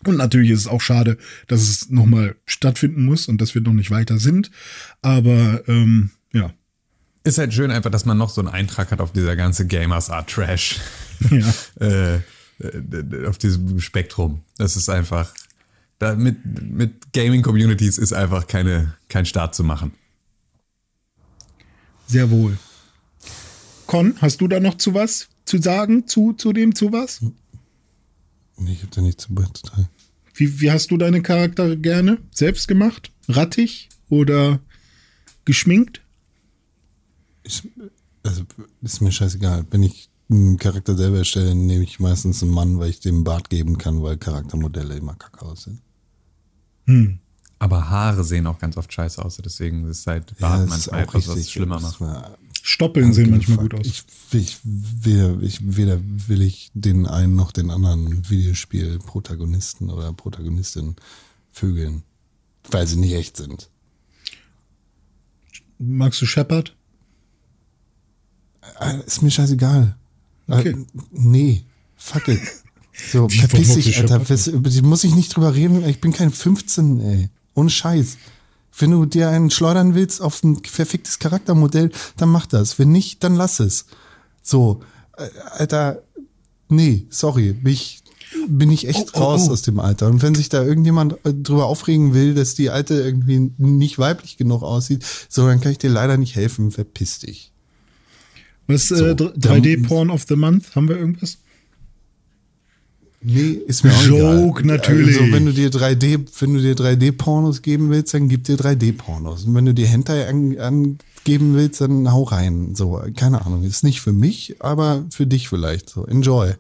Und 0.04 0.18
natürlich 0.18 0.50
ist 0.50 0.62
es 0.62 0.68
auch 0.68 0.82
schade, 0.82 1.18
dass 1.48 1.62
es 1.62 1.90
nochmal 1.90 2.36
stattfinden 2.46 3.06
muss 3.06 3.28
und 3.28 3.40
dass 3.40 3.54
wir 3.54 3.62
noch 3.62 3.74
nicht 3.74 3.92
weiter 3.92 4.18
sind. 4.18 4.50
Aber 5.02 5.62
ähm, 5.68 6.12
ja. 6.34 6.54
Ist 7.24 7.38
halt 7.38 7.54
schön 7.54 7.70
einfach, 7.70 7.92
dass 7.92 8.06
man 8.06 8.18
noch 8.18 8.32
so 8.32 8.42
einen 8.42 8.50
Eintrag 8.50 8.90
hat 8.90 9.00
auf 9.00 9.14
dieser 9.14 9.36
ganze 9.36 9.68
Gamers 9.68 10.10
Art 10.10 10.32
Trash. 10.32 10.80
Ja. 11.30 11.54
äh, 12.16 12.20
auf 13.28 13.38
diesem 13.38 13.80
Spektrum. 13.80 14.42
Das 14.58 14.76
ist 14.76 14.90
einfach, 14.90 15.34
da 16.00 16.16
mit, 16.16 16.38
mit 16.62 17.14
Gaming-Communities 17.14 17.98
ist 17.98 18.14
einfach 18.14 18.48
keine, 18.48 18.96
kein 19.08 19.26
Start 19.26 19.56
zu 19.56 19.64
machen. 19.64 19.94
Sehr 22.08 22.30
wohl. 22.30 22.58
Con, 23.88 24.16
hast 24.22 24.42
du 24.42 24.48
da 24.48 24.60
noch 24.60 24.76
zu 24.76 24.94
was 24.94 25.30
zu 25.46 25.62
sagen, 25.62 26.08
zu, 26.08 26.34
zu 26.34 26.54
dem, 26.54 26.76
zu 26.76 26.92
was? 26.92 27.22
Nee, 28.58 28.74
ich 28.74 28.82
habe 28.84 28.92
da 28.96 29.02
nichts 29.02 29.24
zu 29.24 29.34
beizutragen. 29.34 29.90
Wie, 30.34 30.62
wie 30.62 30.72
hast 30.72 30.92
du 30.92 30.98
deine 30.98 31.22
Charaktere 31.22 31.78
gerne? 31.78 32.20
Selbst 32.32 32.68
gemacht? 32.68 33.12
Rattig 33.28 33.90
oder 34.10 34.60
geschminkt? 35.46 36.02
Ich, 37.44 37.68
also, 38.24 38.44
ist 38.82 39.02
mir 39.02 39.12
scheißegal. 39.12 39.64
Bin 39.64 39.84
ich 39.84 40.10
einen 40.32 40.58
Charakter 40.58 40.96
selber 40.96 41.18
erstelle, 41.18 41.54
nehme 41.54 41.84
ich 41.84 42.00
meistens 42.00 42.42
einen 42.42 42.52
Mann, 42.52 42.80
weil 42.80 42.90
ich 42.90 43.00
dem 43.00 43.24
Bart 43.24 43.50
geben 43.50 43.78
kann, 43.78 44.02
weil 44.02 44.18
Charaktermodelle 44.18 44.96
immer 44.96 45.16
kacke 45.16 45.46
aussehen. 45.46 45.82
Hm. 46.86 47.20
Aber 47.60 47.90
Haare 47.90 48.24
sehen 48.24 48.48
auch 48.48 48.58
ganz 48.58 48.78
oft 48.78 48.92
scheiße 48.92 49.24
aus, 49.24 49.38
deswegen 49.38 49.88
ist 49.88 50.08
halt 50.08 50.38
Bart 50.40 50.62
ja, 50.62 50.66
manchmal 50.66 51.04
etwas, 51.04 51.28
was 51.28 51.38
es 51.38 51.52
schlimmer 51.52 51.80
macht. 51.80 52.02
Stoppeln 52.64 53.14
sehen 53.14 53.32
manchmal 53.32 53.58
gut 53.58 53.74
aus. 53.76 53.86
Ich, 53.86 54.04
ich, 54.32 54.58
weder, 54.64 55.40
ich, 55.42 55.60
weder 55.62 56.00
will 56.28 56.42
ich 56.42 56.72
den 56.74 57.06
einen 57.06 57.36
noch 57.36 57.52
den 57.52 57.70
anderen 57.70 58.30
Videospiel-Protagonisten 58.30 59.90
oder 59.90 60.14
Protagonistin 60.14 60.96
vögeln, 61.52 62.04
weil 62.70 62.88
sie 62.88 62.98
nicht 62.98 63.14
echt 63.14 63.38
sind. 63.38 63.70
Magst 65.78 66.22
du 66.22 66.26
Shepard? 66.26 66.76
Äh, 68.80 69.06
ist 69.06 69.22
mir 69.22 69.32
scheißegal. 69.32 69.98
Okay. 70.52 70.72
Äh, 70.72 70.86
nee, 71.12 71.64
fuck 71.96 72.28
it. 72.28 72.42
So, 73.12 73.28
verpiss 73.30 73.76
dich, 73.76 73.98
Alter. 73.98 74.20
Das, 74.20 74.52
muss 74.84 75.04
ich 75.04 75.16
nicht 75.16 75.36
drüber 75.36 75.56
reden. 75.56 75.88
Ich 75.88 76.02
bin 76.02 76.14
kein 76.14 76.32
15, 76.32 77.00
ey. 77.00 77.30
Ohne 77.56 77.70
Scheiß. 77.70 78.18
Wenn 78.78 78.92
du 78.92 79.06
dir 79.06 79.30
einen 79.30 79.52
schleudern 79.52 79.96
willst 79.96 80.22
auf 80.22 80.44
ein 80.44 80.64
verficktes 80.64 81.20
Charaktermodell, 81.20 81.92
dann 82.18 82.30
mach 82.30 82.46
das. 82.46 82.80
Wenn 82.80 82.92
nicht, 82.92 83.24
dann 83.24 83.36
lass 83.36 83.60
es. 83.60 83.86
So, 84.42 84.82
äh, 85.18 85.28
Alter, 85.52 86.02
nee, 86.70 87.06
sorry, 87.10 87.54
bin 87.54 87.74
ich, 87.74 88.02
bin 88.48 88.72
ich 88.72 88.88
echt 88.88 89.10
oh, 89.14 89.18
oh, 89.18 89.20
raus 89.20 89.48
oh. 89.48 89.52
aus 89.52 89.62
dem 89.62 89.80
Alter. 89.80 90.08
Und 90.08 90.22
wenn 90.22 90.36
sich 90.36 90.50
da 90.50 90.64
irgendjemand 90.64 91.14
äh, 91.26 91.34
drüber 91.34 91.66
aufregen 91.66 92.14
will, 92.14 92.34
dass 92.34 92.56
die 92.56 92.70
Alte 92.70 92.96
irgendwie 92.96 93.52
nicht 93.58 94.00
weiblich 94.00 94.38
genug 94.38 94.64
aussieht, 94.64 95.06
so, 95.28 95.46
dann 95.46 95.60
kann 95.60 95.74
ich 95.74 95.78
dir 95.78 95.90
leider 95.90 96.18
nicht 96.18 96.36
helfen. 96.36 96.72
Verpiss 96.72 97.20
dich. 97.20 97.51
Was 98.74 98.88
So, 98.90 99.06
äh, 99.06 99.16
dann- 99.16 99.34
3D-Porn 99.40 100.10
of 100.10 100.26
the 100.28 100.36
Month? 100.36 100.76
Haben 100.76 100.90
wir 100.90 100.98
irgendwas? 100.98 101.38
Nee, 103.24 103.52
ist 103.68 103.84
mir 103.84 103.94
auch 103.94 104.02
Joke, 104.04 104.62
egal. 104.64 104.78
natürlich. 104.78 105.20
Also, 105.20 105.32
wenn 105.32 105.46
du 105.46 105.54
dir 105.54 105.70
3D, 105.70 106.20
wenn 106.40 106.54
du 106.56 106.60
dir 106.62 106.76
3D-Pornos 106.76 107.62
geben 107.62 107.92
willst, 107.92 108.14
dann 108.16 108.30
gib 108.30 108.46
dir 108.46 108.58
3D-Pornos. 108.58 109.46
Und 109.46 109.54
wenn 109.54 109.66
du 109.66 109.74
dir 109.76 109.86
Hentai 109.88 110.28
an, 110.28 110.58
angeben 110.58 111.54
willst, 111.54 111.82
dann 111.82 112.12
hau 112.12 112.24
rein. 112.24 112.74
So, 112.74 113.00
keine 113.16 113.46
Ahnung. 113.46 113.64
Ist 113.64 113.84
nicht 113.84 114.02
für 114.02 114.12
mich, 114.14 114.56
aber 114.60 115.06
für 115.12 115.28
dich 115.28 115.50
vielleicht. 115.50 115.90
So, 115.90 116.06
enjoy. 116.08 116.54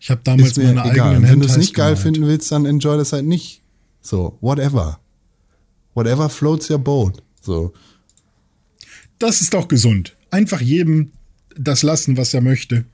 Ich 0.00 0.10
habe 0.10 0.20
damals 0.24 0.50
Ist 0.50 0.56
mir 0.58 0.72
meine 0.72 0.90
egal. 0.92 1.10
eigenen 1.14 1.30
wenn 1.30 1.40
du 1.40 1.46
es 1.46 1.56
nicht 1.56 1.72
geil 1.72 1.94
gemalt. 1.94 2.02
finden 2.02 2.26
willst, 2.26 2.50
dann 2.50 2.66
enjoy 2.66 2.96
das 2.96 3.12
halt 3.12 3.24
nicht. 3.24 3.60
So, 4.00 4.36
whatever. 4.40 4.98
Whatever 5.94 6.28
floats 6.28 6.68
your 6.68 6.78
boat. 6.78 7.22
So. 7.42 7.72
Das 9.20 9.40
ist 9.40 9.54
doch 9.54 9.68
gesund. 9.68 10.16
Einfach 10.32 10.60
jedem 10.60 11.12
das 11.58 11.82
lassen, 11.82 12.16
was 12.16 12.34
er 12.34 12.40
möchte. 12.40 12.84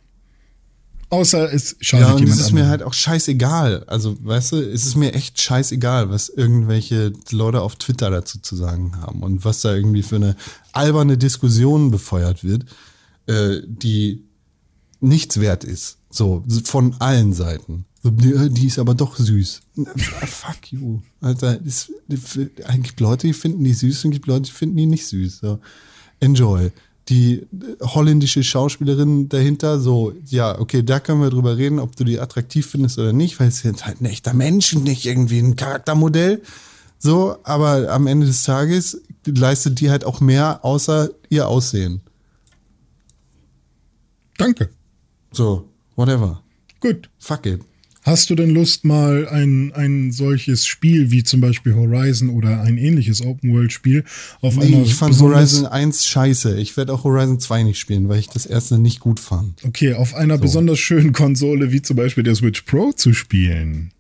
Außer 1.11 1.51
es 1.53 1.77
schadet 1.81 2.07
Ja, 2.07 2.13
und 2.13 2.19
es 2.19 2.29
jemand 2.29 2.41
ist 2.41 2.53
mir 2.53 2.61
anderem. 2.61 2.71
halt 2.71 2.83
auch 2.83 2.93
scheißegal. 2.93 3.85
Also, 3.87 4.17
weißt 4.23 4.53
du, 4.53 4.57
es 4.57 4.85
ist 4.85 4.97
mir 4.97 5.15
echt 5.15 5.41
scheißegal, 5.41 6.11
was 6.11 6.29
irgendwelche 6.29 7.15
Leute 7.31 7.63
auf 7.63 7.77
Twitter 7.77 8.11
dazu 8.11 8.39
zu 8.41 8.57
sagen 8.57 8.97
haben 9.01 9.23
und 9.23 9.43
was 9.45 9.63
da 9.63 9.75
irgendwie 9.75 10.03
für 10.03 10.17
eine 10.17 10.37
alberne 10.73 11.17
Diskussion 11.17 11.91
befeuert 11.91 12.45
wird, 12.45 12.67
äh, 13.27 13.61
die 13.67 14.25
nichts 15.01 15.41
wert 15.41 15.65
ist. 15.65 15.97
So, 16.11 16.45
von 16.65 16.95
allen 16.99 17.33
Seiten. 17.33 17.87
So, 18.03 18.11
die, 18.11 18.51
die 18.51 18.67
ist 18.67 18.79
aber 18.79 18.95
doch 18.95 19.17
süß. 19.17 19.61
Fuck 19.97 20.73
you. 20.73 21.01
Alter, 21.23 21.59
es 21.67 21.91
es 22.09 22.39
gibt 22.83 23.01
Leute, 23.01 23.27
die 23.27 23.33
finden 23.33 23.65
die 23.65 23.73
süß 23.73 24.05
und 24.05 24.11
gibt 24.11 24.27
Leute, 24.27 24.43
die 24.43 24.53
finden 24.53 24.77
die 24.77 24.87
nicht 24.87 25.07
süß. 25.07 25.39
So. 25.39 25.59
Enjoy. 26.21 26.71
Die 27.09 27.47
holländische 27.81 28.45
Schauspielerin 28.45 29.29
dahinter, 29.29 29.81
so, 29.81 30.13
ja, 30.27 30.59
okay, 30.59 30.83
da 30.83 31.01
können 31.01 31.23
wir 31.23 31.31
drüber 31.31 31.57
reden, 31.57 31.79
ob 31.79 31.97
du 31.97 32.05
die 32.05 32.21
attraktiv 32.21 32.67
findest 32.67 32.99
oder 32.99 33.13
nicht, 33.13 33.41
weil 33.41 33.49
es 33.49 33.65
ist 33.65 33.87
halt 33.87 34.01
ein 34.01 34.07
echter 34.07 34.35
Mensch 34.35 34.75
und 34.75 34.85
nicht 34.85 35.07
irgendwie 35.07 35.39
ein 35.39 35.57
Charaktermodell. 35.57 36.43
So, 36.99 37.39
aber 37.45 37.91
am 37.91 38.07
Ende 38.07 38.27
des 38.27 38.43
Tages 38.43 39.01
leistet 39.25 39.81
die 39.81 39.91
halt 39.91 40.05
auch 40.05 40.21
mehr 40.21 40.65
außer 40.65 41.11
ihr 41.29 41.49
Aussehen. 41.49 42.03
Danke. 44.37 44.71
So, 45.33 45.69
whatever. 45.97 46.43
Gut. 46.81 47.09
Fuck 47.19 47.47
it. 47.47 47.61
Hast 48.03 48.31
du 48.31 48.35
denn 48.35 48.51
Lust, 48.51 48.85
mal 48.85 49.29
ein, 49.29 49.73
ein 49.75 50.13
solches 50.13 50.67
Spiel 50.67 51.11
wie 51.11 51.25
zum 51.25 51.41
Beispiel 51.41 51.75
Horizon 51.75 52.31
oder 52.31 52.63
ein 52.63 52.79
ähnliches 52.79 53.21
Open-World-Spiel 53.23 54.05
auf 54.41 54.57
Nee, 54.57 54.67
einer 54.67 54.83
ich 54.83 54.95
fand 54.95 55.19
Horizon 55.21 55.67
1 55.67 56.07
scheiße. 56.07 56.59
Ich 56.59 56.77
werde 56.77 56.93
auch 56.93 57.05
Horizon 57.05 57.41
2 57.41 57.65
nicht 57.65 57.79
spielen, 57.79 58.09
weil 58.09 58.21
ich 58.21 58.29
das 58.29 58.47
erste 58.47 58.79
nicht 58.79 59.01
gut 59.01 59.21
fand. 59.21 59.65
Okay, 59.65 59.95
auf 59.95 60.15
einer 60.15 60.39
besonders 60.39 60.79
schönen 60.79 61.13
Konsole 61.13 61.73
wie 61.73 61.83
zum 61.83 61.97
Beispiel 61.97 62.25
der 62.25 62.35
Switch 62.35 62.63
Pro 62.63 62.93
zu 62.93 63.13
spielen. 63.13 63.93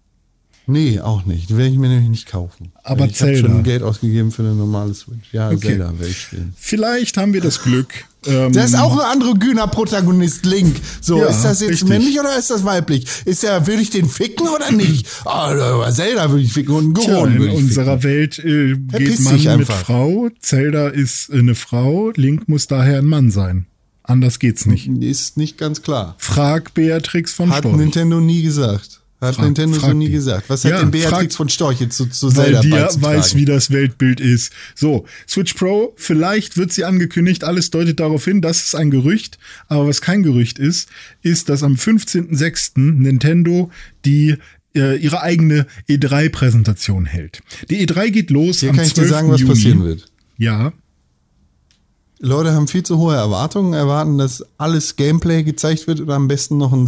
Nee, 0.70 1.00
auch 1.00 1.24
nicht. 1.24 1.48
Die 1.48 1.56
werde 1.56 1.70
ich 1.72 1.78
mir 1.78 1.88
nämlich 1.88 2.10
nicht 2.10 2.26
kaufen. 2.26 2.72
Aber 2.84 3.06
ich 3.06 3.20
habe 3.20 3.32
Zelda. 3.32 3.48
schon 3.48 3.62
Geld 3.62 3.82
ausgegeben 3.82 4.30
für 4.30 4.42
eine 4.42 4.54
normale 4.54 4.92
Switch. 4.94 5.32
Ja, 5.32 5.48
Okay. 5.48 5.58
Zelda 5.68 5.92
werde 5.98 6.08
ich 6.10 6.20
spielen. 6.20 6.52
Vielleicht 6.58 7.16
haben 7.16 7.32
wir 7.32 7.40
das 7.40 7.62
Glück. 7.62 7.88
Ähm, 8.26 8.52
Da 8.52 8.62
ist 8.64 8.76
auch 8.76 8.92
ein 8.98 9.12
androgyner 9.12 9.66
Protagonist, 9.66 10.44
Link. 10.44 10.76
So, 11.00 11.18
Ja, 11.20 11.26
ist 11.26 11.42
das 11.42 11.60
jetzt 11.60 11.70
richtig. 11.70 11.88
männlich 11.88 12.20
oder 12.20 12.38
ist 12.38 12.50
das 12.50 12.64
weiblich? 12.64 13.06
Ist 13.24 13.44
der, 13.44 13.66
würde 13.66 13.80
ich 13.80 13.88
den 13.90 14.08
ficken 14.08 14.46
oder 14.46 14.70
nicht? 14.70 15.06
Aber 15.24 15.90
Zelda 15.90 16.28
würde 16.30 16.42
ich 16.44 16.52
ficken 16.52 16.74
und 16.74 16.84
einen 16.84 16.94
Tja, 16.94 17.14
Goron 17.14 17.32
in 17.32 17.38
würde 17.38 17.52
ich 17.54 17.58
unserer 17.60 17.98
ficken. 17.98 18.18
Welt 18.18 18.38
äh, 18.40 18.76
geht 18.98 19.20
Mann 19.20 19.34
dich 19.34 19.44
mit 19.44 19.52
einfach. 19.60 19.80
Frau. 19.80 20.28
Zelda 20.40 20.88
ist 20.88 21.30
äh, 21.30 21.38
eine 21.38 21.54
Frau. 21.54 22.10
Link 22.14 22.46
muss 22.48 22.66
daher 22.66 22.98
ein 22.98 23.06
Mann 23.06 23.30
sein. 23.30 23.66
Anders 24.02 24.38
geht's 24.38 24.66
nicht. 24.66 24.86
Ist 24.88 25.36
nicht 25.38 25.56
ganz 25.58 25.82
klar. 25.82 26.14
Frag 26.18 26.74
Beatrix 26.74 27.32
von 27.34 27.50
Hat 27.50 27.58
Storch. 27.60 27.76
Nintendo 27.76 28.20
nie 28.20 28.42
gesagt. 28.42 29.00
Hat 29.20 29.34
Frag- 29.34 29.44
Nintendo 29.46 29.78
frag 29.80 29.90
so 29.90 29.96
nie 29.96 30.06
die. 30.06 30.12
gesagt. 30.12 30.48
Was 30.48 30.62
hat 30.64 30.70
Ja, 30.70 30.78
denn 30.80 30.92
Beatrix 30.92 31.10
frag- 31.10 31.32
von 31.34 31.48
Storch 31.48 31.80
jetzt 31.80 31.96
zu, 31.96 32.06
zu 32.06 32.28
weil 32.36 32.44
Zelda 32.44 32.60
die 32.60 32.68
ja 32.68 32.82
beizutragen? 32.84 33.18
weiß, 33.18 33.34
wie 33.34 33.44
das 33.46 33.70
Weltbild 33.72 34.20
ist. 34.20 34.52
So, 34.76 35.06
Switch 35.28 35.54
Pro, 35.54 35.92
vielleicht 35.96 36.56
wird 36.56 36.72
sie 36.72 36.84
angekündigt, 36.84 37.42
alles 37.42 37.70
deutet 37.70 37.98
darauf 37.98 38.24
hin, 38.24 38.40
das 38.42 38.62
ist 38.62 38.74
ein 38.76 38.90
Gerücht, 38.92 39.38
aber 39.66 39.88
was 39.88 40.00
kein 40.02 40.22
Gerücht 40.22 40.60
ist, 40.60 40.88
ist, 41.22 41.48
dass 41.48 41.64
am 41.64 41.74
15.06. 41.74 42.72
Nintendo 42.78 43.70
die 44.04 44.36
äh, 44.76 44.96
ihre 44.98 45.22
eigene 45.22 45.66
E3-Präsentation 45.88 47.04
hält. 47.06 47.40
Die 47.70 47.84
E3 47.84 48.10
geht 48.10 48.30
los 48.30 48.60
Hier 48.60 48.70
am 48.70 48.76
kann 48.76 48.84
ich 48.86 48.94
12. 48.94 49.06
dir 49.08 49.12
sagen, 49.14 49.30
was 49.30 49.40
Juni. 49.40 49.52
passieren 49.52 49.84
wird. 49.84 50.06
Ja, 50.36 50.72
Leute 52.20 52.52
haben 52.52 52.66
viel 52.68 52.82
zu 52.82 52.98
hohe 52.98 53.14
Erwartungen, 53.14 53.72
erwarten, 53.74 54.18
dass 54.18 54.44
alles 54.58 54.96
Gameplay 54.96 55.42
gezeigt 55.44 55.86
wird 55.86 56.00
und 56.00 56.10
am 56.10 56.26
besten 56.28 56.56
noch 56.56 56.72
ein 56.72 56.86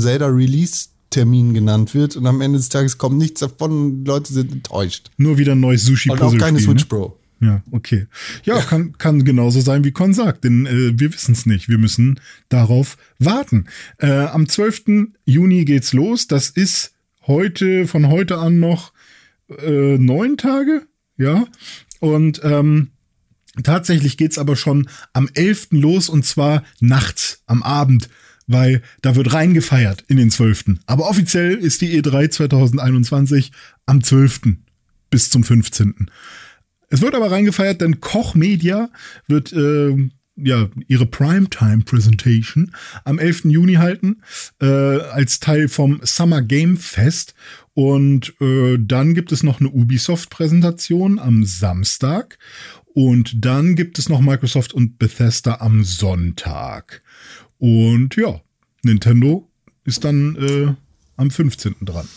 Zelda-Release-Termin 1.10 1.54
genannt 1.54 1.94
wird 1.94 2.16
und 2.16 2.26
am 2.26 2.40
Ende 2.40 2.58
des 2.58 2.68
Tages 2.68 2.98
kommt 2.98 3.18
nichts 3.18 3.40
davon 3.40 3.70
und 3.70 4.04
Leute 4.04 4.32
sind 4.32 4.52
enttäuscht. 4.52 5.10
nur 5.16 5.38
wieder 5.38 5.52
ein 5.52 5.60
neues 5.60 5.84
sushi 5.84 6.10
Und 6.10 6.22
auch 6.22 6.36
keine 6.36 6.58
ne? 6.58 6.64
Switch 6.64 6.84
Pro. 6.84 7.16
Ja, 7.42 7.62
okay. 7.70 8.06
Ja, 8.44 8.60
kann, 8.60 8.98
kann 8.98 9.24
genauso 9.24 9.60
sein, 9.62 9.82
wie 9.82 9.92
Con 9.92 10.12
sagt, 10.12 10.44
denn 10.44 10.66
äh, 10.66 10.98
wir 10.98 11.12
wissen 11.12 11.32
es 11.32 11.46
nicht. 11.46 11.70
Wir 11.70 11.78
müssen 11.78 12.20
darauf 12.50 12.98
warten. 13.18 13.64
Äh, 13.96 14.10
am 14.10 14.46
12. 14.46 15.12
Juni 15.24 15.64
geht's 15.64 15.94
los. 15.94 16.26
Das 16.26 16.50
ist 16.50 16.92
heute, 17.26 17.86
von 17.86 18.08
heute 18.08 18.36
an 18.36 18.60
noch 18.60 18.92
äh, 19.48 19.96
neun 19.96 20.36
Tage, 20.36 20.86
ja. 21.16 21.46
Und 21.98 22.42
ähm, 22.44 22.90
tatsächlich 23.62 24.18
geht's 24.18 24.36
aber 24.36 24.54
schon 24.54 24.90
am 25.14 25.30
11. 25.32 25.68
los 25.70 26.10
und 26.10 26.26
zwar 26.26 26.62
nachts, 26.78 27.42
am 27.46 27.62
Abend, 27.62 28.10
weil 28.50 28.82
da 29.02 29.14
wird 29.16 29.32
reingefeiert 29.32 30.04
in 30.08 30.16
den 30.16 30.30
12. 30.30 30.76
Aber 30.86 31.08
offiziell 31.08 31.54
ist 31.54 31.80
die 31.80 32.00
E3 32.00 32.30
2021 32.30 33.52
am 33.86 34.02
12. 34.02 34.56
bis 35.10 35.30
zum 35.30 35.44
15. 35.44 36.10
Es 36.88 37.00
wird 37.00 37.14
aber 37.14 37.30
reingefeiert, 37.30 37.80
denn 37.80 38.00
Koch 38.00 38.34
Media 38.34 38.90
wird 39.28 39.52
ähm, 39.52 40.12
ja 40.36 40.68
ihre 40.88 41.06
Primetime 41.06 41.82
Presentation 41.84 42.72
am 43.04 43.18
11. 43.18 43.44
Juni 43.44 43.74
halten 43.74 44.22
äh, 44.60 44.66
als 44.66 45.38
Teil 45.38 45.68
vom 45.68 46.00
Summer 46.02 46.42
Game 46.42 46.76
Fest 46.76 47.34
und 47.74 48.34
äh, 48.40 48.78
dann 48.80 49.14
gibt 49.14 49.32
es 49.32 49.42
noch 49.42 49.60
eine 49.60 49.70
Ubisoft 49.70 50.30
Präsentation 50.30 51.18
am 51.18 51.44
Samstag 51.44 52.38
und 52.94 53.44
dann 53.44 53.76
gibt 53.76 53.98
es 53.98 54.08
noch 54.08 54.20
Microsoft 54.20 54.72
und 54.72 54.98
Bethesda 54.98 55.58
am 55.60 55.84
Sonntag. 55.84 57.02
Und 57.60 58.16
ja, 58.16 58.40
Nintendo 58.82 59.48
ist 59.84 60.02
dann 60.04 60.34
äh, 60.36 60.74
am 61.16 61.30
15. 61.30 61.76
dran. 61.82 62.08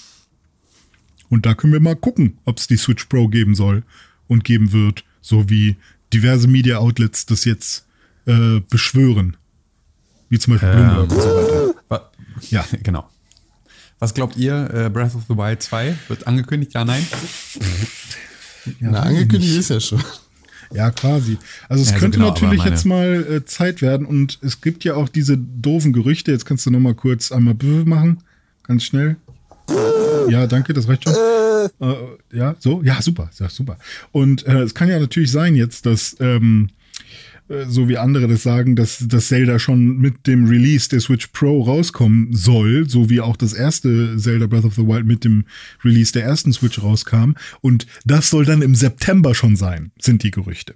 Und 1.29 1.45
da 1.45 1.53
können 1.53 1.73
wir 1.73 1.79
mal 1.79 1.95
gucken, 1.95 2.37
ob 2.45 2.57
es 2.57 2.67
die 2.67 2.77
Switch 2.77 3.05
Pro 3.05 3.27
geben 3.27 3.53
soll 3.55 3.83
und 4.27 4.43
geben 4.43 4.71
wird, 4.71 5.03
so 5.21 5.49
wie 5.49 5.75
diverse 6.13 6.47
Media 6.47 6.77
Outlets 6.77 7.25
das 7.25 7.43
jetzt 7.45 7.85
äh, 8.25 8.59
beschwören. 8.69 9.37
Wie 10.29 10.39
zum 10.39 10.53
Beispiel 10.53 10.71
Bloomberg 10.71 11.01
und 11.03 11.09
so 11.11 11.17
weiter. 11.17 11.75
Wa- 11.89 12.11
Ja. 12.49 12.65
genau. 12.83 13.09
Was 13.99 14.13
glaubt 14.13 14.35
ihr, 14.37 14.69
äh, 14.73 14.89
Breath 14.89 15.15
of 15.15 15.23
the 15.29 15.35
Wild 15.35 15.61
2 15.61 15.95
wird 16.07 16.27
angekündigt? 16.27 16.73
Ja, 16.73 16.83
nein? 16.85 17.05
Na, 18.79 19.01
angekündigt 19.03 19.55
ist 19.57 19.69
ja 19.69 19.79
schon. 19.79 20.01
Ja, 20.73 20.91
quasi. 20.91 21.37
Also 21.69 21.83
es 21.83 21.89
Ja, 21.89 21.95
also 21.95 22.03
könnte 22.03 22.17
genau, 22.17 22.31
natürlich 22.31 22.63
jetzt 22.63 22.85
mal 22.85 23.25
äh, 23.29 23.45
Zeit 23.45 23.81
werden 23.81 24.05
und 24.05 24.39
es 24.41 24.61
gibt 24.61 24.83
ja 24.83 24.95
auch 24.95 25.09
diese 25.09 25.37
doofen 25.37 25.93
Gerüchte. 25.93 26.31
Jetzt 26.31 26.45
kannst 26.45 26.65
du 26.65 26.71
noch 26.71 26.79
mal 26.79 26.95
kurz 26.95 27.31
einmal 27.31 27.55
machen, 27.85 28.19
ganz 28.63 28.83
schnell. 28.83 29.17
Ja, 30.29 30.47
danke, 30.47 30.73
das 30.73 30.87
reicht 30.87 31.03
schon. 31.03 31.13
Äh, 31.13 32.37
ja, 32.37 32.55
so, 32.59 32.81
ja, 32.83 33.01
super, 33.01 33.29
ja, 33.39 33.49
super. 33.49 33.77
Und 34.11 34.45
äh, 34.45 34.61
es 34.61 34.73
kann 34.73 34.89
ja 34.89 34.99
natürlich 34.99 35.31
sein 35.31 35.55
jetzt, 35.55 35.85
dass 35.85 36.15
ähm, 36.19 36.69
äh, 36.69 36.82
so 37.67 37.87
wie 37.87 37.97
andere 37.97 38.27
das 38.27 38.43
sagen, 38.43 38.75
dass 38.75 39.05
das 39.07 39.27
Zelda 39.27 39.59
schon 39.59 39.97
mit 39.97 40.27
dem 40.27 40.45
Release 40.45 40.89
der 40.89 40.99
Switch 40.99 41.27
Pro 41.27 41.61
rauskommen 41.61 42.29
soll, 42.31 42.89
so 42.89 43.09
wie 43.09 43.21
auch 43.21 43.37
das 43.37 43.53
erste 43.53 44.17
Zelda 44.17 44.47
Breath 44.47 44.65
of 44.65 44.75
the 44.75 44.85
Wild 44.85 45.05
mit 45.05 45.23
dem 45.23 45.45
Release 45.83 46.11
der 46.11 46.23
ersten 46.23 46.53
Switch 46.53 46.81
rauskam. 46.81 47.33
Und 47.61 47.87
das 48.05 48.29
soll 48.29 48.45
dann 48.45 48.61
im 48.61 48.75
September 48.75 49.35
schon 49.35 49.55
sein, 49.55 49.91
sind 49.99 50.23
die 50.23 50.31
Gerüchte. 50.31 50.75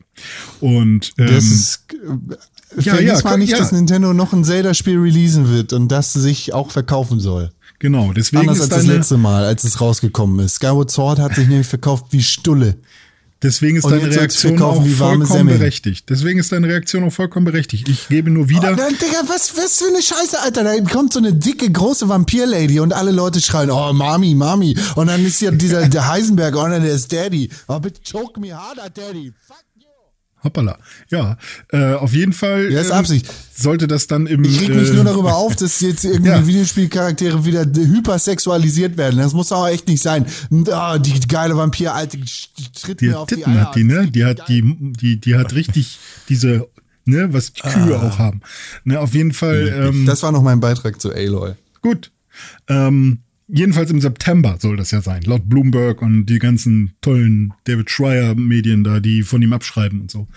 Und 0.59 1.13
ähm, 1.17 1.27
Das 1.27 1.45
ist. 1.45 1.85
Äh, 1.93 2.35
ja, 2.81 2.99
ja, 2.99 3.19
mal 3.23 3.37
nicht, 3.37 3.51
ja. 3.51 3.59
dass 3.59 3.71
Nintendo 3.71 4.13
noch 4.13 4.33
ein 4.33 4.43
Zelda-Spiel 4.43 4.99
releasen 4.99 5.49
wird 5.49 5.71
und 5.73 5.89
das 5.89 6.13
sich 6.13 6.53
auch 6.53 6.71
verkaufen 6.71 7.19
soll. 7.19 7.51
genau, 7.79 8.11
deswegen 8.11 8.41
Anders 8.41 8.59
als 8.59 8.65
ist 8.65 8.71
das 8.71 8.85
deine, 8.85 8.97
letzte 8.97 9.17
Mal, 9.17 9.45
als 9.45 9.63
es 9.63 9.79
rausgekommen 9.79 10.45
ist. 10.45 10.55
Skyward 10.55 10.91
Sword 10.91 11.19
hat 11.19 11.35
sich 11.35 11.47
nämlich 11.47 11.67
verkauft 11.67 12.07
wie 12.11 12.21
Stulle. 12.21 12.75
Deswegen 13.43 13.77
ist 13.77 13.85
Und 13.85 13.91
deine 13.91 14.09
Reaktion 14.14 14.61
auch 14.61 14.85
vollkommen 14.85 15.26
Semmeln. 15.26 15.59
berechtigt. 15.59 16.09
Deswegen 16.09 16.39
ist 16.39 16.51
deine 16.51 16.68
Reaktion 16.68 17.03
auch 17.03 17.11
vollkommen 17.11 17.45
berechtigt. 17.45 17.88
Ich 17.89 18.07
gebe 18.07 18.30
nur 18.30 18.49
wieder. 18.49 18.73
Oh, 18.73 18.76
dann, 18.76 18.93
Digga, 18.97 19.22
was, 19.27 19.55
was 19.57 19.80
für 19.80 19.88
eine 19.88 20.01
Scheiße, 20.01 20.39
Alter. 20.41 20.64
Da 20.64 20.80
kommt 20.81 21.14
so 21.14 21.19
eine 21.19 21.34
dicke, 21.34 21.72
große 21.72 22.09
Vampir-Lady 22.09 22.80
und 22.80 22.93
alle 22.93 23.11
Leute 23.11 23.41
schreien, 23.41 23.69
oh, 23.72 23.93
Mami, 23.93 24.35
Mami. 24.35 24.77
Und 24.95 25.07
dann 25.07 25.26
ist 25.26 25.41
ja 25.41 25.51
dieser 25.51 25.88
der 25.88 26.07
Heisenberg, 26.07 26.55
oh, 26.55 26.68
der 26.68 26.84
ist 26.84 27.11
Daddy. 27.11 27.49
Oh, 27.68 27.80
bitte 27.80 28.01
choke 28.09 28.39
me 28.39 28.53
harder, 28.53 28.89
Daddy. 28.89 29.31
Fuck. 29.47 29.66
Hoppala. 30.47 30.77
Ja, 31.09 31.37
äh, 31.71 31.93
auf 31.93 32.13
jeden 32.13 32.33
Fall. 32.33 32.71
Ja, 32.71 32.81
ist 32.81 32.87
ähm, 32.89 32.93
Absicht. 32.97 33.27
Sollte 33.55 33.87
das 33.87 34.07
dann 34.07 34.27
im. 34.27 34.43
Ich 34.43 34.61
reg 34.61 34.69
mich 34.75 34.89
äh, 34.89 34.93
nur 34.93 35.03
darüber 35.03 35.35
auf, 35.35 35.55
dass 35.55 35.79
jetzt 35.81 36.03
irgendwie 36.05 36.29
Ja. 36.31 36.45
Videospielcharaktere 36.47 37.45
wieder 37.45 37.65
hypersexualisiert 37.65 38.97
werden. 38.97 39.19
Das 39.19 39.33
muss 39.33 39.51
aber 39.51 39.71
echt 39.71 39.87
nicht 39.87 40.01
sein. 40.01 40.25
Ah, 40.71 40.97
die 40.97 41.19
geile 41.27 41.55
Vampir-Alte 41.57 42.19
tritt 42.81 43.01
Die 43.01 43.07
mir 43.07 43.19
auf 43.19 43.27
die 43.27 43.35
Titten 43.35 43.53
Eier. 43.53 43.65
hat 43.67 43.75
die, 43.75 43.83
ne? 43.83 44.07
Die 44.09 44.25
hat 44.25 44.47
die, 44.47 44.63
die, 44.99 45.19
die 45.19 45.35
hat 45.35 45.53
richtig 45.53 45.99
diese, 46.29 46.67
ne, 47.05 47.31
was 47.33 47.53
die 47.53 47.61
Kühe 47.61 47.99
auch 48.01 48.19
haben. 48.19 48.41
Ne, 48.83 48.99
auf 48.99 49.13
jeden 49.13 49.33
Fall. 49.33 49.67
Ähm, 49.89 50.05
Das 50.05 50.23
war 50.23 50.31
noch 50.31 50.41
mein 50.41 50.59
Beitrag 50.59 51.01
zu 51.01 51.11
Aloy. 51.11 51.53
Gut. 51.81 52.11
Ähm, 52.67 53.19
jedenfalls 53.47 53.91
im 53.91 54.01
September 54.01 54.57
soll 54.59 54.77
das 54.77 54.91
ja 54.91 55.01
sein, 55.01 55.23
laut 55.23 55.47
Bloomberg 55.47 56.01
und 56.01 56.25
die 56.25 56.39
ganzen 56.39 56.93
tollen 57.01 57.53
David 57.63 57.89
Schreier-Medien 57.89 58.83
da, 58.83 58.99
die 58.99 59.23
von 59.23 59.41
ihm 59.41 59.53
abschreiben 59.53 60.01
und 60.01 60.11
so. 60.11 60.27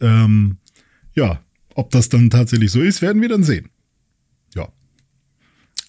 Ähm, 0.00 0.58
ja, 1.14 1.40
ob 1.74 1.90
das 1.90 2.08
dann 2.08 2.30
tatsächlich 2.30 2.70
so 2.70 2.80
ist, 2.80 3.02
werden 3.02 3.22
wir 3.22 3.28
dann 3.28 3.42
sehen. 3.42 3.70
Ja. 4.54 4.68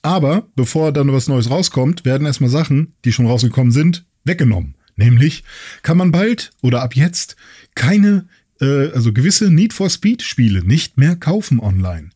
Aber 0.02 0.48
bevor 0.56 0.91
dann 0.91 1.11
was 1.11 1.27
Neues 1.27 1.49
rauskommt, 1.49 2.06
werden 2.06 2.26
erstmal 2.26 2.49
Sachen, 2.49 2.93
die 3.06 3.11
schon 3.11 3.27
rausgekommen 3.27 3.72
sind, 3.72 4.06
weggenommen. 4.23 4.76
Nämlich 4.95 5.43
kann 5.84 5.98
man 5.98 6.11
bald 6.11 6.52
oder 6.61 6.81
ab 6.81 6.95
jetzt 6.95 7.35
keine, 7.76 8.27
äh, 8.60 8.91
also 8.91 9.14
gewisse 9.14 9.52
Need 9.52 9.73
for 9.73 9.89
Speed 9.89 10.22
Spiele 10.22 10.64
nicht 10.64 10.98
mehr 10.98 11.15
kaufen 11.15 11.60
online. 11.60 12.10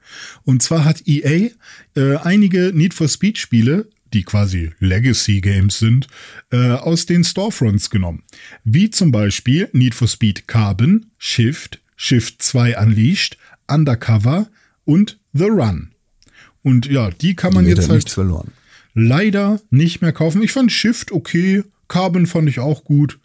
Und 0.43 0.61
zwar 0.61 0.85
hat 0.85 1.07
EA 1.07 1.49
äh, 1.95 2.17
einige 2.17 2.71
Need 2.73 2.93
for 2.93 3.07
Speed 3.07 3.37
Spiele, 3.37 3.89
die 4.13 4.23
quasi 4.23 4.71
Legacy 4.79 5.41
Games 5.41 5.79
sind, 5.79 6.07
äh, 6.51 6.71
aus 6.71 7.05
den 7.05 7.23
Storefronts 7.23 7.89
genommen. 7.89 8.23
Wie 8.63 8.89
zum 8.89 9.11
Beispiel 9.11 9.69
Need 9.73 9.95
for 9.95 10.07
Speed 10.07 10.47
Carbon, 10.47 11.07
Shift, 11.17 11.79
Shift 11.95 12.41
2 12.41 12.77
Unleashed, 12.77 13.37
Undercover 13.67 14.47
und 14.85 15.19
The 15.33 15.45
Run. 15.45 15.91
Und 16.61 16.87
ja, 16.87 17.11
die 17.11 17.35
kann 17.35 17.53
man 17.53 17.65
hat 17.65 17.77
jetzt 17.77 17.89
halt 17.89 18.15
leider 18.93 19.61
nicht 19.69 20.01
mehr 20.01 20.13
kaufen. 20.13 20.41
Ich 20.41 20.51
fand 20.51 20.71
Shift 20.71 21.11
okay, 21.11 21.63
Carbon 21.87 22.25
fand 22.25 22.49
ich 22.49 22.59
auch 22.59 22.83
gut. 22.83 23.19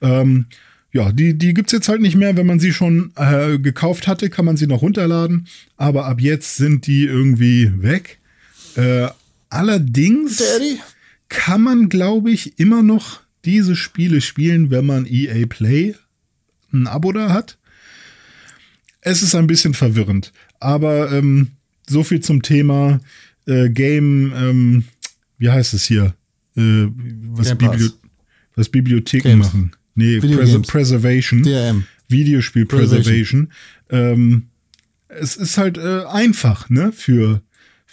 Ähm, 0.00 0.46
ja, 0.92 1.10
die, 1.10 1.38
die 1.38 1.54
gibt's 1.54 1.72
jetzt 1.72 1.88
halt 1.88 2.02
nicht 2.02 2.16
mehr. 2.16 2.36
Wenn 2.36 2.46
man 2.46 2.60
sie 2.60 2.72
schon 2.72 3.12
äh, 3.16 3.58
gekauft 3.58 4.06
hatte, 4.06 4.28
kann 4.28 4.44
man 4.44 4.58
sie 4.58 4.66
noch 4.66 4.82
runterladen. 4.82 5.46
Aber 5.78 6.04
ab 6.04 6.20
jetzt 6.20 6.56
sind 6.56 6.86
die 6.86 7.04
irgendwie 7.04 7.72
weg. 7.82 8.18
Äh, 8.76 9.08
allerdings 9.52 10.38
Daddy? 10.38 10.80
kann 11.28 11.62
man, 11.62 11.88
glaube 11.88 12.30
ich, 12.30 12.58
immer 12.58 12.82
noch 12.82 13.20
diese 13.44 13.76
Spiele 13.76 14.20
spielen, 14.20 14.70
wenn 14.70 14.86
man 14.86 15.06
EA 15.06 15.46
Play 15.46 15.94
ein 16.72 16.86
Abo 16.86 17.12
da 17.12 17.32
hat. 17.32 17.58
Es 19.00 19.22
ist 19.22 19.34
ein 19.34 19.46
bisschen 19.46 19.74
verwirrend, 19.74 20.32
aber 20.60 21.10
ähm, 21.12 21.48
so 21.88 22.04
viel 22.04 22.20
zum 22.20 22.42
Thema 22.42 23.00
äh, 23.46 23.68
Game, 23.68 24.32
ähm, 24.34 24.84
wie 25.38 25.50
heißt 25.50 25.74
es 25.74 25.84
hier? 25.84 26.14
Äh, 26.56 26.86
was. 27.30 27.56
Biblio 27.56 27.90
was 28.54 28.68
Bibliotheken 28.68 29.28
Games. 29.28 29.46
machen. 29.46 29.72
Nee, 29.94 30.22
Video 30.22 30.38
Pres 30.38 30.52
Games. 30.52 30.66
Preservation. 30.68 31.42
DRM. 31.42 31.84
Videospiel 32.08 32.66
Preservation. 32.66 33.48
Preservation. 33.48 34.12
Ähm, 34.12 34.42
es 35.08 35.36
ist 35.36 35.58
halt 35.58 35.78
äh, 35.78 36.04
einfach, 36.04 36.68
ne, 36.70 36.92
für, 36.92 37.42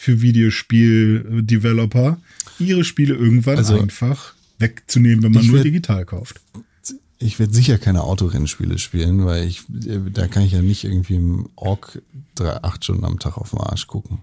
für 0.02 0.22
Videospiel-Developer, 0.22 2.18
ihre 2.58 2.86
Spiele 2.86 3.16
irgendwann 3.16 3.58
Also, 3.58 3.78
einfach 3.82 4.34
wegzunehmen, 4.58 5.22
wenn 5.24 5.34
man 5.34 5.46
nur 5.46 5.60
würd- 5.60 5.64
digital 5.64 6.06
kauft. 6.06 6.40
Ich 7.18 7.38
werde 7.38 7.54
sicher 7.54 7.78
keine 7.78 8.04
Autorennspiele 8.04 8.78
spielen, 8.78 9.26
weil 9.26 9.46
ich, 9.46 9.64
äh, 9.86 10.00
da 10.14 10.28
kann 10.28 10.44
ich 10.44 10.54
ja 10.54 10.62
nicht 10.62 10.86
irgendwie 10.86 11.16
im 11.16 11.50
Org 11.58 12.02
drei, 12.36 12.64
acht 12.64 12.86
Stunden 12.86 13.04
am 13.04 13.20
Tag 13.20 13.38
auf 13.38 13.50
den 13.50 13.60
Arsch 13.60 13.88
gucken. 13.88 14.20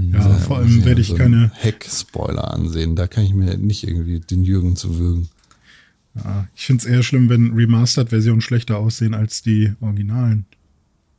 Ja, 0.00 0.18
Da 0.18 0.38
vor 0.38 0.56
allem 0.58 0.84
werde 0.84 1.00
ich 1.00 1.08
so 1.08 1.14
keine, 1.14 1.52
Heck-Spoiler 1.54 2.52
ansehen. 2.52 2.96
Da 2.96 3.06
kann 3.06 3.22
ich 3.24 3.34
mir 3.34 3.56
nicht 3.56 3.84
irgendwie 3.86 4.18
den 4.18 4.42
Jürgen 4.42 4.74
zu 4.74 4.98
würgen. 4.98 5.28
ja, 6.16 6.48
ich 6.56 6.66
finde 6.66 6.80
es 6.82 6.86
eher 6.92 7.04
schlimm, 7.04 7.28
wenn 7.28 7.52
Remastered-Versionen 7.52 8.40
schlechter 8.40 8.78
aussehen 8.78 9.14
als 9.14 9.42
die 9.42 9.72
Originalen. 9.80 10.46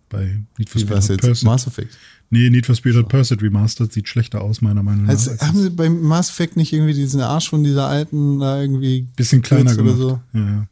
Bei 0.09 0.41
Need 0.57 0.69
for 0.69 0.81
Speed. 0.81 1.43
Mass 1.43 1.65
Effect. 1.65 1.97
Nee, 2.33 2.49
Need 2.49 2.65
for 2.65 2.73
Speed 2.73 2.95
Hot 2.95 3.09
Pursuit 3.09 3.43
Remastered 3.43 3.93
sieht 3.93 4.09
schlechter 4.09 4.41
aus, 4.41 4.59
meiner 4.63 4.81
Meinung 4.81 5.03
nach. 5.03 5.11
Also, 5.11 5.29
als 5.29 5.41
haben 5.43 5.59
sie 5.61 5.69
beim 5.69 6.01
Mass 6.01 6.31
Effect 6.31 6.57
nicht 6.57 6.73
irgendwie 6.73 6.95
diesen 6.95 7.21
Arsch 7.21 7.47
von 7.47 7.63
dieser 7.63 7.87
alten 7.87 8.39
da 8.39 8.59
irgendwie 8.59 9.07
bisschen 9.15 9.43
kleiner 9.43 9.75
gemacht. 9.75 9.97
oder 9.97 10.01
so? 10.01 10.19
Ja, 10.33 10.39
ja. 10.39 10.67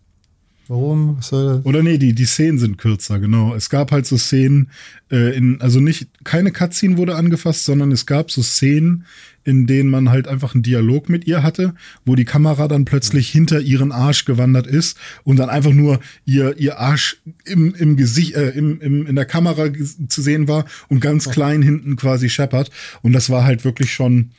Warum? 0.71 1.17
Oder 1.65 1.83
nee, 1.83 1.97
die, 1.97 2.15
die 2.15 2.23
Szenen 2.23 2.57
sind 2.57 2.77
kürzer, 2.77 3.19
genau. 3.19 3.53
Es 3.53 3.69
gab 3.69 3.91
halt 3.91 4.05
so 4.05 4.17
Szenen, 4.17 4.69
äh, 5.11 5.35
in, 5.35 5.59
also 5.59 5.81
nicht, 5.81 6.07
keine 6.23 6.53
Cutscene 6.53 6.95
wurde 6.95 7.15
angefasst, 7.17 7.65
sondern 7.65 7.91
es 7.91 8.05
gab 8.05 8.31
so 8.31 8.41
Szenen, 8.41 9.05
in 9.43 9.67
denen 9.67 9.89
man 9.89 10.09
halt 10.09 10.29
einfach 10.29 10.53
einen 10.53 10.63
Dialog 10.63 11.09
mit 11.09 11.27
ihr 11.27 11.43
hatte, 11.43 11.73
wo 12.05 12.15
die 12.15 12.23
Kamera 12.23 12.69
dann 12.69 12.85
plötzlich 12.85 13.29
hinter 13.29 13.59
ihren 13.59 13.91
Arsch 13.91 14.23
gewandert 14.23 14.65
ist 14.65 14.97
und 15.25 15.35
dann 15.35 15.49
einfach 15.49 15.73
nur 15.73 15.99
ihr, 16.23 16.55
ihr 16.57 16.79
Arsch 16.79 17.17
im, 17.43 17.75
im 17.75 17.97
Gesicht, 17.97 18.35
äh, 18.35 18.51
im, 18.51 18.79
im, 18.79 19.07
in 19.07 19.15
der 19.15 19.25
Kamera 19.25 19.67
zu 20.07 20.21
sehen 20.21 20.47
war 20.47 20.63
und 20.87 21.01
ganz 21.01 21.29
klein 21.29 21.61
hinten 21.61 21.97
quasi 21.97 22.29
scheppert. 22.29 22.71
Und 23.01 23.11
das 23.11 23.29
war 23.29 23.43
halt 23.43 23.65
wirklich 23.65 23.91
schon, 23.91 24.31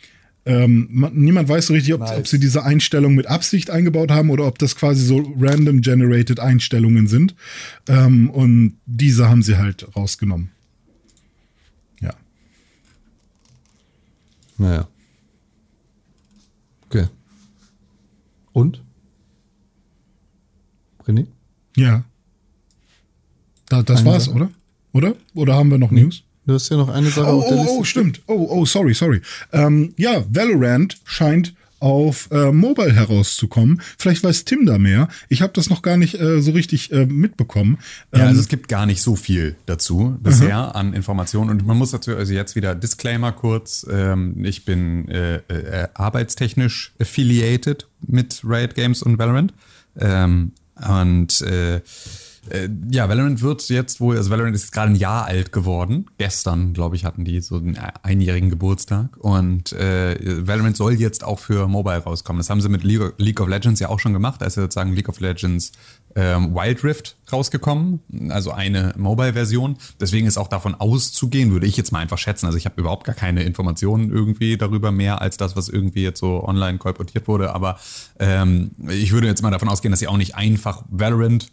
ähm, 0.45 0.89
man, 0.91 1.15
niemand 1.15 1.49
weiß 1.49 1.69
so 1.69 1.73
richtig, 1.73 1.95
ob, 1.95 2.01
Nice. 2.01 2.19
ob 2.19 2.27
sie 2.27 2.41
diese 2.41 2.65
Einstellung 2.65 3.15
mit 3.15 3.27
Absicht 3.27 3.71
eingebaut 3.71 4.11
haben 4.11 4.31
oder 4.31 4.47
ob 4.47 4.59
das 4.59 4.75
quasi 4.75 5.05
so 5.05 5.19
random 5.39 5.83
generated 5.83 6.41
Einstellungen 6.41 7.07
sind. 7.07 7.35
Ähm, 7.89 8.29
und 8.31 8.79
diese 8.87 9.29
haben 9.29 9.43
sie 9.43 9.57
halt 9.57 9.95
rausgenommen. 9.95 10.51
Ja. 12.01 12.15
Naja. 14.59 14.89
Okay. 16.87 17.07
Und? 18.53 18.83
René? 21.07 21.27
Ja. 21.77 22.05
Da, 23.69 23.83
das 23.83 24.01
Eine 24.01 24.11
war's, 24.11 24.25
Sache? 24.25 24.35
oder? 24.37 24.51
Oder? 24.93 25.15
Oder 25.35 25.55
haben 25.55 25.71
wir 25.71 25.79
noch 25.79 25.91
News? 25.91 26.25
Du 26.47 26.55
hast 26.55 26.69
ja 26.71 26.77
noch 26.77 26.89
eine 26.89 27.09
Sache 27.11 27.27
Oh, 27.29 27.39
auf 27.41 27.49
der 27.49 27.57
oh, 27.57 27.63
Liste. 27.63 27.79
oh, 27.79 27.85
stimmt. 27.85 28.21
Oh, 28.27 28.47
oh, 28.51 28.65
sorry, 28.67 28.95
sorry. 28.95 29.21
Ähm, 29.53 29.95
ja, 29.97 30.25
Valorant 30.29 30.99
scheint 31.05 31.55
auf 31.79 32.29
äh, 32.31 32.53
Mobile 32.53 32.93
herauszukommen. 32.93 33.83
Vielleicht 33.99 34.23
weiß 34.23 34.45
Tim 34.45 34.67
da 34.67 34.79
mehr. 34.79 35.09
Ich 35.29 35.43
habe 35.43 35.53
das 35.53 35.69
noch 35.69 35.83
gar 35.83 35.97
nicht 35.97 36.15
äh, 36.15 36.41
so 36.41 36.53
richtig 36.53 36.93
äh, 36.93 37.07
mitbekommen. 37.07 37.79
Ja, 38.15 38.21
Ähm, 38.23 38.29
also 38.29 38.41
es 38.41 38.47
gibt 38.47 38.69
gar 38.69 38.87
nicht 38.87 39.03
so 39.03 39.17
viel 39.17 39.57
dazu 39.67 40.17
bisher 40.23 40.77
an 40.77 40.95
Informationen. 40.95 41.51
Und 41.51 41.67
man 41.67 41.77
muss 41.77 41.91
dazu 41.91 42.15
also 42.17 42.33
jetzt 42.33 42.55
wieder 42.55 42.77
Disclaimer 42.77 43.33
kurz. 43.33 43.85
Ähm, 43.91 44.45
ich 44.45 44.65
bin 44.65 45.09
äh, 45.09 45.37
äh, 45.49 45.89
arbeitstechnisch 45.95 46.93
affiliated 47.01 47.89
mit 48.07 48.43
Riot 48.45 48.77
Games 48.77 49.03
und 49.03 49.19
Valorant. 49.19 49.53
Ähm, 49.99 50.53
und 50.89 51.45
äh, 52.51 52.69
ja, 52.91 53.09
Valorant 53.09 53.41
wird 53.41 53.69
jetzt 53.69 54.01
wohl, 54.01 54.17
also 54.17 54.31
Valorant 54.31 54.55
ist 54.55 54.73
gerade 54.73 54.93
ein 54.93 54.97
Jahr 54.97 55.27
alt 55.27 55.53
geworden. 55.53 56.07
Gestern, 56.19 56.73
glaube 56.73 56.97
ich, 56.97 57.05
hatten 57.05 57.25
die 57.25 57.41
so 57.41 57.57
einen 57.57 57.79
einjährigen 58.03 58.51
Geburtstag. 58.51 59.17
Und 59.19 59.73
äh, 59.73 60.47
Valorant 60.47 60.77
soll 60.77 60.95
jetzt 60.95 61.23
auch 61.23 61.39
für 61.39 61.69
Mobile 61.69 61.99
rauskommen. 61.99 62.41
Das 62.41 62.51
haben 62.51 62.61
sie 62.61 62.69
mit 62.69 62.83
League 62.83 63.15
League 63.19 63.41
of 63.41 63.49
Legends 63.49 63.81
ja 63.81 63.89
auch 63.89 64.01
schon 64.01 64.13
gemacht. 64.13 64.41
Da 64.41 64.47
ist 64.47 64.57
ja 64.57 64.63
sozusagen 64.63 64.93
League 64.93 65.09
of 65.09 65.21
Legends 65.21 65.73
ähm, 66.17 66.55
Wild 66.55 66.85
Rift 66.85 67.17
rausgekommen, 67.33 68.01
also 68.31 68.51
eine 68.51 68.93
Mobile-Version. 68.99 69.77
Deswegen 70.01 70.27
ist 70.27 70.37
auch 70.37 70.49
davon 70.49 70.75
auszugehen, 70.75 71.53
würde 71.53 71.67
ich 71.67 71.77
jetzt 71.77 71.93
mal 71.93 72.01
einfach 72.01 72.19
schätzen. 72.19 72.47
Also 72.47 72.59
ich 72.59 72.67
habe 72.67 72.81
überhaupt 72.81 73.05
gar 73.05 73.15
keine 73.15 73.45
Informationen 73.45 74.11
irgendwie 74.11 74.57
darüber 74.57 74.91
mehr 74.91 75.23
als 75.23 75.37
das, 75.37 75.57
was 75.57 75.69
irgendwie 75.69 76.03
jetzt 76.03 76.21
so 76.21 76.47
online 76.47 76.79
kolportiert 76.79 77.29
wurde. 77.29 77.55
Aber 77.55 77.79
ähm, 78.19 78.73
ich 78.89 79.13
würde 79.13 79.29
jetzt 79.29 79.43
mal 79.43 79.51
davon 79.51 79.69
ausgehen, 79.69 79.93
dass 79.93 80.01
sie 80.01 80.09
auch 80.09 80.17
nicht 80.17 80.35
einfach 80.35 80.83
Valorant 80.91 81.49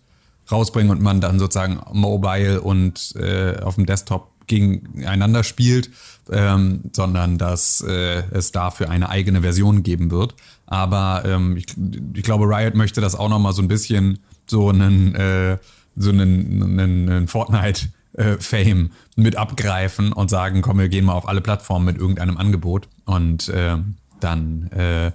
rausbringen 0.52 0.92
und 0.92 1.02
man 1.02 1.22
dann 1.22 1.40
sozusagen 1.40 1.80
mobile 1.94 2.62
und 2.62 3.16
äh, 3.16 3.58
auf 3.62 3.76
dem 3.76 3.86
Desktop 3.86 4.32
gegeneinander 4.48 5.44
spielt, 5.44 5.92
ähm, 6.32 6.82
sondern 6.92 7.38
dass 7.38 7.82
äh, 7.82 8.24
es 8.32 8.52
dafür 8.52 8.90
eine 8.90 9.10
eigene 9.10 9.42
Version 9.42 9.84
geben 9.84 10.12
wird. 10.12 10.36
Aber 10.66 11.24
ähm, 11.26 11.56
ich, 11.56 11.68
ich 12.14 12.24
glaube, 12.24 12.46
Riot 12.46 12.76
möchte 12.76 13.00
das 13.00 13.16
auch 13.16 13.30
noch 13.30 13.40
mal 13.40 13.54
so 13.54 13.62
ein 13.62 13.68
bisschen 13.68 14.20
so 14.48 14.70
einen, 14.70 15.16
äh, 15.16 15.58
so 15.96 16.10
einen, 16.10 16.62
einen, 16.62 17.10
einen 17.10 17.28
Fortnite 17.28 17.90
äh, 18.14 18.38
Fame 18.40 18.92
mit 19.16 19.36
abgreifen 19.36 20.12
und 20.12 20.30
sagen, 20.30 20.62
komm, 20.62 20.80
wir 20.80 20.90
gehen 20.90 21.06
mal 21.06 21.14
auf 21.14 21.28
alle 21.28 21.42
Plattformen 21.42 21.86
mit 21.86 21.98
irgendeinem 21.98 22.38
Angebot 22.38 22.88
und 23.06 23.50
äh, 23.50 23.78
dann 24.20 24.68
äh, 24.72 25.12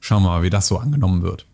schauen 0.00 0.22
wir 0.22 0.30
mal, 0.30 0.42
wie 0.42 0.50
das 0.50 0.66
so 0.66 0.78
angenommen 0.78 1.22
wird. 1.22 1.46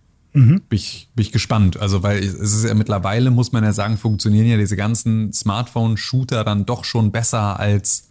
Bin, 0.68 0.76
ich, 0.76 1.08
bin 1.14 1.24
ich 1.24 1.32
gespannt. 1.32 1.78
Also, 1.78 2.02
weil 2.02 2.18
es 2.22 2.34
ist 2.34 2.64
ja 2.64 2.74
mittlerweile, 2.74 3.30
muss 3.30 3.52
man 3.52 3.64
ja 3.64 3.72
sagen, 3.72 3.96
funktionieren 3.96 4.46
ja 4.46 4.56
diese 4.56 4.76
ganzen 4.76 5.32
Smartphone-Shooter 5.32 6.44
dann 6.44 6.66
doch 6.66 6.84
schon 6.84 7.10
besser 7.10 7.58
als 7.58 8.08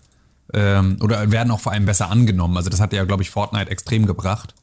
ähm, 0.53 0.97
oder 1.01 1.31
werden 1.31 1.51
auch 1.51 1.59
vor 1.59 1.71
allem 1.71 1.85
besser 1.85 2.09
angenommen. 2.09 2.57
Also, 2.57 2.69
das 2.69 2.79
hat 2.79 2.93
ja, 2.93 3.03
glaube 3.05 3.23
ich, 3.23 3.29
Fortnite 3.29 3.69
extrem 3.71 4.05
gebracht. 4.05 4.55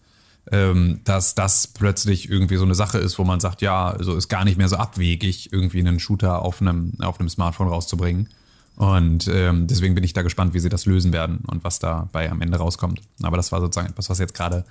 ähm, 0.51 1.01
dass 1.05 1.35
das 1.35 1.69
plötzlich 1.69 2.29
irgendwie 2.29 2.57
so 2.57 2.65
eine 2.65 2.75
Sache 2.75 2.99
ist, 2.99 3.19
wo 3.19 3.25
man 3.25 3.41
sagt, 3.41 3.63
ja, 3.63 3.91
also 3.91 4.17
ist 4.17 4.29
gar 4.29 4.45
nicht 4.45 4.59
mehr 4.59 4.69
so 4.69 4.77
abwegig, 4.77 5.53
irgendwie 5.53 5.79
einen 5.79 6.01
Shooter 6.01 6.43
auf 6.43 6.61
einem, 6.61 6.95
auf 7.01 7.21
einem 7.21 7.29
Smartphone 7.29 7.69
rauszubringen. 7.69 8.29
Und 8.77 9.29
ähm, 9.29 9.67
deswegen 9.67 9.95
bin 9.95 10.03
ich 10.03 10.13
da 10.15 10.23
gespannt, 10.23 10.55
wie 10.55 10.59
sie 10.59 10.69
das 10.71 10.87
lösen 10.87 11.13
werden 11.13 11.41
und 11.47 11.63
was 11.63 11.79
dabei 11.79 12.31
am 12.31 12.41
Ende 12.41 12.57
rauskommt. 12.59 13.03
Aber 13.23 13.37
das 13.37 13.53
war 13.53 13.61
sozusagen 13.61 13.89
etwas, 13.91 14.09
was 14.09 14.19
jetzt 14.19 14.35
gerade 14.35 14.65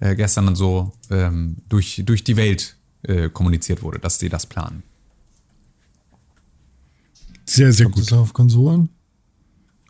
äh, 0.00 0.14
gestern 0.14 0.46
dann 0.46 0.56
so 0.56 0.92
ähm, 1.10 1.56
durch, 1.68 2.02
durch 2.06 2.22
die 2.24 2.36
Welt 2.36 2.76
äh, 3.02 3.28
kommuniziert 3.28 3.82
wurde, 3.82 3.98
dass 3.98 4.18
sie 4.18 4.28
das 4.28 4.46
planen. 4.46 4.82
Sehr, 7.46 7.72
sehr 7.72 7.86
Kommt 7.86 7.96
gut. 7.96 8.04
das 8.12 8.18
auf 8.18 8.32
Konsolen? 8.32 8.90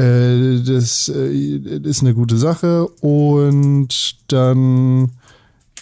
äh, 0.00 0.62
das 0.62 1.10
äh, 1.14 1.56
ist 1.82 2.00
eine 2.02 2.14
gute 2.14 2.38
Sache. 2.38 2.86
Und 3.00 4.16
dann, 4.28 5.10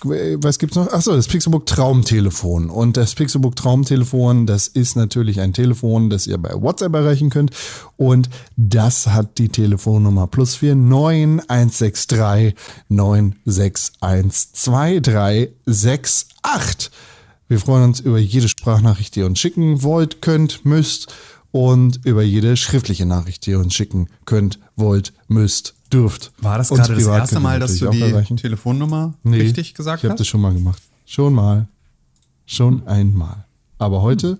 was 0.02 0.58
gibt's 0.58 0.76
noch? 0.76 0.90
Achso, 0.92 1.14
das 1.14 1.28
Pixelbook 1.28 1.66
Traumtelefon. 1.66 2.70
Und 2.70 2.96
das 2.96 3.14
Pixelbook 3.14 3.54
Traumtelefon, 3.56 4.46
das 4.46 4.66
ist 4.66 4.96
natürlich 4.96 5.40
ein 5.40 5.52
Telefon, 5.52 6.08
das 6.10 6.26
ihr 6.26 6.38
bei 6.38 6.54
WhatsApp 6.54 6.94
erreichen 6.94 7.30
könnt. 7.30 7.52
Und 7.96 8.28
das 8.56 9.06
hat 9.08 9.38
die 9.38 9.50
Telefonnummer 9.50 10.26
plus 10.26 10.60
49 10.60 11.48
163 11.48 12.56
961 12.88 13.92
2368. 14.52 16.90
Wir 17.50 17.58
freuen 17.58 17.84
uns 17.84 18.00
über 18.00 18.18
jede 18.18 18.48
Sprachnachricht, 18.48 19.16
die 19.16 19.20
ihr 19.20 19.26
uns 19.26 19.38
schicken 19.38 19.82
wollt, 19.82 20.20
könnt, 20.20 20.66
müsst 20.66 21.10
und 21.50 22.00
über 22.04 22.22
jede 22.22 22.56
schriftliche 22.56 23.06
Nachricht, 23.06 23.46
die 23.46 23.50
ihr 23.52 23.58
uns 23.58 23.74
schicken 23.74 24.08
könnt, 24.24 24.58
wollt, 24.76 25.12
müsst, 25.28 25.74
dürft. 25.92 26.32
War 26.38 26.58
das 26.58 26.70
Uns 26.70 26.80
gerade 26.86 26.94
das 26.94 27.06
erste 27.06 27.40
Mal, 27.40 27.58
dass 27.60 27.76
du 27.78 27.88
die 27.90 28.00
erreichen. 28.02 28.36
Telefonnummer 28.36 29.14
Nee, 29.22 29.38
richtig 29.40 29.74
gesagt 29.74 30.00
Ich 30.00 30.04
habe 30.04 30.12
hast? 30.12 30.20
das 30.20 30.26
schon 30.26 30.40
mal 30.42 30.52
gemacht. 30.52 30.82
Schon 31.06 31.32
mal. 31.34 31.68
Schon 32.46 32.86
einmal. 32.86 33.44
Aber 33.78 34.02
heute 34.02 34.38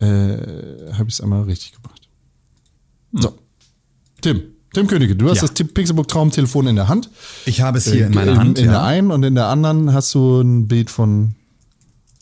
äh, 0.00 0.06
habe 0.06 1.04
ich 1.08 1.14
es 1.14 1.20
einmal 1.20 1.42
richtig 1.42 1.72
gemacht. 1.72 2.08
So. 3.12 3.36
Tim. 4.20 4.42
Tim 4.72 4.86
Königke, 4.86 5.16
du 5.16 5.28
hast 5.28 5.42
Ja. 5.42 5.48
das 5.48 5.66
Pixelbook 5.68 6.06
Traumtelefon 6.06 6.68
in 6.68 6.76
der 6.76 6.86
Hand. 6.86 7.10
Ich 7.44 7.60
habe 7.60 7.78
es 7.78 7.90
hier 7.90 8.06
in 8.06 8.12
Äh, 8.12 8.14
meiner 8.14 8.36
Hand. 8.38 8.56
In 8.58 8.66
der 8.66 8.74
ja. 8.74 8.84
einen 8.84 9.10
und 9.10 9.24
in 9.24 9.34
der 9.34 9.46
anderen 9.46 9.92
hast 9.92 10.14
du 10.14 10.40
ein 10.40 10.68
Bild 10.68 10.90
von 10.90 11.34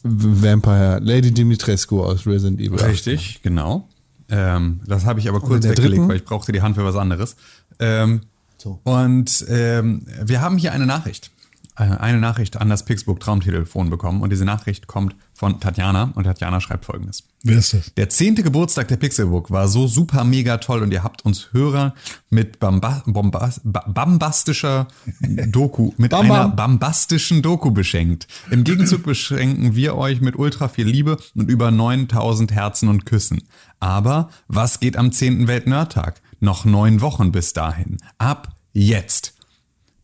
Vampire, 0.02 1.00
Lady 1.02 1.32
Dimitrescu 1.32 2.02
aus 2.02 2.26
Resident 2.26 2.60
Evil. 2.60 2.78
8. 2.80 2.88
Richtig, 2.88 3.40
genau. 3.42 3.87
Ähm, 4.30 4.80
das 4.86 5.04
habe 5.04 5.20
ich 5.20 5.28
aber 5.28 5.40
kurz 5.40 5.64
weggelegt, 5.64 5.94
dritten? 5.94 6.08
weil 6.08 6.16
ich 6.16 6.24
brauchte 6.24 6.52
die 6.52 6.62
Hand 6.62 6.76
für 6.76 6.84
was 6.84 6.96
anderes. 6.96 7.36
Ähm, 7.78 8.22
So. 8.58 8.80
Und 8.84 9.44
ähm, 9.48 10.04
wir 10.22 10.40
haben 10.40 10.58
hier 10.58 10.72
eine 10.72 10.86
Nachricht. 10.86 11.30
Äh, 11.78 11.84
Eine 11.98 12.18
Nachricht 12.18 12.56
an 12.60 12.68
das 12.68 12.84
Pixburg 12.84 13.20
Traumtelefon 13.20 13.88
bekommen. 13.90 14.20
Und 14.22 14.30
diese 14.30 14.44
Nachricht 14.44 14.86
kommt 14.88 15.14
von 15.32 15.60
Tatjana. 15.60 16.10
Und 16.14 16.24
Tatjana 16.24 16.60
schreibt 16.60 16.84
folgendes. 16.84 17.22
Wer 17.44 17.58
ist 17.58 17.72
das? 17.72 17.94
Der 17.94 18.08
zehnte 18.08 18.42
Geburtstag 18.42 18.88
der 18.88 18.96
Pixelbook 18.96 19.50
war 19.52 19.68
so 19.68 19.86
super 19.86 20.24
mega 20.24 20.56
toll 20.58 20.82
und 20.82 20.92
ihr 20.92 21.04
habt 21.04 21.24
uns 21.24 21.52
Hörer 21.52 21.94
mit 22.30 22.58
Bamba, 22.58 23.02
Bombas, 23.06 23.60
ba- 23.62 23.84
bombastischer 23.88 24.88
Doku, 25.20 25.92
mit 25.98 26.10
Bam, 26.10 26.30
einer 26.30 26.48
bombastischen 26.48 27.42
Doku 27.42 27.70
beschenkt. 27.70 28.26
Im 28.50 28.64
Gegenzug 28.64 29.04
beschenken 29.04 29.76
wir 29.76 29.94
euch 29.96 30.20
mit 30.20 30.36
ultra 30.36 30.66
viel 30.68 30.86
Liebe 30.88 31.16
und 31.36 31.48
über 31.48 31.70
9000 31.70 32.50
Herzen 32.52 32.88
und 32.88 33.06
Küssen. 33.06 33.42
Aber 33.78 34.30
was 34.48 34.80
geht 34.80 34.96
am 34.96 35.12
10. 35.12 35.46
Weltnerdtag? 35.46 36.20
Noch 36.40 36.64
neun 36.64 37.00
Wochen 37.00 37.30
bis 37.30 37.52
dahin. 37.52 37.98
Ab 38.18 38.54
jetzt. 38.72 39.34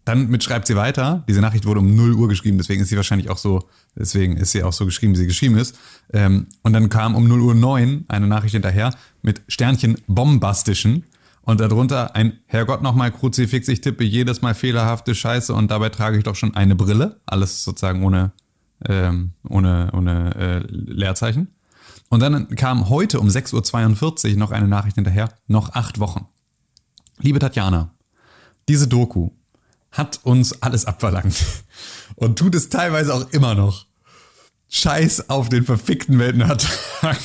Dann 0.05 0.29
mit 0.29 0.45
schreibt 0.45 0.67
sie 0.67 0.77
weiter. 0.77 1.25
Diese 1.29 1.41
Nachricht 1.41 1.65
wurde 1.65 1.81
um 1.81 1.95
0 1.95 2.15
Uhr 2.15 2.29
geschrieben, 2.29 2.59
deswegen 2.59 2.83
ist 2.83 2.91
sie 2.91 2.97
wahrscheinlich 2.97 3.31
auch 3.31 3.39
so, 3.39 3.69
deswegen 3.97 4.37
ist 4.37 4.53
sie 4.53 4.63
auch 4.63 4.73
so 4.73 4.85
geschrieben, 4.85 5.15
wie 5.15 5.19
sie 5.19 5.27
geschrieben 5.27 5.57
ist. 5.57 5.79
Ähm, 6.13 6.47
und 6.63 6.75
dann 6.75 6.89
kam 6.91 7.15
um 7.15 7.27
0 7.27 7.41
Uhr 7.41 7.55
9 7.55 8.05
eine 8.09 8.27
Nachricht 8.27 8.53
hinterher 8.53 8.95
mit 9.23 9.43
Sternchen 9.49 9.97
bombastischen 10.07 11.05
und 11.43 11.61
darunter 11.61 12.15
ein 12.15 12.39
Herrgott 12.47 12.83
nochmal 12.83 13.13
Kruzifix, 13.13 13.69
ich 13.69 13.81
tippe 13.81 14.05
jedes 14.05 14.43
Mal 14.43 14.55
fehlerhafte 14.55 15.15
Scheiße 15.15 15.53
und 15.55 15.71
dabei 15.71 15.89
trage 15.91 16.19
ich 16.19 16.25
doch 16.25 16.37
schon 16.37 16.55
eine 16.55 16.75
Brille. 16.75 17.21
Alles 17.27 17.65
sozusagen 17.65 18.03
ohne, 18.05 18.33
ähm, 18.87 19.33
ohne, 19.49 19.91
ohne 19.95 20.35
äh, 20.37 20.59
Leerzeichen. 20.69 21.49
Und 22.09 22.21
dann 22.21 22.49
kam 22.57 22.89
heute 22.89 23.21
um 23.21 23.29
6.42 23.29 24.33
Uhr 24.33 24.39
noch 24.39 24.51
eine 24.51 24.69
Nachricht 24.69 24.97
hinterher, 24.97 25.31
noch 25.47 25.75
acht 25.75 25.99
Wochen. 25.99 26.27
Liebe 27.19 27.39
Tatjana, 27.39 27.95
diese 28.69 28.89
Doku 28.89 29.31
hat 29.95 30.21
uns 30.25 30.61
alles 30.63 30.85
abverlangt 30.85 31.37
und 32.17 32.39
tut 32.39 32.55
es 32.55 32.69
teilweise 32.69 33.15
auch 33.15 33.31
immer 33.31 33.55
noch. 33.55 33.87
Scheiß 34.69 35.31
auf 35.31 35.49
den 35.49 35.65
verfickten 35.65 36.19
Weltnerdtag. 36.19 37.19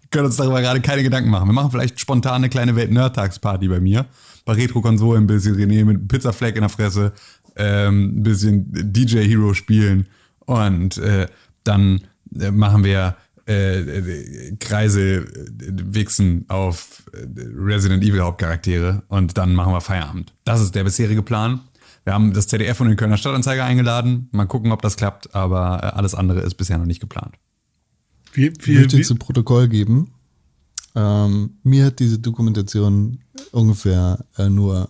Wir 0.00 0.10
können 0.10 0.26
uns 0.26 0.36
darüber 0.36 0.62
gerade 0.62 0.80
keine 0.80 1.02
Gedanken 1.02 1.28
machen. 1.28 1.48
Wir 1.48 1.52
machen 1.52 1.70
vielleicht 1.70 2.00
spontan 2.00 2.36
eine 2.36 2.48
kleine 2.48 2.74
Weltnerdtagsparty 2.76 3.68
bei 3.68 3.78
mir. 3.78 4.06
Bei 4.46 4.54
Retro-Konsolen 4.54 5.24
ein 5.24 5.26
bisschen 5.26 5.54
René 5.56 5.84
mit 5.84 6.08
Pizzafleck 6.08 6.56
in 6.56 6.62
der 6.62 6.70
Fresse, 6.70 7.12
ähm, 7.56 8.18
ein 8.18 8.22
bisschen 8.22 8.70
DJ 8.72 9.18
Hero 9.28 9.52
spielen 9.52 10.08
und 10.46 10.96
äh, 10.96 11.26
dann 11.64 12.00
äh, 12.40 12.50
machen 12.50 12.84
wir 12.84 13.16
äh, 13.44 14.56
Kreise 14.58 15.16
äh, 15.16 15.24
wichsen 15.58 16.44
auf 16.48 17.02
äh, 17.12 17.26
Resident 17.56 18.02
Evil 18.02 18.20
Hauptcharaktere 18.20 19.02
und 19.08 19.36
dann 19.36 19.54
machen 19.54 19.72
wir 19.72 19.80
Feierabend. 19.80 20.32
Das 20.44 20.60
ist 20.60 20.74
der 20.74 20.84
bisherige 20.84 21.22
Plan. 21.22 21.60
Wir 22.08 22.14
haben 22.14 22.32
das 22.32 22.46
ZDF 22.46 22.80
und 22.80 22.88
den 22.88 22.96
Kölner 22.96 23.18
Stadtanzeiger 23.18 23.66
eingeladen. 23.66 24.30
Mal 24.32 24.46
gucken, 24.46 24.72
ob 24.72 24.80
das 24.80 24.96
klappt, 24.96 25.34
aber 25.34 25.80
äh, 25.82 25.86
alles 25.88 26.14
andere 26.14 26.40
ist 26.40 26.54
bisher 26.54 26.78
noch 26.78 26.86
nicht 26.86 27.00
geplant. 27.00 27.34
Wir, 28.32 28.50
Ich 28.50 28.66
wir, 28.66 28.80
möchte 28.80 28.96
wir, 28.96 29.04
zu 29.04 29.16
Protokoll 29.16 29.68
geben. 29.68 30.14
Ähm, 30.94 31.58
mir 31.64 31.84
hat 31.84 31.98
diese 31.98 32.18
Dokumentation 32.18 33.18
ungefähr 33.52 34.24
äh, 34.38 34.48
nur 34.48 34.88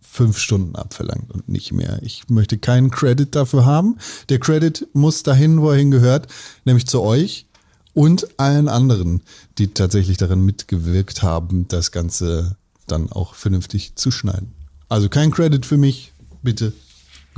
fünf 0.00 0.38
Stunden 0.38 0.74
abverlangt 0.74 1.30
und 1.30 1.48
nicht 1.48 1.70
mehr. 1.70 2.00
Ich 2.02 2.28
möchte 2.30 2.58
keinen 2.58 2.90
Credit 2.90 3.32
dafür 3.32 3.64
haben. 3.64 3.98
Der 4.28 4.40
Credit 4.40 4.88
muss 4.92 5.22
dahin, 5.22 5.60
wo 5.60 5.70
er 5.70 5.76
hingehört, 5.76 6.26
nämlich 6.64 6.88
zu 6.88 7.00
euch 7.00 7.46
und 7.94 8.40
allen 8.40 8.66
anderen, 8.66 9.22
die 9.58 9.68
tatsächlich 9.68 10.16
daran 10.16 10.40
mitgewirkt 10.40 11.22
haben, 11.22 11.68
das 11.68 11.92
Ganze 11.92 12.56
dann 12.88 13.12
auch 13.12 13.36
vernünftig 13.36 13.94
zu 13.94 14.10
schneiden. 14.10 14.52
Also 14.88 15.08
kein 15.08 15.30
Credit 15.30 15.64
für 15.64 15.76
mich, 15.76 16.12
bitte. 16.46 16.72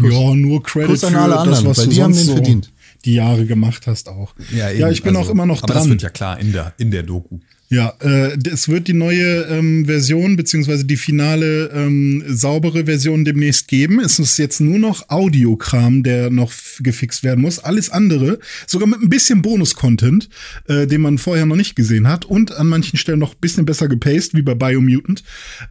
ja, 0.01 0.35
nur 0.35 0.63
Credit 0.63 0.91
Kuss 0.91 1.03
an 1.05 1.13
für 1.15 1.19
alle 1.21 1.33
das, 1.35 1.41
anderen, 1.43 1.67
was 1.67 1.79
weil 1.79 1.85
du 1.87 1.91
die 1.91 2.03
haben 2.03 2.13
den 2.15 2.25
so 2.25 2.33
verdient. 2.35 2.73
die 3.05 3.15
Jahre 3.15 3.45
gemacht 3.47 3.87
hast 3.89 4.09
auch. 4.09 4.33
Ja, 4.55 4.71
ich 4.91 5.03
bin 5.03 5.17
Also, 5.17 5.29
auch 5.29 5.33
immer 5.33 5.47
noch 5.47 5.63
aber 5.65 5.75
Das 5.75 5.83
dran. 5.83 5.91
wird 5.91 6.03
ja 6.03 6.11
klar 6.11 6.39
in 6.39 6.53
der, 6.53 6.73
in 6.79 6.91
der 6.93 7.03
Doku. 7.03 7.39
Ja, 7.71 7.93
äh, 8.01 8.39
es 8.51 8.69
wird 8.69 8.89
die 8.89 8.95
neue 8.95 9.43
ähm, 9.43 9.85
Version 9.85 10.37
beziehungsweise 10.37 10.87
die 10.87 10.97
finale 10.97 11.71
ähm, 11.75 12.25
saubere 12.27 12.87
Version 12.87 13.27
demnächst 13.27 13.69
geben. 13.69 14.01
Es 14.01 14.19
ist 14.19 14.39
jetzt 14.39 14.61
nur 14.61 14.79
noch 14.79 15.11
Audiokram, 15.11 16.03
der 16.03 16.31
noch 16.31 16.51
gefixt 16.81 17.25
werden 17.25 17.43
muss. 17.43 17.59
Alles 17.59 17.91
andere, 17.91 18.39
sogar 18.67 18.89
mit 18.89 19.03
ein 19.03 19.11
bisschen 19.11 19.43
Bonus-Content, 19.43 20.31
äh, 20.67 20.87
den 20.87 21.03
man 21.03 21.19
vorher 21.19 21.45
noch 21.45 21.57
nicht 21.57 21.77
gesehen 21.77 22.09
hat 22.09 22.25
und 22.25 22.53
an 22.53 22.69
manchen 22.69 22.97
Stellen 22.97 23.19
noch 23.19 23.35
ein 23.35 23.41
bisschen 23.41 23.67
besser 23.67 23.87
gepaced, 23.87 24.33
wie 24.33 24.43
bei 24.43 24.55
Biomutant. 24.55 25.23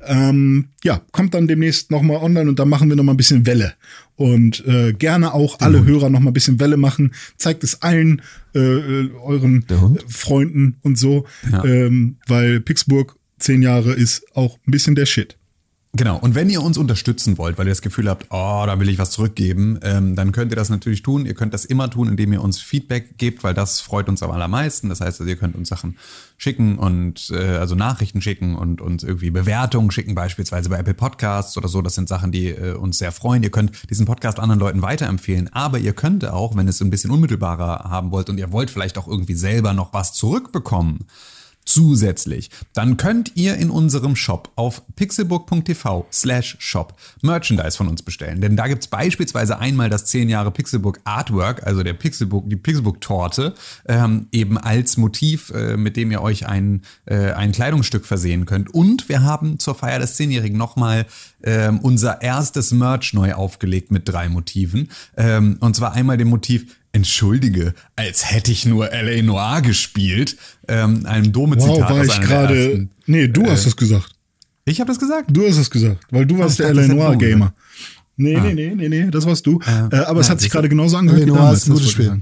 Ähm, 0.05 0.67
ja, 0.83 1.01
kommt 1.11 1.33
dann 1.33 1.47
demnächst 1.47 1.89
noch 1.89 2.03
mal 2.03 2.17
online 2.17 2.47
und 2.47 2.59
dann 2.59 2.69
machen 2.69 2.89
wir 2.89 2.95
noch 2.95 3.03
mal 3.03 3.13
ein 3.13 3.17
bisschen 3.17 3.47
Welle. 3.47 3.73
Und 4.17 4.65
äh, 4.65 4.93
gerne 4.93 5.33
auch 5.33 5.59
alle 5.59 5.85
Hörer 5.85 6.09
noch 6.09 6.19
mal 6.19 6.31
ein 6.31 6.33
bisschen 6.33 6.59
Welle 6.59 6.75
machen. 6.77 7.13
Zeigt 7.37 7.63
es 7.63 7.81
allen 7.83 8.21
äh, 8.55 8.59
äh, 8.59 9.11
euren? 9.23 9.63
Freunden 10.09 10.77
und 10.81 10.97
so, 10.97 11.25
Ja. 11.51 11.63
ähm, 11.63 12.17
weil 12.27 12.59
Pittsburgh 12.59 13.15
zehn 13.39 13.61
Jahre 13.61 13.93
ist 13.93 14.23
auch 14.35 14.57
ein 14.67 14.71
bisschen 14.71 14.95
der 14.95 15.05
Shit. 15.05 15.37
Genau. 15.97 16.17
Und 16.17 16.35
wenn 16.35 16.47
ihr 16.47 16.61
uns 16.61 16.77
unterstützen 16.77 17.39
wollt, 17.39 17.57
weil 17.57 17.65
ihr 17.65 17.71
das 17.71 17.81
Gefühl 17.81 18.07
habt, 18.07 18.27
oh, 18.29 18.63
da 18.67 18.79
will 18.79 18.87
ich 18.87 18.99
was 18.99 19.09
zurückgeben, 19.09 19.79
ähm, 19.81 20.15
dann 20.15 20.31
könnt 20.31 20.51
ihr 20.51 20.55
das 20.55 20.69
natürlich 20.69 21.01
tun. 21.01 21.25
Ihr 21.25 21.33
könnt 21.33 21.55
das 21.55 21.65
immer 21.65 21.89
tun, 21.89 22.07
indem 22.07 22.33
ihr 22.33 22.43
uns 22.43 22.59
Feedback 22.59 23.17
gebt, 23.17 23.43
weil 23.43 23.55
das 23.55 23.81
freut 23.81 24.07
uns 24.07 24.21
am 24.21 24.29
allermeisten. 24.29 24.89
Das 24.89 25.01
heißt, 25.01 25.19
also 25.19 25.29
ihr 25.29 25.37
könnt 25.37 25.55
uns 25.55 25.69
Sachen 25.69 25.97
schicken 26.37 26.77
und 26.77 27.31
äh, 27.31 27.57
also 27.57 27.73
Nachrichten 27.73 28.21
schicken 28.21 28.55
und 28.55 28.79
uns 28.79 29.01
irgendwie 29.01 29.31
Bewertungen 29.31 29.89
schicken, 29.89 30.13
beispielsweise 30.13 30.69
bei 30.69 30.77
Apple 30.77 30.93
Podcasts 30.93 31.57
oder 31.57 31.67
so. 31.67 31.81
Das 31.81 31.95
sind 31.95 32.07
Sachen, 32.07 32.31
die 32.31 32.49
äh, 32.49 32.73
uns 32.75 32.99
sehr 32.99 33.11
freuen. 33.11 33.41
Ihr 33.41 33.49
könnt 33.49 33.71
diesen 33.89 34.05
Podcast 34.05 34.39
anderen 34.39 34.59
Leuten 34.59 34.83
weiterempfehlen, 34.83 35.51
aber 35.51 35.79
ihr 35.79 35.93
könnt 35.93 36.25
auch, 36.25 36.55
wenn 36.55 36.67
ihr 36.67 36.71
es 36.71 36.81
ein 36.81 36.91
bisschen 36.91 37.09
unmittelbarer 37.09 37.89
haben 37.89 38.11
wollt 38.11 38.29
und 38.29 38.37
ihr 38.37 38.51
wollt 38.51 38.69
vielleicht 38.69 38.99
auch 38.99 39.07
irgendwie 39.07 39.33
selber 39.33 39.73
noch 39.73 39.93
was 39.93 40.13
zurückbekommen, 40.13 41.07
zusätzlich, 41.67 42.49
dann 42.73 42.97
könnt 42.97 43.31
ihr 43.35 43.55
in 43.55 43.69
unserem 43.69 44.15
Shop 44.15 44.51
auf 44.55 44.81
pixelbook.tv 44.95 46.07
slash 46.11 46.55
shop 46.59 46.95
Merchandise 47.21 47.77
von 47.77 47.87
uns 47.87 48.01
bestellen. 48.01 48.41
Denn 48.41 48.55
da 48.55 48.67
gibt's 48.67 48.87
beispielsweise 48.87 49.59
einmal 49.59 49.89
das 49.89 50.05
10 50.05 50.29
Jahre 50.29 50.51
Pixelbook 50.51 50.99
Artwork, 51.03 51.65
also 51.65 51.83
der 51.83 51.93
Pixelbook, 51.93 52.49
die 52.49 52.55
Pixelbook-Torte, 52.55 53.53
ähm, 53.87 54.27
eben 54.31 54.57
als 54.57 54.97
Motiv, 54.97 55.51
äh, 55.51 55.77
mit 55.77 55.97
dem 55.97 56.11
ihr 56.11 56.21
euch 56.21 56.47
ein, 56.47 56.81
äh, 57.05 57.31
ein 57.31 57.51
Kleidungsstück 57.51 58.05
versehen 58.05 58.45
könnt. 58.45 58.73
Und 58.73 59.09
wir 59.09 59.23
haben 59.23 59.59
zur 59.59 59.75
Feier 59.75 59.99
des 59.99 60.15
Zehnjährigen 60.15 60.57
nochmal 60.57 61.05
ähm, 61.43 61.79
unser 61.79 62.21
erstes 62.21 62.71
Merch 62.71 63.13
neu 63.13 63.33
aufgelegt 63.33 63.91
mit 63.91 64.07
drei 64.09 64.29
Motiven. 64.29 64.89
Ähm, 65.15 65.57
und 65.59 65.75
zwar 65.75 65.93
einmal 65.93 66.17
dem 66.17 66.29
Motiv 66.29 66.75
Entschuldige, 66.97 67.75
als 67.95 68.31
hätte 68.31 68.51
ich 68.51 68.65
nur 68.65 68.91
L.A. 68.91 69.21
Noir 69.21 69.61
gespielt. 69.61 70.35
Ähm, 70.67 71.05
ein 71.05 71.31
Dome-Zitat 71.31 71.89
Wow, 71.89 71.89
war 71.91 72.03
ich 72.03 72.21
gerade. 72.21 72.87
Nee, 73.05 73.27
du 73.27 73.45
hast 73.45 73.67
es 73.67 73.77
gesagt. 73.77 74.09
Ich 74.65 74.79
habe 74.79 74.89
das 74.89 74.99
gesagt? 74.99 75.29
Du 75.29 75.47
hast 75.47 75.57
es 75.57 75.69
gesagt, 75.69 76.05
weil 76.09 76.25
du 76.25 76.39
warst 76.39 76.59
der 76.59 76.67
dachte, 76.67 76.81
das 76.81 76.85
Eleanor 76.89 77.11
hätte 77.13 77.19
du 77.19 77.29
Gamer. 77.29 77.53
Nee, 78.17 78.39
nee, 78.39 78.53
nee, 78.53 78.73
nee, 78.75 78.89
nee, 78.89 79.11
das 79.11 79.27
warst 79.27 79.45
du. 79.45 79.59
äh, 79.65 79.95
aber 79.95 80.21
es 80.21 80.27
ja, 80.27 80.31
hat 80.31 80.41
sich 80.41 80.49
gerade 80.49 80.67
genauso 80.67 80.97
angehört 80.97 81.19
wie 81.19 81.23
Eleanor 81.23 81.43
damals. 81.43 81.59
ist 81.59 81.67
ein 81.67 81.71
das 81.73 81.79
gutes 81.79 81.91
Spiel. 81.91 82.21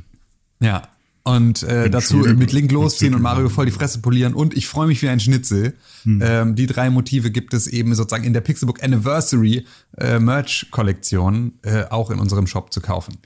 Ja. 0.59 0.83
Und 1.23 1.63
äh, 1.63 1.89
dazu 1.89 2.17
mit 2.17 2.51
Link 2.51 2.71
losziehen 2.71 3.15
und 3.15 3.21
Mario 3.21 3.49
voll 3.49 3.65
die 3.65 3.71
Fresse 3.71 3.99
polieren. 3.99 4.35
Und 4.35 4.55
ich 4.55 4.67
freue 4.67 4.85
mich 4.85 5.01
wie 5.01 5.09
ein 5.09 5.19
Schnitzel. 5.19 5.73
Hm. 6.03 6.21
Ähm, 6.23 6.55
die 6.55 6.67
drei 6.67 6.91
Motive 6.91 7.31
gibt 7.31 7.55
es 7.55 7.65
eben 7.65 7.95
sozusagen 7.95 8.25
in 8.25 8.33
der 8.33 8.41
Pixelbook 8.41 8.83
Anniversary 8.83 9.65
äh, 9.97 10.19
Merch-Kollektion 10.19 11.53
äh, 11.63 11.85
auch 11.85 12.11
in 12.11 12.19
unserem 12.19 12.45
Shop 12.45 12.71
zu 12.71 12.79
kaufen. 12.79 13.17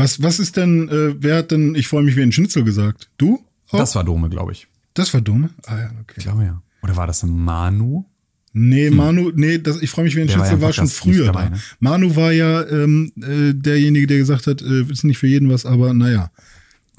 Was, 0.00 0.22
was 0.22 0.38
ist 0.38 0.56
denn, 0.56 0.88
äh, 0.88 1.14
wer 1.22 1.36
hat 1.36 1.50
denn, 1.50 1.74
ich 1.74 1.88
freue 1.88 2.02
mich 2.02 2.16
wie 2.16 2.22
ein 2.22 2.32
Schnitzel 2.32 2.64
gesagt? 2.64 3.10
Du? 3.18 3.44
Auch? 3.70 3.78
Das 3.78 3.94
war 3.94 4.04
Dome, 4.04 4.28
glaube 4.28 4.52
ich. 4.52 4.66
das 4.94 5.12
war 5.14 5.20
dumm. 5.20 5.50
Ah 5.66 5.78
ja, 5.78 5.90
okay. 6.00 6.14
Ich 6.16 6.24
glaube 6.24 6.44
ja. 6.44 6.62
Oder 6.82 6.96
war 6.96 7.06
das 7.06 7.22
Manu? 7.22 8.04
Nee, 8.52 8.90
Manu, 8.90 9.30
nee, 9.34 9.58
das, 9.58 9.80
ich 9.80 9.90
freue 9.90 10.04
mich 10.06 10.16
wie 10.16 10.22
ein 10.22 10.26
Der 10.26 10.38
war 10.38 10.46
Schnitzel 10.46 10.60
ja 10.60 10.66
war 10.66 10.72
schon 10.72 10.88
früher 10.88 11.26
dabei, 11.26 11.44
da. 11.44 11.50
ne? 11.50 11.60
Manu 11.78 12.16
war 12.16 12.32
ja 12.32 12.66
ähm, 12.68 13.12
äh, 13.22 13.54
derjenige, 13.54 14.08
der 14.08 14.18
gesagt 14.18 14.48
hat, 14.48 14.60
äh, 14.60 14.82
ist 14.90 15.04
nicht 15.04 15.18
für 15.18 15.28
jeden 15.28 15.48
was, 15.50 15.64
aber 15.66 15.94
naja. 15.94 16.32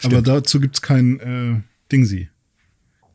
Aber 0.04 0.22
dazu 0.22 0.60
gibt's 0.62 0.82
kein 0.82 1.20
äh, 1.20 1.62
Dingsi. 1.92 2.30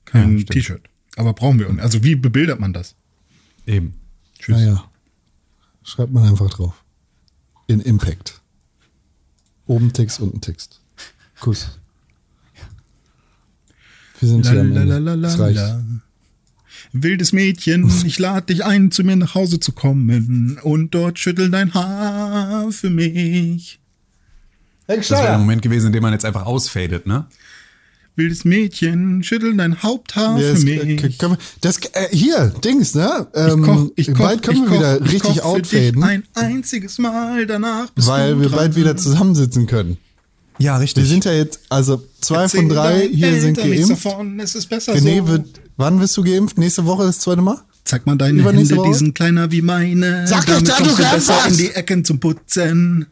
Kein 0.04 0.32
Ja, 0.32 0.38
stimmt. 0.40 0.50
T-Shirt. 0.50 0.82
Aber 1.16 1.32
brauchen 1.32 1.58
wir. 1.58 1.82
Also 1.82 2.04
wie 2.04 2.14
bebildert 2.14 2.60
man 2.60 2.72
das? 2.74 2.94
Eben. 3.66 3.94
Tschüss. 4.38 4.56
Naja. 4.56 4.84
Schreibt 5.82 6.12
man 6.12 6.24
einfach 6.28 6.50
drauf. 6.50 6.84
In 7.68 7.80
Impact. 7.80 8.42
Oben 9.66 9.92
Text, 9.92 10.20
unten 10.20 10.40
Text. 10.40 10.80
Kuss. 11.40 11.78
Wir 14.20 14.28
sind 14.28 14.48
hier 14.48 14.60
am 14.60 14.76
Ende. 14.76 15.18
Das 15.18 15.38
reicht. 15.38 15.60
Wildes 16.92 17.32
Mädchen, 17.32 17.90
ich 18.06 18.18
lade 18.18 18.46
dich 18.46 18.64
ein, 18.64 18.90
zu 18.90 19.04
mir 19.04 19.16
nach 19.16 19.34
Hause 19.34 19.60
zu 19.60 19.72
kommen 19.72 20.58
und 20.62 20.94
dort 20.94 21.18
schüttel 21.18 21.50
dein 21.50 21.74
Haar 21.74 22.70
für 22.70 22.90
mich. 22.90 23.80
Das 24.86 25.10
wäre 25.10 25.22
der 25.22 25.38
Moment 25.38 25.62
gewesen, 25.62 25.88
in 25.88 25.92
dem 25.92 26.02
man 26.02 26.12
jetzt 26.12 26.24
einfach 26.24 26.46
ausfadet, 26.46 27.06
ne? 27.06 27.26
Wildes 28.16 28.44
Mädchen, 28.46 29.22
schüttel 29.22 29.56
dein 29.56 29.82
Haupthaar 29.82 30.38
Ja, 30.40 30.48
für 30.48 30.52
das, 30.54 30.64
mich. 30.64 31.20
wir, 31.20 31.38
das, 31.60 31.76
äh, 31.92 32.08
hier, 32.10 32.52
Dings, 32.64 32.94
ne? 32.94 33.26
Ähm, 33.34 33.58
ich 33.60 33.64
koch, 33.66 33.90
ich 33.96 34.06
koch, 34.08 34.18
bald 34.18 34.42
können 34.42 34.56
ich 34.56 34.62
wir 34.62 34.68
koch, 34.70 34.78
wieder 34.78 35.00
ich 35.06 35.12
richtig 35.12 35.42
outfaden, 35.42 36.02
ein 36.02 36.22
einziges 36.34 36.98
Mal, 36.98 37.46
danach 37.46 37.90
bist 37.90 38.08
weil 38.08 38.34
du 38.34 38.40
wir 38.40 38.48
dran. 38.48 38.56
bald 38.58 38.76
wieder 38.76 38.96
zusammensitzen 38.96 39.66
können. 39.66 39.98
Ja, 40.58 40.78
richtig. 40.78 41.04
Wir 41.04 41.08
sind 41.10 41.26
ja 41.26 41.32
jetzt, 41.32 41.60
also 41.68 42.02
zwei 42.22 42.42
Erzähl 42.44 42.60
von 42.60 42.68
drei 42.70 43.06
hier 43.12 43.38
sind 43.38 43.58
Eltern 43.58 43.70
nichts 43.70 43.88
geimpft. 43.88 44.06
Davon, 44.06 44.40
es 44.40 44.54
ist 44.54 44.66
besser 44.70 44.94
René 44.94 45.18
so. 45.18 45.28
wird, 45.28 45.60
wann 45.76 46.00
wirst 46.00 46.16
du 46.16 46.24
geimpft? 46.24 46.56
Nächste 46.56 46.86
Woche 46.86 47.04
das 47.04 47.18
zweite 47.18 47.42
Mal? 47.42 47.58
Zeig 47.84 48.06
mal 48.06 48.16
deine 48.16 48.42
Hände, 48.42 48.76
Woche? 48.76 48.88
die 48.88 48.94
sind 48.94 49.14
kleiner 49.14 49.52
wie 49.52 49.60
meine. 49.62 50.26
Sag 50.26 50.46
doch 50.46 50.60
da, 50.62 50.72
kommst 50.76 50.98
du 50.98 51.02
du 51.02 51.10
besser 51.10 51.34
in 51.48 51.56
die 51.58 51.68
Ecken 51.70 52.04
zum 52.06 52.18
Putzen. 52.18 53.06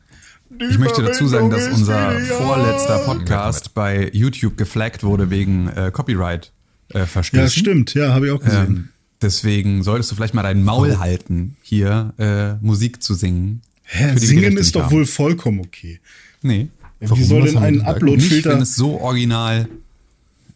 Ich 0.59 0.79
möchte 0.79 1.03
dazu 1.03 1.27
sagen, 1.27 1.51
dass 1.51 1.69
unser 1.69 2.13
vorletzter 2.21 2.99
Podcast 3.01 3.75
bei 3.75 4.11
YouTube 4.13 4.57
geflaggt 4.57 5.03
wurde 5.03 5.31
wegen 5.31 5.69
äh, 5.69 5.91
Copyright 5.93 6.53
äh, 6.91 7.07
Verstößen. 7.07 7.45
Ja, 7.45 7.51
stimmt, 7.51 7.95
ja, 7.95 8.13
habe 8.15 8.27
ich 8.27 8.33
auch 8.33 8.41
gesehen. 8.41 8.67
Ähm, 8.67 8.89
deswegen 9.23 9.83
solltest 9.83 10.11
du 10.11 10.15
vielleicht 10.17 10.35
mal 10.35 10.43
dein 10.43 10.63
Maul 10.63 10.99
halten, 10.99 11.57
hier 11.63 12.13
äh, 12.19 12.55
Musik 12.65 13.03
zu 13.03 13.15
singen. 13.15 13.63
Hä, 13.85 14.17
singen 14.17 14.57
ist 14.57 14.75
doch 14.77 14.85
haben. 14.85 14.93
wohl 14.93 15.07
vollkommen 15.07 15.61
okay. 15.61 16.01
Nee. 16.43 16.69
Warum? 17.01 17.19
Wie 17.19 17.25
soll 17.25 17.43
denn 17.45 17.59
ein 17.59 17.83
Upload-Filter? 17.83 18.51
wenn 18.51 18.63
es 18.63 18.77
so 18.77 19.01
original 19.01 19.69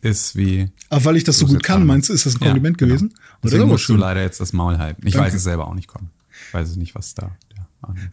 ist 0.01 0.37
wie. 0.37 0.69
Aber 0.89 1.05
weil 1.07 1.17
ich 1.17 1.25
das 1.25 1.39
so 1.39 1.47
gut 1.47 1.63
kann, 1.63 1.85
meinst 1.85 2.09
du, 2.09 2.13
ist 2.13 2.25
das 2.25 2.35
ein 2.37 2.41
Ja, 2.41 2.47
Kompliment 2.47 2.79
genau. 2.79 2.91
gewesen? 2.91 3.09
Oder 3.11 3.19
Deswegen 3.45 3.63
aber 3.65 3.73
musst 3.73 3.89
du 3.89 3.97
leider 3.97 4.23
jetzt 4.23 4.41
das 4.41 4.53
Maul 4.53 4.79
halten. 4.79 5.07
Ich 5.07 5.15
Danke. 5.15 5.27
weiß 5.29 5.35
es 5.35 5.43
selber 5.43 5.67
auch 5.67 5.75
nicht, 5.75 5.89
Con. 5.89 6.09
Ich 6.49 6.55
weiß 6.55 6.71
es 6.71 6.77
nicht, 6.77 6.95
was 6.95 7.15
da. 7.15 7.33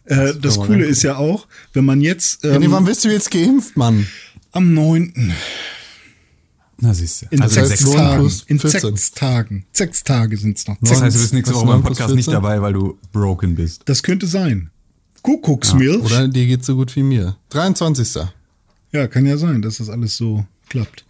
Ja, 0.08 0.24
Äh, 0.30 0.34
das 0.40 0.56
Coole 0.56 0.84
ist 0.84 1.02
ja 1.02 1.16
auch, 1.16 1.46
wenn 1.72 1.84
man 1.84 2.00
jetzt 2.00 2.44
ähm, 2.44 2.62
René, 2.62 2.70
wann 2.70 2.84
bist 2.84 3.04
du 3.04 3.08
jetzt 3.10 3.30
geimpft, 3.30 3.76
Mann? 3.76 4.06
am 4.52 4.72
9. 4.74 5.32
na 6.78 6.92
siehst 6.94 7.22
du. 7.22 7.26
in 7.30 7.40
Also 7.42 7.64
sechs 7.64 7.84
neun 7.84 7.96
Tagen. 7.96 8.20
plus 8.20 8.44
In 8.48 8.58
14. 8.58 8.80
sechs 8.80 9.10
Tagen. 9.12 9.66
Sechs 9.72 10.04
Tage 10.04 10.36
sind's 10.36 10.66
noch. 10.66 10.76
Das 10.80 11.00
heißt, 11.00 11.16
du 11.16 11.20
bist 11.20 11.32
nächste 11.34 11.54
Woche 11.54 11.66
beim 11.66 11.82
Podcast 11.82 12.14
nicht 12.14 12.26
14? 12.26 12.32
dabei, 12.34 12.60
weil 12.62 12.72
du 12.74 12.98
broken 13.12 13.54
bist. 13.54 13.82
Das 13.86 14.02
könnte 14.02 14.26
sein. 14.26 14.70
Kuckucksmilch. 15.22 15.96
Ja, 16.10 16.18
Oder 16.18 16.28
dir 16.28 16.46
geht's 16.46 16.66
so 16.66 16.76
gut 16.76 16.94
wie 16.96 17.02
mir. 17.02 17.36
23. 17.50 18.22
kann 19.10 19.26
ja 19.26 19.36
sein, 19.36 19.60
dass 19.62 19.78
das 19.78 19.88
alles 19.90 20.16
so 20.16 20.46
klappt. 20.68 21.04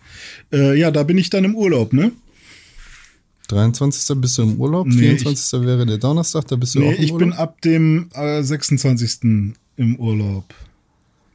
Äh, 0.52 0.78
ja, 0.78 0.90
da 0.90 1.02
bin 1.02 1.18
ich 1.18 1.30
dann 1.30 1.44
im 1.44 1.54
Urlaub, 1.54 1.92
ne? 1.92 2.12
23. 3.48 4.16
bist 4.20 4.38
du 4.38 4.42
im 4.42 4.60
Urlaub, 4.60 4.86
Nee, 4.86 5.16
24. 5.16 5.60
wäre 5.64 5.86
der 5.86 5.98
Donnerstag, 5.98 6.46
da 6.48 6.56
bist 6.56 6.74
du 6.74 6.80
Nee, 6.80 6.88
auch 6.94 6.98
im 6.98 7.04
ich 7.04 7.12
Urlaub. 7.12 7.28
bin 7.30 7.32
ab 7.38 7.60
dem 7.62 8.08
äh, 8.14 8.42
26. 8.42 9.54
im 9.76 9.96
Urlaub. 9.96 10.52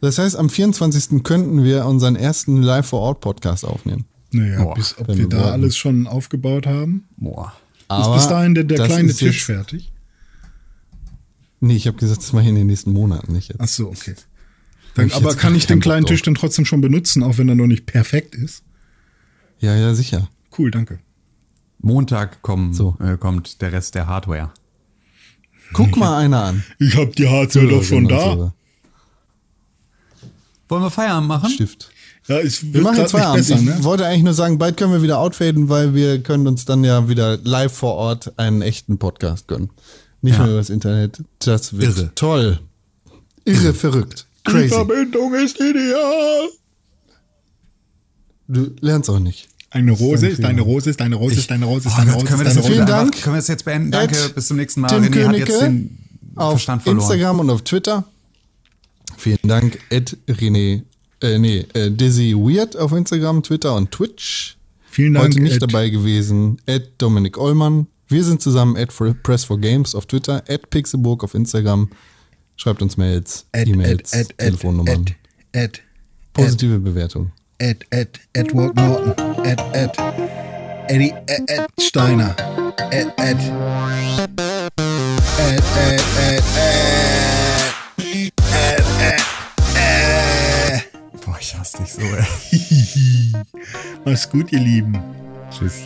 das 0.02 0.18
heißt, 0.18 0.36
am 0.36 0.50
24. 0.50 1.24
könnten 1.24 1.64
wir 1.64 1.86
unseren 1.86 2.16
ersten 2.16 2.62
Live-vor-Ort-Podcast 2.62 3.66
aufnehmen. 3.66 4.06
Naja, 4.32 4.64
Boah, 4.64 4.74
bis 4.76 4.98
ob 4.98 5.08
wir 5.10 5.18
wir 5.18 5.30
da 5.30 5.38
wollten. 5.38 5.50
alles 5.52 5.78
schon 5.78 6.08
aufgebaut 6.08 6.66
haben. 6.66 7.06
Boah. 7.18 7.54
Ist 7.90 8.14
bis 8.14 8.28
dahin 8.30 8.56
der, 8.56 8.64
der 8.64 8.86
kleine 8.86 9.14
Tisch 9.14 9.22
jetzt- 9.38 9.44
fertig? 9.46 9.92
Nee, 11.60 11.76
ich 11.76 11.86
habe 11.88 11.98
gesagt, 11.98 12.22
das 12.24 12.34
mache 12.34 12.44
ich 12.44 12.50
in 12.50 12.56
den 12.56 12.68
nächsten 12.68 12.92
Monaten 12.94 13.34
nicht 13.34 13.50
jetzt. 13.50 13.60
Ach 13.62 13.68
so, 13.68 13.90
okay. 13.90 14.16
Dann, 14.96 15.08
ich 15.08 15.16
aber 15.16 15.36
kann 15.36 15.54
ich 15.56 15.68
den 15.68 15.80
kleinen 15.80 16.06
Tisch 16.06 16.22
dann 16.22 16.36
trotzdem 16.36 16.66
schon 16.66 16.82
benutzen, 16.82 17.24
auch 17.24 17.38
wenn 17.38 17.48
er 17.50 17.56
noch 17.56 17.68
nicht 17.68 17.86
perfekt 17.86 18.34
ist? 18.36 18.64
Ja, 19.60 19.76
ja, 19.76 19.94
sicher. 19.94 20.30
Cool, 20.58 20.72
danke. 20.72 21.00
Montag 21.82 22.42
kommen, 22.42 22.74
So. 22.74 22.96
äh, 23.00 23.18
kommt 23.18 23.62
der 23.62 23.72
Rest 23.72 23.96
der 23.96 24.08
Hardware. 24.08 24.52
Guck 25.74 25.96
mal 25.98 26.18
einer 26.18 26.44
an. 26.44 26.64
Ich 26.80 26.96
hab 26.98 27.16
die 27.16 27.28
Hardware 27.28 27.68
doch 27.68 27.84
schon 27.84 28.08
da. 28.08 28.18
Genau, 28.34 28.54
Wollen 30.68 30.84
wir 30.84 30.90
Feierabend 30.92 31.28
machen? 31.28 31.50
Stift. 31.50 31.92
Ja, 32.28 32.40
es 32.40 32.72
Wir 32.74 32.82
machen 32.82 33.08
Feierabend. 33.08 33.40
nicht 33.40 33.50
besser, 33.50 33.60
ich 33.72 33.78
ne? 33.80 33.84
wollte 33.84 34.06
eigentlich 34.06 34.24
nur 34.24 34.34
sagen, 34.34 34.58
bald 34.58 34.78
können 34.78 34.94
wir 34.94 35.02
wieder 35.02 35.20
outfaden, 35.20 35.70
weil 35.70 35.94
wir 35.96 36.22
können 36.24 36.48
uns 36.48 36.66
dann 36.66 36.84
ja 36.84 37.10
wieder 37.10 37.38
live 37.38 37.74
vor 37.74 37.96
Ort 37.96 38.38
einen 38.38 38.62
echten 38.62 38.98
Podcast 39.00 39.48
gönnen. 39.48 39.70
Nicht 40.22 40.38
Ja. 40.38 40.44
mehr 40.44 40.54
übers 40.54 40.70
Internet. 40.70 41.24
Das 41.40 41.78
wird 41.78 41.98
Irre. 41.98 42.12
toll. 42.16 42.60
Irre, 43.44 43.74
verrückt. 43.74 44.28
Die 44.48 44.52
Crazy. 44.52 44.70
Verbindung 44.70 45.34
ist 45.36 45.60
ideal. 45.60 46.50
Du 48.48 48.72
lernst 48.82 49.10
auch 49.10 49.20
nicht. 49.20 49.48
Eine 49.72 49.92
Rose 49.94 50.28
ist 50.28 50.36
Fehler. 50.36 50.50
eine 50.50 50.62
Rose, 50.62 50.90
ist 50.90 51.02
eine 51.02 51.16
Rose, 51.16 51.36
ist 51.40 51.52
eine 51.52 51.66
Rose, 51.66 51.88
ist 51.88 51.94
Oh 51.98 52.02
eine 52.02 52.12
Gott, 52.12 52.16
Rose, 52.22 52.26
können 52.28 52.40
wir 52.42 52.48
ist 52.48 52.58
das 52.58 52.68
Vielen 52.68 52.86
Dank. 52.86 53.22
können 53.22 53.36
wir 53.36 53.40
das 53.40 53.48
jetzt 53.48 53.66
beenden? 53.66 53.92
Danke, 53.92 54.30
bis 54.36 54.48
zum 54.48 54.58
nächsten 54.58 54.82
Mal. 54.82 54.88
Tim 54.90 55.04
René 55.04 55.28
hat 55.28 55.36
jetzt 55.38 55.62
den 55.62 55.98
auf 56.36 56.52
Verstand 56.52 56.84
verloren. 56.84 57.02
Instagram 57.04 57.40
und 57.40 57.50
auf 57.50 57.62
Twitter. 57.64 58.04
Vielen 59.18 59.38
Dank, 59.44 59.80
Ed 59.90 60.18
René, 60.28 60.84
äh, 61.22 61.38
nee, 61.38 61.66
äh, 61.74 61.90
Dizzy 61.92 62.34
Weird 62.36 62.76
auf 62.76 62.92
Instagram, 62.92 63.44
Twitter 63.44 63.76
und 63.76 63.92
Twitch. 63.92 64.58
Vielen 64.90 65.14
Dank, 65.14 65.28
Heute 65.28 65.40
nicht 65.42 65.56
Ed. 65.56 65.62
dabei 65.62 65.90
gewesen, 65.90 66.58
Ed 66.66 66.92
Dominik 66.98 67.38
Ollmann. 67.38 67.88
Wir 68.08 68.24
sind 68.26 68.42
zusammen 68.42 68.76
at 68.76 68.90
Press 69.24 69.46
for 69.46 69.58
Games 69.58 69.96
auf 69.96 70.06
Twitter, 70.06 70.44
at 70.50 70.70
Pixelburg 70.70 71.24
auf 71.24 71.34
Instagram. 71.34 71.90
Schreibt 72.58 72.82
uns 72.82 72.98
Mails, 72.98 73.46
E-Mails, 73.56 74.12
Telefonnummern, 74.38 75.06
Ed, 75.54 75.76
Ed, 75.78 75.82
positive 76.34 76.80
Bewertung. 76.80 77.32
Ed, 77.62 77.86
Ed, 77.92 78.20
Edward 78.34 78.76
Norton, 78.76 79.14
Ed, 79.46 79.62
Ed, 79.76 79.94
Eddie, 80.90 81.12
Ed, 81.28 81.46
Ed 81.48 81.68
Steiner, 81.80 82.36
Ed, 82.92 83.14
Ed, 83.20 83.38
Ed, 84.18 84.42
Ed, 85.38 85.62
Ed, 85.78 86.02
Ed, 86.18 86.44
Ed, 88.00 88.34
Ed, 89.00 89.22
Ed. 89.76 90.86
Boah, 91.24 91.38
ich 91.40 91.56
hasse 91.56 91.78
dich 91.78 91.94
so, 91.94 92.02
ey. 92.02 92.26
Mach's 94.06 94.28
gut, 94.28 94.52
ihr 94.52 94.60
Lieben. 94.60 95.00
Tschüss. 95.52 95.84